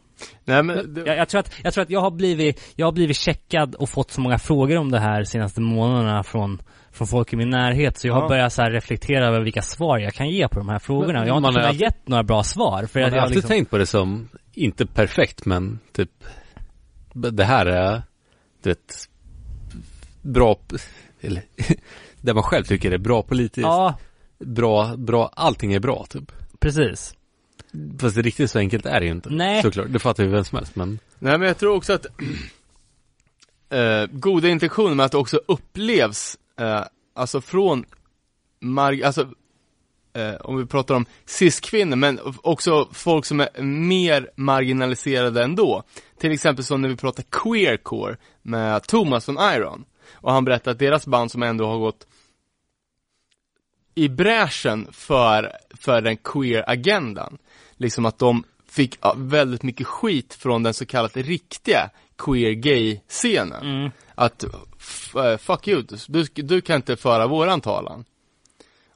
Nej 0.45 0.63
men, 0.63 0.93
det, 0.93 1.01
Jag, 1.05 1.17
jag 1.17 1.29
tror 1.29 1.39
att, 1.39 1.51
jag 1.63 1.73
tror 1.73 1.81
att 1.81 1.89
jag 1.89 2.01
har 2.01 2.11
blivit, 2.11 2.73
jag 2.75 2.87
har 2.87 2.91
blivit 2.91 3.17
checkad 3.17 3.75
och 3.75 3.89
fått 3.89 4.11
så 4.11 4.21
många 4.21 4.37
frågor 4.37 4.77
om 4.77 4.91
det 4.91 4.99
här 4.99 5.23
senaste 5.23 5.61
månaderna 5.61 6.23
från, 6.23 6.61
från 6.91 7.07
folk 7.07 7.33
i 7.33 7.35
min 7.35 7.49
närhet, 7.49 7.97
så 7.97 8.07
jag 8.07 8.17
Ja. 8.17 8.21
har 8.21 8.29
börjat 8.29 8.53
så 8.53 8.63
reflektera 8.63 9.27
över 9.27 9.41
vilka 9.41 9.61
svar 9.61 9.97
jag 9.97 10.13
kan 10.13 10.29
ge 10.29 10.47
på 10.47 10.59
de 10.59 10.69
här 10.69 10.79
frågorna. 10.79 11.19
Men 11.19 11.27
jag 11.27 11.33
har 11.33 11.47
inte 11.47 11.59
kunnat 11.59 11.81
gett 11.81 12.07
några 12.07 12.23
bra 12.23 12.43
svar, 12.43 12.85
för 12.85 12.99
Man 12.99 13.07
att 13.07 13.11
har 13.11 13.17
jag 13.17 13.23
alltid 13.23 13.35
liksom, 13.35 13.49
tänkt 13.49 13.69
på 13.71 13.77
det 13.77 13.85
som, 13.85 14.29
inte 14.53 14.85
perfekt 14.85 15.45
men 15.45 15.79
typ, 15.91 16.11
det 17.15 17.43
här 17.43 17.65
är, 17.65 18.01
du 18.61 18.69
vet, 18.69 19.09
bra, 20.21 20.59
eller, 21.21 21.43
det 22.21 22.33
man 22.33 22.43
själv 22.43 22.63
tycker 22.63 22.91
är 22.91 22.97
bra 22.97 23.23
politiskt, 23.23 23.61
Ja, 23.65 23.97
bra, 24.39 24.95
bra, 24.97 25.31
allting 25.33 25.73
är 25.73 25.79
bra 25.79 26.05
typ. 26.09 26.31
precis. 26.59 27.15
Fast 27.99 28.15
det 28.15 28.21
riktigt 28.21 28.51
så 28.51 28.59
enkelt 28.59 28.85
är 28.85 28.99
det 28.99 29.05
ju 29.05 29.11
inte. 29.11 29.29
Nej. 29.29 29.61
Såklart, 29.61 29.87
det 29.89 29.99
fattar 29.99 30.23
ju 30.23 30.29
vem 30.29 30.45
som 30.45 30.55
helst 30.57 30.75
men 30.75 30.99
nej 31.19 31.37
men 31.37 31.47
jag 31.47 31.57
tror 31.57 31.75
också 31.75 31.93
att 31.93 32.05
eh, 33.69 34.05
goda 34.11 34.47
intentioner 34.47 34.95
med 34.95 35.05
att 35.05 35.11
det 35.11 35.17
också 35.17 35.41
upplevs, 35.47 36.37
eh, 36.59 36.81
alltså 37.13 37.41
från 37.41 37.85
marg, 38.59 39.03
alltså 39.03 39.29
eh, 40.15 40.35
om 40.35 40.57
vi 40.57 40.65
pratar 40.65 40.95
om 40.95 41.05
cis-kvinnor, 41.25 41.95
men 41.95 42.19
också 42.41 42.89
folk 42.91 43.25
som 43.25 43.39
är 43.39 43.61
mer 43.61 44.29
marginaliserade 44.35 45.43
ändå. 45.43 45.83
Till 46.19 46.31
exempel 46.31 46.65
som 46.65 46.81
när 46.81 46.89
vi 46.89 46.95
pratar 46.95 47.23
queercore 47.31 48.17
med 48.41 48.83
Thomas 48.83 49.25
från 49.25 49.37
Iron. 49.55 49.85
Och 50.13 50.31
han 50.31 50.45
berättade 50.45 50.71
att 50.71 50.79
deras 50.79 51.07
band 51.07 51.31
som 51.31 51.43
ändå 51.43 51.67
har 51.67 51.77
gått 51.77 52.07
i 53.95 54.09
bräschen 54.09 54.87
för, 54.91 55.51
för 55.73 56.01
den 56.01 56.17
queer-agendan. 56.17 57.37
Liksom 57.77 58.05
att 58.05 58.19
de 58.19 58.43
fick 58.69 58.97
ja, 59.01 59.15
väldigt 59.17 59.63
mycket 59.63 59.87
skit 59.87 60.33
från 60.33 60.63
den 60.63 60.73
så 60.73 60.85
kallade 60.85 61.21
riktiga 61.21 61.89
queer-gay-scenen. 62.17 63.77
Mm. 63.77 63.91
Att, 64.15 64.43
eh, 64.43 65.37
fuck 65.37 65.67
you, 65.67 65.83
du, 66.07 66.23
du 66.23 66.61
kan 66.61 66.75
inte 66.75 66.95
föra 66.95 67.27
våran 67.27 67.61
talan. 67.61 68.05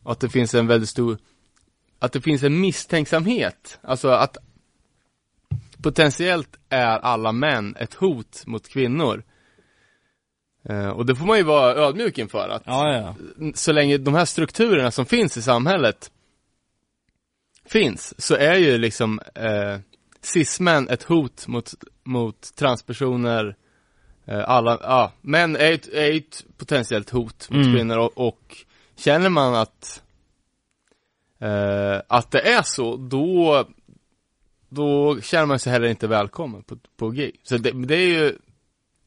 Och 0.04 0.12
att 0.12 0.20
det 0.20 0.30
finns 0.30 0.54
en 0.54 0.68
väldigt 0.68 0.90
stor, 0.90 1.18
att 2.00 2.12
det 2.12 2.22
finns 2.22 2.44
en 2.44 2.60
misstänksamhet. 2.60 3.80
Alltså 3.82 4.08
att 4.10 4.38
potentiellt 5.84 6.58
är 6.70 7.00
alla 7.00 7.32
män 7.32 7.76
ett 7.80 7.94
hot 7.94 8.44
mot 8.46 8.70
kvinnor. 8.70 9.24
Eh, 10.70 10.90
och 10.90 11.06
det 11.06 11.16
får 11.16 11.26
man 11.26 11.38
ju 11.38 11.44
vara 11.44 11.76
ödmjuk 11.76 12.18
inför. 12.18 12.50
Att 12.50 12.64
Ja, 12.66 12.94
ja. 12.94 13.16
så 13.56 13.72
länge 13.72 13.98
de 13.98 14.14
här 14.14 14.26
strukturerna 14.26 14.92
som 14.92 15.06
finns 15.06 15.38
i 15.38 15.42
samhället 15.42 16.12
finns, 17.66 18.22
så 18.22 18.36
är 18.36 18.56
ju 18.56 18.78
liksom 18.78 19.20
eh, 19.36 19.78
cis-män 20.22 20.90
ett 20.90 21.04
hot 21.04 21.48
mot, 21.48 21.74
mot 22.04 22.56
transpersoner, 22.56 23.56
eh, 24.26 24.50
alla, 24.50 24.80
ja, 24.82 25.12
män 25.22 25.56
är 25.56 25.72
ett, 25.72 25.88
är 25.88 26.18
ett 26.18 26.46
potentiellt 26.58 27.10
hot 27.10 27.50
mot 27.50 27.66
Mm. 27.66 27.76
kvinnor 27.76 27.98
och, 27.98 28.28
och 28.28 28.58
känner 29.00 29.30
man 29.30 29.56
att 29.56 30.02
eh, 31.40 32.02
att 32.08 32.32
det 32.32 32.42
är 32.42 32.62
så, 32.62 32.96
då 32.96 33.66
då 34.70 35.22
känner 35.22 35.46
man 35.46 35.60
sig 35.60 35.72
heller 35.72 35.88
inte 35.88 36.08
välkommen 36.08 36.64
på, 36.64 36.78
på 36.98 37.10
gay. 37.10 37.32
Så 37.44 37.58
det, 37.58 37.72
det 37.72 37.96
är 37.96 38.08
ju, 38.08 38.38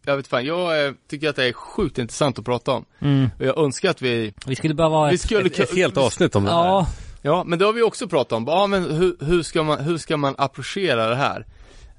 jag 0.04 0.16
vet 0.16 0.26
fan, 0.26 0.44
jag 0.44 0.86
eh, 0.86 0.92
tycker 1.08 1.28
att 1.28 1.36
det 1.36 1.44
är 1.44 1.52
sjukt 1.52 1.98
intressant 1.98 2.38
att 2.38 2.44
prata 2.44 2.72
om. 2.72 2.84
Mm. 2.98 3.30
Och 3.38 3.46
jag 3.46 3.58
önskar 3.58 3.90
att 3.90 4.02
vi, 4.02 4.34
Vi 4.46 4.56
skulle 4.56 4.74
behöva 4.74 4.96
ha 4.96 5.08
vi 5.08 5.14
ett, 5.14 5.20
skulle 5.20 5.46
ett, 5.46 5.58
ett 5.58 5.76
helt 5.76 5.96
avsnitt 5.96 6.36
om 6.36 6.44
det 6.44 6.50
här. 6.50 6.66
ja, 6.66 6.86
Ja, 7.24 7.44
men 7.44 7.58
det 7.58 7.64
har 7.64 7.72
vi 7.72 7.82
också 7.82 8.08
pratat 8.08 8.32
om. 8.32 8.44
Ja, 8.46 8.66
men 8.66 8.90
hur, 8.90 9.16
hur 9.20 9.42
ska 9.42 9.62
man, 9.62 9.80
hur 9.80 9.98
ska 9.98 10.16
man 10.16 10.34
approchera 10.38 11.06
det 11.06 11.16
här? 11.16 11.46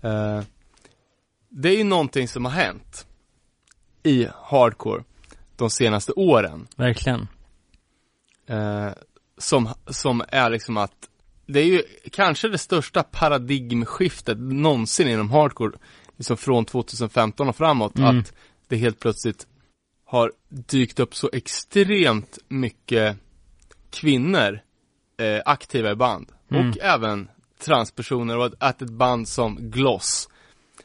Eh, 0.01 0.43
det 1.49 1.69
är 1.69 1.77
ju 1.77 1.83
någonting 1.83 2.27
som 2.27 2.45
har 2.45 2.51
hänt 2.51 3.05
i 4.03 4.27
hardcore 4.43 5.03
de 5.55 5.69
senaste 5.69 6.11
åren. 6.11 6.67
verkligen. 6.75 7.27
Eh, 8.47 8.89
som, 9.37 9.69
som 9.87 10.23
är 10.27 10.49
liksom 10.49 10.77
att 10.77 11.09
det 11.45 11.59
är 11.59 11.65
ju 11.65 11.83
kanske 12.11 12.47
det 12.47 12.57
största 12.57 13.03
paradigmskiftet 13.03 14.37
någonsin 14.39 15.07
inom 15.07 15.31
hardcore, 15.31 15.77
liksom 16.17 16.37
från 16.37 16.65
2015 16.65 17.49
och 17.49 17.55
framåt, 17.55 17.97
Mm. 17.97 18.19
att 18.19 18.33
det 18.67 18.75
helt 18.75 18.99
plötsligt 18.99 19.47
har 20.05 20.31
dykt 20.49 20.99
upp 20.99 21.15
så 21.15 21.29
extremt 21.33 22.37
mycket 22.47 23.17
kvinnor 23.89 24.59
eh, 25.17 25.41
aktiva 25.45 25.91
i 25.91 25.95
band. 25.95 26.31
Mm. 26.51 26.69
Och 26.69 26.77
även 26.81 27.27
transpersoner 27.65 28.37
och 28.37 28.51
att, 28.59 28.81
ett 28.81 28.89
band 28.89 29.27
som 29.27 29.57
Gloss 29.59 30.29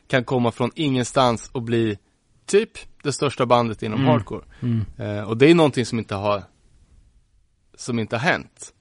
kan 0.08 0.24
komma 0.24 0.50
från 0.52 0.70
ingenstans 0.74 1.50
och 1.52 1.62
bli 1.62 1.98
typ 2.46 2.70
det 3.02 3.12
största 3.12 3.46
bandet 3.46 3.82
inom 3.82 3.98
Mm. 4.00 4.10
hardcore. 4.12 4.44
Mm. 4.60 4.84
Eh, 4.98 5.22
och 5.22 5.36
det 5.36 5.50
är 5.50 5.54
någonting 5.54 5.86
som 5.86 5.98
inte 5.98 6.14
har 6.14 6.42
som 7.78 7.98
inte 7.98 8.16
har 8.16 8.30
hänt 8.32 8.72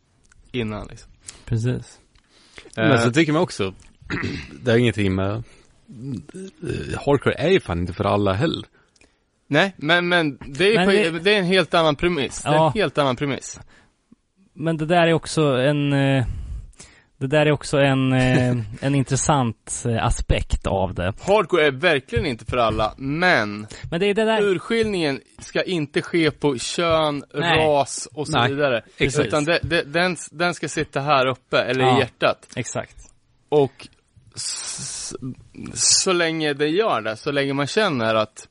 innan 0.51 0.87
liksom. 0.87 1.11
Precis. 1.45 1.99
Men 2.75 2.91
Eh, 2.91 3.03
så 3.03 3.11
tycker 3.11 3.33
man 3.33 3.41
också, 3.41 3.73
det 4.63 4.71
har 4.71 4.77
ingenting 4.77 5.15
med, 5.15 5.31
eh, 5.31 6.99
hardcore 7.05 7.33
är 7.35 7.49
ju 7.49 7.59
fan 7.59 7.79
inte 7.79 7.93
för 7.93 8.03
alla 8.03 8.33
heller. 8.33 8.65
nej, 9.47 9.73
men, 9.77 10.07
men 10.07 10.37
det 10.47 10.65
är, 10.65 10.69
ju 10.69 10.75
Men 10.75 10.85
på, 10.85 10.91
det- 10.91 11.19
det... 11.19 11.33
är 11.35 11.39
en 11.39 11.45
helt 11.45 11.73
annan 11.73 11.95
premiss. 11.95 12.41
Det 12.41 12.49
är 12.49 12.53
Ja. 12.53 12.67
en 12.67 12.73
helt 12.73 12.97
annan 12.97 13.15
premiss. 13.15 13.59
Men 14.53 14.77
det 14.77 14.85
där 14.85 15.07
är 15.07 15.13
också 15.13 15.41
en 15.41 15.93
eh, 15.93 16.25
Det 17.19 17.27
där 17.27 17.45
är 17.45 17.51
också 17.51 17.77
en, 17.77 18.13
eh, 18.13 18.57
en 18.81 18.95
intressant 18.95 19.83
eh, 19.85 20.05
aspekt 20.05 20.67
av 20.67 20.93
det. 20.93 21.13
Hardcore 21.21 21.65
är 21.67 21.71
verkligen 21.71 22.25
inte 22.25 22.45
för 22.45 22.57
alla, 22.57 22.93
men 22.97 23.67
Men 23.91 23.99
det 23.99 24.05
är 24.05 24.13
det 24.13 24.25
där 24.25 24.41
urskiljningen 24.41 25.21
ska 25.39 25.63
inte 25.63 26.01
ske 26.01 26.31
på 26.31 26.57
kön, 26.57 27.23
Nej. 27.33 27.57
ras 27.67 28.07
och 28.13 28.27
så 28.27 28.37
Nej, 28.37 28.49
vidare. 28.53 28.81
exakt. 28.97 29.27
Utan 29.27 29.45
det, 29.45 29.59
det, 29.63 29.81
den, 29.83 30.15
den 30.31 30.53
ska 30.53 30.67
sitta 30.69 30.99
här 31.01 31.25
uppe, 31.25 31.57
eller 31.61 31.81
Ja. 31.83 31.97
i 31.97 31.99
hjärtat. 31.99 32.47
Exakt. 32.55 32.95
Och 33.49 33.87
s- 34.35 35.13
så 35.73 36.13
länge 36.13 36.53
det 36.53 36.67
gör 36.67 37.01
det, 37.01 37.15
så 37.17 37.31
länge 37.31 37.53
man 37.53 37.67
känner 37.67 38.15
att, 38.15 38.47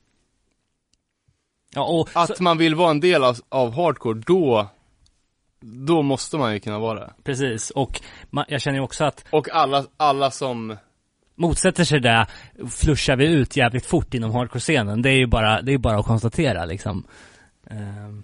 Ja, 1.74 1.84
och 1.84 2.08
att 2.12 2.36
så, 2.36 2.42
man 2.42 2.58
vill 2.58 2.74
vara 2.74 2.90
en 2.90 3.00
del 3.00 3.24
av, 3.24 3.36
av 3.48 3.72
hardcore, 3.74 4.22
då, 4.26 4.68
då 5.86 6.02
måste 6.02 6.36
man 6.36 6.52
ju 6.54 6.60
kunna 6.60 6.78
vara 6.78 7.00
det. 7.00 7.12
precis. 7.24 7.70
Och 7.70 8.00
man, 8.30 8.44
jag 8.48 8.60
känner 8.60 8.78
ju 8.78 8.84
också 8.84 9.04
att 9.04 9.24
Och 9.30 9.48
alla, 9.52 9.84
alla 9.96 10.30
som, 10.30 10.76
motsätter 11.36 11.84
sig 11.84 12.00
det 12.00 12.26
flushar 12.70 13.16
vi 13.16 13.26
ut 13.26 13.56
jävligt 13.56 13.86
fort 13.86 14.14
inom 14.14 14.30
hardcore-scenen. 14.30 15.02
Det 15.02 15.10
är 15.10 15.18
ju 15.18 15.26
bara, 15.26 15.62
det 15.62 15.72
är 15.72 15.78
bara 15.78 15.98
att 15.98 16.06
konstatera 16.06 16.64
liksom. 16.64 17.04
Ehm. 17.70 18.22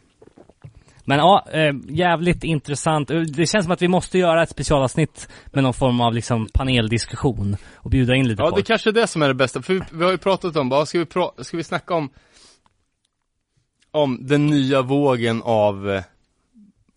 Men 1.04 1.18
ja, 1.18 1.46
eh, 1.52 1.74
jävligt 1.88 2.44
intressant. 2.44 3.10
Eh, 3.10 3.20
Det 3.20 3.46
känns 3.46 3.64
som 3.64 3.72
att 3.72 3.82
vi 3.82 3.88
måste 3.88 4.18
göra 4.18 4.42
ett 4.42 4.50
specialavsnitt 4.50 5.28
med 5.46 5.62
någon 5.62 5.74
form 5.74 6.00
av 6.00 6.14
liksom 6.14 6.48
paneldiskussion 6.54 7.56
och 7.74 7.90
bjuda 7.90 8.14
in 8.14 8.28
lite 8.28 8.42
ja 8.42 8.46
det 8.46 8.50
folk. 8.56 8.66
kanske 8.66 8.90
är 8.90 8.92
det 8.92 9.06
som 9.06 9.22
är 9.22 9.28
det 9.28 9.34
bästa, 9.34 9.62
för 9.62 9.74
vi, 9.74 9.80
vi 9.92 10.04
har 10.04 10.10
ju 10.10 10.18
pratat 10.18 10.56
om, 10.56 10.68
bara, 10.68 10.86
ska 10.86 10.98
vi, 10.98 11.06
pra, 11.06 11.30
ska 11.38 11.56
vi 11.56 11.64
snacka 11.64 11.94
om, 11.94 12.10
om 13.90 14.18
den 14.26 14.46
nya 14.46 14.82
vågen 14.82 15.42
av, 15.44 15.90
eh, 15.90 16.02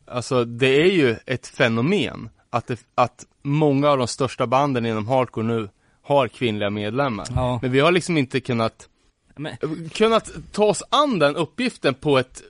alltså 0.07 0.45
det 0.45 0.81
är 0.81 0.91
ju 0.91 1.15
ett 1.25 1.47
fenomen, 1.47 2.29
att, 2.49 2.67
det, 2.67 2.79
att 2.95 3.25
många 3.43 3.89
av 3.89 3.97
de 3.97 4.07
största 4.07 4.47
banden 4.47 4.85
inom 4.85 5.07
hardcore 5.07 5.45
nu 5.47 5.69
har 6.01 6.27
kvinnliga 6.27 6.69
medlemmar. 6.69 7.27
Ja. 7.35 7.59
Men 7.61 7.71
vi 7.71 7.79
har 7.79 7.91
liksom 7.91 8.17
inte 8.17 8.39
kunnat, 8.39 8.89
Men, 9.35 9.57
kunnat 9.93 10.31
ta 10.51 10.65
oss 10.65 10.83
an 10.89 11.19
den 11.19 11.35
uppgiften 11.35 11.93
på 11.93 12.17
ett 12.17 12.41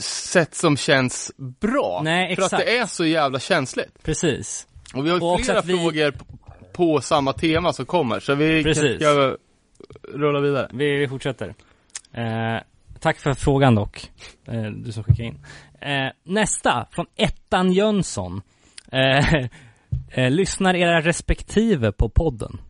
sätt 0.00 0.54
som 0.54 0.76
känns 0.76 1.32
bra. 1.36 2.00
Nej, 2.04 2.36
För 2.36 2.42
att 2.42 2.52
exakt. 2.52 2.66
det 2.66 2.78
är 2.78 2.86
så 2.86 3.04
jävla 3.06 3.38
känsligt. 3.40 4.02
precis. 4.02 4.66
Och 4.94 5.06
vi 5.06 5.10
har 5.10 5.22
Och 5.34 5.40
flera 5.40 5.60
vi- 5.60 5.78
frågor 5.78 6.14
på, 6.72 7.00
samma 7.00 7.32
tema 7.32 7.72
som 7.72 7.86
kommer, 7.86 8.20
så 8.20 8.34
vi 8.34 8.62
Precis. 8.64 8.96
ska 8.96 9.36
rulla 10.12 10.40
vidare. 10.40 10.70
Vi, 10.72 10.96
vi 10.96 11.08
fortsätter. 11.08 11.54
Eh, 12.12 12.56
tack 13.00 13.18
för 13.18 13.34
frågan 13.34 13.74
dock, 13.74 14.10
eh, 14.46 14.62
du 14.62 14.92
som 14.92 15.04
skickade 15.04 15.24
in. 15.28 15.38
Eh, 15.84 16.12
nästa, 16.22 16.86
från 16.90 17.06
Ettan 17.16 17.72
Jönsson. 17.72 18.42
Eh, 18.92 19.34
eh, 20.10 20.30
lyssnar 20.30 20.74
era 20.74 21.00
respektive 21.00 21.92
på 21.92 22.08
podden? 22.08 22.60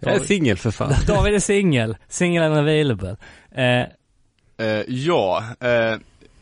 Jag 0.00 0.14
är 0.14 0.18
singel 0.18 0.56
för 0.56 0.70
fan. 0.70 0.92
David 1.06 1.34
är 1.34 1.38
singel, 1.38 1.96
single 2.08 2.46
and 2.46 2.56
available. 2.58 3.16
Eh, 3.50 3.86
Eh, 4.60 4.82
ja, 4.88 5.44
eh, 5.60 5.96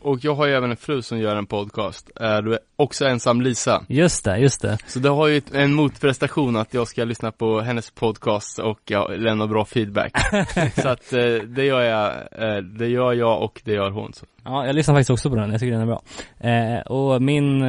och 0.07 0.23
jag 0.25 0.35
har 0.35 0.47
ju 0.47 0.53
även 0.53 0.71
en 0.71 0.77
fru 0.77 1.01
som 1.01 1.19
gör 1.19 1.35
en 1.35 1.45
podcast. 1.45 2.11
Du 2.15 2.53
är 2.53 2.59
också 2.75 3.05
ensam 3.05 3.41
Lisa. 3.41 3.85
just 3.87 4.25
det, 4.25 4.37
just 4.37 4.61
det. 4.61 4.77
Så 4.87 4.99
det 4.99 5.09
har 5.09 5.27
ju 5.27 5.41
en 5.53 5.73
motprestation 5.73 6.55
att 6.55 6.73
jag 6.73 6.87
ska 6.87 7.03
lyssna 7.03 7.31
på 7.31 7.61
hennes 7.61 7.91
podcast 7.91 8.59
och 8.59 8.79
ja, 8.85 9.07
lämna 9.07 9.47
bra 9.47 9.65
feedback. 9.65 10.11
så 10.81 10.89
att 10.89 11.13
eh, 11.13 11.33
det 11.33 11.65
gör 11.65 11.81
jag, 11.81 12.13
eh, 12.31 12.57
det 12.57 12.87
gör 12.87 13.13
jag 13.13 13.41
och 13.41 13.61
det 13.63 13.71
gör 13.71 13.91
hon. 13.91 14.13
Så. 14.13 14.25
Ja, 14.43 14.65
jag 14.65 14.75
lyssnar 14.75 14.95
faktiskt 14.95 15.09
också 15.09 15.29
på 15.29 15.35
den, 15.35 15.51
jag 15.51 15.59
tycker 15.59 15.71
den 15.71 15.81
är 15.81 15.85
bra. 15.85 16.01
Eh, 16.39 16.79
och 16.79 17.21
min, 17.21 17.63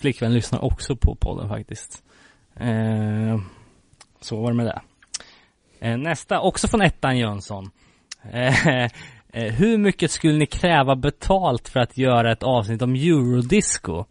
flickvän 0.00 0.34
lyssnar 0.34 0.64
också 0.64 0.96
på 0.96 1.14
podden 1.14 1.48
faktiskt. 1.48 2.02
Så 4.20 4.40
var 4.40 4.50
det 4.50 4.56
med 4.56 4.66
det. 4.66 5.96
Nästa, 5.96 6.40
också 6.40 6.68
från 6.68 6.82
ettan 6.82 7.18
Jönsson. 7.18 7.70
Eh, 9.36 9.52
hur 9.52 9.78
mycket 9.78 10.10
skulle 10.10 10.38
ni 10.38 10.46
kräva 10.46 10.96
betalt 10.96 11.68
för 11.68 11.80
att 11.80 11.98
göra 11.98 12.32
ett 12.32 12.42
avsnitt 12.42 12.82
om 12.82 12.94
eurodisco? 12.94 14.04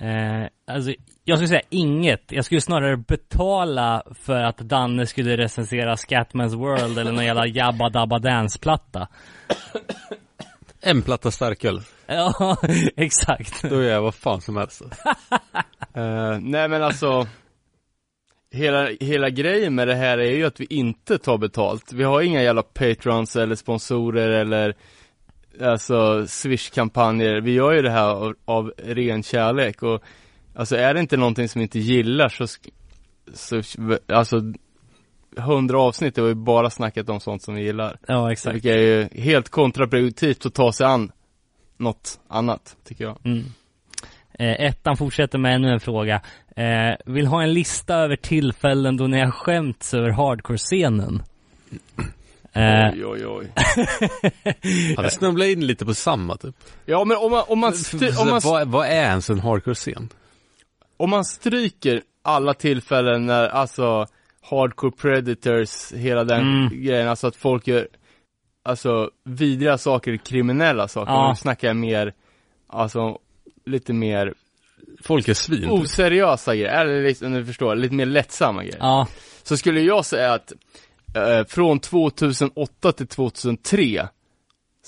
Eh, 0.00 0.46
alltså, 0.66 0.92
jag 1.24 1.38
skulle 1.38 1.48
säga 1.48 1.62
inget. 1.70 2.32
Jag 2.32 2.44
skulle 2.44 2.60
snarare 2.60 2.96
betala 2.96 4.02
för 4.14 4.42
att 4.42 4.58
Danne 4.58 5.06
skulle 5.06 5.36
recensera 5.36 5.94
Scatman's 5.94 6.56
World 6.56 6.98
eller 6.98 7.12
någon 7.12 7.24
jävla 7.24 7.46
Jabba 7.46 7.88
Dabba 7.88 8.18
Dance-platta. 8.18 9.08
En 10.80 11.02
platta 11.02 11.30
starköl. 11.30 11.80
Ja, 12.06 12.56
exakt. 12.96 13.62
Då 13.62 13.82
gör 13.82 13.92
jag 13.92 14.02
vad 14.02 14.14
fan 14.14 14.40
som 14.40 14.56
helst. 14.56 14.82
Eh, 15.94 16.38
nej 16.40 16.68
men 16.68 16.82
alltså 16.82 17.26
hela, 18.58 18.88
hela 19.00 19.30
grejen 19.30 19.74
med 19.74 19.88
det 19.88 19.94
här 19.94 20.18
är 20.18 20.30
ju 20.30 20.44
att 20.44 20.60
vi 20.60 20.66
inte 20.70 21.18
tar 21.18 21.38
betalt. 21.38 21.92
Vi 21.92 22.04
har 22.04 22.20
inga 22.22 22.42
jävla 22.42 22.62
patrons 22.62 23.36
eller 23.36 23.54
sponsorer 23.54 24.30
eller 24.30 24.74
alltså 25.60 26.26
swish-kampanjer. 26.26 27.40
Vi 27.40 27.52
gör 27.52 27.72
ju 27.72 27.82
det 27.82 27.90
här 27.90 28.08
av, 28.08 28.34
av 28.44 28.72
ren 28.76 29.22
kärlek 29.22 29.82
och 29.82 30.02
alltså 30.54 30.76
är 30.76 30.94
det 30.94 31.00
inte 31.00 31.16
någonting 31.16 31.48
som 31.48 31.58
vi 31.58 31.62
inte 31.62 31.78
gillar 31.78 32.28
så, 32.28 32.46
så 33.34 33.62
alltså 34.06 34.40
hundra 35.36 35.80
avsnitt 35.80 36.16
har 36.16 36.24
vi 36.24 36.34
bara 36.34 36.70
snackat 36.70 37.08
om 37.08 37.20
sånt 37.20 37.42
som 37.42 37.54
vi 37.54 37.62
gillar. 37.62 37.98
Ja, 38.06 38.32
exakt. 38.32 38.54
Vilket 38.54 38.72
är 38.72 38.78
ju 38.78 39.22
helt 39.22 39.48
kontraproduktivt 39.48 40.46
att 40.46 40.54
ta 40.54 40.72
sig 40.72 40.86
an 40.86 41.12
något 41.76 42.20
annat, 42.28 42.76
tycker 42.84 43.04
jag. 43.04 43.18
Mm. 43.24 43.44
Eh, 44.38 44.66
ettan 44.66 44.96
fortsätter 44.96 45.38
med 45.38 45.54
ännu 45.54 45.72
en 45.72 45.80
fråga. 45.80 46.20
Eh, 46.56 46.96
vill 47.06 47.26
ha 47.26 47.42
en 47.42 47.52
lista 47.52 47.94
över 47.96 48.16
tillfällen 48.16 48.96
då 48.96 49.06
ni 49.06 49.20
har 49.20 49.30
skämts 49.30 49.94
över 49.94 50.10
hardcore-scenen. 50.10 51.22
Eh, 52.52 52.90
Oj, 52.92 53.04
oj, 53.06 53.26
oj. 53.26 53.52
Ja, 54.96 55.02
vi 55.02 55.10
snubblar 55.10 55.46
in 55.46 55.66
lite 55.66 55.86
på 55.86 55.94
samma 55.94 56.36
typ. 56.36 56.54
Ja 56.86 57.04
men 57.04 57.16
om 57.16 57.30
man, 57.30 57.44
om 57.48 57.58
man, 57.58 57.72
om 58.20 58.28
man, 58.28 58.40
vad, 58.44 58.68
vad 58.68 58.86
är 58.86 58.90
ens 59.02 59.30
en 59.30 59.40
hardcore-scen? 59.40 60.08
om 60.96 61.10
man 61.10 61.24
stryker 61.24 62.02
alla 62.22 62.54
tillfällen 62.54 63.26
när, 63.26 63.48
alltså, 63.48 64.06
hardcore 64.50 64.92
predators, 64.92 65.92
hela 65.92 66.24
den 66.24 66.40
Mm. 66.40 66.84
grejen, 66.84 67.08
alltså 67.08 67.26
att 67.26 67.36
folk 67.36 67.66
gör, 67.66 67.88
alltså, 68.64 69.10
vidriga 69.24 69.78
saker, 69.78 70.16
kriminella 70.16 70.88
saker. 70.88 71.12
Ja. 71.12 71.28
Nu 71.28 71.34
snackar 71.36 71.68
jag 71.68 71.76
mer, 71.76 72.12
alltså, 72.66 73.18
lite 73.68 73.92
mer 73.92 74.34
Folk 75.02 75.28
är 75.28 75.34
svin. 75.34 75.60
typ. 75.60 75.70
oseriösa 75.70 76.54
grejer, 76.56 76.80
eller 76.80 77.02
liksom, 77.02 77.32
du 77.32 77.44
förstår, 77.46 77.76
lite 77.76 77.94
mer 77.94 78.06
lättsamma 78.06 78.62
grejer. 78.62 78.76
ja, 78.80 79.06
Så 79.42 79.56
skulle 79.56 79.80
jag 79.80 80.04
säga 80.04 80.32
att 80.32 80.52
eh, 81.14 81.44
från 81.48 81.80
2008 81.80 82.92
till 82.92 83.06
2003 83.06 84.08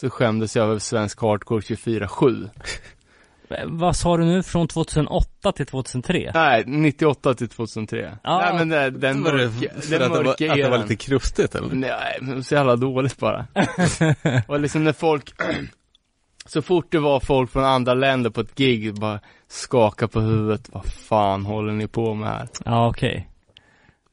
så 0.01 0.11
skämdes 0.11 0.57
jag 0.57 0.65
över 0.67 0.79
svensk 0.79 1.21
hardcore 1.21 1.61
24-7. 1.61 2.49
Eh, 3.51 3.65
vad 3.67 3.97
sa 3.97 4.17
du 4.17 4.25
nu? 4.25 4.43
Från 4.43 4.69
2008 4.69 5.53
till 5.53 5.67
2003? 5.67 6.31
Nej, 6.35 6.65
98 6.67 7.35
till 7.35 7.49
2003. 7.49 8.19
Ja. 8.23 8.39
Nej 8.41 8.55
men 8.59 8.69
det, 8.69 8.91
den 8.91 9.23
Var 9.23 9.33
det 9.33 9.47
mörka, 9.47 9.81
för 9.81 9.91
den 9.91 10.03
att, 10.03 10.09
det 10.13 10.17
var, 10.19 10.25
mörka 10.25 10.51
att 10.51 10.57
det 10.57 10.63
var 10.69 10.71
eran. 10.77 10.81
lite 10.81 10.97
krustigt 10.97 11.55
eller? 11.55 11.75
Nej, 11.75 12.19
men 12.21 12.37
det 12.37 12.43
så 12.45 12.55
jävla 12.55 12.77
dåligt 12.77 13.19
bara. 13.19 13.47
och 14.49 14.61
liksom 14.61 14.85
när 14.85 14.93
folk, 14.93 15.33
så 16.47 16.63
fort 16.63 16.93
det 16.93 16.99
var 16.99 17.21
folk 17.21 17.51
från 17.51 17.65
andra 17.65 17.95
länder 17.95 18.31
på 18.31 18.41
ett 18.41 18.55
gig, 18.55 18.95
bara 18.95 19.21
skaka 19.49 20.09
på 20.09 20.21
huvudet. 20.21 20.69
Vad 20.73 20.85
fan 20.87 21.45
håller 21.47 21.73
ni 21.73 21.87
på 21.89 22.15
med 22.15 22.29
här? 22.29 22.49
Ja, 22.65 22.89
okej. 22.89 23.29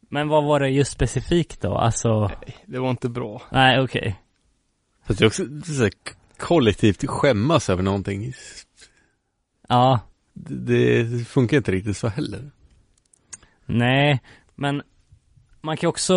Men 0.10 0.28
vad 0.28 0.44
var 0.44 0.60
det 0.60 0.70
just 0.70 0.92
specifikt 0.92 1.62
då? 1.62 1.76
Alltså, 1.78 2.32
Det 2.66 2.80
var 2.80 2.90
inte 2.90 3.10
bra. 3.10 3.42
nej 3.52 3.82
okej. 3.82 4.16
Fast 5.06 5.20
det 5.20 5.26
är 5.26 5.28
också 5.28 5.44
så 5.66 5.84
här, 5.84 5.92
kollektivt 6.38 7.06
skämmas 7.08 7.70
över 7.70 7.84
någonting. 7.84 8.34
Ja, 9.70 10.00
Det, 10.34 11.04
det 11.04 11.26
funkar 11.26 11.58
inte 11.58 11.72
riktigt 11.72 11.98
så 11.98 12.08
heller. 12.08 12.52
nej, 13.66 14.22
men 14.56 14.82
man 15.62 15.78
kan 15.78 15.90
också 15.90 16.16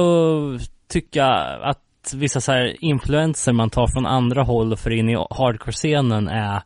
tycka 0.89 1.27
att 1.63 1.81
vissa 2.15 2.41
så 2.41 2.53
här 2.53 2.85
influenser 2.85 3.53
man 3.53 3.71
tar 3.71 3.87
från 3.87 4.07
andra 4.07 4.43
håll 4.43 4.73
och 4.73 4.79
för 4.79 4.91
in 4.91 5.09
i 5.09 5.15
hardcore-scenen 5.15 6.29
är 6.29 6.63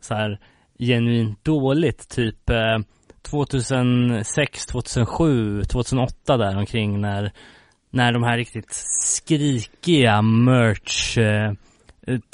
så 0.00 0.14
här 0.14 0.38
genuint 0.78 1.44
dåligt. 1.44 2.08
Typ 2.08 2.50
eh, 2.50 2.78
2006, 3.22 4.66
2007, 4.66 5.62
2008 5.64 6.36
där 6.36 6.58
omkring 6.58 7.00
när, 7.00 7.32
när 7.90 8.12
de 8.12 8.22
här 8.22 8.36
riktigt 8.36 8.72
skrikiga 9.04 10.22
merch 10.22 11.18
eh, 11.18 11.52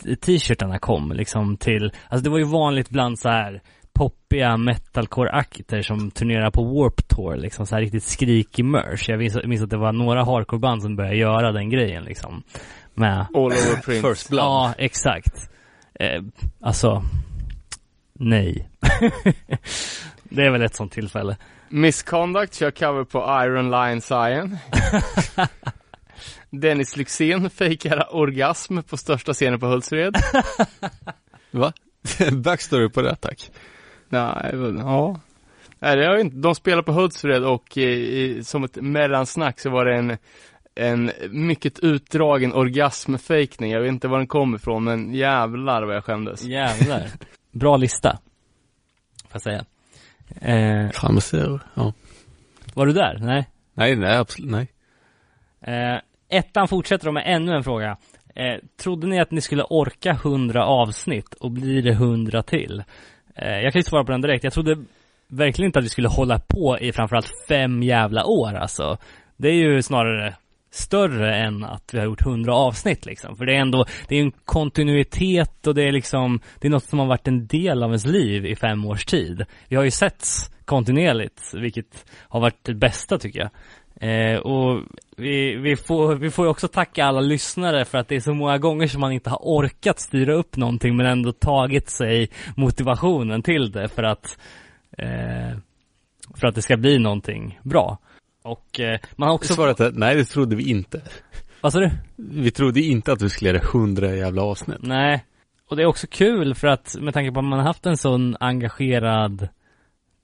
t- 0.02 0.17
t-shirtarna 0.17 0.78
kom 0.78 1.12
liksom 1.12 1.57
till, 1.57 1.93
alltså 2.09 2.25
det 2.25 2.31
var 2.31 2.39
ju 2.39 2.44
vanligt 2.44 2.91
bland 2.91 3.18
så 3.18 3.28
här 3.28 3.62
poppiga 3.99 4.57
metalcore-akter 4.57 5.83
som 5.83 6.10
turnerar 6.10 6.51
på 6.51 6.65
Warp 6.65 7.09
Tour 7.09 7.36
liksom 7.36 7.67
så 7.67 7.75
här 7.75 7.83
riktigt 7.83 8.05
skrikig 8.05 8.65
merch. 8.65 9.09
Jag 9.09 9.18
minns, 9.18 9.44
minns 9.44 9.62
att 9.62 9.70
det 9.70 9.77
var 9.77 9.93
några 9.93 10.25
hardcore-band 10.25 10.83
som 10.83 10.97
började 10.97 11.17
göra 11.17 11.52
den 11.52 11.70
grejen 11.70 12.05
liksom. 12.05 12.43
Med 12.94 13.27
All 13.35 13.44
over 13.44 13.83
print. 13.83 14.07
First 14.07 14.28
blood. 14.28 14.44
Ja, 14.44 14.75
exakt. 14.78 15.51
Eh, 15.94 16.23
alltså, 16.60 17.02
nej. 18.12 18.68
det 20.23 20.43
är 20.43 20.51
väl 20.51 20.62
ett 20.62 20.75
sånt 20.75 20.93
tillfälle. 20.93 21.36
Misconduct 21.68 22.55
kör 22.55 22.70
cover 22.70 23.05
på 23.05 23.18
Iron 23.18 23.70
Lion 23.70 24.01
Cyan. 24.01 24.59
Dennis 26.51 26.97
Lyxzén 26.97 27.51
fejkar 27.51 28.15
orgasm 28.17 28.78
på 28.83 28.97
största 28.97 29.33
scenen 29.33 29.60
på 29.60 29.67
Hultsfred. 29.67 30.17
Va? 31.51 31.73
Backstory 32.33 32.89
på 32.89 33.02
det 33.02 33.17
tack. 33.17 33.51
Nej, 34.08 34.50
men, 34.52 34.78
ja. 34.78 35.20
Nej, 35.78 35.96
det 35.96 36.06
har 36.06 36.18
inte. 36.18 36.36
De 36.36 36.54
spelar 36.54 36.82
på 36.82 36.92
Hultsfred 36.92 37.44
och 37.44 37.76
i, 37.76 38.44
som 38.44 38.64
ett 38.64 38.76
mellansnack 38.76 39.60
så 39.60 39.70
var 39.70 39.84
det 39.84 39.96
en, 39.96 40.16
en 40.74 41.10
mycket 41.30 41.78
utdragen 41.78 42.52
orgasmfejkning. 42.52 43.70
Jag 43.70 43.80
vet 43.80 43.88
inte 43.88 44.08
var 44.08 44.18
den 44.18 44.26
kom 44.26 44.54
ifrån, 44.54 44.84
men 44.84 45.14
jävlar 45.14 45.82
vad 45.82 45.96
jag 45.96 46.04
skämdes. 46.04 46.44
Jävlar. 46.44 47.02
Bra 47.52 47.76
lista. 47.76 48.18
Får 49.28 49.32
jag 49.32 49.42
säga. 49.42 49.64
Eh, 50.40 50.90
Fan, 50.90 51.20
ja. 51.74 51.92
var 52.74 52.86
du 52.86 52.92
där? 52.92 53.18
Nej. 53.20 53.48
Nej, 53.74 53.96
nej, 53.96 54.16
absolut, 54.16 54.50
nej. 54.50 54.68
Eh, 55.60 56.00
ettan 56.28 56.68
fortsätter 56.68 57.06
då 57.06 57.12
med 57.12 57.22
ännu 57.26 57.52
en 57.52 57.64
fråga. 57.64 57.96
Eh, 58.34 58.56
trodde 58.82 59.06
ni 59.06 59.20
att 59.20 59.30
ni 59.30 59.40
skulle 59.40 59.62
orka 59.62 60.10
100 60.10 60.64
avsnitt 60.64 61.34
och 61.34 61.50
blir 61.50 61.82
det 61.82 61.92
100 61.92 62.42
till? 62.42 62.84
Eh, 63.39 63.60
jag 63.60 63.73
kan 63.73 63.78
ju 63.78 63.84
svara 63.84 64.05
på 64.05 64.12
den 64.12 64.20
direkt. 64.20 64.44
Jag 64.44 64.52
trodde 64.52 64.76
verkligen 65.28 65.68
inte 65.68 65.78
att 65.78 65.84
vi 65.84 65.89
skulle 65.89 66.08
hålla 66.08 66.39
på 66.39 66.78
i 66.81 66.92
framförallt 66.92 67.33
fem 67.49 67.83
jävla 67.83 68.25
år 68.26 68.55
alltså. 68.55 68.99
Det 69.36 69.49
är 69.49 69.55
ju 69.55 69.83
snarare 69.83 70.34
större 70.70 71.36
än 71.36 71.65
att 71.65 71.94
vi 71.94 71.99
har 71.99 72.07
gjort 72.07 72.26
100 72.26 72.55
avsnitt 72.55 73.07
liksom. 73.07 73.36
För 73.36 73.47
det 73.47 73.55
är 73.55 73.60
ändå, 73.60 73.84
det 74.08 74.17
är 74.17 74.20
en 74.20 74.33
kontinuitet 74.44 75.67
och 75.67 75.75
det 75.75 75.83
är 75.83 75.92
liksom, 75.92 76.41
det 76.60 76.68
är 76.68 76.70
något 76.70 76.84
som 76.84 76.99
har 76.99 77.07
varit 77.07 77.28
en 77.28 77.47
del 77.47 77.83
av 77.83 77.91
ens 77.91 78.07
liv 78.07 78.47
i 78.47 78.57
fem 78.57 78.84
års 78.84 79.05
tid. 79.05 79.44
Vi 79.68 79.76
har 79.76 79.84
ju 79.84 79.91
setts 79.91 80.50
kontinuerligt, 80.65 81.55
vilket 81.55 82.07
har 82.28 82.41
varit 82.41 82.65
det 82.65 82.75
bästa 82.75 83.18
tycker 83.18 83.41
jag. 83.41 83.50
Eh, 84.01 84.39
och 84.39 84.83
vi, 85.17 85.57
vi, 85.57 85.77
får, 85.77 86.15
vi 86.15 86.31
får 86.31 86.44
ju 86.44 86.51
också 86.51 86.68
tacka 86.68 87.05
alla 87.05 87.20
lyssnare 87.20 87.85
för 87.85 87.99
att 87.99 88.09
det 88.09 88.17
är 88.17 88.20
så 88.20 88.35
många 88.35 88.59
gånger 88.59 88.86
som 88.86 89.01
man 89.01 89.12
inte 89.12 89.31
har 89.31 89.41
orkat 89.43 90.01
styra 90.01 90.35
upp 90.35 90.57
någonting 90.57 90.97
men 90.97 91.07
ändå 91.07 91.33
tagit 91.33 91.91
sig 91.91 92.31
motivationen 92.57 93.43
till 93.43 93.73
det 93.73 93.89
för 93.89 94.02
att 94.02 94.39
eh, 94.99 95.59
för 96.35 96.47
att 96.47 96.55
det 96.55 96.62
ska 96.62 96.77
bli 96.77 96.99
någonting 96.99 97.60
bra. 97.62 97.99
Och 98.43 98.81
eh, 98.81 99.01
man 99.17 99.28
har 99.28 99.35
också... 99.35 99.55
Svaret 99.55 99.81
är, 99.81 99.93
nej 99.93 100.17
det 100.17 100.25
trodde 100.25 100.57
vi 100.57 100.70
inte. 100.70 101.02
Vad 101.60 101.73
sa 101.73 101.78
du? 101.78 101.91
Vi 102.17 102.51
trodde 102.51 102.81
inte 102.81 103.12
att 103.12 103.23
vi 103.23 103.31
skulle 103.31 103.51
göra 103.51 103.62
hundra 103.73 104.15
jävla 104.15 104.43
avsnitt. 104.43 104.78
Nej. 104.81 105.25
Och 105.70 105.77
det 105.77 105.83
är 105.83 105.86
också 105.86 106.07
kul 106.10 106.55
för 106.55 106.68
att 106.68 106.97
med 107.01 107.15
tanke 107.15 107.33
på 107.33 107.39
att 107.39 107.44
man 107.44 107.59
har 107.59 107.67
haft 107.67 107.86
en 107.86 107.97
sån 107.97 108.36
engagerad 108.41 109.49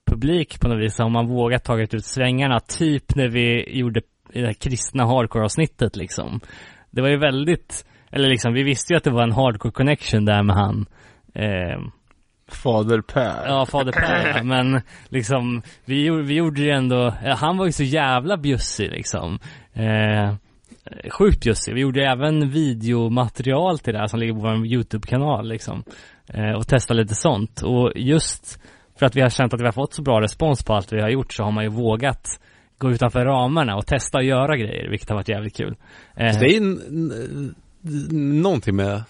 publik 0.05 0.61
på 0.61 0.69
något 0.69 0.85
vis 0.85 0.99
har 0.99 1.09
man 1.09 1.27
vågat 1.27 1.65
tagit 1.65 1.95
ut 1.95 2.05
svängarna. 2.05 2.61
Typ 2.61 3.15
när 3.15 3.29
vi 3.29 3.79
gjorde 3.79 4.03
det 4.33 4.55
kristna 4.55 5.05
hardcore-avsnittet 5.05 5.97
liksom. 5.97 6.41
Det 6.91 7.03
var 7.03 7.09
ju 7.09 7.19
väldigt, 7.19 7.87
eller 8.11 8.29
liksom 8.29 8.53
vi 8.53 8.63
visste 8.63 8.93
ju 8.93 8.97
att 8.97 9.05
det 9.05 9.11
var 9.11 9.23
en 9.23 9.33
hardcore 9.33 9.73
connection 9.73 10.25
där 10.25 10.43
med 10.43 10.57
han 10.57 10.87
eh, 11.35 11.81
Fader 12.49 13.01
Per. 13.01 13.47
Ja, 13.47 13.67
fader 13.67 13.93
Per 13.93 14.37
ja. 14.37 14.43
men 14.43 14.81
liksom 15.09 15.63
vi, 15.85 16.11
vi 16.11 16.35
gjorde 16.35 16.63
ju 16.63 16.71
ändå, 16.71 17.11
han 17.11 17.57
var 17.57 17.67
ju 17.67 17.73
så 17.73 17.83
jävla 17.83 18.37
bjussig 18.37 18.91
liksom. 18.91 19.39
Eh, 19.73 20.35
sjukt 21.11 21.41
bjussig. 21.43 21.75
Vi 21.75 21.81
gjorde 21.81 22.07
även 22.07 22.51
videomaterial 22.51 23.79
till 23.79 23.93
det 23.93 23.99
här 23.99 24.07
som 24.07 24.21
ligger 24.21 24.33
på 24.33 24.41
vår 24.41 24.67
YouTube-kanal 24.67 25.49
liksom. 25.49 25.85
Eh, 26.29 26.53
och 26.53 26.69
testade 26.69 27.01
lite 27.01 27.15
sånt. 27.15 27.63
Och 27.63 27.93
just 27.97 28.61
för 29.05 29.07
att 29.07 29.17
vi 29.17 29.21
har 29.21 29.29
känt 29.31 29.55
att 29.55 29.61
vi 29.61 29.65
har 29.65 29.73
fått 29.73 29.95
så 29.95 30.03
bra 30.03 30.21
respons 30.21 30.63
på 30.65 30.75
allt 30.75 30.93
vi 30.93 31.01
har 31.01 31.09
gjort 31.09 31.33
så 31.33 31.43
har 31.45 31.51
man 31.53 31.65
ju 31.65 31.71
vågat 31.71 32.41
gå 32.79 32.91
utanför 32.91 33.25
ramarna 33.25 33.77
och 33.77 33.87
testa 33.87 34.19
att 34.19 34.25
göra 34.25 34.57
grejer, 34.57 34.91
vilket 34.91 35.09
har 35.09 35.17
varit 35.17 35.29
jävligt 35.29 35.57
kul. 35.57 35.77
Eh, 36.17 36.39
Det 36.41 36.47
är 36.47 36.57
n- 36.57 37.55
någonting 38.43 38.77
med, 38.77 39.03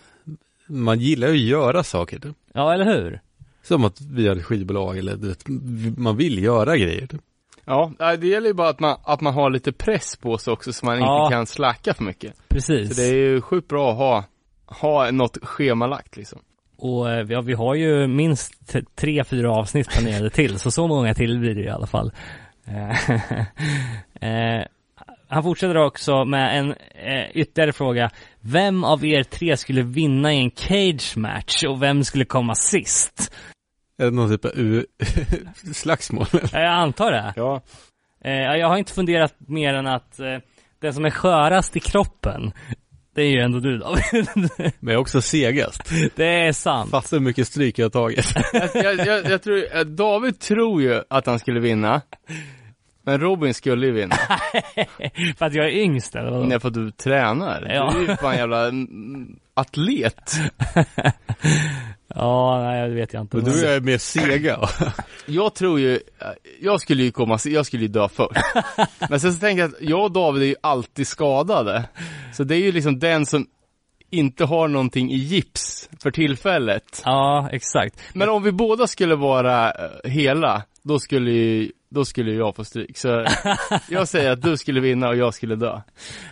man 0.66 0.98
gillar 1.00 1.28
ju 1.28 1.34
att 1.34 1.40
göra 1.40 1.82
saker. 1.82 2.20
Ja, 2.54 2.74
eller 2.74 2.84
hur? 2.84 3.20
Som 3.62 3.84
att 3.84 4.00
vi 4.00 4.28
har 4.28 4.36
ett 4.36 4.44
skivbolag 4.44 4.98
eller 4.98 5.16
du 5.16 5.28
vet, 5.28 5.44
man 5.98 6.16
vill 6.16 6.42
göra 6.42 6.76
grejer. 6.76 7.08
Ja, 7.64 7.92
det 8.20 8.26
gäller 8.26 8.46
ju 8.46 8.54
bara 8.54 8.68
att 8.68 8.80
man, 8.80 8.96
att 9.04 9.20
man 9.20 9.34
har 9.34 9.50
lite 9.50 9.72
press 9.72 10.16
på 10.16 10.38
sig 10.38 10.52
också 10.52 10.72
så 10.72 10.86
man 10.86 10.98
Ja. 10.98 11.22
inte 11.24 11.34
kan 11.34 11.46
slacka 11.46 11.94
för 11.94 12.04
mycket. 12.04 12.48
Precis. 12.48 12.88
Så 12.96 13.00
det 13.00 13.08
är 13.08 13.14
ju 13.14 13.40
sjukt 13.40 13.68
bra 13.68 13.90
att 13.90 13.96
ha, 13.98 14.24
ha 14.66 15.10
något 15.10 15.38
schemalagt 15.44 16.16
liksom. 16.16 16.38
Och 16.84 17.10
eh, 17.10 17.26
ja, 17.28 17.40
vi 17.40 17.52
har 17.52 17.74
ju 17.74 18.06
minst 18.06 18.74
tre, 18.94 19.24
fyra 19.24 19.50
avsnitt 19.50 19.88
planerade 19.90 20.30
till, 20.30 20.58
så 20.58 20.70
så 20.70 20.86
många 20.88 21.14
till 21.14 21.38
blir 21.38 21.54
det 21.54 21.60
i 21.60 21.68
alla 21.68 21.86
fall. 21.86 22.12
Eh, 22.66 23.10
eh, 24.30 24.66
han 25.28 25.42
fortsätter 25.42 25.76
också 25.76 26.24
med 26.24 26.58
en 26.58 26.70
eh, 26.94 27.30
ytterligare 27.34 27.72
fråga. 27.72 28.10
Vem 28.40 28.84
av 28.84 29.04
er 29.04 29.22
tre 29.22 29.56
skulle 29.56 29.82
vinna 29.82 30.32
i 30.34 30.38
en 30.38 30.50
cage 30.50 31.16
match 31.16 31.64
och 31.64 31.82
vem 31.82 32.04
skulle 32.04 32.24
komma 32.24 32.54
sist? 32.54 33.34
Är 33.98 34.04
det 34.04 34.10
någon 34.10 34.28
typ 34.28 34.44
av 34.44 34.84
slagsmål? 35.72 36.26
Eh, 36.32 36.60
Jag 36.60 36.72
antar 36.72 37.12
det. 37.12 37.32
Ja. 37.36 37.60
Eh, 38.24 38.32
jag 38.32 38.68
har 38.68 38.76
inte 38.76 38.92
funderat 38.92 39.34
mer 39.38 39.74
än 39.74 39.86
att 39.86 40.20
eh, 40.20 40.38
den 40.80 40.94
som 40.94 41.04
är 41.04 41.10
skörast 41.10 41.76
i 41.76 41.80
kroppen, 41.80 42.52
det 43.14 43.22
är 43.22 43.30
ju 43.30 43.40
ändå 43.40 43.58
du 43.58 43.78
David. 43.78 44.28
Men 44.56 44.72
jag 44.80 44.92
är 44.92 44.96
också 44.96 45.20
segast. 45.20 45.92
det 46.16 46.46
är 46.46 46.52
sant. 46.52 46.90
Fattar 46.90 47.16
hur 47.16 47.24
mycket 47.24 47.48
stryk 47.48 47.78
jag 47.78 47.84
har 47.84 47.90
tagit. 47.90 48.26
Jag, 48.74 49.06
jag, 49.06 49.30
jag, 49.30 49.42
tror, 49.42 49.76
eh, 49.76 49.80
David 49.80 50.38
tror 50.38 50.82
ju 50.82 51.02
att 51.10 51.26
han 51.26 51.38
skulle 51.38 51.60
vinna. 51.60 52.02
Men 53.02 53.20
Robin 53.20 53.54
skulle 53.54 53.86
ju 53.86 53.92
vinna. 53.92 54.16
För 55.38 55.46
att 55.46 55.54
jag 55.54 55.66
är 55.66 55.70
yngst 55.70 56.14
eller 56.14 56.30
vadå? 56.30 56.44
Nej, 56.44 56.60
för 56.60 56.68
att 56.68 56.74
du 56.74 56.90
tränar. 56.90 57.66
Ja. 57.70 57.92
Du 57.94 58.04
är 58.04 58.08
ju 58.08 58.16
fan 58.16 58.36
jävla 58.36 58.70
atlet. 59.54 60.32
Ja, 62.14 62.60
nej 62.62 62.88
det 62.88 62.94
vet 62.94 63.12
jag 63.12 63.20
inte. 63.20 63.36
Och 63.36 63.44
du 63.44 63.66
är 63.66 63.80
mer 63.80 63.98
sega. 63.98 64.68
Jag 65.26 65.54
tror 65.54 65.80
ju, 65.80 65.94
eh, 65.94 66.28
jag 66.60 66.80
skulle 66.80 67.02
ju 67.02 67.10
komma, 67.10 67.38
jag 67.44 67.66
skulle 67.66 67.82
ju 67.82 67.88
dö 67.88 68.08
först. 68.08 68.40
Men 69.10 69.20
sen 69.20 69.32
så 69.32 69.40
tänker 69.40 69.62
jag 69.62 69.70
att 69.70 69.80
jag 69.80 70.04
och 70.04 70.12
David 70.12 70.42
är 70.42 70.46
ju 70.46 70.54
alltid 70.60 71.06
skadade. 71.06 71.84
Så 72.32 72.44
det 72.44 72.56
är 72.56 72.60
ju 72.60 72.72
liksom 72.72 72.98
den 72.98 73.26
som 73.26 73.46
inte 74.10 74.44
har 74.44 74.68
någonting 74.68 75.10
i 75.10 75.16
gips 75.16 75.88
för 76.02 76.10
tillfället. 76.10 77.02
Ja, 77.04 77.48
exakt. 77.52 78.00
Men 78.14 78.28
om 78.28 78.42
vi 78.42 78.52
båda 78.52 78.86
skulle 78.86 79.16
vara 79.16 79.70
eh, 79.70 80.10
hela, 80.10 80.62
då 80.82 80.98
skulle 80.98 81.30
ju, 81.30 81.72
då 81.90 82.04
skulle 82.04 82.32
jag 82.32 82.56
få 82.56 82.64
stryk. 82.64 82.98
Så 82.98 83.26
jag 83.88 84.08
säger 84.08 84.30
att 84.30 84.42
du 84.42 84.56
skulle 84.56 84.80
vinna 84.80 85.08
och 85.08 85.16
jag 85.16 85.34
skulle 85.34 85.56
dö. 85.56 85.80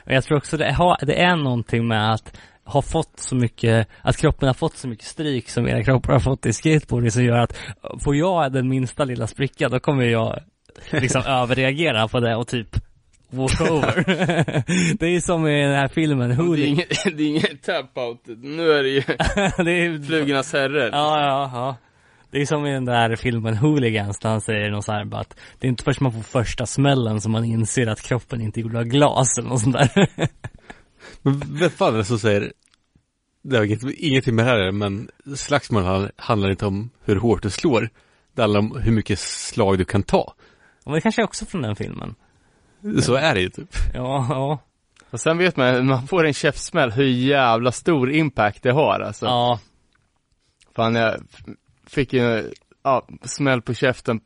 Men 0.05 0.15
jag 0.15 0.25
tror 0.25 0.39
också 0.39 0.57
det, 0.57 0.73
har, 0.73 1.07
det 1.07 1.21
är 1.23 1.37
någonting 1.37 1.89
med 1.89 2.13
att 2.13 2.37
ha 2.65 2.83
fått 2.83 3.21
så 3.21 3.37
mycket, 3.37 3.89
att 4.03 4.17
kroppen 4.17 4.47
har 4.47 4.55
fått 4.55 4.77
så 4.77 4.89
mycket 4.89 5.07
stryk 5.07 5.49
som 5.51 5.69
era 5.69 5.83
kroppar 5.85 6.13
har 6.13 6.21
fått 6.21 6.47
i 6.47 6.53
skateboarding 6.53 7.11
som 7.11 7.25
gör 7.25 7.39
att 7.39 7.57
får 8.05 8.17
jag 8.17 8.53
den 8.53 8.69
minsta 8.69 9.05
lilla 9.05 9.27
spricka 9.27 9.69
då 9.69 9.81
kommer 9.81 10.05
jag 10.05 10.41
liksom 10.91 11.23
överreagera 11.27 12.09
på 12.09 12.21
det 12.21 12.37
och 12.37 12.47
typ 12.49 12.77
walk 13.31 13.61
over. 13.71 14.05
det 14.99 15.07
är 15.07 15.21
som 15.21 15.47
i 15.47 15.63
den 15.63 15.75
här 15.75 15.89
filmen 15.89 16.29
Det 16.29 16.35
är 16.35 16.37
Hooli. 16.37 16.67
ingen, 16.67 16.87
det 17.17 17.23
är 17.23 17.27
ingen 17.29 17.59
tap-out. 17.67 18.21
Nu 18.43 18.73
är 18.73 18.83
det 18.83 18.89
ju 18.89 19.03
det 19.65 19.73
är 19.85 20.07
flugornas 20.07 20.53
herrar. 20.53 20.91
Ja, 20.93 21.21
ja, 21.21 21.51
ja. 21.55 21.77
Det 22.31 22.41
är 22.41 22.47
som 22.47 22.67
i 22.67 22.73
den 22.73 22.85
där 22.85 23.17
filmen 23.17 23.57
Hooligans 23.57 24.19
där 24.19 24.31
han 24.31 24.41
säger 24.41 24.71
något 24.71 24.85
så 24.85 24.93
här 24.93 25.05
bara 25.05 25.21
att 25.21 25.37
det 25.59 25.67
är 25.67 25.69
inte 25.69 25.85
först 25.85 26.01
man 26.01 26.13
får 26.13 26.21
första 26.23 26.67
smällen 26.67 27.21
som 27.21 27.33
man 27.33 27.45
inser 27.45 27.87
att 27.87 28.03
kroppen 28.03 28.41
inte 28.41 28.61
är 28.61 28.63
gjord 28.63 28.77
av 28.77 28.85
glas 28.85 29.39
eller 29.39 29.49
något 29.49 29.61
sånt 29.61 29.77
där. 29.77 30.09
Men 31.23 31.43
vem 31.47 31.71
fan 31.71 31.95
är 31.95 31.99
det 31.99 32.05
som 32.05 32.19
säger 32.19 32.53
Det 33.43 33.57
har 33.57 33.65
inget, 33.65 33.83
ingenting 33.83 34.35
med 34.35 34.47
det 34.47 34.51
här 34.51 34.73
men 34.73 35.11
slagsmål 35.37 36.11
handlar- 36.17 36.51
inte 36.51 36.67
om 36.67 36.91
hur 37.05 37.17
hårt 37.17 37.43
du 37.43 37.51
slår. 37.51 37.89
Det 38.35 38.43
handlar 38.43 38.61
om 38.61 38.77
hur 38.81 38.93
mycket 38.93 39.19
slag 39.19 39.79
du 39.79 39.85
kan 39.85 40.03
ta. 40.03 40.35
Men 40.85 40.95
det 40.95 41.01
kanske 41.01 41.23
är 41.23 41.25
också 41.25 41.47
från 41.47 41.63
den 41.63 41.77
filmen. 41.77 42.15
Så 43.03 43.15
är 43.15 43.35
det 43.35 43.41
ju 43.41 43.49
typ. 43.49 43.69
Ja, 43.95 44.27
ja. 44.31 44.59
Och 45.11 45.21
sen 45.21 45.39
vet 45.39 45.57
man, 45.57 45.87
man 45.87 46.07
får 46.07 46.27
en 46.27 46.35
käftsmäll, 46.35 46.91
hur 46.93 47.05
jävla 47.05 47.73
stor 47.73 48.11
impact 48.13 48.63
det 48.63 48.73
har 48.73 49.01
alltså. 49.01 49.27
Ja, 49.27 49.61
Fan 50.77 50.95
jag 50.95 51.21
fick 51.87 52.13
ju, 52.13 52.51
ja, 52.83 53.07
smäll 53.25 53.63
på 53.63 53.75
käften. 53.75 54.21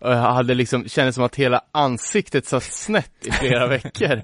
Och 0.00 0.10
jag 0.12 0.16
hade 0.16 0.54
liksom, 0.54 0.88
kändes 0.88 1.14
som 1.14 1.24
att 1.24 1.36
hela 1.36 1.60
ansiktet 1.72 2.46
satt 2.46 2.62
snett 2.62 3.12
i 3.26 3.30
flera 3.30 3.66
veckor. 3.68 4.22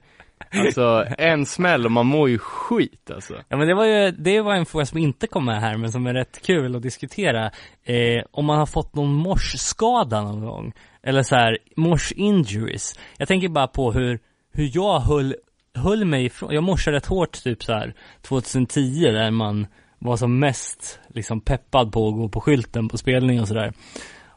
Alltså, 0.52 1.06
en 1.18 1.47
smäll 1.47 1.84
och 1.84 1.92
man 1.92 2.06
mår 2.06 2.28
ju 2.28 2.39
skit 2.39 3.10
alltså. 3.10 3.34
ja 3.48 3.56
men 3.56 3.68
det 3.68 3.74
var 3.74 3.84
ju, 3.84 4.10
det 4.10 4.40
var 4.40 4.55
en 4.55 4.66
fråga 4.66 4.86
som 4.86 4.98
inte 4.98 5.26
kom 5.26 5.44
med 5.44 5.60
här 5.60 5.76
men 5.76 5.92
som 5.92 6.06
är 6.06 6.14
rätt 6.14 6.42
kul 6.47 6.76
att 6.76 6.82
diskutera. 6.82 7.50
Eh, 7.84 8.24
om 8.31 8.44
man 8.44 8.58
har 8.58 8.66
fått 8.66 8.94
någon 8.94 9.14
morsskada 9.14 10.23
någon 10.23 10.40
gång. 10.40 10.73
Eller 11.02 11.23
så 11.23 11.34
här, 11.34 11.58
mors 11.76 12.12
injuries. 12.12 12.98
Jag 13.16 13.28
tänker 13.28 13.48
bara 13.48 13.66
på 13.66 13.92
hur, 13.92 14.18
hur 14.52 14.70
jag 14.74 15.00
höll, 15.00 15.34
höll 15.74 16.05
mig 16.05 16.24
ifrån, 16.24 16.55
jag 16.55 16.62
morsade 16.62 16.97
rätt 16.97 17.06
hårt 17.06 17.42
typ 17.42 17.64
så 17.64 17.73
här 17.73 17.94
2010 18.23 18.81
där 19.05 19.31
man 19.31 19.66
var 19.98 20.16
som 20.16 20.39
mest 20.39 21.00
liksom 21.08 21.40
peppad 21.40 21.92
på 21.92 22.08
att 22.08 22.14
gå 22.14 22.28
på 22.28 22.40
skylten 22.40 22.89
på 22.89 22.98
spelning 22.98 23.40
och 23.40 23.48
sådär. 23.48 23.73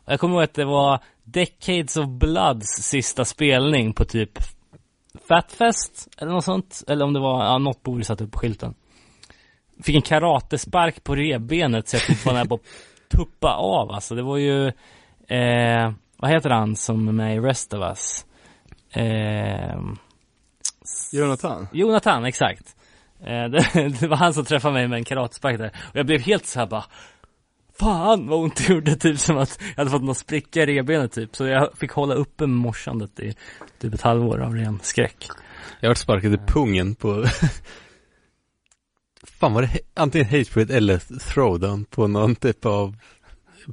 Jag 0.05 0.19
kommer 0.19 0.35
ihåg 0.35 0.43
att 0.43 0.53
det 0.53 0.65
var 0.65 0.99
Decades 1.23 1.97
of 1.97 2.07
Bloods 2.07 2.67
sista 2.67 3.25
spelning 3.25 3.93
på 3.93 4.05
typ 4.05 4.39
Fatfest 5.27 6.07
eller 6.17 6.31
något 6.31 6.45
sånt. 6.45 6.83
Eller 6.87 7.05
om 7.05 7.13
det 7.13 7.19
var, 7.19 7.45
ja, 7.45 7.57
något 7.57 7.83
bord 7.83 8.05
satt 8.05 8.21
upp 8.21 8.31
på 8.31 8.39
skylten. 8.39 8.73
Fick 9.83 9.95
en 9.95 10.01
karatespark 10.01 11.03
på 11.03 11.15
revbenet 11.15 11.87
så 11.87 11.95
jag 11.95 12.03
typ 12.03 12.25
var 12.25 12.33
nära 12.33 12.45
på 12.45 12.55
att 12.55 12.61
tuppa 13.17 13.53
av 13.55 13.91
alltså. 13.91 14.15
Det 14.15 14.23
var 14.23 14.37
ju, 14.37 14.67
eh, 15.27 15.91
vad 16.17 16.31
heter 16.31 16.49
han 16.49 16.75
som 16.75 17.07
är 17.07 17.11
med 17.11 17.35
i 17.35 17.39
Rest 17.39 17.73
of 17.73 17.79
Us? 17.79 18.25
Eh, 18.91 19.79
Jonathan? 21.11 21.67
Jonathan, 21.71 22.25
exakt. 22.25 22.75
Eh, 23.19 23.25
det, 23.49 23.89
det 23.99 24.07
var 24.07 24.17
han 24.17 24.33
som 24.33 24.45
träffade 24.45 24.73
mig 24.73 24.87
med 24.87 24.97
en 24.97 25.05
karatespark 25.05 25.57
där. 25.57 25.71
Och 25.89 25.95
jag 25.95 26.05
blev 26.05 26.21
helt 26.21 26.45
så 26.45 26.59
här 26.59 26.67
bara 26.67 26.85
Fan 27.79 28.27
vad 28.27 28.39
ont 28.39 28.55
det 28.55 28.69
gjorde, 28.73 28.95
typ 28.95 29.19
som 29.19 29.37
att 29.37 29.59
jag 29.69 29.75
hade 29.77 29.89
fått 29.91 30.03
någon 30.03 30.15
spricka 30.15 30.61
i 30.61 30.65
revbenet 30.65 31.11
typ. 31.11 31.35
Så 31.35 31.45
jag 31.47 31.77
fick 31.77 31.91
hålla 31.91 32.13
uppe 32.13 32.47
morsandet 32.47 33.19
i 33.19 33.35
typ 33.79 33.93
ett 33.93 34.01
halvår 34.01 34.39
av 34.39 34.55
ren 34.55 34.79
skräck. 34.83 35.27
Jag 35.79 35.87
har 35.87 35.89
varit 35.89 35.97
sparkad 35.97 36.33
i 36.33 36.37
pungen 36.37 36.95
på 36.95 37.25
Fan 39.39 39.53
var 39.53 39.61
det 39.61 39.67
he- 39.67 39.79
antingen 39.93 40.27
hatebreed 40.27 40.71
eller 40.71 41.19
throwdown 41.19 41.85
på 41.85 42.07
någon 42.07 42.35
typ 42.35 42.65
av 42.65 42.95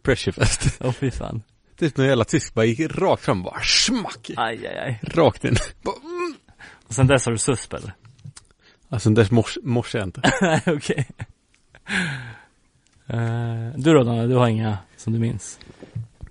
pressurefest. 0.02 0.78
Åh 0.84 0.92
fy 0.92 1.10
fan. 1.10 1.42
Typ 1.78 1.96
någon 1.96 2.06
jävla 2.06 2.24
tysk 2.24 2.54
bara 2.54 2.64
gick 2.64 2.80
rakt 2.98 3.24
fram 3.24 3.42
bara 3.42 3.60
smack. 3.62 4.30
Aj, 4.36 4.66
aj, 4.66 4.78
aj. 4.78 5.00
Rakt 5.02 5.44
in. 5.44 5.56
Och 6.88 6.94
sen 6.94 7.06
dess 7.06 7.24
har 7.24 7.32
du 7.32 7.38
susp 7.38 7.72
eller? 7.74 7.94
Alltså 8.88 9.10
dess 9.10 9.30
mors, 9.30 9.58
morsar 9.62 9.98
jag 9.98 10.08
inte. 10.08 10.32
Nej, 10.40 10.62
okej. 10.76 11.08
Eh, 11.88 12.04
du 13.76 13.94
då 13.94 14.02
Daniel, 14.04 14.28
du 14.28 14.36
har 14.36 14.48
inga 14.48 14.78
som 14.96 15.12
du 15.12 15.18
minns? 15.18 15.60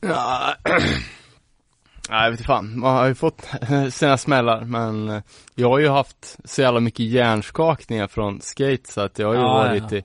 Ja, 0.01 0.55
jag 2.09 2.21
vet 2.31 2.31
inte 2.31 2.43
fan. 2.43 2.79
Man 2.79 2.95
har 2.95 3.07
ju 3.07 3.15
fått 3.15 3.49
sina 3.89 4.17
smällar, 4.17 4.61
men 4.61 5.09
eh, 5.09 5.21
jag 5.55 5.69
har 5.69 5.79
ju 5.79 5.89
haft 5.89 6.37
så 6.45 6.61
jävla 6.61 6.79
mycket 6.79 7.05
hjärnskakningar 7.05 8.07
från 8.07 8.41
skate 8.41 8.91
så 8.91 9.01
att 9.01 9.19
jag 9.19 9.27
har 9.27 9.33
ju 9.33 9.39
Ja, 9.41 9.53
varit 9.53 9.91
ja. 9.91 9.97
i 9.97 10.03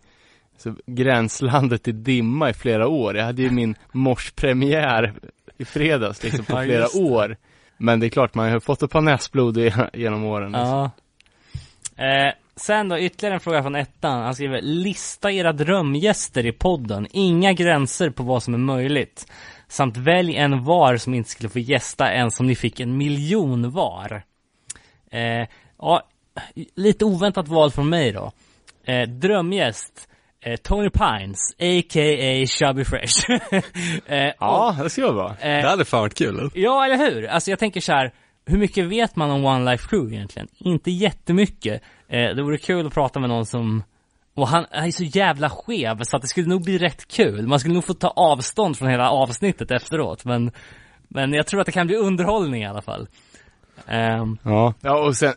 så 0.58 0.74
gränslandet 0.86 1.88
i 1.88 1.92
dimma 1.92 2.50
i 2.50 2.54
flera 2.54 2.88
år. 2.88 3.16
Jag 3.16 3.24
hade 3.24 3.42
ju 3.42 3.50
min 3.50 3.74
morspremiär 3.92 5.14
i 5.58 5.64
fredags 5.64 6.22
liksom 6.22 6.44
på 6.44 6.52
Ja, 6.56 6.62
flera 6.64 6.86
år. 6.96 7.36
Men 7.76 8.00
det 8.00 8.06
är 8.06 8.10
klart, 8.10 8.34
man 8.34 8.46
har 8.46 8.54
ju 8.54 8.60
fått 8.60 8.82
ett 8.82 8.90
par 8.90 9.00
näsblod 9.00 9.58
genom 9.92 10.24
åren. 10.24 10.52
liksom. 10.52 10.90
Ja. 11.96 12.04
Eh, 12.04 12.32
sen 12.58 12.88
då, 12.88 12.98
ytterligare 12.98 13.34
en 13.34 13.40
fråga 13.40 13.62
från 13.62 13.74
ettan. 13.74 14.22
Han 14.22 14.34
skriver, 14.34 14.60
lista 14.62 15.30
era 15.32 15.52
drömgäster 15.52 16.46
i 16.46 16.52
podden. 16.52 17.06
Inga 17.10 17.52
gränser 17.52 18.10
på 18.10 18.22
vad 18.22 18.42
som 18.42 18.54
är 18.54 18.58
möjligt. 18.58 19.32
Samt 19.68 19.96
välj 19.96 20.36
en 20.36 20.64
var 20.64 20.96
som 20.96 21.14
inte 21.14 21.30
skulle 21.30 21.48
få 21.48 21.58
gästa 21.58 22.12
ens 22.12 22.40
om 22.40 22.46
ni 22.46 22.54
fick 22.54 22.80
en 22.80 22.96
miljon 22.96 23.70
var. 23.70 24.22
Eh, 25.10 25.48
ja, 25.78 26.02
lite 26.76 27.04
oväntat 27.04 27.48
val 27.48 27.70
från 27.70 27.88
mig 27.88 28.12
då. 28.12 28.32
Eh, 28.92 29.08
drömgäst. 29.08 30.08
Eh, 30.40 30.56
Tony 30.56 30.90
Pines, 30.90 31.38
a.k.a. 31.58 32.46
Chubby 32.46 32.84
Fresh. 32.84 33.30
eh, 34.06 34.32
Ja, 34.40 34.76
det 34.82 34.90
ska 34.90 35.00
jag 35.00 35.12
vara. 35.12 35.30
eh, 35.30 35.62
Det 35.62 35.68
hade 35.68 35.84
fan 35.84 36.00
varit 36.00 36.14
kul. 36.14 36.50
Ja, 36.54 36.84
eller 36.84 36.96
hur? 36.96 37.26
Alltså 37.26 37.50
jag 37.50 37.58
tänker 37.58 37.80
så 37.80 37.92
här. 37.92 38.12
Hur 38.46 38.58
mycket 38.58 38.84
vet 38.84 39.16
man 39.16 39.30
om 39.30 39.44
One 39.44 39.70
Life 39.70 39.88
Crew 39.88 40.14
egentligen? 40.16 40.48
Inte 40.58 40.90
jättemycket. 40.90 41.82
Eh, 42.08 42.34
det 42.36 42.42
vore 42.42 42.58
kul 42.58 42.86
att 42.86 42.94
prata 42.94 43.20
med 43.20 43.28
någon 43.28 43.46
som 43.46 43.82
Och 44.34 44.48
han 44.48 44.66
är 44.70 44.90
så 44.90 45.04
jävla 45.04 45.50
skev 45.50 46.02
så 46.02 46.16
att 46.16 46.22
det 46.22 46.28
skulle 46.28 46.48
nog 46.48 46.64
bli 46.64 46.78
rätt 46.78 47.08
kul. 47.08 47.46
Man 47.46 47.60
skulle 47.60 47.74
nog 47.74 47.84
få 47.84 47.94
ta 47.94 48.08
avstånd 48.08 48.78
från 48.78 48.88
hela 48.88 49.10
avsnittet 49.10 49.70
efteråt 49.70 50.24
men 50.24 50.50
Men 51.08 51.32
jag 51.32 51.46
tror 51.46 51.60
att 51.60 51.66
det 51.66 51.72
kan 51.72 51.86
bli 51.86 51.96
underhållning 51.96 52.62
i 52.62 52.66
alla 52.66 52.82
fall. 52.82 53.08
Ehm, 53.86 54.38
Ja. 54.42 54.74
Ja, 54.80 55.06
och 55.06 55.16
sen, 55.16 55.32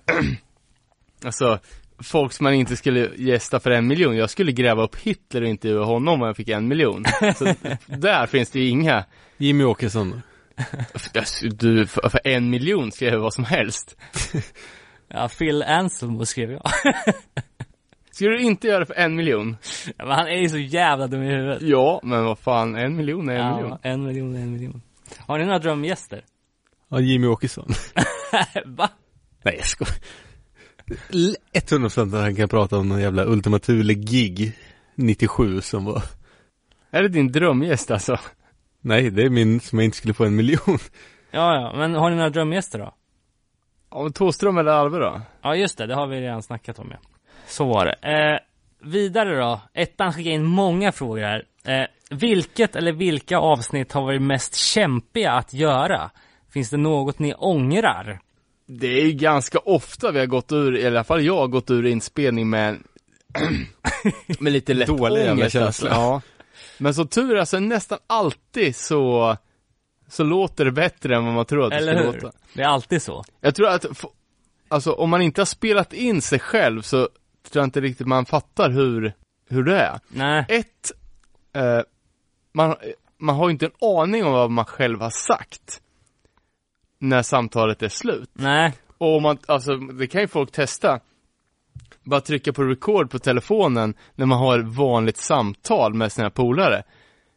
alltså, 1.25 1.59
folk 1.99 2.33
som 2.33 2.43
man 2.43 2.53
inte 2.53 2.75
skulle 2.77 3.09
gästa 3.17 3.59
för 3.59 3.71
en 3.71 3.87
miljon. 3.87 4.17
Jag 4.17 4.29
skulle 4.29 4.51
gräva 4.51 4.83
upp 4.83 4.95
Hitler 4.95 5.41
och 5.41 5.47
intervjua 5.47 5.83
honom 5.83 6.21
om 6.21 6.27
jag 6.27 6.37
fick 6.37 6.49
en 6.49 6.67
miljon. 6.67 7.05
Så 7.35 7.45
där 7.85 8.25
finns 8.25 8.49
det 8.49 8.59
ju 8.59 8.67
inga. 8.69 9.05
Jimmy 9.37 9.63
Åkesson. 9.63 10.21
Alltså, 10.93 11.47
Du, 11.47 11.87
för, 11.87 12.19
en 12.23 12.49
miljon 12.49 12.91
ska 12.91 13.05
jag 13.05 13.19
vad 13.19 13.33
som 13.33 13.43
helst. 13.43 13.97
ja, 15.13 15.29
Phil 15.29 15.63
Anselmo 15.63 16.25
skrev 16.25 16.51
jag. 16.51 16.61
Skulle 18.11 18.31
du 18.31 18.41
inte 18.41 18.67
göra 18.67 18.79
det 18.79 18.85
för 18.85 18.93
en 18.93 19.15
miljon? 19.15 19.57
Ja, 19.97 20.05
men 20.05 20.15
han 20.15 20.27
är 20.27 20.37
ju 20.41 20.49
så 20.49 20.57
jävla 20.57 21.07
dum 21.07 21.23
i 21.23 21.29
huvudet. 21.29 21.61
Ja, 21.61 21.99
men 22.03 22.25
vad 22.25 22.39
fan, 22.39 22.75
en 22.75 22.95
miljon 22.95 23.29
är 23.29 23.33
en 23.33 23.39
ja, 23.47 23.55
miljon. 23.55 23.77
en 23.81 24.03
miljon, 24.03 24.35
en 24.35 24.51
miljon. 24.51 24.81
Har 25.17 25.37
ni 25.39 25.45
några 25.45 25.59
drömgäster? 25.59 26.25
Ja, 26.89 26.99
Jimmy 26.99 27.27
Åkesson. 27.27 27.67
Va? 28.65 28.89
Nej, 29.43 29.55
jag 29.57 29.65
skojar. 29.67 29.95
L- 31.13 31.35
100% 31.53 32.15
att 32.15 32.21
han 32.21 32.35
kan 32.35 32.49
prata 32.49 32.77
om 32.77 32.89
någon 32.89 33.01
jävla 33.01 33.25
Ultima 33.25 33.59
Thule-gig 33.59 34.53
97 34.95 35.61
som 35.61 35.85
var 35.85 36.03
Är 36.91 37.01
det 37.03 37.09
din 37.09 37.31
drömgäst 37.31 37.91
alltså? 37.91 38.19
Nej, 38.81 39.09
det 39.09 39.23
är 39.23 39.29
min 39.29 39.59
som 39.59 39.79
jag 39.79 39.85
inte 39.85 39.97
skulle 39.97 40.13
få 40.13 40.25
en 40.25 40.35
miljon. 40.35 40.77
Ja, 41.31 41.55
ja, 41.55 41.73
men 41.77 41.93
har 41.93 42.09
ni 42.09 42.15
några 42.15 42.29
drömgäster 42.29 42.79
då? 42.79 42.93
Ja, 43.91 44.03
men 44.03 44.13
Thåström 44.13 44.57
eller 44.57 44.71
Alve 44.71 44.97
då? 44.99 45.21
Ja, 45.41 45.55
just 45.55 45.77
det, 45.77 45.85
det 45.87 45.95
har 45.95 46.07
vi 46.07 46.21
redan 46.21 46.43
snackat 46.43 46.79
om 46.79 46.87
ja. 46.91 46.97
Så 47.47 47.65
var 47.65 47.85
det. 47.85 48.09
Eh, 48.11 48.39
vidare 48.89 49.39
då. 49.39 49.61
Ettan 49.73 50.13
skickar 50.13 50.31
in 50.31 50.43
många 50.45 50.91
frågor 50.91 51.21
här. 51.21 51.43
Eh, 51.65 51.87
vilket 52.09 52.75
eller 52.75 52.91
vilka 52.91 53.37
avsnitt 53.37 53.91
har 53.91 54.01
varit 54.01 54.21
mest 54.21 54.55
kämpiga 54.55 55.31
att 55.31 55.53
göra? 55.53 56.09
Finns 56.53 56.69
det 56.69 56.77
något 56.77 57.19
ni 57.19 57.33
ångrar? 57.33 58.19
Det 58.65 58.87
är 58.87 59.05
ju 59.05 59.11
ganska 59.11 59.59
ofta 59.59 60.11
vi 60.11 60.19
har 60.19 60.25
gått 60.25 60.51
ur, 60.51 60.77
i 60.77 60.87
alla 60.87 61.03
fall 61.03 61.25
jag 61.25 61.37
har 61.37 61.47
gått 61.47 61.71
ur 61.71 61.85
inspelning 61.85 62.49
med 62.49 62.77
med 64.39 64.53
lite 64.53 64.73
lätt 64.73 64.87
Dålig 64.87 65.31
ångest 65.31 65.53
känsla. 65.53 65.65
alltså. 65.65 65.87
Ja. 65.87 66.21
Men 66.77 66.93
så 66.93 67.05
tur 67.05 67.37
alltså 67.37 67.59
nästan 67.59 67.97
alltid 68.07 68.75
så 68.75 69.37
så 70.11 70.23
låter 70.23 70.65
det 70.65 70.71
bättre 70.71 71.15
än 71.15 71.25
vad 71.25 71.33
man 71.33 71.45
tror 71.45 71.63
att 71.63 71.69
det 71.69 71.77
Eller 71.77 71.93
ska 71.93 72.03
hur? 72.03 72.13
låta. 72.13 72.31
Det 72.53 72.61
är 72.61 72.67
alltid 72.67 73.01
så. 73.01 73.23
Jag 73.41 73.55
tror 73.55 73.67
att, 73.67 73.85
alltså 74.67 74.91
om 74.91 75.09
man 75.09 75.21
inte 75.21 75.41
har 75.41 75.45
spelat 75.45 75.93
in 75.93 76.21
sig 76.21 76.39
själv 76.39 76.81
så 76.81 76.97
tror 77.51 77.61
jag 77.61 77.63
inte 77.63 77.81
riktigt 77.81 78.07
man 78.07 78.25
fattar 78.25 78.69
hur, 78.69 79.13
hur 79.49 79.63
det 79.63 79.77
är. 79.79 79.99
Nej. 80.07 80.45
Ett, 80.49 80.91
eh, 81.53 81.79
man, 82.53 82.75
man 83.17 83.35
har 83.35 83.47
ju 83.47 83.51
inte 83.51 83.65
en 83.65 83.87
aning 83.99 84.25
om 84.25 84.31
vad 84.31 84.51
man 84.51 84.65
själv 84.65 85.01
har 85.01 85.09
sagt 85.09 85.81
när 86.99 87.21
samtalet 87.21 87.83
är 87.83 87.89
slut. 87.89 88.29
Nej. 88.33 88.73
Och 88.97 89.15
om 89.15 89.23
man, 89.23 89.37
alltså 89.45 89.75
det 89.77 90.07
kan 90.07 90.21
ju 90.21 90.27
folk 90.27 90.51
testa. 90.51 90.99
Bara 92.03 92.21
trycka 92.21 92.53
på 92.53 92.63
record 92.63 93.11
på 93.11 93.19
telefonen 93.19 93.93
när 94.15 94.25
man 94.25 94.39
har 94.39 94.59
ett 94.59 94.65
vanligt 94.65 95.17
samtal 95.17 95.93
med 95.93 96.11
sina 96.11 96.29
polare. 96.29 96.83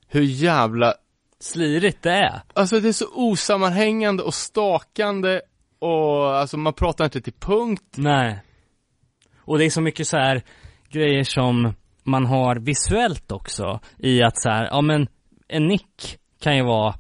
Hur 0.09 0.23
jävla, 0.23 0.95
Slirigt 1.41 2.03
det 2.03 2.11
är. 2.11 2.43
alltså 2.55 2.81
det 2.81 2.89
är 2.89 2.93
så 2.93 3.07
osammanhängande 3.15 4.23
och 4.23 4.35
stakande 4.35 5.41
och 5.79 6.37
alltså 6.37 6.57
man 6.57 6.73
pratar 6.73 7.05
inte 7.05 7.21
till 7.21 7.33
punkt. 7.33 7.95
Nej. 7.97 8.43
Och 9.39 9.59
det 9.59 9.65
är 9.65 9.71
så 9.71 9.81
mycket 9.81 10.07
så 10.07 10.17
här 10.17 10.43
grejer 10.89 11.25
som 11.25 11.75
man 12.03 12.27
har 12.27 12.57
visuellt 12.57 13.33
också. 13.33 13.81
I 13.99 14.23
att 14.23 14.39
så 14.39 14.49
här, 14.49 14.65
ja 14.65 14.81
men 14.81 15.09
en 15.49 15.67
nick 15.67 16.19
kan 16.41 16.57
ju 16.57 16.65
vara 16.65 16.95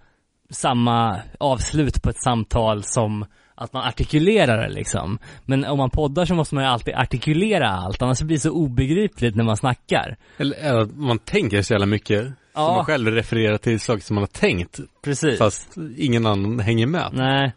samma 0.50 1.22
avslut 1.40 2.02
på 2.02 2.10
ett 2.10 2.22
samtal 2.22 2.82
som 2.84 3.26
att 3.54 3.72
man 3.72 3.84
artikulerar 3.88 4.62
det 4.62 4.74
liksom. 4.74 5.18
Men 5.44 5.64
om 5.64 5.78
man 5.78 5.90
poddar 5.90 6.24
så 6.24 6.34
måste 6.34 6.54
man 6.54 6.64
ju 6.64 6.70
alltid 6.70 6.94
artikulera 6.94 7.68
allt, 7.68 8.02
annars 8.02 8.22
blir 8.22 8.36
det 8.36 8.40
så 8.40 8.50
obegripligt 8.50 9.36
när 9.36 9.44
man 9.44 9.56
snackar. 9.56 10.16
Eller 10.36 10.74
att 10.80 10.96
man 10.96 11.18
tänker 11.18 11.62
så 11.62 11.72
jävla 11.74 11.86
mycket. 11.86 12.28
Ja. 12.54 12.66
Så 12.66 12.74
man 12.74 12.84
själv 12.84 13.10
refererar 13.10 13.58
till 13.58 13.80
saker 13.80 14.02
som 14.02 14.14
man 14.14 14.22
har 14.22 14.26
tänkt. 14.26 14.80
Precis. 15.02 15.38
Fast 15.38 15.76
ingen 15.96 16.26
annan 16.26 16.60
hänger 16.60 16.86
med. 16.86 17.10
Nej. 17.12 17.52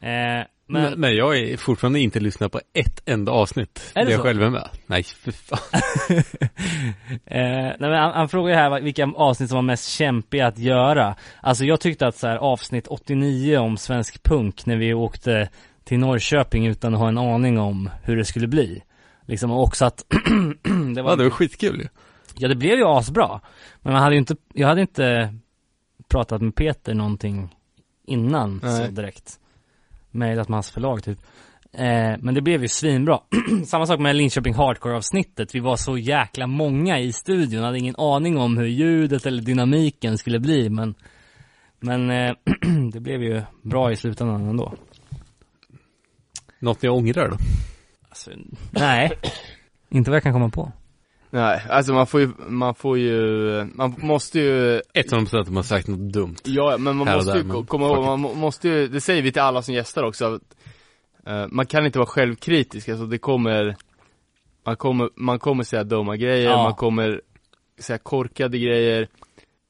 Eh, 0.00 0.46
men, 0.66 0.82
Men, 0.82 1.00
men 1.00 1.16
jag 1.16 1.38
är 1.38 1.56
fortfarande 1.56 2.00
inte 2.00 2.20
lyssnat 2.20 2.52
på 2.52 2.60
ett 2.72 3.02
enda 3.06 3.32
avsnitt. 3.32 3.92
Är 3.94 4.04
det 4.04 4.10
jag 4.10 4.18
så? 4.20 4.24
själv 4.24 4.42
är 4.42 4.50
med. 4.50 4.68
Nej, 4.86 5.02
för 5.02 5.32
fan. 5.32 5.58
Eh, 7.26 7.40
nej 7.50 7.76
men 7.78 7.92
han, 7.92 8.12
han 8.12 8.28
frågar 8.28 8.54
här 8.54 8.80
vilka 8.80 9.06
avsnitt 9.06 9.48
som 9.48 9.56
var 9.56 9.62
mest 9.62 9.88
kämpiga 9.88 10.46
att 10.46 10.58
göra. 10.58 11.16
Alltså 11.40 11.64
jag 11.64 11.80
tyckte 11.80 12.06
att 12.06 12.16
så 12.16 12.26
här, 12.26 12.36
avsnitt 12.36 12.86
89 12.86 13.58
om 13.58 13.76
svensk 13.76 14.22
punk 14.22 14.66
när 14.66 14.76
vi 14.76 14.94
åkte 14.94 15.48
till 15.84 15.98
Norrköping 15.98 16.66
utan 16.66 16.94
att 16.94 17.00
ha 17.00 17.08
en 17.08 17.18
aning 17.18 17.58
om 17.58 17.90
hur 18.02 18.16
det 18.16 18.24
skulle 18.24 18.46
bli. 18.46 18.82
Liksom 19.26 19.50
också 19.50 19.84
att 19.84 20.04
det 20.94 21.02
var, 21.02 21.10
Ja, 21.10 21.16
det 21.16 21.24
var 21.24 21.30
skitkul 21.30 21.80
ju. 21.80 21.88
Ja 22.34 22.48
det 22.48 22.56
blev 22.56 22.78
ju 22.78 22.84
asbra. 22.84 23.40
Men 23.82 23.92
man 23.92 24.02
hade 24.02 24.14
ju 24.14 24.18
inte, 24.18 24.36
jag 24.52 24.68
hade 24.68 24.80
inte 24.80 25.34
pratat 26.08 26.42
med 26.42 26.54
Peter 26.54 26.94
någonting 26.94 27.56
innan 28.06 28.60
Nej. 28.62 28.86
så 28.86 28.92
direkt. 28.92 29.40
Mejlat 30.10 30.48
med 30.48 30.56
hans 30.56 30.70
förlag 30.70 31.04
typ. 31.04 31.18
Eh, 31.72 32.14
men 32.18 32.34
det 32.34 32.40
blev 32.40 32.62
ju 32.62 32.68
svinbra. 32.68 33.20
Samma 33.66 33.86
sak 33.86 34.00
med 34.00 34.16
Linköping 34.16 34.54
Hardcore 34.54 34.96
avsnittet. 34.96 35.54
Vi 35.54 35.60
var 35.60 35.76
så 35.76 35.98
jäkla 35.98 36.46
många 36.46 36.98
i 36.98 37.12
studion. 37.12 37.64
Hade 37.64 37.78
ingen 37.78 37.96
aning 37.98 38.38
om 38.38 38.58
hur 38.58 38.66
ljudet 38.66 39.26
eller 39.26 39.42
dynamiken 39.42 40.18
skulle 40.18 40.40
bli 40.40 40.70
men 40.70 40.94
Men 41.80 42.10
eh, 42.10 42.34
det 42.92 43.00
blev 43.00 43.22
ju 43.22 43.42
bra 43.62 43.92
i 43.92 43.96
slutändan 43.96 44.48
ändå. 44.48 44.72
Något 46.58 46.82
jag 46.82 46.94
ångrar 46.96 47.28
då? 47.28 47.36
Alltså, 48.08 48.30
nej. 48.70 49.10
Inte 49.88 50.10
vad 50.10 50.16
jag 50.16 50.22
kan 50.22 50.32
komma 50.32 50.48
på. 50.48 50.72
Nej, 51.34 51.62
alltså 51.70 51.92
man 51.92 52.06
får 52.06 52.20
ju, 52.20 52.28
man 52.48 52.74
får 52.74 52.98
ju, 52.98 53.64
man 53.74 53.94
måste 53.98 54.40
ju 54.40 54.80
100% 54.94 55.40
att 55.40 55.46
man 55.48 55.56
har 55.56 55.62
sagt 55.62 55.88
något 55.88 56.12
dumt. 56.12 56.36
Ja, 56.44 56.76
men 56.78 56.96
man 56.96 57.06
måste 57.16 57.30
där, 57.32 57.38
ju 57.38 57.44
men 57.44 57.66
komma 57.66 57.86
ihåg, 57.86 58.04
man 58.04 58.20
må- 58.20 58.34
måste 58.34 58.68
ju, 58.68 58.88
det 58.88 59.00
säger 59.00 59.22
vi 59.22 59.32
till 59.32 59.42
alla 59.42 59.62
som 59.62 59.74
gästar 59.74 60.02
också, 60.02 60.24
att, 60.34 60.42
eh, 61.26 61.46
man 61.50 61.66
kan 61.66 61.86
inte 61.86 61.98
vara 61.98 62.06
självkritisk, 62.06 62.88
alltså 62.88 63.06
det 63.06 63.18
kommer, 63.18 63.76
man 64.66 64.76
kommer, 64.76 65.08
man 65.16 65.38
kommer 65.38 65.64
säga 65.64 65.84
dumma 65.84 66.16
grejer, 66.16 66.50
Ja. 66.50 66.62
man 66.62 66.74
kommer 66.74 67.20
säga 67.80 67.98
korkade 67.98 68.58
grejer, 68.58 69.08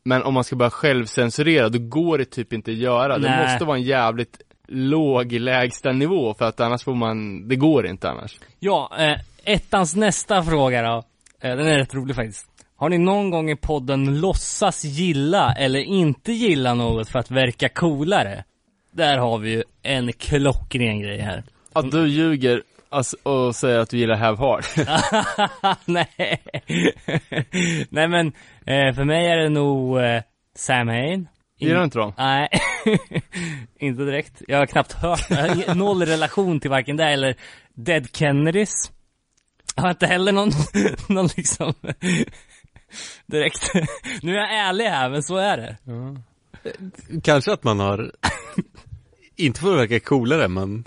men 0.05 0.23
om 0.23 0.35
man 0.35 0.45
ska 0.45 0.57
börja 0.57 0.71
självcensurera, 0.71 1.69
då 1.69 1.79
går 1.79 2.19
det 2.19 2.25
typ 2.25 2.53
inte 2.53 2.71
att 2.71 2.77
göra, 2.77 3.19
det 3.19 3.29
Nej. 3.31 3.43
måste 3.53 3.65
vara 3.65 3.77
en 3.77 3.83
jävligt 3.83 4.41
låg 4.69 5.33
lägsta 5.33 5.93
nivå 5.93 6.35
för 6.35 6.45
att 6.45 6.61
annars 6.61 6.85
får 6.85 6.95
man, 6.95 7.49
det 7.49 7.57
går 7.57 7.87
inte 7.87 8.09
annars. 8.11 8.39
Ja, 8.59 8.93
eh, 8.99 9.21
ettans 9.55 9.97
nästa 9.97 10.43
fråga 10.43 10.83
då. 10.83 11.03
Eh, 11.43 11.57
den 11.57 11.67
är 11.67 11.79
rätt 11.79 11.95
rolig 11.95 12.17
faktiskt. 12.17 12.47
Har 12.77 12.89
ni 12.89 12.99
någon 12.99 13.31
gång 13.31 13.51
i 13.51 13.57
podden 13.57 14.21
låtsas 14.21 14.85
gilla 14.85 15.53
eller 15.53 15.79
inte 15.81 16.33
gilla 16.33 16.75
något 16.75 17.09
för 17.09 17.19
att 17.19 17.31
verka 17.31 17.69
coolare? 17.69 18.45
Där 18.93 19.19
har 19.19 19.39
vi 19.39 19.51
ju 19.51 19.63
en 19.83 20.13
klockren 20.13 21.01
grej 21.01 21.19
här. 21.19 21.45
Att 21.73 21.91
du 21.91 22.09
ljuger 22.09 22.63
alltså, 22.89 23.17
och 23.23 23.57
säger 23.57 23.79
att 23.79 23.91
du 23.91 23.99
gillar 23.99 24.17
Have 24.17 24.37
Heart. 24.39 24.67
Nej. 25.85 26.43
Nej 27.89 28.09
men, 28.09 28.27
eh, 28.67 28.95
för 28.95 29.05
mig 29.05 29.27
är 29.27 29.37
det 29.37 29.49
nog 29.49 29.99
eh, 29.99 30.23
Sam 30.57 30.89
Hain. 30.89 31.29
Gillar 31.59 31.79
du 31.79 31.85
inte 31.85 31.99
dem? 31.99 32.13
Nej, 32.19 32.49
inte 33.79 34.03
direkt. 34.03 34.43
Jag 34.49 34.59
har 34.59 34.67
knappt 34.67 34.93
hört, 34.93 35.77
noll 35.77 36.03
relation 36.03 36.61
till 36.61 36.71
varken 36.71 36.97
det 36.97 37.05
eller 37.05 37.37
Dead 37.75 38.17
Kennedys. 38.17 38.91
Jag 39.75 39.83
har 39.83 39.91
inte 39.91 40.07
heller 40.07 40.33
någon, 40.33 40.51
någon 41.09 41.29
liksom 41.37 41.75
direkt. 43.27 43.71
Nu 44.23 44.33
är 44.33 44.37
jag 44.37 44.55
ärlig 44.55 44.85
här, 44.85 45.11
men 45.11 45.23
så 45.23 45.37
är 45.37 45.57
det. 45.57 45.77
Kanske 47.23 47.53
att 47.53 47.65
man 47.65 47.81
har, 47.81 48.13
inte 49.37 49.61
för 49.61 49.73
att 49.75 49.81
verka 49.81 50.01
coolare, 50.01 50.49
men 50.49 50.85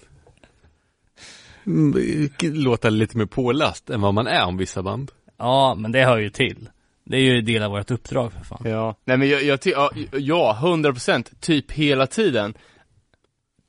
låta 2.41 2.90
lite 2.90 3.17
mer 3.17 3.25
påläst 3.25 3.90
än 3.90 4.01
vad 4.01 4.14
man 4.14 4.27
är 4.27 4.45
om 4.45 4.57
vissa 4.57 4.83
band. 4.83 5.11
Ja, 5.38 5.75
men 5.77 5.91
det 5.91 6.06
hör 6.06 6.17
ju 6.17 6.30
till. 6.30 6.69
Det 7.03 7.17
är 7.17 7.22
ju 7.22 7.41
del 7.41 7.64
av 7.64 7.72
vårt 7.72 7.91
uppdrag 7.91 8.33
för 8.33 8.43
fan. 8.43 8.61
Ja, 8.66 8.95
nej 9.06 9.17
men 9.17 9.30
jag, 9.30 9.43
jag 9.43 9.61
ty- 9.61 9.72
ja, 9.72 9.91
ja, 10.11 10.57
100 10.61 10.91
procent, 10.91 11.41
typ 11.41 11.72
hela 11.72 12.07
tiden. 12.07 12.53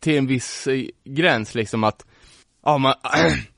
Till 0.01 0.19
en 0.19 0.27
viss 0.27 0.67
eh, 0.67 0.85
gräns 1.05 1.55
liksom 1.55 1.85
att, 1.85 2.07
ja 2.65 2.79
man, 2.79 2.95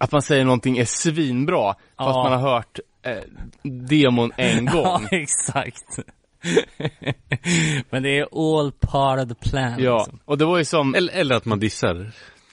att 0.00 0.12
man 0.12 0.22
säger 0.22 0.44
någonting 0.44 0.78
är 0.78 0.84
svinbra, 0.84 1.74
fast 1.74 1.80
Ja. 1.96 2.22
man 2.28 2.32
har 2.40 2.50
hört 2.52 2.78
eh, 3.02 3.16
demon 3.62 4.32
en 4.36 4.64
Ja, 4.72 4.72
gång. 4.72 5.08
exakt. 5.10 5.98
men 7.90 8.02
det 8.02 8.18
är 8.18 8.28
all 8.60 8.72
part 8.72 9.20
of 9.22 9.28
the 9.28 9.48
plan. 9.50 9.74
Ja, 9.78 9.98
Liksom. 9.98 10.18
och 10.24 10.38
det 10.38 10.44
var 10.44 10.58
ju 10.58 10.64
som, 10.64 10.94
Eller, 10.94 11.12
eller 11.12 11.36
att 11.36 11.44
man 11.44 11.58
dissar 11.60 12.10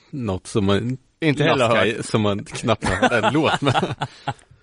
något 0.09 0.47
som 0.47 0.65
man 0.65 0.97
inte 1.21 1.43
heller 1.43 1.67
har 1.69 1.75
hört. 1.77 2.05
Som 2.05 2.21
man 2.21 2.43
knappt 2.45 2.87
har 2.87 3.11
en 3.23 3.33
låt 3.33 3.61
med. 3.61 3.95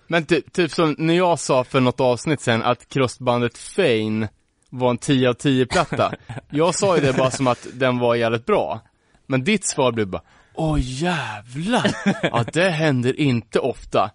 Men 0.07 0.25
typ, 0.25 0.53
typ 0.53 0.71
som 0.71 0.95
när 0.97 1.13
jag 1.13 1.39
sa 1.39 1.63
för 1.63 1.79
något 1.79 1.99
avsnitt 1.99 2.41
sen 2.41 2.61
att 2.63 2.89
crossbandet 2.89 3.57
Fane 3.57 4.29
var 4.69 4.89
en 4.89 4.97
10 4.97 5.29
av 5.29 5.33
10 5.33 5.65
platta. 5.65 6.13
jag 6.49 6.75
sa 6.75 6.95
ju 6.95 7.01
det 7.01 7.13
bara 7.17 7.31
som 7.31 7.47
att 7.47 7.67
den 7.73 7.99
var 7.99 8.15
jävligt 8.15 8.45
bra. 8.45 8.79
Men 9.27 9.43
ditt 9.43 9.65
svar 9.65 9.91
blev 9.91 10.07
bara, 10.07 10.21
åh 10.53 10.77
jävlar! 10.81 11.95
Ja, 12.23 12.45
det 12.53 12.69
händer 12.69 13.19
inte 13.19 13.59
ofta. 13.59 14.11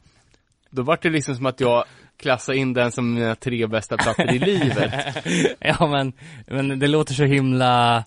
Då 0.71 0.83
var 0.83 0.99
det 1.03 1.11
liksom 1.11 1.37
som 1.37 1.47
att 1.47 1.61
jag 1.61 1.85
klassade 2.17 2.59
in 2.59 2.73
den 2.73 2.93
som 2.93 3.15
mina 3.15 3.35
tre 3.35 3.67
bästa 3.67 3.97
plattor 3.97 4.31
i 4.31 4.39
livet. 4.39 4.93
ja 5.61 5.87
men, 5.87 6.13
men 6.47 6.79
det 6.79 6.89
låter 6.89 7.15
så 7.15 7.25
himla, 7.25 8.05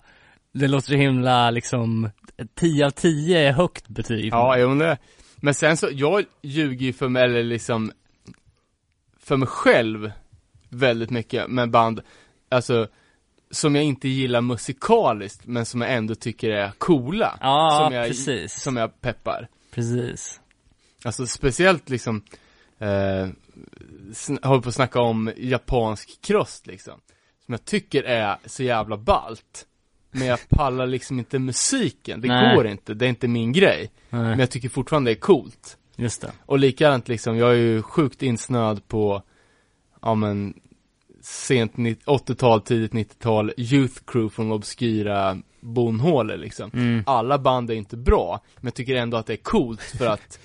det 0.52 0.68
låter 0.68 0.88
så 0.88 0.94
himla 0.94 1.50
liksom, 1.50 2.10
10 2.54 2.86
av 2.86 2.90
10 2.90 3.48
är 3.48 3.52
högt 3.52 3.88
betyg. 3.88 4.32
Ja, 4.32 4.58
jo, 4.58 4.68
men 4.68 4.78
det, 4.78 4.98
men 5.36 5.54
sen 5.54 5.76
så, 5.76 5.88
jag 5.92 6.24
ljuger 6.42 6.86
ju 6.86 6.92
för 6.92 7.08
mig, 7.08 7.22
eller 7.22 7.42
liksom, 7.42 7.92
för 9.20 9.36
mig 9.36 9.48
själv 9.48 10.12
väldigt 10.68 11.10
mycket 11.10 11.48
med 11.48 11.70
band, 11.70 12.00
alltså, 12.48 12.88
som 13.50 13.74
jag 13.74 13.84
inte 13.84 14.08
gillar 14.08 14.40
musikaliskt, 14.40 15.46
men 15.46 15.66
som 15.66 15.80
jag 15.80 15.92
ändå 15.92 16.14
tycker 16.14 16.50
är 16.50 16.70
coola. 16.78 17.38
Ja, 17.40 17.82
som 17.84 17.94
jag, 17.94 18.06
precis. 18.08 18.62
Som 18.62 18.76
jag 18.76 19.00
peppar. 19.00 19.48
Precis. 19.70 20.40
Alltså 21.04 21.26
speciellt 21.26 21.88
liksom, 21.90 22.22
eh, 22.78 23.28
håller 24.42 24.60
på 24.60 24.68
att 24.68 24.74
snacka 24.74 25.00
om 25.00 25.32
japansk 25.36 26.18
krost 26.22 26.66
liksom. 26.66 27.00
Som 27.46 27.52
jag 27.52 27.64
tycker 27.64 28.02
är 28.02 28.36
så 28.46 28.62
jävla 28.62 28.96
ballt. 28.96 29.66
Men 30.10 30.26
jag 30.26 30.48
pallar 30.48 30.86
liksom 30.86 31.18
inte 31.18 31.38
musiken, 31.38 32.20
det 32.20 32.28
Nej. 32.28 32.56
går 32.56 32.66
inte, 32.66 32.94
det 32.94 33.04
är 33.06 33.08
inte 33.08 33.28
min 33.28 33.52
grej. 33.52 33.90
Nej, 34.10 34.20
Men 34.22 34.38
jag 34.38 34.50
tycker 34.50 34.68
fortfarande 34.68 35.10
det 35.10 35.14
är 35.14 35.20
coolt. 35.20 35.76
just 35.96 36.20
det. 36.20 36.32
Och 36.46 36.58
likadant 36.58 37.08
liksom, 37.08 37.36
jag 37.36 37.50
är 37.50 37.56
ju 37.56 37.82
sjukt 37.82 38.22
insnöad 38.22 38.88
på, 38.88 39.22
ja 40.02 40.14
men, 40.14 40.54
sent 41.20 41.76
nitt- 41.76 42.04
80-tal, 42.04 42.60
tidigt 42.60 42.92
90-tal, 42.92 43.52
Youth 43.56 44.00
Crew 44.06 44.34
från 44.34 44.52
obskyra 44.52 45.38
bonhålor 45.60 46.36
liksom. 46.36 46.70
Mm. 46.74 47.02
Alla 47.06 47.38
band 47.38 47.70
är 47.70 47.74
inte 47.74 47.96
bra, 47.96 48.40
men 48.56 48.66
jag 48.66 48.74
tycker 48.74 48.94
ändå 48.94 49.16
att 49.16 49.26
det 49.26 49.32
är 49.32 49.42
coolt 49.42 49.80
för 49.82 50.06
att 50.06 50.38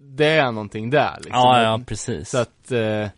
det 0.00 0.26
är 0.26 0.52
någonting 0.52 0.90
där 0.90 1.14
liksom. 1.16 1.32
Ja, 1.40 1.62
ja, 1.62 1.80
precis. 1.86 2.30
Så 2.30 2.38
att, 2.38 2.70
eh, 2.72 3.08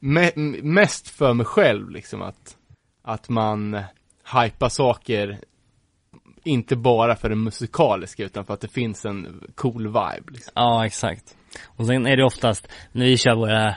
me- 0.00 0.62
mest 0.62 1.08
för 1.08 1.34
mig 1.34 1.46
själv 1.46 1.90
liksom 1.90 2.22
att, 2.22 2.56
att 3.02 3.28
man 3.28 3.80
hypar 4.42 4.68
saker 4.68 5.38
inte 6.44 6.76
bara 6.76 7.16
för 7.16 7.28
det 7.28 7.34
musikaliska 7.36 8.24
utan 8.24 8.44
för 8.44 8.54
att 8.54 8.60
det 8.60 8.68
finns 8.68 9.04
en 9.04 9.44
cool 9.54 9.86
vibe 9.86 10.30
liksom. 10.32 10.52
Ja, 10.54 10.86
exakt. 10.86 11.36
Och 11.66 11.86
sen 11.86 12.06
är 12.06 12.16
det 12.16 12.24
oftast, 12.24 12.68
när 12.92 13.04
vi 13.06 13.16
kör 13.16 13.34
våra 13.34 13.74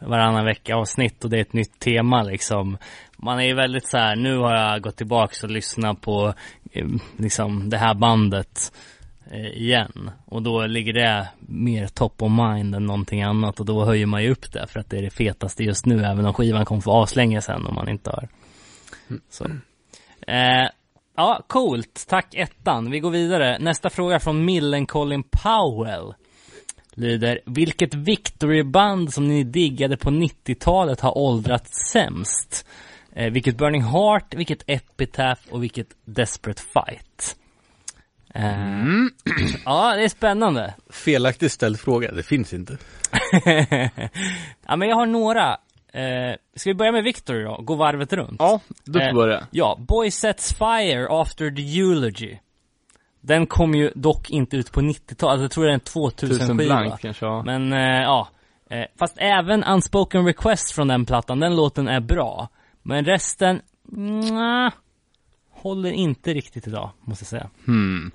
varannan 0.00 0.44
vecka 0.44 0.76
avsnitt 0.76 1.24
och 1.24 1.30
det 1.30 1.36
är 1.36 1.40
ett 1.40 1.52
nytt 1.52 1.78
tema 1.78 2.22
liksom. 2.22 2.78
Man 3.16 3.38
är 3.38 3.44
ju 3.44 3.54
väldigt 3.54 3.88
så 3.88 3.98
här, 3.98 4.16
nu 4.16 4.38
har 4.38 4.54
jag 4.54 4.82
gått 4.82 4.96
tillbaks 4.96 5.44
och 5.44 5.50
lyssnat 5.50 6.00
på 6.00 6.34
eh, 6.72 6.86
liksom 7.16 7.70
det 7.70 7.78
här 7.78 7.94
bandet 7.94 8.72
eh, 9.30 9.46
igen. 9.46 10.10
Och 10.24 10.42
då 10.42 10.66
ligger 10.66 10.92
det 10.92 11.28
mer 11.40 11.86
top 11.86 12.22
of 12.22 12.32
mind 12.32 12.74
än 12.74 12.86
någonting 12.86 13.22
annat 13.22 13.60
och 13.60 13.66
då 13.66 13.84
höjer 13.84 14.06
man 14.06 14.22
ju 14.22 14.30
upp 14.30 14.52
det 14.52 14.66
för 14.66 14.80
att 14.80 14.90
det 14.90 14.98
är 14.98 15.02
det 15.02 15.10
fetaste 15.10 15.64
just 15.64 15.86
nu 15.86 16.04
även 16.04 16.26
om 16.26 16.34
skivan 16.34 16.64
kommer 16.64 16.80
få 16.80 17.02
aslänge 17.02 17.40
sen 17.40 17.66
om 17.66 17.74
man 17.74 17.88
inte 17.88 18.10
har. 18.10 18.28
Så. 19.30 19.44
Eh, 20.26 20.68
ja, 21.16 21.42
coolt. 21.46 22.06
Tack 22.08 22.34
ettan. 22.34 22.90
Vi 22.90 23.00
går 23.00 23.10
vidare. 23.10 23.58
Nästa 23.58 23.90
fråga 23.90 24.20
från 24.20 24.44
Millencolin 24.44 25.22
Powell 25.22 26.14
lyder 26.98 27.40
Vilket 27.46 27.94
Victory-band 27.94 29.14
som 29.14 29.28
ni 29.28 29.44
diggade 29.44 29.96
på 29.96 30.10
90-talet 30.10 31.00
har 31.00 31.18
åldrats 31.18 31.70
sämst? 31.92 32.66
Eh, 33.12 33.32
vilket 33.32 33.56
Burning 33.56 33.82
Heart, 33.82 34.34
vilket 34.34 34.62
Epitaph 34.66 35.42
och 35.50 35.62
vilket 35.62 35.86
Desperate 36.04 36.62
Fight? 36.62 37.36
Eh, 38.34 38.44
Ja, 39.64 39.94
det 39.96 40.04
är 40.04 40.08
spännande. 40.08 40.74
Felaktigt 40.90 41.52
ställd 41.52 41.80
fråga, 41.80 42.12
det 42.12 42.22
finns 42.22 42.52
inte. 42.52 42.78
ja, 44.66 44.76
men 44.76 44.88
jag 44.88 44.96
har 44.96 45.06
några. 45.06 45.56
Eh, 45.92 46.34
ska 46.56 46.70
vi 46.70 46.74
börja 46.74 46.92
med 46.92 47.04
Victory 47.04 47.44
då? 47.44 47.56
Gå 47.62 47.74
varvet 47.74 48.12
runt? 48.12 48.36
Ja, 48.38 48.60
du 48.84 48.92
får 48.92 49.00
Eh, 49.08 49.14
börja. 49.14 49.46
Ja, 49.50 49.78
Boy 49.88 50.10
Sets 50.10 50.54
Fire 50.54 51.06
After 51.10 51.50
the 51.50 51.78
Eulogy. 51.80 52.36
Den 53.20 53.46
kom 53.46 53.74
ju 53.74 53.90
dock 53.94 54.30
inte 54.30 54.56
ut 54.56 54.72
på 54.72 54.80
90-talet, 54.80 55.22
alltså, 55.22 55.42
jag 55.42 55.50
tror 55.50 55.64
det 55.64 55.70
är 55.70 55.74
en 55.74 55.80
2000 55.80 56.38
Tusen 56.38 56.58
skiva. 56.58 56.96
kanske, 56.96 57.26
ja. 57.26 57.42
Men 57.42 57.72
eh, 57.72 58.02
ja, 58.02 58.28
eh, 58.70 58.84
fast 58.98 59.14
även 59.18 59.64
Unspoken 59.64 60.26
Request 60.26 60.70
från 60.70 60.88
den 60.88 61.06
plattan, 61.06 61.40
den 61.40 61.56
låten 61.56 61.88
är 61.88 62.00
bra. 62.00 62.48
Men 62.82 63.04
resten, 63.04 63.60
nja, 63.92 64.72
håller 65.50 65.90
inte 65.90 66.34
riktigt 66.34 66.66
idag, 66.66 66.90
måste 67.00 67.22
jag 67.22 67.28
säga. 67.28 67.50
Hmm. 67.66 68.10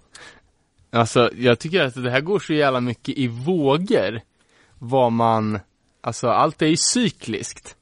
Alltså, 0.91 1.29
jag 1.37 1.59
tycker 1.59 1.81
att 1.83 2.03
det 2.03 2.11
här 2.11 2.21
går 2.21 2.39
så 2.39 2.53
jävla 2.53 2.81
mycket 2.81 3.17
i 3.17 3.27
vågor. 3.27 4.21
Vad 4.79 5.11
man, 5.11 5.59
alltså 6.01 6.27
allt 6.27 6.61
är 6.61 6.67
ju 6.67 6.77
cykliskt. 6.77 7.75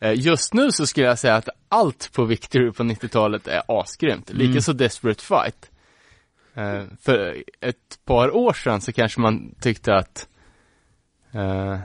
Eh, 0.00 0.12
Just 0.14 0.54
nu 0.54 0.72
så 0.72 0.86
skulle 0.86 1.06
jag 1.06 1.18
säga 1.18 1.34
att 1.34 1.48
allt 1.68 2.10
på 2.12 2.24
Victory 2.24 2.72
på 2.72 2.82
90-talet 2.82 3.46
är 3.46 3.62
asgrymt. 3.68 4.30
Mm. 4.30 4.46
Likaså 4.46 4.72
Desperate 4.72 5.22
Fight. 5.24 5.70
Eh, 6.58 6.82
För 7.00 7.44
ett 7.60 7.98
par 8.04 8.36
år 8.36 8.52
sedan 8.52 8.80
så 8.80 8.92
kanske 8.92 9.20
man 9.20 9.54
tyckte 9.60 9.94
att 9.94 10.28
eh, 11.32 11.78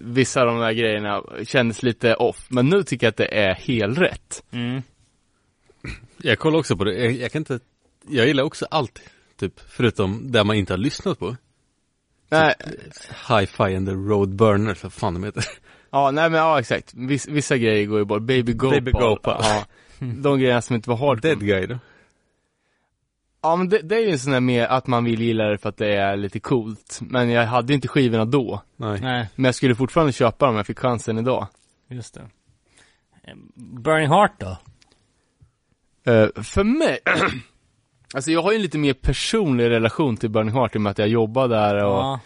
vissa 0.00 0.40
av 0.40 0.46
de 0.46 0.58
där 0.58 0.72
grejerna 0.72 1.22
kändes 1.44 1.82
lite 1.82 2.14
off. 2.14 2.46
Men 2.48 2.66
nu 2.66 2.82
tycker 2.82 3.06
jag 3.06 3.10
att 3.10 3.16
det 3.16 3.38
är 3.38 3.54
helt 3.54 3.98
rätt. 3.98 4.44
Mm. 4.50 4.82
Jag 6.18 6.38
kollar 6.38 6.58
också 6.58 6.76
på 6.76 6.84
det, 6.84 6.94
jag, 6.94 7.12
jag 7.12 7.32
kan 7.32 7.40
inte, 7.40 7.58
jag 8.08 8.26
gillar 8.26 8.42
också 8.44 8.66
allt, 8.70 9.00
typ, 9.36 9.60
förutom 9.68 10.32
det 10.32 10.44
man 10.44 10.56
inte 10.56 10.72
har 10.72 10.78
lyssnat 10.78 11.18
på. 11.18 11.36
Nej, 12.28 12.54
Hi-Fi 13.28 13.76
and 13.76 13.88
the 13.88 13.94
Road 13.94 14.28
Burner, 14.28 14.78
vad 14.82 14.92
fan 14.92 15.14
de 15.14 15.24
heter. 15.24 15.44
Ja, 15.90 16.10
nej 16.10 16.30
men 16.30 16.38
ja 16.40 16.60
exakt. 16.60 16.94
Viss, 16.94 17.28
vissa 17.28 17.56
grejer 17.56 17.86
går 17.86 17.98
ju 17.98 18.04
bort. 18.04 18.22
Baby 18.22 18.52
Go 18.52 18.70
Baby 18.70 18.90
Gopal. 18.90 19.36
Ja. 19.40 19.64
De 19.98 20.38
grejerna 20.38 20.62
som 20.62 20.76
inte 20.76 20.90
var 20.90 20.96
hardcore. 20.96 21.34
Dead 21.34 21.46
Guy 21.46 21.66
då? 21.66 21.78
Ja 23.46 23.56
men 23.56 23.68
det, 23.68 23.78
det 23.78 23.94
är 23.96 24.00
ju 24.00 24.10
en 24.10 24.18
sån 24.18 24.32
där 24.32 24.40
med 24.40 24.64
att 24.64 24.86
man 24.86 25.04
vill 25.04 25.20
gilla 25.20 25.44
det 25.44 25.58
för 25.58 25.68
att 25.68 25.76
det 25.76 25.96
är 25.96 26.16
lite 26.16 26.40
coolt. 26.40 26.98
Men 27.02 27.30
jag 27.30 27.46
hade 27.46 27.74
inte 27.74 27.88
skivorna 27.88 28.24
då. 28.24 28.62
Nej. 28.76 29.00
Nej, 29.02 29.28
Men 29.34 29.44
jag 29.44 29.54
skulle 29.54 29.74
fortfarande 29.74 30.12
köpa 30.12 30.44
dem 30.46 30.54
om 30.54 30.56
jag 30.56 30.66
fick 30.66 30.78
chansen 30.78 31.18
idag. 31.18 31.46
just 31.88 32.14
det. 32.14 32.20
Eh, 33.24 33.34
Burning 33.54 34.08
Heart 34.08 34.32
då? 34.40 34.56
Eh, 36.12 36.42
för 36.42 36.64
mig, 36.64 36.98
alltså 38.14 38.30
jag 38.30 38.42
har 38.42 38.52
ju 38.52 38.56
en 38.56 38.62
lite 38.62 38.78
mer 38.78 38.92
personlig 38.94 39.70
relation 39.70 40.16
till 40.16 40.30
Burning 40.30 40.54
Heart 40.54 40.74
i 40.74 40.78
och 40.78 40.82
med 40.82 40.90
att 40.90 40.98
jag 40.98 41.08
jobbade 41.08 41.54
där 41.54 41.74
och 41.84 41.92
Ja, 41.92 42.20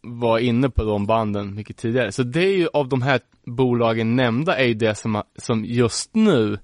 var 0.00 0.38
inne 0.38 0.70
på 0.70 0.84
de 0.84 1.06
banden 1.06 1.54
mycket 1.54 1.76
tidigare. 1.76 2.12
Så 2.12 2.22
det 2.22 2.40
är 2.44 2.56
ju 2.56 2.68
av 2.72 2.88
de 2.88 3.02
här 3.02 3.20
bolagen 3.46 4.16
nämnda 4.16 4.56
är 4.58 4.64
ju 4.64 4.74
det 4.74 4.94
som, 4.94 5.14
har- 5.14 5.24
som 5.36 5.64
just 5.64 6.14
nu 6.14 6.58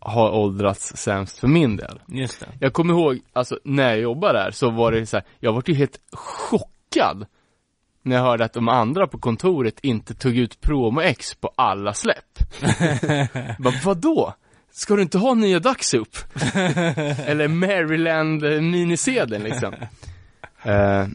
har 0.00 0.30
åldrats 0.30 0.96
sämst 0.96 1.38
för 1.38 1.48
min 1.48 1.76
del. 1.76 2.00
just 2.06 2.40
det. 2.40 2.46
Jag 2.60 2.72
kommer 2.72 2.94
ihåg, 2.94 3.20
alltså 3.32 3.58
när 3.64 3.88
jag 3.88 4.00
jobbade 4.00 4.38
där 4.38 4.50
så 4.50 4.70
var 4.70 4.92
det 4.92 5.06
så 5.06 5.16
här, 5.16 5.26
jag 5.40 5.52
var 5.52 5.62
ju 5.66 5.74
helt 5.74 6.00
chockad 6.12 7.26
när 8.02 8.16
jag 8.16 8.22
hörde 8.22 8.44
att 8.44 8.52
de 8.52 8.68
andra 8.68 9.06
på 9.06 9.18
kontoret 9.18 9.80
inte 9.82 10.14
tog 10.14 10.36
ut 10.36 10.60
promo-ex 10.60 11.34
på 11.34 11.52
alla 11.56 11.94
släpp. 11.94 12.38
Bara, 13.58 13.74
vadå? 13.84 14.34
Ska 14.72 14.96
du 14.96 15.02
inte 15.02 15.18
ha 15.18 15.34
nya 15.34 15.58
Daxup? 15.58 16.08
Eller 17.26 17.48
Maryland 17.48 18.44
eh, 18.44 18.60
minisedeln 18.60 19.42
liksom. 19.42 19.74
Eh, 20.62 21.06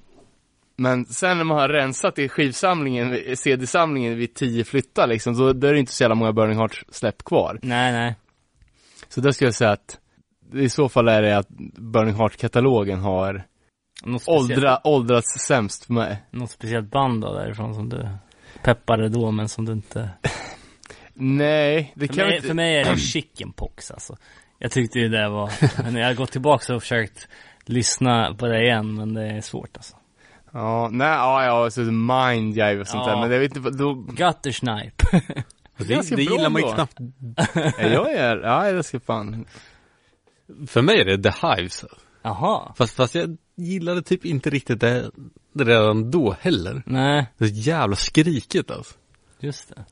men 0.77 1.05
sen 1.05 1.37
när 1.37 1.43
man 1.43 1.57
har 1.57 1.69
rensat 1.69 2.19
i 2.19 2.29
skivsamlingen, 2.29 3.35
CD-samlingen 3.35 4.17
vid 4.17 4.33
tio 4.33 4.63
flyttar 4.63 5.07
liksom, 5.07 5.37
då, 5.37 5.53
då 5.53 5.67
är 5.67 5.73
det 5.73 5.79
inte 5.79 5.91
så 5.91 6.03
jävla 6.03 6.15
många 6.15 6.33
Burning 6.33 6.57
Heart-släpp 6.57 7.23
kvar. 7.23 7.59
Nej, 7.61 7.91
nej. 7.91 8.15
Så 9.15 9.21
där 9.21 9.31
skulle 9.31 9.47
jag 9.47 9.55
säga 9.55 9.71
att 9.71 9.99
i 10.53 10.69
så 10.69 10.89
fall 10.89 11.07
är 11.07 11.21
det 11.21 11.37
att 11.37 11.47
Burning 11.77 12.15
Heart-katalogen 12.15 12.99
har 12.99 13.43
Något 14.03 14.27
åldra, 14.27 14.87
åldrats 14.87 15.39
sämst 15.39 15.85
för 15.85 15.93
mig. 15.93 16.23
något 16.31 16.51
speciellt 16.51 16.91
band 16.91 17.21
då 17.21 17.33
därifrån 17.33 17.75
som 17.75 17.89
du 17.89 18.07
peppade 18.63 19.09
då 19.09 19.31
men 19.31 19.49
som 19.49 19.65
du 19.65 19.71
inte... 19.71 20.09
Nej, 21.13 21.93
det 21.95 22.07
För 22.07 22.13
kan 22.13 22.27
mig, 22.27 22.35
inte... 22.35 22.47
för 22.47 22.53
mig 22.55 22.77
är 22.77 22.91
det 22.93 22.97
chickenpox 22.99 23.91
alltså. 23.91 24.17
Jag 24.59 24.71
tyckte 24.71 24.99
ju 24.99 25.09
det 25.09 25.29
var, 25.29 25.51
men 25.83 25.95
jag 25.95 26.07
har 26.07 26.13
gått 26.13 26.31
tillbaka 26.31 26.75
och 26.75 26.81
försökt 26.81 27.27
lyssna 27.65 28.35
på 28.37 28.47
det 28.47 28.63
igen 28.63 28.95
men 28.95 29.13
det 29.13 29.27
är 29.27 29.41
svårt 29.41 29.77
alltså. 29.77 29.95
Ja, 30.51 30.89
nej, 30.91 31.07
ja, 31.07 31.45
ja, 31.45 31.69
så 31.71 31.81
Mind 31.81 32.53
Jive 32.57 32.79
och 32.79 32.87
sånt 32.87 33.03
Ja. 33.07 33.11
där, 33.13 33.21
men 33.21 33.31
jag 33.31 33.39
vet 33.39 33.55
inte, 33.55 33.69
då... 33.69 33.93
Guttersnipe. 33.93 35.21
Det, 35.77 36.15
det 36.15 36.21
gillar 36.23 36.49
man 36.49 36.61
ju 36.61 36.73
knappt. 36.73 36.97
Ja, 37.55 37.87
jag 37.87 38.11
är, 38.13 38.37
ja, 38.37 38.69
jag 38.69 38.85
ska 38.85 38.99
fan... 38.99 39.45
För 40.67 40.81
mig 40.81 40.99
är 41.01 41.05
det 41.17 41.31
The 41.31 41.47
Hives. 41.47 41.85
Jaha. 42.21 42.73
Fast, 42.77 42.95
fast 42.95 43.15
jag 43.15 43.37
gillade 43.55 44.01
typ 44.01 44.25
inte 44.25 44.49
riktigt 44.49 44.79
det, 44.81 45.11
det 45.53 45.63
redan 45.63 46.11
då 46.11 46.35
heller. 46.41 46.83
Nej, 46.85 47.25
Det 47.37 47.45
är 47.45 47.49
så 47.49 47.55
jävla 47.55 47.95
skrikigt 47.95 48.71
alltså. 48.71 48.93
just 49.39 49.69
det. 49.75 49.85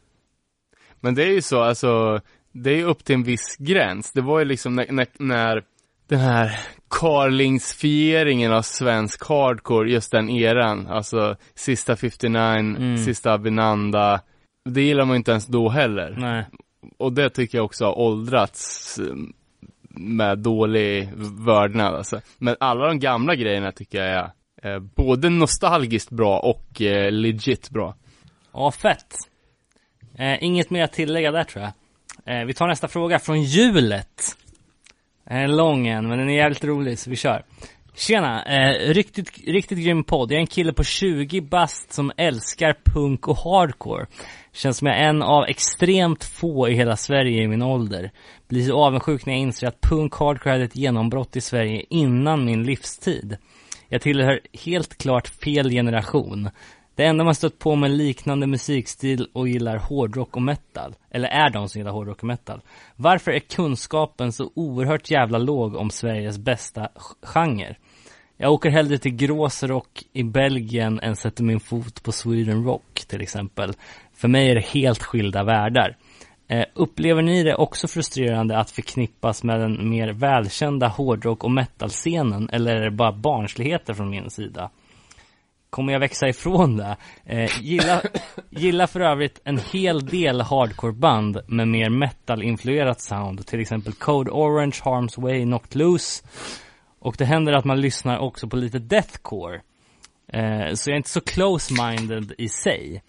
Men 1.00 1.16
det 1.16 1.24
är 1.24 1.32
ju 1.32 1.42
så, 1.42 1.60
alltså, 1.62 2.20
det 2.52 2.70
är 2.72 2.76
ju 2.76 2.84
upp 2.84 3.04
till 3.06 3.16
en 3.16 3.24
viss 3.24 3.56
gräns. 3.60 4.12
Det 4.12 4.22
var 4.22 4.40
ju 4.40 4.46
liksom 4.46 4.76
när, 4.76 4.92
när, 4.92 5.08
när 5.20 5.64
den 6.08 6.20
här 6.20 6.60
Carlingsfieringen 6.90 8.54
av 8.54 8.62
svensk 8.62 9.28
hardcore, 9.28 9.92
just 9.92 10.12
den 10.12 10.30
eran, 10.30 10.88
alltså 10.88 11.36
sista 11.56 11.96
59, 11.96 12.40
Mm. 12.60 12.98
sista 12.98 13.34
Avinanda, 13.34 14.22
det 14.66 14.82
gillar 14.82 15.06
man 15.06 15.16
inte 15.16 15.32
ens 15.32 15.48
då 15.48 15.70
heller. 15.70 16.16
Nej. 16.18 16.46
Och 16.98 17.14
det 17.14 17.30
tycker 17.30 17.58
jag 17.58 17.66
också 17.66 17.86
har 17.86 18.00
åldrats 18.00 19.00
eh, 19.00 19.16
med 19.90 20.40
dålig 20.40 21.10
vördnad 21.46 21.96
alltså. 21.96 22.22
Men 22.38 22.56
alla 22.60 22.88
de 22.88 23.00
gamla 23.00 23.36
grejerna 23.36 23.72
tycker 23.72 23.98
jag 23.98 24.08
är 24.08 24.74
eh, 24.74 24.80
både 24.80 25.30
nostalgiskt 25.30 26.10
bra 26.10 26.40
och 26.40 26.82
eh, 26.82 27.12
legit 27.12 27.70
bra. 27.70 27.96
Ja, 28.54 28.72
fett. 28.72 29.16
Eh, 30.18 30.44
inget 30.44 30.70
mer 30.70 30.84
att 30.84 30.94
tillägga 30.94 31.32
där 31.32 31.44
tror 31.44 31.64
jag. 31.64 31.74
Eh, 32.26 32.46
vi 32.46 32.54
tar 32.54 32.68
nästa 32.68 32.88
fråga 32.88 33.20
från 33.20 33.42
hjulet. 33.42 34.38
En 35.26 35.56
lång 35.56 35.88
en, 35.88 36.08
men 36.08 36.20
den 36.20 36.30
är 36.30 36.38
jävligt 36.38 36.64
rolig 36.64 37.00
så 37.00 37.10
vi 37.10 37.16
kör. 37.16 37.44
Tjena, 37.96 38.44
eh, 38.46 38.94
riktigt, 38.94 39.48
riktigt 39.48 39.78
grym 39.78 40.04
podd. 40.04 40.32
Jag 40.32 40.36
är 40.36 40.42
en 40.42 40.48
kille 40.48 40.74
på 40.74 40.84
20 40.84 41.42
bast 41.42 41.94
som 41.94 42.12
älskar 42.18 42.76
punk 42.86 43.28
och 43.28 43.38
hardcore. 43.38 44.06
Känns 44.54 44.78
som 44.78 44.88
jag 44.88 44.98
är 44.98 45.10
en 45.10 45.22
av 45.22 45.44
extremt 45.44 46.24
få 46.24 46.70
i 46.70 46.74
hela 46.74 46.98
Sverige 46.98 47.44
i 47.44 47.48
min 47.48 47.62
ålder. 47.62 48.12
Blir 48.48 48.66
så 48.66 48.86
avundsjuk 48.86 49.26
när 49.26 49.34
jag 49.34 49.42
inser 49.42 49.68
att 49.68 49.82
punk 49.82 50.16
hardcore 50.16 50.52
hade 50.52 50.64
ett 50.64 50.76
genombrott 50.76 51.36
i 51.36 51.42
Sverige 51.42 51.86
innan 51.90 52.46
min 52.46 52.64
livstid. 52.64 53.38
Jag 53.90 54.02
tillhör 54.02 54.40
helt 54.66 54.98
klart 54.98 55.28
fel 55.28 55.70
generation. 55.70 56.50
Det 56.96 57.04
enda 57.06 57.24
man 57.24 57.36
stött 57.36 57.60
på 57.60 57.76
med 57.76 57.92
liknande 57.92 58.48
musikstil 58.48 59.28
och 59.34 59.48
gillar 59.48 59.78
hårdrock 59.78 60.36
och 60.36 60.42
metal, 60.42 60.96
eller 61.12 61.30
är 61.30 61.50
de 61.50 61.70
som 61.70 61.80
gillar 61.80 61.92
hårdrock 61.92 62.18
och 62.18 62.28
metal. 62.28 62.62
Varför 62.96 63.32
är 63.32 63.40
kunskapen 63.40 64.32
så 64.32 64.52
oerhört 64.56 65.12
jävla 65.12 65.38
låg 65.38 65.76
om 65.76 65.90
Sveriges 65.90 66.38
bästa 66.38 66.90
genre? 67.22 67.76
Jag 68.38 68.54
åker 68.54 68.70
hellre 68.70 68.98
till 68.98 69.16
Gråsrock 69.16 70.04
i 70.14 70.24
Belgien 70.24 71.00
än 71.00 71.16
sätter 71.16 71.44
min 71.44 71.60
fot 71.60 72.04
på 72.04 72.12
Sweden 72.12 72.64
Rock 72.64 73.06
till 73.08 73.22
exempel. 73.22 73.74
För 74.24 74.28
mig 74.28 74.50
är 74.52 74.56
det 74.56 74.66
helt 74.66 75.04
skilda 75.04 75.44
världar. 75.44 75.98
Eh, 76.48 76.66
upplever 76.74 77.22
ni 77.22 77.44
det 77.44 77.56
också 77.56 77.88
frustrerande 77.88 78.58
att 78.58 78.72
förknippas 78.72 79.44
med 79.44 79.60
den 79.60 79.90
mer 79.90 80.14
välkända 80.14 80.88
hårdrock 80.88 81.44
och 81.44 81.52
metalscenen 81.52 82.50
eller 82.52 82.76
är 82.76 82.82
det 82.82 82.92
bara 82.92 83.12
barnsligheter 83.12 83.94
från 83.94 84.10
min 84.10 84.30
sida? 84.30 84.70
Kommer 85.70 85.94
jag 85.94 86.00
växa 86.00 86.28
ifrån 86.28 86.78
det? 86.78 86.98
Eh, 87.26 87.62
gilla, 87.62 88.02
gilla 88.50 88.88
för 88.88 89.00
övrigt 89.00 89.42
en 89.44 89.58
hel 89.72 90.06
del 90.06 90.42
hardcore-band 90.42 91.40
med 91.48 91.68
mer 91.68 91.90
metal-influerat 91.90 93.02
sound, 93.02 93.46
till 93.46 93.60
exempel 93.60 93.94
Code 93.94 94.32
Orange, 94.32 94.76
Harm's 94.84 95.22
Way, 95.22 95.44
Knocked 95.44 95.76
Loose. 95.76 96.24
Och 97.00 97.16
det 97.18 97.26
händer 97.26 97.54
att 97.54 97.66
man 97.66 97.82
lyssnar 97.82 98.18
också 98.18 98.48
på 98.48 98.56
lite 98.56 98.80
deathcore. 98.80 99.62
Eh, 100.28 100.74
så 100.74 100.90
jag 100.90 100.94
är 100.94 100.98
inte 100.98 101.10
så 101.10 101.22
close-minded 101.22 102.34
i 102.38 102.50
sig. 102.50 103.04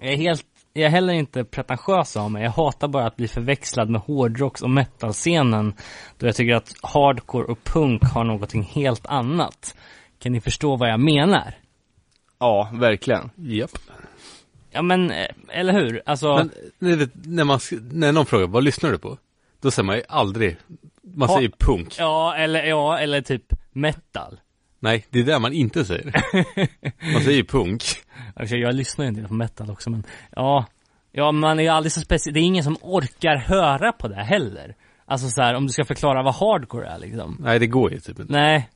Jag 0.00 0.12
är 0.12 0.16
helt, 0.16 0.44
jag 0.72 0.84
är 0.84 0.88
heller 0.90 1.12
inte 1.12 1.44
pretentiös 1.44 2.16
av 2.16 2.30
mig. 2.30 2.42
Jag 2.42 2.50
hatar 2.50 2.88
bara 2.88 3.06
att 3.06 3.16
bli 3.16 3.28
förväxlad 3.28 3.90
med 3.90 4.00
hårdrocks 4.00 4.62
och 4.62 4.70
metalscenen. 4.70 5.74
Då 6.18 6.26
jag 6.26 6.36
tycker 6.36 6.54
att 6.54 6.74
hardcore 6.82 7.44
och 7.44 7.64
punk 7.64 8.02
har 8.04 8.24
någonting 8.24 8.62
helt 8.62 9.06
annat. 9.06 9.76
Kan 10.18 10.32
ni 10.32 10.40
förstå 10.40 10.76
vad 10.76 10.88
jag 10.90 11.00
menar? 11.00 11.54
Ja, 12.38 12.70
verkligen. 12.72 13.30
Japp. 13.36 13.70
Ja 14.70 14.82
men, 14.82 15.10
eh, 15.10 15.26
eller 15.48 15.72
hur? 15.72 16.02
Alltså, 16.06 16.48
Men 16.78 16.98
vet, 16.98 17.10
när, 17.14 17.44
man, 17.44 17.60
när 17.90 18.12
någon 18.12 18.26
frågar 18.26 18.46
vad 18.46 18.64
lyssnar 18.64 18.90
du 18.90 18.98
på? 18.98 19.18
Då 19.60 19.70
säger 19.70 19.86
man 19.86 19.96
ju 19.96 20.02
aldrig, 20.08 20.56
man 21.02 21.28
Ha- 21.28 21.36
säger 21.36 21.50
punk. 21.58 21.94
ja 21.98 22.34
eller, 22.36 22.64
ja 22.64 22.98
eller 22.98 23.20
typ 23.22 23.42
metal. 23.72 24.40
Nej, 24.82 25.06
det 25.10 25.20
är 25.20 25.24
det 25.24 25.38
man 25.38 25.52
inte 25.52 25.84
säger. 25.84 26.12
Man 27.12 27.22
säger 27.22 27.42
punk. 27.42 27.82
Alltså, 28.40 28.56
jag 28.56 28.74
lyssnar 28.74 29.04
ju 29.04 29.08
en 29.08 29.14
del 29.14 29.28
på 29.28 29.34
metal 29.34 29.70
också 29.70 29.90
men, 29.90 30.04
ja. 30.36 30.66
Ja, 31.12 31.32
man 31.32 31.58
är 31.58 31.62
ju 31.62 31.68
aldrig 31.68 31.92
så 31.92 32.00
speciell. 32.00 32.34
Det 32.34 32.40
är 32.40 32.42
ingen 32.42 32.64
som 32.64 32.76
orkar 32.82 33.36
höra 33.36 33.92
på 33.92 34.08
det 34.08 34.22
heller. 34.22 34.74
Alltså 35.06 35.28
så 35.28 35.42
här, 35.42 35.54
om 35.54 35.66
du 35.66 35.72
ska 35.72 35.84
förklara 35.84 36.22
vad 36.22 36.34
hardcore 36.34 36.86
är 36.86 36.98
liksom. 36.98 37.36
Nej, 37.40 37.58
det 37.58 37.66
går 37.66 37.92
ju 37.92 38.00
typ 38.00 38.20
inte. 38.20 38.32
Nej, 38.32 38.68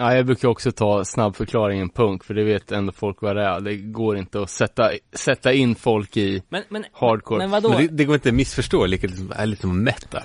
Ja, 0.00 0.14
jag 0.14 0.26
brukar 0.26 0.48
också 0.48 0.72
ta 0.72 1.04
snabbförklaringen 1.04 1.88
punk, 1.88 2.24
för 2.24 2.34
det 2.34 2.44
vet 2.44 2.72
ändå 2.72 2.92
folk 2.92 3.22
vad 3.22 3.36
det 3.36 3.42
är. 3.42 3.60
Det 3.60 3.76
går 3.76 4.18
inte 4.18 4.42
att 4.42 4.50
sätta, 4.50 4.90
sätta 5.12 5.52
in 5.52 5.74
folk 5.74 6.16
i 6.16 6.42
men, 6.48 6.62
men, 6.68 6.84
hardcore. 6.92 7.38
men 7.38 7.50
vadå? 7.50 7.68
Men 7.68 7.78
det, 7.78 7.88
det 7.88 8.04
går 8.04 8.14
inte 8.14 8.28
att 8.28 8.34
missförstå, 8.34 8.86
lika 8.86 9.06
liksom, 9.06 9.32
är 9.36 9.46
lite 9.46 9.62
som 9.62 9.84
metal. 9.84 10.22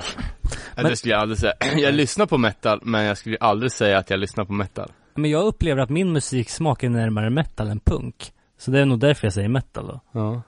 Ja, 0.76 0.84
det 0.84 0.96
skulle 0.96 1.14
jag 1.14 1.22
aldrig 1.22 1.40
säga. 1.40 1.54
Jag 1.78 1.94
lyssnar 1.94 2.26
på 2.26 2.38
metal, 2.38 2.80
men 2.84 3.04
jag 3.04 3.18
skulle 3.18 3.38
aldrig 3.38 3.72
säga 3.72 3.98
att 3.98 4.10
jag 4.10 4.20
lyssnar 4.20 4.46
på 4.46 4.54
metal. 4.54 4.92
Men 5.16 5.32
jag 5.32 5.46
upplever 5.46 5.82
att 5.82 5.90
min 5.90 6.14
musiksmak 6.14 6.84
är 6.84 6.90
närmare 6.90 7.30
metal 7.30 7.68
än 7.68 7.80
punk. 7.80 8.33
Så 8.64 8.72
det 8.72 8.80
är 8.80 8.86
nog 8.86 9.00
därför 9.00 9.26
jag 9.26 9.34
säger 9.34 9.50
metal 9.50 9.88
då. 9.88 10.00
Ja. 10.12 10.42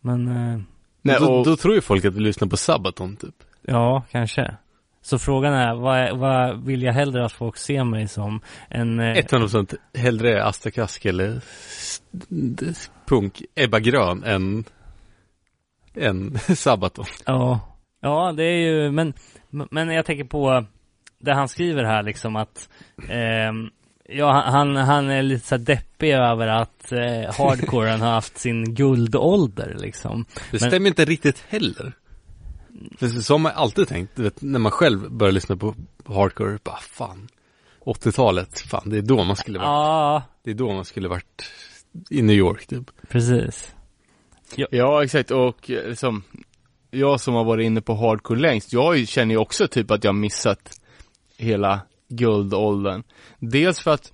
Men, 0.00 0.28
eh, 0.28 0.60
Nej, 1.02 1.16
då, 1.20 1.32
och, 1.32 1.44
då 1.44 1.56
tror 1.56 1.74
ju 1.74 1.80
folk 1.80 2.04
att 2.04 2.14
du 2.14 2.20
lyssnar 2.20 2.48
på 2.48 2.56
Sabaton 2.56 3.16
typ. 3.16 3.34
ja, 3.62 4.02
kanske. 4.10 4.56
Så 5.02 5.18
frågan 5.18 5.52
är, 5.54 5.74
vad, 5.74 5.98
är, 5.98 6.14
vad 6.14 6.64
vill 6.64 6.82
jag 6.82 6.92
hellre 6.92 7.24
att 7.24 7.32
folk 7.32 7.56
ser 7.56 7.84
mig 7.84 8.08
som? 8.08 8.40
En, 8.68 9.00
eh, 9.00 9.16
100% 9.16 9.76
hellre 9.94 10.44
Asta 10.44 10.70
Kask 10.70 11.04
eller 11.04 11.40
punk, 13.06 13.42
Ebba 13.54 13.78
Grön 13.78 14.24
än, 14.24 14.64
än 15.94 16.38
Sabaton. 16.56 17.04
Ja, 17.26 17.60
ja 18.00 18.32
det 18.36 18.44
är 18.44 18.58
ju, 18.58 18.90
men, 18.90 19.14
men 19.50 19.88
jag 19.88 20.06
tänker 20.06 20.24
på 20.24 20.64
det 21.18 21.34
han 21.34 21.48
skriver 21.48 21.84
här 21.84 22.02
liksom 22.02 22.36
att 22.36 22.68
ehm, 23.08 23.70
Ja, 24.12 24.42
han, 24.46 24.76
han 24.76 25.10
är 25.10 25.22
lite 25.22 25.46
så 25.46 25.56
deppig 25.56 26.10
över 26.12 26.46
att 26.46 26.92
eh, 26.92 26.98
hardcoren 27.38 28.00
har 28.00 28.10
haft 28.10 28.38
sin 28.38 28.74
guldålder 28.74 29.76
liksom. 29.78 30.24
Det 30.50 30.60
Men- 30.60 30.70
stämmer 30.70 30.88
inte 30.88 31.04
riktigt 31.04 31.44
heller. 31.48 31.92
För 32.98 33.08
så 33.08 33.34
har 33.34 33.38
man 33.38 33.52
alltid 33.54 33.88
tänkt, 33.88 34.18
vet, 34.18 34.42
när 34.42 34.58
man 34.58 34.72
själv 34.72 35.10
börjar 35.10 35.32
lyssna 35.32 35.56
på 35.56 35.74
hardcore, 36.06 36.58
bara 36.64 36.76
fan. 36.76 37.28
80-talet, 37.84 38.60
fan 38.60 38.82
det 38.90 38.98
är 38.98 39.02
då 39.02 39.24
man 39.24 39.36
skulle 39.36 39.58
varit, 39.58 39.66
Ja, 39.66 40.22
det 40.44 40.50
är 40.50 40.54
då 40.54 40.72
man 40.72 40.84
skulle 40.84 41.08
varit 41.08 41.50
i 42.10 42.22
New 42.22 42.36
York 42.36 42.66
typ. 42.66 42.90
precis. 43.08 43.74
ja, 44.70 45.04
exakt. 45.04 45.30
Och 45.30 45.70
eh, 45.70 45.88
liksom, 45.88 46.22
jag 46.90 47.20
som 47.20 47.34
har 47.34 47.44
varit 47.44 47.64
inne 47.66 47.80
på 47.80 47.94
hardcore 47.94 48.40
längst, 48.40 48.72
jag 48.72 49.08
känner 49.08 49.34
ju 49.34 49.38
också 49.38 49.68
typ 49.68 49.90
att 49.90 50.04
jag 50.04 50.08
har 50.12 50.18
missat 50.18 50.80
hela 51.36 51.80
guldåldern. 52.10 53.02
Dels 53.38 53.80
för 53.80 53.90
att 53.90 54.12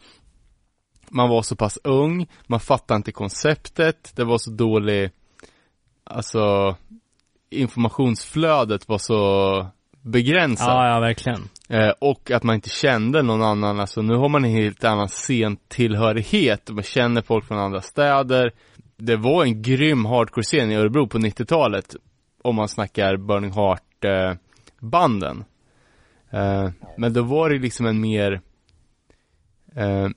man 1.09 1.29
var 1.29 1.43
så 1.43 1.57
pass 1.57 1.79
ung, 1.85 2.27
man 2.47 2.61
fattade 2.61 2.97
inte 2.97 3.13
konceptet, 3.13 4.13
det 4.17 4.25
var 4.25 4.39
så 4.39 4.51
dålig, 4.51 5.11
alltså 6.05 6.77
informationsflödet 7.51 8.89
var 8.89 8.99
så 8.99 9.67
begränsat. 10.03 10.69
Ja, 10.69 10.89
ja, 10.89 11.01
verkligen. 11.01 11.49
Eh, 11.69 11.93
och 11.99 12.31
att 12.31 12.43
man 12.43 12.55
inte 12.55 12.69
kände 12.69 13.23
någon 13.23 13.43
annan, 13.43 13.81
alltså 13.81 14.03
nu 14.03 14.17
har 14.17 14.29
man 14.29 14.45
en 14.45 14.51
helt 14.51 14.85
annan 14.85 15.09
scentillhörighet, 15.09 16.71
man 16.71 16.83
känner 16.83 17.23
folk 17.23 17.45
från 17.45 17.59
andra 17.59 17.81
städer. 17.81 18.53
Det 18.97 19.17
var 19.17 19.45
en 19.45 19.63
grym 19.63 20.05
hardcore-scen 20.05 20.71
i 20.71 20.75
Örebro 20.75 21.07
på 21.07 21.19
90-talet, 21.19 21.97
om 22.43 22.57
man 22.57 22.69
snackar 22.69 23.17
Burning 23.17 23.53
Heart 23.53 24.05
eh. 24.05 24.35
Eh, 26.31 26.71
men 26.97 27.13
då 27.13 27.23
var 27.23 27.51
det 27.51 27.59
liksom 27.59 27.87
en 27.87 28.01
mer, 28.01 28.41
eh, 29.75 30.09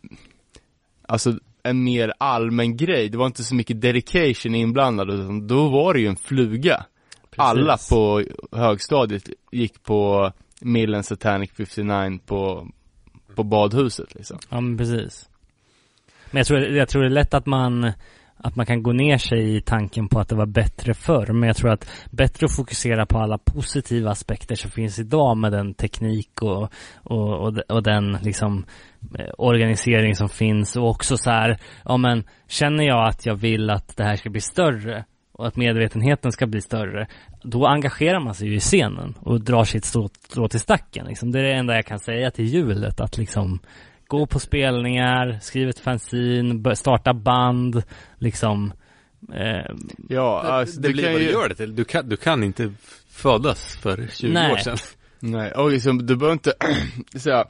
alltså 1.07 1.39
en 1.63 1.83
mer 1.83 2.13
allmän 2.17 2.77
grej, 2.77 3.09
det 3.09 3.17
var 3.17 3.25
inte 3.25 3.43
så 3.43 3.55
mycket 3.55 3.81
dedication 3.81 4.55
inblandad, 4.55 5.09
utan 5.09 5.47
då 5.47 5.69
var 5.69 5.93
det 5.93 5.99
ju 5.99 6.07
en 6.07 6.15
fluga. 6.15 6.85
Alla 7.35 7.77
på 7.89 8.23
högstadiet 8.51 9.29
gick 9.51 9.83
på 9.83 10.31
Millen 10.61 11.03
Satanic 11.03 11.51
59 11.51 12.19
på, 12.25 12.67
på 13.35 13.43
badhuset 13.43 14.15
liksom. 14.15 14.38
Ja, 14.49 14.61
men 14.61 14.77
precis. 14.77 15.29
Men 16.31 16.38
jag 16.38 16.47
tror, 16.47 16.59
jag 16.59 16.89
tror 16.89 17.01
det 17.01 17.07
är 17.07 17.09
lätt 17.09 17.33
att 17.33 17.45
man, 17.45 17.91
att 18.43 18.55
man 18.55 18.65
kan 18.65 18.83
gå 18.83 18.91
ner 18.91 19.17
sig 19.17 19.55
i 19.55 19.61
tanken 19.61 20.07
på 20.07 20.19
att 20.19 20.29
det 20.29 20.35
var 20.35 20.45
bättre 20.45 20.93
förr. 20.93 21.33
Men 21.33 21.47
jag 21.47 21.57
tror 21.57 21.71
att 21.71 21.91
bättre 22.11 22.45
att 22.45 22.55
fokusera 22.55 23.05
på 23.05 23.17
alla 23.17 23.37
positiva 23.37 24.11
aspekter 24.11 24.55
som 24.55 24.71
finns 24.71 24.99
idag 24.99 25.37
med 25.37 25.51
den 25.51 25.73
teknik 25.73 26.41
och, 26.41 26.69
och, 27.03 27.47
och, 27.47 27.57
och 27.69 27.83
den 27.83 28.17
liksom 28.21 28.65
eh, 29.19 29.29
organisering 29.37 30.15
som 30.15 30.29
finns 30.29 30.75
och 30.75 30.89
också 30.89 31.17
så 31.17 31.29
här, 31.29 31.57
ja 31.85 31.97
men 31.97 32.23
känner 32.47 32.83
jag 32.83 33.07
att 33.07 33.25
jag 33.25 33.35
vill 33.35 33.69
att 33.69 33.97
det 33.97 34.03
här 34.03 34.15
ska 34.15 34.29
bli 34.29 34.41
större 34.41 35.05
och 35.31 35.47
att 35.47 35.55
medvetenheten 35.55 36.31
ska 36.31 36.47
bli 36.47 36.61
större, 36.61 37.07
då 37.43 37.65
engagerar 37.67 38.19
man 38.19 38.33
sig 38.33 38.47
ju 38.47 38.55
i 38.55 38.59
scenen 38.59 39.15
och 39.19 39.41
drar 39.41 39.63
sitt 39.63 39.85
strå, 39.85 40.07
strå 40.07 40.47
till 40.47 40.59
stacken. 40.59 41.05
Liksom. 41.05 41.31
Det 41.31 41.39
är 41.39 41.43
det 41.43 41.53
enda 41.53 41.75
jag 41.75 41.85
kan 41.85 41.99
säga 41.99 42.31
till 42.31 42.45
hjulet, 42.45 42.99
att 42.99 43.17
liksom 43.17 43.59
gå 44.09 44.25
på 44.25 44.39
spelningar, 44.39 45.39
skriva 45.41 45.69
ett 45.69 45.79
fanzine, 45.79 46.75
starta 46.75 47.13
band, 47.13 47.83
liksom. 48.17 48.73
Eh, 49.33 49.75
Ja, 50.09 50.41
Det, 50.43 50.51
alltså, 50.51 50.81
det 50.81 50.88
du 50.88 50.93
blir 50.93 51.03
kan 51.03 51.13
vad 51.13 51.21
ju... 51.21 51.27
du 51.27 51.33
gör 51.33 51.49
det 51.49 51.55
till. 51.55 51.75
Du 51.75 51.85
kan, 51.85 52.09
du 52.09 52.17
kan 52.17 52.43
inte 52.43 52.73
födas 53.09 53.77
för 53.77 54.07
20 54.13 54.33
Nej. 54.33 54.51
år 54.51 54.57
sedan. 54.57 54.77
Nej, 55.19 55.51
och 55.51 55.71
liksom, 55.71 56.05
du 56.05 56.15
behöver 56.15 56.33
inte 56.33 56.53
säga 57.19 57.45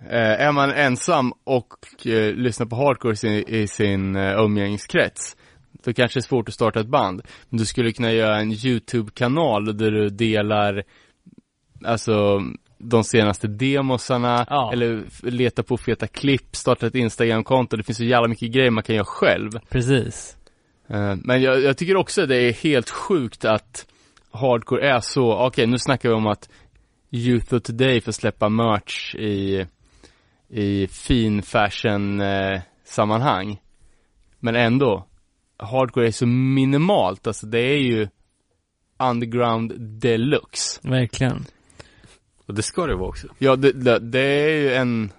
eh, 0.00 0.40
Är 0.46 0.52
man 0.52 0.70
ensam 0.70 1.32
och 1.44 2.06
eh, 2.06 2.34
lyssnar 2.34 2.66
på 2.66 2.76
hardcore 2.76 3.12
i 3.12 3.16
sin, 3.16 3.48
i 3.48 3.66
sin 3.66 4.16
eh, 4.16 4.40
umgängeskrets 4.40 5.36
Då 5.84 5.92
kanske 5.92 6.18
det 6.18 6.20
är 6.20 6.28
svårt 6.28 6.48
att 6.48 6.54
starta 6.54 6.80
ett 6.80 6.86
band 6.86 7.22
Men 7.48 7.58
du 7.58 7.66
skulle 7.66 7.92
kunna 7.92 8.12
göra 8.12 8.40
en 8.40 8.52
YouTube-kanal 8.52 9.76
där 9.76 9.90
du 9.90 10.08
delar 10.08 10.82
Alltså 11.84 12.42
de 12.84 13.04
senaste 13.04 13.48
demosarna 13.48 14.46
Ja. 14.50 14.72
Eller 14.72 15.02
leta 15.22 15.62
på 15.62 15.76
feta 15.76 16.06
klipp, 16.06 16.56
starta 16.56 16.86
ett 16.86 16.94
Instagram-konto 16.94 17.76
Det 17.76 17.82
finns 17.82 17.98
så 17.98 18.04
jävla 18.04 18.28
mycket 18.28 18.52
grejer 18.52 18.70
man 18.70 18.84
kan 18.84 18.94
göra 18.94 19.04
själv 19.04 19.50
precis. 19.68 20.36
Eh, 20.88 21.16
Men 21.16 21.42
jag, 21.42 21.62
jag 21.62 21.76
tycker 21.76 21.96
också 21.96 22.26
det 22.26 22.36
är 22.36 22.52
helt 22.52 22.90
sjukt 22.90 23.44
att 23.44 23.86
hardcore 24.30 24.88
är 24.88 25.00
så, 25.00 25.46
okej 25.46 25.66
nu 25.66 25.78
snackar 25.78 26.08
vi 26.08 26.14
om 26.14 26.26
att 26.26 26.48
Youth 27.10 27.54
of 27.54 27.62
Today 27.62 28.00
får 28.00 28.12
släppa 28.12 28.48
merch 28.48 29.14
i, 29.14 29.66
i 30.48 30.86
fin 30.86 31.42
fashion 31.42 32.20
eh, 32.20 32.60
sammanhang. 32.84 33.60
Men 34.40 34.56
ändå, 34.56 35.06
hardcore 35.56 36.06
är 36.06 36.10
så 36.10 36.26
minimalt, 36.26 37.26
alltså 37.26 37.46
det 37.46 37.60
är 37.60 37.78
ju 37.78 38.08
underground 38.98 39.72
deluxe. 39.80 40.80
Verkligen. 40.82 41.44
Och 42.46 42.54
det 42.54 42.62
ska 42.62 42.86
det 42.86 42.94
vara 42.94 43.08
också. 43.08 43.28
Ja, 43.38 43.56
det, 43.56 43.72
det, 43.72 43.98
det 43.98 44.20
är 44.20 44.58
ju 44.58 44.74
en, 44.74 45.12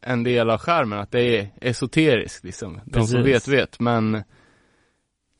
en 0.00 0.22
del 0.22 0.50
av 0.50 0.58
skärmen 0.58 0.98
att 0.98 1.10
det 1.10 1.38
är 1.38 1.48
esoteriskt 1.60 2.44
liksom. 2.44 2.80
De 2.84 3.06
som 3.06 3.22
vet 3.22 3.32
Precis. 3.32 3.48
vet, 3.54 3.80
men 3.80 4.14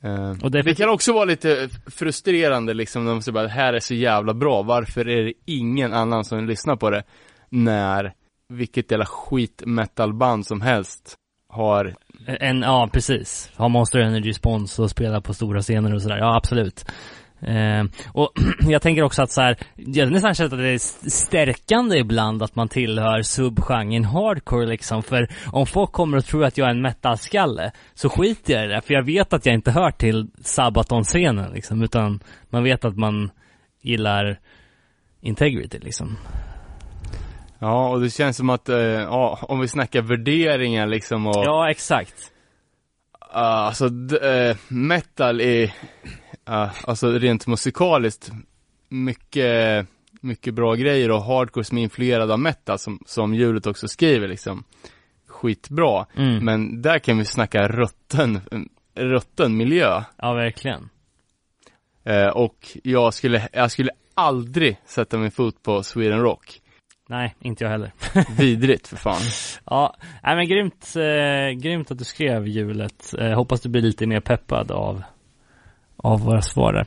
eh, 0.02 0.30
Och 0.42 0.50
det, 0.50 0.62
det 0.62 0.74
kan 0.74 0.88
också 0.88 1.12
vara 1.12 1.24
lite 1.24 1.68
frustrerande 1.86 2.74
liksom, 2.74 3.04
när 3.04 3.12
man 3.12 3.22
säger 3.22 3.34
bara, 3.34 3.42
det 3.42 3.48
här 3.48 3.72
är 3.72 3.80
så 3.80 3.94
jävla 3.94 4.34
bra, 4.34 4.62
varför 4.62 5.08
är 5.08 5.24
det 5.24 5.32
ingen 5.44 5.92
annan 5.92 6.24
som 6.24 6.46
lyssnar 6.46 6.76
på 6.76 6.90
det? 6.90 7.02
När 7.48 8.14
vilket 8.48 8.90
jävla 8.90 9.06
skit 9.06 9.62
metalband 9.66 10.46
som 10.46 10.60
helst 10.60 11.16
har, 11.48 11.94
En, 12.26 12.62
ja, 12.62 12.88
precis. 12.92 13.52
Ha 13.56 13.68
Monster 13.68 13.98
Energy 13.98 14.32
spons 14.32 14.78
och 14.78 14.90
spela 14.90 15.20
på 15.20 15.34
stora 15.34 15.62
scener 15.62 15.94
och 15.94 16.02
sådär. 16.02 16.18
Ja, 16.18 16.36
absolut. 16.36 16.84
Eh, 17.42 17.84
och 18.12 18.32
jag 18.60 18.82
tänker 18.82 19.02
också 19.02 19.22
att 19.22 19.30
så 19.32 19.40
här, 19.40 19.56
jag 19.74 20.12
nästan 20.12 20.34
känt 20.34 20.52
att 20.52 20.58
det 20.58 20.68
är 20.68 21.08
stärkande 21.10 21.98
ibland 21.98 22.42
att 22.42 22.54
man 22.54 22.68
tillhör 22.68 23.22
subgenren 23.22 24.04
hardcore 24.04 24.66
liksom. 24.66 25.02
För 25.02 25.28
om 25.46 25.66
folk 25.66 25.92
kommer 25.92 26.16
och 26.18 26.24
tror 26.24 26.44
att 26.44 26.58
jag 26.58 26.66
är 26.66 26.70
en 26.70 26.82
metalskalle 26.82 27.72
så 27.94 28.08
skiter 28.08 28.54
jag 28.54 28.64
i 28.64 28.68
det. 28.68 28.80
För 28.80 28.94
jag 28.94 29.02
vet 29.02 29.32
att 29.32 29.46
jag 29.46 29.54
inte 29.54 29.70
hör 29.70 29.90
till 29.90 30.26
Sabaton-scenen 30.42 31.52
liksom. 31.52 31.82
Utan 31.82 32.20
man 32.50 32.64
vet 32.64 32.84
att 32.84 32.96
man 32.96 33.30
gillar 33.82 34.38
integrity 35.20 35.78
liksom. 35.78 36.16
ja, 37.58 37.88
och 37.88 38.00
det 38.00 38.10
känns 38.10 38.36
som 38.36 38.50
att, 38.50 38.68
eh, 38.68 38.76
ja, 38.78 39.38
om 39.42 39.60
vi 39.60 39.68
snackar 39.68 40.02
värderingar 40.02 40.86
liksom 40.86 41.26
och 41.26 41.44
Ja, 41.44 41.70
exakt. 41.70 42.14
Uh, 43.34 43.38
alltså, 43.38 43.88
d- 43.88 44.18
eh, 44.50 44.56
metal 44.68 45.40
är, 45.40 45.72
uh, 46.50 46.72
alltså 46.84 47.12
rent 47.12 47.46
musikaliskt, 47.46 48.30
mycket, 48.88 49.86
mycket 50.20 50.54
bra 50.54 50.74
grejer 50.74 51.10
och 51.10 51.22
hardcore 51.22 51.64
som 51.64 51.78
är 51.78 51.82
influerad 51.82 52.30
av 52.30 52.38
metal, 52.38 52.78
som, 52.78 52.98
som 53.06 53.34
hjulet 53.34 53.66
också 53.66 53.88
skriver 53.88 54.28
liksom, 54.28 54.64
skitbra. 55.26 56.06
Mm. 56.16 56.44
Men 56.44 56.82
där 56.82 56.98
kan 56.98 57.18
vi 57.18 57.24
snacka 57.24 57.68
rutten, 57.68 58.40
rutten 58.94 59.56
miljö. 59.56 60.02
Ja, 60.16 60.32
verkligen. 60.32 60.88
Eh, 62.04 62.28
och 62.28 62.78
jag 62.84 63.14
skulle, 63.14 63.48
jag 63.52 63.70
skulle 63.70 63.90
aldrig 64.14 64.76
sätta 64.86 65.18
min 65.18 65.30
fot 65.30 65.62
på 65.62 65.82
Sweden 65.82 66.20
Rock. 66.20 66.58
Nej, 67.08 67.34
inte 67.40 67.64
jag 67.64 67.70
heller. 67.70 67.92
Vidrigt 68.38 68.88
för 68.88 68.96
fan. 68.96 69.20
Ja, 69.64 69.96
nej 70.22 70.36
men 70.36 70.48
grymt, 70.48 70.94
eh, 70.96 71.60
grymt 71.60 71.90
att 71.90 71.98
du 71.98 72.04
skrev 72.04 72.46
hjulet. 72.46 73.14
Eh, 73.18 73.32
hoppas 73.32 73.60
du 73.60 73.68
blir 73.68 73.82
lite 73.82 74.06
mer 74.06 74.20
peppad 74.20 74.70
av, 74.70 75.02
av 76.02 76.20
våra 76.20 76.42
svar 76.42 76.72
där. 76.72 76.86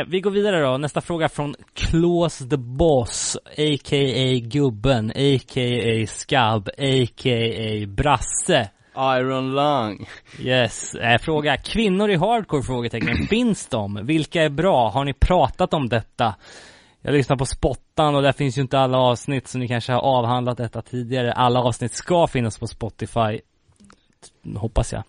Eh, 0.00 0.06
vi 0.08 0.20
går 0.20 0.30
vidare 0.30 0.60
då. 0.60 0.78
Nästa 0.78 1.00
fråga 1.00 1.28
från 1.28 1.54
Klås 1.74 2.38
the 2.38 2.56
Boss, 2.56 3.36
a.k.a. 3.44 4.40
Gubben, 4.42 5.10
a.k.a. 5.10 6.06
Skabb, 6.06 6.68
a.k.a. 6.68 7.86
Brasse. 7.86 8.70
Iron 8.96 9.54
Lung. 9.54 10.08
Yes. 10.40 10.94
Eh, 10.94 11.18
fråga, 11.18 11.56
kvinnor 11.56 12.10
i 12.10 12.16
hardcore? 12.16 12.62
Frågetecken. 12.62 13.26
Finns 13.26 13.68
de? 13.68 14.00
Vilka 14.02 14.42
är 14.42 14.48
bra? 14.48 14.90
Har 14.90 15.04
ni 15.04 15.14
pratat 15.14 15.74
om 15.74 15.88
detta? 15.88 16.34
Jag 17.02 17.14
lyssnar 17.14 17.36
på 17.36 17.46
Spottan 17.46 18.14
och 18.14 18.22
där 18.22 18.32
finns 18.32 18.58
ju 18.58 18.62
inte 18.62 18.78
alla 18.78 18.98
avsnitt 18.98 19.48
så 19.48 19.58
ni 19.58 19.68
kanske 19.68 19.92
har 19.92 20.00
avhandlat 20.00 20.58
detta 20.58 20.82
tidigare. 20.82 21.32
Alla 21.32 21.60
avsnitt 21.60 21.92
ska 21.92 22.26
finnas 22.26 22.58
på 22.58 22.66
Spotify. 22.66 23.40
Hoppas 24.56 24.92
jag. 24.92 25.02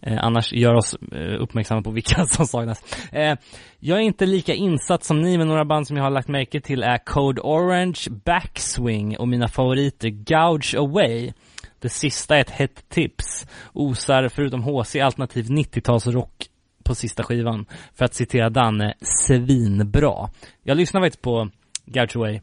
Eh, 0.00 0.24
annars 0.24 0.52
gör 0.52 0.74
oss 0.74 0.94
eh, 1.12 1.42
uppmärksamma 1.42 1.82
på 1.82 1.90
vilka 1.90 2.26
som 2.30 2.46
saknas. 2.46 3.10
Eh, 3.12 3.36
jag 3.78 3.98
är 3.98 4.02
inte 4.02 4.26
lika 4.26 4.54
insatt 4.54 5.04
som 5.04 5.20
ni 5.20 5.38
men 5.38 5.48
några 5.48 5.64
band 5.64 5.86
som 5.86 5.96
jag 5.96 6.04
har 6.04 6.10
lagt 6.10 6.28
märke 6.28 6.60
till 6.60 6.82
är 6.82 6.98
Code 6.98 7.40
Orange, 7.40 8.00
Backswing 8.24 9.18
och 9.18 9.28
mina 9.28 9.48
favoriter 9.48 10.08
Gouge 10.08 10.78
Away. 10.78 11.32
Det 11.78 11.88
sista 11.88 12.36
är 12.36 12.40
ett 12.40 12.50
hett 12.50 12.88
tips. 12.88 13.46
Osar 13.72 14.28
förutom 14.28 14.62
HC 14.62 14.96
alternativ 14.96 15.44
90-talsrock 15.44 16.48
på 16.84 16.94
sista 16.94 17.22
skivan. 17.22 17.66
För 17.94 18.04
att 18.04 18.14
citera 18.14 18.50
Danne, 18.50 18.94
svinbra. 19.00 20.28
Jag 20.62 20.76
lyssnar 20.76 21.00
faktiskt 21.00 21.22
på 21.22 21.50
Gouge 21.84 22.16
Away 22.16 22.40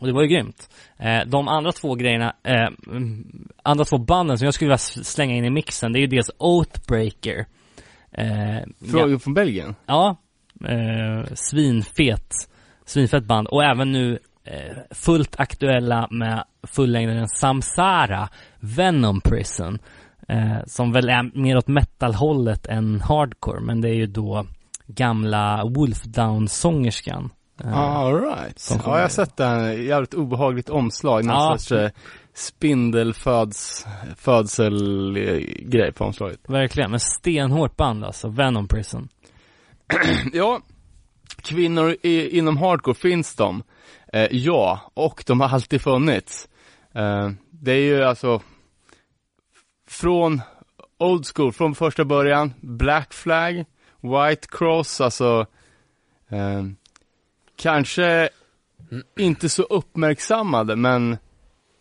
och 0.00 0.06
det 0.06 0.12
var 0.12 0.22
ju 0.22 0.28
grymt. 0.28 0.70
Eh, 0.98 1.20
de 1.26 1.48
andra 1.48 1.72
två 1.72 1.94
grejerna, 1.94 2.34
eh, 2.42 2.68
mm, 2.86 3.48
andra 3.62 3.84
två 3.84 3.98
banden 3.98 4.38
som 4.38 4.44
jag 4.44 4.54
skulle 4.54 4.68
vilja 4.68 4.78
slänga 4.78 5.34
in 5.34 5.44
i 5.44 5.50
mixen, 5.50 5.92
det 5.92 5.98
är 5.98 6.00
ju 6.00 6.06
dels 6.06 6.30
Oathbreaker. 6.38 7.46
Eh, 8.12 8.90
Fråga 8.90 9.18
från 9.18 9.34
Belgien. 9.34 9.74
Ja, 9.86 10.16
eh, 10.64 11.34
svinfet, 11.34 12.34
svinfett 12.84 13.24
band 13.24 13.48
och 13.48 13.64
även 13.64 13.92
nu 13.92 14.18
eh, 14.44 14.76
fullt 14.90 15.40
aktuella 15.40 16.08
med 16.10 16.44
fullängdaren 16.62 17.28
Samsara, 17.28 18.28
Venom 18.60 19.20
Prison, 19.20 19.78
eh, 20.28 20.58
som 20.66 20.92
väl 20.92 21.08
är 21.08 21.38
mer 21.38 21.56
åt 21.56 21.68
metal-hållet 21.68 22.66
än 22.66 23.00
hardcore, 23.00 23.60
men 23.60 23.80
det 23.80 23.88
är 23.88 23.94
ju 23.94 24.06
då 24.06 24.46
gamla 24.86 25.64
Wolfdown-sångerskan. 25.64 27.30
Eh, 27.64 27.78
All 27.78 28.20
right. 28.20 28.58
som 28.58 28.80
Ja, 28.84 28.94
jag 28.96 29.02
har 29.02 29.08
sett 29.08 29.36
den. 29.36 29.84
Jävligt 29.84 30.14
obehagligt 30.14 30.68
omslag. 30.68 31.24
Någon 31.24 31.36
Ja. 31.36 31.58
sorts 31.58 31.72
eh, 31.72 31.90
spindelföds, 32.34 33.86
födselgrej 34.16 35.92
på 35.92 36.04
omslaget. 36.04 36.40
Verkligen, 36.48 36.90
men 36.90 37.00
stenhårt 37.00 37.76
band 37.76 38.04
alltså, 38.04 38.28
Venom 38.28 38.68
Prison. 38.68 39.08
Ja, 40.32 40.60
kvinnor 41.42 41.96
i, 42.02 42.38
inom 42.38 42.56
hardcore, 42.56 42.94
finns 42.94 43.34
de? 43.34 43.62
Eh, 44.12 44.26
ja, 44.30 44.80
och 44.94 45.24
de 45.26 45.40
har 45.40 45.48
alltid 45.48 45.80
funnits. 45.80 46.48
Eh, 46.94 47.30
det 47.50 47.72
är 47.72 47.80
ju 47.80 48.02
alltså 48.04 48.40
från 49.88 50.40
old 50.98 51.26
school, 51.34 51.52
från 51.52 51.74
första 51.74 52.04
början, 52.04 52.54
Black 52.60 53.12
Flag, 53.12 53.64
White 54.00 54.48
Cross, 54.50 55.00
alltså 55.00 55.46
eh, 56.30 56.62
kanske 57.56 58.28
inte 59.18 59.48
så 59.48 59.62
uppmärksammade, 59.62 60.76
men 60.76 61.16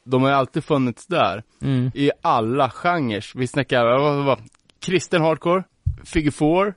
de 0.06 0.22
har 0.22 0.30
ju 0.30 0.36
alltid 0.36 0.64
funnits 0.64 1.08
där 1.08 1.44
Mm. 1.62 1.92
i 1.94 2.12
alla 2.22 2.70
genrer. 2.70 3.26
Vi 3.36 3.48
snackar, 3.48 3.86
vad 3.86 4.02
vad- 4.02 4.26
vad? 4.26 4.40
kristen 4.80 5.22
hardcore, 5.22 5.64
figure 6.04 6.32
four, 6.32 6.74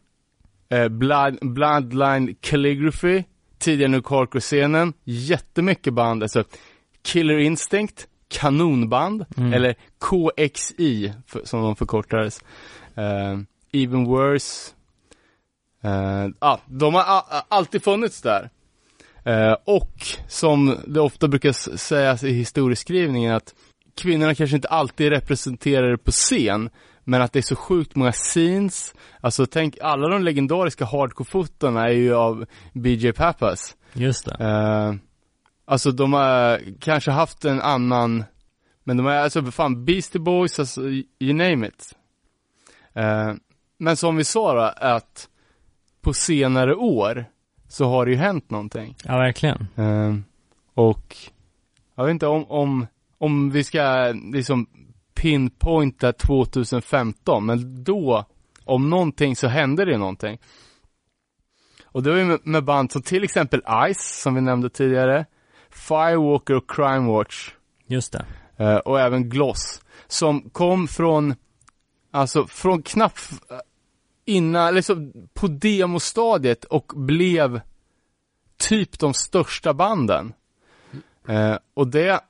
eh, 0.68 0.89
blood, 0.89 1.39
bloodline 1.43 2.35
calligraphy, 2.41 3.25
tidigare 3.59 3.91
nu 3.91 4.02
hardcore-scenen, 4.05 4.93
jättemycket 5.05 5.94
band, 5.94 6.23
alltså 6.23 6.44
Killer 7.02 7.39
Instinct, 7.39 8.07
kanonband, 8.28 9.25
Mm. 9.36 9.52
eller 9.52 9.75
KXI, 10.01 11.12
för, 11.27 11.44
som 11.44 11.62
de 11.62 11.77
förkortades, 11.77 12.41
eh, 12.94 13.39
Even 13.73 14.05
Worse, 14.05 14.73
eh, 15.83 16.27
ah, 16.39 16.59
de 16.67 16.94
har 16.94 17.23
alltid 17.49 17.83
funnits 17.85 18.23
där. 18.23 18.51
Eh, 19.28 19.57
och 19.65 19.92
som 20.28 20.76
det 20.86 21.00
ofta 21.00 21.28
brukar 21.28 21.76
sägas 21.76 22.24
i 22.24 22.31
historieskrivningen 22.31 23.34
att 23.34 23.55
kvinnorna 23.97 24.34
kanske 24.34 24.57
inte 24.57 24.68
alltid 24.68 25.07
är 25.07 25.10
representerade 25.10 25.98
på 25.98 26.10
scen, 26.10 26.70
Men 27.05 27.23
att 27.23 27.32
det 27.32 27.39
är 27.39 27.42
så 27.42 27.57
sjukt 27.57 27.97
många 27.97 28.12
scenes, 28.12 28.94
alltså 29.20 29.47
tänk 29.47 29.78
alla 29.81 30.08
de 30.08 30.23
legendariska 30.23 30.84
hardcore-fotona 30.84 31.84
är 31.84 31.92
ju 31.92 32.15
av 32.15 32.47
BJ 32.73 33.12
Pappas. 33.12 33.76
Just 33.92 34.24
det. 34.24 34.44
Eh, 34.44 34.94
alltså 35.65 35.90
de 35.90 36.12
har 36.12 36.60
kanske 36.81 37.10
haft 37.10 37.44
en 37.44 37.60
annan, 37.60 38.24
men 38.84 38.97
de 38.97 39.07
är 39.07 39.18
alltså 39.18 39.44
fan 39.44 39.84
Beastie 39.84 40.20
Boys, 40.20 40.58
alltså 40.58 40.82
you 41.20 41.32
name 41.32 41.66
it. 41.66 41.97
Eh, 42.94 43.34
men 43.78 43.97
som 43.97 44.16
vi 44.16 44.24
sa 44.24 44.55
då, 44.55 44.73
att 44.86 45.28
på 46.00 46.12
senare 46.12 46.74
år 46.74 47.26
så 47.68 47.88
har 47.88 48.05
det 48.06 48.10
ju 48.12 48.16
hänt 48.18 48.50
någonting. 48.50 48.94
Ja, 49.05 49.16
verkligen. 49.18 49.66
Eh, 49.76 50.14
och 50.74 51.16
jag 51.94 52.05
vet 52.05 52.10
inte 52.10 52.26
om, 52.26 52.44
om, 52.44 52.86
om 53.18 53.50
vi 53.50 53.64
ska 53.64 54.14
liksom 54.32 54.66
pinpointa 55.14 56.12
2015, 56.12 57.47
men 57.47 57.84
då, 57.84 58.24
om 58.64 58.90
någonting 58.90 59.36
så 59.36 59.48
hände 59.48 59.84
det 59.84 59.98
någonting. 59.98 60.38
Och 61.84 62.02
det 62.02 62.10
var 62.10 62.18
ju 62.18 62.38
med, 62.42 62.64
band 62.64 62.92
som 62.92 63.02
till 63.02 63.24
exempel 63.24 63.62
Ice, 63.94 64.20
som 64.22 64.34
vi 64.34 64.40
nämnde 64.40 64.70
tidigare, 64.70 65.26
Firewalker 65.70 66.55
och 66.55 66.70
Crime 66.70 67.12
Watch, 67.12 67.50
Just 67.86 68.12
det. 68.12 68.24
eh, 68.64 68.76
och 68.76 69.00
även 69.00 69.28
Gloss, 69.28 69.82
som 70.06 70.50
kom 70.50 70.88
från, 70.88 71.34
alltså 72.10 72.47
från 72.47 72.82
knappt 72.82 73.30
innan, 74.28 74.74
liksom 74.74 75.12
på 75.34 75.47
demostadiet 75.47 76.65
och 76.65 76.92
blev 76.97 77.60
typ 78.57 78.98
de 78.98 79.15
största 79.15 79.74
banden. 79.74 80.32
Eh, 81.28 81.57
och 81.74 81.89
det 81.89 82.20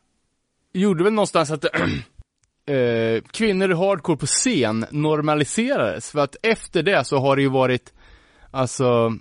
gjorde 0.73 1.05
väl 1.05 1.12
någonstans 1.12 1.51
att 1.51 1.65
eh, 2.67 3.23
kvinnor 3.31 3.70
i 3.70 3.75
hardcore 3.75 4.17
på 4.17 4.27
scen 4.27 4.86
normaliserades. 4.91 6.10
För 6.10 6.18
att 6.18 6.36
efter 6.43 6.83
det 6.83 7.05
så 7.05 7.18
har 7.18 7.36
det 7.36 7.43
ju 7.43 7.49
varit, 7.49 7.93
alltså, 8.51 9.12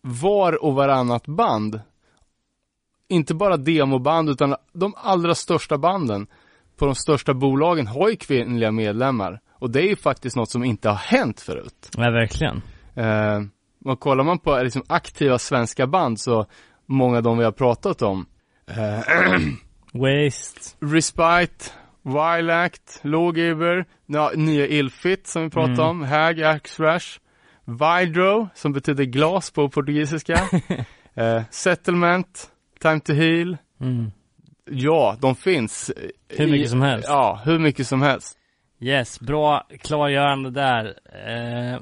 var 0.00 0.64
och 0.64 0.74
varannat 0.74 1.26
band. 1.26 1.80
Inte 3.08 3.34
bara 3.34 3.56
demoband 3.56 4.30
utan 4.30 4.56
de 4.72 4.94
allra 4.96 5.34
största 5.34 5.78
banden 5.78 6.26
på 6.76 6.86
de 6.86 6.94
största 6.94 7.34
bolagen 7.34 7.86
har 7.86 8.08
ju 8.08 8.16
kvinnliga 8.16 8.70
medlemmar. 8.70 9.40
Och 9.60 9.70
det 9.70 9.80
är 9.82 9.88
ju 9.88 9.96
faktiskt 9.96 10.36
något 10.36 10.50
som 10.50 10.64
inte 10.64 10.88
har 10.88 10.96
hänt 10.96 11.40
förut. 11.40 11.90
Ja, 11.96 12.10
verkligen. 12.10 12.62
Eh, 12.94 13.40
och 13.84 14.00
kollar 14.00 14.24
man 14.24 14.38
på 14.38 14.62
liksom, 14.62 14.82
aktiva 14.88 15.38
svenska 15.38 15.86
band 15.86 16.20
så 16.20 16.46
många 16.86 17.16
av 17.16 17.22
de 17.22 17.38
vi 17.38 17.44
har 17.44 17.52
pratat 17.52 18.02
om 18.02 18.26
eh, 18.66 19.00
Waste. 19.92 20.60
Respite, 20.80 21.64
Wild 22.02 22.50
Act, 22.50 23.00
Lawgiver, 23.02 23.84
ja, 24.06 24.32
nya 24.34 24.66
Ilfit 24.66 25.26
som 25.26 25.42
vi 25.42 25.50
pratade 25.50 25.72
Mm. 25.82 25.88
om, 25.90 26.02
Hag, 26.02 26.42
Axe 26.42 26.82
Rash, 26.82 27.18
Vidro 27.64 28.48
som 28.54 28.72
betyder 28.72 29.04
glas 29.04 29.50
på 29.50 29.68
portugisiska, 29.68 30.34
eh, 31.14 31.42
Settlement, 31.50 32.50
Time 32.82 33.00
to 33.00 33.12
Heal, 33.12 33.56
Mm. 33.80 34.10
ja, 34.70 35.16
de 35.20 35.34
finns. 35.36 35.90
Hur 36.28 36.46
mycket 36.46 36.70
som 36.70 36.80
helst. 36.82 37.08
Ja, 37.08 37.40
hur 37.44 37.58
mycket 37.58 37.86
som 37.86 38.02
helst. 38.02 38.36
Yes, 38.82 39.20
bra 39.20 39.66
klargörande 39.80 40.50
där. 40.50 40.94
Eh, 41.26 41.80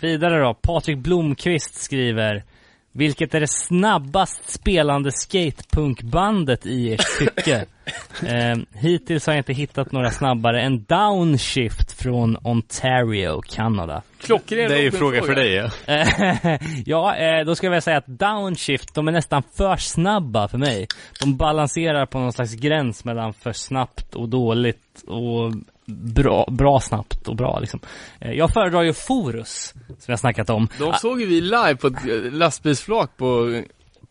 vidare 0.00 0.40
då, 0.40 0.54
Patrik 0.54 0.98
Blomqvist 0.98 1.74
skriver 1.74 2.44
Vilket 2.92 3.34
är 3.34 3.40
det 3.40 3.48
snabbast 3.48 4.50
spelande 4.50 5.12
skatepunkbandet 5.12 6.66
i 6.66 6.94
ert 6.94 7.18
tycke? 7.18 7.66
eh, 8.26 8.58
hittills 8.72 9.26
har 9.26 9.32
jag 9.32 9.40
inte 9.40 9.52
hittat 9.52 9.92
några 9.92 10.10
snabbare 10.10 10.62
än 10.62 10.84
Downshift 10.84 11.92
från 11.92 12.38
Ontario, 12.42 13.40
Kanada. 13.40 14.02
Klockren 14.20 14.68
Det 14.68 14.76
är 14.76 14.82
ju 14.82 14.90
Robin 14.90 14.98
fråga 14.98 15.22
för 15.22 15.34
dig 15.34 15.54
ja. 15.54 15.70
Ja, 16.86 17.16
eh, 17.16 17.44
då 17.44 17.54
ska 17.54 17.66
jag 17.66 17.72
väl 17.72 17.82
säga 17.82 17.98
att 17.98 18.18
Downshift, 18.18 18.94
de 18.94 19.08
är 19.08 19.12
nästan 19.12 19.42
för 19.56 19.76
snabba 19.76 20.48
för 20.48 20.58
mig. 20.58 20.86
De 21.20 21.36
balanserar 21.36 22.06
på 22.06 22.18
någon 22.18 22.32
slags 22.32 22.54
gräns 22.54 23.04
mellan 23.04 23.32
för 23.32 23.52
snabbt 23.52 24.14
och 24.14 24.28
dåligt 24.28 25.02
och 25.06 25.52
bra, 25.86 26.46
bra 26.50 26.80
snabbt 26.80 27.28
och 27.28 27.36
bra 27.36 27.58
liksom. 27.60 27.80
Eh, 28.20 28.32
jag 28.32 28.52
föredrar 28.52 28.82
ju 28.82 28.92
Forus, 28.92 29.74
som 29.86 30.12
jag 30.12 30.18
snackat 30.18 30.50
om. 30.50 30.68
De 30.78 30.92
såg 30.92 31.20
ju 31.20 31.26
vi 31.26 31.40
live 31.40 31.76
på 31.76 31.86
ett 31.86 32.08
eh, 32.08 32.32
lastbilsflak 32.32 33.16
på, 33.16 33.62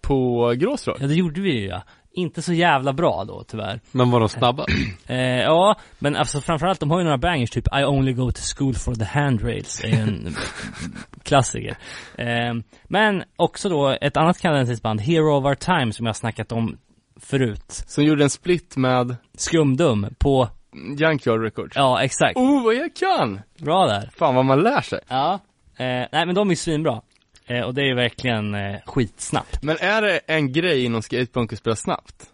på 0.01 0.49
Gråstråk. 0.57 0.97
Ja, 0.99 1.07
det 1.07 1.15
gjorde 1.15 1.41
vi 1.41 1.59
ju 1.59 1.67
ja. 1.67 1.83
Inte 2.13 2.41
så 2.41 2.53
jävla 2.53 2.93
bra 2.93 3.23
då 3.27 3.43
tyvärr. 3.43 3.79
Men 3.91 4.11
var 4.11 4.19
de 4.19 4.29
snabba? 4.29 4.65
Eh, 5.07 5.41
ja, 5.41 5.75
men 5.99 6.15
alltså 6.15 6.41
framförallt, 6.41 6.79
de 6.79 6.91
har 6.91 6.99
ju 6.99 7.03
några 7.03 7.17
bangers, 7.17 7.49
typ 7.49 7.67
I 7.79 7.83
only 7.83 8.13
go 8.13 8.31
to 8.31 8.41
school 8.55 8.73
for 8.75 8.95
the 8.95 9.05
handrails, 9.05 9.81
är 9.83 10.01
en 10.01 10.35
klassiker. 11.23 11.77
Eh, 12.17 12.53
men 12.83 13.23
också 13.35 13.69
då 13.69 13.97
ett 14.01 14.17
annat 14.17 14.41
kanadensiskt 14.41 14.83
band, 14.83 15.01
Hero 15.01 15.37
of 15.37 15.45
Our 15.45 15.55
Time, 15.55 15.93
som 15.93 16.05
jag 16.05 16.09
har 16.09 16.13
snackat 16.13 16.51
om 16.51 16.77
förut. 17.19 17.83
Som 17.87 18.03
gjorde 18.03 18.23
en 18.23 18.29
split 18.29 18.77
med 18.77 19.15
Skumdum 19.37 20.07
på, 20.19 20.49
Junkyard 20.97 21.41
Records. 21.41 21.75
ja 21.75 22.03
exakt. 22.03 22.37
Oh, 22.37 22.63
vad 22.63 22.75
jag 22.75 22.95
kan! 22.95 23.41
Bra 23.57 23.87
där. 23.87 24.09
Fan 24.17 24.35
vad 24.35 24.45
man 24.45 24.61
lär 24.63 24.81
sig. 24.81 24.99
Ja. 25.07 25.33
Eh, 25.77 25.85
nej 26.11 26.25
men 26.25 26.35
de 26.35 26.47
är 26.47 26.51
ju 26.51 26.55
svinbra. 26.55 27.01
Eh, 27.45 27.61
och 27.61 27.73
det 27.73 27.81
är 27.81 27.85
ju 27.85 27.95
verkligen 27.95 28.55
eh, 28.55 28.75
skitsnabbt. 28.85 29.63
Men 29.63 29.77
är 29.79 30.01
det 30.01 30.19
en 30.27 30.53
grej 30.53 30.85
inom 30.85 31.01
skatepunk 31.01 31.53
att 31.53 31.59
spela 31.59 31.75
snabbt? 31.75 32.25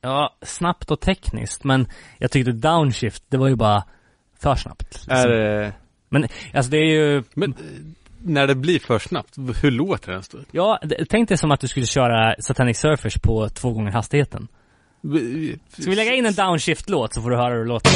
Ja, 0.00 0.36
snabbt 0.42 0.90
och 0.90 1.00
tekniskt, 1.00 1.64
men 1.64 1.86
jag 2.18 2.30
tyckte 2.30 2.52
Downshift, 2.52 3.24
det 3.28 3.36
var 3.36 3.48
ju 3.48 3.56
bara 3.56 3.84
för 4.42 4.54
snabbt. 4.54 4.92
liksom. 4.94 5.12
Är 5.16 5.28
det... 5.28 5.72
Men 6.08 6.26
alltså 6.54 6.70
det 6.70 6.76
är 6.78 6.90
ju, 6.90 7.22
Men 7.34 7.54
när 8.22 8.46
det 8.46 8.54
blir 8.54 8.78
för 8.78 8.98
snabbt, 8.98 9.36
hur 9.62 9.70
låter 9.70 10.06
det 10.06 10.12
ens 10.12 10.28
då? 10.28 10.38
Ja, 10.50 10.80
tänk 11.08 11.28
dig 11.28 11.38
som 11.38 11.50
att 11.50 11.60
du 11.60 11.68
skulle 11.68 11.86
köra 11.86 12.34
Satanic 12.38 12.78
Surfers 12.78 13.18
på 13.18 13.48
två 13.48 13.72
gånger 13.72 13.92
hastigheten. 13.92 14.48
Ska 15.02 15.90
vi 15.90 15.96
lägga 15.96 16.14
in 16.14 16.26
en 16.26 16.34
downshift-låt 16.34 17.14
så 17.14 17.22
får 17.22 17.30
du 17.30 17.36
höra 17.36 17.54
hur 17.54 17.60
det 17.60 17.68
låter? 17.68 17.90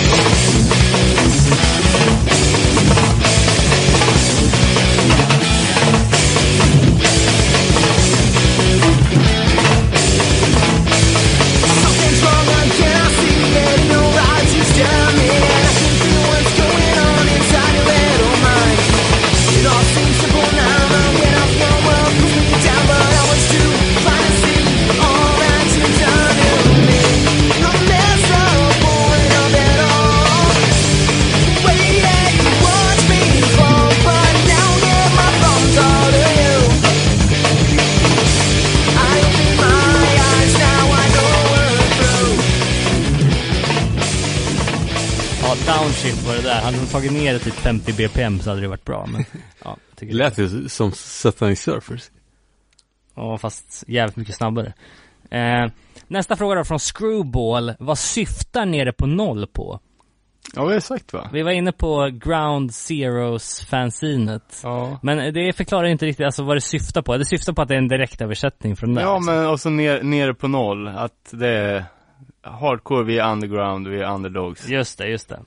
Something's 11.82 12.22
wrong, 12.22 12.48
I 12.48 12.68
cannot 12.78 13.12
see 13.20 13.40
it. 13.60 13.80
No 13.92 14.00
right 14.00 14.48
to 14.48 14.64
stare 14.64 15.53
downshift 45.84 46.26
var 46.26 46.34
det 46.34 46.42
där. 46.42 46.60
Hade 46.60 46.76
de 46.76 46.86
tagit 46.86 47.12
ner 47.12 47.32
det 47.32 47.38
typ 47.38 47.54
50 47.54 47.92
BPM 47.92 48.40
så 48.40 48.50
hade 48.50 48.62
det 48.62 48.68
varit 48.68 48.84
bra, 48.84 49.06
men 49.12 49.24
ja, 49.64 49.76
Det 49.94 50.12
lät 50.12 50.38
ju 50.38 50.68
som 50.68 50.92
Satanic 50.92 51.60
Surfers. 51.60 52.10
Ja, 53.14 53.38
fast 53.38 53.84
jävligt 53.86 54.16
mycket 54.16 54.34
snabbare. 54.34 54.72
Eh, 55.30 55.70
nästa 56.06 56.36
fråga 56.36 56.54
då 56.54 56.64
från 56.64 56.78
Screwball. 56.78 57.74
Vad 57.78 57.98
syftar 57.98 58.66
nere 58.66 58.92
på 58.92 59.06
noll 59.06 59.46
på? 59.46 59.80
Ja, 60.54 60.64
vi 60.64 60.72
har 60.72 60.80
sagt 60.80 61.12
va? 61.12 61.30
Vi 61.32 61.42
var 61.42 61.50
inne 61.50 61.72
på 61.72 62.10
Ground 62.12 62.74
Zeros 62.74 63.66
fanzinet. 63.70 64.60
Ja. 64.62 64.98
Men 65.02 65.34
det 65.34 65.56
förklarar 65.56 65.86
inte 65.86 66.06
riktigt 66.06 66.26
alltså 66.26 66.42
vad 66.42 66.56
det 66.56 66.60
syftar 66.60 67.02
på. 67.02 67.16
Det 67.16 67.24
syftar 67.24 67.52
på 67.52 67.62
att 67.62 67.68
det 67.68 67.74
är 67.74 67.78
en 67.78 67.88
direktöversättning 67.88 68.76
från 68.76 68.94
det. 68.94 69.02
Ja, 69.02 69.14
alltså. 69.14 69.30
men 69.30 69.46
och 69.46 69.60
så 69.60 69.70
ner, 69.70 70.02
nere 70.02 70.34
på 70.34 70.48
noll. 70.48 70.88
Att 70.88 71.30
det 71.30 71.48
är 71.48 71.84
hardcore, 72.42 73.04
vi 73.04 73.18
är 73.18 73.32
underground, 73.32 73.88
vi 73.88 74.00
är 74.00 74.14
underdogs. 74.14 74.68
Just 74.68 74.98
det, 74.98 75.08
just 75.08 75.28
det. 75.28 75.40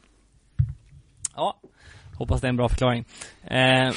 Ja, 1.37 1.55
hoppas 2.17 2.41
det 2.41 2.47
är 2.47 2.49
en 2.49 2.57
bra 2.57 2.69
förklaring. 2.69 3.05
Eh, 3.43 3.93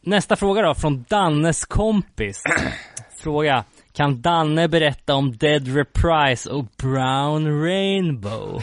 nästa 0.00 0.36
fråga 0.36 0.62
då, 0.62 0.74
från 0.74 1.04
Dannes 1.08 1.64
kompis. 1.64 2.42
fråga. 3.22 3.64
Kan 3.92 4.22
Danne 4.22 4.68
berätta 4.68 5.14
om 5.14 5.36
Dead 5.36 5.68
Reprise 5.76 6.50
och 6.50 6.64
Brown 6.82 7.62
Rainbow? 7.64 8.62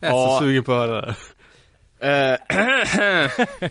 Jag 0.00 0.10
är 0.10 0.10
så 0.10 0.38
sugen 0.40 0.64
på 0.64 0.72
att 0.72 0.88
höra 0.88 1.00
det. 1.00 1.14
Eh, 2.00 3.70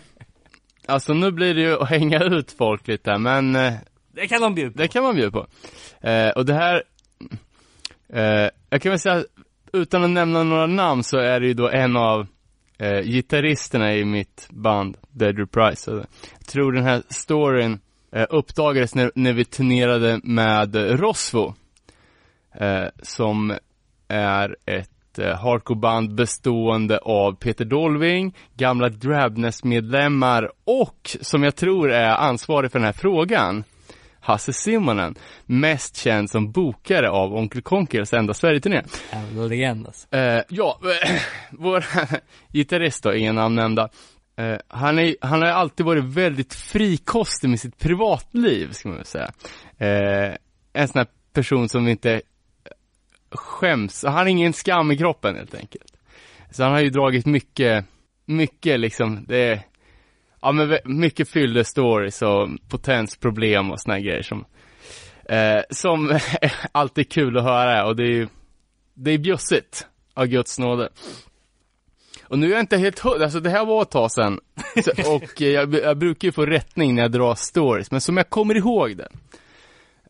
alltså 0.86 1.14
nu 1.14 1.30
blir 1.30 1.54
det 1.54 1.60
ju 1.60 1.82
att 1.82 1.88
hänga 1.88 2.18
ut 2.24 2.52
folk 2.58 2.88
lite, 2.88 3.18
men 3.18 3.56
eh, 3.56 3.74
Det 4.12 4.28
kan 4.28 4.40
de 4.40 4.54
bjuda 4.54 4.72
på. 4.72 4.78
det 4.78 4.88
kan 4.88 5.02
man 5.02 5.14
bjuda 5.14 5.30
på. 5.30 5.46
Eh, 6.08 6.28
och 6.30 6.46
det 6.46 6.54
här, 6.54 6.82
eh, 8.12 8.50
jag 8.70 8.82
kan 8.82 8.90
väl 8.90 8.98
säga, 8.98 9.24
utan 9.72 10.04
att 10.04 10.10
nämna 10.10 10.42
några 10.42 10.66
namn 10.66 11.04
så 11.04 11.18
är 11.18 11.40
det 11.40 11.46
ju 11.46 11.54
då 11.54 11.68
en 11.68 11.96
av 11.96 12.26
eh, 12.78 13.02
gitarristerna 13.02 13.94
i 13.94 14.04
mitt 14.04 14.48
band, 14.50 14.96
Dead 15.10 15.38
Reprise. 15.38 15.90
Jag 15.90 15.98
eh, 15.98 16.04
tror 16.48 16.72
den 16.72 16.84
här 16.84 17.02
storyn 17.08 17.80
eh, 18.12 18.26
uppdagades 18.30 18.94
när, 18.94 19.12
när 19.14 19.32
vi 19.32 19.44
turnerade 19.44 20.20
med 20.22 21.00
Rosvo. 21.00 21.54
Eh, 22.54 22.86
som 23.02 23.58
är 24.08 24.56
ett 24.66 25.18
eh, 25.18 25.36
hardcore-band 25.36 26.14
bestående 26.14 26.98
av 26.98 27.36
Peter 27.36 27.64
Dolving, 27.64 28.34
gamla 28.56 28.88
Drabness-medlemmar 28.88 30.50
och, 30.64 31.16
som 31.20 31.42
jag 31.42 31.56
tror 31.56 31.92
är 31.92 32.10
ansvarig 32.10 32.72
för 32.72 32.78
den 32.78 32.86
här 32.86 32.92
frågan, 32.92 33.64
Hasse 34.28 34.52
Simonen, 34.52 35.14
mest 35.46 35.96
känd 35.96 36.30
som 36.30 36.52
bokare 36.52 37.10
av 37.10 37.34
Onkel 37.34 37.62
Konkels 37.62 38.12
enda 38.12 38.34
Sverigeturné. 38.34 38.82
Jävla 39.12 39.42
legend 39.42 39.86
alltså. 39.86 40.16
Eh, 40.16 40.42
ja, 40.48 40.80
vår 41.50 41.84
gitarrist 42.52 43.02
då, 43.02 43.14
ingen 43.14 43.34
namn 43.34 43.54
nämnda. 43.54 43.88
Eh, 44.36 44.58
han, 44.68 44.98
är, 44.98 45.16
han 45.20 45.42
har 45.42 45.48
alltid 45.48 45.86
varit 45.86 46.04
väldigt 46.04 46.54
frikostig 46.54 47.48
med 47.48 47.60
sitt 47.60 47.78
privatliv, 47.78 48.72
ska 48.72 48.88
man 48.88 48.96
väl 48.96 49.06
säga. 49.06 49.30
Eh, 49.78 50.36
en 50.72 50.88
sån 50.88 50.98
här 50.98 51.06
person 51.32 51.68
som 51.68 51.88
inte 51.88 52.22
skäms, 53.30 54.04
han 54.04 54.14
har 54.14 54.26
ingen 54.26 54.52
skam 54.52 54.90
i 54.90 54.96
kroppen 54.96 55.36
helt 55.36 55.54
enkelt. 55.54 55.92
Så 56.50 56.62
han 56.62 56.72
har 56.72 56.80
ju 56.80 56.90
dragit 56.90 57.26
mycket, 57.26 57.84
mycket 58.26 58.80
liksom, 58.80 59.24
det 59.28 59.62
ja 60.40 60.52
men 60.52 60.78
mycket 60.84 61.28
fyllde 61.28 61.64
stories 61.64 62.22
och 62.22 62.48
potensproblem 62.68 63.70
och 63.70 63.80
såna 63.80 64.00
grejer 64.00 64.22
som, 64.22 64.44
eh, 65.28 65.60
som 65.70 66.10
är 66.40 66.52
alltid 66.72 67.12
kul 67.12 67.38
att 67.38 67.44
höra 67.44 67.86
och 67.86 67.96
det 67.96 68.02
är 68.02 68.12
ju, 68.12 68.28
det 68.94 69.10
är 69.10 69.18
bjussigt 69.18 69.86
av 70.14 70.26
Guds 70.26 70.58
nåde. 70.58 70.88
Och 72.28 72.38
nu 72.38 72.46
är 72.46 72.50
jag 72.50 72.60
inte 72.60 72.76
helt 72.76 72.98
hundra, 72.98 73.24
alltså 73.24 73.40
det 73.40 73.50
här 73.50 73.64
var 73.64 73.82
ett 73.82 73.90
tag 73.90 74.12
sedan. 74.12 74.40
Så, 74.84 75.14
och 75.14 75.42
eh, 75.42 75.48
jag, 75.48 75.74
jag 75.74 75.98
brukar 75.98 76.28
ju 76.28 76.32
få 76.32 76.46
rättning 76.46 76.94
när 76.94 77.02
jag 77.02 77.12
drar 77.12 77.34
stories, 77.34 77.90
men 77.90 78.00
som 78.00 78.16
jag 78.16 78.30
kommer 78.30 78.54
ihåg 78.54 78.96
det. 78.96 79.08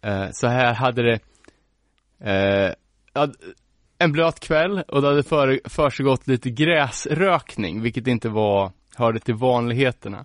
Eh, 0.02 0.28
så 0.32 0.46
här 0.46 0.74
hade 0.74 1.02
det, 1.02 1.20
eh, 2.30 2.74
en 3.98 4.12
blöt 4.12 4.40
kväll 4.40 4.82
och 4.88 5.02
det 5.02 5.08
hade 5.08 5.22
för, 5.22 5.60
försiggått 5.64 6.26
lite 6.26 6.50
gräsrökning, 6.50 7.82
vilket 7.82 8.06
inte 8.06 8.28
var, 8.28 8.72
hörde 8.98 9.20
till 9.20 9.34
vanligheterna. 9.34 10.24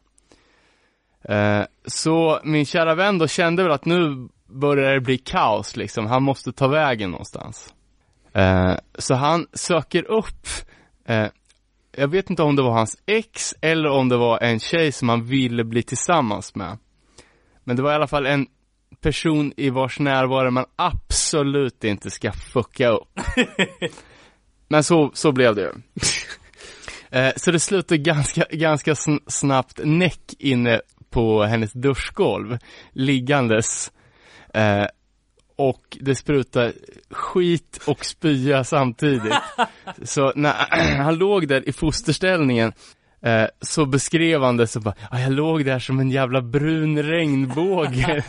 Eh, 1.23 1.61
så 1.85 2.39
min 2.43 2.65
kära 2.65 2.95
vän 2.95 3.17
då 3.17 3.27
kände 3.27 3.63
väl 3.63 3.71
att 3.71 3.85
nu 3.85 4.29
börjar 4.45 4.93
det 4.93 5.01
bli 5.01 5.17
kaos 5.17 5.75
liksom, 5.75 6.05
han 6.05 6.23
måste 6.23 6.51
ta 6.51 6.67
vägen 6.67 7.11
någonstans. 7.11 7.73
Eh, 8.33 8.73
så 8.97 9.15
han 9.15 9.47
söker 9.53 10.11
upp, 10.11 10.47
eh, 11.05 11.27
jag 11.95 12.07
vet 12.07 12.29
inte 12.29 12.43
om 12.43 12.55
det 12.55 12.61
var 12.61 12.71
hans 12.71 12.97
ex 13.05 13.55
eller 13.61 13.89
om 13.89 14.09
det 14.09 14.17
var 14.17 14.43
en 14.43 14.59
tjej 14.59 14.91
som 14.91 15.09
han 15.09 15.23
ville 15.23 15.63
bli 15.63 15.83
tillsammans 15.83 16.55
med. 16.55 16.77
Men 17.63 17.75
det 17.75 17.81
var 17.81 17.91
i 17.91 17.95
alla 17.95 18.07
fall 18.07 18.25
en 18.25 18.47
person 19.01 19.53
i 19.57 19.69
vars 19.69 19.99
närvaro 19.99 20.51
man 20.51 20.65
absolut 20.75 21.83
inte 21.83 22.09
ska 22.09 22.31
fucka 22.31 22.89
upp. 22.89 23.19
Men 24.67 24.83
så, 24.83 25.11
så 25.13 25.31
blev 25.31 25.55
det 25.55 25.61
ju. 25.61 25.71
Eh, 27.13 27.31
så 27.35 27.51
det 27.51 27.59
slutade 27.59 27.97
ganska, 27.97 28.45
ganska 28.51 28.93
sn- 28.93 29.19
snabbt 29.27 29.79
näck 29.83 30.33
inne 30.39 30.81
på 31.09 31.43
hennes 31.43 31.73
duschgolv, 31.73 32.57
liggandes. 32.91 33.91
Eh, 34.53 34.85
och 35.55 35.97
det 36.01 36.15
sprutade 36.15 36.73
skit 37.11 37.79
och 37.87 38.05
spya 38.05 38.63
samtidigt. 38.63 39.33
Så 40.03 40.31
när 40.35 40.53
han 41.03 41.15
låg 41.15 41.47
där 41.47 41.69
i 41.69 41.71
fosterställningen 41.73 42.73
eh, 43.21 43.45
så 43.61 43.85
beskrev 43.85 44.43
han 44.43 44.57
det 44.57 44.67
så 44.67 44.79
bara, 44.79 44.95
"Ja, 45.11 45.19
jag 45.19 45.31
låg 45.33 45.65
där 45.65 45.79
som 45.79 45.99
en 45.99 46.11
jävla 46.11 46.41
brun 46.41 47.03
regnbåge. 47.03 48.23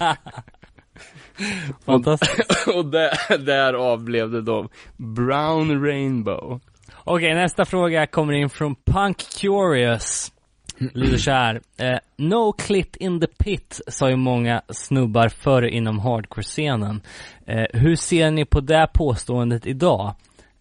Fantastiskt. 1.86 2.66
och 2.74 2.86
där, 2.86 3.38
därav 3.38 4.04
blev 4.04 4.30
det 4.30 4.42
då 4.42 4.68
Brown 4.96 5.84
Rainbow. 5.86 6.60
Okej, 7.06 7.34
nästa 7.34 7.64
fråga 7.64 8.06
kommer 8.06 8.32
in 8.32 8.50
från 8.50 8.74
Punk 8.74 9.16
Curious. 9.40 10.32
Lyder 10.78 11.18
så 11.18 11.30
här. 11.30 11.60
Eh, 11.76 11.98
no 12.16 12.52
clit 12.52 12.96
in 12.96 13.20
the 13.20 13.26
pit, 13.26 13.80
sa 13.88 14.10
ju 14.10 14.16
många 14.16 14.62
snubbar 14.68 15.28
förr 15.28 15.62
inom 15.62 15.98
hardcore-scenen. 15.98 17.00
Eh, 17.46 17.64
hur 17.72 17.96
ser 17.96 18.30
ni 18.30 18.44
på 18.44 18.60
det 18.60 18.88
påståendet 18.94 19.66
idag? 19.66 20.14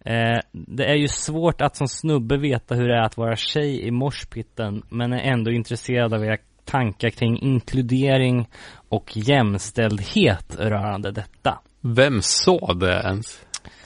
Eh, 0.04 0.40
det 0.52 0.84
är 0.84 0.94
ju 0.94 1.08
svårt 1.08 1.60
att 1.60 1.76
som 1.76 1.88
snubbe 1.88 2.36
veta 2.36 2.74
hur 2.74 2.88
det 2.88 2.96
är 2.96 3.02
att 3.02 3.16
vara 3.16 3.36
tjej 3.36 3.86
i 3.86 3.90
morspitten, 3.90 4.82
men 4.88 5.12
är 5.12 5.32
ändå 5.32 5.50
intresserad 5.50 6.14
av 6.14 6.24
era 6.24 6.36
tankar 6.64 7.10
kring 7.10 7.40
inkludering 7.40 8.48
och 8.88 9.16
jämställdhet 9.16 10.56
rörande 10.58 11.10
detta. 11.10 11.58
Vem 11.80 12.22
sa 12.22 12.74
det 12.74 13.02
ens? 13.04 13.43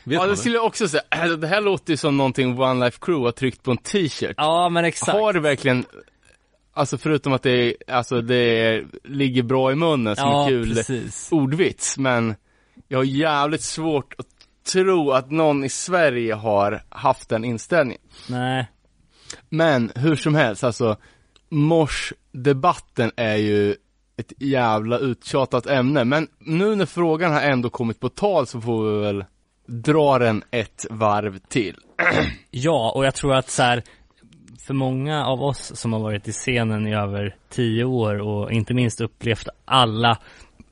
Vet 0.09 0.21
Ja, 0.21 0.27
det 0.27 0.37
skulle 0.37 0.55
jag 0.55 0.65
också 0.67 0.89
säga. 0.89 1.03
Alltså, 1.09 1.37
Det 1.37 1.47
här 1.47 1.61
låter 1.61 1.91
ju 1.91 1.97
som 1.97 2.17
någonting 2.17 2.61
One 2.61 2.85
Life 2.85 2.99
Crew 3.01 3.27
har 3.27 3.33
tryckt 3.33 3.63
på 3.63 3.71
en 3.71 3.77
t-shirt. 3.77 4.35
Ja, 4.37 4.69
men 4.69 4.85
exakt. 4.85 5.13
Har 5.13 5.33
det 5.33 5.41
verkligen, 5.41 5.85
alltså 6.73 6.99
förutom 6.99 7.33
att 7.33 7.43
det, 7.43 7.51
är, 7.51 7.75
alltså 7.89 8.21
det 8.21 8.85
ligger 9.05 9.43
bra 9.43 9.73
i 9.73 9.75
munnen 9.75 10.17
som 10.17 10.29
ja, 10.29 10.43
en 10.43 10.49
kul 10.49 10.75
precis. 10.75 11.29
ordvits, 11.33 11.99
men 11.99 12.35
jag 12.89 12.99
har 12.99 13.05
jävligt 13.05 13.63
svårt 13.63 14.15
att 14.19 14.27
tro 14.73 15.11
att 15.11 15.31
någon 15.31 15.65
i 15.65 15.69
Sverige 15.69 16.35
har 16.35 16.83
haft 16.89 17.29
den 17.29 17.45
inställningen. 17.45 18.03
Nej. 18.29 18.67
Men 19.49 19.93
hur 19.95 20.17
som 20.17 20.35
helst, 20.35 20.65
alltså 20.65 20.97
morsdebatten 21.49 23.11
är 23.17 23.37
ju 23.37 23.77
ett 24.17 24.33
jävla 24.39 24.99
uttjatat 24.99 25.67
ämne, 25.67 26.05
men 26.05 26.29
nu 26.39 26.75
när 26.75 26.87
frågan 26.87 27.33
har 27.33 27.41
ändå 27.41 27.71
kommit 27.71 28.01
på 28.01 28.09
tal 28.09 28.47
så 28.47 28.61
får 28.61 28.91
vi 28.91 29.01
väl 29.01 29.25
dra 29.69 30.19
den 30.19 30.43
ett 30.51 30.87
varv 30.91 31.39
till. 31.39 31.77
Ja, 32.51 32.93
och 32.95 33.07
jag 33.07 33.15
tror 33.15 33.35
att 33.35 33.51
så 33.51 33.63
här, 33.63 33.83
för 34.67 34.75
många 34.75 35.27
av 35.27 35.43
oss 35.43 35.77
som 35.77 35.93
har 35.93 36.01
varit 36.01 36.29
i 36.29 36.33
scenen 36.33 36.87
i 36.87 36.95
över 36.95 37.37
tio 37.49 37.85
år 37.85 38.21
och 38.21 38.53
inte 38.53 38.75
minst 38.75 39.01
upplevt 39.01 39.49
alla 39.65 40.19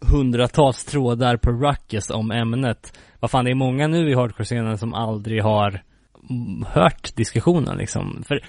hundratals 0.00 0.84
trådar 0.84 1.36
på 1.36 1.50
Ruckus 1.50 2.10
om 2.10 2.30
ämnet. 2.30 2.98
Vad 3.20 3.30
fan, 3.30 3.44
det 3.44 3.50
är 3.50 3.54
många 3.54 3.86
nu 3.86 4.10
i 4.10 4.14
hardcore-scenen 4.14 4.78
som 4.78 4.94
aldrig 4.94 5.42
har 5.42 5.82
hört 6.66 7.16
diskussionen 7.16 7.78
liksom. 7.78 8.24
För, 8.28 8.40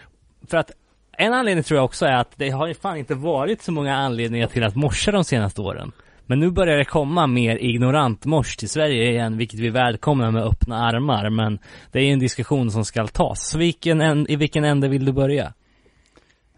för 0.49 0.57
att 0.57 0.71
en 1.11 1.33
anledning 1.33 1.63
tror 1.63 1.77
jag 1.77 1.85
också 1.85 2.05
är 2.05 2.15
att 2.15 2.31
det 2.35 2.49
har 2.49 2.67
ju 2.67 2.73
fan 2.73 2.97
inte 2.97 3.15
varit 3.15 3.61
så 3.61 3.71
många 3.71 3.95
anledningar 3.95 4.47
till 4.47 4.63
att 4.63 4.75
morsa 4.75 5.11
de 5.11 5.23
senaste 5.23 5.61
åren. 5.61 5.91
Men 6.27 6.39
nu 6.39 6.51
börjar 6.51 6.77
det 6.77 6.85
komma 6.85 7.27
mer 7.27 7.57
ignorant 7.57 8.25
mors 8.25 8.57
till 8.57 8.69
Sverige 8.69 9.11
igen, 9.11 9.37
vilket 9.37 9.59
vi 9.59 9.69
välkomnar 9.69 10.31
med 10.31 10.43
öppna 10.43 10.77
armar. 10.77 11.29
Men 11.29 11.59
det 11.91 11.99
är 11.99 12.03
ju 12.03 12.11
en 12.11 12.19
diskussion 12.19 12.71
som 12.71 12.85
ska 12.85 13.07
tas. 13.07 13.49
Så 13.49 13.57
vilken 13.57 14.01
en, 14.01 14.31
i 14.31 14.35
vilken 14.35 14.63
ände 14.63 14.87
vill 14.87 15.05
du 15.05 15.11
börja? 15.11 15.53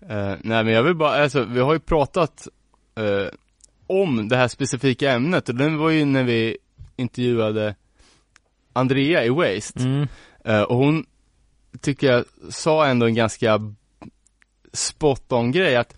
Eh, 0.02 0.34
nej 0.42 0.64
men 0.64 0.68
jag 0.68 0.84
vill 0.84 0.96
bara, 0.96 1.24
alltså 1.24 1.44
vi 1.44 1.60
har 1.60 1.74
ju 1.74 1.80
pratat 1.80 2.48
eh, 2.96 3.34
om 3.88 4.28
det 4.28 4.38
här 4.38 4.48
specifika 4.48 5.12
ämnet 5.12 5.50
och 5.50 5.56
den 5.56 5.78
var 5.78 5.90
ju 5.90 6.06
när 6.06 6.24
vi 6.24 6.58
intervjuade 6.96 7.76
Andrea 8.74 9.26
i 9.26 9.30
Waste. 9.30 9.80
Mm. 9.80 10.08
Eh, 10.46 10.62
och 10.62 10.76
hon, 10.76 11.06
tycker 11.82 12.08
jag, 12.08 12.26
sa 12.50 12.86
ändå 12.86 13.06
en 13.06 13.16
ganska 13.16 13.60
spot 14.74 15.32
on 15.32 15.52
grej 15.52 15.76
att 15.76 15.96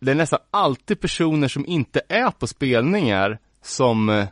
det 0.00 0.10
är 0.10 0.14
nästan 0.14 0.40
alltid 0.50 1.00
personer 1.00 1.48
som 1.48 1.66
inte 1.66 2.00
är 2.08 2.30
på 2.30 2.46
spelningar 2.46 3.38
som, 3.62 4.08
eh, 4.08 4.26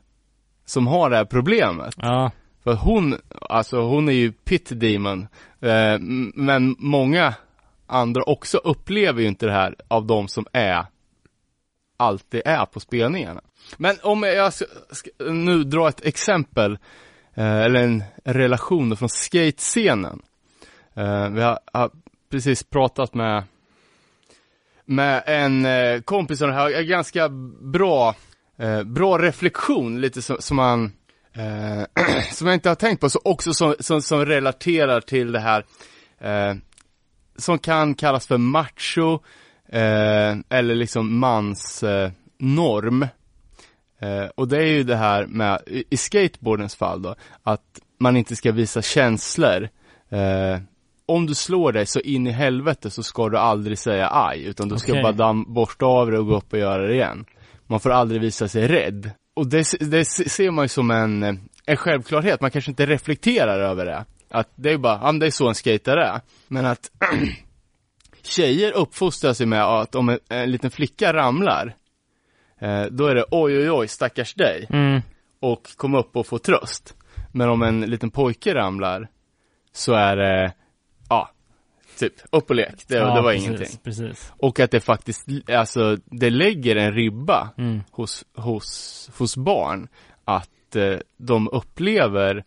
som 0.64 0.86
har 0.86 1.10
det 1.10 1.16
här 1.16 1.24
problemet. 1.24 1.94
Ja, 1.96 2.30
För 2.64 2.74
hon, 2.74 3.14
alltså 3.40 3.80
hon 3.80 4.08
är 4.08 4.12
ju 4.12 4.32
pit 4.32 4.80
demon, 4.80 5.26
eh, 5.60 5.98
men 6.34 6.76
många 6.78 7.34
andra 7.86 8.22
också 8.22 8.58
upplever 8.58 9.20
ju 9.20 9.28
inte 9.28 9.46
det 9.46 9.52
här 9.52 9.74
av 9.88 10.06
de 10.06 10.28
som 10.28 10.46
är, 10.52 10.86
alltid 11.96 12.42
är 12.44 12.66
på 12.66 12.80
spelningarna. 12.80 13.40
Men 13.76 13.96
om 14.02 14.22
jag 14.22 14.52
ska, 14.52 14.64
ska 14.90 15.10
nu 15.32 15.64
dra 15.64 15.88
ett 15.88 16.04
exempel, 16.04 16.78
eh, 17.34 17.60
eller 17.60 17.82
en 17.82 18.02
relation 18.24 18.96
från 18.96 19.08
skatescenen. 19.08 20.22
Eh, 20.94 21.28
vi 21.28 21.42
har, 21.42 21.58
har 21.72 21.90
precis 22.30 22.62
pratat 22.62 23.14
med, 23.14 23.44
med 24.84 25.22
en 25.26 25.66
eh, 25.66 26.00
kompis 26.00 26.38
som 26.38 26.52
har 26.52 26.70
en 26.70 26.88
ganska 26.88 27.28
bra, 27.72 28.14
eh, 28.58 28.82
bra 28.82 29.18
reflektion, 29.18 30.00
lite 30.00 30.22
som, 30.22 30.36
som 30.40 30.56
man 30.56 30.92
eh, 31.34 32.04
som 32.32 32.46
jag 32.46 32.54
inte 32.54 32.68
har 32.68 32.76
tänkt 32.76 33.00
på, 33.00 33.10
så 33.10 33.20
också 33.24 33.54
som, 33.54 33.74
som, 33.80 34.02
som 34.02 34.26
relaterar 34.26 35.00
till 35.00 35.32
det 35.32 35.40
här 35.40 35.64
eh, 36.20 36.54
som 37.36 37.58
kan 37.58 37.94
kallas 37.94 38.26
för 38.26 38.38
macho 38.38 39.18
eh, 39.68 40.36
eller 40.48 40.74
liksom 40.74 41.18
mans 41.18 41.82
eh, 41.82 42.10
norm. 42.38 43.02
Eh, 44.00 44.26
och 44.34 44.48
det 44.48 44.56
är 44.58 44.66
ju 44.66 44.84
det 44.84 44.96
här 44.96 45.26
med, 45.26 45.62
i, 45.66 45.84
i 45.90 45.96
skateboardens 45.96 46.74
fall 46.74 47.02
då, 47.02 47.14
att 47.42 47.80
man 48.00 48.16
inte 48.16 48.36
ska 48.36 48.52
visa 48.52 48.82
känslor 48.82 49.68
eh, 50.08 50.58
om 51.06 51.26
du 51.26 51.34
slår 51.34 51.72
dig 51.72 51.86
så 51.86 52.00
in 52.00 52.26
i 52.26 52.30
helvete 52.30 52.90
så 52.90 53.02
ska 53.02 53.28
du 53.28 53.38
aldrig 53.38 53.78
säga 53.78 54.08
aj, 54.12 54.44
utan 54.44 54.68
du 54.68 54.78
ska 54.78 54.92
bara 55.02 55.12
damm, 55.12 55.54
borsta 55.54 55.86
av 55.86 56.10
det 56.10 56.18
och 56.18 56.26
gå 56.26 56.36
upp 56.36 56.52
och 56.52 56.58
göra 56.58 56.86
det 56.86 56.94
igen. 56.94 57.24
Man 57.66 57.80
får 57.80 57.90
aldrig 57.90 58.20
visa 58.20 58.48
sig 58.48 58.68
rädd. 58.68 59.10
Och 59.34 59.46
det, 59.46 59.66
det 59.80 60.04
ser 60.04 60.50
man 60.50 60.64
ju 60.64 60.68
som 60.68 60.90
en, 60.90 61.22
eh, 61.22 61.34
en 61.66 61.76
självklarhet, 61.76 62.40
man 62.40 62.50
kanske 62.50 62.70
inte 62.70 62.86
reflekterar 62.86 63.60
över 63.60 63.86
det. 63.86 64.04
Att 64.30 64.48
det 64.54 64.72
är 64.72 64.78
bara, 64.78 65.00
ja 65.02 65.12
det 65.12 65.26
är 65.26 65.30
så 65.30 65.48
en 65.48 65.54
skater 65.54 65.96
är. 65.96 66.20
Men 66.48 66.66
att 66.66 66.90
tjejer 68.22 68.72
uppfostras 68.72 69.40
ju 69.40 69.46
med 69.46 69.64
att 69.64 69.94
om 69.94 70.08
en, 70.08 70.18
en 70.28 70.50
liten 70.50 70.70
flicka 70.70 71.12
ramlar, 71.12 71.74
eh, 72.60 72.82
då 72.90 73.06
är 73.06 73.14
det 73.14 73.24
oj 73.30 73.58
oj 73.58 73.70
oj 73.70 73.88
stackars 73.88 74.34
dig 74.34 74.66
Mm. 74.70 75.00
och 75.40 75.68
komma 75.76 75.98
upp 75.98 76.16
och 76.16 76.26
få 76.26 76.38
tröst. 76.38 76.94
Men 77.32 77.48
om 77.48 77.62
en 77.62 77.80
liten 77.80 78.10
pojke 78.10 78.54
ramlar 78.54 79.08
så 79.72 79.92
är 79.94 80.16
det, 80.16 80.52
typ 81.98 82.12
upp 82.32 82.50
och 82.50 82.56
lek. 82.56 82.74
Det, 82.88 82.94
Ja, 82.94 83.14
det 83.14 83.22
var 83.22 83.32
precis, 83.32 83.46
ingenting. 83.48 83.78
Precis. 83.84 84.32
Och 84.38 84.60
att 84.60 84.70
det 84.70 84.80
faktiskt, 84.80 85.26
alltså 85.50 85.96
det 86.04 86.30
lägger 86.30 86.76
en 86.76 86.92
ribba 86.92 87.50
Mm. 87.58 87.80
hos, 87.90 88.24
hos, 88.34 89.10
hos 89.18 89.36
barn 89.36 89.88
att 90.24 90.76
eh, 90.76 90.96
de 91.16 91.48
upplever 91.48 92.44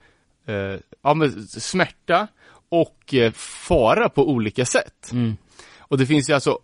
eh, 0.47 0.79
ja, 1.03 1.13
men 1.13 1.47
smärta 1.47 2.27
och 2.69 3.13
eh, 3.13 3.31
fara 3.67 4.09
på 4.09 4.29
olika 4.29 4.65
sätt. 4.65 5.11
Mm. 5.11 5.37
Och 5.79 5.97
det 5.97 6.05
finns 6.05 6.29
ju 6.29 6.33
alltså 6.33 6.59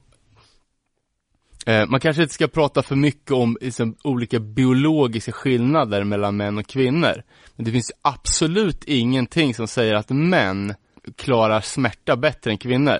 eh, 1.65 1.85
Man 1.87 1.99
kanske 1.99 2.21
inte 2.21 2.33
ska 2.33 2.47
prata 2.47 2.83
för 2.83 2.95
mycket 2.95 3.31
om 3.31 3.57
liksom, 3.61 3.95
olika 4.03 4.39
biologiska 4.39 5.31
skillnader 5.31 6.03
mellan 6.03 6.37
män 6.37 6.57
och 6.57 6.67
kvinnor. 6.67 7.23
Men 7.55 7.65
det 7.65 7.71
finns 7.71 7.91
absolut 8.01 8.83
ingenting 8.83 9.53
som 9.53 9.67
säger 9.67 9.93
att 9.93 10.09
män 10.09 10.73
klarar 11.15 11.61
smärta 11.61 12.15
bättre 12.15 12.51
än 12.51 12.57
kvinnor. 12.57 12.99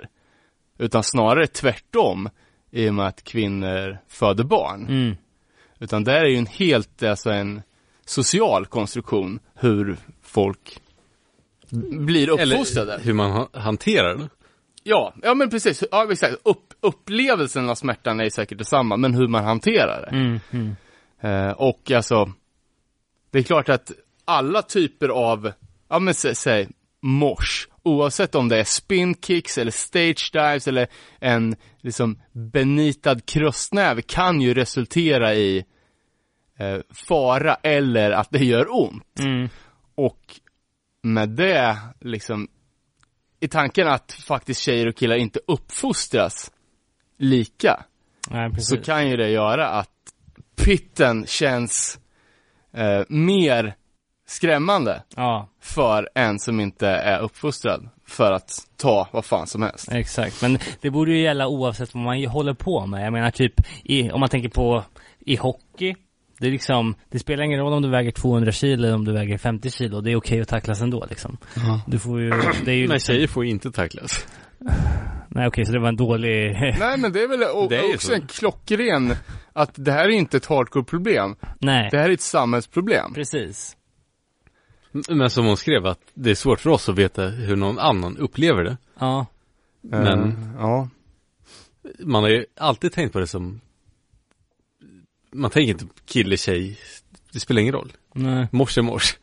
Utan 0.77 1.03
snarare 1.03 1.47
tvärtom 1.47 2.29
i 2.71 2.89
och 2.89 2.93
med 2.93 3.07
att 3.07 3.23
kvinnor 3.23 3.97
föder 4.07 4.43
barn. 4.43 4.87
Mm. 4.87 5.15
Utan 5.79 6.03
det 6.03 6.17
är 6.17 6.25
ju 6.25 6.37
en 6.37 6.45
helt, 6.45 7.03
alltså 7.03 7.29
en 7.29 7.61
social 8.05 8.65
konstruktion 8.65 9.39
hur 9.55 9.97
folk 10.21 10.79
blir 11.91 12.29
uppfostrade. 12.29 12.93
Eller 12.93 13.03
hur 13.03 13.13
man 13.13 13.31
ha- 13.31 13.49
hanterar 13.53 14.17
det. 14.17 14.29
Ja, 14.83 15.13
ja 15.21 15.33
men 15.33 15.49
precis. 15.49 15.83
Ja, 15.91 16.11
exakt. 16.11 16.35
Upp, 16.43 16.73
upplevelsen 16.79 17.69
av 17.69 17.75
smärtan 17.75 18.19
är 18.19 18.29
säkert 18.29 18.57
detsamma, 18.57 18.97
men 18.97 19.13
hur 19.13 19.27
man 19.27 19.43
hanterar 19.43 20.01
det. 20.01 20.17
Mm. 20.17 20.39
Mm. 20.51 20.75
Eh, 21.21 21.51
och 21.51 21.91
alltså, 21.91 22.31
det 23.31 23.39
är 23.39 23.43
klart 23.43 23.69
att 23.69 23.91
alla 24.25 24.61
typer 24.61 25.09
av, 25.09 25.51
ja 25.89 25.99
men 25.99 26.13
sä, 26.13 26.35
säg, 26.35 26.69
mosh, 27.01 27.67
oavsett 27.83 28.35
om 28.35 28.49
det 28.49 28.59
är 28.59 28.63
spin 28.63 29.15
kicks 29.21 29.57
eller 29.57 29.71
stage 29.71 30.29
dives 30.33 30.67
eller 30.67 30.87
en 31.19 31.55
liksom 31.81 32.21
benitad 32.31 33.25
krustnäve 33.25 34.01
kan 34.01 34.41
ju 34.41 34.53
resultera 34.53 35.33
i 35.33 35.65
eh, 36.59 36.77
fara 37.07 37.55
eller 37.55 38.11
att 38.11 38.31
det 38.31 38.45
gör 38.45 38.67
ont. 38.69 39.19
Mm. 39.19 39.49
Och 39.95 40.39
med 41.01 41.29
det 41.29 41.77
liksom 41.99 42.47
i 43.39 43.47
tanken 43.47 43.87
att 43.87 44.11
faktiskt 44.11 44.61
tjejer 44.61 44.87
och 44.87 44.95
killar 44.95 45.15
inte 45.15 45.39
uppfostras 45.47 46.51
lika 47.17 47.85
Nej, 48.29 48.61
så 48.61 48.77
kan 48.77 49.09
ju 49.09 49.17
det 49.17 49.29
göra 49.29 49.69
att 49.69 49.89
pitten 50.55 51.25
känns 51.25 51.99
eh, 52.73 53.01
mer 53.09 53.75
skrämmande 54.33 55.03
Ja, 55.15 55.49
för 55.61 56.09
en 56.15 56.39
som 56.39 56.59
inte 56.59 56.87
är 56.87 57.19
uppfostrad 57.19 57.89
för 58.07 58.31
att 58.31 58.51
ta 58.77 59.07
vad 59.11 59.25
fan 59.25 59.47
som 59.47 59.61
helst. 59.61 59.91
exakt. 59.91 60.41
Men 60.41 60.57
det 60.81 60.89
borde 60.89 61.11
ju 61.11 61.21
gälla 61.21 61.47
oavsett 61.47 61.93
vad 61.93 62.03
man 62.03 62.25
håller 62.25 62.53
på 62.53 62.85
med. 62.85 63.05
Jag 63.05 63.13
menar 63.13 63.31
typ, 63.31 63.53
i, 63.83 64.11
om 64.11 64.19
man 64.19 64.29
tänker 64.29 64.49
på 64.49 64.83
i 65.19 65.35
hockey. 65.35 65.95
Det 66.39 66.47
är 66.47 66.51
liksom, 66.51 66.95
det 67.11 67.19
spelar 67.19 67.43
ingen 67.43 67.59
roll 67.59 67.73
om 67.73 67.81
du 67.81 67.89
väger 67.89 68.11
200 68.11 68.51
kilo 68.51 68.83
eller 68.87 68.95
om 68.95 69.05
du 69.05 69.13
väger 69.13 69.37
50 69.37 69.69
kilo. 69.71 70.01
Det 70.01 70.11
är 70.11 70.15
okej 70.15 70.41
att 70.41 70.47
tacklas 70.47 70.81
ändå 70.81 71.05
liksom. 71.09 71.37
Du 71.87 71.99
får 71.99 72.21
ju, 72.21 72.29
det 72.65 72.71
är 72.71 72.75
ju 72.75 72.87
Men 72.87 72.93
liksom, 72.95 73.13
tjejer 73.13 73.27
får 73.27 73.45
ju 73.45 73.51
inte 73.51 73.71
tacklas. 73.71 74.27
Nej 75.29 75.47
okej, 75.47 75.65
så 75.65 75.71
det 75.71 75.79
var 75.79 75.87
en 75.89 75.95
dålig 75.95 76.51
Nej 76.79 76.97
men 76.97 77.11
det 77.13 77.21
är 77.23 77.27
väl 77.27 77.43
o- 77.43 77.67
Det 77.69 77.75
är 77.77 77.93
också 77.93 78.07
så. 78.07 78.13
en 78.13 78.27
klockren 78.27 79.13
att 79.53 79.71
det 79.75 79.91
här 79.91 80.05
är 80.05 80.09
inte 80.09 80.37
ett 80.37 80.45
hardcore-problem. 80.45 81.35
Nej, 81.59 81.89
Det 81.91 81.97
här 81.97 82.09
är 82.09 82.13
ett 82.13 82.21
samhällsproblem. 82.21 83.13
precis. 83.13 83.77
Men 85.09 85.29
som 85.29 85.45
hon 85.45 85.57
skrev 85.57 85.85
att 85.85 85.99
det 86.13 86.31
är 86.31 86.35
svårt 86.35 86.59
för 86.59 86.69
oss 86.69 86.89
att 86.89 86.95
veta 86.97 87.27
hur 87.27 87.55
någon 87.55 87.79
annan 87.79 88.17
upplever 88.17 88.63
det. 88.63 88.77
Ja, 88.99 89.25
Men 89.81 90.07
Eh, 90.23 90.33
ja. 90.59 90.89
man 91.99 92.23
har 92.23 92.29
ju 92.29 92.45
alltid 92.57 92.91
tänkt 92.93 93.13
på 93.13 93.19
det 93.19 93.27
som 93.27 93.61
Man 95.31 95.51
tänker 95.51 95.71
inte 95.71 95.85
kille, 96.05 96.37
tjej 96.37 96.77
Det 97.31 97.39
spelar 97.39 97.61
ingen 97.61 97.73
roll. 97.73 97.93
nej, 98.13 98.47
Mors 98.51 98.77
är 98.77 98.81
mors. 98.81 99.17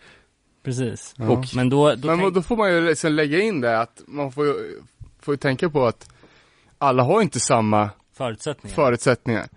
precis. 0.63 1.15
Ja. 1.17 1.29
Och, 1.31 1.45
men 1.55 1.69
då, 1.71 1.95
då 1.95 2.07
Men 2.09 2.19
tänk- 2.19 2.35
då 2.35 2.43
får 2.43 2.57
man 2.57 2.73
ju 2.73 2.81
liksom 2.87 3.13
lägga 3.13 3.41
in 3.43 3.61
det 3.61 3.81
att 3.81 4.03
man 4.07 4.33
får 4.33 4.47
ju, 4.47 4.81
får 5.21 5.35
ju 5.35 5.39
tänka 5.39 5.71
på 5.71 5.87
att 5.87 6.09
alla 6.79 7.03
har 7.03 7.23
inte 7.23 7.41
samma 7.41 7.91
förutsättningar. 8.15 8.75
förutsättningar. 8.75 9.49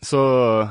Så, 0.00 0.28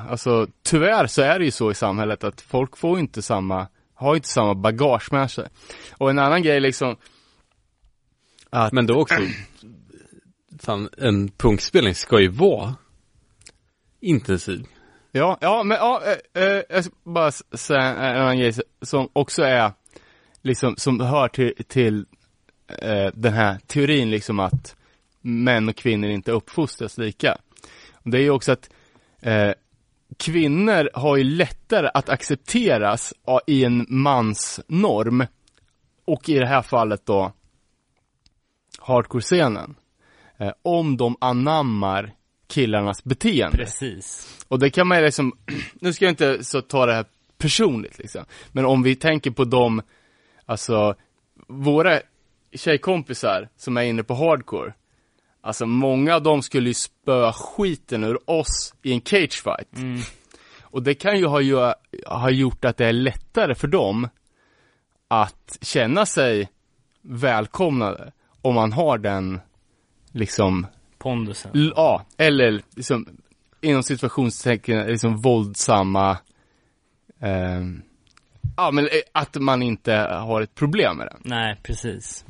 alltså 0.10 0.48
tyvärr 0.64 1.08
så 1.08 1.22
är 1.22 1.40
det 1.40 1.46
ju 1.46 1.52
så 1.52 1.72
i 1.72 1.76
samhället 1.76 2.24
att 2.24 2.42
folk 2.42 2.78
får 2.78 3.00
inte 3.00 3.22
samma, 3.22 3.68
har 4.02 4.16
inte 4.16 4.28
samma 4.28 4.56
bagage 4.56 5.12
med 5.12 5.32
sig. 5.32 5.48
Och 5.98 6.10
en 6.10 6.20
annan 6.20 6.44
grej 6.44 6.60
liksom, 6.60 6.96
att, 8.50 8.74
Men 8.74 8.88
då 8.88 9.02
också 9.02 9.16
Fan, 10.60 10.90
en 10.98 11.30
punkspelning 11.30 11.96
ska 11.96 12.20
ju 12.20 12.28
vara 12.28 12.76
intensiv. 14.00 14.66
ja, 15.12 15.38
ja, 15.42 15.64
men 15.64 15.78
ja, 15.78 16.02
eh, 16.34 16.62
jag 16.70 16.84
ska 16.84 16.94
bara 17.04 17.32
säga 17.32 17.82
en 17.82 18.22
annan 18.22 18.40
grej 18.40 18.54
som 18.82 19.10
också 19.14 19.44
är, 19.44 19.72
liksom, 20.42 20.76
som 20.78 21.00
hör 21.00 21.28
till, 21.28 21.54
till 21.68 22.06
eh, 22.68 23.08
den 23.14 23.34
här 23.34 23.60
teorin 23.68 24.12
liksom 24.12 24.40
att 24.40 24.76
män 25.22 25.70
och 25.70 25.76
kvinnor 25.76 26.10
inte 26.10 26.32
uppfostras 26.32 26.98
lika. 26.98 27.38
Det 28.04 28.18
är 28.18 28.22
ju 28.22 28.30
också 28.30 28.52
att 28.52 28.70
kvinnor 30.18 30.90
har 30.94 31.18
ju 31.18 31.24
lättare 31.24 31.90
att 31.94 32.10
accepteras 32.10 33.14
i 33.48 33.64
en 33.64 33.86
mansnorm 33.90 35.26
och 36.06 36.30
i 36.30 36.40
det 36.40 36.48
här 36.48 36.62
fallet 36.62 37.06
då 37.06 37.34
hardcore-scenen. 38.80 39.76
Eh, 40.38 40.52
om 40.62 40.98
de 40.98 41.16
anammar 41.22 42.14
killarnas 42.48 43.04
beteende. 43.04 43.58
Precis. 43.58 44.38
Och 44.48 44.60
det 44.60 44.70
kan 44.70 44.88
man 44.88 44.98
ju 44.98 45.06
liksom, 45.06 45.38
nu 45.74 45.94
ska 45.94 46.06
jag 46.06 46.12
inte 46.12 46.44
så 46.44 46.62
ta 46.62 46.86
det 46.86 46.94
här 46.94 47.06
personligt 47.38 47.98
liksom, 47.98 48.26
men 48.52 48.66
om 48.66 48.84
vi 48.84 48.96
tänker 48.96 49.32
på 49.32 49.44
de, 49.44 49.82
alltså, 50.46 50.96
våra 51.48 52.00
tjejkompisar 52.54 53.50
som 53.58 53.78
är 53.78 53.82
inne 53.82 54.04
på 54.04 54.14
hardcore, 54.14 54.74
alltså 55.42 55.66
många 55.66 56.16
av 56.16 56.24
dem 56.24 56.42
skulle 56.42 56.70
ju 56.70 56.74
spöa 56.74 57.34
skiten 57.34 58.04
ur 58.04 58.30
oss 58.30 58.74
i 58.82 58.94
en 58.94 59.02
cagefight. 59.02 59.76
Mm. 59.76 60.02
Och 60.62 60.84
det 60.84 60.94
kan 60.94 61.20
ju 61.20 61.26
ha, 61.26 61.42
ju 61.42 61.74
ha 62.06 62.30
gjort 62.30 62.66
att 62.66 62.78
det 62.78 62.86
är 62.86 62.94
lättare 62.94 63.56
för 63.56 63.68
dem 63.68 64.10
att 65.08 65.58
känna 65.62 66.06
sig 66.06 66.50
välkomnade 67.02 68.12
om 68.42 68.56
man 68.56 68.74
har 68.74 68.98
den, 68.98 69.40
liksom, 70.12 70.68
Pondusen. 70.98 71.52
Ja, 71.76 72.06
eller 72.18 72.62
liksom 72.76 73.08
inom 73.62 73.84
situationstecken 73.84 74.88
liksom 74.88 75.18
våldsamma 75.18 76.18
ehm, 77.20 77.82
Ja 78.58 78.72
men 78.72 78.86
eh, 78.86 78.92
att 79.12 79.36
man 79.36 79.62
inte 79.62 79.94
har 79.94 80.42
ett 80.42 80.56
problem 80.56 80.98
med 80.98 81.08
det. 81.08 81.18
Nej, 81.20 81.60
precis. 81.64 82.26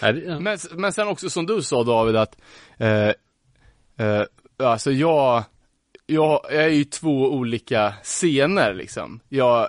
Det, 0.00 0.40
Men, 0.40 0.58
men 0.72 0.92
sen 0.92 1.08
också 1.08 1.30
som 1.30 1.46
du 1.46 1.62
sa 1.62 1.84
David 1.84 2.16
att 2.16 2.36
eh, 2.78 3.08
eh, 4.06 4.24
Alltså 4.58 4.90
jag 4.90 5.44
Jag 6.06 6.52
är 6.52 6.68
ju 6.68 6.84
två 6.84 7.32
olika 7.32 7.94
scener 8.02 8.74
liksom. 8.74 9.20
Jag 9.28 9.68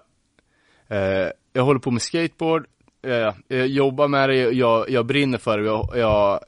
eh, 0.87 1.27
Jag 1.53 1.63
håller 1.63 1.79
på 1.79 1.91
med 1.91 2.01
skateboard 2.01 2.65
eh, 3.01 3.33
Jag 3.47 3.67
jobbar 3.67 4.07
med 4.07 4.29
det, 4.29 4.35
jag, 4.35 4.89
jag 4.89 5.05
brinner 5.05 5.37
för 5.37 5.57
det, 5.57 5.65
jag, 5.65 5.89
jag 5.95 6.39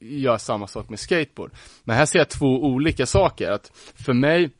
gör 0.00 0.38
samma 0.38 0.66
sak 0.66 0.88
med 0.88 1.00
skateboard. 1.00 1.50
Men 1.84 1.96
här 1.96 2.06
ser 2.06 2.18
jag 2.18 2.28
två 2.28 2.64
olika 2.64 3.06
saker. 3.06 3.50
Att 3.50 3.72
för 4.06 4.12
mig 4.12 4.50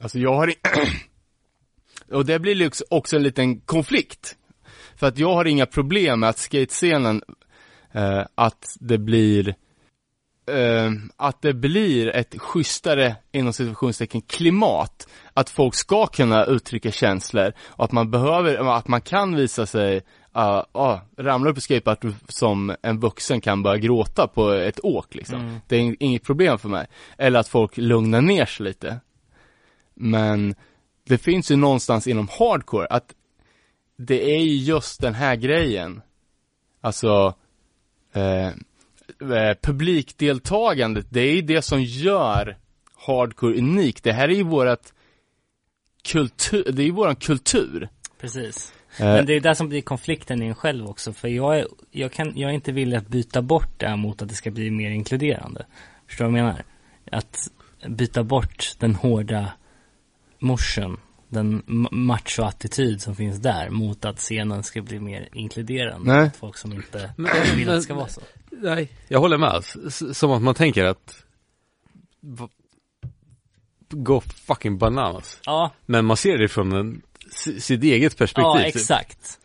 Alltså 0.00 0.18
jag 0.18 0.34
har 0.34 0.52
Och 2.12 2.26
det 2.26 2.38
blir 2.38 2.54
liksom 2.54 2.86
också 2.90 3.16
en 3.16 3.22
liten 3.22 3.60
konflikt. 3.60 4.36
För 5.02 5.06
att 5.06 5.18
jag 5.18 5.34
har 5.34 5.44
inga 5.44 5.66
problem 5.66 6.20
med 6.20 6.28
att 6.28 6.38
skatescenen 6.38 7.22
eh, 7.92 8.22
att 8.34 8.76
det 8.80 8.98
blir 8.98 9.48
eh, 10.46 10.90
att 11.16 11.42
det 11.42 11.54
blir 11.54 12.08
ett 12.08 12.40
schysstare 12.40 13.16
inom 13.32 13.52
situationstecken 13.52 14.20
klimat. 14.20 15.08
Att 15.34 15.50
folk 15.50 15.74
ska 15.74 16.06
kunna 16.06 16.44
uttrycka 16.44 16.90
känslor 16.90 17.52
och 17.60 17.84
att 17.84 17.92
man 17.92 18.10
behöver, 18.10 18.76
att 18.76 18.88
man 18.88 19.00
kan 19.00 19.36
visa 19.36 19.66
sig 19.66 19.96
uh, 20.36 20.62
uh, 20.76 20.98
ramlar 21.16 21.48
du 21.48 21.54
på 21.54 21.60
skateboard 21.60 22.14
som 22.28 22.76
en 22.82 23.00
vuxen 23.00 23.40
kan 23.40 23.62
börja 23.62 23.78
gråta 23.78 24.26
på 24.26 24.50
ett 24.50 24.80
åk 24.82 25.14
liksom. 25.14 25.40
Mm. 25.40 25.56
Det 25.68 25.76
är 25.76 25.80
ing- 25.80 25.96
inget 26.00 26.24
problem 26.24 26.58
för 26.58 26.68
mig. 26.68 26.86
Eller 27.18 27.40
att 27.40 27.48
folk 27.48 27.76
lugnar 27.76 28.20
ner 28.20 28.44
sig 28.44 28.66
lite. 28.66 29.00
Men 29.94 30.54
det 31.08 31.18
finns 31.18 31.50
ju 31.50 31.56
någonstans 31.56 32.06
inom 32.06 32.28
hardcore 32.38 32.86
att 32.86 33.14
det 33.96 34.34
är 34.36 34.40
ju 34.40 34.54
just 34.56 35.00
den 35.00 35.14
här 35.14 35.36
grejen. 35.36 36.02
Alltså, 36.80 37.34
eh, 38.12 38.46
eh, 38.46 39.56
publikdeltagandet, 39.62 41.06
det 41.10 41.20
är 41.20 41.34
ju 41.34 41.42
det 41.42 41.62
som 41.62 41.82
gör 41.82 42.56
hardcore 43.06 43.58
unikt. 43.58 44.04
Det 44.04 44.12
här 44.12 44.28
är 44.28 44.34
ju 44.34 44.42
vårat 44.42 44.92
kultur, 46.04 46.72
det 46.72 46.82
är 46.82 46.86
ju 46.86 46.92
våran 46.92 47.16
kultur. 47.16 47.88
Precis. 48.20 48.72
Eh, 48.98 49.06
Men 49.06 49.26
det 49.26 49.34
är 49.34 49.40
det 49.40 49.54
som 49.54 49.68
blir 49.68 49.82
konflikten 49.82 50.42
i 50.42 50.46
en 50.46 50.54
själv 50.54 50.86
också. 50.86 51.12
För 51.12 51.28
jag 51.28 51.58
är, 51.58 51.66
jag 51.90 52.12
kan, 52.12 52.32
jag 52.36 52.50
är 52.50 52.54
inte 52.54 52.72
villig 52.72 52.96
att 52.96 53.08
byta 53.08 53.42
bort 53.42 53.78
det 53.78 53.88
här 53.88 53.96
mot 53.96 54.22
att 54.22 54.28
det 54.28 54.34
ska 54.34 54.50
bli 54.50 54.70
mer 54.70 54.90
inkluderande. 54.90 55.66
Förstår 56.06 56.24
du 56.24 56.30
vad 56.30 56.40
jag 56.40 56.46
menar? 56.46 56.64
Att 57.10 57.50
byta 57.88 58.22
bort 58.22 58.74
den 58.78 58.94
hårda 58.94 59.52
morsen, 60.38 60.96
den 61.32 61.62
ma- 61.62 61.92
macho-attityd 61.92 63.02
som 63.02 63.16
finns 63.16 63.38
där 63.38 63.70
mot 63.70 64.04
att 64.04 64.18
scenen 64.18 64.62
ska 64.62 64.82
bli 64.82 65.00
mer 65.00 65.28
inkluderande. 65.32 66.12
Nej. 66.16 66.30
Folk 66.38 66.56
som 66.56 66.72
inte 66.72 67.12
Men- 67.16 67.56
vill 67.56 67.68
att 67.68 67.76
det 67.76 67.82
ska 67.82 67.94
vara 67.94 68.08
så. 68.08 68.20
Nej, 68.50 68.88
jag 69.08 69.20
håller 69.20 69.38
med. 69.38 69.64
Som 70.16 70.30
att 70.32 70.42
man 70.42 70.54
tänker 70.54 70.84
att 70.84 71.24
gå 73.90 74.20
fucking 74.20 74.78
bananas. 74.78 75.38
Ja, 75.46 75.70
Men 75.86 76.04
man 76.04 76.16
ser 76.16 76.38
det 76.38 76.48
från 76.48 76.72
en, 76.72 77.02
sitt 77.60 77.82
eget 77.82 78.16
perspektiv. 78.16 78.44
ja 78.44 78.58
typ. 78.58 78.76
exakt. 78.76 79.38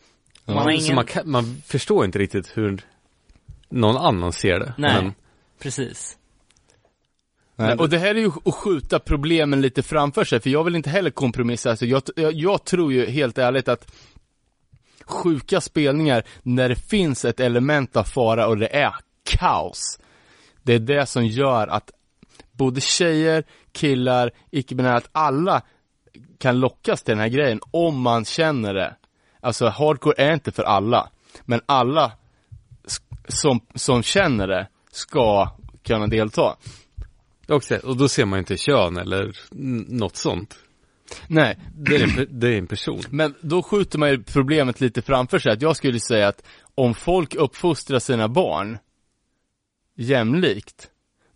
Ja, 0.44 0.54
Man 0.54 0.64
Så 0.64 0.70
ingen- 0.70 0.94
man, 0.94 1.04
kan, 1.06 1.30
man 1.30 1.62
förstår 1.66 2.04
inte 2.04 2.18
riktigt 2.18 2.56
hur 2.56 2.80
någon 3.68 3.96
annan 3.96 4.32
ser 4.32 4.58
det. 4.60 4.74
Nej. 4.78 5.02
Men, 5.02 5.12
Precis. 5.58 6.17
Nej, 7.60 7.76
och 7.76 7.88
det 7.88 7.98
här 7.98 8.14
är 8.14 8.20
ju 8.20 8.30
att 8.44 8.54
skjuta 8.54 8.98
problemen 8.98 9.60
lite 9.60 9.82
framför 9.82 10.24
sig, 10.24 10.40
för 10.40 10.50
jag 10.50 10.64
vill 10.64 10.76
inte 10.76 10.90
heller 10.90 11.10
kompromissa. 11.10 11.70
Alltså 11.70 11.86
jag, 11.86 12.02
jag, 12.16 12.32
jag 12.32 12.64
tror 12.64 12.92
ju 12.92 13.06
helt 13.06 13.38
ärligt 13.38 13.68
att 13.68 13.92
sjuka 15.04 15.60
spelningar, 15.60 16.22
när 16.42 16.68
det 16.68 16.76
finns 16.76 17.24
ett 17.24 17.40
element 17.40 17.96
av 17.96 18.04
fara 18.04 18.46
och 18.46 18.56
det 18.56 18.76
är 18.76 18.94
kaos, 19.30 19.98
det 20.62 20.74
är 20.74 20.78
det 20.78 21.06
som 21.06 21.26
gör 21.26 21.66
att 21.66 21.90
både 22.52 22.80
tjejer, 22.80 23.44
killar, 23.72 24.30
icke-binära, 24.50 24.96
att 24.96 25.08
alla 25.12 25.62
kan 26.38 26.60
lockas 26.60 27.02
till 27.02 27.12
den 27.12 27.20
här 27.20 27.28
grejen 27.28 27.60
om 27.70 28.00
man 28.00 28.24
känner 28.24 28.74
det. 28.74 28.96
Alltså 29.40 29.68
hardcore 29.68 30.14
är 30.24 30.32
inte 30.32 30.52
för 30.52 30.62
alla, 30.62 31.08
men 31.44 31.60
alla 31.66 32.12
som, 33.28 33.60
som 33.74 34.02
känner 34.02 34.46
det 34.46 34.68
ska 34.90 35.50
kunna 35.82 36.06
delta. 36.06 36.56
Också, 37.54 37.76
och 37.76 37.96
då 37.96 38.08
ser 38.08 38.24
man 38.24 38.38
inte 38.38 38.56
kön 38.56 38.96
eller 38.96 39.32
något 39.98 40.16
sånt. 40.16 40.58
Nej, 41.28 41.58
Det 41.74 41.96
är, 41.96 42.02
en, 42.20 42.40
det 42.40 42.48
är 42.48 42.58
en 42.58 42.66
person. 42.66 43.00
men 43.10 43.34
då 43.40 43.62
skjuter 43.62 43.98
man 43.98 44.10
ju 44.10 44.22
problemet 44.22 44.80
lite 44.80 45.02
framför 45.02 45.38
sig. 45.38 45.52
Att 45.52 45.62
jag 45.62 45.76
skulle 45.76 46.00
säga 46.00 46.28
att 46.28 46.46
om 46.74 46.94
folk 46.94 47.34
uppfostrar 47.34 47.98
sina 47.98 48.28
barn 48.28 48.78
jämlikt, 49.96 50.90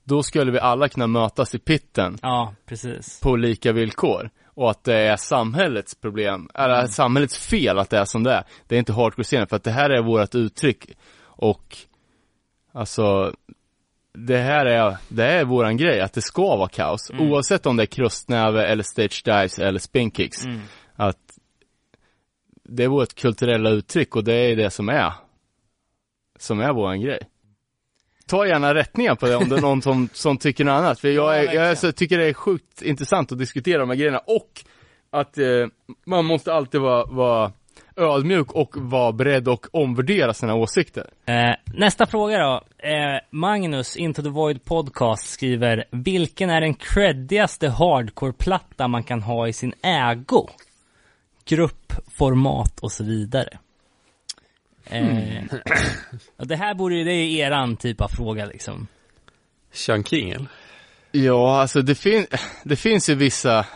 då 0.05 0.23
skulle 0.23 0.52
vi 0.52 0.58
alla 0.58 0.89
kunna 0.89 1.07
mötas 1.07 1.55
i 1.55 1.58
pitten 1.58 2.18
Ja, 2.23 2.55
precis. 2.66 3.20
på 3.20 3.36
lika 3.36 3.73
villkor. 3.73 4.31
Och 4.55 4.70
att 4.70 4.84
det 4.84 4.94
är 4.94 5.16
samhällets 5.16 5.94
problem, 5.94 6.49
eller 6.55 6.86
samhällets 6.86 7.39
fel 7.39 7.78
att 7.78 7.91
det 7.91 7.99
är 7.99 8.05
som 8.05 8.23
det 8.23 8.32
är. 8.32 8.44
Det 8.66 8.74
är 8.74 8.78
inte 8.78 8.92
hardcore-scenen, 8.92 9.47
för 9.47 9.57
att 9.57 9.65
det 9.65 9.70
här 9.70 9.91
är 9.91 10.02
vårt 10.02 10.34
uttryck. 10.34 10.86
Och, 11.23 11.76
alltså, 12.73 13.34
det 14.18 14.39
här 14.39 14.66
är, 14.66 14.97
det 15.08 15.24
är 15.24 15.44
våran 15.44 15.76
grej, 15.76 16.00
att 16.00 16.12
det 16.12 16.23
ska 16.23 16.57
vara 16.57 16.68
kaos. 16.68 17.10
Oavsett 17.18 17.66
om 17.66 17.76
det 17.76 17.82
är 17.82 17.86
krustnäve 17.86 18.66
eller 18.66 18.82
stage 18.82 19.23
dives 19.24 19.58
eller 19.58 19.78
spinkicks. 19.78 20.44
Mm. 20.44 20.60
Att 20.94 21.39
det 22.65 22.84
är 22.84 22.89
vårt 22.89 23.15
kulturella 23.15 23.70
uttryck 23.70 24.16
och 24.16 24.24
det 24.24 24.34
är 24.34 24.57
det 24.57 24.70
som 24.70 24.89
är, 24.89 25.12
som 26.39 26.60
är 26.60 26.73
våran 26.73 27.00
grej. 27.00 27.20
Ta 28.26 28.47
gärna 28.47 28.74
rättningar 28.74 29.15
på 29.15 29.26
det 29.26 29.36
om 29.36 29.49
det 29.49 29.57
är 29.57 29.60
någon 29.60 29.82
som, 29.82 30.08
som 30.12 30.39
tycker 30.39 30.65
något 30.65 30.73
annat. 30.73 31.00
För 31.00 31.08
jag, 31.08 31.39
är, 31.39 31.55
jag 31.55 31.70
är, 31.70 31.74
så, 31.74 31.92
tycker 31.92 32.18
det 32.18 32.28
är 32.28 32.34
sjukt 32.34 32.82
intressant 32.82 33.32
att 33.32 33.39
diskutera 33.39 33.78
de 33.78 33.89
här 33.89 33.97
grejerna 33.97 34.18
och 34.18 34.65
att 35.10 35.39
eh, 35.39 35.66
man 36.07 36.24
måste 36.24 36.52
alltid 36.52 36.81
vara, 36.81 37.05
vara 37.05 37.52
ödmjuk 37.97 38.52
och 38.52 38.76
vara 38.76 39.12
beredd 39.12 39.49
och 39.49 39.67
omvärdera 39.73 40.34
sina 40.34 40.55
åsikter. 40.55 41.07
Eh, 41.26 41.55
nästa 41.75 42.07
fråga 42.07 42.39
då. 42.39 42.62
Eh, 42.89 43.20
Magnus, 43.31 43.97
Into 43.97 44.23
the 44.23 44.28
Void 44.28 44.65
Podcast, 44.65 45.28
skriver 45.28 45.84
Vilken 45.91 46.51
är 46.51 46.60
den 46.60 46.75
creddigaste 46.75 47.68
hardcore-platta 47.68 48.89
man 48.89 49.02
kan 49.02 49.23
ha 49.23 49.49
i 49.49 49.52
sin 49.52 49.73
ägo? 49.83 50.49
Grupp, 51.44 51.92
format 52.18 52.81
och 52.81 52.92
så 52.92 53.05
vidare. 53.05 53.59
Eh, 54.86 55.44
ja, 56.36 56.44
det 56.44 56.57
här 56.57 56.75
borde 56.75 56.94
ju, 56.94 57.05
det 57.05 57.12
är 57.12 57.25
ju 57.25 57.39
eran 57.39 57.76
typ 57.76 58.01
av 58.01 58.09
fråga 58.09 58.47
liksom. 58.47 58.86
Sean 59.73 60.05
King 60.05 60.31
eller? 60.31 60.47
Ja, 61.12 61.60
alltså 61.60 61.83
det, 61.83 61.94
fin 61.94 62.26
det 62.65 62.76
finns 62.76 63.10
ju 63.10 63.15
vissa, 63.15 63.67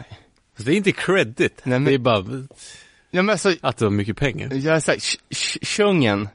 Fast 0.54 0.66
det 0.66 0.72
är 0.72 0.76
inte 0.76 0.92
credit. 0.92 1.60
Nej, 1.64 1.78
men- 1.78 1.84
Det 1.84 1.94
är 1.94 1.98
bara 1.98 2.24
ja 3.16 3.22
men 3.22 3.32
alltså, 3.32 3.54
att 3.60 3.76
det 3.76 3.84
var 3.84 3.92
mycket 3.92 4.16
pengar. 4.16 4.48
Sh- 4.48 5.18
Sh- 5.30 5.64
Shungen, 5.64 6.28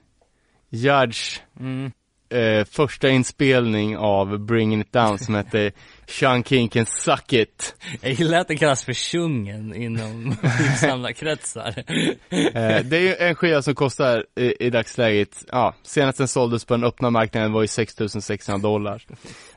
Judge, 0.70 1.40
Mm. 1.60 1.92
eh, 2.30 2.66
första 2.66 3.10
inspelning 3.10 3.98
av 3.98 4.40
Bringing 4.46 4.82
It 4.82 4.94
Down 4.94 5.20
som 5.20 5.36
heter 5.36 5.72
Sean 6.08 6.44
King 6.44 6.70
Can 6.70 6.86
Suck 6.86 7.34
It. 7.34 7.76
Jag 8.02 8.12
gillar 8.12 8.40
att 8.40 8.48
den 8.48 8.58
kallas 8.58 8.84
för 8.86 8.94
Tjungen 8.94 9.76
inom 9.76 10.36
skivsamlarkretsar. 10.44 11.84
Eh, 12.30 12.84
det 12.86 12.98
är 12.98 13.02
ju 13.02 13.16
en 13.16 13.36
skiva 13.36 13.62
som 13.62 13.76
kostar 13.76 14.26
i, 14.36 14.66
i 14.66 14.70
dagsläget, 14.70 15.46
ja, 15.52 15.76
senast 15.84 16.18
den 16.18 16.28
såldes 16.28 16.66
på 16.66 16.74
den 16.74 16.84
öppna 16.84 17.10
marknaden 17.10 17.52
var 17.52 17.62
ju 17.62 17.68
6600 17.68 18.58
dollar. 18.70 19.04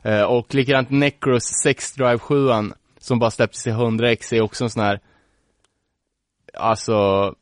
Eh, 0.02 0.22
och 0.22 0.54
likadant 0.54 0.90
Necros 0.90 1.44
6 1.64 1.92
Drive 1.94 2.18
7 2.18 2.36
som 2.98 3.18
bara 3.18 3.30
släpptes 3.30 3.66
i 3.66 3.70
100x 3.70 4.34
är 4.34 4.40
också 4.42 4.64
en 4.64 4.70
sån 4.70 4.82
här, 4.82 5.00
alltså, 6.56 7.34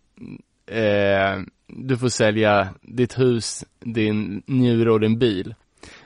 eh, 0.67 1.41
du 1.67 1.99
får 1.99 2.09
sälja 2.09 2.69
ditt 2.83 3.19
hus, 3.19 3.65
din 3.81 4.43
njure 4.47 4.93
och 4.93 5.01
din 5.01 5.19
bil. 5.19 5.55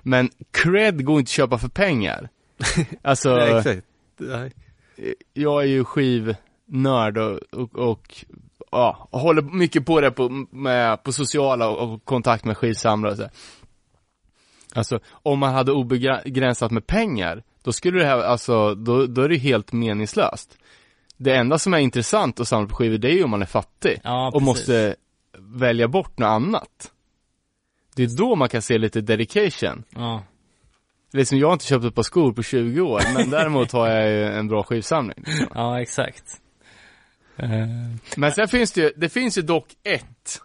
Men 0.03 0.31
cred 0.51 1.05
går 1.05 1.19
inte 1.19 1.29
att 1.29 1.33
köpa 1.33 1.59
för 1.59 1.69
pengar. 1.69 2.29
Alltså, 3.03 3.37
Nej, 3.37 3.57
exakt. 3.57 3.83
Nej. 4.17 4.53
jag 5.35 5.63
är 5.63 5.67
ju 5.67 5.85
skivnörd 5.85 7.19
och, 7.19 7.39
och, 7.53 7.79
och 7.79 8.25
ja, 8.71 9.09
håller 9.11 9.43
mycket 9.43 9.87
på 9.87 10.01
det 10.01 10.11
på, 10.11 10.29
med, 10.51 11.03
på 11.03 11.13
sociala 11.13 11.69
och, 11.69 11.95
och 11.95 12.05
kontakt 12.05 12.45
med 12.45 12.57
skivsamlare 12.57 13.13
och 13.13 13.19
så. 13.19 13.29
Alltså, 14.75 15.01
om 15.09 15.39
man 15.39 15.55
hade 15.55 15.73
obegränsat 15.73 16.71
med 16.71 16.87
pengar, 16.87 17.43
då 17.63 17.73
skulle 17.73 17.99
det 17.99 18.07
här, 18.07 18.19
alltså, 18.19 18.75
då, 18.75 19.07
då 19.07 19.23
är 19.23 19.29
det 19.29 19.37
helt 19.37 19.73
meningslöst. 19.73 20.59
Det 21.17 21.37
enda 21.37 21.59
som 21.59 21.75
är 21.75 21.79
intressant 21.79 22.41
att 22.41 22.49
samla 22.49 22.69
på 22.69 22.75
skivor, 22.75 22.99
det 22.99 23.09
är 23.09 23.13
ju 23.13 23.25
om 23.25 23.31
man 23.31 23.43
är 23.43 23.47
fattig 23.47 24.01
Ja, 24.05 24.31
och 24.35 24.43
måste 24.43 24.97
välja 25.39 25.89
bort 25.89 26.19
något 26.19 26.27
annat. 26.27 26.93
Det 27.97 28.03
är 28.03 28.17
då 28.17 28.37
man 28.37 28.49
kan 28.49 28.63
se 28.63 28.79
lite 28.79 29.01
dedication. 29.01 29.85
Ja. 29.91 30.25
Liksom, 31.13 31.39
jag 31.39 31.49
har 31.49 31.53
inte 31.53 31.65
köpt 31.67 31.85
ett 31.85 31.95
par 31.95 32.03
skor 32.03 32.33
på 32.33 32.43
20 32.43 32.81
år, 32.81 33.03
men 33.15 33.31
däremot 33.31 33.73
har 33.73 33.89
jag 33.89 34.09
ju 34.09 34.25
en 34.25 34.49
bra 34.49 34.63
skivsamling. 34.63 35.25
ja, 35.55 35.81
exakt. 35.81 36.25
Eh, 37.37 37.49
Men 38.17 38.33
sen 38.33 38.49
finns 38.49 38.73
det 38.73 38.81
ju, 38.81 38.93
det 38.97 39.09
finns 39.09 39.39
ju 39.39 39.43
dock 39.43 39.67
ett, 39.83 40.41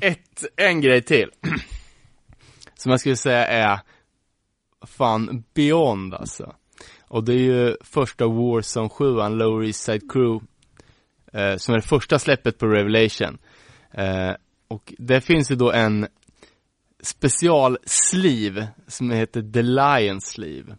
ett, 0.00 0.44
en 0.56 0.80
grej 0.80 1.02
till. 1.02 1.30
Som 2.74 2.90
jag 2.90 3.00
skulle 3.00 3.16
säga 3.16 3.46
är 3.46 3.80
fan 4.86 5.44
beyond 5.54 6.14
alltså. 6.14 6.54
Och 7.08 7.24
det 7.24 7.32
är 7.32 7.38
ju 7.38 7.76
första 7.80 8.26
Warzone 8.26 8.88
7 8.88 9.04
Lower 9.14 9.64
East 9.64 9.80
Side 9.80 10.12
Crew. 10.12 10.46
Eh, 11.32 11.56
som 11.56 11.74
är 11.74 11.78
det 11.78 11.86
första 11.86 12.18
släppet 12.18 12.58
på 12.58 12.66
Revelation. 12.66 13.38
Eh, 13.90 14.32
och 14.68 14.94
det 14.98 15.20
finns 15.20 15.50
ju 15.50 15.54
då 15.54 15.72
en 15.72 16.06
special 17.02 17.78
sleeve 17.84 18.68
som 18.86 19.10
heter 19.10 19.52
The 19.52 19.62
Lion 19.62 20.20
Sleeve. 20.20 20.76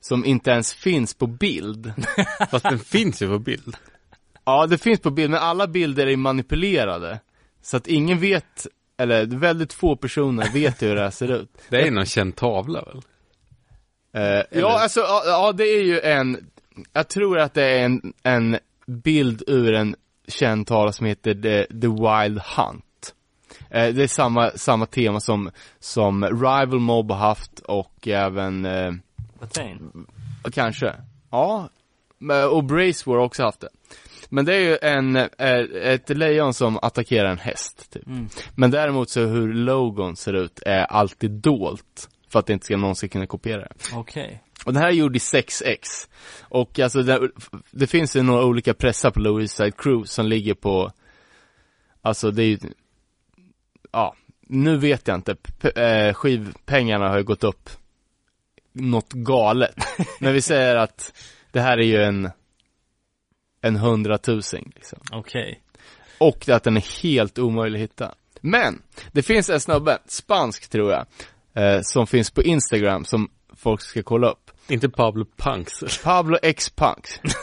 Som 0.00 0.24
inte 0.24 0.50
ens 0.50 0.74
finns 0.74 1.14
på 1.14 1.26
bild. 1.26 1.92
Fast 2.50 2.64
den 2.64 2.78
finns 2.78 3.22
ju 3.22 3.28
på 3.28 3.38
bild. 3.38 3.76
Ja, 4.44 4.66
det 4.66 4.78
finns 4.78 5.00
på 5.00 5.10
bild, 5.10 5.30
men 5.30 5.40
alla 5.40 5.66
bilder 5.66 6.06
är 6.06 6.16
manipulerade. 6.16 7.20
Så 7.62 7.76
att 7.76 7.86
ingen 7.86 8.18
vet, 8.18 8.66
eller 8.96 9.26
väldigt 9.26 9.72
få 9.72 9.96
personer 9.96 10.52
vet 10.52 10.82
hur 10.82 10.94
det 10.94 11.02
här 11.02 11.10
ser 11.10 11.32
ut. 11.32 11.50
Det 11.68 11.86
är 11.86 11.90
någon 11.90 12.06
känd 12.06 12.36
tavla 12.36 12.82
väl? 12.82 13.02
Eh, 14.12 14.42
ja, 14.50 14.82
alltså, 14.82 15.00
ja, 15.00 15.22
ja, 15.26 15.52
det 15.52 15.64
är 15.64 15.82
ju 15.82 16.00
en, 16.00 16.50
jag 16.92 17.08
tror 17.08 17.38
att 17.38 17.54
det 17.54 17.64
är 17.64 17.84
en, 17.84 18.12
en 18.22 18.58
bild 18.86 19.42
ur 19.46 19.74
en 19.74 19.96
känd 20.28 20.66
tavla 20.66 20.92
som 20.92 21.06
heter 21.06 21.34
The, 21.34 21.64
The 21.64 21.88
Wild 21.88 22.40
Hunt. 22.56 23.14
Eh, 23.70 23.94
det 23.94 24.02
är 24.02 24.06
samma, 24.06 24.50
samma 24.50 24.86
tema 24.86 25.20
som, 25.20 25.50
som 25.80 26.24
Rival 26.24 26.80
Mob 26.80 27.10
har 27.10 27.18
haft 27.18 27.58
och 27.58 28.08
även, 28.08 28.64
eh, 28.64 28.92
Batain. 29.40 30.06
kanske, 30.52 30.94
ja, 31.30 31.68
och 32.50 32.64
Brace 32.64 33.10
War 33.10 33.16
har 33.16 33.24
också 33.24 33.42
haft 33.42 33.60
det. 33.60 33.68
Men 34.28 34.44
det 34.44 34.54
är 34.54 34.60
ju 34.60 34.78
en, 34.82 35.16
eh, 35.16 35.92
ett 35.92 36.08
lejon 36.08 36.54
som 36.54 36.78
attackerar 36.82 37.30
en 37.30 37.38
häst, 37.38 37.92
typ. 37.92 38.06
Mm. 38.06 38.28
Men 38.54 38.70
däremot 38.70 39.10
så 39.10 39.20
hur 39.20 39.54
logon 39.54 40.16
ser 40.16 40.32
ut 40.32 40.62
är 40.66 40.84
alltid 40.84 41.30
dolt. 41.30 42.08
För 42.32 42.38
att 42.38 42.46
det 42.46 42.52
inte 42.52 42.64
ska 42.64 42.76
någon 42.76 42.96
ska 42.96 43.08
kunna 43.08 43.26
kopiera 43.26 43.60
det. 43.60 43.74
Okej. 43.94 44.42
Och 44.64 44.72
den 44.72 44.82
här 44.82 44.88
är 44.88 44.94
gjord 44.94 45.16
i 45.16 45.18
6X. 45.18 46.08
Och 46.42 46.78
alltså 46.78 47.02
det, 47.02 47.30
det 47.70 47.86
finns 47.86 48.16
ju 48.16 48.22
några 48.22 48.44
olika 48.44 48.74
pressar 48.74 49.10
på 49.10 49.20
Lower 49.20 49.40
East 49.40 49.56
Side 49.56 49.76
Crew 49.76 50.06
som 50.08 50.26
ligger 50.26 50.54
på, 50.54 50.92
alltså 52.02 52.30
det 52.30 52.42
är 52.42 52.46
ju, 52.46 52.58
ja, 53.92 54.16
nu 54.40 54.76
vet 54.76 55.08
jag 55.08 55.14
inte. 55.16 55.34
P- 55.34 55.80
eh, 55.82 56.14
skivpengarna 56.14 57.08
har 57.08 57.18
ju 57.18 57.24
gått 57.24 57.44
upp 57.44 57.70
något 58.72 59.12
galet. 59.12 59.76
Men 60.20 60.32
vi 60.32 60.42
säger 60.42 60.76
att 60.76 61.12
det 61.50 61.60
här 61.60 61.78
är 61.78 61.86
ju 61.86 62.02
en, 62.02 62.30
en 63.60 63.76
hundratusing 63.76 64.72
liksom. 64.74 64.98
Okej. 65.12 65.62
Och 66.18 66.48
att 66.48 66.62
den 66.62 66.76
är 66.76 67.02
helt 67.02 67.38
omöjlig 67.38 67.78
att 67.78 67.82
hitta. 67.82 68.14
Men, 68.40 68.82
det 69.12 69.22
finns 69.22 69.50
en 69.50 69.60
snubbe, 69.60 69.98
spansk 70.06 70.68
tror 70.68 70.92
jag, 70.92 71.06
eh, 71.54 71.80
som 71.82 72.06
finns 72.06 72.30
på 72.30 72.42
Instagram 72.42 73.04
som 73.04 73.30
folk 73.56 73.80
ska 73.80 74.02
kolla 74.02 74.30
upp. 74.30 74.50
Inte 74.68 74.88
Pablo 74.88 75.26
Punks. 75.36 76.02
Pablo 76.04 76.38
X 76.42 76.70
Punk. 76.70 77.08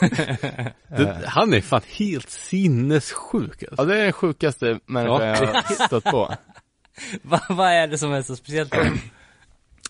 Det, 0.96 1.22
han 1.26 1.54
är 1.54 1.60
fan 1.60 1.80
helt 1.86 2.30
sinnessjuk 2.30 3.62
alltså. 3.62 3.74
Ja, 3.78 3.84
det 3.84 3.98
är 3.98 4.02
den 4.02 4.12
sjukaste 4.12 4.78
människan 4.86 5.20
Ja. 5.20 5.36
jag 5.36 5.46
har 5.62 5.86
stött 5.86 6.04
på. 6.04 6.34
Va, 7.22 7.40
vad 7.48 7.68
är 7.68 7.86
det 7.86 7.98
som 7.98 8.12
är 8.12 8.22
så 8.22 8.36
speciellt? 8.36 8.74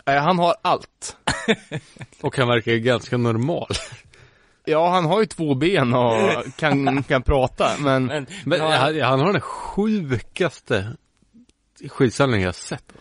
Eh, 0.05 0.15
han 0.23 0.39
har 0.39 0.55
allt. 0.61 1.17
Och 2.21 2.37
han 2.37 2.47
verkar 2.47 2.71
ju 2.71 2.79
ganska 2.79 3.17
normal. 3.17 3.67
Ja, 4.65 4.89
han 4.89 5.05
har 5.05 5.19
ju 5.19 5.25
två 5.25 5.55
ben 5.55 5.93
och 5.93 6.45
kan, 6.55 7.03
kan 7.03 7.21
prata, 7.23 7.71
men 7.79 8.05
Men, 8.05 8.25
Men 8.45 8.61
han, 8.61 9.01
han 9.01 9.19
har 9.19 9.31
den 9.31 9.41
sjukaste 9.41 10.95
skidsamlingen 11.89 12.45
jag 12.45 12.55
sett. 12.55 12.93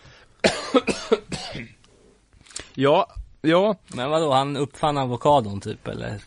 ja, 2.74 3.06
ja, 3.40 3.76
men 3.94 4.10
vadå, 4.10 4.32
han 4.32 4.56
uppfann 4.56 4.98
avokadon 4.98 5.60
typ 5.60 5.88
eller? 5.88 6.20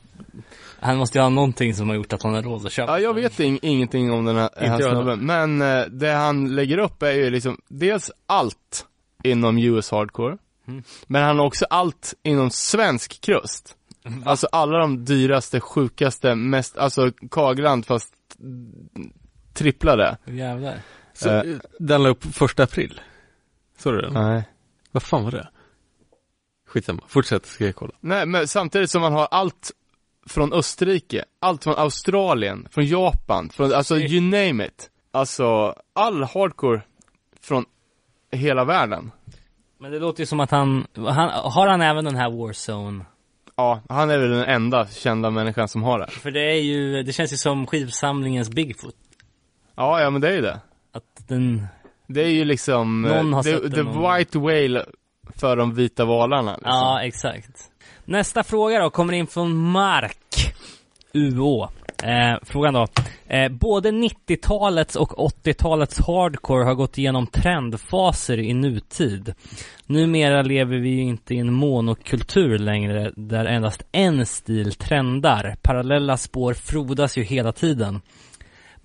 Han 0.80 0.98
måste 0.98 1.18
ju 1.18 1.22
ha 1.22 1.30
någonting 1.30 1.74
som 1.76 1.90
har 1.90 1.96
gjort 1.96 2.14
att 2.14 2.24
han 2.24 2.34
har 2.34 2.42
råd 2.42 2.66
att 2.66 2.72
köpa 2.72 2.92
ja 2.92 3.00
jag 3.00 3.14
vet 3.14 3.40
ing, 3.40 3.60
ingenting 3.62 4.12
om 4.12 4.26
den 4.26 4.36
här, 4.36 4.50
här 4.56 4.78
snubben, 4.78 5.20
men 5.20 5.62
eh, 5.62 5.86
det 5.86 6.12
han 6.12 6.56
lägger 6.56 6.78
upp 6.78 7.04
är 7.04 7.12
ju 7.12 7.30
liksom 7.30 7.58
dels 7.68 8.12
allt 8.26 8.86
inom 9.24 9.58
US 9.58 9.92
Hardcore, 9.92 10.38
Mm. 10.68 10.84
men 11.08 11.24
han 11.24 11.40
har 11.40 11.46
också 11.46 11.66
allt 11.70 12.14
inom 12.24 12.50
svensk 12.50 13.22
krust. 13.22 13.76
Alltså 14.26 14.48
alla 14.52 14.78
de 14.78 15.06
dyraste, 15.06 15.60
sjukaste, 15.60 16.36
mest, 16.36 16.78
alltså 16.78 17.12
Kagland 17.32 17.86
fast 17.86 18.14
tripplade. 19.54 20.18
Jävlar. 20.26 20.78
Så, 21.14 21.30
Eh. 21.30 21.44
Den 21.80 22.04
la 22.04 22.10
upp 22.10 22.24
första 22.24 22.64
april. 22.64 23.02
Såg 23.78 23.94
du 23.94 24.02
den? 24.02 24.14
Nej. 24.14 24.44
Vad 24.92 25.04
fan 25.04 25.24
var 25.24 25.32
det? 25.32 25.50
Skitsamma, 26.68 27.02
fortsätt 27.08 27.46
ska 27.46 27.66
jag 27.66 27.76
kolla. 27.76 27.94
Nej, 28.00 28.26
men 28.26 28.48
samtidigt 28.48 28.90
som 28.90 29.02
man 29.02 29.14
har 29.14 29.28
allt 29.32 29.72
från 30.28 30.54
Österrike, 30.54 31.26
allt 31.40 31.64
från 31.64 31.76
Australien, 31.76 32.68
från 32.72 32.86
Japan, 32.86 33.50
från, 33.50 33.74
alltså 33.74 33.98
you 33.98 34.22
name 34.22 34.66
it. 34.66 34.90
Alltså, 35.12 35.76
all 35.94 36.24
hardcore 36.24 36.82
från 37.42 37.66
hela 38.32 38.66
världen. 38.66 39.12
Men 39.78 39.92
det 39.92 40.00
låter 40.00 40.20
ju 40.20 40.26
som 40.26 40.40
att 40.40 40.52
han, 40.52 40.88
han, 40.96 41.30
har 41.52 41.68
han 41.68 41.82
även 41.82 42.06
den 42.06 42.16
här 42.16 42.32
Warzone? 42.32 43.06
Ja, 43.56 43.82
han 43.90 44.10
är 44.10 44.18
väl 44.18 44.30
den 44.30 44.44
enda 44.44 44.88
kända 44.88 45.30
människan 45.30 45.68
som 45.68 45.84
har 45.84 46.00
det. 46.00 46.08
För 46.08 46.32
det 46.32 46.52
är 46.52 46.62
ju, 46.62 47.04
det 47.04 47.14
känns 47.14 47.34
ju 47.34 47.38
som 47.38 47.68
skivsamlingens 47.68 48.50
Bigfoot. 48.50 48.96
Ja, 49.76 50.02
ja 50.02 50.10
men 50.10 50.22
det 50.22 50.28
är 50.28 50.34
ju 50.34 50.42
det. 50.42 50.60
Att 50.92 51.28
den, 51.28 51.68
Det 52.08 52.24
är 52.24 52.30
ju 52.30 52.46
liksom, 52.46 53.02
Någon 53.02 53.34
har 53.34 53.40
eh, 53.40 53.44
the, 53.44 53.52
sett 53.52 53.76
the 53.76 53.84
någon 53.84 54.18
white 54.18 54.40
whale 54.40 54.86
för 55.36 55.56
de 55.56 55.76
vita 55.76 56.06
valarna. 56.06 56.52
Liksom. 56.52 56.72
ja 56.72 57.04
exakt. 57.04 57.72
Nästa 58.06 58.44
fråga 58.44 58.80
då 58.80 58.90
kommer 58.90 59.14
in 59.14 59.28
från 59.28 59.58
Mark 59.58 60.54
UÅ. 61.14 61.70
Eh, 62.04 62.38
frågan 62.42 62.74
då. 62.74 62.88
Eh, 63.28 63.50
både 63.52 63.92
90-talets 63.92 64.96
och 64.96 65.12
80-talets 65.44 66.00
hardcore 66.08 66.64
har 66.64 66.74
gått 66.74 66.98
igenom 66.98 67.28
trendfaser 67.28 68.40
i 68.40 68.54
nutid. 68.54 69.34
Numera 69.86 70.42
lever 70.42 70.78
vi 70.78 70.90
ju 70.90 71.02
inte 71.02 71.36
i 71.36 71.38
en 71.38 71.54
monokultur 71.54 72.58
längre 72.58 73.12
där 73.16 73.46
endast 73.46 73.84
en 73.92 74.26
stil 74.26 74.74
trendar. 74.74 75.56
Parallella 75.62 76.18
spår 76.18 76.54
frodas 76.54 77.18
ju 77.18 77.24
hela 77.24 77.52
tiden. 77.52 78.02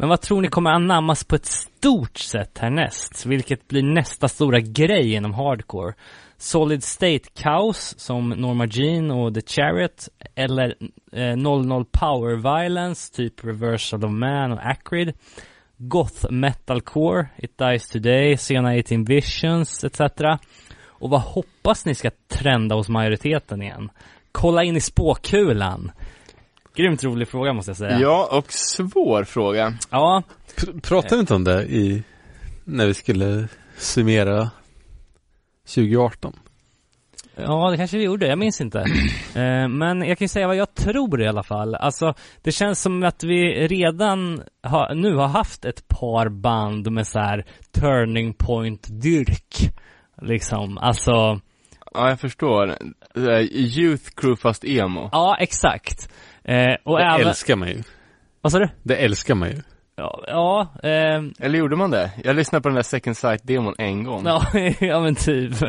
Men 0.00 0.08
vad 0.08 0.20
tror 0.20 0.40
ni 0.40 0.48
kommer 0.48 0.70
anammas 0.70 1.24
på 1.24 1.34
ett 1.34 1.46
stort 1.46 2.18
sätt 2.18 2.58
härnäst? 2.58 3.26
Vilket 3.26 3.68
blir 3.68 3.82
nästa 3.82 4.28
stora 4.28 4.60
grej 4.60 5.14
inom 5.14 5.34
hardcore? 5.34 5.94
Solid 6.36 6.84
State 6.84 7.28
Chaos 7.34 7.94
som 7.98 8.28
Norma 8.28 8.66
Jean 8.66 9.10
och 9.10 9.34
The 9.34 9.40
Chariot 9.40 10.08
eller 10.34 10.74
eh, 11.12 11.36
00 11.36 11.84
Power 11.84 12.36
Violence 12.36 13.14
typ 13.14 13.44
Reversal 13.44 14.04
of 14.04 14.10
Man 14.10 14.52
och 14.52 14.66
Acrid 14.66 15.12
Goth 15.76 16.30
Metalcore, 16.30 17.26
It 17.36 17.58
Dies 17.58 17.88
Today, 17.88 18.36
Sena 18.36 18.68
18 18.78 19.04
Visions 19.04 19.84
etc. 19.84 20.00
Och 20.86 21.10
vad 21.10 21.20
hoppas 21.20 21.84
ni 21.84 21.94
ska 21.94 22.10
trenda 22.28 22.74
hos 22.74 22.88
majoriteten 22.88 23.62
igen? 23.62 23.90
Kolla 24.32 24.64
in 24.64 24.76
i 24.76 24.80
spåkulan. 24.80 25.90
Grymt 26.78 27.04
rolig 27.04 27.28
fråga 27.28 27.52
måste 27.52 27.70
jag 27.70 27.76
säga. 27.76 27.98
Ja, 28.00 28.28
och 28.32 28.52
svår 28.52 29.24
fråga. 29.24 29.74
Ja, 29.90 30.22
Pr- 30.56 30.80
pratade 30.80 31.14
vi 31.16 31.20
inte 31.20 31.34
om 31.34 31.44
det 31.44 31.62
i, 31.62 32.02
när 32.64 32.86
vi 32.86 32.94
skulle 32.94 33.48
summera 33.76 34.50
2018? 35.74 36.36
Ja, 37.36 37.70
det 37.70 37.76
kanske 37.76 37.96
vi 37.98 38.04
gjorde, 38.04 38.26
jag 38.26 38.38
minns 38.38 38.60
inte. 38.60 38.84
Eh, 39.34 39.68
men 39.68 39.98
jag 40.02 40.18
kan 40.18 40.24
ju 40.24 40.28
säga 40.28 40.46
vad 40.46 40.56
jag 40.56 40.74
tror 40.74 41.22
i 41.22 41.28
alla 41.28 41.42
fall. 41.42 41.74
Alltså, 41.74 42.14
det 42.42 42.52
känns 42.52 42.82
som 42.82 43.02
att 43.02 43.24
vi 43.24 43.68
redan 43.68 44.42
har, 44.62 44.94
nu 44.94 45.14
har 45.16 45.28
haft 45.28 45.64
ett 45.64 45.88
par 45.88 46.28
band 46.28 46.92
med 46.92 47.06
så 47.06 47.18
här 47.18 47.44
turning 47.72 48.34
point-dyrk. 48.34 49.70
Liksom, 50.22 50.78
alltså, 50.78 51.40
Ja, 51.94 52.08
jag 52.08 52.20
förstår. 52.20 52.68
Eh, 53.16 53.40
Youth 53.52 54.10
crew 54.16 54.36
fast 54.42 54.64
emo. 54.64 55.08
ja 55.12 55.36
exakt. 55.40 56.08
Eh, 56.48 56.76
och 56.84 56.98
Det 56.98 57.04
även, 57.04 57.26
älskar 57.28 57.56
man 57.56 57.68
ju. 57.68 57.82
vad 58.40 58.52
sa 58.52 58.58
du? 58.58 58.68
Det 58.82 58.96
älskar 58.96 59.34
man 59.34 59.48
ju. 59.48 59.56
Ja, 59.96 60.24
ja, 60.26 60.68
ehm, 60.88 61.32
Eller 61.40 61.58
gjorde 61.58 61.76
man 61.76 61.90
det? 61.90 62.10
Jag 62.24 62.36
lyssnade 62.36 62.62
på 62.62 62.68
den 62.68 62.76
där 62.76 62.82
second 62.82 63.16
sight-demon 63.16 63.74
en 63.78 64.04
gång. 64.04 64.22
Ja, 64.26 64.46
ja 64.80 65.00
men 65.00 65.14
typ. 65.14 65.62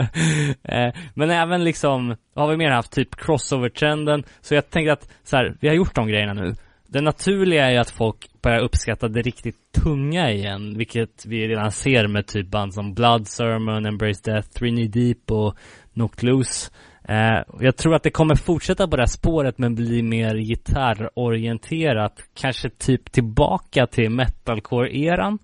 Eh, 0.64 0.94
men 1.14 1.30
även 1.30 1.64
liksom, 1.64 2.16
har 2.36 2.48
vi 2.48 2.58
mer 2.58 2.70
haft 2.72 2.92
typ 2.92 3.16
crossover-trenden. 3.16 4.24
Så 4.42 4.56
jag 4.56 4.70
tänkte 4.70 4.94
att 4.94 5.10
så 5.24 5.36
här, 5.38 5.56
vi 5.60 5.68
har 5.68 5.76
gjort 5.76 5.96
de 5.96 6.08
grejerna 6.08 6.34
nu. 6.34 6.56
Det 6.88 7.02
naturliga 7.02 7.66
är 7.66 7.72
ju 7.72 7.78
att 7.78 7.90
folk 7.90 8.42
börjar 8.42 8.60
uppskatta 8.60 9.08
det 9.08 9.22
riktigt 9.22 9.72
tunga 9.84 10.32
igen, 10.32 10.78
vilket 10.78 11.26
vi 11.26 11.48
redan 11.48 11.72
ser 11.72 12.08
med 12.08 12.28
typ 12.28 12.48
band 12.48 12.74
som 12.74 12.94
Blood 12.94 13.28
Sermon, 13.28 13.86
Embrace 13.86 14.32
Death, 14.32 14.50
Three 14.50 14.72
Knee 14.72 14.88
Deep 14.88 15.32
och 15.32 15.58
Knocked 15.94 16.24
Loose. 16.24 16.72
Eh, 17.10 17.44
jag 17.60 17.78
tror 17.78 17.96
att 17.96 18.04
det 18.04 18.10
kommer 18.10 18.36
fortsätta 18.36 18.88
på 18.88 18.96
det 18.96 19.02
här 19.02 19.08
spåret 19.08 19.58
men 19.58 19.76
bli 19.76 20.04
mer 20.04 20.36
gitarrorienterat. 20.36 22.22
Kanske 22.34 22.70
typ 22.70 23.12
tillbaka 23.12 23.88
till 23.88 24.10
metalcore-eran. 24.10 25.38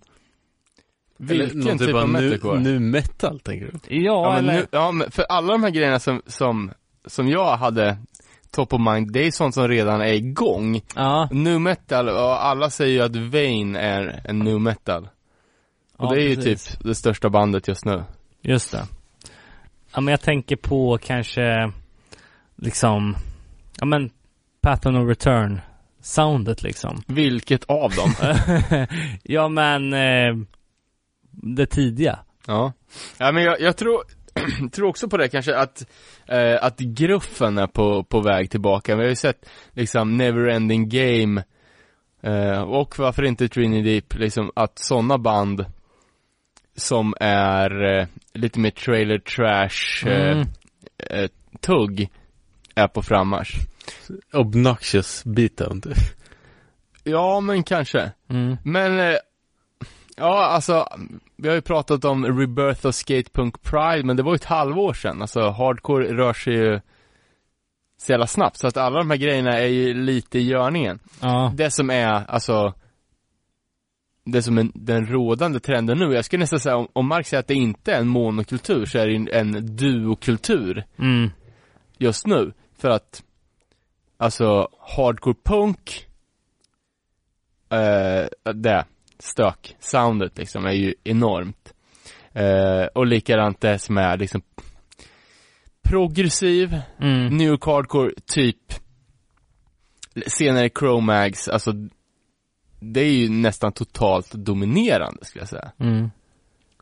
Vilken 1.17 1.59
någon 1.59 1.77
typ 1.77 1.95
av 1.95 2.09
nu, 2.09 2.21
metalcore? 2.21 2.59
nu 2.59 2.79
metal 2.79 3.39
tänker 3.39 3.65
du? 3.65 3.95
Ja, 3.95 4.25
Ja, 4.25 4.31
men 4.31 4.49
eller... 4.49 4.53
nu, 4.53 4.67
ja, 4.71 4.91
men 4.91 5.11
för 5.11 5.23
alla 5.23 5.51
de 5.51 5.63
här 5.63 5.69
grejerna 5.69 5.99
som, 5.99 6.21
som, 6.25 6.71
som 7.05 7.29
jag 7.29 7.57
hade 7.57 7.97
top 8.51 8.73
of 8.73 8.81
mind, 8.81 9.11
det 9.11 9.27
är 9.27 9.31
sånt 9.31 9.53
som 9.53 9.67
redan 9.67 10.01
är 10.01 10.13
igång. 10.13 10.81
Ja, 10.95 11.29
Nu 11.31 11.59
metal, 11.59 12.09
och 12.09 12.45
alla 12.45 12.69
säger 12.69 12.93
ju 12.93 13.01
att 13.01 13.31
Vain 13.33 13.75
är 13.75 14.21
en 14.25 14.39
nu 14.39 14.59
metal. 14.59 15.09
Och 15.97 16.05
ja, 16.05 16.09
det 16.09 16.21
är 16.21 16.29
ju 16.29 16.35
precis. 16.35 16.65
typ 16.65 16.83
det 16.83 16.95
största 16.95 17.29
bandet 17.29 17.67
just 17.67 17.85
nu. 17.85 18.03
Just 18.41 18.71
det. 18.71 18.83
Ja 19.95 20.01
men 20.01 20.11
jag 20.11 20.21
tänker 20.21 20.55
på 20.55 20.97
kanske 21.01 21.71
liksom, 22.55 23.15
ja 23.79 23.85
men 23.85 24.09
Pattern 24.61 24.95
of 24.95 25.09
Return 25.09 25.61
soundet 26.01 26.63
liksom. 26.63 27.01
Vilket 27.07 27.63
av 27.63 27.91
dem? 27.91 28.37
ja 29.23 29.47
men 29.49 29.93
eh, 29.93 30.45
det 31.31 31.65
tidiga. 31.65 32.19
ja. 32.47 32.73
Ja 33.17 33.31
men 33.31 33.43
jag, 33.43 33.61
jag 33.61 33.77
tror, 33.77 34.03
tror 34.71 34.87
också 34.87 35.09
på 35.09 35.17
det 35.17 35.27
kanske 35.27 35.57
att, 35.57 35.85
eh, 36.27 36.57
att 36.61 36.79
gruffen 36.79 37.57
är 37.57 37.67
på, 37.67 38.03
på 38.03 38.21
väg 38.21 38.51
tillbaka. 38.51 38.95
Vi 38.95 39.01
har 39.01 39.09
ju 39.09 39.15
sett 39.15 39.49
liksom 39.71 40.17
Neverending 40.17 40.89
Game 40.89 41.43
eh, 42.21 42.61
och 42.61 42.99
varför 42.99 43.23
inte 43.23 43.49
Trini 43.49 43.81
Deep, 43.81 44.15
liksom 44.15 44.51
att 44.55 44.79
sådana 44.79 45.17
band 45.17 45.65
som 46.75 47.13
är 47.19 47.99
eh, 47.99 48.07
lite 48.33 48.59
mer 48.59 48.71
trailer 48.71 49.17
trash 49.19 50.07
eh, 50.09 50.31
Mm. 50.31 50.47
eh, 51.09 51.29
tugg 51.61 52.09
är 52.75 52.87
på 52.87 53.01
frammarsch. 53.01 53.55
Obnoxious 54.33 55.23
beatdown. 55.25 55.81
typ. 55.81 55.97
Ja, 57.03 57.39
men 57.39 57.63
kanske. 57.63 58.11
Mm. 58.29 58.57
Men, 58.63 58.99
eh, 58.99 59.15
ja 60.17 60.45
alltså, 60.45 60.87
vi 61.35 61.47
har 61.47 61.55
ju 61.55 61.61
pratat 61.61 62.05
om 62.05 62.25
Rebirth 62.39 62.85
of 62.87 62.95
Skatepunk 62.95 63.61
Pride, 63.63 64.03
men 64.03 64.17
det 64.17 64.23
var 64.23 64.31
ju 64.31 64.35
ett 64.35 64.45
halvår 64.45 64.93
sedan. 64.93 65.21
Alltså, 65.21 65.49
hardcore 65.49 66.13
rör 66.13 66.33
sig 66.33 66.53
ju 66.53 66.79
så 67.97 68.11
jävla 68.11 68.27
snabbt, 68.27 68.57
så 68.57 68.67
att 68.67 68.77
alla 68.77 68.97
de 68.97 69.09
här 69.09 69.17
grejerna 69.17 69.57
är 69.59 69.67
ju 69.67 69.93
lite 69.93 70.39
i 70.39 70.43
görningen. 70.43 70.99
Ja. 71.21 71.51
Det 71.55 71.71
som 71.71 71.89
är, 71.89 72.25
alltså, 72.31 72.73
det 74.25 74.41
som 74.43 74.57
är 74.57 74.67
den 74.73 75.05
rådande 75.07 75.59
trenden 75.59 75.97
nu, 75.97 76.13
jag 76.13 76.25
skulle 76.25 76.39
nästan 76.39 76.59
säga, 76.59 76.75
om, 76.77 76.87
om 76.93 77.07
Marx 77.07 77.29
säger 77.29 77.39
att 77.39 77.47
det 77.47 77.53
inte 77.53 77.93
är 77.93 77.99
en 77.99 78.07
monokultur, 78.07 78.85
så 78.85 78.97
är 78.97 79.07
det 79.07 79.15
en, 79.15 79.29
en 79.55 79.75
duokultur 79.75 80.85
Mm. 80.99 81.29
just 81.97 82.27
nu. 82.27 82.53
För 82.77 82.89
att, 82.89 83.23
alltså, 84.17 84.69
hardcore 84.97 85.35
punk, 85.43 86.07
eh, 87.69 88.53
det, 88.53 88.85
stök, 89.19 89.75
soundet 89.79 90.37
liksom, 90.37 90.65
är 90.65 90.71
ju 90.71 90.93
enormt. 91.03 91.73
Eh, 92.33 92.85
och 92.93 93.05
likadant 93.07 93.61
det 93.61 93.79
som 93.79 93.97
är 93.97 94.17
liksom 94.17 94.41
progressiv, 95.89 96.81
Mm. 97.01 97.37
new 97.37 97.57
hardcore, 97.61 98.11
typ 98.25 98.57
senare 100.27 100.69
Chromags, 100.79 101.47
alltså 101.47 101.71
det 102.79 103.01
är 103.01 103.11
ju 103.11 103.29
nästan 103.29 103.71
totalt 103.71 104.31
dominerande 104.31 105.25
skulle 105.25 105.41
jag 105.41 105.49
säga. 105.49 105.71
Mm. 105.79 106.11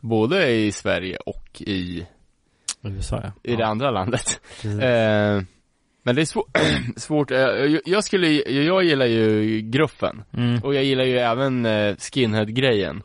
Både 0.00 0.50
i 0.50 0.72
Sverige 0.72 1.16
och 1.16 1.62
i, 1.62 2.06
USA 2.82 3.20
ja. 3.22 3.52
i 3.52 3.56
det 3.56 3.66
andra 3.66 3.90
landet. 3.90 4.40
Eh, 4.64 5.42
men 6.02 6.14
det 6.16 6.20
är 6.20 6.24
svår, 6.24 6.44
svårt, 6.96 7.30
eh, 7.30 7.38
jag, 7.38 7.80
jag 7.84 8.04
skulle, 8.04 8.28
jag 8.50 8.84
gillar 8.84 9.06
ju 9.06 9.60
gruffen. 9.60 10.24
Mm. 10.32 10.62
Och 10.62 10.74
jag 10.74 10.84
gillar 10.84 11.04
ju 11.04 11.18
även 11.18 11.66
eh, 11.66 11.96
skinhead-grejen. 11.96 13.02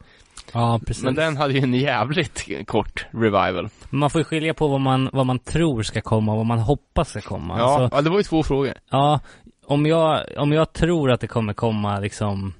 Ja, 0.53 0.79
precis. 0.85 1.03
Men 1.03 1.15
den 1.15 1.37
hade 1.37 1.53
ju 1.53 1.59
en 1.59 1.73
jävligt 1.73 2.47
kort 2.67 3.05
revival. 3.11 3.69
Man 3.89 4.09
får 4.09 4.21
ju 4.21 4.25
skilja 4.25 4.53
på 4.53 4.67
vad 4.67 4.81
man, 4.81 5.09
vad 5.13 5.25
man 5.25 5.39
tror 5.39 5.83
ska 5.83 6.01
komma 6.01 6.31
och 6.31 6.37
vad 6.37 6.45
man 6.45 6.59
hoppas 6.59 7.09
ska 7.09 7.21
komma. 7.21 7.57
Ja, 7.57 7.63
Alltså, 7.63 7.97
ja, 7.97 8.01
det 8.01 8.09
var 8.09 8.17
ju 8.17 8.23
två 8.23 8.43
frågor. 8.43 8.73
ja, 8.89 9.19
om 9.65 9.85
jag, 9.85 10.25
om 10.37 10.51
jag 10.51 10.73
tror 10.73 11.11
att 11.11 11.21
det 11.21 11.27
kommer 11.27 11.53
komma 11.53 11.99
liksom, 11.99 12.53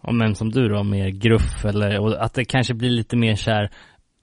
om 0.00 0.20
en 0.20 0.34
som 0.34 0.50
du 0.50 0.68
då, 0.68 0.82
mer 0.82 1.08
gruff 1.08 1.64
eller, 1.64 2.00
och 2.00 2.24
att 2.24 2.34
det 2.34 2.44
kanske 2.44 2.74
blir 2.74 2.90
lite 2.90 3.16
mer 3.16 3.34
så 3.34 3.50
här 3.50 3.70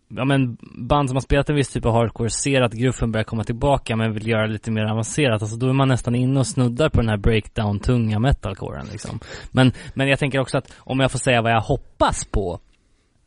Ja 0.08 0.26
men 0.26 0.58
band 0.88 1.10
som 1.10 1.16
har 1.16 1.22
spelat 1.22 1.50
en 1.50 1.56
viss 1.56 1.70
typ 1.70 1.86
av 1.86 1.94
hardcore 1.94 2.30
ser 2.30 2.62
att 2.62 2.74
gruffen 2.74 3.12
börjar 3.12 3.24
komma 3.24 3.44
tillbaka 3.44 3.96
men 3.96 4.14
vill 4.14 4.28
göra 4.28 4.46
lite 4.46 4.72
mer 4.72 4.86
avancerat, 4.86 5.42
alltså 5.42 5.58
då 5.58 5.70
är 5.70 5.74
man 5.74 5.88
nästan 5.88 6.16
inne 6.16 6.40
och 6.40 6.48
snuddar 6.48 6.90
på 6.90 7.02
den 7.02 7.10
här 7.10 7.18
breakdown 7.18 7.80
tunga 7.80 8.20
metalcoren 8.20 8.88
liksom. 8.92 9.20
Men, 9.52 9.72
men 9.94 10.08
jag 10.08 10.20
tänker 10.20 10.40
också 10.40 10.58
att 10.58 10.74
om 10.78 11.00
jag 11.00 11.12
får 11.12 11.20
säga 11.20 11.42
vad 11.42 11.52
jag 11.52 11.62
hoppas 11.62 12.26
på 12.26 12.60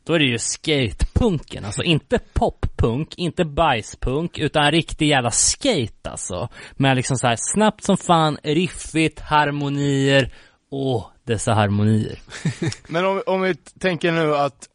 då 0.03 0.13
är 0.13 0.19
det 0.19 0.25
ju 0.25 0.37
skatepunken, 0.37 1.65
alltså 1.65 1.83
inte 1.83 2.19
poppunk, 2.33 3.17
inte 3.17 3.45
bajspunk, 3.45 4.39
utan 4.39 4.71
riktig 4.71 5.07
jävla 5.07 5.31
skate 5.31 6.09
alltså. 6.09 6.49
Med 6.75 6.95
liksom 6.95 7.17
så 7.17 7.27
här 7.27 7.35
snabbt 7.53 7.83
som 7.83 7.97
fan, 7.97 8.37
riffigt, 8.43 9.19
harmonier, 9.19 10.33
åh, 10.69 11.07
dessa 11.29 11.53
harmonier. 11.53 12.19
Men 12.87 13.05
om, 13.05 13.21
om 13.25 13.41
vi 13.41 13.55
tänker 13.55 14.11
nu 14.11 14.35
att 14.35 14.69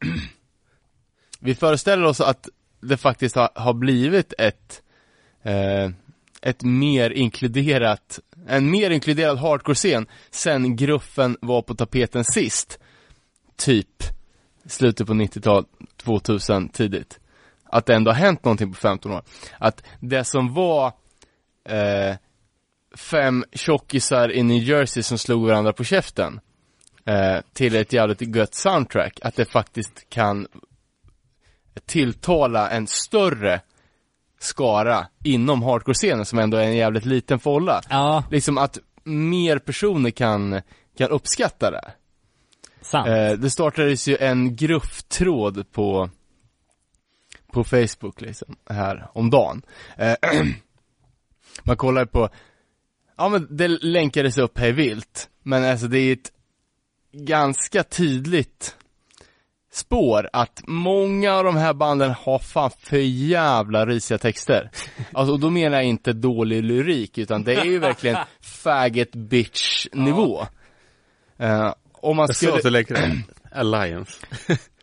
vi 1.41 1.55
föreställer 1.55 2.05
oss 2.05 2.20
att 2.20 2.49
det 2.81 2.97
faktiskt 2.97 3.36
har, 3.36 3.49
har 3.55 3.74
blivit 3.74 4.34
ett 4.39 4.83
eh, 5.42 5.91
ett 6.42 6.62
mer 6.62 7.10
inkluderat, 7.10 8.20
en 8.47 8.70
mer 8.70 8.91
inkluderad 8.91 9.39
hardcore-scen 9.39 10.07
sen 10.31 10.76
gruffen 10.76 11.36
var 11.41 11.62
på 11.62 11.74
tapeten 11.74 12.24
sist. 12.24 12.78
Typ 13.57 14.02
slutet 14.66 15.07
på 15.07 15.12
90-talet, 15.12 15.66
2000 15.97 16.68
tidigt. 16.68 17.20
Att 17.65 17.86
det 17.86 17.94
ändå 17.94 18.10
har 18.10 18.16
hänt 18.16 18.44
någonting 18.44 18.73
på 18.73 18.78
15 18.78 19.12
år. 19.12 19.23
Att 19.58 19.83
det 20.00 20.24
som 20.24 20.55
var 20.55 20.86
eh, 21.68 22.16
fem 22.97 23.45
tjockisar 23.53 24.33
i 24.33 24.43
New 24.43 24.63
Jersey 24.63 25.03
som 25.03 25.19
slog 25.19 25.47
varandra 25.47 25.73
på 25.73 25.85
käften 25.85 26.41
eh, 27.05 27.39
till 27.53 27.77
ett 27.77 27.93
jävligt 27.93 28.37
gött 28.37 28.55
soundtrack, 28.55 29.19
att 29.23 29.37
det 29.37 29.45
faktiskt 29.45 30.09
kan 30.09 30.47
tilltala 31.87 32.71
en 32.71 32.87
större 32.87 33.61
skara 34.39 35.07
inom 35.25 35.63
hardcore-scenen 35.63 36.25
som 36.25 36.39
ändå 36.39 36.57
är 36.57 36.65
en 36.65 36.77
jävligt 36.77 37.05
liten 37.05 37.39
folla. 37.39 37.83
Ja, 37.89 38.25
Liksom 38.31 38.59
att 38.59 38.79
mer 39.05 39.59
personer 39.59 40.11
kan, 40.11 40.61
kan 40.99 41.11
uppskatta 41.11 41.71
det. 41.71 41.93
sant. 42.81 43.09
Eh, 43.09 43.33
det 43.33 43.51
startades 43.51 44.09
ju 44.09 44.17
en 44.17 44.57
grufftråd 44.57 45.73
på 45.73 46.11
på 47.55 47.65
Facebook 47.65 48.21
liksom, 48.21 48.57
här 48.71 49.09
om 49.13 49.31
dagen. 49.31 49.63
Eh, 49.97 50.15
man 51.63 51.77
kollar 51.77 52.05
på, 52.05 52.29
ja 53.17 53.28
men 53.28 53.47
det 53.51 53.68
länkades 53.68 54.39
upp 54.39 54.59
hej 54.59 54.73
vilt, 54.73 55.28
men 55.43 55.65
alltså 55.65 55.86
det 55.86 55.99
är 55.99 56.12
ett 56.12 56.33
ganska 57.12 57.83
tydligt 57.83 58.76
spår 59.73 60.28
att 60.33 60.62
många 60.67 61.34
av 61.34 61.44
de 61.44 61.57
här 61.57 61.75
banden 61.75 62.10
har 62.10 62.39
fan 62.39 62.70
för 62.78 62.97
jävla 62.97 63.86
risiga 63.86 64.18
texter. 64.18 64.70
Alltså 65.12 65.33
och 65.33 65.41
då 65.41 65.51
menar 65.51 65.76
jag 65.76 65.84
inte 65.84 66.12
dålig 66.12 66.65
lyrik, 66.65 67.18
utan 67.18 67.44
det 67.44 67.55
är 67.55 67.65
ju 67.65 67.78
verkligen 67.78 68.17
faggot 68.41 69.12
bitch 69.12 69.86
nivå. 69.93 70.47
Eh, 71.36 71.75
om 71.93 72.17
man 72.17 72.28
skulle... 72.28 72.70
länkade 72.70 73.01
till 73.10 73.23
Alliance. 73.52 74.26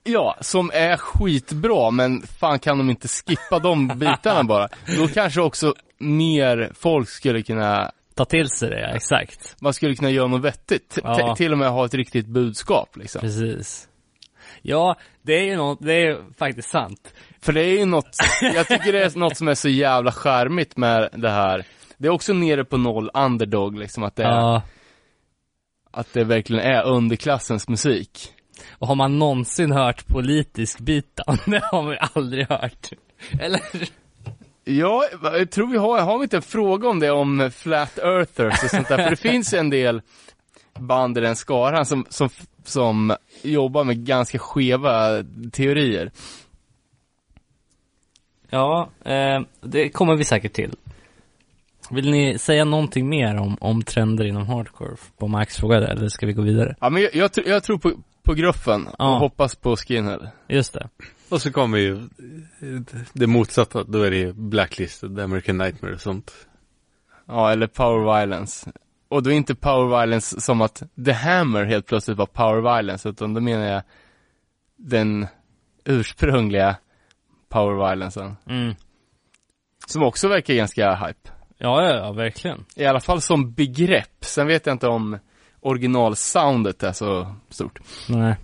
Ja, 0.03 0.37
som 0.41 0.71
är 0.73 0.97
skitbra, 0.97 1.91
men 1.91 2.21
fan 2.21 2.59
kan 2.59 2.77
de 2.77 2.89
inte 2.89 3.07
skippa 3.07 3.59
de 3.59 3.87
bitarna 3.87 4.43
bara? 4.43 4.69
Då 4.97 5.07
kanske 5.07 5.41
också 5.41 5.75
mer 5.97 6.71
folk 6.73 7.09
skulle 7.09 7.41
kunna, 7.41 7.91
Ta 8.15 8.25
till 8.25 8.49
sig 8.49 8.69
det, 8.69 8.79
ja, 8.79 8.87
exakt. 8.87 9.55
man 9.61 9.73
skulle 9.73 9.95
kunna 9.95 10.09
göra 10.09 10.27
något 10.27 10.41
vettigt. 10.41 10.99
Ja. 11.03 11.35
till 11.35 11.51
och 11.51 11.57
med 11.57 11.69
ha 11.69 11.85
ett 11.85 11.93
riktigt 11.93 12.27
budskap 12.27 12.97
liksom. 12.97 13.21
Precis. 13.21 13.87
Ja, 14.61 14.95
det 15.21 15.33
är 15.33 15.43
ju 15.43 15.55
något, 15.55 15.79
det 15.81 15.93
är 15.93 16.05
ju 16.05 16.17
faktiskt 16.37 16.69
sant. 16.69 17.13
För 17.41 17.53
det 17.53 17.61
är 17.65 17.79
ju 17.79 17.85
något, 17.85 18.15
jag 18.55 18.67
tycker 18.67 18.93
det 18.93 19.03
är 19.03 19.19
något 19.19 19.37
som 19.37 19.47
är 19.47 19.55
så 19.55 19.69
jävla 19.69 20.11
charmigt 20.11 20.77
med 20.77 21.09
det 21.13 21.29
här. 21.29 21.65
Det 21.97 22.07
är 22.07 22.11
också 22.11 22.33
nere 22.33 22.65
på 22.65 22.77
noll 22.77 23.09
underdog 23.13 23.77
liksom, 23.77 24.03
att 24.03 24.15
det, 24.15 24.23
är, 24.23 24.29
Ja. 24.31 24.61
att 25.91 26.13
det 26.13 26.23
verkligen 26.23 26.63
är 26.65 26.83
underklassens 26.83 27.67
musik. 27.69 28.33
Och 28.69 28.87
har 28.87 28.95
man 28.95 29.19
någonsin 29.19 29.71
hört 29.71 30.07
politisk 30.07 30.79
beatdown? 30.79 31.37
Det 31.51 31.61
har 31.71 31.83
man 31.83 31.91
ju 31.91 31.97
aldrig 32.15 32.47
hört. 32.49 32.89
Eller? 33.39 33.61
Ja, 34.63 35.05
jag 35.21 35.51
tror 35.51 35.67
vi 35.67 35.77
har, 35.77 36.01
har 36.01 36.17
vi 36.17 36.23
inte 36.23 36.35
en 36.35 36.41
fråga 36.41 36.89
om 36.89 36.99
det 36.99 37.11
om 37.11 37.51
flat 37.55 37.97
earthers 37.99 38.63
och 38.63 38.69
sånt 38.69 38.87
där? 38.87 38.97
För 39.03 39.09
det 39.09 39.15
finns 39.31 39.53
ju 39.53 39.57
en 39.57 39.69
del 39.69 40.01
band 40.79 41.17
i 41.17 41.21
den 41.21 41.35
skaran 41.35 41.85
som, 41.85 42.05
som, 42.09 42.29
som 42.63 43.15
jobbar 43.41 43.83
med 43.83 44.05
ganska 44.05 44.39
skeva 44.39 45.23
teorier. 45.51 46.11
Ja, 48.49 48.89
eh, 49.05 49.41
det 49.61 49.89
kommer 49.89 50.15
vi 50.15 50.23
säkert 50.23 50.53
till. 50.53 50.75
Vill 51.91 52.11
ni 52.11 52.37
säga 52.39 52.65
någonting 52.65 53.09
mer 53.09 53.35
om, 53.37 53.57
om 53.61 53.83
trender 53.83 54.25
inom 54.25 54.47
hardcore 54.47 54.95
på 55.17 55.27
Max 55.27 55.57
frågade, 55.57 55.87
eller 55.87 56.07
ska 56.07 56.25
vi 56.25 56.33
gå 56.33 56.41
vidare? 56.41 56.75
Ja, 56.79 56.89
men 56.89 57.01
jag, 57.01 57.15
jag, 57.15 57.29
jag 57.45 57.63
tror 57.63 57.77
på, 57.77 57.91
på 58.23 58.33
gruffen 58.33 58.87
och 58.87 58.95
Ja. 58.97 59.17
hoppas 59.17 59.55
på 59.55 59.75
skinhead. 59.75 60.31
Just 60.47 60.73
det. 60.73 60.89
Och 61.31 61.41
så 61.41 61.51
kommer 61.51 61.77
ju 61.77 62.09
det 63.13 63.27
motsatta, 63.27 63.83
då 63.83 64.03
är 64.03 64.11
det 64.11 64.17
ju 64.17 64.33
Blacklisted, 64.33 65.19
American 65.19 65.57
Nightmare 65.57 65.93
och 65.93 66.01
sånt. 66.01 66.47
Ja, 67.27 67.51
eller 67.51 67.67
power 67.67 68.19
violence. 68.19 68.71
Och 69.07 69.23
då 69.23 69.31
är 69.31 69.33
inte 69.33 69.55
power 69.55 69.99
violence 69.99 70.41
som 70.41 70.61
att 70.61 70.83
The 71.05 71.11
Hammer 71.11 71.65
helt 71.65 71.85
plötsligt 71.85 72.17
var 72.17 72.25
power 72.25 72.75
violence, 72.75 73.09
utan 73.09 73.33
då 73.33 73.41
menar 73.41 73.65
jag 73.65 73.81
den 74.75 75.27
ursprungliga 75.85 76.75
power 77.49 77.89
violencen. 77.89 78.37
Mm. 78.49 78.75
Som 79.87 80.03
också 80.03 80.27
verkar 80.27 80.53
ganska 80.53 80.95
hype. 80.95 81.29
Ja, 81.57 81.83
ja, 81.83 81.95
ja, 81.95 82.11
verkligen. 82.11 82.65
I 82.75 82.85
alla 82.85 82.99
fall 82.99 83.21
som 83.21 83.53
begrepp. 83.53 84.25
Sen 84.25 84.47
vet 84.47 84.65
jag 84.65 84.73
inte 84.73 84.87
om 84.87 85.19
originalsoundet 85.59 86.83
är 86.83 86.91
så 86.91 87.35
stort. 87.49 87.79
Nej. 88.09 88.35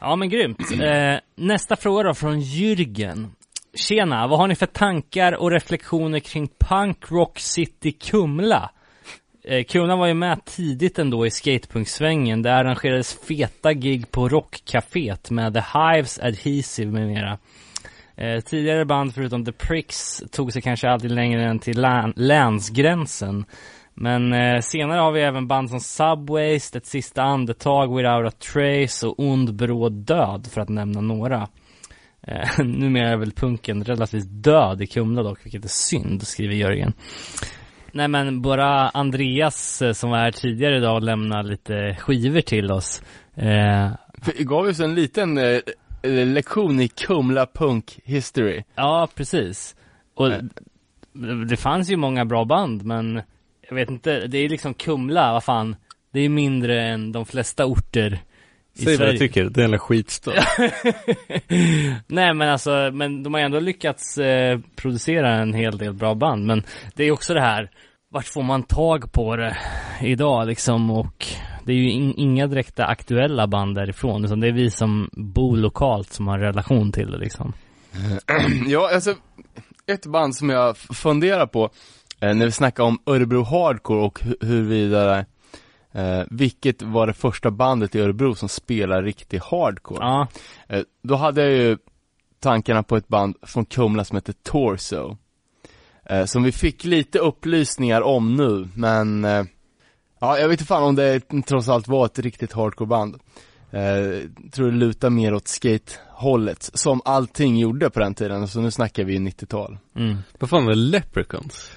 Ja, 0.00 0.16
men 0.16 0.28
grymt. 0.28 0.58
Eh, 0.82 1.18
nästa 1.36 1.76
fråga 1.76 2.02
då 2.02 2.14
från 2.14 2.40
Jürgen. 2.40 3.26
Tjena, 3.74 4.26
vad 4.26 4.38
har 4.38 4.48
ni 4.48 4.54
för 4.54 4.66
tankar 4.66 5.32
och 5.32 5.50
reflektioner 5.50 6.18
kring 6.20 6.48
Punk 6.58 7.10
Rock 7.10 7.38
City 7.38 7.92
Kumla? 7.92 8.70
Eh, 9.44 9.64
Kumla 9.64 9.96
var 9.96 10.06
ju 10.06 10.14
med 10.14 10.44
tidigt 10.44 10.98
ändå 10.98 11.26
i 11.26 11.30
skatepunksvängen. 11.30 12.42
Det 12.42 12.54
arrangerades 12.54 13.18
feta 13.28 13.72
gig 13.72 14.10
på 14.10 14.28
Rockcaféet 14.28 15.30
med 15.30 15.54
The 15.54 15.60
Hives, 15.78 16.18
Adhesive 16.18 16.90
med 16.92 17.06
mera. 17.08 17.38
Eh, 18.16 18.40
tidigare 18.40 18.84
band 18.84 19.14
förutom 19.14 19.44
The 19.44 19.52
Pricks 19.52 20.22
tog 20.32 20.52
sig 20.52 20.62
kanske 20.62 20.88
aldrig 20.90 21.10
längre 21.12 21.44
än 21.44 21.58
till 21.58 21.78
län- 21.80 22.12
länsgränsen. 22.16 23.44
Men 24.00 24.32
eh, 24.32 24.60
senare 24.60 25.00
har 25.00 25.12
vi 25.12 25.20
även 25.20 25.48
band 25.48 25.70
som 25.70 25.80
Subways, 25.80 26.76
Ett 26.76 26.86
sista 26.86 27.22
andetag, 27.22 27.96
Without 27.96 28.34
a 28.34 28.36
Trace 28.52 29.06
och 29.06 29.20
Ond 29.20 29.54
bråd 29.54 29.92
död 29.92 30.48
för 30.52 30.60
att 30.60 30.68
nämna 30.68 31.00
några. 31.00 31.48
Eh, 32.22 32.58
numera 32.64 33.08
är 33.08 33.16
väl 33.16 33.32
punken 33.32 33.84
relativt 33.84 34.26
död 34.28 34.82
i 34.82 34.86
Kumla 34.86 35.22
dock, 35.22 35.44
vilket 35.44 35.64
är 35.64 35.68
synd, 35.68 36.26
skriver 36.26 36.54
Jörgen. 36.54 36.92
Nej 37.92 38.08
men 38.08 38.42
bara 38.42 38.88
Andreas 38.88 39.82
eh, 39.82 39.92
som 39.92 40.10
var 40.10 40.18
här 40.18 40.30
tidigare 40.30 40.76
idag 40.76 40.94
och 40.94 41.02
lämnade 41.02 41.48
lite 41.48 41.96
skivor 42.00 42.40
till 42.40 42.72
oss. 42.72 43.02
Eh, 43.34 43.90
gav 44.38 44.66
oss 44.66 44.80
en 44.80 44.94
liten 44.94 45.38
eh, 45.38 45.60
eh, 46.02 46.26
lektion 46.26 46.80
i 46.80 46.88
Kumla 46.88 47.46
Punk 47.46 48.00
History. 48.04 48.64
ja, 48.74 49.08
precis. 49.14 49.76
Och 50.14 50.28
Nej. 50.28 51.46
det 51.48 51.56
fanns 51.56 51.90
ju 51.90 51.96
många 51.96 52.24
bra 52.24 52.44
band 52.44 52.84
men 52.84 53.22
jag 53.68 53.74
vet 53.74 53.90
inte, 53.90 54.26
det 54.26 54.38
är 54.38 54.48
liksom 54.48 54.74
Kumla, 54.74 55.32
vad 55.32 55.44
fan. 55.44 55.76
Det 56.12 56.20
är 56.20 56.28
mindre 56.28 56.82
än 56.82 57.12
de 57.12 57.26
flesta 57.26 57.66
orter 57.66 58.22
i 58.74 58.84
Säg 58.84 58.86
vad 58.86 58.96
Sverige. 58.96 59.12
du 59.12 59.18
tycker, 59.18 59.44
det 59.44 59.62
är 59.64 59.72
en 59.72 59.78
skitstad. 59.78 60.32
Nej 62.06 62.34
men 62.34 62.48
alltså, 62.48 62.90
men 62.92 63.22
de 63.22 63.34
har 63.34 63.40
ändå 63.40 63.60
lyckats 63.60 64.18
eh, 64.18 64.58
producera 64.76 65.34
en 65.34 65.54
hel 65.54 65.78
del 65.78 65.92
bra 65.92 66.14
band. 66.14 66.46
Men 66.46 66.62
det 66.94 67.04
är 67.04 67.12
också 67.12 67.34
det 67.34 67.40
här, 67.40 67.70
vart 68.10 68.26
får 68.26 68.42
man 68.42 68.62
tag 68.62 69.12
på 69.12 69.36
det 69.36 69.56
idag 70.02 70.46
liksom? 70.46 70.90
Och 70.90 71.26
det 71.64 71.72
är 71.72 71.76
ju 71.76 71.90
in, 71.90 72.14
inga 72.16 72.46
direkta 72.46 72.86
aktuella 72.86 73.46
band 73.46 73.74
därifrån. 73.74 74.24
Utan 74.24 74.40
det 74.40 74.48
är 74.48 74.52
vi 74.52 74.70
som 74.70 75.10
bor 75.12 75.56
lokalt 75.56 76.12
som 76.12 76.28
har 76.28 76.38
relation 76.38 76.92
till 76.92 77.10
det 77.10 77.18
liksom. 77.18 77.52
Ja, 78.66 78.94
alltså, 78.94 79.14
ett 79.86 80.06
band 80.06 80.36
som 80.36 80.50
jag 80.50 80.76
funderar 80.76 81.46
på, 81.46 81.70
eh, 82.20 82.34
när 82.34 82.44
vi 82.46 82.52
snackar 82.52 82.82
om 82.84 82.98
Örebro 83.06 83.42
Hardcore 83.42 84.00
och 84.00 84.20
hu- 84.20 84.46
huruvida, 84.46 85.18
eh, 85.92 86.22
vilket 86.30 86.82
var 86.82 87.06
det 87.06 87.12
första 87.12 87.50
bandet 87.50 87.94
i 87.94 88.00
Örebro 88.00 88.34
som 88.34 88.48
spelar 88.48 89.02
riktig 89.02 89.38
hardcore? 89.50 89.98
Ja, 90.06 90.26
Eh, 90.68 90.82
då 91.02 91.14
hade 91.16 91.42
jag 91.42 91.52
ju 91.52 91.78
tankarna 92.40 92.82
på 92.82 92.96
ett 92.96 93.08
band 93.08 93.36
från 93.42 93.64
Kumla 93.64 94.04
som 94.04 94.16
heter 94.16 94.34
Torso. 94.42 95.16
Eh, 96.04 96.24
som 96.24 96.42
vi 96.42 96.52
fick 96.52 96.84
lite 96.84 97.18
upplysningar 97.18 98.02
om 98.02 98.36
nu, 98.36 98.68
men 98.74 99.24
eh, 99.24 99.44
ja, 100.20 100.38
jag 100.38 100.48
vet 100.48 100.60
inte 100.60 100.68
fan 100.68 100.82
om 100.82 100.94
det 100.94 101.20
trots 101.46 101.68
allt 101.68 101.88
var 101.88 102.06
ett 102.06 102.18
riktigt 102.18 102.52
hardcore-band. 102.52 103.14
Eh, 103.70 104.28
tror 104.52 104.70
det 104.70 104.76
lutar 104.76 105.10
mer 105.10 105.34
åt 105.34 105.48
skate-hållet, 105.48 106.70
som 106.74 107.00
allting 107.04 107.58
gjorde 107.58 107.90
på 107.90 108.00
den 108.00 108.14
tiden, 108.14 108.48
så 108.48 108.60
nu 108.60 108.70
snackar 108.70 109.04
vi 109.04 109.18
90-tal. 109.18 109.78
mm. 109.96 110.16
Vad 110.38 110.50
fan 110.50 110.68
är 110.68 110.74
Leprechauns? 110.74 111.70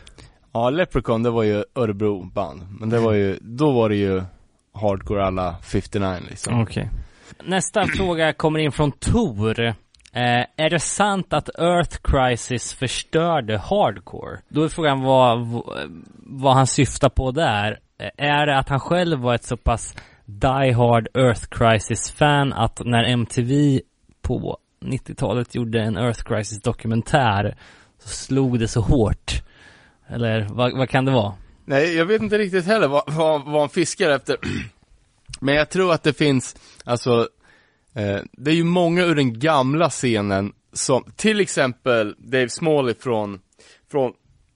Ja, 0.51 0.69
Leprechaun, 0.69 1.23
det 1.23 1.29
var 1.29 1.43
ju 1.43 1.63
Örebro-band, 1.75 2.61
men 2.79 2.89
det 2.89 2.99
var 2.99 3.13
ju, 3.13 3.37
då 3.41 3.71
var 3.71 3.89
det 3.89 3.95
ju 3.95 4.23
hardcore 4.73 5.25
alla 5.25 5.55
59 5.63 6.17
liksom. 6.29 6.61
okej. 6.61 6.89
Nästa 7.43 7.85
fråga 7.87 8.33
kommer 8.33 8.59
in 8.59 8.71
från 8.71 8.91
Tor. 8.91 9.59
Eh, 10.13 10.45
är 10.55 10.69
det 10.69 10.79
sant 10.79 11.33
att 11.33 11.49
Earth 11.59 11.97
Crisis 12.03 12.73
förstörde 12.73 13.57
hardcore? 13.57 14.39
Då 14.49 14.63
är 14.63 14.67
frågan 14.67 15.01
vad, 15.01 15.63
vad 16.17 16.53
han 16.53 16.67
syftar 16.67 17.09
på 17.09 17.31
där. 17.31 17.79
Eh, 17.97 18.25
Är 18.25 18.45
det 18.45 18.57
att 18.57 18.69
han 18.69 18.79
själv 18.79 19.19
var 19.19 19.35
ett 19.35 19.43
så 19.43 19.57
pass 19.57 19.95
die 20.25 20.73
hard 20.73 21.07
Earth 21.13 21.45
Crisis-fan 21.49 22.53
att 22.53 22.81
när 22.85 23.03
MTV 23.03 23.81
på 24.21 24.57
90-talet 24.85 25.55
gjorde 25.55 25.81
en 25.81 25.97
Earth 25.97 26.23
Crisis-dokumentär 26.23 27.55
så 27.99 28.07
slog 28.09 28.59
det 28.59 28.67
så 28.67 28.81
hårt? 28.81 29.43
Eller 30.11 30.47
vad, 30.51 30.77
vad 30.77 30.89
kan 30.89 31.05
det 31.05 31.11
vara? 31.11 31.33
Nej, 31.65 31.95
jag 31.95 32.05
vet 32.05 32.21
inte 32.21 32.37
riktigt 32.37 32.65
heller 32.65 32.87
vad, 32.87 33.03
vad, 33.07 33.45
vad 33.45 33.59
han 33.59 33.69
fiskar 33.69 34.09
efter. 34.09 34.37
Men 35.39 35.55
jag 35.55 35.69
tror 35.69 35.93
att 35.93 36.03
det 36.03 36.13
finns, 36.13 36.55
alltså, 36.85 37.27
eh, 37.95 38.19
det 38.31 38.51
är 38.51 38.55
ju 38.55 38.63
många 38.63 39.03
ur 39.03 39.15
den 39.15 39.39
gamla 39.39 39.89
scenen 39.89 40.53
som, 40.73 41.03
till 41.15 41.39
exempel 41.39 42.15
Dave 42.17 42.49
Smalley 42.49 42.95
från, 42.99 43.39
från 43.91 44.13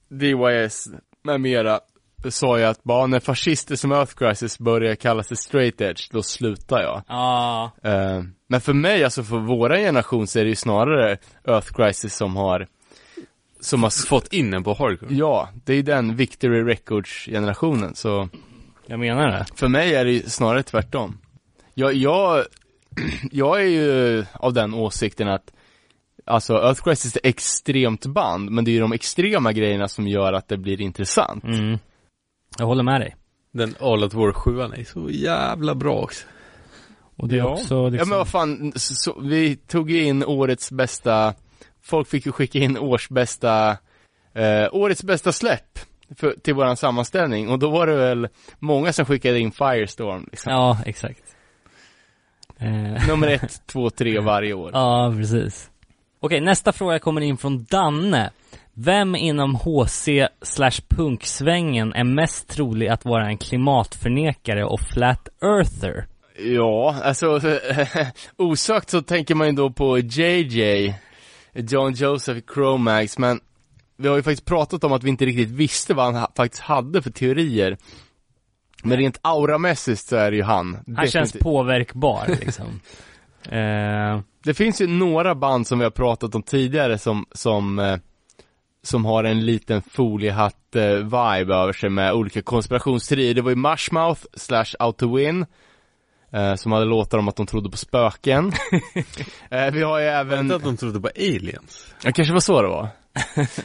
DYS 0.09 0.88
med 1.24 1.42
mera, 1.42 1.80
sa 2.30 2.59
ju 2.59 2.66
att 2.66 2.84
bara 2.84 3.08
när 3.08 3.19
fascister 3.19 3.75
som 3.75 3.92
Earth 3.92 4.16
Crisis 4.16 4.59
börjar 4.59 4.95
kalla 4.95 5.24
sig 5.24 5.38
straight 5.38 5.82
edge, 5.82 6.09
då 6.11 6.24
slutar 6.24 6.82
jag. 6.82 7.03
Ja, 7.08 7.72
Eh, 7.84 8.22
men 8.48 8.61
för 8.61 8.74
mig, 8.74 9.03
alltså 9.03 9.24
för 9.24 9.38
våra 9.38 9.77
generation 9.77 10.27
så 10.27 10.40
är 10.40 10.43
det 10.43 10.50
ju 10.50 10.56
snarare 10.56 11.17
Earth 11.48 11.74
Crisis 11.74 12.16
som 12.16 12.35
har, 12.35 12.67
som 13.66 13.84
har 13.84 14.08
Fått 14.08 14.34
in 14.34 14.53
en 14.53 14.64
på 14.64 14.74
hardcore? 14.74 15.16
Ja, 15.16 15.50
det 15.66 15.74
är 15.74 15.84
den 15.84 16.16
Victory 16.16 16.64
Records-generationen, 16.64 17.95
så 17.95 18.30
jag 18.88 19.00
menar 19.00 19.27
det. 19.27 19.45
för 19.56 19.68
mig 19.68 19.95
är 19.95 20.06
det 20.06 20.32
snarare 20.32 20.64
tvärtom. 20.64 21.18
Jag, 21.74 21.94
jag, 21.94 22.44
jag 23.32 23.61
är 23.61 23.68
ju 23.68 24.26
av 24.34 24.53
den 24.53 24.74
åsikten 24.74 25.27
att 25.27 25.52
Alltså 26.27 26.53
Earth 26.53 26.84
Crisis 26.84 27.16
är 27.16 27.19
ett 27.19 27.26
extremt 27.26 28.06
band, 28.06 28.52
men 28.52 28.66
det 28.66 28.72
är 28.72 28.74
ju 28.74 28.80
de 28.80 28.92
extrema 28.92 29.53
grejerna 29.53 29.88
som 29.88 30.08
gör 30.08 30.34
att 30.34 30.48
det 30.48 30.58
blir 30.58 30.82
intressant. 30.82 31.44
Mm. 31.44 31.77
Jag 32.58 32.66
håller 32.66 32.84
med 32.84 33.02
dig. 33.02 33.16
Den 33.52 33.76
All 33.80 34.03
At 34.03 34.14
War 34.14 34.34
7 34.34 34.61
är 34.61 34.84
så 34.84 35.10
jävla 35.10 35.76
bra 35.76 35.95
också. 35.95 36.26
Och 37.16 37.27
det 37.27 37.38
är 37.38 37.45
också 37.45 37.90
liksom... 37.90 37.98
Ja 37.98 38.06
men 38.10 38.18
vad 38.18 38.27
fan, 38.27 38.72
så, 38.76 38.95
så, 38.95 39.19
vi 39.19 39.56
tog 39.56 39.92
ju 39.92 40.03
in 40.03 40.24
årets 40.24 40.72
bästa, 40.72 41.34
folk 41.85 42.07
fick 42.07 42.25
ju 42.25 42.31
skicka 42.31 42.59
in 42.59 42.77
års 42.77 43.09
bästa, 43.09 43.77
eh, 44.33 44.67
årets 44.72 45.03
bästa 45.03 45.31
släpp 45.31 45.80
för, 46.15 46.35
till 46.41 46.53
våran 46.53 46.77
sammanställning 46.77 47.49
och 47.49 47.59
då 47.59 47.69
var 47.69 47.88
det 47.88 47.95
väl 47.95 48.27
många 48.59 48.93
som 48.93 49.05
skickade 49.05 49.39
in 49.39 49.51
Firestorm 49.51 50.27
liksom. 50.31 50.51
Ja, 50.51 50.77
exakt. 50.85 51.23
Eh, 52.59 53.07
Nummer 53.07 53.27
ett, 53.27 53.61
två, 53.67 53.89
tre 53.89 54.19
varje 54.19 54.53
år. 54.53 54.72
ja, 54.73 55.14
precis. 55.17 55.69
Okej, 56.19 56.41
nästa 56.41 56.72
fråga 56.72 56.99
kommer 56.99 57.22
in 57.22 57.38
från 57.38 57.64
Danne. 57.64 58.31
Vem 58.73 59.15
inom 59.15 59.55
HC 59.55 60.07
slash 60.41 60.81
punksvängen 60.89 61.93
är 61.93 62.03
mest 62.03 62.49
trolig 62.49 62.88
att 62.88 63.05
vara 63.05 63.27
en 63.27 63.38
klimatförnekare 63.38 64.65
och 64.65 64.80
flat 64.81 65.30
earther? 65.41 66.05
Ja, 66.38 66.95
alltså 67.03 67.39
osökt 68.38 68.89
så 68.89 69.01
tänker 69.01 69.35
man 69.35 69.47
ju 69.47 69.53
då 69.53 69.69
på 69.69 69.99
JJ, 69.99 70.93
John 71.56 71.93
Joseph 71.93 72.38
i 72.40 72.43
Chromax, 72.53 73.17
men 73.17 73.40
vi 73.98 74.08
har 74.08 74.16
ju 74.16 74.24
faktiskt 74.24 74.45
pratat 74.45 74.84
om 74.84 74.93
att 74.93 75.03
vi 75.03 75.09
inte 75.09 75.25
riktigt 75.25 75.50
visste 75.50 75.93
vad 75.93 76.06
han 76.06 76.16
ha- 76.16 76.32
faktiskt 76.38 76.64
hade 76.64 77.01
för 77.01 77.09
teorier. 77.11 77.77
Men 78.84 78.98
rent 78.98 79.19
auramässigt 79.22 80.01
så 80.08 80.16
är 80.16 80.32
det 80.32 80.38
ju 80.38 80.43
han. 80.43 80.74
Han 80.74 80.95
känns 80.95 81.11
Definitivt. 81.14 81.43
påverkbar 81.43 82.25
liksom. 82.40 82.80
eh, 83.50 84.22
Det 84.43 84.53
finns 84.53 84.82
ju 84.82 84.88
några 84.88 85.35
band 85.35 85.67
som 85.67 85.80
vi 85.80 85.84
har 85.85 85.92
pratat 85.92 86.35
om 86.35 86.43
tidigare 86.43 86.98
som, 86.98 87.25
som, 87.32 87.80
eh, 87.80 87.98
som 88.84 89.06
har 89.06 89.24
en 89.24 89.45
liten 89.45 89.82
foliehatt-vibe 89.82 91.53
över 91.53 91.74
sig 91.74 91.90
med 91.90 92.14
olika 92.14 92.42
konspirationsteorier. 92.42 93.34
Det 93.34 93.42
var 93.42 93.50
ju 93.50 93.56
Mushmouth 93.56 94.22
slash 94.34 94.66
Out 94.80 94.98
to 94.98 95.16
Win, 95.16 95.42
eh, 95.42 95.48
som 96.55 96.72
hade 96.72 96.85
låtar 96.85 97.17
om 97.17 97.27
att 97.27 97.35
de 97.35 97.45
trodde 97.45 97.69
på 97.69 97.77
spöken. 97.77 98.47
eh, 99.49 99.72
vi 99.72 99.83
har 99.83 99.99
ju 99.99 100.05
Jag 100.05 100.19
även, 100.19 100.39
inte 100.39 100.55
att 100.55 100.64
de 100.64 100.77
trodde 100.77 100.99
på 100.99 101.09
aliens. 101.15 101.93
ja 102.03 102.11
kanske 102.11 102.33
var 102.33 102.39
så 102.39 102.61
det 102.61 102.67
var. 102.67 102.83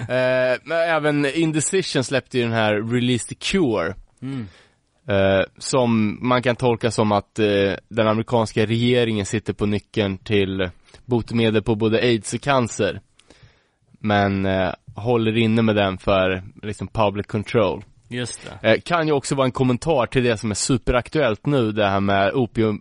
eh, 0.00 0.58
men 0.64 0.78
även 0.78 1.26
Indecision 1.26 2.04
släppte 2.04 2.38
ju 2.38 2.44
den 2.44 2.52
här 2.52 2.92
Release 2.92 3.28
the 3.28 3.34
Cure. 3.34 3.94
mm. 4.22 4.46
Eh, 5.08 5.44
som 5.58 6.18
man 6.28 6.42
kan 6.42 6.56
tolka 6.56 6.90
som 6.90 7.12
att 7.12 7.38
eh, 7.38 7.72
den 7.88 8.08
amerikanska 8.08 8.66
regeringen 8.66 9.26
sitter 9.26 9.52
på 9.52 9.66
nyckeln 9.66 10.18
till 10.18 10.70
botemedel 11.04 11.62
på 11.62 11.74
både 11.74 11.98
aids 11.98 12.34
och 12.34 12.40
cancer. 12.40 13.00
Men 14.00 14.46
eh, 14.46 14.72
håller 14.94 15.36
inne 15.36 15.62
med 15.62 15.76
den 15.76 15.98
för 15.98 16.42
liksom 16.62 16.88
public 16.88 17.26
control. 17.26 17.84
Just 18.10 18.40
det. 18.60 18.68
Eh, 18.72 18.80
kan 18.80 19.06
ju 19.06 19.12
också 19.12 19.34
vara 19.34 19.44
en 19.44 19.52
kommentar 19.52 20.06
till 20.06 20.24
det 20.24 20.36
som 20.36 20.50
är 20.50 20.54
superaktuellt 20.54 21.46
nu, 21.46 21.72
det 21.72 21.86
här 21.88 22.00
med 22.00 22.32
opium 22.32 22.80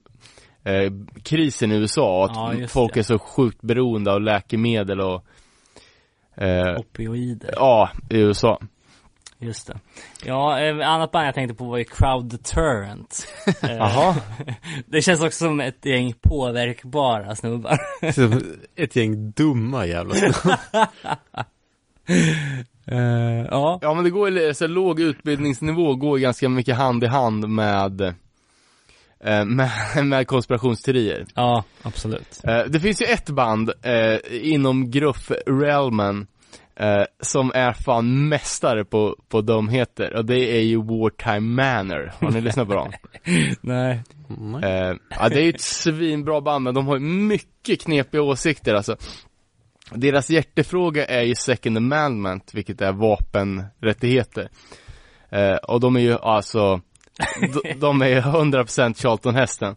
eh, 0.63 0.91
krisen 1.23 1.71
i 1.71 1.75
USA, 1.75 2.25
att 2.25 2.59
Ja, 2.59 2.67
folk 2.67 2.93
det. 2.93 2.99
är 2.99 3.03
så 3.03 3.19
sjukt 3.19 3.61
beroende 3.61 4.11
av 4.13 4.21
läkemedel 4.21 5.01
och 5.01 5.25
eh, 6.37 6.75
Opioider. 6.79 7.53
ja, 7.55 7.89
i 8.09 8.17
USA. 8.17 8.59
Just 9.41 9.67
det. 9.67 9.79
Ja, 10.25 10.59
eh, 10.61 10.89
annat 10.89 11.11
band 11.11 11.27
jag 11.27 11.35
tänkte 11.35 11.55
på 11.55 11.65
var 11.65 11.77
ju 11.77 11.83
Crowd 11.83 12.25
Deterrent. 12.29 13.27
Eh, 13.63 13.71
Jaha. 13.75 14.15
Det 14.85 15.01
känns 15.01 15.21
också 15.23 15.45
som 15.45 15.59
ett 15.59 15.85
gäng 15.85 16.13
påverkbara 16.21 17.35
snubbar. 17.35 17.79
Ett 18.75 18.95
gäng 18.95 19.31
dumma 19.31 19.85
jävla 19.85 20.15
snubbar. 20.15 20.59
Eh, 22.91 23.45
ja. 23.51 23.79
Ja 23.81 23.93
men 23.93 24.03
det 24.03 24.09
går 24.09 24.29
ju, 24.29 24.53
så 24.53 24.67
låg 24.67 24.99
utbildningsnivå 24.99 25.95
går 25.95 26.17
ju 26.17 26.23
ganska 26.23 26.49
mycket 26.49 26.75
hand 26.75 27.03
i 27.03 27.07
hand 27.07 27.49
med 27.49 28.01
eh, 29.23 29.45
med, 29.45 29.71
med 30.03 30.27
konspirationsteorier. 30.27 31.25
Ja, 31.35 31.63
absolut. 31.81 32.41
Eh, 32.43 32.63
det 32.67 32.79
finns 32.79 33.01
ju 33.01 33.05
ett 33.05 33.29
band 33.29 33.71
eh, 33.81 34.17
inom 34.31 34.91
gruff-realmen 34.91 36.27
eh, 36.75 37.03
som 37.21 37.51
är 37.55 37.73
fan 37.73 38.29
mästare 38.29 38.85
på, 38.85 39.15
på 39.29 39.41
dumheter 39.41 40.15
och 40.15 40.25
det 40.25 40.57
är 40.57 40.61
ju 40.61 40.77
Wartime 40.77 41.39
Manor. 41.39 42.11
Har 42.19 42.31
ni 42.31 42.41
lyssnat 42.41 42.67
på 42.67 42.73
dem? 42.73 42.91
Nej. 43.61 44.03
Nej. 44.27 44.63
Eh, 44.63 44.95
ja, 45.09 45.29
det 45.29 45.39
är 45.39 45.43
ju 45.43 45.49
ett 45.49 45.61
svinbra 45.61 46.41
band, 46.41 46.63
men 46.63 46.73
de 46.73 46.87
har 46.87 46.95
ju 46.95 47.01
mycket 47.01 47.81
knepiga 47.81 48.21
åsikter 48.21 48.73
alltså. 48.73 48.97
Deras 49.91 50.29
hjärtefråga 50.29 51.05
är 51.05 51.21
ju 51.21 51.35
second 51.35 51.77
amendment, 51.77 52.53
vilket 52.53 52.81
är 52.81 52.91
vapenrättigheter. 52.91 54.49
Eh, 55.29 55.55
och 55.55 55.79
de 55.79 55.95
är 55.95 55.99
ju 55.99 56.17
alltså, 56.17 56.81
de, 57.53 57.73
de 57.79 58.01
är 58.01 58.07
ju 58.07 58.19
100% 58.19 59.01
Charlton-hästen. 59.01 59.75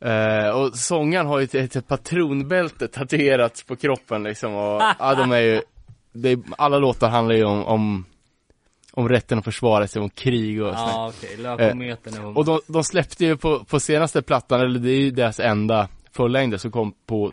Eh, 0.00 0.48
och 0.48 0.74
sångaren 0.74 1.26
har 1.26 1.38
ju 1.38 1.44
ett, 1.44 1.76
ett 1.76 1.88
patronbälte 1.88 2.88
tatuerat 2.88 3.64
på 3.66 3.76
kroppen 3.76 4.22
liksom 4.22 4.54
och, 4.54 4.82
ja 4.98 5.14
de 5.14 5.32
är 5.32 5.40
ju, 5.40 5.62
är, 6.24 6.38
alla 6.58 6.78
låtar 6.78 7.08
handlar 7.08 7.34
ju 7.34 7.44
om, 7.44 7.64
om, 7.64 8.04
om 8.92 9.08
rätten 9.08 9.38
att 9.38 9.44
försvara 9.44 9.88
sig, 9.88 10.02
om 10.02 10.10
krig 10.10 10.62
och 10.62 10.74
sånt. 10.74 10.92
Ja, 10.92 11.12
okej. 11.18 11.36
Lökometern 11.36 12.14
är 12.14 12.38
Och 12.38 12.44
de, 12.44 12.60
de 12.66 12.84
släppte 12.84 13.24
ju 13.24 13.36
på, 13.36 13.64
på 13.64 13.80
senaste 13.80 14.22
plattan, 14.22 14.60
eller 14.60 14.80
det 14.80 14.90
är 14.90 15.00
ju 15.00 15.10
deras 15.10 15.40
enda 15.40 15.88
fullängder 16.12 16.58
som 16.58 16.70
kom 16.70 16.94
på 17.06 17.32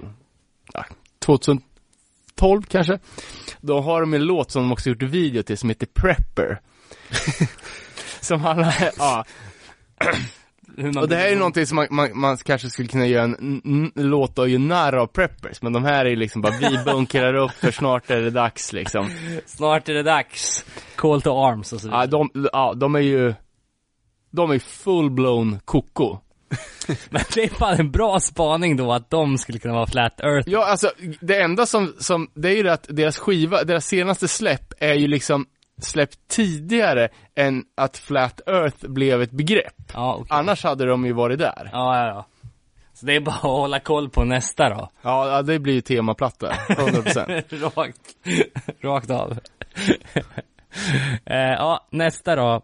ja, 0.73 0.85
2012 1.29 2.61
kanske. 2.67 2.99
Då 3.61 3.81
har 3.81 4.01
de 4.01 4.13
en 4.13 4.25
låt 4.25 4.51
som 4.51 4.61
de 4.61 4.71
också 4.71 4.89
gjort 4.89 5.01
video 5.01 5.43
till 5.43 5.57
som 5.57 5.69
heter 5.69 5.87
Prepper. 5.93 6.61
som 8.21 8.41
handlar, 8.41 8.91
ja. 8.97 9.25
Och 11.01 11.09
det 11.09 11.15
här 11.15 11.25
är 11.25 11.29
ju 11.29 11.35
någonting 11.35 11.65
som 11.65 11.75
man, 11.75 11.87
man, 11.89 12.19
man 12.19 12.37
kanske 12.37 12.69
skulle 12.69 12.87
kunna 12.87 13.07
göra 13.07 13.23
en 13.23 13.91
låt 13.95 14.39
och 14.39 14.49
göra 14.49 14.61
narr 14.61 14.93
av 14.93 15.07
preppers, 15.07 15.61
men 15.61 15.73
de 15.73 15.83
här 15.83 16.05
är 16.05 16.09
ju 16.09 16.15
liksom 16.15 16.41
bara 16.41 16.53
vi 16.57 16.77
bunkrar 16.85 17.33
upp 17.33 17.51
för 17.51 17.71
snart 17.71 18.09
är 18.09 18.21
det 18.21 18.29
dags 18.29 18.73
liksom. 18.73 19.11
Snart 19.45 19.89
är 19.89 19.93
det 19.93 20.03
dags. 20.03 20.65
Call 20.95 21.21
to 21.21 21.29
arms 21.29 21.73
och 21.73 21.81
så 21.81 21.87
vidare. 21.87 22.01
Ja, 22.01 22.07
de, 22.07 22.49
ja, 22.53 22.73
de 22.73 22.95
är 22.95 22.99
ju, 22.99 23.33
de 24.31 24.51
är 24.51 24.59
full-blown 24.59 25.59
koko. 25.65 26.17
Men 27.09 27.21
det 27.33 27.43
är 27.43 27.49
fan 27.49 27.79
en 27.79 27.91
bra 27.91 28.19
spaning 28.19 28.77
då 28.77 28.93
att 28.93 29.09
de 29.09 29.37
skulle 29.37 29.59
kunna 29.59 29.73
vara 29.73 29.87
flat 29.87 30.19
earth. 30.19 30.49
Ja, 30.49 30.65
alltså 30.65 30.91
det 31.21 31.41
enda 31.41 31.65
som, 31.65 31.95
som, 31.99 32.31
det 32.33 32.49
är 32.49 32.55
ju 32.55 32.63
det 32.63 32.73
att 32.73 32.85
deras 32.89 33.17
skiva, 33.17 33.63
deras 33.63 33.85
senaste 33.85 34.27
släpp 34.27 34.73
är 34.79 34.93
ju 34.93 35.07
liksom 35.07 35.45
släppt 35.81 36.27
tidigare 36.27 37.09
än 37.35 37.63
att 37.77 37.97
Flat 37.97 38.41
Earth 38.47 38.87
blev 38.87 39.21
ett 39.21 39.31
begrepp. 39.31 39.91
Ja, 39.93 40.13
okej. 40.13 40.27
Annars 40.29 40.63
hade 40.63 40.85
de 40.85 41.05
ju 41.05 41.13
varit 41.13 41.39
där. 41.39 41.69
Ja, 41.71 41.97
ja, 41.97 42.07
ja. 42.07 42.25
Så 42.93 43.05
det 43.05 43.15
är 43.15 43.19
bara 43.19 43.35
att 43.35 43.41
hålla 43.41 43.79
koll 43.79 44.09
på 44.09 44.23
nästa 44.23 44.69
då. 44.69 44.89
Ja, 45.01 45.29
ja, 45.29 45.41
det 45.41 45.59
blir 45.59 45.73
ju 45.73 45.81
temaplatta, 45.81 46.53
100%. 46.69 47.75
rakt, 47.75 47.99
rakt 48.83 49.09
av. 49.09 49.39
eh, 51.25 51.37
ja, 51.37 51.87
nästa 51.91 52.35
då. 52.35 52.61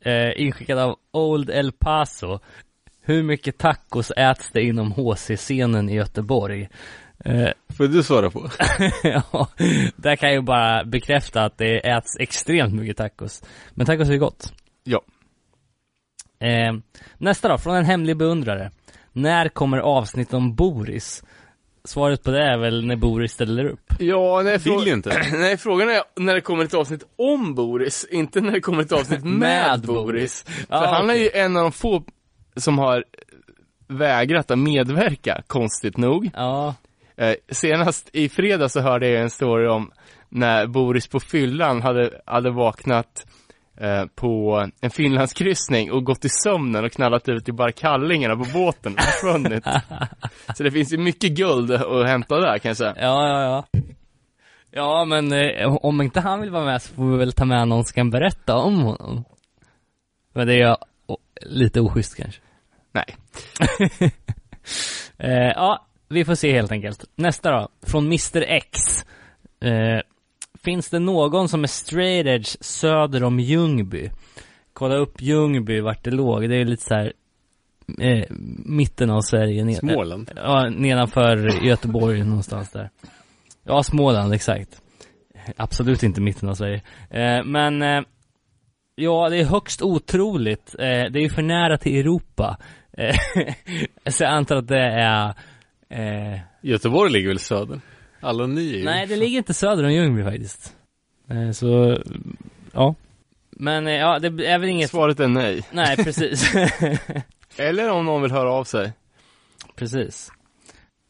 Eh, 0.00 0.42
inskickad 0.42 0.78
av 0.78 0.96
Old 1.12 1.50
El 1.50 1.72
Paso. 1.72 2.38
Hur 3.08 3.22
mycket 3.22 3.58
tacos 3.58 4.10
äts 4.16 4.50
det 4.52 4.62
inom 4.62 4.92
HC-scenen 4.92 5.88
i 5.90 5.94
Göteborg? 5.94 6.68
Eh, 7.24 7.48
Får 7.76 7.86
du 7.88 8.02
svara 8.02 8.30
på? 8.30 8.50
ja, 9.02 9.48
där 9.96 10.16
kan 10.16 10.28
jag 10.28 10.36
ju 10.36 10.42
bara 10.42 10.84
bekräfta 10.84 11.44
att 11.44 11.58
det 11.58 11.88
äts 11.90 12.16
extremt 12.20 12.74
mycket 12.74 12.96
tacos. 12.96 13.42
Men 13.74 13.86
tacos 13.86 14.08
är 14.08 14.16
gott. 14.16 14.52
Ja. 14.84 15.02
Eh, 16.40 16.72
nästa 17.18 17.48
då, 17.48 17.58
från 17.58 17.74
en 17.76 17.84
hemlig 17.84 18.16
beundrare. 18.16 18.70
När 19.12 19.48
kommer 19.48 19.78
avsnitt 19.78 20.34
om 20.34 20.54
Boris? 20.54 21.24
Svaret 21.84 22.22
på 22.22 22.30
det 22.30 22.42
är 22.44 22.58
väl 22.58 22.86
när 22.86 22.96
Boris 22.96 23.32
ställer 23.32 23.64
upp. 23.64 23.92
Ja, 23.98 24.42
nej, 24.44 24.58
Vill 24.58 24.86
ju 24.86 24.92
inte. 24.92 25.22
nej, 25.32 25.56
frågan 25.56 25.88
är 25.88 26.02
när 26.16 26.34
det 26.34 26.40
kommer 26.40 26.64
ett 26.64 26.74
avsnitt 26.74 27.02
om 27.16 27.54
Boris, 27.54 28.06
inte 28.10 28.40
när 28.40 28.52
det 28.52 28.60
kommer 28.60 28.82
ett 28.82 28.92
avsnitt 28.92 29.24
med, 29.24 29.38
Med 29.38 29.80
Boris. 29.80 30.04
Boris. 30.04 30.44
För 30.44 30.64
Ja, 30.76 30.86
han 30.86 31.10
är 31.10 31.14
okej. 31.14 31.22
ju 31.22 31.30
en 31.30 31.56
av 31.56 31.62
de 31.62 31.72
få 31.72 32.04
som 32.58 32.78
har 32.78 33.04
vägrat 33.88 34.50
att 34.50 34.58
medverka, 34.58 35.42
konstigt 35.46 35.96
nog. 35.96 36.30
Ja, 36.34 36.74
Eh, 37.18 37.34
senast 37.48 38.10
i 38.12 38.28
fredag 38.28 38.68
så 38.68 38.80
hörde 38.80 39.08
jag 39.08 39.22
en 39.22 39.30
story 39.30 39.66
om 39.66 39.90
när 40.28 40.66
Boris 40.66 41.08
på 41.08 41.20
fyllan 41.20 41.82
hade, 41.82 42.20
hade 42.26 42.50
vaknat 42.50 43.26
eh, 43.80 44.04
på 44.14 44.66
en 44.80 44.90
Finlandskryssning 44.90 45.92
och 45.92 46.04
gått 46.04 46.24
i 46.24 46.28
sömnen 46.28 46.84
och 46.84 46.92
knallat 46.92 47.28
ut 47.28 47.48
i 47.48 47.52
bara 47.52 47.72
kallingarna 47.72 48.36
på 48.36 48.46
båten 48.52 48.94
och 48.94 49.00
försvunnit. 49.00 49.64
så 50.56 50.62
det 50.62 50.70
finns 50.70 50.92
ju 50.92 50.98
mycket 50.98 51.32
guld 51.32 51.72
att 51.72 52.06
hämta 52.06 52.40
där 52.40 52.58
kan 52.58 52.68
jag 52.68 52.76
säga. 52.76 52.94
ja, 52.96 53.28
ja, 53.28 53.42
ja. 53.42 53.80
Ja, 54.70 55.04
men 55.04 55.32
eh, 55.32 55.74
om 55.74 56.00
inte 56.00 56.20
han 56.20 56.40
vill 56.40 56.50
vara 56.50 56.64
med 56.64 56.82
så 56.82 56.94
får 56.94 57.10
vi 57.10 57.16
väl 57.16 57.32
ta 57.32 57.44
med 57.44 57.68
någon 57.68 57.84
som 57.84 57.94
kan 57.94 58.10
berätta 58.10 58.56
om 58.56 58.80
honom. 58.80 59.24
Men 60.32 60.46
det 60.46 60.54
är 60.54 60.68
ju 60.68 60.76
lite 61.46 61.80
oschysst 61.80 62.16
kanske. 62.16 62.40
Nej. 62.92 63.16
Eh, 65.20 65.52
ja, 65.54 65.86
vi 66.08 66.24
får 66.24 66.34
se 66.34 66.52
helt 66.52 66.72
enkelt. 66.72 67.04
Nästa 67.16 67.50
då, 67.50 67.68
från 67.82 68.04
Mr 68.06 68.42
X. 68.42 68.78
Eh, 69.60 70.00
finns 70.64 70.90
det 70.90 70.98
någon 70.98 71.48
som 71.48 71.62
är 71.64 71.68
straight 71.68 72.26
edge 72.26 72.56
söder 72.60 73.24
om 73.24 73.40
Ljungby? 73.40 74.10
Kolla 74.72 74.96
upp 74.96 75.22
Ljungby, 75.22 75.80
vart 75.80 76.04
det 76.04 76.10
låg. 76.10 76.48
Det 76.48 76.56
är 76.56 76.64
lite 76.64 76.82
så 76.84 76.94
här 76.94 77.12
eh, 78.00 78.24
mitten 78.64 79.10
av 79.10 79.20
Sverige. 79.20 79.64
Ner, 79.64 79.74
Småland. 79.74 80.30
Ja, 80.36 80.68
nedanför 80.68 81.64
Göteborg 81.64 82.24
någonstans 82.24 82.70
där. 82.70 82.90
Ja, 83.64 83.82
Småland, 83.82 84.34
exakt. 84.34 84.82
Absolut 85.56 86.02
inte 86.02 86.20
mitten 86.20 86.48
av 86.48 86.54
Sverige. 86.54 86.82
Eh, 87.10 87.44
men, 87.44 87.82
eh, 87.82 88.02
ja, 88.98 89.28
det 89.28 89.36
är 89.36 89.44
högst 89.44 89.82
otroligt. 89.82 90.74
Eh, 90.78 90.84
det 90.84 91.18
är 91.18 91.20
ju 91.20 91.30
för 91.30 91.42
nära 91.42 91.78
till 91.78 92.00
Europa. 92.00 92.56
Eh, 92.92 93.16
så 94.10 94.24
jag 94.24 94.32
antar 94.32 94.56
att 94.56 94.68
det 94.68 94.84
är, 94.84 95.34
eh, 95.88 96.40
Göteborg 96.62 97.12
ligger 97.12 97.28
väl 97.28 97.38
söder? 97.38 97.80
Alla 98.20 98.46
ni 98.46 98.72
är 98.74 98.78
ju... 98.78 98.84
nej 98.84 99.06
det 99.06 99.16
ligger 99.16 99.38
inte 99.38 99.54
söder 99.54 99.84
om 99.84 99.92
Ljungby 99.92 100.22
faktiskt. 100.22 100.76
Eh, 101.30 101.50
så, 101.50 101.98
ja. 102.72 102.94
Men 103.50 103.86
eh, 103.86 103.94
ja, 103.94 104.18
det 104.18 104.46
är 104.46 104.58
väl 104.58 104.68
inget, 104.68 104.90
Svaret 104.90 105.20
är 105.20 105.28
nej. 105.28 105.62
nej 105.70 105.96
precis. 105.96 106.54
Eller 107.56 107.90
om 107.90 108.04
någon 108.04 108.22
vill 108.22 108.32
höra 108.32 108.52
av 108.52 108.64
sig. 108.64 108.92
Precis. 109.76 110.32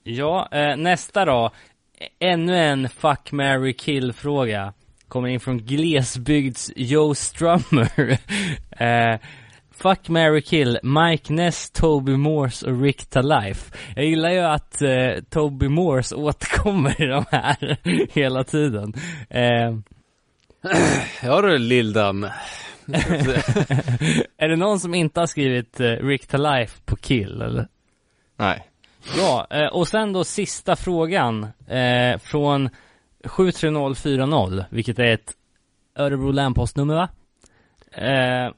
Ja, 0.03 0.49
eh, 0.53 0.77
nästa 0.77 1.25
då. 1.25 1.51
Ännu 2.19 2.57
en 2.57 2.89
fuck, 2.89 3.33
marry, 3.33 3.73
kill 3.73 4.13
fråga. 4.13 4.73
Kommer 5.09 5.29
in 5.29 5.41
från 5.41 5.59
glesbygds 5.59 6.73
Joe 6.77 7.15
Strummer. 7.15 8.19
eh, 8.71 9.21
fuck, 9.71 10.09
marry, 10.09 10.43
kill. 10.43 10.79
Mike 10.83 11.33
Ness, 11.33 11.71
Toby 11.71 12.17
Morse 12.17 12.67
och 12.67 12.83
Rick 12.83 13.07
Talife. 13.07 13.77
Jag 13.97 14.05
gillar 14.05 14.31
ju 14.31 14.39
att 14.39 14.83
eh, 14.83 15.23
Toby 15.31 15.69
Morse 15.69 16.15
återkommer 16.15 17.03
i 17.03 17.07
de 17.07 17.25
här 17.31 17.77
hela 18.13 18.45
tiden. 18.45 18.95
Eh, 19.31 19.77
Ja 21.23 21.43
du 21.43 21.59
Lildan. 21.59 22.25
är 24.39 24.49
det 24.49 24.57
någon 24.57 24.81
som 24.81 24.95
inte 24.95 25.21
har 25.21 25.27
skrivit 25.27 25.81
eh, 25.81 25.87
Rick 25.87 26.27
Talife 26.27 26.81
på 26.85 26.97
kill 26.97 27.43
eller? 27.43 27.69
Nej. 28.37 28.69
Ja, 29.17 29.47
eh, 29.51 29.67
och 29.67 29.89
sen 29.89 30.13
då 30.13 30.25
sista 30.25 30.77
frågan 30.77 31.47
eh, 31.69 32.19
från 32.19 32.71
73040, 33.25 34.65
vilket 34.71 34.99
är 34.99 35.05
ett 35.15 35.33
Örebro 35.99 36.31
län 36.31 36.55
postnummer 36.55 36.95
va? 36.95 37.09
Eh, 37.93 38.53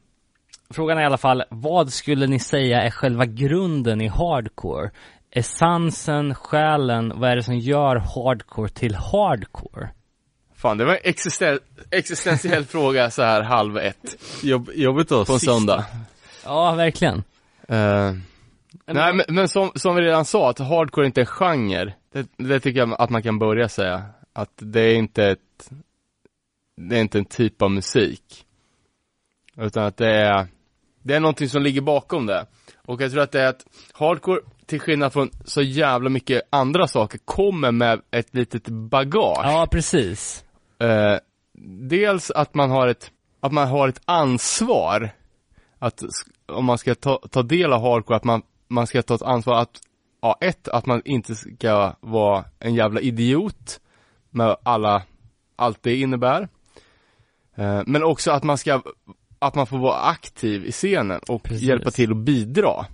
frågan 0.71 0.99
är 0.99 1.03
i 1.03 1.07
alla 1.07 1.19
fall, 1.19 1.43
vad 1.51 1.93
skulle 1.93 2.27
ni 2.27 2.39
säga 2.39 2.83
är 2.83 2.91
själva 2.91 3.25
grunden 3.27 4.01
i 4.01 4.09
hardcore? 4.09 4.91
Essensen, 5.31 6.35
själen, 6.35 7.13
vad 7.17 7.31
är 7.31 7.37
det 7.37 7.43
som 7.43 7.59
gör 7.59 7.97
hardcore 7.97 8.69
till 8.69 8.95
hardcore? 8.95 9.89
Fan, 10.57 10.79
det 10.79 10.85
var 10.85 10.93
en 10.93 11.13
existen- 11.13 11.59
existentiell 11.91 12.65
fråga 12.69 13.11
så 13.11 13.23
här 13.23 13.43
halv 13.43 13.79
ett 13.79 14.17
Jobb, 14.43 14.71
jobbigt 14.75 15.09
då. 15.09 15.25
på 15.25 15.33
en 15.33 15.39
sista. 15.39 15.55
söndag. 15.55 15.85
Ja, 16.45 16.73
verkligen. 16.73 17.23
Eh, 17.69 18.13
nej 18.87 19.15
men, 19.15 19.23
men 19.29 19.49
som, 19.49 19.71
som 19.75 19.95
vi 19.95 20.03
redan 20.03 20.25
sa, 20.25 20.51
att 20.51 20.59
hardcore 20.59 21.07
inte 21.07 21.21
är 21.21 21.23
en 21.23 21.27
genre. 21.27 21.95
Det, 22.13 22.29
det 22.37 22.61
tycker 22.61 22.81
jag 22.81 22.95
att 22.99 23.11
man 23.11 23.23
kan 23.23 23.39
börja 23.39 23.69
säga. 23.69 24.03
Att 24.33 24.53
det 24.57 24.81
är 24.81 24.95
inte 24.95 25.25
ett, 25.25 25.71
det 26.77 26.97
är 26.97 27.01
inte 27.01 27.19
en 27.19 27.25
typ 27.25 27.63
av 27.63 27.71
musik. 27.71 28.47
Utan 29.57 29.85
att 29.85 29.97
det 29.97 30.11
är, 30.11 30.47
det 31.03 31.15
är 31.15 31.21
någonting 31.21 31.49
som 31.49 31.63
ligger 31.63 31.81
bakom 31.81 32.27
det. 32.27 32.47
Och 32.77 33.01
jag 33.01 33.11
tror 33.11 33.23
att 33.23 33.33
det 33.33 33.41
är 33.41 33.49
att 33.49 33.67
hardcore, 33.93 34.41
till 34.67 34.81
skillnad 34.81 35.13
från 35.13 35.31
så 35.45 35.63
jävla 35.63 36.11
mycket 36.11 36.43
andra 36.51 36.87
saker, 36.87 37.19
kommer 37.19 37.73
med 37.73 38.01
ett 38.11 38.35
litet 38.35 38.69
bagage. 38.69 39.41
Ja, 39.43 39.69
precis. 39.71 40.45
Eh, 40.79 41.17
dels 41.89 42.31
att 42.31 42.55
man 42.55 42.71
har 42.71 42.89
ett, 42.89 43.11
att 43.41 43.53
man 43.53 43.69
har 43.69 43.89
ett 43.89 44.01
ansvar 44.05 45.11
att 45.79 46.03
om 46.47 46.65
man 46.65 46.79
ska 46.79 46.95
ta, 46.95 47.21
ta 47.31 47.43
del 47.43 47.73
av 47.73 47.83
hardcore, 47.83 48.17
att 48.17 48.25
man, 48.25 48.43
man 48.69 48.87
ska 48.87 49.03
ta 49.03 49.15
ett 49.15 49.23
ansvar 49.23 49.55
att, 49.55 49.81
ja 50.23 50.39
ett, 50.41 50.69
att 50.69 50.87
man 50.87 51.03
inte 51.05 51.35
ska 51.35 51.95
vara 52.01 52.45
en 52.59 52.75
jävla 52.75 53.01
idiot 53.01 53.81
med 54.31 54.57
alla, 54.63 55.03
allt 55.57 55.83
det 55.83 55.97
innebär. 55.97 56.49
Eh, 57.55 57.83
men 57.87 58.03
också 58.03 58.31
att 58.31 58.43
man 58.43 58.59
ska, 58.59 58.83
att 59.39 59.55
man 59.55 59.67
får 59.67 59.79
vara 59.79 60.01
aktiv 60.01 60.65
i 60.65 60.73
scenen 60.73 61.21
och 61.29 61.43
Precis. 61.43 61.63
hjälpa 61.63 61.91
till 61.91 62.11
att 62.11 62.17
bidra. 62.17 62.87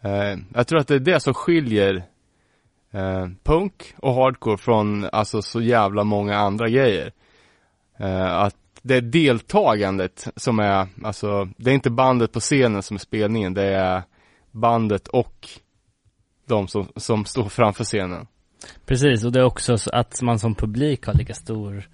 Eh, 0.00 0.38
jag 0.54 0.66
tror 0.66 0.78
att 0.78 0.88
det 0.88 0.94
är 0.94 0.98
det 0.98 1.20
som 1.20 1.34
skiljer 1.34 2.02
eh, 2.90 3.28
punk 3.42 3.94
och 3.96 4.14
hardcore 4.14 4.58
från 4.58 5.08
alltså 5.12 5.42
så 5.42 5.60
jävla 5.60 6.04
många 6.04 6.38
andra 6.38 6.68
grejer. 6.68 7.12
Att 8.28 8.56
det 8.82 8.96
är 8.96 9.00
deltagandet 9.00 10.28
som 10.36 10.58
är, 10.58 10.86
alltså 11.04 11.48
det 11.56 11.70
är 11.70 11.74
inte 11.74 11.90
bandet 11.90 12.32
på 12.32 12.40
scenen 12.40 12.82
som 12.82 12.94
är 12.94 12.98
spelningen, 12.98 13.54
det 13.54 13.64
är 13.64 14.02
bandet 14.50 15.08
och 15.08 15.48
de 16.46 16.68
som, 16.68 16.88
som 16.96 17.24
står 17.24 17.48
framför 17.48 17.84
scenen. 17.84 18.26
Precis, 18.86 19.24
och 19.24 19.32
det 19.32 19.38
är 19.38 19.44
också 19.44 19.78
så 19.78 19.90
att 19.90 20.22
man 20.22 20.38
som 20.38 20.54
publik 20.54 21.06
har 21.06 21.14
lika 21.14 21.34
stor 21.34 21.88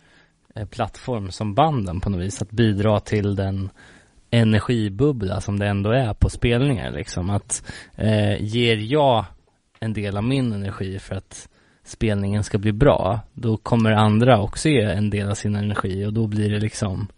eh, 0.54 0.66
plattform 0.66 1.30
som 1.30 1.54
banden 1.54 2.00
på 2.00 2.10
något 2.10 2.20
vis. 2.20 2.42
Att 2.42 2.50
bidra 2.50 3.00
till 3.00 3.36
den 3.36 3.70
energibubbla 4.30 5.40
som 5.40 5.58
det 5.58 5.66
ändå 5.66 5.90
är 5.90 6.14
på 6.14 6.30
spelningar 6.30 6.90
liksom. 6.90 7.30
Att 7.30 7.62
eh, 7.94 8.42
ger 8.42 8.76
jag 8.76 9.24
en 9.80 9.92
del 9.92 10.16
av 10.16 10.24
min 10.24 10.52
energi 10.52 10.98
för 10.98 11.14
att 11.14 11.48
spelningen 11.84 12.44
ska 12.44 12.58
bli 12.58 12.72
bra, 12.72 13.20
då 13.32 13.56
kommer 13.56 13.92
andra 13.92 14.40
också 14.40 14.68
ge 14.68 14.82
en 14.82 15.10
del 15.10 15.30
av 15.30 15.34
sin 15.34 15.56
energi 15.56 16.06
och 16.06 16.12
då 16.12 16.26
blir 16.26 16.50
det 16.50 16.58
liksom 16.58 17.08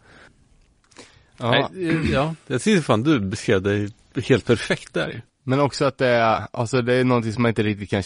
Ja, 1.38 1.56
eh, 1.56 2.10
ja, 2.12 2.34
jag 2.46 2.62
tycker 2.62 2.82
fan 2.82 3.02
du 3.02 3.20
beskrev 3.20 3.62
det 3.62 3.90
helt 4.24 4.46
perfekt 4.46 4.94
där. 4.94 5.22
Men 5.48 5.60
också 5.60 5.84
att 5.84 5.98
det 5.98 6.06
är, 6.06 6.46
alltså 6.52 6.82
det 6.82 6.94
är 6.94 7.04
någonting 7.04 7.32
som 7.32 7.42
man 7.42 7.48
inte 7.48 7.62
riktigt 7.62 7.90
kan 7.90 8.02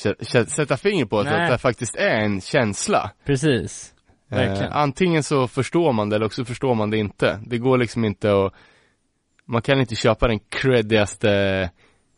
sätta 0.46 0.76
finger 0.76 1.04
på, 1.04 1.24
så 1.24 1.30
Nej. 1.30 1.44
att 1.44 1.50
det 1.50 1.58
faktiskt 1.58 1.96
är 1.96 2.20
en 2.20 2.40
känsla. 2.40 3.10
Precis. 3.24 3.94
Verkligen. 4.28 4.72
Eh, 4.72 4.76
antingen 4.76 5.22
så 5.22 5.48
förstår 5.48 5.92
man 5.92 6.08
det 6.08 6.16
eller 6.16 6.26
också 6.26 6.44
förstår 6.44 6.74
man 6.74 6.90
det 6.90 6.98
inte. 6.98 7.40
Det 7.46 7.58
går 7.58 7.78
liksom 7.78 8.04
inte 8.04 8.32
att, 8.32 8.54
man 9.44 9.62
kan 9.62 9.80
inte 9.80 9.94
köpa 9.94 10.28
den 10.28 10.38
creddigaste, 10.38 11.70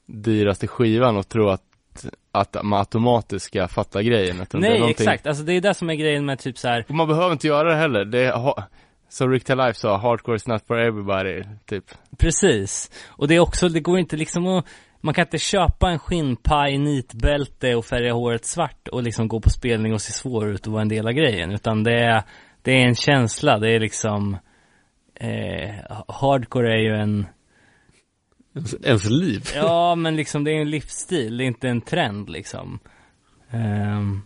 dyraste 0.07 0.67
skivan 0.67 1.17
och 1.17 1.29
tro 1.29 1.49
att, 1.49 1.63
att 2.33 2.57
man 2.63 2.79
automatiskt 2.79 3.47
ska 3.47 3.69
fatta 3.69 4.03
grejen. 4.03 4.41
Är 4.41 4.47
Nej, 4.59 4.79
någonting- 4.79 4.91
exakt. 4.91 5.27
Alltså 5.27 5.43
det 5.43 5.53
är 5.53 5.61
det 5.61 5.75
som 5.75 5.91
är 5.91 5.95
grejen 5.95 6.27
med 6.27 6.39
typ 6.39 6.59
så 6.59 6.69
här. 6.69 6.85
Och 6.89 6.95
man 6.95 7.09
behöver 7.09 7.33
inte 7.33 7.47
göra 7.47 7.69
det 7.69 7.77
heller. 7.77 8.05
Det 8.05 8.25
är, 8.25 8.65
som 9.09 9.31
Rick 9.31 9.49
Life 9.49 9.75
sa, 9.75 9.97
hardcore 9.97 10.37
is 10.37 10.47
not 10.47 10.67
for 10.67 10.79
everybody, 10.79 11.45
typ. 11.67 11.85
Precis. 12.19 12.91
Och 13.07 13.29
det 13.29 13.35
är 13.35 13.41
också, 13.41 13.69
det 13.69 13.81
går 13.81 13.99
inte 13.99 14.17
liksom 14.17 14.47
att 14.47 14.65
man 15.05 15.15
kan 15.15 15.25
inte 15.25 15.39
köpa 15.39 15.91
en 15.91 15.99
skinnpaj, 15.99 16.79
nitbälte 16.79 17.75
och 17.75 17.85
färga 17.85 18.13
håret 18.13 18.45
svart 18.45 18.89
och 18.89 19.03
liksom 19.03 19.29
gå 19.29 19.41
på 19.41 19.51
spelning 19.51 19.93
och 19.93 20.03
se 20.03 20.13
svår 20.13 20.49
ut 20.49 20.67
och 20.67 20.73
vara 20.73 20.83
en 20.83 20.89
del 20.89 21.07
av 21.07 21.13
grejen. 21.13 21.51
Utan 21.51 21.83
det 21.83 22.05
är, 22.05 22.23
det 22.63 22.73
är 22.73 22.87
en 22.87 22.95
känsla, 22.95 23.59
det 23.59 23.71
är 23.71 23.81
liksom 23.81 24.39
eh, 25.15 25.75
Hardcore 26.09 26.73
är 26.73 26.79
ju 26.79 26.95
en, 26.95 27.27
Ens, 28.85 29.11
liv. 29.11 29.43
ja 29.55 29.95
men 29.95 30.17
liksom 30.17 30.45
det 30.45 30.51
är 30.51 30.61
en 30.61 30.71
livsstil, 30.71 31.37
det 31.37 31.45
är 31.45 31.47
inte 31.47 31.69
en 31.69 31.81
trend 31.81 32.31
liksom. 32.31 32.79
Ehm, 33.51 34.23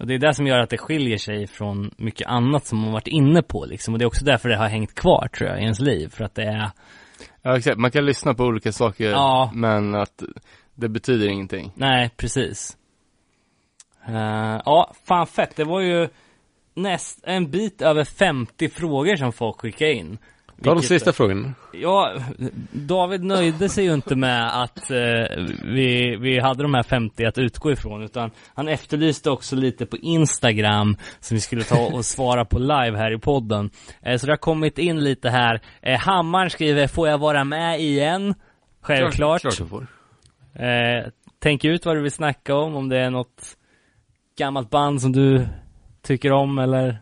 och 0.00 0.06
det 0.06 0.14
är 0.14 0.18
det 0.18 0.34
som 0.34 0.46
gör 0.46 0.58
att 0.58 0.70
det 0.70 0.78
skiljer 0.78 1.18
sig 1.18 1.46
från 1.46 1.90
mycket 1.96 2.26
annat 2.26 2.66
som 2.66 2.78
man 2.78 2.92
varit 2.92 3.08
inne 3.08 3.42
på 3.42 3.64
liksom. 3.64 3.94
Och 3.94 3.98
det 3.98 4.04
är 4.04 4.06
också 4.06 4.24
därför 4.24 4.48
det 4.48 4.56
har 4.56 4.68
hängt 4.68 4.94
kvar 4.94 5.28
tror 5.28 5.50
jag 5.50 5.58
i 5.58 5.62
ens 5.62 5.80
liv. 5.80 6.08
För 6.08 6.24
att 6.24 6.34
det 6.34 6.44
är, 6.44 6.70
Ja, 7.42 7.56
exakt. 7.56 7.78
Man 7.78 7.90
kan 7.90 8.06
lyssna 8.06 8.34
på 8.34 8.44
olika 8.44 8.72
saker, 8.72 9.10
Ja. 9.10 9.50
men 9.54 9.94
att 9.94 10.22
det 10.74 10.88
betyder 10.88 11.28
ingenting. 11.28 11.72
Nej, 11.74 12.10
precis. 12.16 12.76
Eh, 14.08 14.60
ja, 14.64 14.94
fan 15.04 15.26
fett. 15.26 15.56
Det 15.56 15.64
var 15.64 15.80
ju 15.80 16.08
näst, 16.74 17.20
en 17.22 17.50
bit 17.50 17.82
över 17.82 18.04
50 18.04 18.68
frågor 18.68 19.16
som 19.16 19.32
folk 19.32 19.60
skickade 19.60 19.92
in. 19.92 20.18
Ta 20.62 20.74
de 20.74 20.82
sista 20.82 21.12
frågorna. 21.12 21.54
Ja, 21.72 22.14
David 22.72 23.24
nöjde 23.24 23.68
sig 23.68 23.84
ju 23.84 23.94
inte 23.94 24.16
med 24.16 24.62
att 24.62 24.90
eh, 24.90 24.96
vi, 25.64 26.16
vi 26.16 26.40
hade 26.40 26.62
de 26.62 26.74
här 26.74 26.82
50 26.82 27.24
att 27.24 27.38
utgå 27.38 27.72
ifrån, 27.72 28.02
utan 28.02 28.30
han 28.54 28.68
efterlyste 28.68 29.30
också 29.30 29.56
lite 29.56 29.86
på 29.86 29.96
Instagram 29.96 30.96
som 31.20 31.34
vi 31.34 31.40
skulle 31.40 31.64
ta 31.64 31.86
och 31.86 32.04
svara 32.04 32.44
på 32.44 32.58
live 32.58 32.96
här 32.96 33.14
i 33.14 33.18
podden. 33.18 33.70
Eh, 34.02 34.16
så 34.16 34.26
det 34.26 34.32
har 34.32 34.36
kommit 34.36 34.78
in 34.78 35.04
lite 35.04 35.30
här. 35.30 35.60
Eh, 35.82 35.98
Hammar 35.98 36.48
skriver, 36.48 36.86
får 36.86 37.08
jag 37.08 37.18
vara 37.18 37.44
med 37.44 37.80
igen? 37.80 38.34
Självklart. 38.80 39.40
Klart 39.40 39.58
du 39.58 39.66
får. 39.66 39.86
Eh, 40.54 41.06
tänk 41.38 41.64
ut 41.64 41.86
vad 41.86 41.96
du 41.96 42.02
vill 42.02 42.12
snacka 42.12 42.54
om, 42.54 42.76
om 42.76 42.88
det 42.88 42.98
är 42.98 43.10
något 43.10 43.56
gammalt 44.38 44.70
band 44.70 45.02
som 45.02 45.12
du 45.12 45.46
tycker 46.02 46.32
om 46.32 46.58
eller 46.58 46.98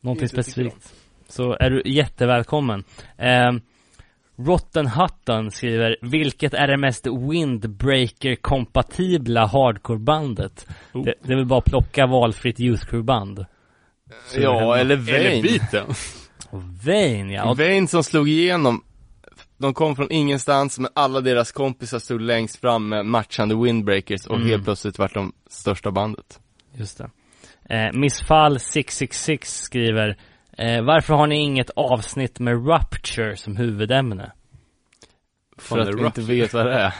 någonting 0.00 0.28
specifikt. 0.28 0.95
Så 1.28 1.56
är 1.60 1.70
du 1.70 1.82
jättevälkommen. 1.84 2.84
Eh, 3.18 3.52
Rotten 4.38 4.86
Hutton 4.86 5.50
skriver, 5.50 5.96
vilket 6.02 6.54
är 6.54 6.66
det 6.68 6.76
mest 6.76 7.06
Windbreaker-kompatibla 7.06 9.46
hardcore-bandet? 9.46 10.66
Oh. 10.92 11.04
Det, 11.04 11.14
det 11.22 11.34
väl 11.36 11.46
bara 11.46 11.60
plocka 11.60 12.06
valfritt 12.06 12.60
Youth 12.60 12.86
Crew-band. 12.86 13.46
Ja, 14.36 14.76
eller 14.76 14.94
Eller 15.14 15.30
Vain. 15.30 15.42
biten. 15.42 15.86
Och 16.50 16.62
Vain 16.62 17.30
ja. 17.30 17.54
Vain 17.54 17.88
som 17.88 18.04
slog 18.04 18.28
igenom, 18.28 18.84
de 19.58 19.74
kom 19.74 19.96
från 19.96 20.12
ingenstans, 20.12 20.78
men 20.78 20.90
alla 20.94 21.20
deras 21.20 21.52
kompisar 21.52 21.98
stod 21.98 22.20
längst 22.20 22.60
fram 22.60 22.88
med 22.88 23.06
matchande 23.06 23.54
windbreakers 23.54 24.26
och 24.26 24.36
Mm. 24.36 24.48
helt 24.48 24.64
plötsligt 24.64 24.98
vart 24.98 25.14
de 25.14 25.32
största 25.50 25.90
bandet. 25.90 26.40
Just 26.74 26.98
det. 26.98 27.10
Eh, 27.74 27.92
Missfall 27.92 28.60
666 28.60 29.60
skriver 29.60 30.16
eh, 30.56 30.82
Varför 30.84 31.14
har 31.14 31.26
ni 31.26 31.36
inget 31.36 31.70
avsnitt 31.70 32.38
med 32.40 32.66
Rupture 32.68 33.36
som 33.36 33.56
huvudämne? 33.56 34.32
För 35.58 35.78
att 35.78 35.94
vi 35.94 36.04
inte 36.06 36.20
vet 36.20 36.54
vad 36.54 36.66
det 36.66 36.74
är. 36.74 36.94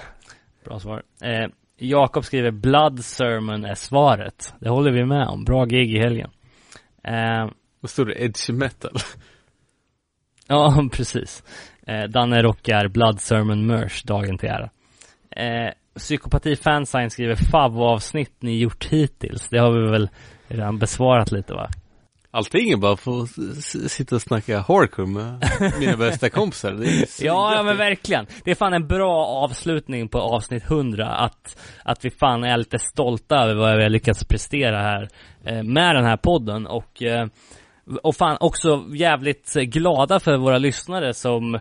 Bra 0.65 0.79
svar. 0.81 1.03
Eh, 1.23 1.49
Jakob 1.79 2.25
skriver 2.25 2.51
Blood 2.51 3.05
Sermon 3.05 3.65
är 3.65 3.75
svaret. 3.75 4.55
Det 4.61 4.69
håller 4.69 4.91
vi 4.91 5.05
med 5.05 5.27
om. 5.29 5.45
Bra 5.45 5.65
gig 5.65 5.95
i 5.95 5.99
helgen. 5.99 6.31
Eh, 7.05 7.51
Vad 7.81 7.91
står 7.91 8.05
det? 8.05 8.25
Edge 8.25 8.51
metal. 8.51 8.93
ja, 10.47 10.89
precis. 10.93 11.43
Eh, 11.87 12.05
Danne 12.05 12.43
rockar 12.43 12.89
Blood 12.89 13.21
Sermon 13.21 13.67
merch 13.67 14.03
dagen 14.03 14.39
till 14.39 14.49
ära. 14.49 14.71
Eh, 15.31 15.73
Psykopati 15.97 16.57
Fansign 16.57 17.11
skriver 17.11 17.35
favvo-avsnitt 17.35 18.33
ni 18.43 18.59
gjort 18.59 18.85
hittills. 18.85 19.49
Det 19.49 19.59
har 19.59 19.73
vi 19.73 19.91
väl 19.91 20.09
redan 20.49 20.79
besvarat 20.79 21.33
lite 21.33 21.53
va? 21.55 21.69
Allting 22.37 22.71
är 22.71 22.77
bara 22.77 22.93
att 22.93 23.01
få 23.01 23.23
s- 23.25 23.75
s- 23.75 23.93
sitta 23.93 24.15
och 24.15 24.23
snacka 24.23 24.59
hardcore 24.69 25.07
med 25.07 25.51
mina 25.81 25.97
bästa 26.07 26.31
kompisar. 26.31 26.73
Det 26.73 26.87
är 26.87 27.25
Ja, 27.27 27.55
ja 27.55 27.63
men 27.63 27.77
verkligen. 27.77 28.27
Det 28.45 28.51
är 28.51 28.55
fan 28.55 28.73
en 28.73 28.87
bra 28.87 29.27
avslutning 29.27 30.09
på 30.09 30.19
avsnitt 30.21 30.63
100 30.71 31.07
att, 31.09 31.59
att 31.85 32.05
vi 32.05 32.11
fan 32.11 32.45
är 32.45 32.57
lite 32.57 32.79
stolta 32.79 33.37
över 33.37 33.55
vad 33.55 33.77
vi 33.77 33.83
har 33.83 33.91
lyckats 33.91 34.25
prestera 34.25 34.83
här 34.83 35.09
eh, 35.45 35.63
med 35.63 35.95
den 35.97 36.05
här 36.05 36.17
podden 36.17 36.67
och 36.67 37.03
eh, 37.03 37.27
och 38.03 38.17
fan 38.17 38.37
också 38.41 38.85
jävligt 38.95 39.53
glada 39.55 40.21
för 40.21 40.37
våra 40.37 40.59
lyssnare 40.59 41.15
som 41.15 41.59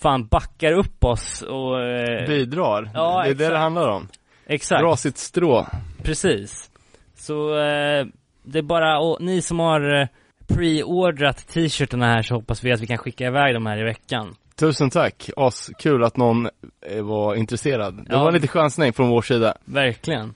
fan 0.00 0.26
backar 0.26 0.72
upp 0.72 1.04
oss 1.04 1.42
och 1.42 1.80
eh, 1.80 2.26
Bidrar. 2.26 2.90
Ja, 2.94 3.22
det 3.24 3.30
är 3.30 3.34
det 3.34 3.44
exakt. 3.44 3.50
det 3.52 3.58
handlar 3.58 3.88
om. 3.88 4.08
exakt, 4.46 4.82
Dra 4.82 4.96
sitt 4.96 5.18
strå. 5.18 5.66
precis. 6.02 6.70
Så 7.16 7.58
eh, 7.58 8.06
det 8.52 8.58
är 8.58 8.62
bara, 8.62 8.98
och 9.00 9.16
ni 9.20 9.42
som 9.42 9.58
har 9.60 10.00
eh, 10.00 10.06
pre-ordrat 10.48 11.46
t-shirtarna 11.48 12.06
här 12.06 12.22
så 12.22 12.34
hoppas 12.34 12.64
vi 12.64 12.72
att 12.72 12.80
vi 12.80 12.86
kan 12.86 12.98
skicka 12.98 13.26
iväg 13.26 13.54
dem 13.54 13.66
här 13.66 13.78
i 13.80 13.84
veckan. 13.84 14.34
Tusen 14.56 14.90
tack. 14.90 15.30
As 15.36 15.70
kul 15.78 16.04
att 16.04 16.16
någon 16.16 16.48
eh, 16.90 17.02
var 17.02 17.34
intresserad. 17.34 17.94
Det 17.96 18.04
Ja. 18.08 18.24
var 18.24 18.32
lite 18.32 18.48
chansning 18.48 18.92
från 18.92 19.08
vår 19.08 19.22
sida. 19.22 19.54
Verkligen. 19.64 20.34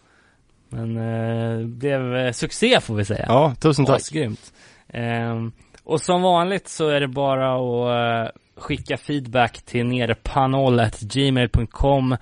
Men 0.68 0.96
eh, 0.96 1.58
det 1.58 1.64
blev 1.66 2.16
eh, 2.16 2.32
succé 2.32 2.80
får 2.80 2.94
vi 2.94 3.04
säga. 3.04 3.24
Ja, 3.28 3.54
tusen 3.60 3.86
tack. 3.86 3.96
Asgrymt. 3.96 4.52
Ehm, 4.88 5.52
och 5.84 6.00
som 6.00 6.22
vanligt 6.22 6.68
så 6.68 6.88
är 6.88 7.00
det 7.00 7.08
bara 7.08 7.54
att 7.54 8.26
eh, 8.26 8.30
skicka 8.56 8.96
feedback 8.96 9.62
till 9.62 9.86
nerepanol.gmail.com 9.86 12.16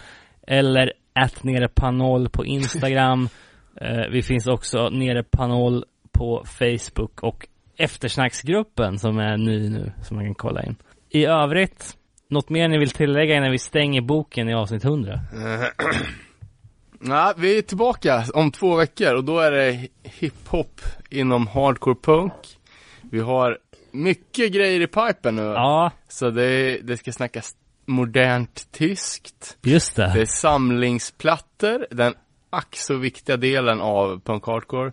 eller 0.47 0.93
att 1.13 1.45
nerepanol 1.45 2.29
på 2.29 2.45
Instagram. 2.45 3.29
Eh, 3.81 4.07
vi 4.11 4.23
finns 4.23 4.47
också 4.47 4.89
nerepanol 4.89 5.85
på 6.13 6.45
Facebook 6.47 7.23
och 7.23 7.47
eftersnacksgruppen 7.77 8.99
som 8.99 9.19
är 9.19 9.37
ny 9.37 9.69
nu 9.69 9.93
som 10.03 10.17
man 10.17 10.27
kan 10.27 10.35
kolla 10.35 10.63
in. 10.63 10.77
I 11.11 11.25
övrigt, 11.25 11.97
något 12.29 12.51
mer 12.51 12.69
ni 12.69 12.79
vill 12.79 12.91
tillägga 12.91 13.37
innan 13.37 13.51
vi 13.51 13.59
stänger 13.59 14.01
boken 14.01 14.49
i 14.49 14.55
avsnitt 14.55 14.85
100? 14.85 15.21
Nej, 17.01 17.33
vi 17.37 17.59
är 17.59 17.63
tillbaka 17.63 18.25
om 18.35 18.51
två 18.51 18.77
veckor 18.77 19.15
och 19.15 19.25
då 19.25 19.39
är 19.39 19.51
det 19.53 19.89
hiphop 20.03 20.81
inom 21.11 21.47
hardcore 21.47 21.97
punk. 22.03 22.33
Vi 23.11 23.21
har 23.21 23.59
mycket 23.91 24.53
grejer 24.53 24.81
i 24.81 24.87
pipen 24.87 25.37
nu. 25.37 25.43
Ja, 25.43 25.91
Så 26.09 26.31
det, 26.31 26.79
det 26.83 26.97
ska 26.97 27.13
snackas 27.13 27.55
modernt 27.87 28.73
tyskt. 28.73 29.59
just 29.63 29.97
Det 29.97 30.11
det. 30.15 30.21
är 30.21 30.25
samlingsplattor, 30.27 31.87
den 31.91 32.15
ack 32.53 32.77
så 32.77 32.97
viktiga 32.97 33.37
delen 33.37 33.81
av 33.81 34.21
punk 34.25 34.47
hardcore. 34.47 34.93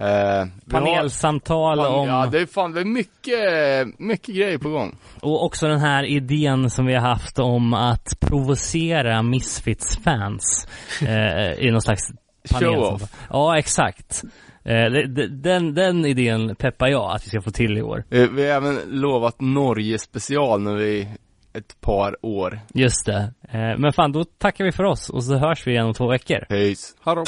Eh, 0.00 0.06
vi 0.06 0.06
har- 0.06 0.80
Panelsamtal 0.80 1.78
om, 1.80 2.08
Ja, 2.08 2.26
det 2.26 2.40
är 2.40 2.46
fan, 2.46 2.72
det 2.72 2.80
är 2.80 2.84
mycket, 2.84 3.98
mycket 3.98 4.34
grejer 4.34 4.58
på 4.58 4.68
gång. 4.68 4.96
och 5.22 5.44
också 5.44 5.68
den 5.68 5.80
här 5.80 6.04
idén 6.04 6.70
som 6.70 6.86
vi 6.86 6.94
har 6.94 7.08
haft 7.08 7.38
om 7.38 7.74
att 7.74 8.20
provocera 8.20 9.22
Misfits-fans 9.22 10.68
eh, 11.02 11.52
i 11.66 11.70
någon 11.70 11.82
slags 11.82 12.02
panelsamtal. 12.52 12.98
Show-off. 12.98 13.02
Ja, 13.30 13.58
exakt. 13.58 14.22
Eh, 14.64 14.84
den, 15.30 15.74
den 15.74 16.06
idén 16.06 16.56
peppar 16.56 16.88
jag 16.88 17.10
att 17.14 17.24
vi 17.26 17.28
ska 17.28 17.40
få 17.40 17.50
till 17.50 17.78
i 17.78 17.82
år. 17.82 18.04
Eh, 18.10 18.28
Vi 18.30 18.42
har 18.50 18.56
även 18.56 18.78
lovat 18.86 19.40
Norge 19.40 19.98
special 19.98 20.60
nu 20.60 20.86
i 20.88 21.08
ett 21.52 21.80
par 21.80 22.26
år. 22.26 22.60
Just 22.74 23.06
det. 23.06 23.32
Eh, 23.50 23.78
men 23.78 23.92
fan, 23.92 24.12
då 24.12 24.24
tackar 24.24 24.64
vi 24.64 24.72
för 24.72 24.84
oss 24.84 25.10
och 25.10 25.24
så 25.24 25.36
hörs 25.36 25.66
vi 25.66 25.70
igen 25.70 25.86
om 25.86 25.94
två 25.94 26.08
veckor. 26.08 26.46
Hejs. 26.48 26.94
Hallå. 27.00 27.24